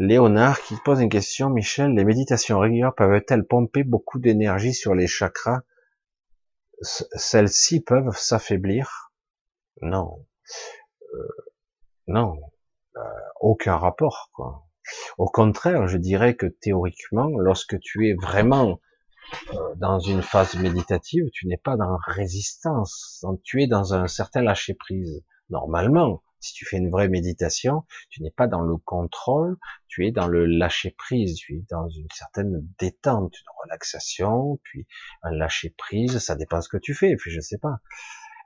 Léonard 0.01 0.62
qui 0.62 0.77
pose 0.82 1.02
une 1.02 1.10
question, 1.10 1.51
Michel, 1.51 1.93
les 1.93 2.06
méditations 2.06 2.59
régulières 2.59 2.94
peuvent-elles 2.94 3.44
pomper 3.44 3.85
beaucoup 3.85 4.18
d'énergie 4.18 4.72
sur 4.72 4.94
les 4.94 5.06
chakras? 5.06 5.60
Celles-ci 6.81 7.82
peuvent 7.82 8.16
s'affaiblir? 8.16 9.12
Non. 9.82 10.27
Euh, 11.12 11.28
non, 12.06 12.40
euh, 12.97 13.01
aucun 13.43 13.77
rapport. 13.77 14.31
Quoi. 14.32 14.64
Au 15.18 15.27
contraire, 15.27 15.86
je 15.86 15.98
dirais 15.98 16.35
que 16.35 16.47
théoriquement, 16.47 17.28
lorsque 17.36 17.78
tu 17.78 18.09
es 18.09 18.14
vraiment 18.14 18.81
euh, 19.52 19.74
dans 19.77 19.98
une 19.98 20.22
phase 20.22 20.55
méditative, 20.55 21.27
tu 21.31 21.47
n'es 21.47 21.59
pas 21.59 21.77
dans 21.77 21.98
résistance, 22.06 23.22
tu 23.44 23.62
es 23.62 23.66
dans 23.66 23.93
un 23.93 24.06
certain 24.06 24.40
lâcher 24.40 24.72
prise. 24.72 25.22
Normalement, 25.51 26.22
si 26.41 26.55
tu 26.55 26.67
fais 26.67 26.79
une 26.79 26.91
vraie 26.91 27.09
méditation, 27.09 27.85
tu 28.09 28.23
n'es 28.23 28.31
pas 28.31 28.47
dans 28.47 28.62
le 28.62 28.77
contrôle, 28.77 29.59
tu 29.89 30.07
es 30.07 30.12
dans 30.12 30.27
le 30.27 30.47
lâcher 30.47 30.91
prise, 30.91 31.37
tu 31.37 31.57
es 31.57 31.65
dans 31.71 31.89
une 31.89 32.09
certaine 32.12 32.67
détente, 32.79 33.39
une 33.39 33.53
relaxation, 33.65 34.59
puis 34.62 34.87
un 35.23 35.31
lâcher 35.31 35.75
prise, 35.77 36.19
ça 36.19 36.35
dépend 36.35 36.61
ce 36.61 36.69
que 36.69 36.79
tu 36.79 36.95
fais, 36.95 37.17
puis 37.17 37.31
je 37.31 37.41
sais 37.41 37.59
pas 37.59 37.81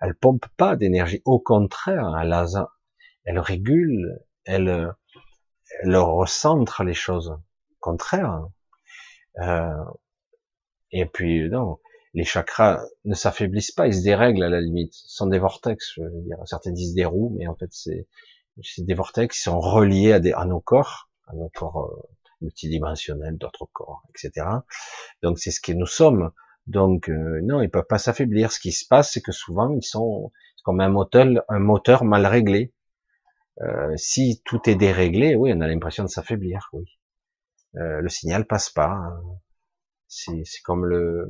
elle 0.00 0.14
pompe 0.14 0.46
pas 0.56 0.76
d'énergie. 0.76 1.22
Au 1.24 1.38
contraire, 1.38 2.16
elle, 2.20 2.34
elle 3.24 3.38
régule, 3.38 4.18
elle, 4.44 4.92
elle 5.82 5.96
recentre 5.96 6.84
les 6.84 6.94
choses. 6.94 7.30
Au 7.30 7.76
contraire. 7.80 8.46
Euh, 9.38 9.84
et 10.90 11.06
puis, 11.06 11.48
non, 11.48 11.78
les 12.14 12.24
chakras 12.24 12.84
ne 13.04 13.14
s'affaiblissent 13.14 13.72
pas, 13.72 13.86
ils 13.86 13.94
se 13.94 14.02
dérèglent 14.02 14.44
à 14.44 14.48
la 14.48 14.60
limite. 14.60 14.94
Ce 14.94 15.16
sont 15.16 15.26
des 15.26 15.38
vortex, 15.38 15.94
je 15.96 16.02
veux 16.02 16.22
dire. 16.22 16.38
Certains 16.46 16.70
disent 16.70 16.94
des 16.94 17.04
roues, 17.04 17.34
mais 17.36 17.46
en 17.46 17.56
fait, 17.56 17.70
c'est, 17.72 18.06
des 18.78 18.94
vortex 18.94 19.36
qui 19.36 19.42
sont 19.42 19.60
reliés 19.60 20.12
à, 20.12 20.44
nos 20.44 20.60
corps, 20.60 21.10
à 21.26 21.34
nos 21.34 21.48
corps 21.48 21.90
euh, 21.90 22.08
multidimensionnels, 22.40 23.36
d'autres 23.36 23.68
corps, 23.72 24.02
etc. 24.10 24.46
Donc, 25.22 25.38
c'est 25.38 25.50
ce 25.50 25.60
que 25.60 25.72
nous 25.72 25.86
sommes. 25.86 26.30
Donc 26.66 27.08
euh, 27.08 27.40
non, 27.42 27.60
ils 27.60 27.70
peuvent 27.70 27.86
pas 27.86 27.98
s'affaiblir. 27.98 28.52
Ce 28.52 28.60
qui 28.60 28.72
se 28.72 28.86
passe, 28.86 29.12
c'est 29.12 29.20
que 29.20 29.32
souvent 29.32 29.72
ils 29.74 29.84
sont 29.84 30.32
comme 30.62 30.80
un 30.80 30.88
moteur, 30.88 31.26
un 31.48 31.58
moteur 31.58 32.04
mal 32.04 32.26
réglé. 32.26 32.72
Euh, 33.60 33.94
si 33.96 34.42
tout 34.44 34.60
est 34.68 34.74
déréglé, 34.74 35.36
oui, 35.36 35.52
on 35.54 35.60
a 35.60 35.68
l'impression 35.68 36.04
de 36.04 36.08
s'affaiblir. 36.08 36.70
Oui, 36.72 36.84
euh, 37.76 38.00
le 38.00 38.08
signal 38.08 38.46
passe 38.46 38.70
pas. 38.70 38.88
Hein. 38.88 39.20
C'est 40.08 40.44
comme 40.64 40.86
le 40.86 41.28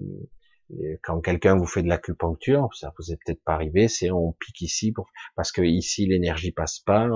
quand 1.02 1.20
quelqu'un 1.20 1.56
vous 1.56 1.66
fait 1.66 1.82
de 1.82 1.88
l'acupuncture, 1.88 2.68
ça 2.74 2.92
vous 2.98 3.12
est 3.12 3.16
peut-être 3.16 3.42
pas 3.44 3.54
arrivé, 3.54 3.88
c'est 3.88 4.10
on 4.10 4.32
pique 4.32 4.62
ici 4.62 4.92
pour, 4.92 5.06
parce 5.36 5.52
que 5.52 5.62
ici 5.62 6.06
l'énergie 6.06 6.52
passe 6.52 6.80
pas, 6.80 7.08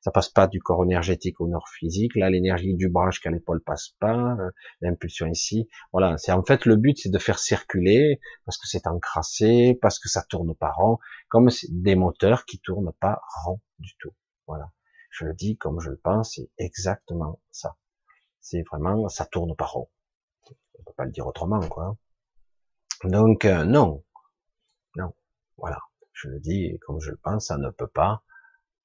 ça 0.00 0.10
passe 0.10 0.28
pas 0.28 0.46
du 0.46 0.60
corps 0.60 0.84
énergétique 0.84 1.40
au 1.40 1.48
nord 1.48 1.68
physique, 1.68 2.14
là 2.16 2.30
l'énergie 2.30 2.74
du 2.74 2.88
bras 2.88 3.10
jusqu'à 3.10 3.30
l'épaule 3.30 3.62
passe 3.62 3.90
pas, 3.98 4.36
l'impulsion 4.80 5.26
ici, 5.26 5.68
voilà, 5.92 6.16
c'est 6.18 6.32
en 6.32 6.42
fait 6.44 6.64
le 6.66 6.76
but 6.76 6.98
c'est 6.98 7.10
de 7.10 7.18
faire 7.18 7.38
circuler 7.38 8.20
parce 8.46 8.58
que 8.58 8.66
c'est 8.66 8.86
encrassé, 8.86 9.78
parce 9.80 9.98
que 9.98 10.08
ça 10.08 10.22
tourne 10.22 10.54
pas 10.54 10.72
rond, 10.72 10.98
comme 11.28 11.50
des 11.70 11.96
moteurs 11.96 12.44
qui 12.46 12.58
tournent 12.58 12.92
pas 13.00 13.20
rond 13.44 13.60
du 13.78 13.94
tout, 13.98 14.12
voilà. 14.46 14.70
Je 15.10 15.26
le 15.26 15.34
dis 15.34 15.56
comme 15.56 15.78
je 15.80 15.90
le 15.90 15.96
pense, 15.96 16.34
c'est 16.34 16.50
exactement 16.58 17.40
ça. 17.52 17.76
C'est 18.40 18.62
vraiment, 18.62 19.08
ça 19.08 19.24
tourne 19.24 19.54
pas 19.54 19.66
rond. 19.66 19.88
On 20.50 20.82
peut 20.82 20.92
pas 20.96 21.04
le 21.04 21.12
dire 21.12 21.26
autrement, 21.28 21.60
quoi. 21.68 21.96
Donc 23.04 23.44
euh, 23.44 23.64
non, 23.64 24.02
non, 24.96 25.14
voilà, 25.58 25.78
je 26.12 26.28
le 26.28 26.40
dis 26.40 26.78
comme 26.86 27.00
je 27.00 27.10
le 27.10 27.18
pense, 27.18 27.48
ça 27.48 27.58
ne 27.58 27.70
peut 27.70 27.86
pas, 27.88 28.22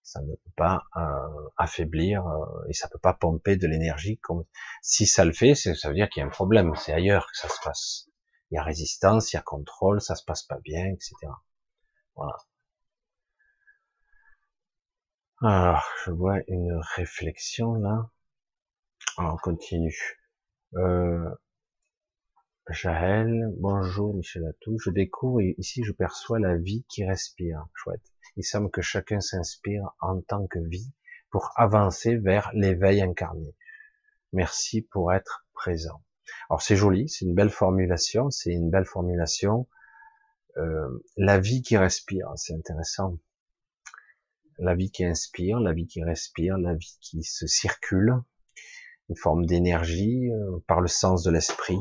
ça 0.04 0.22
ne 0.22 0.34
peut 0.36 0.52
pas 0.58 0.84
euh, 0.98 1.50
affaiblir 1.58 2.28
euh, 2.28 2.46
et 2.70 2.74
ça 2.74 2.90
peut 2.90 3.00
pas 3.00 3.14
pomper 3.14 3.56
de 3.58 3.68
l'énergie. 3.68 4.18
Comme 4.20 4.44
si 4.82 5.08
ça 5.08 5.24
le 5.26 5.34
fait, 5.34 5.56
ça 5.56 5.90
veut 5.90 5.96
dire 5.96 6.10
qu'il 6.10 6.22
y 6.22 6.24
a 6.24 6.28
un 6.28 6.32
problème, 6.32 6.74
c'est 6.76 6.94
ailleurs 6.94 7.28
que 7.32 7.38
ça 7.38 7.48
se 7.50 7.60
passe. 7.64 8.10
Il 8.52 8.56
y 8.56 8.58
a 8.58 8.64
résistance, 8.64 9.32
il 9.34 9.38
y 9.38 9.40
a 9.40 9.42
contrôle, 9.44 10.02
ça 10.02 10.16
se 10.16 10.26
passe 10.26 10.44
pas 10.44 10.60
bien, 10.60 10.86
etc. 10.88 11.16
Voilà. 12.16 12.36
Alors, 15.42 15.84
je 16.06 16.12
vois 16.12 16.38
une 16.48 16.80
réflexion 16.96 17.74
là. 17.76 18.10
Alors, 19.18 19.36
on 19.36 19.38
continue. 19.38 20.20
Jaël, 22.72 23.52
bonjour 23.58 24.14
Michel 24.14 24.46
Atou. 24.46 24.78
Je 24.78 24.92
découvre 24.92 25.42
ici 25.42 25.84
je 25.84 25.92
perçois 25.92 26.38
la 26.38 26.56
vie 26.56 26.86
qui 26.88 27.04
respire. 27.04 27.66
Chouette. 27.74 28.14
Il 28.36 28.44
semble 28.44 28.70
que 28.70 28.84
chacun 28.84 29.22
s'inspire 29.22 29.90
en 30.02 30.22
tant 30.22 30.46
que 30.46 30.60
vie 30.60 30.94
pour 31.32 31.52
avancer 31.56 32.16
vers 32.16 32.52
l'éveil 32.54 33.02
incarné. 33.02 33.56
Merci 34.34 34.84
pour 34.84 35.12
être 35.12 35.48
présent. 35.54 36.04
Alors 36.52 36.62
c'est 36.62 36.76
joli, 36.76 37.10
c'est 37.10 37.26
une 37.26 37.34
belle 37.34 37.50
formulation, 37.50 38.30
c'est 38.30 38.52
une 38.52 38.70
belle 38.70 38.86
formulation. 38.86 39.68
Euh, 40.58 41.04
la 41.18 41.40
vie 41.40 41.64
qui 41.64 41.76
respire, 41.76 42.28
c'est 42.36 42.54
intéressant. 42.54 43.18
La 44.60 44.76
vie 44.76 44.92
qui 44.92 45.04
inspire, 45.04 45.60
la 45.60 45.74
vie 45.74 45.88
qui 45.88 46.04
respire, 46.04 46.60
la 46.60 46.76
vie 46.76 47.00
qui 47.02 47.24
se 47.24 47.48
circule, 47.48 48.14
une 49.10 49.16
forme 49.16 49.48
d'énergie 49.48 50.30
euh, 50.30 50.60
par 50.68 50.82
le 50.82 50.88
sens 50.88 51.24
de 51.24 51.32
l'esprit. 51.32 51.80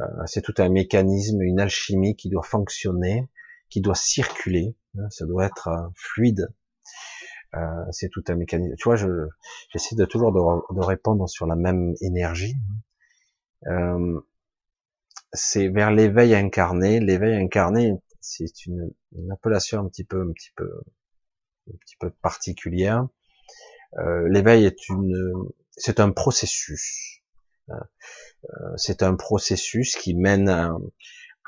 Euh, 0.00 0.04
c'est 0.26 0.42
tout 0.42 0.54
un 0.58 0.68
mécanisme, 0.68 1.42
une 1.42 1.60
alchimie 1.60 2.16
qui 2.16 2.28
doit 2.30 2.42
fonctionner, 2.42 3.28
qui 3.68 3.80
doit 3.80 3.94
circuler. 3.94 4.74
Hein, 4.98 5.08
ça 5.10 5.26
doit 5.26 5.46
être 5.46 5.68
euh, 5.68 5.88
fluide. 5.94 6.48
Euh, 7.54 7.84
c'est 7.90 8.08
tout 8.08 8.24
un 8.28 8.36
mécanisme. 8.36 8.74
Tu 8.76 8.84
vois, 8.84 8.96
je, 8.96 9.28
j'essaie 9.70 9.96
de 9.96 10.04
toujours 10.06 10.32
de, 10.32 10.80
répondre 10.80 11.28
sur 11.28 11.46
la 11.46 11.56
même 11.56 11.94
énergie. 12.00 12.54
c'est 15.32 15.68
vers 15.68 15.90
l'éveil 15.90 16.34
incarné. 16.34 17.00
L'éveil 17.00 17.36
incarné, 17.36 17.94
c'est 18.20 18.66
une, 18.66 18.92
appellation 19.30 19.80
un 19.80 19.88
petit 19.88 20.04
peu, 20.04 20.22
un 20.22 20.32
petit 20.32 20.52
peu, 20.56 20.70
un 21.68 21.76
petit 21.78 21.96
peu 21.98 22.10
particulière. 22.10 23.06
Euh, 23.98 24.28
l'éveil 24.28 24.64
est 24.64 24.88
une, 24.88 25.32
c'est 25.72 26.00
un 26.00 26.10
processus. 26.10 27.21
Euh, 27.70 27.74
c'est 28.76 29.02
un 29.02 29.14
processus 29.14 29.96
qui 29.96 30.14
mène 30.14 30.48
à, 30.48 30.76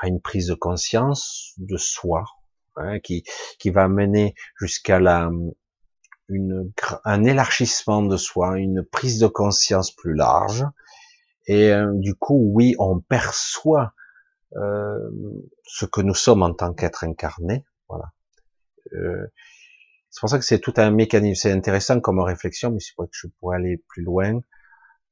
une 0.03 0.20
prise 0.20 0.49
de 0.49 0.55
conscience 0.55 1.55
de 1.57 1.77
soi, 1.77 2.24
hein, 2.77 3.01
qui, 3.01 3.24
qui 3.59 3.70
va 3.70 3.89
mener 3.89 4.35
jusqu'à 4.59 5.01
la, 5.01 5.31
une, 6.28 6.73
un 7.05 7.24
élargissement 7.24 8.03
de 8.03 8.16
soi, 8.16 8.59
une 8.59 8.85
prise 8.85 9.19
de 9.19 9.27
conscience 9.27 9.91
plus 9.91 10.15
large. 10.15 10.65
Et 11.47 11.70
euh, 11.73 11.91
du 11.95 12.15
coup, 12.15 12.51
oui, 12.55 12.74
on 12.78 13.01
perçoit 13.01 13.93
euh, 14.57 14.99
ce 15.65 15.85
que 15.85 16.01
nous 16.01 16.15
sommes 16.15 16.43
en 16.43 16.55
tant 16.55 16.73
qu'être 16.73 17.05
incarné. 17.05 17.65
Voilà. 17.89 18.12
Euh, 18.93 19.27
c'est 20.11 20.20
pour 20.20 20.28
ça 20.28 20.39
que 20.39 20.45
c'est 20.45 20.61
tout 20.61 20.74
un 20.77 20.91
mécanisme. 20.91 21.41
C'est 21.43 21.53
intéressant 21.53 22.01
comme 22.01 22.20
réflexion, 22.20 22.70
mais 22.70 22.81
c'est 22.81 22.95
pour 22.95 23.07
que 23.07 23.11
je 23.12 23.27
pourrais 23.41 23.57
aller 23.57 23.82
plus 23.89 24.03
loin. 24.03 24.41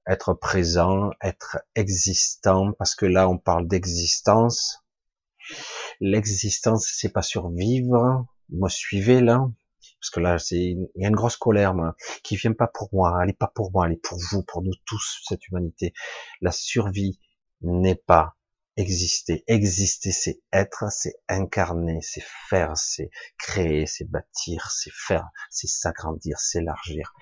Être 0.06 0.34
présent, 0.34 1.10
être 1.22 1.58
existant, 1.74 2.72
parce 2.72 2.94
que 2.94 3.06
là, 3.06 3.28
on 3.28 3.38
parle 3.38 3.68
d'existence. 3.68 4.78
L'existence, 6.00 6.90
c'est 6.94 7.12
pas 7.12 7.22
survivre. 7.22 8.26
Me 8.50 8.68
suivez 8.68 9.20
là 9.20 9.48
parce 10.02 10.10
que 10.10 10.20
là, 10.20 10.38
c'est, 10.40 10.56
il 10.56 10.88
y 10.96 11.04
a 11.04 11.08
une 11.08 11.14
grosse 11.14 11.36
colère, 11.36 11.74
moi, 11.74 11.94
qui 12.24 12.34
vient 12.34 12.52
pas 12.52 12.66
pour 12.66 12.88
moi, 12.92 13.20
elle 13.22 13.30
est 13.30 13.38
pas 13.38 13.52
pour 13.54 13.70
moi, 13.70 13.86
elle 13.86 13.92
est 13.92 14.02
pour 14.02 14.18
vous, 14.32 14.42
pour 14.42 14.62
nous 14.62 14.74
tous, 14.84 15.20
cette 15.28 15.46
humanité. 15.46 15.92
La 16.40 16.50
survie 16.50 17.20
n'est 17.60 17.94
pas 17.94 18.34
exister. 18.76 19.44
Exister, 19.46 20.10
c'est 20.10 20.40
être, 20.52 20.86
c'est 20.90 21.14
incarner, 21.28 22.00
c'est 22.02 22.24
faire, 22.48 22.76
c'est 22.76 23.10
créer, 23.38 23.86
c'est 23.86 24.10
bâtir, 24.10 24.72
c'est 24.72 24.92
faire, 24.92 25.28
c'est 25.50 25.68
s'agrandir, 25.68 26.36
s'élargir. 26.40 27.14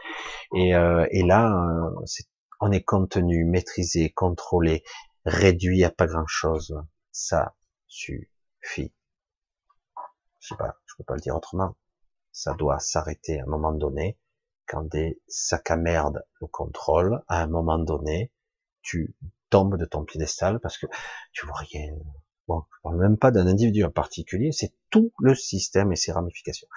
Et, 0.54 0.74
euh, 0.74 1.06
et 1.10 1.22
là, 1.22 1.52
euh, 1.52 2.06
on 2.60 2.70
est 2.72 2.84
contenu, 2.84 3.44
maîtrisé, 3.44 4.10
contrôlé, 4.10 4.84
réduit 5.24 5.84
à 5.84 5.90
pas 5.90 6.06
grand 6.06 6.26
chose. 6.26 6.76
Ça 7.12 7.54
suffit. 7.86 8.92
Je 10.40 10.48
sais 10.48 10.56
pas, 10.56 10.76
je 10.86 10.94
peux 10.96 11.04
pas 11.04 11.14
le 11.14 11.20
dire 11.20 11.36
autrement 11.36 11.74
ça 12.32 12.54
doit 12.54 12.78
s'arrêter 12.78 13.40
à 13.40 13.42
un 13.44 13.46
moment 13.46 13.72
donné. 13.72 14.18
Quand 14.66 14.84
des 14.84 15.20
sacs 15.26 15.70
à 15.70 15.76
merde 15.76 16.24
le 16.40 16.46
contrôlent, 16.46 17.22
à 17.28 17.42
un 17.42 17.48
moment 17.48 17.78
donné, 17.78 18.32
tu 18.82 19.16
tombes 19.50 19.76
de 19.76 19.84
ton 19.84 20.04
piédestal 20.04 20.60
parce 20.60 20.78
que 20.78 20.86
tu 21.32 21.46
vois 21.46 21.58
rien. 21.58 21.92
Bon, 22.46 22.64
je 22.76 22.80
parle 22.82 22.98
même 22.98 23.18
pas 23.18 23.30
d'un 23.30 23.46
individu 23.46 23.84
en 23.84 23.90
particulier, 23.90 24.52
c'est 24.52 24.72
tout 24.90 25.12
le 25.18 25.34
système 25.34 25.92
et 25.92 25.96
ses 25.96 26.12
ramifications. 26.12 26.68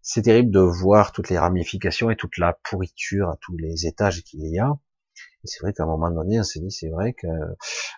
C'est 0.00 0.22
terrible 0.22 0.50
de 0.50 0.60
voir 0.60 1.12
toutes 1.12 1.28
les 1.28 1.38
ramifications 1.38 2.10
et 2.10 2.16
toute 2.16 2.38
la 2.38 2.58
pourriture 2.64 3.28
à 3.28 3.36
tous 3.40 3.56
les 3.56 3.86
étages 3.86 4.22
qu'il 4.24 4.44
y 4.46 4.58
a. 4.58 4.72
Et 5.44 5.48
c'est 5.48 5.60
vrai 5.60 5.72
qu'à 5.72 5.82
un 5.82 5.86
moment 5.86 6.10
donné, 6.10 6.38
on 6.40 6.44
s'est 6.44 6.60
dit, 6.60 6.70
c'est 6.70 6.90
vrai 6.90 7.14
que 7.14 7.26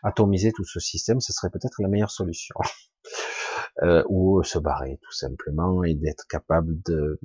atomiser 0.03 0.53
tout 0.53 0.65
ce 0.65 0.81
système, 0.81 1.21
ce 1.21 1.33
serait 1.33 1.51
peut-être 1.51 1.83
la 1.83 1.89
meilleure 1.89 2.11
solution. 2.11 2.55
euh, 3.83 4.05
ou 4.09 4.43
se 4.43 4.59
barrer 4.59 4.99
tout 5.03 5.13
simplement 5.13 5.85
et 5.85 5.95
d'être 5.95 6.27
capable 6.29 6.81
de, 6.83 7.19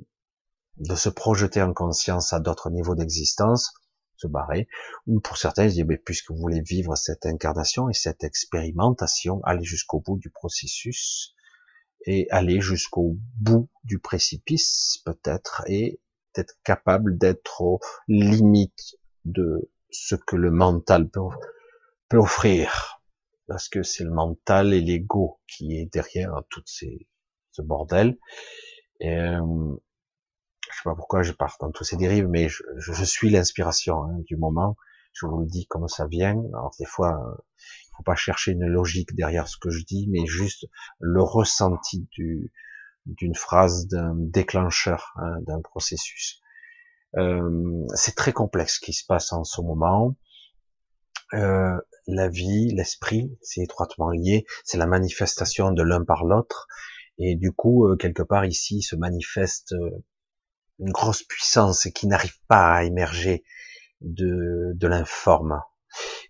de 0.78 0.94
se 0.94 1.08
projeter 1.08 1.62
en 1.62 1.72
conscience 1.72 2.32
à 2.32 2.40
d'autres 2.40 2.70
niveaux 2.70 2.94
d'existence, 2.94 3.72
se 4.16 4.26
barrer, 4.26 4.68
ou 5.06 5.20
pour 5.20 5.38
certains, 5.38 5.64
ils 5.64 5.72
disent, 5.72 5.84
mais 5.86 5.96
puisque 5.96 6.30
vous 6.30 6.36
voulez 6.36 6.60
vivre 6.60 6.96
cette 6.96 7.24
incarnation 7.26 7.88
et 7.88 7.94
cette 7.94 8.24
expérimentation, 8.24 9.40
allez 9.44 9.64
jusqu'au 9.64 10.00
bout 10.00 10.18
du 10.18 10.30
processus 10.30 11.34
et 12.06 12.26
aller 12.30 12.60
jusqu'au 12.60 13.16
bout 13.38 13.68
du 13.84 13.98
précipice 13.98 15.02
peut-être 15.04 15.62
et 15.66 16.00
d'être 16.34 16.54
capable 16.64 17.18
d'être 17.18 17.60
aux 17.60 17.80
limites 18.08 18.96
de 19.24 19.70
ce 19.92 20.14
que 20.14 20.36
le 20.36 20.50
mental 20.50 21.08
peut, 21.08 21.20
peut 22.08 22.18
offrir 22.18 23.00
parce 23.50 23.68
que 23.68 23.82
c'est 23.82 24.04
le 24.04 24.12
mental 24.12 24.72
et 24.72 24.80
l'ego 24.80 25.40
qui 25.48 25.76
est 25.76 25.86
derrière 25.92 26.42
tout 26.50 26.62
ces, 26.66 27.08
ce 27.50 27.62
bordel. 27.62 28.16
Et, 29.00 29.12
euh, 29.12 29.40
je 30.70 30.76
sais 30.76 30.82
pas 30.84 30.94
pourquoi 30.94 31.22
je 31.22 31.32
pars 31.32 31.56
dans 31.60 31.72
tous 31.72 31.82
ces 31.82 31.96
dérives, 31.96 32.28
mais 32.28 32.48
je, 32.48 32.62
je, 32.76 33.04
suis 33.04 33.28
l'inspiration 33.28 34.04
hein, 34.04 34.18
du 34.26 34.36
moment. 34.36 34.76
Je 35.12 35.26
vous 35.26 35.40
le 35.40 35.46
dis 35.46 35.66
comme 35.66 35.88
ça 35.88 36.06
vient. 36.06 36.40
Alors 36.54 36.70
des 36.78 36.84
fois, 36.84 37.42
il 37.58 37.96
faut 37.96 38.04
pas 38.04 38.14
chercher 38.14 38.52
une 38.52 38.66
logique 38.66 39.16
derrière 39.16 39.48
ce 39.48 39.56
que 39.56 39.70
je 39.70 39.84
dis, 39.84 40.06
mais 40.10 40.24
juste 40.26 40.66
le 41.00 41.22
ressenti 41.22 42.06
du 42.12 42.52
d'une 43.06 43.34
phrase, 43.34 43.88
d'un 43.88 44.14
déclencheur, 44.14 45.12
hein, 45.16 45.40
d'un 45.40 45.60
processus. 45.60 46.39
Euh, 47.16 47.86
c'est 47.94 48.14
très 48.14 48.32
complexe 48.32 48.76
ce 48.76 48.80
qui 48.80 48.92
se 48.92 49.04
passe 49.04 49.32
en 49.32 49.44
ce 49.44 49.60
moment. 49.60 50.16
Euh, 51.34 51.76
la 52.06 52.28
vie, 52.28 52.72
l'esprit, 52.74 53.36
c'est 53.40 53.62
étroitement 53.62 54.10
lié, 54.10 54.46
c'est 54.64 54.78
la 54.78 54.86
manifestation 54.86 55.70
de 55.70 55.82
l'un 55.82 56.04
par 56.04 56.24
l'autre, 56.24 56.66
et 57.18 57.36
du 57.36 57.52
coup, 57.52 57.86
euh, 57.86 57.96
quelque 57.96 58.22
part 58.22 58.46
ici 58.46 58.82
se 58.82 58.96
manifeste 58.96 59.72
euh, 59.72 60.04
une 60.78 60.90
grosse 60.90 61.22
puissance 61.22 61.86
qui 61.94 62.06
n'arrive 62.06 62.38
pas 62.48 62.76
à 62.76 62.84
émerger 62.84 63.44
de, 64.00 64.72
de 64.74 64.86
l'informe. 64.88 65.60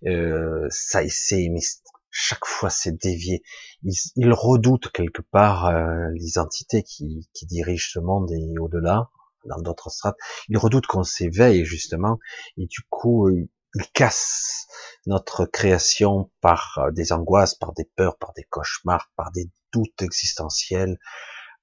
Euh, 0.05 0.67
ça 0.69 1.03
essaie, 1.03 1.47
mais 1.49 1.61
chaque 2.09 2.45
fois 2.45 2.69
c'est 2.69 2.97
dévié. 3.01 3.41
Il, 3.83 3.93
il, 4.17 4.33
redoute 4.33 4.91
quelque 4.91 5.21
part 5.21 5.71
les 6.13 6.37
entités 6.37 6.83
qui, 6.83 7.29
qui 7.33 7.45
dirigent 7.45 7.91
ce 7.93 7.99
monde 7.99 8.29
et 8.31 8.57
au-delà, 8.59 9.09
dans 9.45 9.61
d'autres 9.61 9.89
strates. 9.89 10.17
Il 10.49 10.57
redoute 10.57 10.87
qu'on 10.87 11.03
s'éveille 11.03 11.65
justement, 11.65 12.19
et 12.57 12.65
du 12.65 12.81
coup, 12.89 13.29
il 13.29 13.91
casse 13.93 14.67
notre 15.05 15.45
création 15.45 16.29
par 16.41 16.77
euh, 16.77 16.91
des 16.91 17.13
angoisses, 17.13 17.55
par 17.55 17.73
des 17.73 17.85
peurs, 17.95 18.17
par 18.17 18.33
des 18.33 18.43
cauchemars, 18.43 19.09
par 19.15 19.31
des 19.31 19.49
doutes 19.73 20.01
existentiels, 20.01 20.97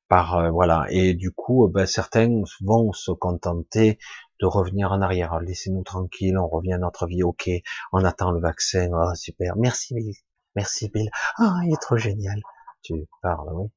par 0.08 0.36
euh, 0.36 0.50
voilà. 0.50 0.86
Et 0.90 1.14
du 1.14 1.30
coup, 1.30 1.68
ben, 1.68 1.86
certains 1.86 2.42
vont 2.62 2.92
se 2.92 3.12
contenter 3.12 3.98
de 4.40 4.46
revenir 4.46 4.92
en 4.92 5.02
arrière. 5.02 5.38
Laissez-nous 5.40 5.82
tranquille, 5.82 6.38
on 6.38 6.48
revient 6.48 6.74
à 6.74 6.78
notre 6.78 7.06
vie, 7.06 7.22
ok. 7.22 7.50
On 7.92 8.04
attend 8.04 8.30
le 8.30 8.40
vaccin, 8.40 8.88
oh, 8.92 9.14
super. 9.14 9.56
Merci 9.56 9.94
Bill, 9.94 10.14
merci 10.56 10.88
Bill. 10.88 11.10
Ah, 11.36 11.58
il 11.64 11.72
est 11.72 11.82
trop 11.82 11.96
génial. 11.96 12.40
Tu 12.88 13.06
parles, 13.20 13.52
oui. 13.52 13.68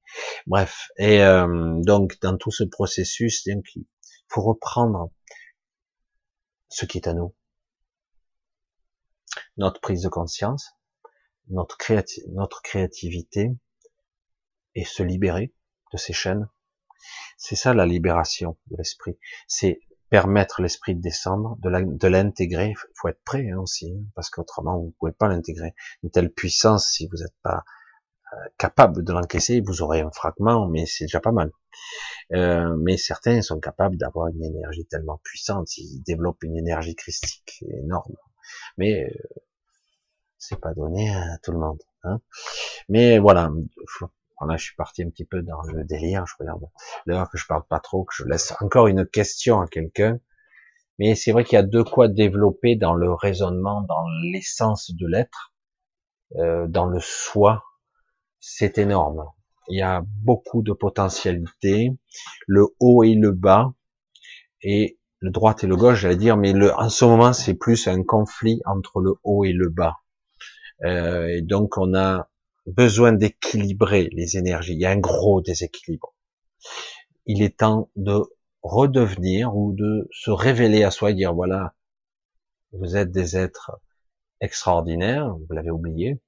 Bref. 0.47 0.89
Et 0.97 1.19
donc 1.85 2.17
dans 2.21 2.37
tout 2.37 2.51
ce 2.51 2.63
processus, 2.63 3.45
il 3.45 3.61
faut 4.29 4.41
reprendre 4.41 5.11
ce 6.69 6.85
qui 6.85 6.97
est 6.97 7.07
à 7.07 7.13
nous 7.13 7.35
notre 9.57 9.81
prise 9.81 10.03
de 10.03 10.09
conscience, 10.09 10.71
notre, 11.49 11.77
notre 12.29 12.61
créativité 12.61 13.51
et 14.75 14.85
se 14.85 15.03
libérer 15.03 15.53
de 15.91 15.97
ces 15.97 16.13
chaînes. 16.13 16.49
C'est 17.37 17.55
ça 17.55 17.73
la 17.73 17.85
libération 17.85 18.57
de 18.67 18.77
l'esprit. 18.77 19.17
C'est 19.47 19.81
permettre 20.09 20.61
l'esprit 20.61 20.95
de 20.95 21.01
descendre, 21.01 21.57
de 21.61 22.07
l'intégrer. 22.07 22.69
Il 22.69 22.75
faut 22.95 23.07
être 23.07 23.23
prêt 23.23 23.49
hein, 23.49 23.57
aussi, 23.57 23.91
hein, 23.91 24.03
parce 24.15 24.29
qu'autrement 24.29 24.77
vous 24.77 24.87
ne 24.87 24.91
pouvez 24.91 25.13
pas 25.13 25.27
l'intégrer. 25.27 25.73
Une 26.03 26.11
telle 26.11 26.31
puissance, 26.31 26.89
si 26.91 27.07
vous 27.07 27.17
n'êtes 27.17 27.35
pas 27.41 27.57
euh, 27.57 27.80
capable 28.57 29.03
de 29.03 29.13
l'encaisser, 29.13 29.61
vous 29.61 29.81
aurez 29.81 30.01
un 30.01 30.11
fragment, 30.11 30.67
mais 30.67 30.85
c'est 30.85 31.05
déjà 31.05 31.19
pas 31.19 31.31
mal. 31.31 31.51
Euh, 32.33 32.75
mais 32.79 32.97
certains 32.97 33.41
sont 33.41 33.59
capables 33.59 33.97
d'avoir 33.97 34.27
une 34.27 34.43
énergie 34.43 34.85
tellement 34.85 35.19
puissante, 35.23 35.77
ils 35.77 36.01
développent 36.01 36.43
une 36.43 36.57
énergie 36.57 36.95
christique 36.95 37.63
énorme. 37.83 38.15
Mais 38.77 39.05
euh, 39.05 39.41
c'est 40.37 40.59
pas 40.59 40.73
donné 40.73 41.13
à 41.13 41.37
tout 41.43 41.51
le 41.51 41.59
monde. 41.59 41.81
Hein. 42.03 42.19
Mais 42.89 43.19
voilà, 43.19 43.51
voilà, 44.39 44.57
je 44.57 44.63
suis 44.63 44.75
parti 44.75 45.03
un 45.03 45.09
petit 45.09 45.25
peu 45.25 45.41
dans 45.41 45.61
le 45.61 45.83
délire. 45.83 46.25
Je 46.25 46.33
regarde 46.39 46.63
l'heure 47.05 47.29
que 47.29 47.37
je 47.37 47.45
parle 47.45 47.63
pas 47.67 47.79
trop, 47.79 48.05
que 48.05 48.13
je 48.15 48.23
laisse 48.23 48.53
encore 48.59 48.87
une 48.87 49.05
question 49.05 49.61
à 49.61 49.67
quelqu'un. 49.67 50.19
Mais 50.99 51.15
c'est 51.15 51.31
vrai 51.31 51.43
qu'il 51.43 51.55
y 51.55 51.59
a 51.59 51.63
de 51.63 51.81
quoi 51.81 52.07
développer 52.07 52.75
dans 52.75 52.93
le 52.93 53.13
raisonnement, 53.13 53.81
dans 53.81 54.05
l'essence 54.31 54.91
de 54.91 55.07
l'être, 55.07 55.53
euh, 56.37 56.67
dans 56.67 56.85
le 56.85 56.99
soi. 56.99 57.63
C'est 58.41 58.77
énorme. 58.77 59.23
Il 59.69 59.77
y 59.77 59.81
a 59.81 60.03
beaucoup 60.23 60.63
de 60.63 60.73
potentialités, 60.73 61.91
le 62.47 62.67
haut 62.79 63.03
et 63.03 63.13
le 63.13 63.31
bas, 63.31 63.73
et 64.61 64.99
le 65.19 65.29
droite 65.29 65.63
et 65.63 65.67
le 65.67 65.77
gauche, 65.77 65.99
j'allais 65.99 66.17
dire, 66.17 66.35
mais 66.35 66.51
le, 66.51 66.73
en 66.73 66.89
ce 66.89 67.05
moment, 67.05 67.31
c'est 67.33 67.53
plus 67.53 67.87
un 67.87 68.03
conflit 68.03 68.59
entre 68.65 68.99
le 68.99 69.13
haut 69.23 69.45
et 69.45 69.53
le 69.53 69.69
bas. 69.69 69.97
Euh, 70.83 71.27
et 71.27 71.41
donc 71.41 71.77
on 71.77 71.93
a 71.93 72.29
besoin 72.65 73.13
d'équilibrer 73.13 74.09
les 74.11 74.37
énergies. 74.37 74.73
Il 74.73 74.79
y 74.79 74.85
a 74.85 74.89
un 74.89 74.99
gros 74.99 75.41
déséquilibre. 75.41 76.15
Il 77.27 77.43
est 77.43 77.59
temps 77.59 77.91
de 77.95 78.23
redevenir 78.63 79.55
ou 79.55 79.73
de 79.73 80.09
se 80.11 80.31
révéler 80.31 80.83
à 80.83 80.91
soi 80.91 81.11
et 81.11 81.13
dire 81.13 81.33
voilà, 81.33 81.75
vous 82.73 82.95
êtes 82.97 83.11
des 83.11 83.37
êtres 83.37 83.71
extraordinaires, 84.39 85.35
vous 85.35 85.53
l'avez 85.53 85.71
oublié. 85.71 86.19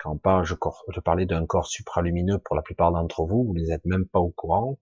Quand 0.00 0.12
on 0.12 0.18
parle, 0.18 0.44
je, 0.44 0.54
je 0.88 1.00
parlais 1.00 1.26
d'un 1.26 1.46
corps 1.46 1.66
supralumineux 1.66 2.38
pour 2.38 2.56
la 2.56 2.62
plupart 2.62 2.90
d'entre 2.90 3.24
vous, 3.24 3.44
vous 3.44 3.54
n'êtes 3.54 3.84
même 3.84 4.06
pas 4.06 4.18
au 4.18 4.30
courant. 4.30 4.78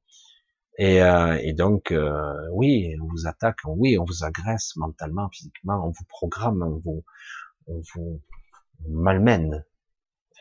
Et, 0.79 1.03
euh, 1.03 1.37
et 1.43 1.55
donc, 1.55 1.91
euh, 1.91 2.35
oui, 2.53 2.95
on 3.03 3.09
vous 3.09 3.27
attaque, 3.27 3.59
oui, 3.67 3.99
on 3.99 4.05
vous 4.05 4.25
agresse 4.25 4.77
mentalement, 4.77 5.29
physiquement, 5.31 5.85
on 5.85 5.91
vous 5.91 6.05
programme, 6.09 6.63
on 6.63 6.79
vous, 6.79 7.05
on 7.67 7.81
vous 7.95 8.23
malmène. 8.87 9.65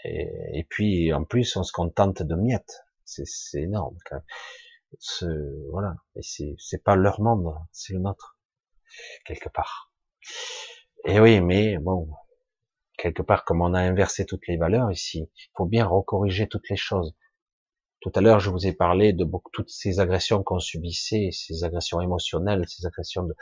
Et, 0.04 0.66
puis, 0.70 1.12
en 1.12 1.24
plus, 1.24 1.58
on 1.58 1.64
se 1.64 1.72
contente 1.72 2.22
de 2.22 2.36
miettes. 2.36 2.86
C'est 3.04 3.26
énorme. 3.62 3.98
Quand 4.06 4.18
même. 4.18 5.66
Voilà. 5.72 5.96
Et 6.16 6.56
c'est 6.58 6.84
pas 6.84 6.96
leur 6.96 7.20
monde, 7.20 7.54
c'est 7.72 7.94
le 7.94 8.00
nôtre, 8.00 8.38
quelque 9.26 9.50
part. 9.50 9.92
Et 11.06 11.20
oui, 11.20 11.42
mais 11.42 11.78
bon, 11.80 12.10
quelque 12.98 13.22
part, 13.22 13.46
comme 13.46 13.62
on 13.62 13.74
a 13.74 13.82
inversé 13.82 14.26
toutes 14.26 14.48
les 14.48 14.58
valeurs 14.58 14.92
ici, 14.92 15.30
il 15.36 15.52
faut 15.56 15.66
bien 15.66 15.86
recorriger 15.86 16.48
toutes 16.48 16.70
les 16.70 16.76
choses. 16.76 17.16
Tout 18.00 18.12
à 18.14 18.22
l'heure, 18.22 18.40
je 18.40 18.52
vous 18.52 18.68
ai 18.68 18.74
parlé 18.74 19.12
de 19.12 19.28
toutes 19.52 19.72
ces 19.72 20.00
agressions 20.00 20.44
qu'on 20.44 20.60
subissait, 20.60 21.30
ces 21.32 21.64
agressions 21.64 22.00
émotionnelles, 22.00 22.64
ces 22.68 22.86
agressions 22.86 23.24
de, 23.24 23.36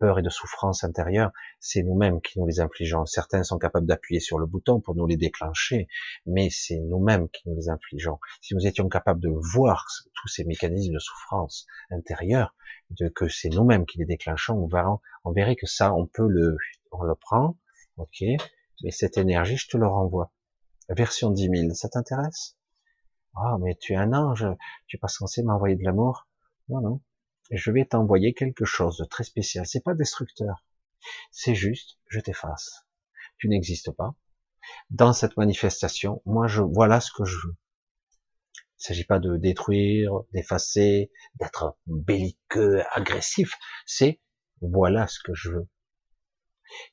peur 0.00 0.18
et 0.18 0.22
de 0.22 0.28
souffrance 0.28 0.82
intérieure. 0.82 1.30
C'est 1.60 1.84
nous-mêmes 1.84 2.20
qui 2.20 2.40
nous 2.40 2.46
les 2.46 2.58
infligeons. 2.58 3.06
Certains 3.06 3.44
sont 3.44 3.58
capables 3.58 3.86
d'appuyer 3.86 4.18
sur 4.18 4.40
le 4.40 4.46
bouton 4.46 4.80
pour 4.80 4.96
nous 4.96 5.06
les 5.06 5.16
déclencher, 5.16 5.86
mais 6.26 6.50
c'est 6.50 6.80
nous-mêmes 6.80 7.28
qui 7.28 7.48
nous 7.48 7.54
les 7.54 7.68
infligeons. 7.68 8.18
Si 8.40 8.54
nous 8.54 8.66
étions 8.66 8.88
capables 8.88 9.20
de 9.20 9.30
voir 9.54 9.86
tous 10.14 10.28
ces 10.28 10.44
mécanismes 10.44 10.94
de 10.94 10.98
souffrance 10.98 11.66
intérieure, 11.90 12.54
de, 12.90 13.08
que 13.08 13.28
c'est 13.28 13.48
nous-mêmes 13.48 13.86
qui 13.86 13.98
les 13.98 14.06
déclenchons, 14.06 14.54
on 14.54 14.66
verra, 14.66 15.00
on 15.24 15.30
verrait 15.30 15.56
que 15.56 15.66
ça, 15.66 15.94
on 15.94 16.06
peut 16.06 16.26
le, 16.28 16.56
on 16.90 17.04
le 17.04 17.14
prend, 17.14 17.56
ok, 17.96 18.24
mais 18.82 18.90
cette 18.90 19.18
énergie, 19.18 19.56
je 19.56 19.68
te 19.68 19.76
le 19.76 19.86
renvoie. 19.86 20.32
Version 20.88 21.30
10 21.30 21.50
000, 21.54 21.74
ça 21.74 21.88
t'intéresse? 21.88 22.56
Ah, 23.36 23.58
mais 23.60 23.76
tu 23.76 23.92
es 23.92 23.96
un 23.96 24.12
ange, 24.12 24.46
tu 24.86 24.96
es 24.96 24.98
pas 24.98 25.08
censé 25.08 25.42
m'envoyer 25.42 25.76
de 25.76 25.84
l'amour. 25.84 26.26
Non, 26.68 26.80
non. 26.80 27.00
Je 27.50 27.70
vais 27.70 27.84
t'envoyer 27.84 28.34
quelque 28.34 28.64
chose 28.64 28.96
de 28.98 29.04
très 29.04 29.24
spécial. 29.24 29.66
C'est 29.66 29.82
pas 29.82 29.94
destructeur. 29.94 30.64
C'est 31.30 31.54
juste, 31.54 31.98
je 32.08 32.20
t'efface. 32.20 32.86
Tu 33.38 33.48
n'existes 33.48 33.92
pas. 33.92 34.14
Dans 34.90 35.12
cette 35.12 35.36
manifestation, 35.36 36.22
moi, 36.26 36.46
je, 36.46 36.62
voilà 36.62 37.00
ce 37.00 37.10
que 37.12 37.24
je 37.24 37.36
veux. 37.46 37.56
Il 38.78 38.84
s'agit 38.84 39.04
pas 39.04 39.18
de 39.18 39.36
détruire, 39.36 40.12
d'effacer, 40.32 41.10
d'être 41.38 41.76
belliqueux, 41.86 42.82
agressif. 42.92 43.54
C'est, 43.86 44.20
voilà 44.60 45.06
ce 45.06 45.18
que 45.22 45.34
je 45.34 45.50
veux. 45.50 45.68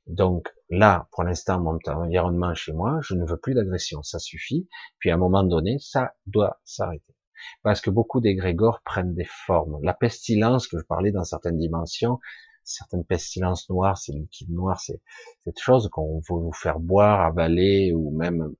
Donc 0.06 0.54
là, 0.70 1.08
pour 1.12 1.24
l'instant, 1.24 1.60
mon 1.60 1.78
environnement 1.86 2.54
chez 2.56 2.74
moi, 2.74 3.00
je 3.02 3.16
ne 3.16 3.26
veux 3.26 3.38
plus 3.38 3.54
d'agression, 3.54 4.04
ça 4.04 4.20
suffit. 4.20 4.68
Puis 5.00 5.12
à 5.12 5.16
un 5.16 5.18
moment 5.18 5.44
donné, 5.44 5.78
ça 5.80 6.14
doit 6.26 6.60
s'arrêter. 6.64 7.16
Parce 7.64 7.82
que 7.82 7.90
beaucoup 7.90 8.20
d'égrégores 8.20 8.82
prennent 8.84 9.14
des 9.14 9.28
formes. 9.46 9.80
La 9.84 9.94
pestilence 9.94 10.68
que 10.68 10.78
je 10.80 10.84
parlais 10.84 11.12
dans 11.12 11.24
certaines 11.24 11.58
dimensions, 11.58 12.20
certaines 12.64 13.06
pestilences 13.06 13.70
noires, 13.70 13.98
ces 13.98 14.14
liquides 14.14 14.50
noirs, 14.50 14.80
c'est 14.80 15.02
cette 15.46 15.60
chose 15.60 15.90
qu'on 15.90 16.20
veut 16.20 16.42
vous 16.42 16.54
faire 16.54 16.80
boire, 16.80 17.22
avaler, 17.22 17.94
ou 17.94 18.12
même 18.12 18.54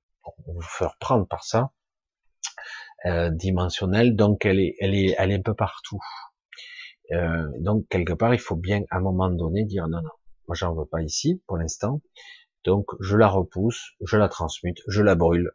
vous 0.46 0.60
faire 0.60 0.96
prendre 0.98 1.26
par 1.26 1.44
ça, 1.44 1.72
euh, 3.06 3.30
dimensionnelle. 3.30 4.16
Donc 4.16 4.44
elle 4.46 4.60
est, 4.60 4.76
elle 4.80 4.94
est, 4.94 5.14
elle 5.18 5.30
est 5.30 5.36
un 5.36 5.42
peu 5.42 5.54
partout. 5.54 6.00
Euh, 7.12 7.48
donc 7.60 7.86
quelque 7.88 8.12
part, 8.12 8.34
il 8.34 8.40
faut 8.40 8.56
bien 8.56 8.82
à 8.90 8.98
un 8.98 9.00
moment 9.00 9.30
donné 9.30 9.64
dire 9.64 9.88
non, 9.88 10.02
non, 10.02 10.10
moi, 10.48 10.54
j'en 10.54 10.74
veux 10.74 10.86
pas 10.86 11.02
ici 11.02 11.42
pour 11.46 11.58
l'instant. 11.58 12.00
Donc, 12.64 12.86
je 13.00 13.16
la 13.16 13.28
repousse, 13.28 13.92
je 14.00 14.16
la 14.16 14.28
transmute, 14.28 14.78
je 14.88 15.02
la 15.02 15.14
brûle. 15.14 15.52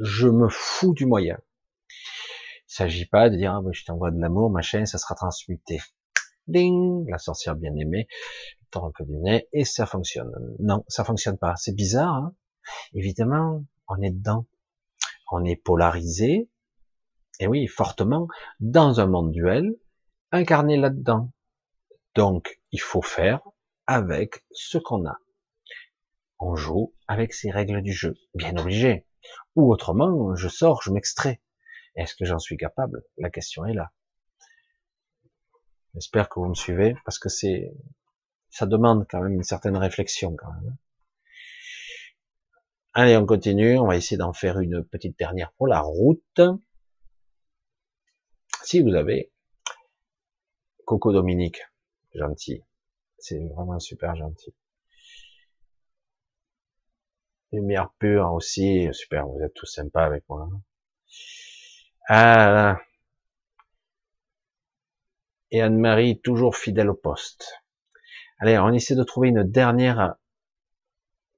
Je 0.00 0.28
me 0.28 0.48
fous 0.48 0.94
du 0.94 1.06
moyen. 1.06 1.38
Il 1.88 2.74
s'agit 2.74 3.06
pas 3.06 3.30
de 3.30 3.36
dire, 3.36 3.52
ah, 3.52 3.62
je 3.72 3.84
t'envoie 3.84 4.10
de 4.10 4.20
l'amour, 4.20 4.50
machin, 4.50 4.86
ça 4.86 4.98
sera 4.98 5.14
transmuté. 5.14 5.80
Ding! 6.46 7.08
La 7.08 7.18
sorcière 7.18 7.56
bien 7.56 7.74
aimée, 7.76 8.08
tord 8.70 8.86
un 8.86 8.92
peu 8.96 9.04
du 9.04 9.16
nez, 9.18 9.48
et 9.52 9.64
ça 9.64 9.86
fonctionne. 9.86 10.32
Non, 10.58 10.84
ça 10.88 11.04
fonctionne 11.04 11.38
pas. 11.38 11.54
C'est 11.56 11.74
bizarre, 11.74 12.14
hein 12.14 12.34
Évidemment, 12.94 13.64
on 13.88 14.00
est 14.02 14.10
dedans. 14.10 14.46
On 15.32 15.44
est 15.44 15.56
polarisé, 15.56 16.48
et 17.38 17.46
oui, 17.46 17.66
fortement, 17.66 18.28
dans 18.60 19.00
un 19.00 19.06
monde 19.06 19.32
duel, 19.32 19.76
incarné 20.32 20.76
là-dedans. 20.76 21.32
Donc, 22.14 22.60
il 22.72 22.80
faut 22.80 23.02
faire 23.02 23.40
avec 23.90 24.44
ce 24.52 24.78
qu'on 24.78 25.04
a. 25.04 25.18
On 26.38 26.54
joue 26.54 26.94
avec 27.08 27.34
ces 27.34 27.50
règles 27.50 27.82
du 27.82 27.92
jeu, 27.92 28.14
bien 28.34 28.56
obligé. 28.56 29.04
Ou 29.56 29.72
autrement, 29.72 30.36
je 30.36 30.46
sors, 30.46 30.80
je 30.80 30.92
m'extrais. 30.92 31.42
Est-ce 31.96 32.14
que 32.14 32.24
j'en 32.24 32.38
suis 32.38 32.56
capable? 32.56 33.02
La 33.18 33.30
question 33.30 33.66
est 33.66 33.74
là. 33.74 33.90
J'espère 35.94 36.28
que 36.28 36.38
vous 36.38 36.46
me 36.46 36.54
suivez, 36.54 36.94
parce 37.04 37.18
que 37.18 37.28
c'est, 37.28 37.74
ça 38.48 38.64
demande 38.64 39.08
quand 39.10 39.22
même 39.22 39.34
une 39.34 39.42
certaine 39.42 39.76
réflexion 39.76 40.36
quand. 40.36 40.52
Allez, 42.94 43.16
on 43.16 43.26
continue. 43.26 43.76
On 43.76 43.88
va 43.88 43.96
essayer 43.96 44.18
d'en 44.18 44.32
faire 44.32 44.60
une 44.60 44.84
petite 44.84 45.18
dernière 45.18 45.50
pour 45.54 45.66
la 45.66 45.80
route. 45.80 46.40
Si 48.62 48.80
vous 48.80 48.94
avez 48.94 49.32
Coco 50.84 51.12
Dominique, 51.12 51.60
gentil. 52.14 52.62
C'est 53.20 53.38
vraiment 53.54 53.78
super 53.78 54.16
gentil. 54.16 54.54
Lumière 57.52 57.90
pure 57.98 58.32
aussi, 58.32 58.88
super, 58.92 59.26
vous 59.26 59.40
êtes 59.42 59.54
tous 59.54 59.66
sympas 59.66 60.04
avec 60.04 60.24
moi. 60.28 60.48
Ah, 62.08 62.80
et 65.50 65.60
Anne-Marie, 65.60 66.20
toujours 66.20 66.56
fidèle 66.56 66.90
au 66.90 66.94
poste. 66.94 67.60
Allez, 68.38 68.58
on 68.58 68.72
essaie 68.72 68.94
de 68.94 69.02
trouver 69.02 69.28
une 69.28 69.42
dernière 69.42 70.14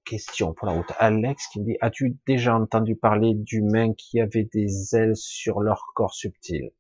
question 0.04 0.52
pour 0.54 0.66
la 0.66 0.74
route. 0.74 0.92
Alex 0.98 1.46
qui 1.48 1.60
me 1.60 1.64
dit, 1.64 1.76
as-tu 1.80 2.16
déjà 2.26 2.54
entendu 2.54 2.94
parler 2.96 3.34
d'humains 3.34 3.94
qui 3.94 4.20
avaient 4.20 4.48
des 4.52 4.94
ailes 4.94 5.16
sur 5.16 5.60
leur 5.60 5.92
corps 5.94 6.14
subtil? 6.14 6.70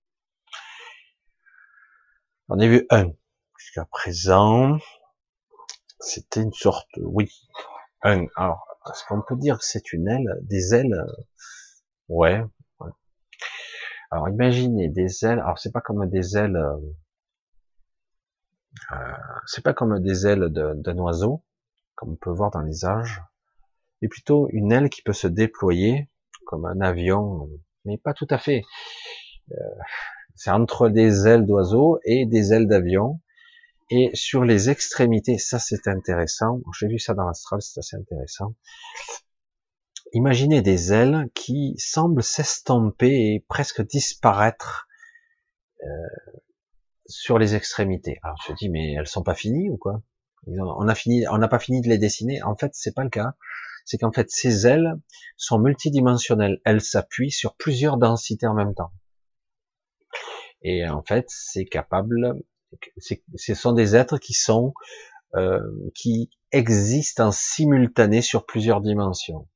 J'en 2.48 2.58
ai 2.58 2.68
vu 2.68 2.86
un 2.90 3.12
jusqu'à 3.62 3.84
présent, 3.84 4.78
c'était 6.00 6.42
une 6.42 6.52
sorte, 6.52 6.88
oui, 6.96 7.30
un, 8.02 8.26
alors, 8.36 8.66
est-ce 8.90 9.04
qu'on 9.06 9.22
peut 9.22 9.36
dire 9.36 9.58
que 9.58 9.64
c'est 9.64 9.92
une 9.92 10.08
aile, 10.08 10.40
des 10.42 10.74
ailes, 10.74 11.06
ouais, 12.08 12.42
Alors, 14.10 14.28
imaginez 14.28 14.88
des 14.88 15.24
ailes, 15.24 15.38
alors 15.38 15.58
c'est 15.58 15.70
pas 15.70 15.80
comme 15.80 16.08
des 16.08 16.36
ailes, 16.36 16.56
euh, 16.56 16.76
euh, 18.92 19.16
c'est 19.46 19.62
pas 19.62 19.74
comme 19.74 20.00
des 20.00 20.26
ailes 20.26 20.48
d'un 20.48 20.98
oiseau, 20.98 21.44
comme 21.94 22.12
on 22.12 22.16
peut 22.16 22.30
voir 22.30 22.50
dans 22.50 22.62
les 22.62 22.84
âges, 22.84 23.22
mais 24.00 24.08
plutôt 24.08 24.48
une 24.50 24.72
aile 24.72 24.90
qui 24.90 25.02
peut 25.02 25.12
se 25.12 25.28
déployer 25.28 26.10
comme 26.46 26.66
un 26.66 26.80
avion, 26.80 27.48
mais 27.84 27.96
pas 27.96 28.12
tout 28.12 28.26
à 28.28 28.38
fait. 28.38 28.64
Euh, 29.52 29.54
c'est 30.34 30.50
entre 30.50 30.88
des 30.88 31.28
ailes 31.28 31.46
d'oiseau 31.46 32.00
et 32.04 32.26
des 32.26 32.52
ailes 32.52 32.66
d'avion, 32.66 33.20
et 33.90 34.10
sur 34.14 34.44
les 34.44 34.70
extrémités, 34.70 35.38
ça 35.38 35.58
c'est 35.58 35.86
intéressant. 35.88 36.60
J'ai 36.78 36.88
vu 36.88 36.98
ça 36.98 37.14
dans 37.14 37.24
l'astral, 37.24 37.60
c'est 37.62 37.78
assez 37.78 37.96
intéressant. 37.96 38.54
Imaginez 40.12 40.62
des 40.62 40.92
ailes 40.92 41.28
qui 41.34 41.74
semblent 41.78 42.22
s'estomper 42.22 43.34
et 43.34 43.44
presque 43.48 43.86
disparaître 43.86 44.86
euh, 45.82 45.86
sur 47.06 47.38
les 47.38 47.54
extrémités. 47.54 48.18
Alors 48.22 48.36
je 48.46 48.52
me 48.52 48.56
dis, 48.56 48.68
mais 48.68 48.94
elles 48.94 49.06
sont 49.06 49.22
pas 49.22 49.34
finies 49.34 49.70
ou 49.70 49.76
quoi? 49.76 50.02
On 50.46 50.86
on 50.86 51.38
n'a 51.38 51.48
pas 51.48 51.58
fini 51.58 51.80
de 51.80 51.88
les 51.88 51.98
dessiner. 51.98 52.42
En 52.42 52.56
fait, 52.56 52.72
c'est 52.74 52.94
pas 52.94 53.04
le 53.04 53.10
cas. 53.10 53.34
C'est 53.84 53.98
qu'en 53.98 54.12
fait, 54.12 54.30
ces 54.30 54.66
ailes 54.66 54.94
sont 55.36 55.58
multidimensionnelles. 55.58 56.60
Elles 56.64 56.80
s'appuient 56.80 57.30
sur 57.30 57.54
plusieurs 57.56 57.96
densités 57.96 58.46
en 58.46 58.54
même 58.54 58.74
temps. 58.74 58.92
Et 60.62 60.88
en 60.88 61.02
fait, 61.02 61.26
c'est 61.28 61.64
capable 61.64 62.42
ce 62.98 63.54
sont 63.54 63.72
des 63.72 63.96
êtres 63.96 64.18
qui 64.18 64.32
sont 64.34 64.74
euh, 65.34 65.60
qui 65.94 66.30
existent 66.50 67.28
en 67.28 67.32
simultané 67.32 68.20
sur 68.20 68.44
plusieurs 68.44 68.80
dimensions. 68.80 69.48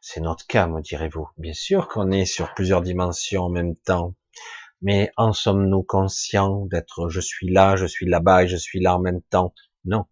C'est 0.00 0.20
notre 0.20 0.46
cas, 0.46 0.66
me 0.66 0.80
direz-vous. 0.80 1.28
Bien 1.36 1.52
sûr 1.52 1.88
qu'on 1.88 2.10
est 2.10 2.24
sur 2.24 2.52
plusieurs 2.54 2.82
dimensions 2.82 3.44
en 3.44 3.48
même 3.48 3.76
temps, 3.76 4.14
mais 4.82 5.12
en 5.16 5.32
sommes-nous 5.32 5.82
conscients 5.82 6.66
d'être 6.66 7.08
je 7.08 7.20
suis 7.20 7.48
là, 7.48 7.76
je 7.76 7.86
suis 7.86 8.06
là-bas 8.06 8.44
et 8.44 8.48
je 8.48 8.56
suis 8.56 8.80
là 8.80 8.96
en 8.96 9.00
même 9.00 9.22
temps? 9.22 9.54
Non. 9.84 10.06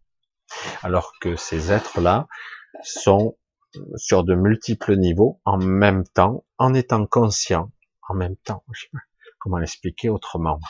Alors 0.82 1.12
que 1.20 1.36
ces 1.36 1.72
êtres-là 1.72 2.28
sont 2.82 3.36
sur 3.96 4.24
de 4.24 4.34
multiples 4.34 4.96
niveaux 4.96 5.40
en 5.44 5.58
même 5.58 6.04
temps, 6.06 6.44
en 6.58 6.74
étant 6.74 7.06
conscients 7.06 7.72
en 8.08 8.14
même 8.14 8.36
temps. 8.36 8.64
Comment 9.38 9.58
l'expliquer 9.58 10.08
autrement. 10.08 10.60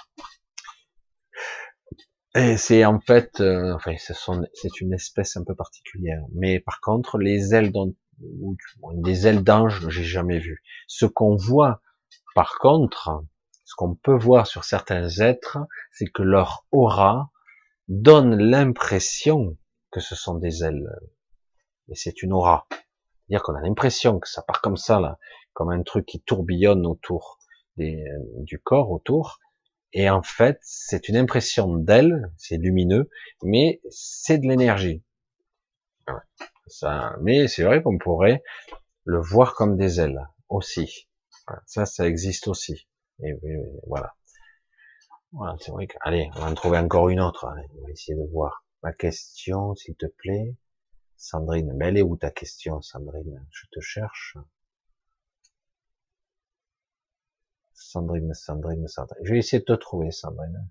Et 2.36 2.56
c'est 2.56 2.84
en 2.84 2.98
fait, 2.98 3.40
euh, 3.40 3.74
enfin, 3.74 3.94
c'est 3.96 4.80
une 4.80 4.92
espèce 4.92 5.36
un 5.36 5.44
peu 5.44 5.54
particulière. 5.54 6.20
Mais 6.34 6.58
par 6.58 6.80
contre, 6.80 7.18
les 7.18 7.54
ailes 7.54 7.70
dont, 7.70 7.94
des 8.94 9.26
ailes 9.26 9.44
d'ange, 9.44 9.88
j'ai 9.88 10.02
jamais 10.02 10.40
vu. 10.40 10.62
Ce 10.88 11.06
qu'on 11.06 11.36
voit, 11.36 11.80
par 12.34 12.58
contre, 12.58 13.24
ce 13.64 13.74
qu'on 13.76 13.94
peut 13.94 14.16
voir 14.16 14.48
sur 14.48 14.64
certains 14.64 15.08
êtres, 15.20 15.58
c'est 15.92 16.06
que 16.06 16.22
leur 16.22 16.66
aura 16.72 17.30
donne 17.86 18.36
l'impression 18.36 19.56
que 19.92 20.00
ce 20.00 20.16
sont 20.16 20.34
des 20.34 20.64
ailes. 20.64 20.88
Mais 21.88 21.94
c'est 21.94 22.22
une 22.22 22.32
aura. 22.32 22.66
C'est-à-dire 22.70 23.44
qu'on 23.44 23.54
a 23.54 23.60
l'impression 23.60 24.18
que 24.18 24.28
ça 24.28 24.42
part 24.42 24.60
comme 24.60 24.76
ça, 24.76 24.98
là, 24.98 25.18
comme 25.52 25.70
un 25.70 25.82
truc 25.82 26.06
qui 26.06 26.20
tourbillonne 26.20 26.84
autour 26.84 27.38
des, 27.76 28.04
du 28.38 28.58
corps, 28.58 28.90
autour. 28.90 29.38
Et 29.94 30.10
en 30.10 30.22
fait, 30.22 30.58
c'est 30.62 31.08
une 31.08 31.16
impression 31.16 31.76
d'aile, 31.76 32.32
c'est 32.36 32.56
lumineux, 32.56 33.08
mais 33.42 33.80
c'est 33.90 34.38
de 34.38 34.48
l'énergie. 34.48 35.04
Ça, 36.66 37.16
mais 37.20 37.46
c'est 37.46 37.62
vrai 37.62 37.80
qu'on 37.80 37.98
pourrait 37.98 38.42
le 39.04 39.20
voir 39.20 39.54
comme 39.54 39.76
des 39.76 40.00
ailes 40.00 40.28
aussi. 40.48 41.08
Ça, 41.66 41.86
ça 41.86 42.08
existe 42.08 42.48
aussi. 42.48 42.88
Et, 43.22 43.34
voilà. 43.86 44.16
Voilà, 45.30 45.56
c'est 45.60 45.70
vrai 45.70 45.86
que, 45.86 45.96
allez, 46.00 46.28
on 46.34 46.40
va 46.40 46.46
en 46.50 46.54
trouver 46.54 46.78
encore 46.78 47.08
une 47.08 47.20
autre. 47.20 47.46
on 47.46 47.84
va 47.84 47.90
essayer 47.90 48.16
de 48.18 48.28
voir. 48.32 48.64
Ma 48.82 48.92
question, 48.92 49.74
s'il 49.76 49.94
te 49.94 50.06
plaît. 50.06 50.56
Sandrine, 51.16 51.72
mais 51.76 51.86
elle 51.86 51.98
est 51.98 52.02
où 52.02 52.16
ta 52.16 52.30
question, 52.30 52.82
Sandrine? 52.82 53.46
Je 53.50 53.66
te 53.70 53.80
cherche. 53.80 54.36
Sandrine, 57.94 58.34
Sandrine, 58.34 58.88
Sandrine. 58.88 59.20
Je 59.22 59.32
vais 59.32 59.38
essayer 59.38 59.60
de 59.60 59.64
te 59.64 59.72
trouver, 59.72 60.10
Sandrine. 60.10 60.68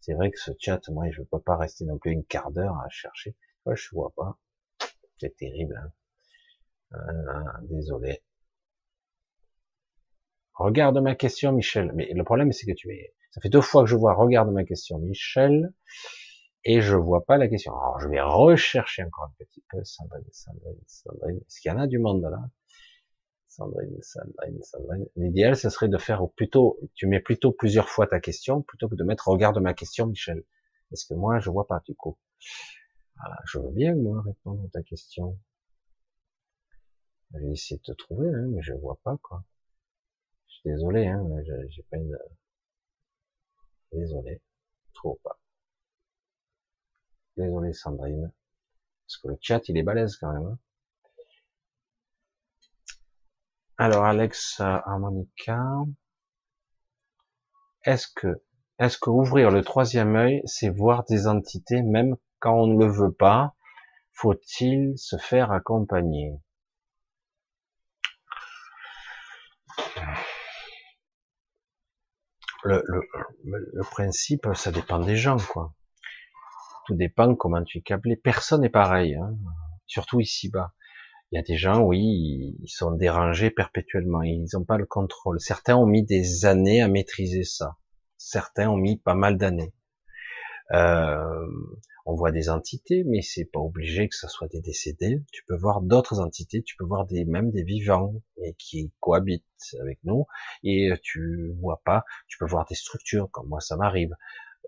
c'est 0.00 0.12
vrai 0.12 0.30
que 0.30 0.38
ce 0.38 0.50
chat, 0.58 0.86
moi, 0.90 1.10
je 1.10 1.22
peux 1.22 1.40
pas 1.40 1.56
rester 1.56 1.86
non 1.86 1.96
plus 1.96 2.10
une 2.10 2.26
quart 2.26 2.50
d'heure 2.50 2.76
à 2.76 2.90
chercher. 2.90 3.34
Moi, 3.64 3.74
je 3.74 3.88
vois 3.92 4.12
pas. 4.14 4.38
C'est 5.16 5.34
terrible. 5.34 5.80
Hein. 6.92 6.98
Euh, 6.98 7.66
désolé. 7.70 8.22
Regarde 10.52 10.98
ma 10.98 11.14
question, 11.14 11.52
Michel. 11.52 11.90
Mais 11.94 12.12
le 12.12 12.22
problème, 12.22 12.52
c'est 12.52 12.66
que 12.66 12.76
tu 12.76 12.92
es, 12.92 13.14
ça 13.30 13.40
fait 13.40 13.48
deux 13.48 13.62
fois 13.62 13.84
que 13.84 13.88
je 13.88 13.96
vois 13.96 14.12
regarde 14.12 14.52
ma 14.52 14.64
question, 14.64 14.98
Michel, 14.98 15.72
et 16.64 16.82
je 16.82 16.96
vois 16.96 17.24
pas 17.24 17.38
la 17.38 17.48
question. 17.48 17.72
Alors, 17.72 17.98
je 18.00 18.08
vais 18.08 18.20
rechercher 18.20 19.04
encore 19.04 19.24
un 19.24 19.34
petit 19.38 19.64
peu. 19.70 19.82
Sandrine, 19.84 20.22
Sandrine, 20.32 20.84
Sandrine. 20.86 21.38
Est-ce 21.38 21.60
qu'il 21.62 21.70
y 21.70 21.74
en 21.74 21.80
a 21.80 21.86
du 21.86 21.98
monde 21.98 22.20
là? 22.24 22.42
Sandrine, 23.56 24.02
Sandrine, 24.02 24.62
Sandrine. 24.62 25.06
L'idéal, 25.16 25.56
ce 25.56 25.70
serait 25.70 25.88
de 25.88 25.98
faire 25.98 26.28
plutôt, 26.36 26.78
tu 26.94 27.06
mets 27.06 27.20
plutôt 27.20 27.52
plusieurs 27.52 27.88
fois 27.88 28.06
ta 28.06 28.20
question, 28.20 28.62
plutôt 28.62 28.88
que 28.88 28.94
de 28.94 29.04
mettre 29.04 29.28
regarde 29.28 29.58
ma 29.58 29.74
question, 29.74 30.06
Michel. 30.06 30.44
Parce 30.90 31.04
que 31.04 31.14
moi, 31.14 31.38
je 31.38 31.50
vois 31.50 31.66
pas, 31.66 31.80
du 31.86 31.94
coup. 31.94 32.18
Voilà, 33.16 33.38
je 33.46 33.58
veux 33.58 33.70
bien, 33.70 33.94
moi, 33.94 34.22
répondre 34.22 34.64
à 34.64 34.68
ta 34.70 34.82
question. 34.82 35.38
Je 37.32 37.38
vais 37.38 37.52
de 37.52 37.82
te 37.82 37.92
trouver, 37.92 38.28
hein, 38.28 38.48
mais 38.50 38.62
je 38.62 38.72
vois 38.74 38.98
pas, 39.02 39.16
quoi 39.22 39.44
désolé, 40.64 41.06
hein, 41.06 41.24
j'ai 41.68 41.82
pas 41.84 41.96
une... 41.96 42.18
Désolé, 43.92 44.40
trop 44.92 45.20
pas. 45.22 45.38
Désolé 47.36 47.72
Sandrine, 47.72 48.32
parce 49.06 49.18
que 49.18 49.28
le 49.28 49.36
chat 49.40 49.68
il 49.68 49.76
est 49.76 49.82
balèze 49.82 50.16
quand 50.16 50.32
même. 50.32 50.46
Hein. 50.46 50.58
Alors 53.76 54.04
Alex 54.04 54.60
Harmonica, 54.60 55.60
est-ce 57.84 58.06
que 58.06 59.10
ouvrir 59.10 59.50
le 59.50 59.62
troisième 59.64 60.14
œil, 60.14 60.42
c'est 60.44 60.68
voir 60.68 61.04
des 61.04 61.26
entités 61.26 61.82
même 61.82 62.16
quand 62.38 62.54
on 62.54 62.68
ne 62.68 62.78
le 62.78 62.90
veut 62.90 63.12
pas? 63.12 63.54
Faut-il 64.12 64.96
se 64.96 65.16
faire 65.16 65.50
accompagner? 65.50 66.38
Le, 72.62 72.82
le, 73.44 73.82
principe, 73.90 74.46
ça 74.54 74.70
dépend 74.70 75.00
des 75.00 75.16
gens, 75.16 75.36
quoi. 75.36 75.74
Tout 76.86 76.94
dépend 76.94 77.34
comment 77.34 77.62
tu 77.64 77.78
es 77.78 77.82
câblé. 77.82 78.16
Personne 78.16 78.62
n'est 78.62 78.70
pareil, 78.70 79.16
hein. 79.16 79.36
surtout 79.86 80.20
ici-bas. 80.20 80.72
Il 81.30 81.36
y 81.36 81.38
a 81.38 81.42
des 81.42 81.56
gens, 81.56 81.80
oui, 81.82 82.56
ils 82.62 82.68
sont 82.68 82.92
dérangés 82.92 83.50
perpétuellement, 83.50 84.22
ils 84.22 84.46
n'ont 84.52 84.64
pas 84.64 84.78
le 84.78 84.86
contrôle. 84.86 85.40
Certains 85.40 85.76
ont 85.76 85.86
mis 85.86 86.04
des 86.04 86.44
années 86.44 86.82
à 86.82 86.88
maîtriser 86.88 87.44
ça. 87.44 87.76
Certains 88.16 88.70
ont 88.70 88.76
mis 88.76 88.98
pas 88.98 89.14
mal 89.14 89.36
d'années. 89.36 89.74
Euh, 90.72 91.46
on 92.06 92.14
voit 92.14 92.32
des 92.32 92.50
entités, 92.50 93.02
mais 93.04 93.22
c'est 93.22 93.46
pas 93.46 93.60
obligé 93.60 94.08
que 94.08 94.14
ce 94.14 94.28
soit 94.28 94.48
des 94.48 94.60
décédés. 94.60 95.22
Tu 95.32 95.42
peux 95.46 95.56
voir 95.56 95.80
d'autres 95.80 96.20
entités, 96.20 96.62
tu 96.62 96.76
peux 96.76 96.84
voir 96.84 97.06
des, 97.06 97.24
même 97.24 97.50
des 97.50 97.64
vivants 97.64 98.14
et 98.42 98.54
qui 98.54 98.92
cohabitent 99.00 99.44
avec 99.80 99.98
nous 100.04 100.26
et 100.62 100.90
tu 101.02 101.54
vois 101.60 101.80
pas. 101.84 102.04
Tu 102.28 102.38
peux 102.38 102.46
voir 102.46 102.66
des 102.66 102.74
structures, 102.74 103.30
comme 103.30 103.48
moi 103.48 103.60
ça 103.60 103.76
m'arrive. 103.76 104.14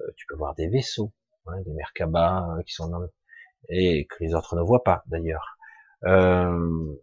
Euh, 0.00 0.04
tu 0.16 0.26
peux 0.26 0.36
voir 0.36 0.54
des 0.54 0.68
vaisseaux, 0.68 1.12
hein, 1.46 1.60
des 1.64 1.72
Merkabah 1.72 2.56
euh, 2.58 2.62
qui 2.62 2.72
sont 2.72 2.88
dans 2.88 3.00
le... 3.00 3.12
et 3.68 4.06
que 4.06 4.16
les 4.24 4.34
autres 4.34 4.56
ne 4.56 4.62
voient 4.62 4.84
pas 4.84 5.02
d'ailleurs. 5.06 5.55
Euh, 6.06 6.96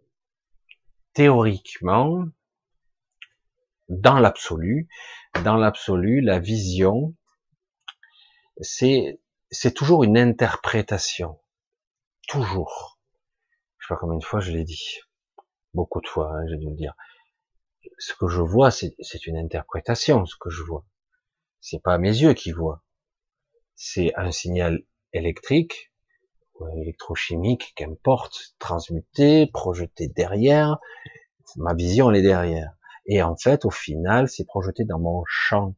théoriquement, 1.12 2.24
dans 3.88 4.18
l'absolu, 4.18 4.88
dans 5.44 5.56
l'absolu, 5.56 6.20
la 6.20 6.38
vision, 6.38 7.14
c'est 8.60 9.20
c'est 9.50 9.72
toujours 9.72 10.04
une 10.04 10.18
interprétation. 10.18 11.38
Toujours. 12.26 12.98
Je 13.78 13.86
sais 13.86 13.94
pas 13.94 14.00
combien 14.00 14.18
de 14.18 14.24
fois 14.24 14.40
je 14.40 14.50
l'ai 14.50 14.64
dit. 14.64 15.00
Beaucoup 15.74 16.00
de 16.00 16.08
fois, 16.08 16.32
hein, 16.32 16.46
j'ai 16.48 16.56
dû 16.56 16.68
le 16.68 16.74
dire. 16.74 16.94
Ce 17.98 18.14
que 18.14 18.28
je 18.28 18.40
vois, 18.40 18.70
c'est 18.70 19.26
une 19.26 19.36
interprétation, 19.36 20.24
ce 20.26 20.36
que 20.40 20.50
je 20.50 20.62
vois. 20.62 20.84
C'est 21.60 21.82
pas 21.82 21.98
mes 21.98 22.16
yeux 22.16 22.34
qui 22.34 22.52
voient. 22.52 22.82
C'est 23.74 24.14
un 24.16 24.32
signal 24.32 24.82
électrique, 25.12 25.92
électrochimique, 26.76 27.72
qu'importe, 27.76 28.54
transmuté, 28.58 29.46
projeté 29.52 30.08
derrière. 30.08 30.78
Ma 31.56 31.74
vision, 31.74 32.10
elle 32.10 32.16
est 32.16 32.22
derrière. 32.22 32.72
Et 33.06 33.22
en 33.22 33.36
fait, 33.36 33.64
au 33.64 33.70
final, 33.70 34.28
c'est 34.28 34.44
projeté 34.44 34.84
dans 34.84 34.98
mon 34.98 35.22
champ, 35.26 35.74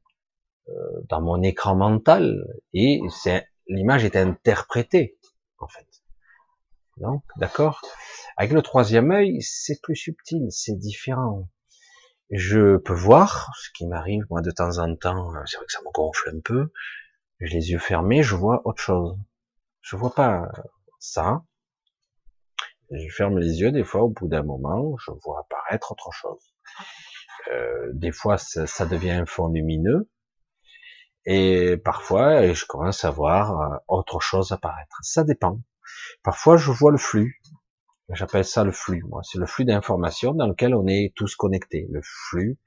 euh, 0.69 0.73
dans 1.09 1.21
mon 1.21 1.43
écran 1.43 1.75
mental, 1.75 2.45
et 2.73 3.01
c'est 3.11 3.49
l'image 3.67 4.05
est 4.05 4.17
interprétée, 4.17 5.19
en 5.59 5.69
fait. 5.69 5.87
Donc, 6.99 7.25
d'accord? 7.37 7.81
Avec 8.37 8.53
le 8.53 8.63
troisième 8.63 9.11
œil, 9.11 9.43
c'est 9.43 9.81
plus 9.83 9.97
subtil, 9.97 10.47
c'est 10.51 10.79
différent. 10.79 11.49
Je 12.31 12.77
peux 12.79 12.95
voir 12.95 13.53
ce 13.61 13.71
qui 13.71 13.87
m'arrive, 13.87 14.25
moi, 14.31 14.41
de 14.41 14.51
temps 14.51 14.79
en 14.79 14.95
temps, 14.97 15.31
c'est 15.47 15.57
vrai 15.57 15.67
que 15.67 15.73
ça 15.73 15.81
me 15.85 15.93
gonfle 15.93 16.31
un 16.35 16.41
peu, 16.41 16.73
j'ai 17.41 17.59
les 17.59 17.71
yeux 17.71 17.79
fermés, 17.79 18.23
je 18.23 18.35
vois 18.35 18.63
autre 18.65 18.83
chose. 18.83 19.17
Je 19.87 19.95
vois 19.95 20.13
pas 20.13 20.49
ça. 20.99 21.45
Je 22.91 23.09
ferme 23.09 23.39
les 23.39 23.61
yeux, 23.61 23.71
des 23.71 23.85
fois, 23.85 24.03
au 24.03 24.09
bout 24.09 24.27
d'un 24.27 24.43
moment, 24.43 24.97
je 24.99 25.13
vois 25.23 25.39
apparaître 25.41 25.93
autre 25.93 26.11
chose. 26.11 26.43
Euh, 27.53 27.93
des 27.95 28.11
fois, 28.11 28.37
ça, 28.37 28.87
devient 28.87 29.13
un 29.13 29.27
fond 29.27 29.47
lumineux, 29.47 30.11
et 31.25 31.77
parfois, 31.77 32.53
je 32.53 32.67
commence 32.67 33.05
à 33.05 33.11
voir 33.11 33.61
euh, 33.61 33.77
autre 33.87 34.19
chose 34.19 34.51
apparaître. 34.51 34.97
Ça 35.03 35.23
dépend. 35.23 35.61
Parfois, 36.25 36.57
je 36.57 36.73
vois 36.73 36.91
le 36.91 36.99
flux. 36.99 37.41
J'appelle 38.09 38.45
ça 38.45 38.65
le 38.65 38.73
flux. 38.73 39.05
Moi, 39.09 39.21
c'est 39.23 39.39
le 39.39 39.47
flux 39.47 39.65
d'informations 39.65 40.35
dans 40.35 40.49
lequel 40.49 40.75
on 40.75 40.89
est 40.89 41.13
tous 41.15 41.37
connectés. 41.37 41.87
Le 41.93 42.01
flux 42.03 42.59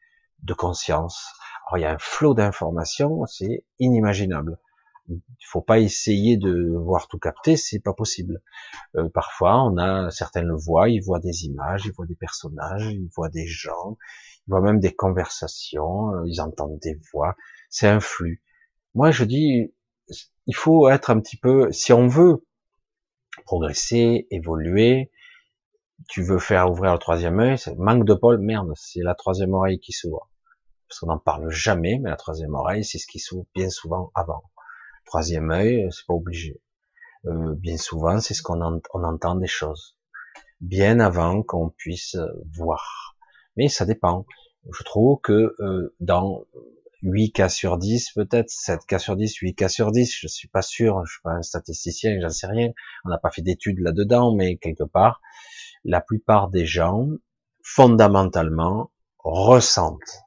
de 0.43 0.53
conscience. 0.53 1.21
Alors, 1.67 1.79
il 1.79 1.81
y 1.81 1.85
a 1.85 1.91
un 1.91 1.99
flot 1.99 2.33
d'informations, 2.33 3.25
c'est 3.25 3.65
inimaginable. 3.79 4.57
Il 5.09 5.45
faut 5.47 5.61
pas 5.61 5.79
essayer 5.79 6.37
de 6.37 6.75
voir 6.77 7.07
tout 7.07 7.17
capter, 7.17 7.57
c'est 7.57 7.79
pas 7.79 7.93
possible. 7.93 8.41
Euh, 8.95 9.09
parfois, 9.09 9.63
on 9.63 9.77
a 9.77 10.11
certains 10.11 10.43
le 10.43 10.55
voient, 10.55 10.89
ils 10.89 11.01
voient 11.01 11.19
des 11.19 11.45
images, 11.45 11.85
ils 11.85 11.91
voient 11.91 12.05
des 12.05 12.15
personnages, 12.15 12.85
ils 12.91 13.09
voient 13.15 13.29
des 13.29 13.47
gens, 13.47 13.97
ils 14.47 14.51
voient 14.51 14.61
même 14.61 14.79
des 14.79 14.93
conversations, 14.93 16.13
euh, 16.13 16.23
ils 16.27 16.41
entendent 16.41 16.79
des 16.79 16.99
voix. 17.11 17.35
C'est 17.69 17.87
un 17.87 17.99
flux. 17.99 18.43
Moi, 18.93 19.11
je 19.11 19.23
dis, 19.23 19.73
il 20.45 20.55
faut 20.55 20.89
être 20.89 21.09
un 21.09 21.19
petit 21.19 21.37
peu, 21.37 21.71
si 21.71 21.91
on 21.93 22.07
veut 22.07 22.45
progresser, 23.45 24.27
évoluer, 24.31 25.11
tu 26.07 26.23
veux 26.23 26.39
faire 26.39 26.69
ouvrir 26.71 26.93
le 26.93 26.99
troisième 26.99 27.39
œil, 27.39 27.57
manque 27.77 28.05
de 28.05 28.13
pôle, 28.13 28.39
merde, 28.39 28.71
c'est 28.75 29.01
la 29.01 29.15
troisième 29.15 29.53
oreille 29.53 29.79
qui 29.79 29.91
s'ouvre. 29.91 30.29
Parce 30.87 30.99
qu'on 30.99 31.07
n'en 31.07 31.19
parle 31.19 31.49
jamais, 31.49 31.99
mais 31.99 32.09
la 32.09 32.15
troisième 32.15 32.53
oreille, 32.53 32.83
c'est 32.83 32.97
ce 32.97 33.07
qui 33.07 33.19
s'ouvre 33.19 33.45
bien 33.53 33.69
souvent 33.69 34.11
avant. 34.15 34.43
Troisième 35.09 35.49
œil, 35.49 35.87
c'est 35.89 36.05
pas 36.05 36.13
obligé. 36.13 36.61
Euh, 37.25 37.55
bien 37.55 37.77
souvent, 37.77 38.19
c'est 38.19 38.35
ce 38.35 38.43
qu'on 38.43 38.61
on 38.61 39.03
entend 39.03 39.33
des 39.33 39.47
choses. 39.47 39.97
Bien 40.61 40.99
avant 40.99 41.41
qu'on 41.41 41.71
puisse 41.71 42.15
voir. 42.55 43.15
Mais 43.57 43.69
ça 43.69 43.85
dépend. 43.85 44.27
Je 44.71 44.83
trouve 44.83 45.19
que 45.21 45.55
euh, 45.61 45.95
dans 45.99 46.45
8 47.01 47.31
cas 47.31 47.49
sur 47.49 47.79
10 47.79 48.11
peut-être, 48.11 48.51
7 48.51 48.85
cas 48.85 48.99
sur 48.99 49.15
10, 49.15 49.33
8 49.33 49.55
cas 49.55 49.67
sur 49.67 49.91
10, 49.91 50.15
je 50.15 50.27
suis 50.27 50.47
pas 50.47 50.61
sûr, 50.61 51.03
je 51.07 51.13
suis 51.13 51.21
pas 51.23 51.31
un 51.31 51.41
statisticien, 51.41 52.19
j'en 52.21 52.29
sais 52.29 52.45
rien, 52.45 52.69
on 53.03 53.09
n'a 53.09 53.17
pas 53.17 53.31
fait 53.31 53.41
d'études 53.41 53.79
là-dedans, 53.79 54.35
mais 54.35 54.57
quelque 54.57 54.83
part, 54.83 55.21
la 55.83 56.01
plupart 56.01 56.49
des 56.49 56.67
gens, 56.67 57.07
fondamentalement, 57.63 58.91
ressentent. 59.17 60.21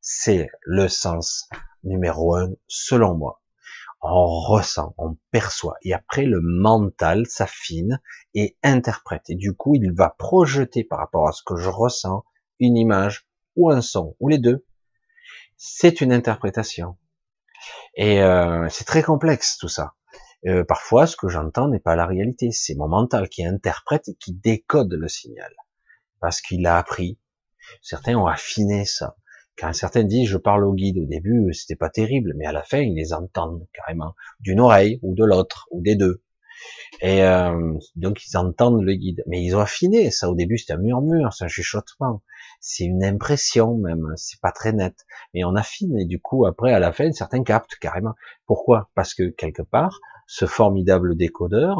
C'est 0.00 0.48
le 0.62 0.88
sens 0.88 1.50
numéro 1.84 2.34
un, 2.34 2.52
selon 2.66 3.14
moi. 3.14 3.41
On 4.02 4.26
ressent, 4.26 4.94
on 4.98 5.16
perçoit. 5.30 5.76
Et 5.82 5.94
après, 5.94 6.24
le 6.24 6.40
mental 6.40 7.26
s'affine 7.26 8.00
et 8.34 8.56
interprète. 8.64 9.30
Et 9.30 9.36
du 9.36 9.54
coup, 9.54 9.76
il 9.76 9.92
va 9.92 10.10
projeter 10.10 10.82
par 10.82 10.98
rapport 10.98 11.28
à 11.28 11.32
ce 11.32 11.42
que 11.44 11.56
je 11.56 11.68
ressens 11.68 12.24
une 12.58 12.76
image 12.76 13.28
ou 13.54 13.70
un 13.70 13.80
son, 13.80 14.16
ou 14.18 14.28
les 14.28 14.38
deux. 14.38 14.66
C'est 15.56 16.00
une 16.00 16.12
interprétation. 16.12 16.96
Et 17.94 18.20
euh, 18.22 18.68
c'est 18.70 18.84
très 18.84 19.04
complexe 19.04 19.56
tout 19.56 19.68
ça. 19.68 19.94
Euh, 20.46 20.64
parfois, 20.64 21.06
ce 21.06 21.16
que 21.16 21.28
j'entends 21.28 21.68
n'est 21.68 21.78
pas 21.78 21.94
la 21.94 22.06
réalité. 22.06 22.50
C'est 22.50 22.74
mon 22.74 22.88
mental 22.88 23.28
qui 23.28 23.44
interprète 23.44 24.08
et 24.08 24.14
qui 24.16 24.32
décode 24.32 24.92
le 24.92 25.06
signal. 25.06 25.54
Parce 26.20 26.40
qu'il 26.40 26.66
a 26.66 26.76
appris. 26.76 27.20
Certains 27.80 28.16
ont 28.16 28.26
affiné 28.26 28.84
ça. 28.84 29.16
Quand 29.58 29.72
certains 29.72 30.04
disent 30.04 30.28
je 30.28 30.38
parle 30.38 30.64
au 30.64 30.74
guide 30.74 30.98
au 30.98 31.06
début, 31.06 31.52
c'était 31.52 31.76
pas 31.76 31.90
terrible, 31.90 32.32
mais 32.36 32.46
à 32.46 32.52
la 32.52 32.62
fin 32.62 32.78
ils 32.78 32.94
les 32.94 33.12
entendent 33.12 33.66
carrément 33.72 34.14
d'une 34.40 34.60
oreille 34.60 34.98
ou 35.02 35.14
de 35.14 35.24
l'autre 35.24 35.66
ou 35.70 35.82
des 35.82 35.96
deux. 35.96 36.22
Et 37.00 37.22
euh, 37.24 37.78
donc 37.96 38.24
ils 38.26 38.36
entendent 38.36 38.82
le 38.82 38.94
guide, 38.94 39.22
mais 39.26 39.42
ils 39.42 39.56
ont 39.56 39.60
affiné. 39.60 40.10
Ça 40.10 40.30
au 40.30 40.34
début 40.34 40.58
c'était 40.58 40.74
un 40.74 40.78
murmure, 40.78 41.32
c'est 41.32 41.44
un 41.44 41.48
chuchotement, 41.48 42.22
c'est 42.60 42.84
une 42.84 43.04
impression 43.04 43.76
même, 43.76 44.12
c'est 44.16 44.40
pas 44.40 44.52
très 44.52 44.72
net. 44.72 44.94
Mais 45.34 45.44
on 45.44 45.54
affine 45.54 45.98
et 45.98 46.06
du 46.06 46.20
coup 46.20 46.46
après 46.46 46.72
à 46.72 46.78
la 46.78 46.92
fin 46.92 47.12
certains 47.12 47.42
captent 47.42 47.76
carrément. 47.80 48.14
Pourquoi? 48.46 48.90
Parce 48.94 49.14
que 49.14 49.30
quelque 49.30 49.62
part 49.62 50.00
ce 50.26 50.46
formidable 50.46 51.16
décodeur, 51.16 51.76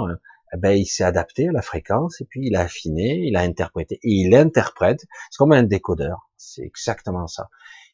ben, 0.57 0.73
il 0.73 0.87
s'est 0.87 1.05
adapté 1.05 1.49
à 1.49 1.53
la 1.53 1.63
fréquence 1.63 2.21
et 2.21 2.25
puis 2.25 2.41
il 2.45 2.57
a 2.57 2.61
affiné, 2.61 3.23
il 3.25 3.37
a 3.37 3.41
interprété 3.41 3.97
et 3.97 4.11
il 4.11 4.35
interprète. 4.35 5.07
C'est 5.31 5.39
comme 5.39 5.53
un 5.53 5.63
décodeur. 5.63 6.31
C'est 6.37 6.63
exactement 6.63 7.27
ça. 7.27 7.49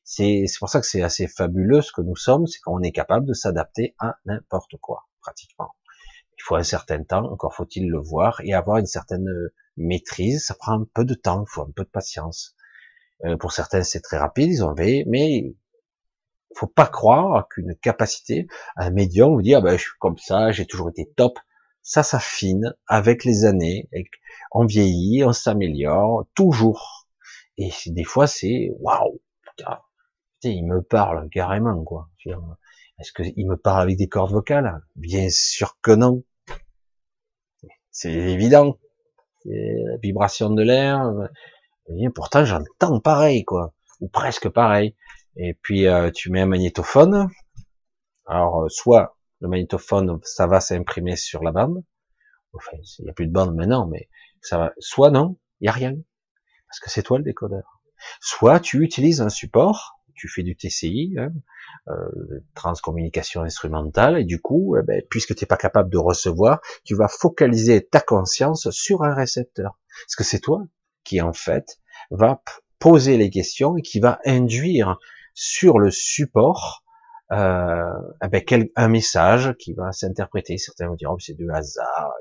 C'est 0.04 0.46
pour 0.58 0.70
ça 0.70 0.80
que 0.80 0.86
c'est 0.86 1.02
assez 1.02 1.28
fabuleux 1.28 1.82
ce 1.82 1.92
que 1.92 2.00
nous 2.00 2.16
sommes, 2.16 2.46
c'est 2.46 2.60
qu'on 2.60 2.80
est 2.82 2.92
capable 2.92 3.26
de 3.26 3.34
s'adapter 3.34 3.94
à 3.98 4.16
n'importe 4.24 4.76
quoi, 4.80 5.06
pratiquement. 5.20 5.74
Il 6.38 6.42
faut 6.42 6.56
un 6.56 6.62
certain 6.62 7.02
temps, 7.04 7.30
encore 7.30 7.54
faut-il 7.54 7.90
le 7.90 8.00
voir, 8.00 8.40
et 8.42 8.54
avoir 8.54 8.78
une 8.78 8.86
certaine 8.86 9.28
maîtrise. 9.76 10.46
Ça 10.46 10.54
prend 10.54 10.80
un 10.80 10.86
peu 10.94 11.04
de 11.04 11.14
temps, 11.14 11.44
il 11.46 11.50
faut 11.50 11.62
un 11.62 11.70
peu 11.74 11.84
de 11.84 11.90
patience. 11.90 12.56
Euh, 13.24 13.36
pour 13.36 13.52
certains, 13.52 13.82
c'est 13.82 14.00
très 14.00 14.16
rapide, 14.16 14.50
ils 14.50 14.64
ont 14.64 14.72
veillé, 14.72 15.04
mais 15.08 15.54
faut 16.56 16.66
pas 16.66 16.86
croire 16.86 17.48
qu'une 17.48 17.74
capacité, 17.76 18.46
un 18.76 18.90
médium 18.90 19.34
vous 19.34 19.42
dire, 19.42 19.62
ben, 19.62 19.76
je 19.76 19.82
suis 19.82 19.98
comme 20.00 20.18
ça, 20.18 20.50
j'ai 20.50 20.66
toujours 20.66 20.90
été 20.90 21.10
top. 21.16 21.38
Ça 21.82 22.02
s'affine 22.02 22.74
avec 22.86 23.24
les 23.24 23.44
années, 23.44 23.88
et 23.92 24.04
on 24.52 24.66
vieillit, 24.66 25.24
on 25.24 25.32
s'améliore, 25.32 26.26
toujours. 26.34 27.06
Et 27.56 27.70
des 27.86 28.04
fois, 28.04 28.26
c'est 28.26 28.70
waouh, 28.78 29.20
putain, 29.42 29.80
il 30.44 30.64
me 30.66 30.82
parle 30.82 31.28
carrément, 31.30 31.82
quoi. 31.84 32.08
Est-ce 33.00 33.12
qu'il 33.12 33.46
me 33.46 33.56
parle 33.56 33.82
avec 33.82 33.96
des 33.96 34.08
cordes 34.08 34.32
vocales? 34.32 34.80
Bien 34.96 35.28
sûr 35.30 35.78
que 35.80 35.92
non. 35.92 36.24
C'est 37.90 38.12
évident. 38.12 38.78
La 39.44 39.96
vibration 39.98 40.50
de 40.50 40.62
l'air. 40.62 41.10
Pourtant, 42.14 42.44
j'entends 42.44 43.00
pareil, 43.00 43.44
quoi, 43.44 43.72
ou 44.00 44.08
presque 44.08 44.48
pareil. 44.48 44.94
Et 45.36 45.54
puis, 45.54 45.86
euh, 45.86 46.10
tu 46.10 46.30
mets 46.30 46.42
un 46.42 46.46
magnétophone. 46.46 47.28
Alors, 48.26 48.64
euh, 48.64 48.68
soit 48.68 49.17
le 49.40 49.48
magnétophone, 49.48 50.18
ça 50.22 50.46
va 50.46 50.60
s'imprimer 50.60 51.16
sur 51.16 51.42
la 51.42 51.52
bande. 51.52 51.82
Enfin, 52.52 52.76
il 52.98 53.04
n'y 53.04 53.10
a 53.10 53.12
plus 53.12 53.26
de 53.26 53.32
bande 53.32 53.54
maintenant, 53.54 53.86
mais 53.86 54.08
ça 54.40 54.58
va. 54.58 54.72
Soit 54.78 55.10
non, 55.10 55.36
il 55.60 55.64
n'y 55.64 55.68
a 55.68 55.72
rien 55.72 55.94
parce 56.68 56.80
que 56.80 56.90
c'est 56.90 57.02
toi 57.02 57.18
le 57.18 57.24
décodeur. 57.24 57.80
Soit 58.20 58.60
tu 58.60 58.84
utilises 58.84 59.20
un 59.20 59.28
support, 59.28 60.00
tu 60.14 60.28
fais 60.28 60.42
du 60.42 60.56
TCI, 60.56 61.14
hein, 61.18 61.32
euh, 61.88 62.44
transcommunication 62.54 63.42
instrumentale, 63.42 64.18
et 64.18 64.24
du 64.24 64.40
coup, 64.40 64.76
eh 64.76 64.82
ben, 64.84 65.02
puisque 65.08 65.34
tu 65.34 65.42
n'es 65.42 65.46
pas 65.46 65.56
capable 65.56 65.90
de 65.90 65.98
recevoir, 65.98 66.60
tu 66.84 66.94
vas 66.94 67.08
focaliser 67.08 67.84
ta 67.84 68.00
conscience 68.00 68.70
sur 68.70 69.02
un 69.02 69.14
récepteur. 69.14 69.78
Parce 70.04 70.16
que 70.16 70.24
c'est 70.24 70.40
toi 70.40 70.62
qui, 71.04 71.20
en 71.20 71.32
fait, 71.32 71.80
va 72.10 72.42
poser 72.78 73.16
les 73.16 73.30
questions 73.30 73.76
et 73.76 73.82
qui 73.82 73.98
va 73.98 74.20
induire 74.24 74.98
sur 75.34 75.78
le 75.78 75.90
support 75.90 76.84
euh, 77.32 77.92
ben, 78.30 78.42
un 78.76 78.88
message 78.88 79.54
qui 79.58 79.74
va 79.74 79.92
s'interpréter. 79.92 80.58
Certains 80.58 80.88
vont 80.88 80.94
dire, 80.94 81.10
oh, 81.12 81.18
c'est 81.18 81.34
du 81.34 81.50
hasard, 81.50 82.12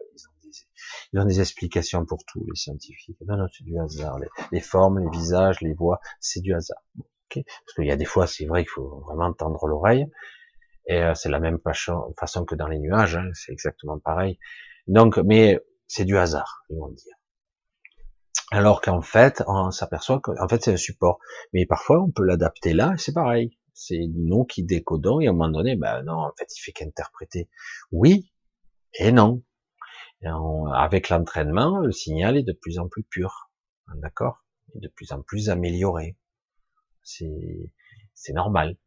ils 1.14 1.20
ont 1.20 1.26
des 1.26 1.40
explications 1.40 2.06
pour 2.06 2.24
tout, 2.26 2.44
les 2.48 2.56
scientifiques. 2.56 3.18
Non, 3.28 3.38
non, 3.38 3.48
c'est 3.56 3.64
du 3.64 3.78
hasard. 3.80 4.18
Les, 4.52 4.60
formes, 4.60 5.00
les 5.00 5.10
visages, 5.10 5.62
les 5.62 5.74
voix, 5.74 6.00
c'est 6.20 6.42
du 6.42 6.54
hasard. 6.54 6.82
Okay 7.30 7.44
Parce 7.44 7.76
qu'il 7.76 7.86
y 7.86 7.92
a 7.92 7.96
des 7.96 8.06
fois, 8.06 8.28
c'est 8.28 8.46
vrai 8.46 8.64
qu'il 8.64 8.72
faut 8.72 9.02
vraiment 9.08 9.34
tendre 9.34 9.66
l'oreille. 9.68 10.08
Et 10.88 11.02
euh, 11.02 11.14
c'est 11.16 11.30
la 11.30 11.40
même 11.40 11.60
façon, 11.60 12.46
que 12.46 12.56
dans 12.56 12.68
les 12.68 12.80
nuages, 12.80 13.18
hein, 13.18 13.30
c'est 13.34 13.52
exactement 13.52 14.00
pareil. 14.00 14.40
Donc, 14.88 15.18
mais 15.18 15.60
c'est 15.88 16.06
du 16.06 16.18
hasard, 16.18 16.64
ils 16.70 16.78
vont 16.78 16.90
dire. 16.90 17.16
Alors 18.52 18.80
qu'en 18.80 19.02
fait, 19.02 19.44
on 19.48 19.72
s'aperçoit 19.72 20.22
qu'en 20.22 20.48
fait 20.48 20.64
c'est 20.64 20.72
un 20.72 20.78
support. 20.78 21.20
Mais 21.52 21.66
parfois, 21.66 22.02
on 22.02 22.12
peut 22.12 22.24
l'adapter 22.24 22.72
là, 22.72 22.94
c'est 22.98 23.14
pareil. 23.14 23.57
C'est 23.80 24.08
nous 24.16 24.44
qui 24.44 24.64
décodons, 24.64 25.20
et 25.20 25.28
à 25.28 25.30
un 25.30 25.34
moment 25.34 25.50
donné, 25.50 25.76
ben 25.76 26.02
non, 26.02 26.14
en 26.14 26.32
fait, 26.36 26.48
il 26.58 26.60
fait 26.60 26.72
qu'interpréter. 26.72 27.48
Oui 27.92 28.32
et 29.00 29.12
non 29.12 29.44
avec 30.74 31.10
l'entraînement, 31.10 31.78
le 31.78 31.92
signal 31.92 32.38
est 32.38 32.44
de 32.44 32.54
plus 32.54 32.80
en 32.80 32.88
plus 32.88 33.04
pur, 33.04 33.52
d'accord, 33.96 34.44
et 34.74 34.80
de 34.80 34.88
plus 34.88 35.12
en 35.12 35.22
plus 35.22 35.50
amélioré. 35.50 36.18
C'est 37.04 37.72
c'est 38.16 38.34
normal. 38.34 38.78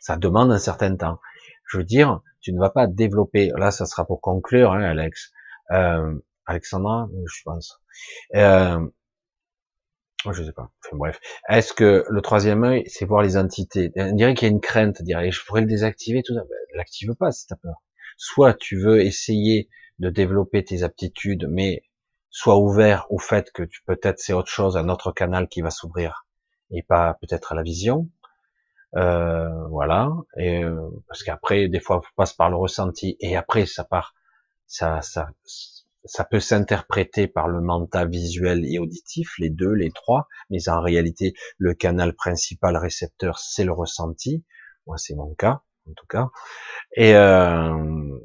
ça 0.00 0.16
demande 0.16 0.50
un 0.50 0.58
certain 0.58 0.96
temps. 0.96 1.20
Je 1.66 1.76
veux 1.76 1.84
dire, 1.84 2.22
tu 2.40 2.54
ne 2.54 2.58
vas 2.58 2.70
pas 2.70 2.86
développer. 2.86 3.50
Là, 3.56 3.70
ça 3.70 3.84
sera 3.84 4.06
pour 4.06 4.22
conclure, 4.22 4.72
hein, 4.72 4.82
Alex. 4.82 5.30
Euh, 5.72 6.18
Alexandra, 6.46 7.08
je 7.26 7.42
pense. 7.44 7.82
Euh, 8.34 8.88
je 10.32 10.42
sais 10.42 10.52
pas. 10.52 10.70
Enfin, 10.84 10.96
bref. 10.96 11.20
Est-ce 11.48 11.72
que 11.72 12.04
le 12.08 12.20
troisième 12.20 12.64
œil, 12.64 12.84
c'est 12.86 13.04
voir 13.04 13.22
les 13.22 13.36
entités? 13.36 13.90
On 13.96 14.12
dirait 14.12 14.34
qu'il 14.34 14.48
y 14.48 14.50
a 14.50 14.52
une 14.52 14.60
crainte, 14.60 15.02
dirait, 15.02 15.30
je 15.30 15.44
pourrais 15.44 15.60
le 15.60 15.66
désactiver, 15.66 16.22
tout 16.22 16.34
ça. 16.34 16.40
Ben, 16.40 16.56
l'active 16.74 17.14
pas 17.14 17.32
si 17.32 17.46
t'as 17.46 17.56
peur. 17.56 17.82
Soit 18.16 18.54
tu 18.54 18.80
veux 18.80 19.00
essayer 19.02 19.68
de 19.98 20.10
développer 20.10 20.64
tes 20.64 20.82
aptitudes, 20.82 21.46
mais 21.50 21.82
sois 22.30 22.58
ouvert 22.58 23.06
au 23.10 23.18
fait 23.18 23.50
que 23.52 23.62
tu 23.62 23.82
peut-être 23.84 24.18
c'est 24.18 24.32
autre 24.32 24.50
chose, 24.50 24.76
un 24.76 24.88
autre 24.88 25.12
canal 25.12 25.48
qui 25.48 25.60
va 25.62 25.70
s'ouvrir 25.70 26.26
et 26.70 26.82
pas 26.82 27.16
peut-être 27.20 27.52
à 27.52 27.54
la 27.54 27.62
vision. 27.62 28.08
Euh, 28.96 29.48
voilà. 29.68 30.10
Et 30.36 30.64
euh, 30.64 30.90
parce 31.08 31.22
qu'après, 31.22 31.68
des 31.68 31.80
fois, 31.80 31.98
on 31.98 32.02
passe 32.16 32.32
par 32.32 32.50
le 32.50 32.56
ressenti 32.56 33.16
et 33.20 33.36
après, 33.36 33.66
ça 33.66 33.84
part, 33.84 34.14
ça, 34.66 35.00
ça, 35.02 35.28
ça 36.04 36.24
peut 36.24 36.40
s'interpréter 36.40 37.26
par 37.26 37.48
le 37.48 37.60
mental 37.60 38.10
visuel 38.10 38.64
et 38.64 38.78
auditif, 38.78 39.32
les 39.38 39.50
deux, 39.50 39.72
les 39.72 39.90
trois. 39.90 40.28
Mais 40.50 40.68
en 40.68 40.80
réalité, 40.80 41.34
le 41.58 41.74
canal 41.74 42.14
principal 42.14 42.76
récepteur, 42.76 43.38
c'est 43.38 43.64
le 43.64 43.72
ressenti. 43.72 44.44
Moi, 44.86 44.98
c'est 44.98 45.14
mon 45.14 45.34
cas, 45.34 45.62
en 45.88 45.92
tout 45.94 46.06
cas. 46.06 46.28
Et 46.96 47.14
euh, 47.14 48.18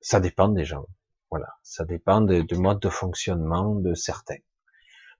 ça 0.00 0.20
dépend 0.20 0.48
des 0.48 0.64
gens. 0.64 0.86
Voilà, 1.30 1.48
ça 1.62 1.84
dépend 1.84 2.20
du 2.20 2.54
mode 2.54 2.80
de 2.80 2.88
fonctionnement 2.88 3.74
de 3.74 3.94
certains. 3.94 4.38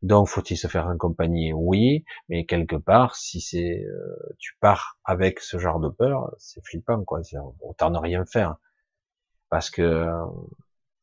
Donc, 0.02 0.28
faut-il 0.28 0.56
se 0.56 0.68
faire 0.68 0.88
accompagner? 0.88 1.52
Oui, 1.52 2.04
mais 2.28 2.44
quelque 2.46 2.76
part, 2.76 3.16
si 3.16 3.40
c'est 3.40 3.82
euh, 3.84 4.34
tu 4.38 4.56
pars 4.60 4.98
avec 5.04 5.40
ce 5.40 5.58
genre 5.58 5.80
de 5.80 5.88
peur, 5.88 6.32
c'est 6.38 6.64
flippant, 6.64 7.02
quoi. 7.04 7.22
Autant 7.60 7.90
ne 7.90 7.98
rien 7.98 8.24
faire, 8.24 8.56
parce 9.48 9.70
que 9.70 9.82
euh, 9.82 10.24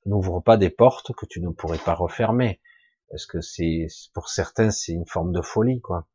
n'ouvre 0.05 0.41
pas 0.41 0.57
des 0.57 0.69
portes 0.69 1.13
que 1.13 1.25
tu 1.25 1.41
ne 1.41 1.49
pourrais 1.49 1.77
pas 1.77 1.95
refermer, 1.95 2.61
parce 3.09 3.25
que 3.25 3.41
c'est 3.41 3.87
pour 4.13 4.29
certains 4.29 4.71
c'est 4.71 4.93
une 4.93 5.07
forme 5.07 5.31
de 5.33 5.41
folie, 5.41 5.81
quoi. 5.81 6.07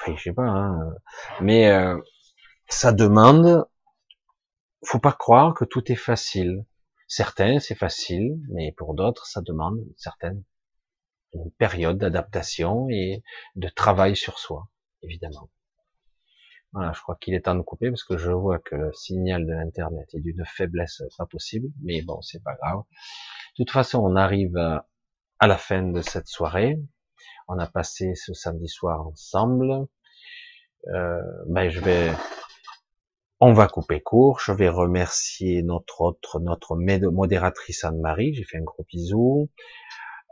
Enfin, 0.00 0.16
je 0.16 0.22
sais 0.22 0.32
pas, 0.32 0.42
hein. 0.42 0.94
mais 1.40 1.70
euh, 1.70 1.98
ça 2.68 2.92
demande. 2.92 3.66
Faut 4.86 4.98
pas 4.98 5.12
croire 5.12 5.54
que 5.54 5.64
tout 5.64 5.90
est 5.90 5.96
facile. 5.96 6.66
Certains, 7.08 7.58
c'est 7.58 7.74
facile, 7.74 8.38
mais 8.50 8.72
pour 8.72 8.94
d'autres, 8.94 9.26
ça 9.26 9.40
demande 9.40 9.78
une 9.78 9.94
certaine 9.96 10.44
une 11.34 11.50
période 11.52 11.98
d'adaptation 11.98 12.88
et 12.90 13.22
de 13.56 13.68
travail 13.68 14.16
sur 14.16 14.38
soi, 14.38 14.68
évidemment. 15.02 15.50
Voilà, 16.74 16.92
je 16.92 17.00
crois 17.00 17.16
qu'il 17.20 17.34
est 17.34 17.42
temps 17.42 17.54
de 17.54 17.62
couper 17.62 17.88
parce 17.88 18.04
que 18.04 18.18
je 18.18 18.32
vois 18.32 18.58
que 18.58 18.74
le 18.74 18.92
signal 18.92 19.46
de 19.46 19.52
l'internet 19.52 20.08
est 20.12 20.20
d'une 20.20 20.44
faiblesse 20.44 21.02
pas 21.16 21.26
possible, 21.26 21.68
mais 21.82 22.02
bon, 22.02 22.20
c'est 22.20 22.42
pas 22.42 22.54
grave. 22.56 22.80
De 22.80 23.64
toute 23.64 23.70
façon, 23.70 24.00
on 24.00 24.16
arrive 24.16 24.56
à 25.38 25.46
la 25.46 25.56
fin 25.56 25.82
de 25.82 26.02
cette 26.02 26.26
soirée. 26.26 26.76
On 27.46 27.58
a 27.58 27.66
passé 27.68 28.14
ce 28.16 28.34
samedi 28.34 28.68
soir 28.68 29.06
ensemble. 29.06 29.86
Euh, 30.88 31.22
ben, 31.46 31.70
je 31.70 31.80
vais 31.80 32.12
on 33.40 33.52
va 33.52 33.68
couper 33.68 34.00
court. 34.00 34.40
Je 34.40 34.52
vais 34.52 34.68
remercier 34.68 35.62
notre 35.62 36.00
autre, 36.00 36.40
notre 36.40 36.76
modératrice 36.76 37.84
Anne-Marie. 37.84 38.34
J'ai 38.34 38.44
fait 38.44 38.58
un 38.58 38.62
gros 38.62 38.84
bisou. 38.84 39.50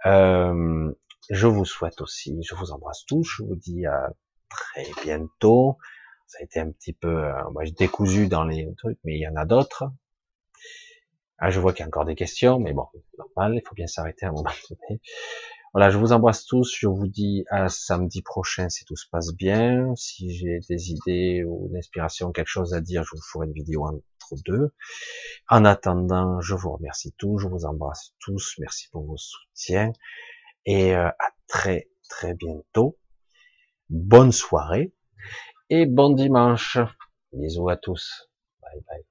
Euh, 0.06 0.92
je 1.30 1.46
vous 1.46 1.64
souhaite 1.64 2.00
aussi, 2.00 2.42
je 2.42 2.54
vous 2.54 2.72
embrasse 2.72 3.04
tous. 3.06 3.22
Je 3.22 3.44
vous 3.44 3.56
dis 3.56 3.86
à 3.86 4.10
très 4.48 4.86
bientôt. 5.04 5.78
Ça 6.26 6.38
a 6.40 6.44
été 6.44 6.60
un 6.60 6.70
petit 6.70 6.92
peu, 6.92 7.24
euh, 7.24 7.32
j'ai 7.62 7.72
décousu 7.72 8.28
dans 8.28 8.44
les 8.44 8.72
trucs, 8.76 8.98
mais 9.04 9.16
il 9.16 9.20
y 9.20 9.28
en 9.28 9.36
a 9.36 9.44
d'autres. 9.44 9.84
Ah, 11.38 11.50
je 11.50 11.60
vois 11.60 11.72
qu'il 11.72 11.80
y 11.80 11.82
a 11.82 11.88
encore 11.88 12.04
des 12.04 12.14
questions, 12.14 12.58
mais 12.60 12.72
bon, 12.72 12.86
normal, 13.18 13.56
il 13.56 13.62
faut 13.66 13.74
bien 13.74 13.86
s'arrêter 13.88 14.26
à 14.26 14.28
un 14.28 14.32
moment 14.32 14.50
donné. 14.70 15.00
Voilà, 15.74 15.88
je 15.88 15.96
vous 15.96 16.12
embrasse 16.12 16.44
tous. 16.44 16.76
Je 16.78 16.86
vous 16.86 17.08
dis 17.08 17.44
à 17.50 17.68
samedi 17.70 18.20
prochain 18.20 18.68
si 18.68 18.84
tout 18.84 18.96
se 18.96 19.08
passe 19.10 19.32
bien. 19.34 19.94
Si 19.96 20.30
j'ai 20.34 20.60
des 20.68 20.90
idées 20.90 21.44
ou 21.44 21.68
une 21.70 21.78
inspiration, 21.78 22.30
quelque 22.30 22.48
chose 22.48 22.74
à 22.74 22.80
dire, 22.82 23.04
je 23.04 23.16
vous 23.16 23.22
ferai 23.22 23.46
une 23.46 23.54
vidéo 23.54 23.86
entre 23.86 24.42
deux. 24.44 24.72
En 25.48 25.64
attendant, 25.64 26.40
je 26.42 26.54
vous 26.54 26.72
remercie 26.72 27.14
tous. 27.16 27.38
Je 27.38 27.48
vous 27.48 27.64
embrasse 27.64 28.12
tous. 28.20 28.54
Merci 28.58 28.88
pour 28.90 29.04
vos 29.04 29.16
soutiens. 29.16 29.92
Et 30.66 30.94
euh, 30.94 31.08
à 31.08 31.30
très 31.48 31.88
très 32.08 32.34
bientôt. 32.34 32.98
Bonne 33.88 34.32
soirée 34.32 34.92
et 35.74 35.86
bon 35.86 36.10
dimanche. 36.10 36.78
Bisous 37.32 37.68
à 37.70 37.76
tous. 37.76 38.28
Bye 38.62 38.80
bye. 38.86 39.04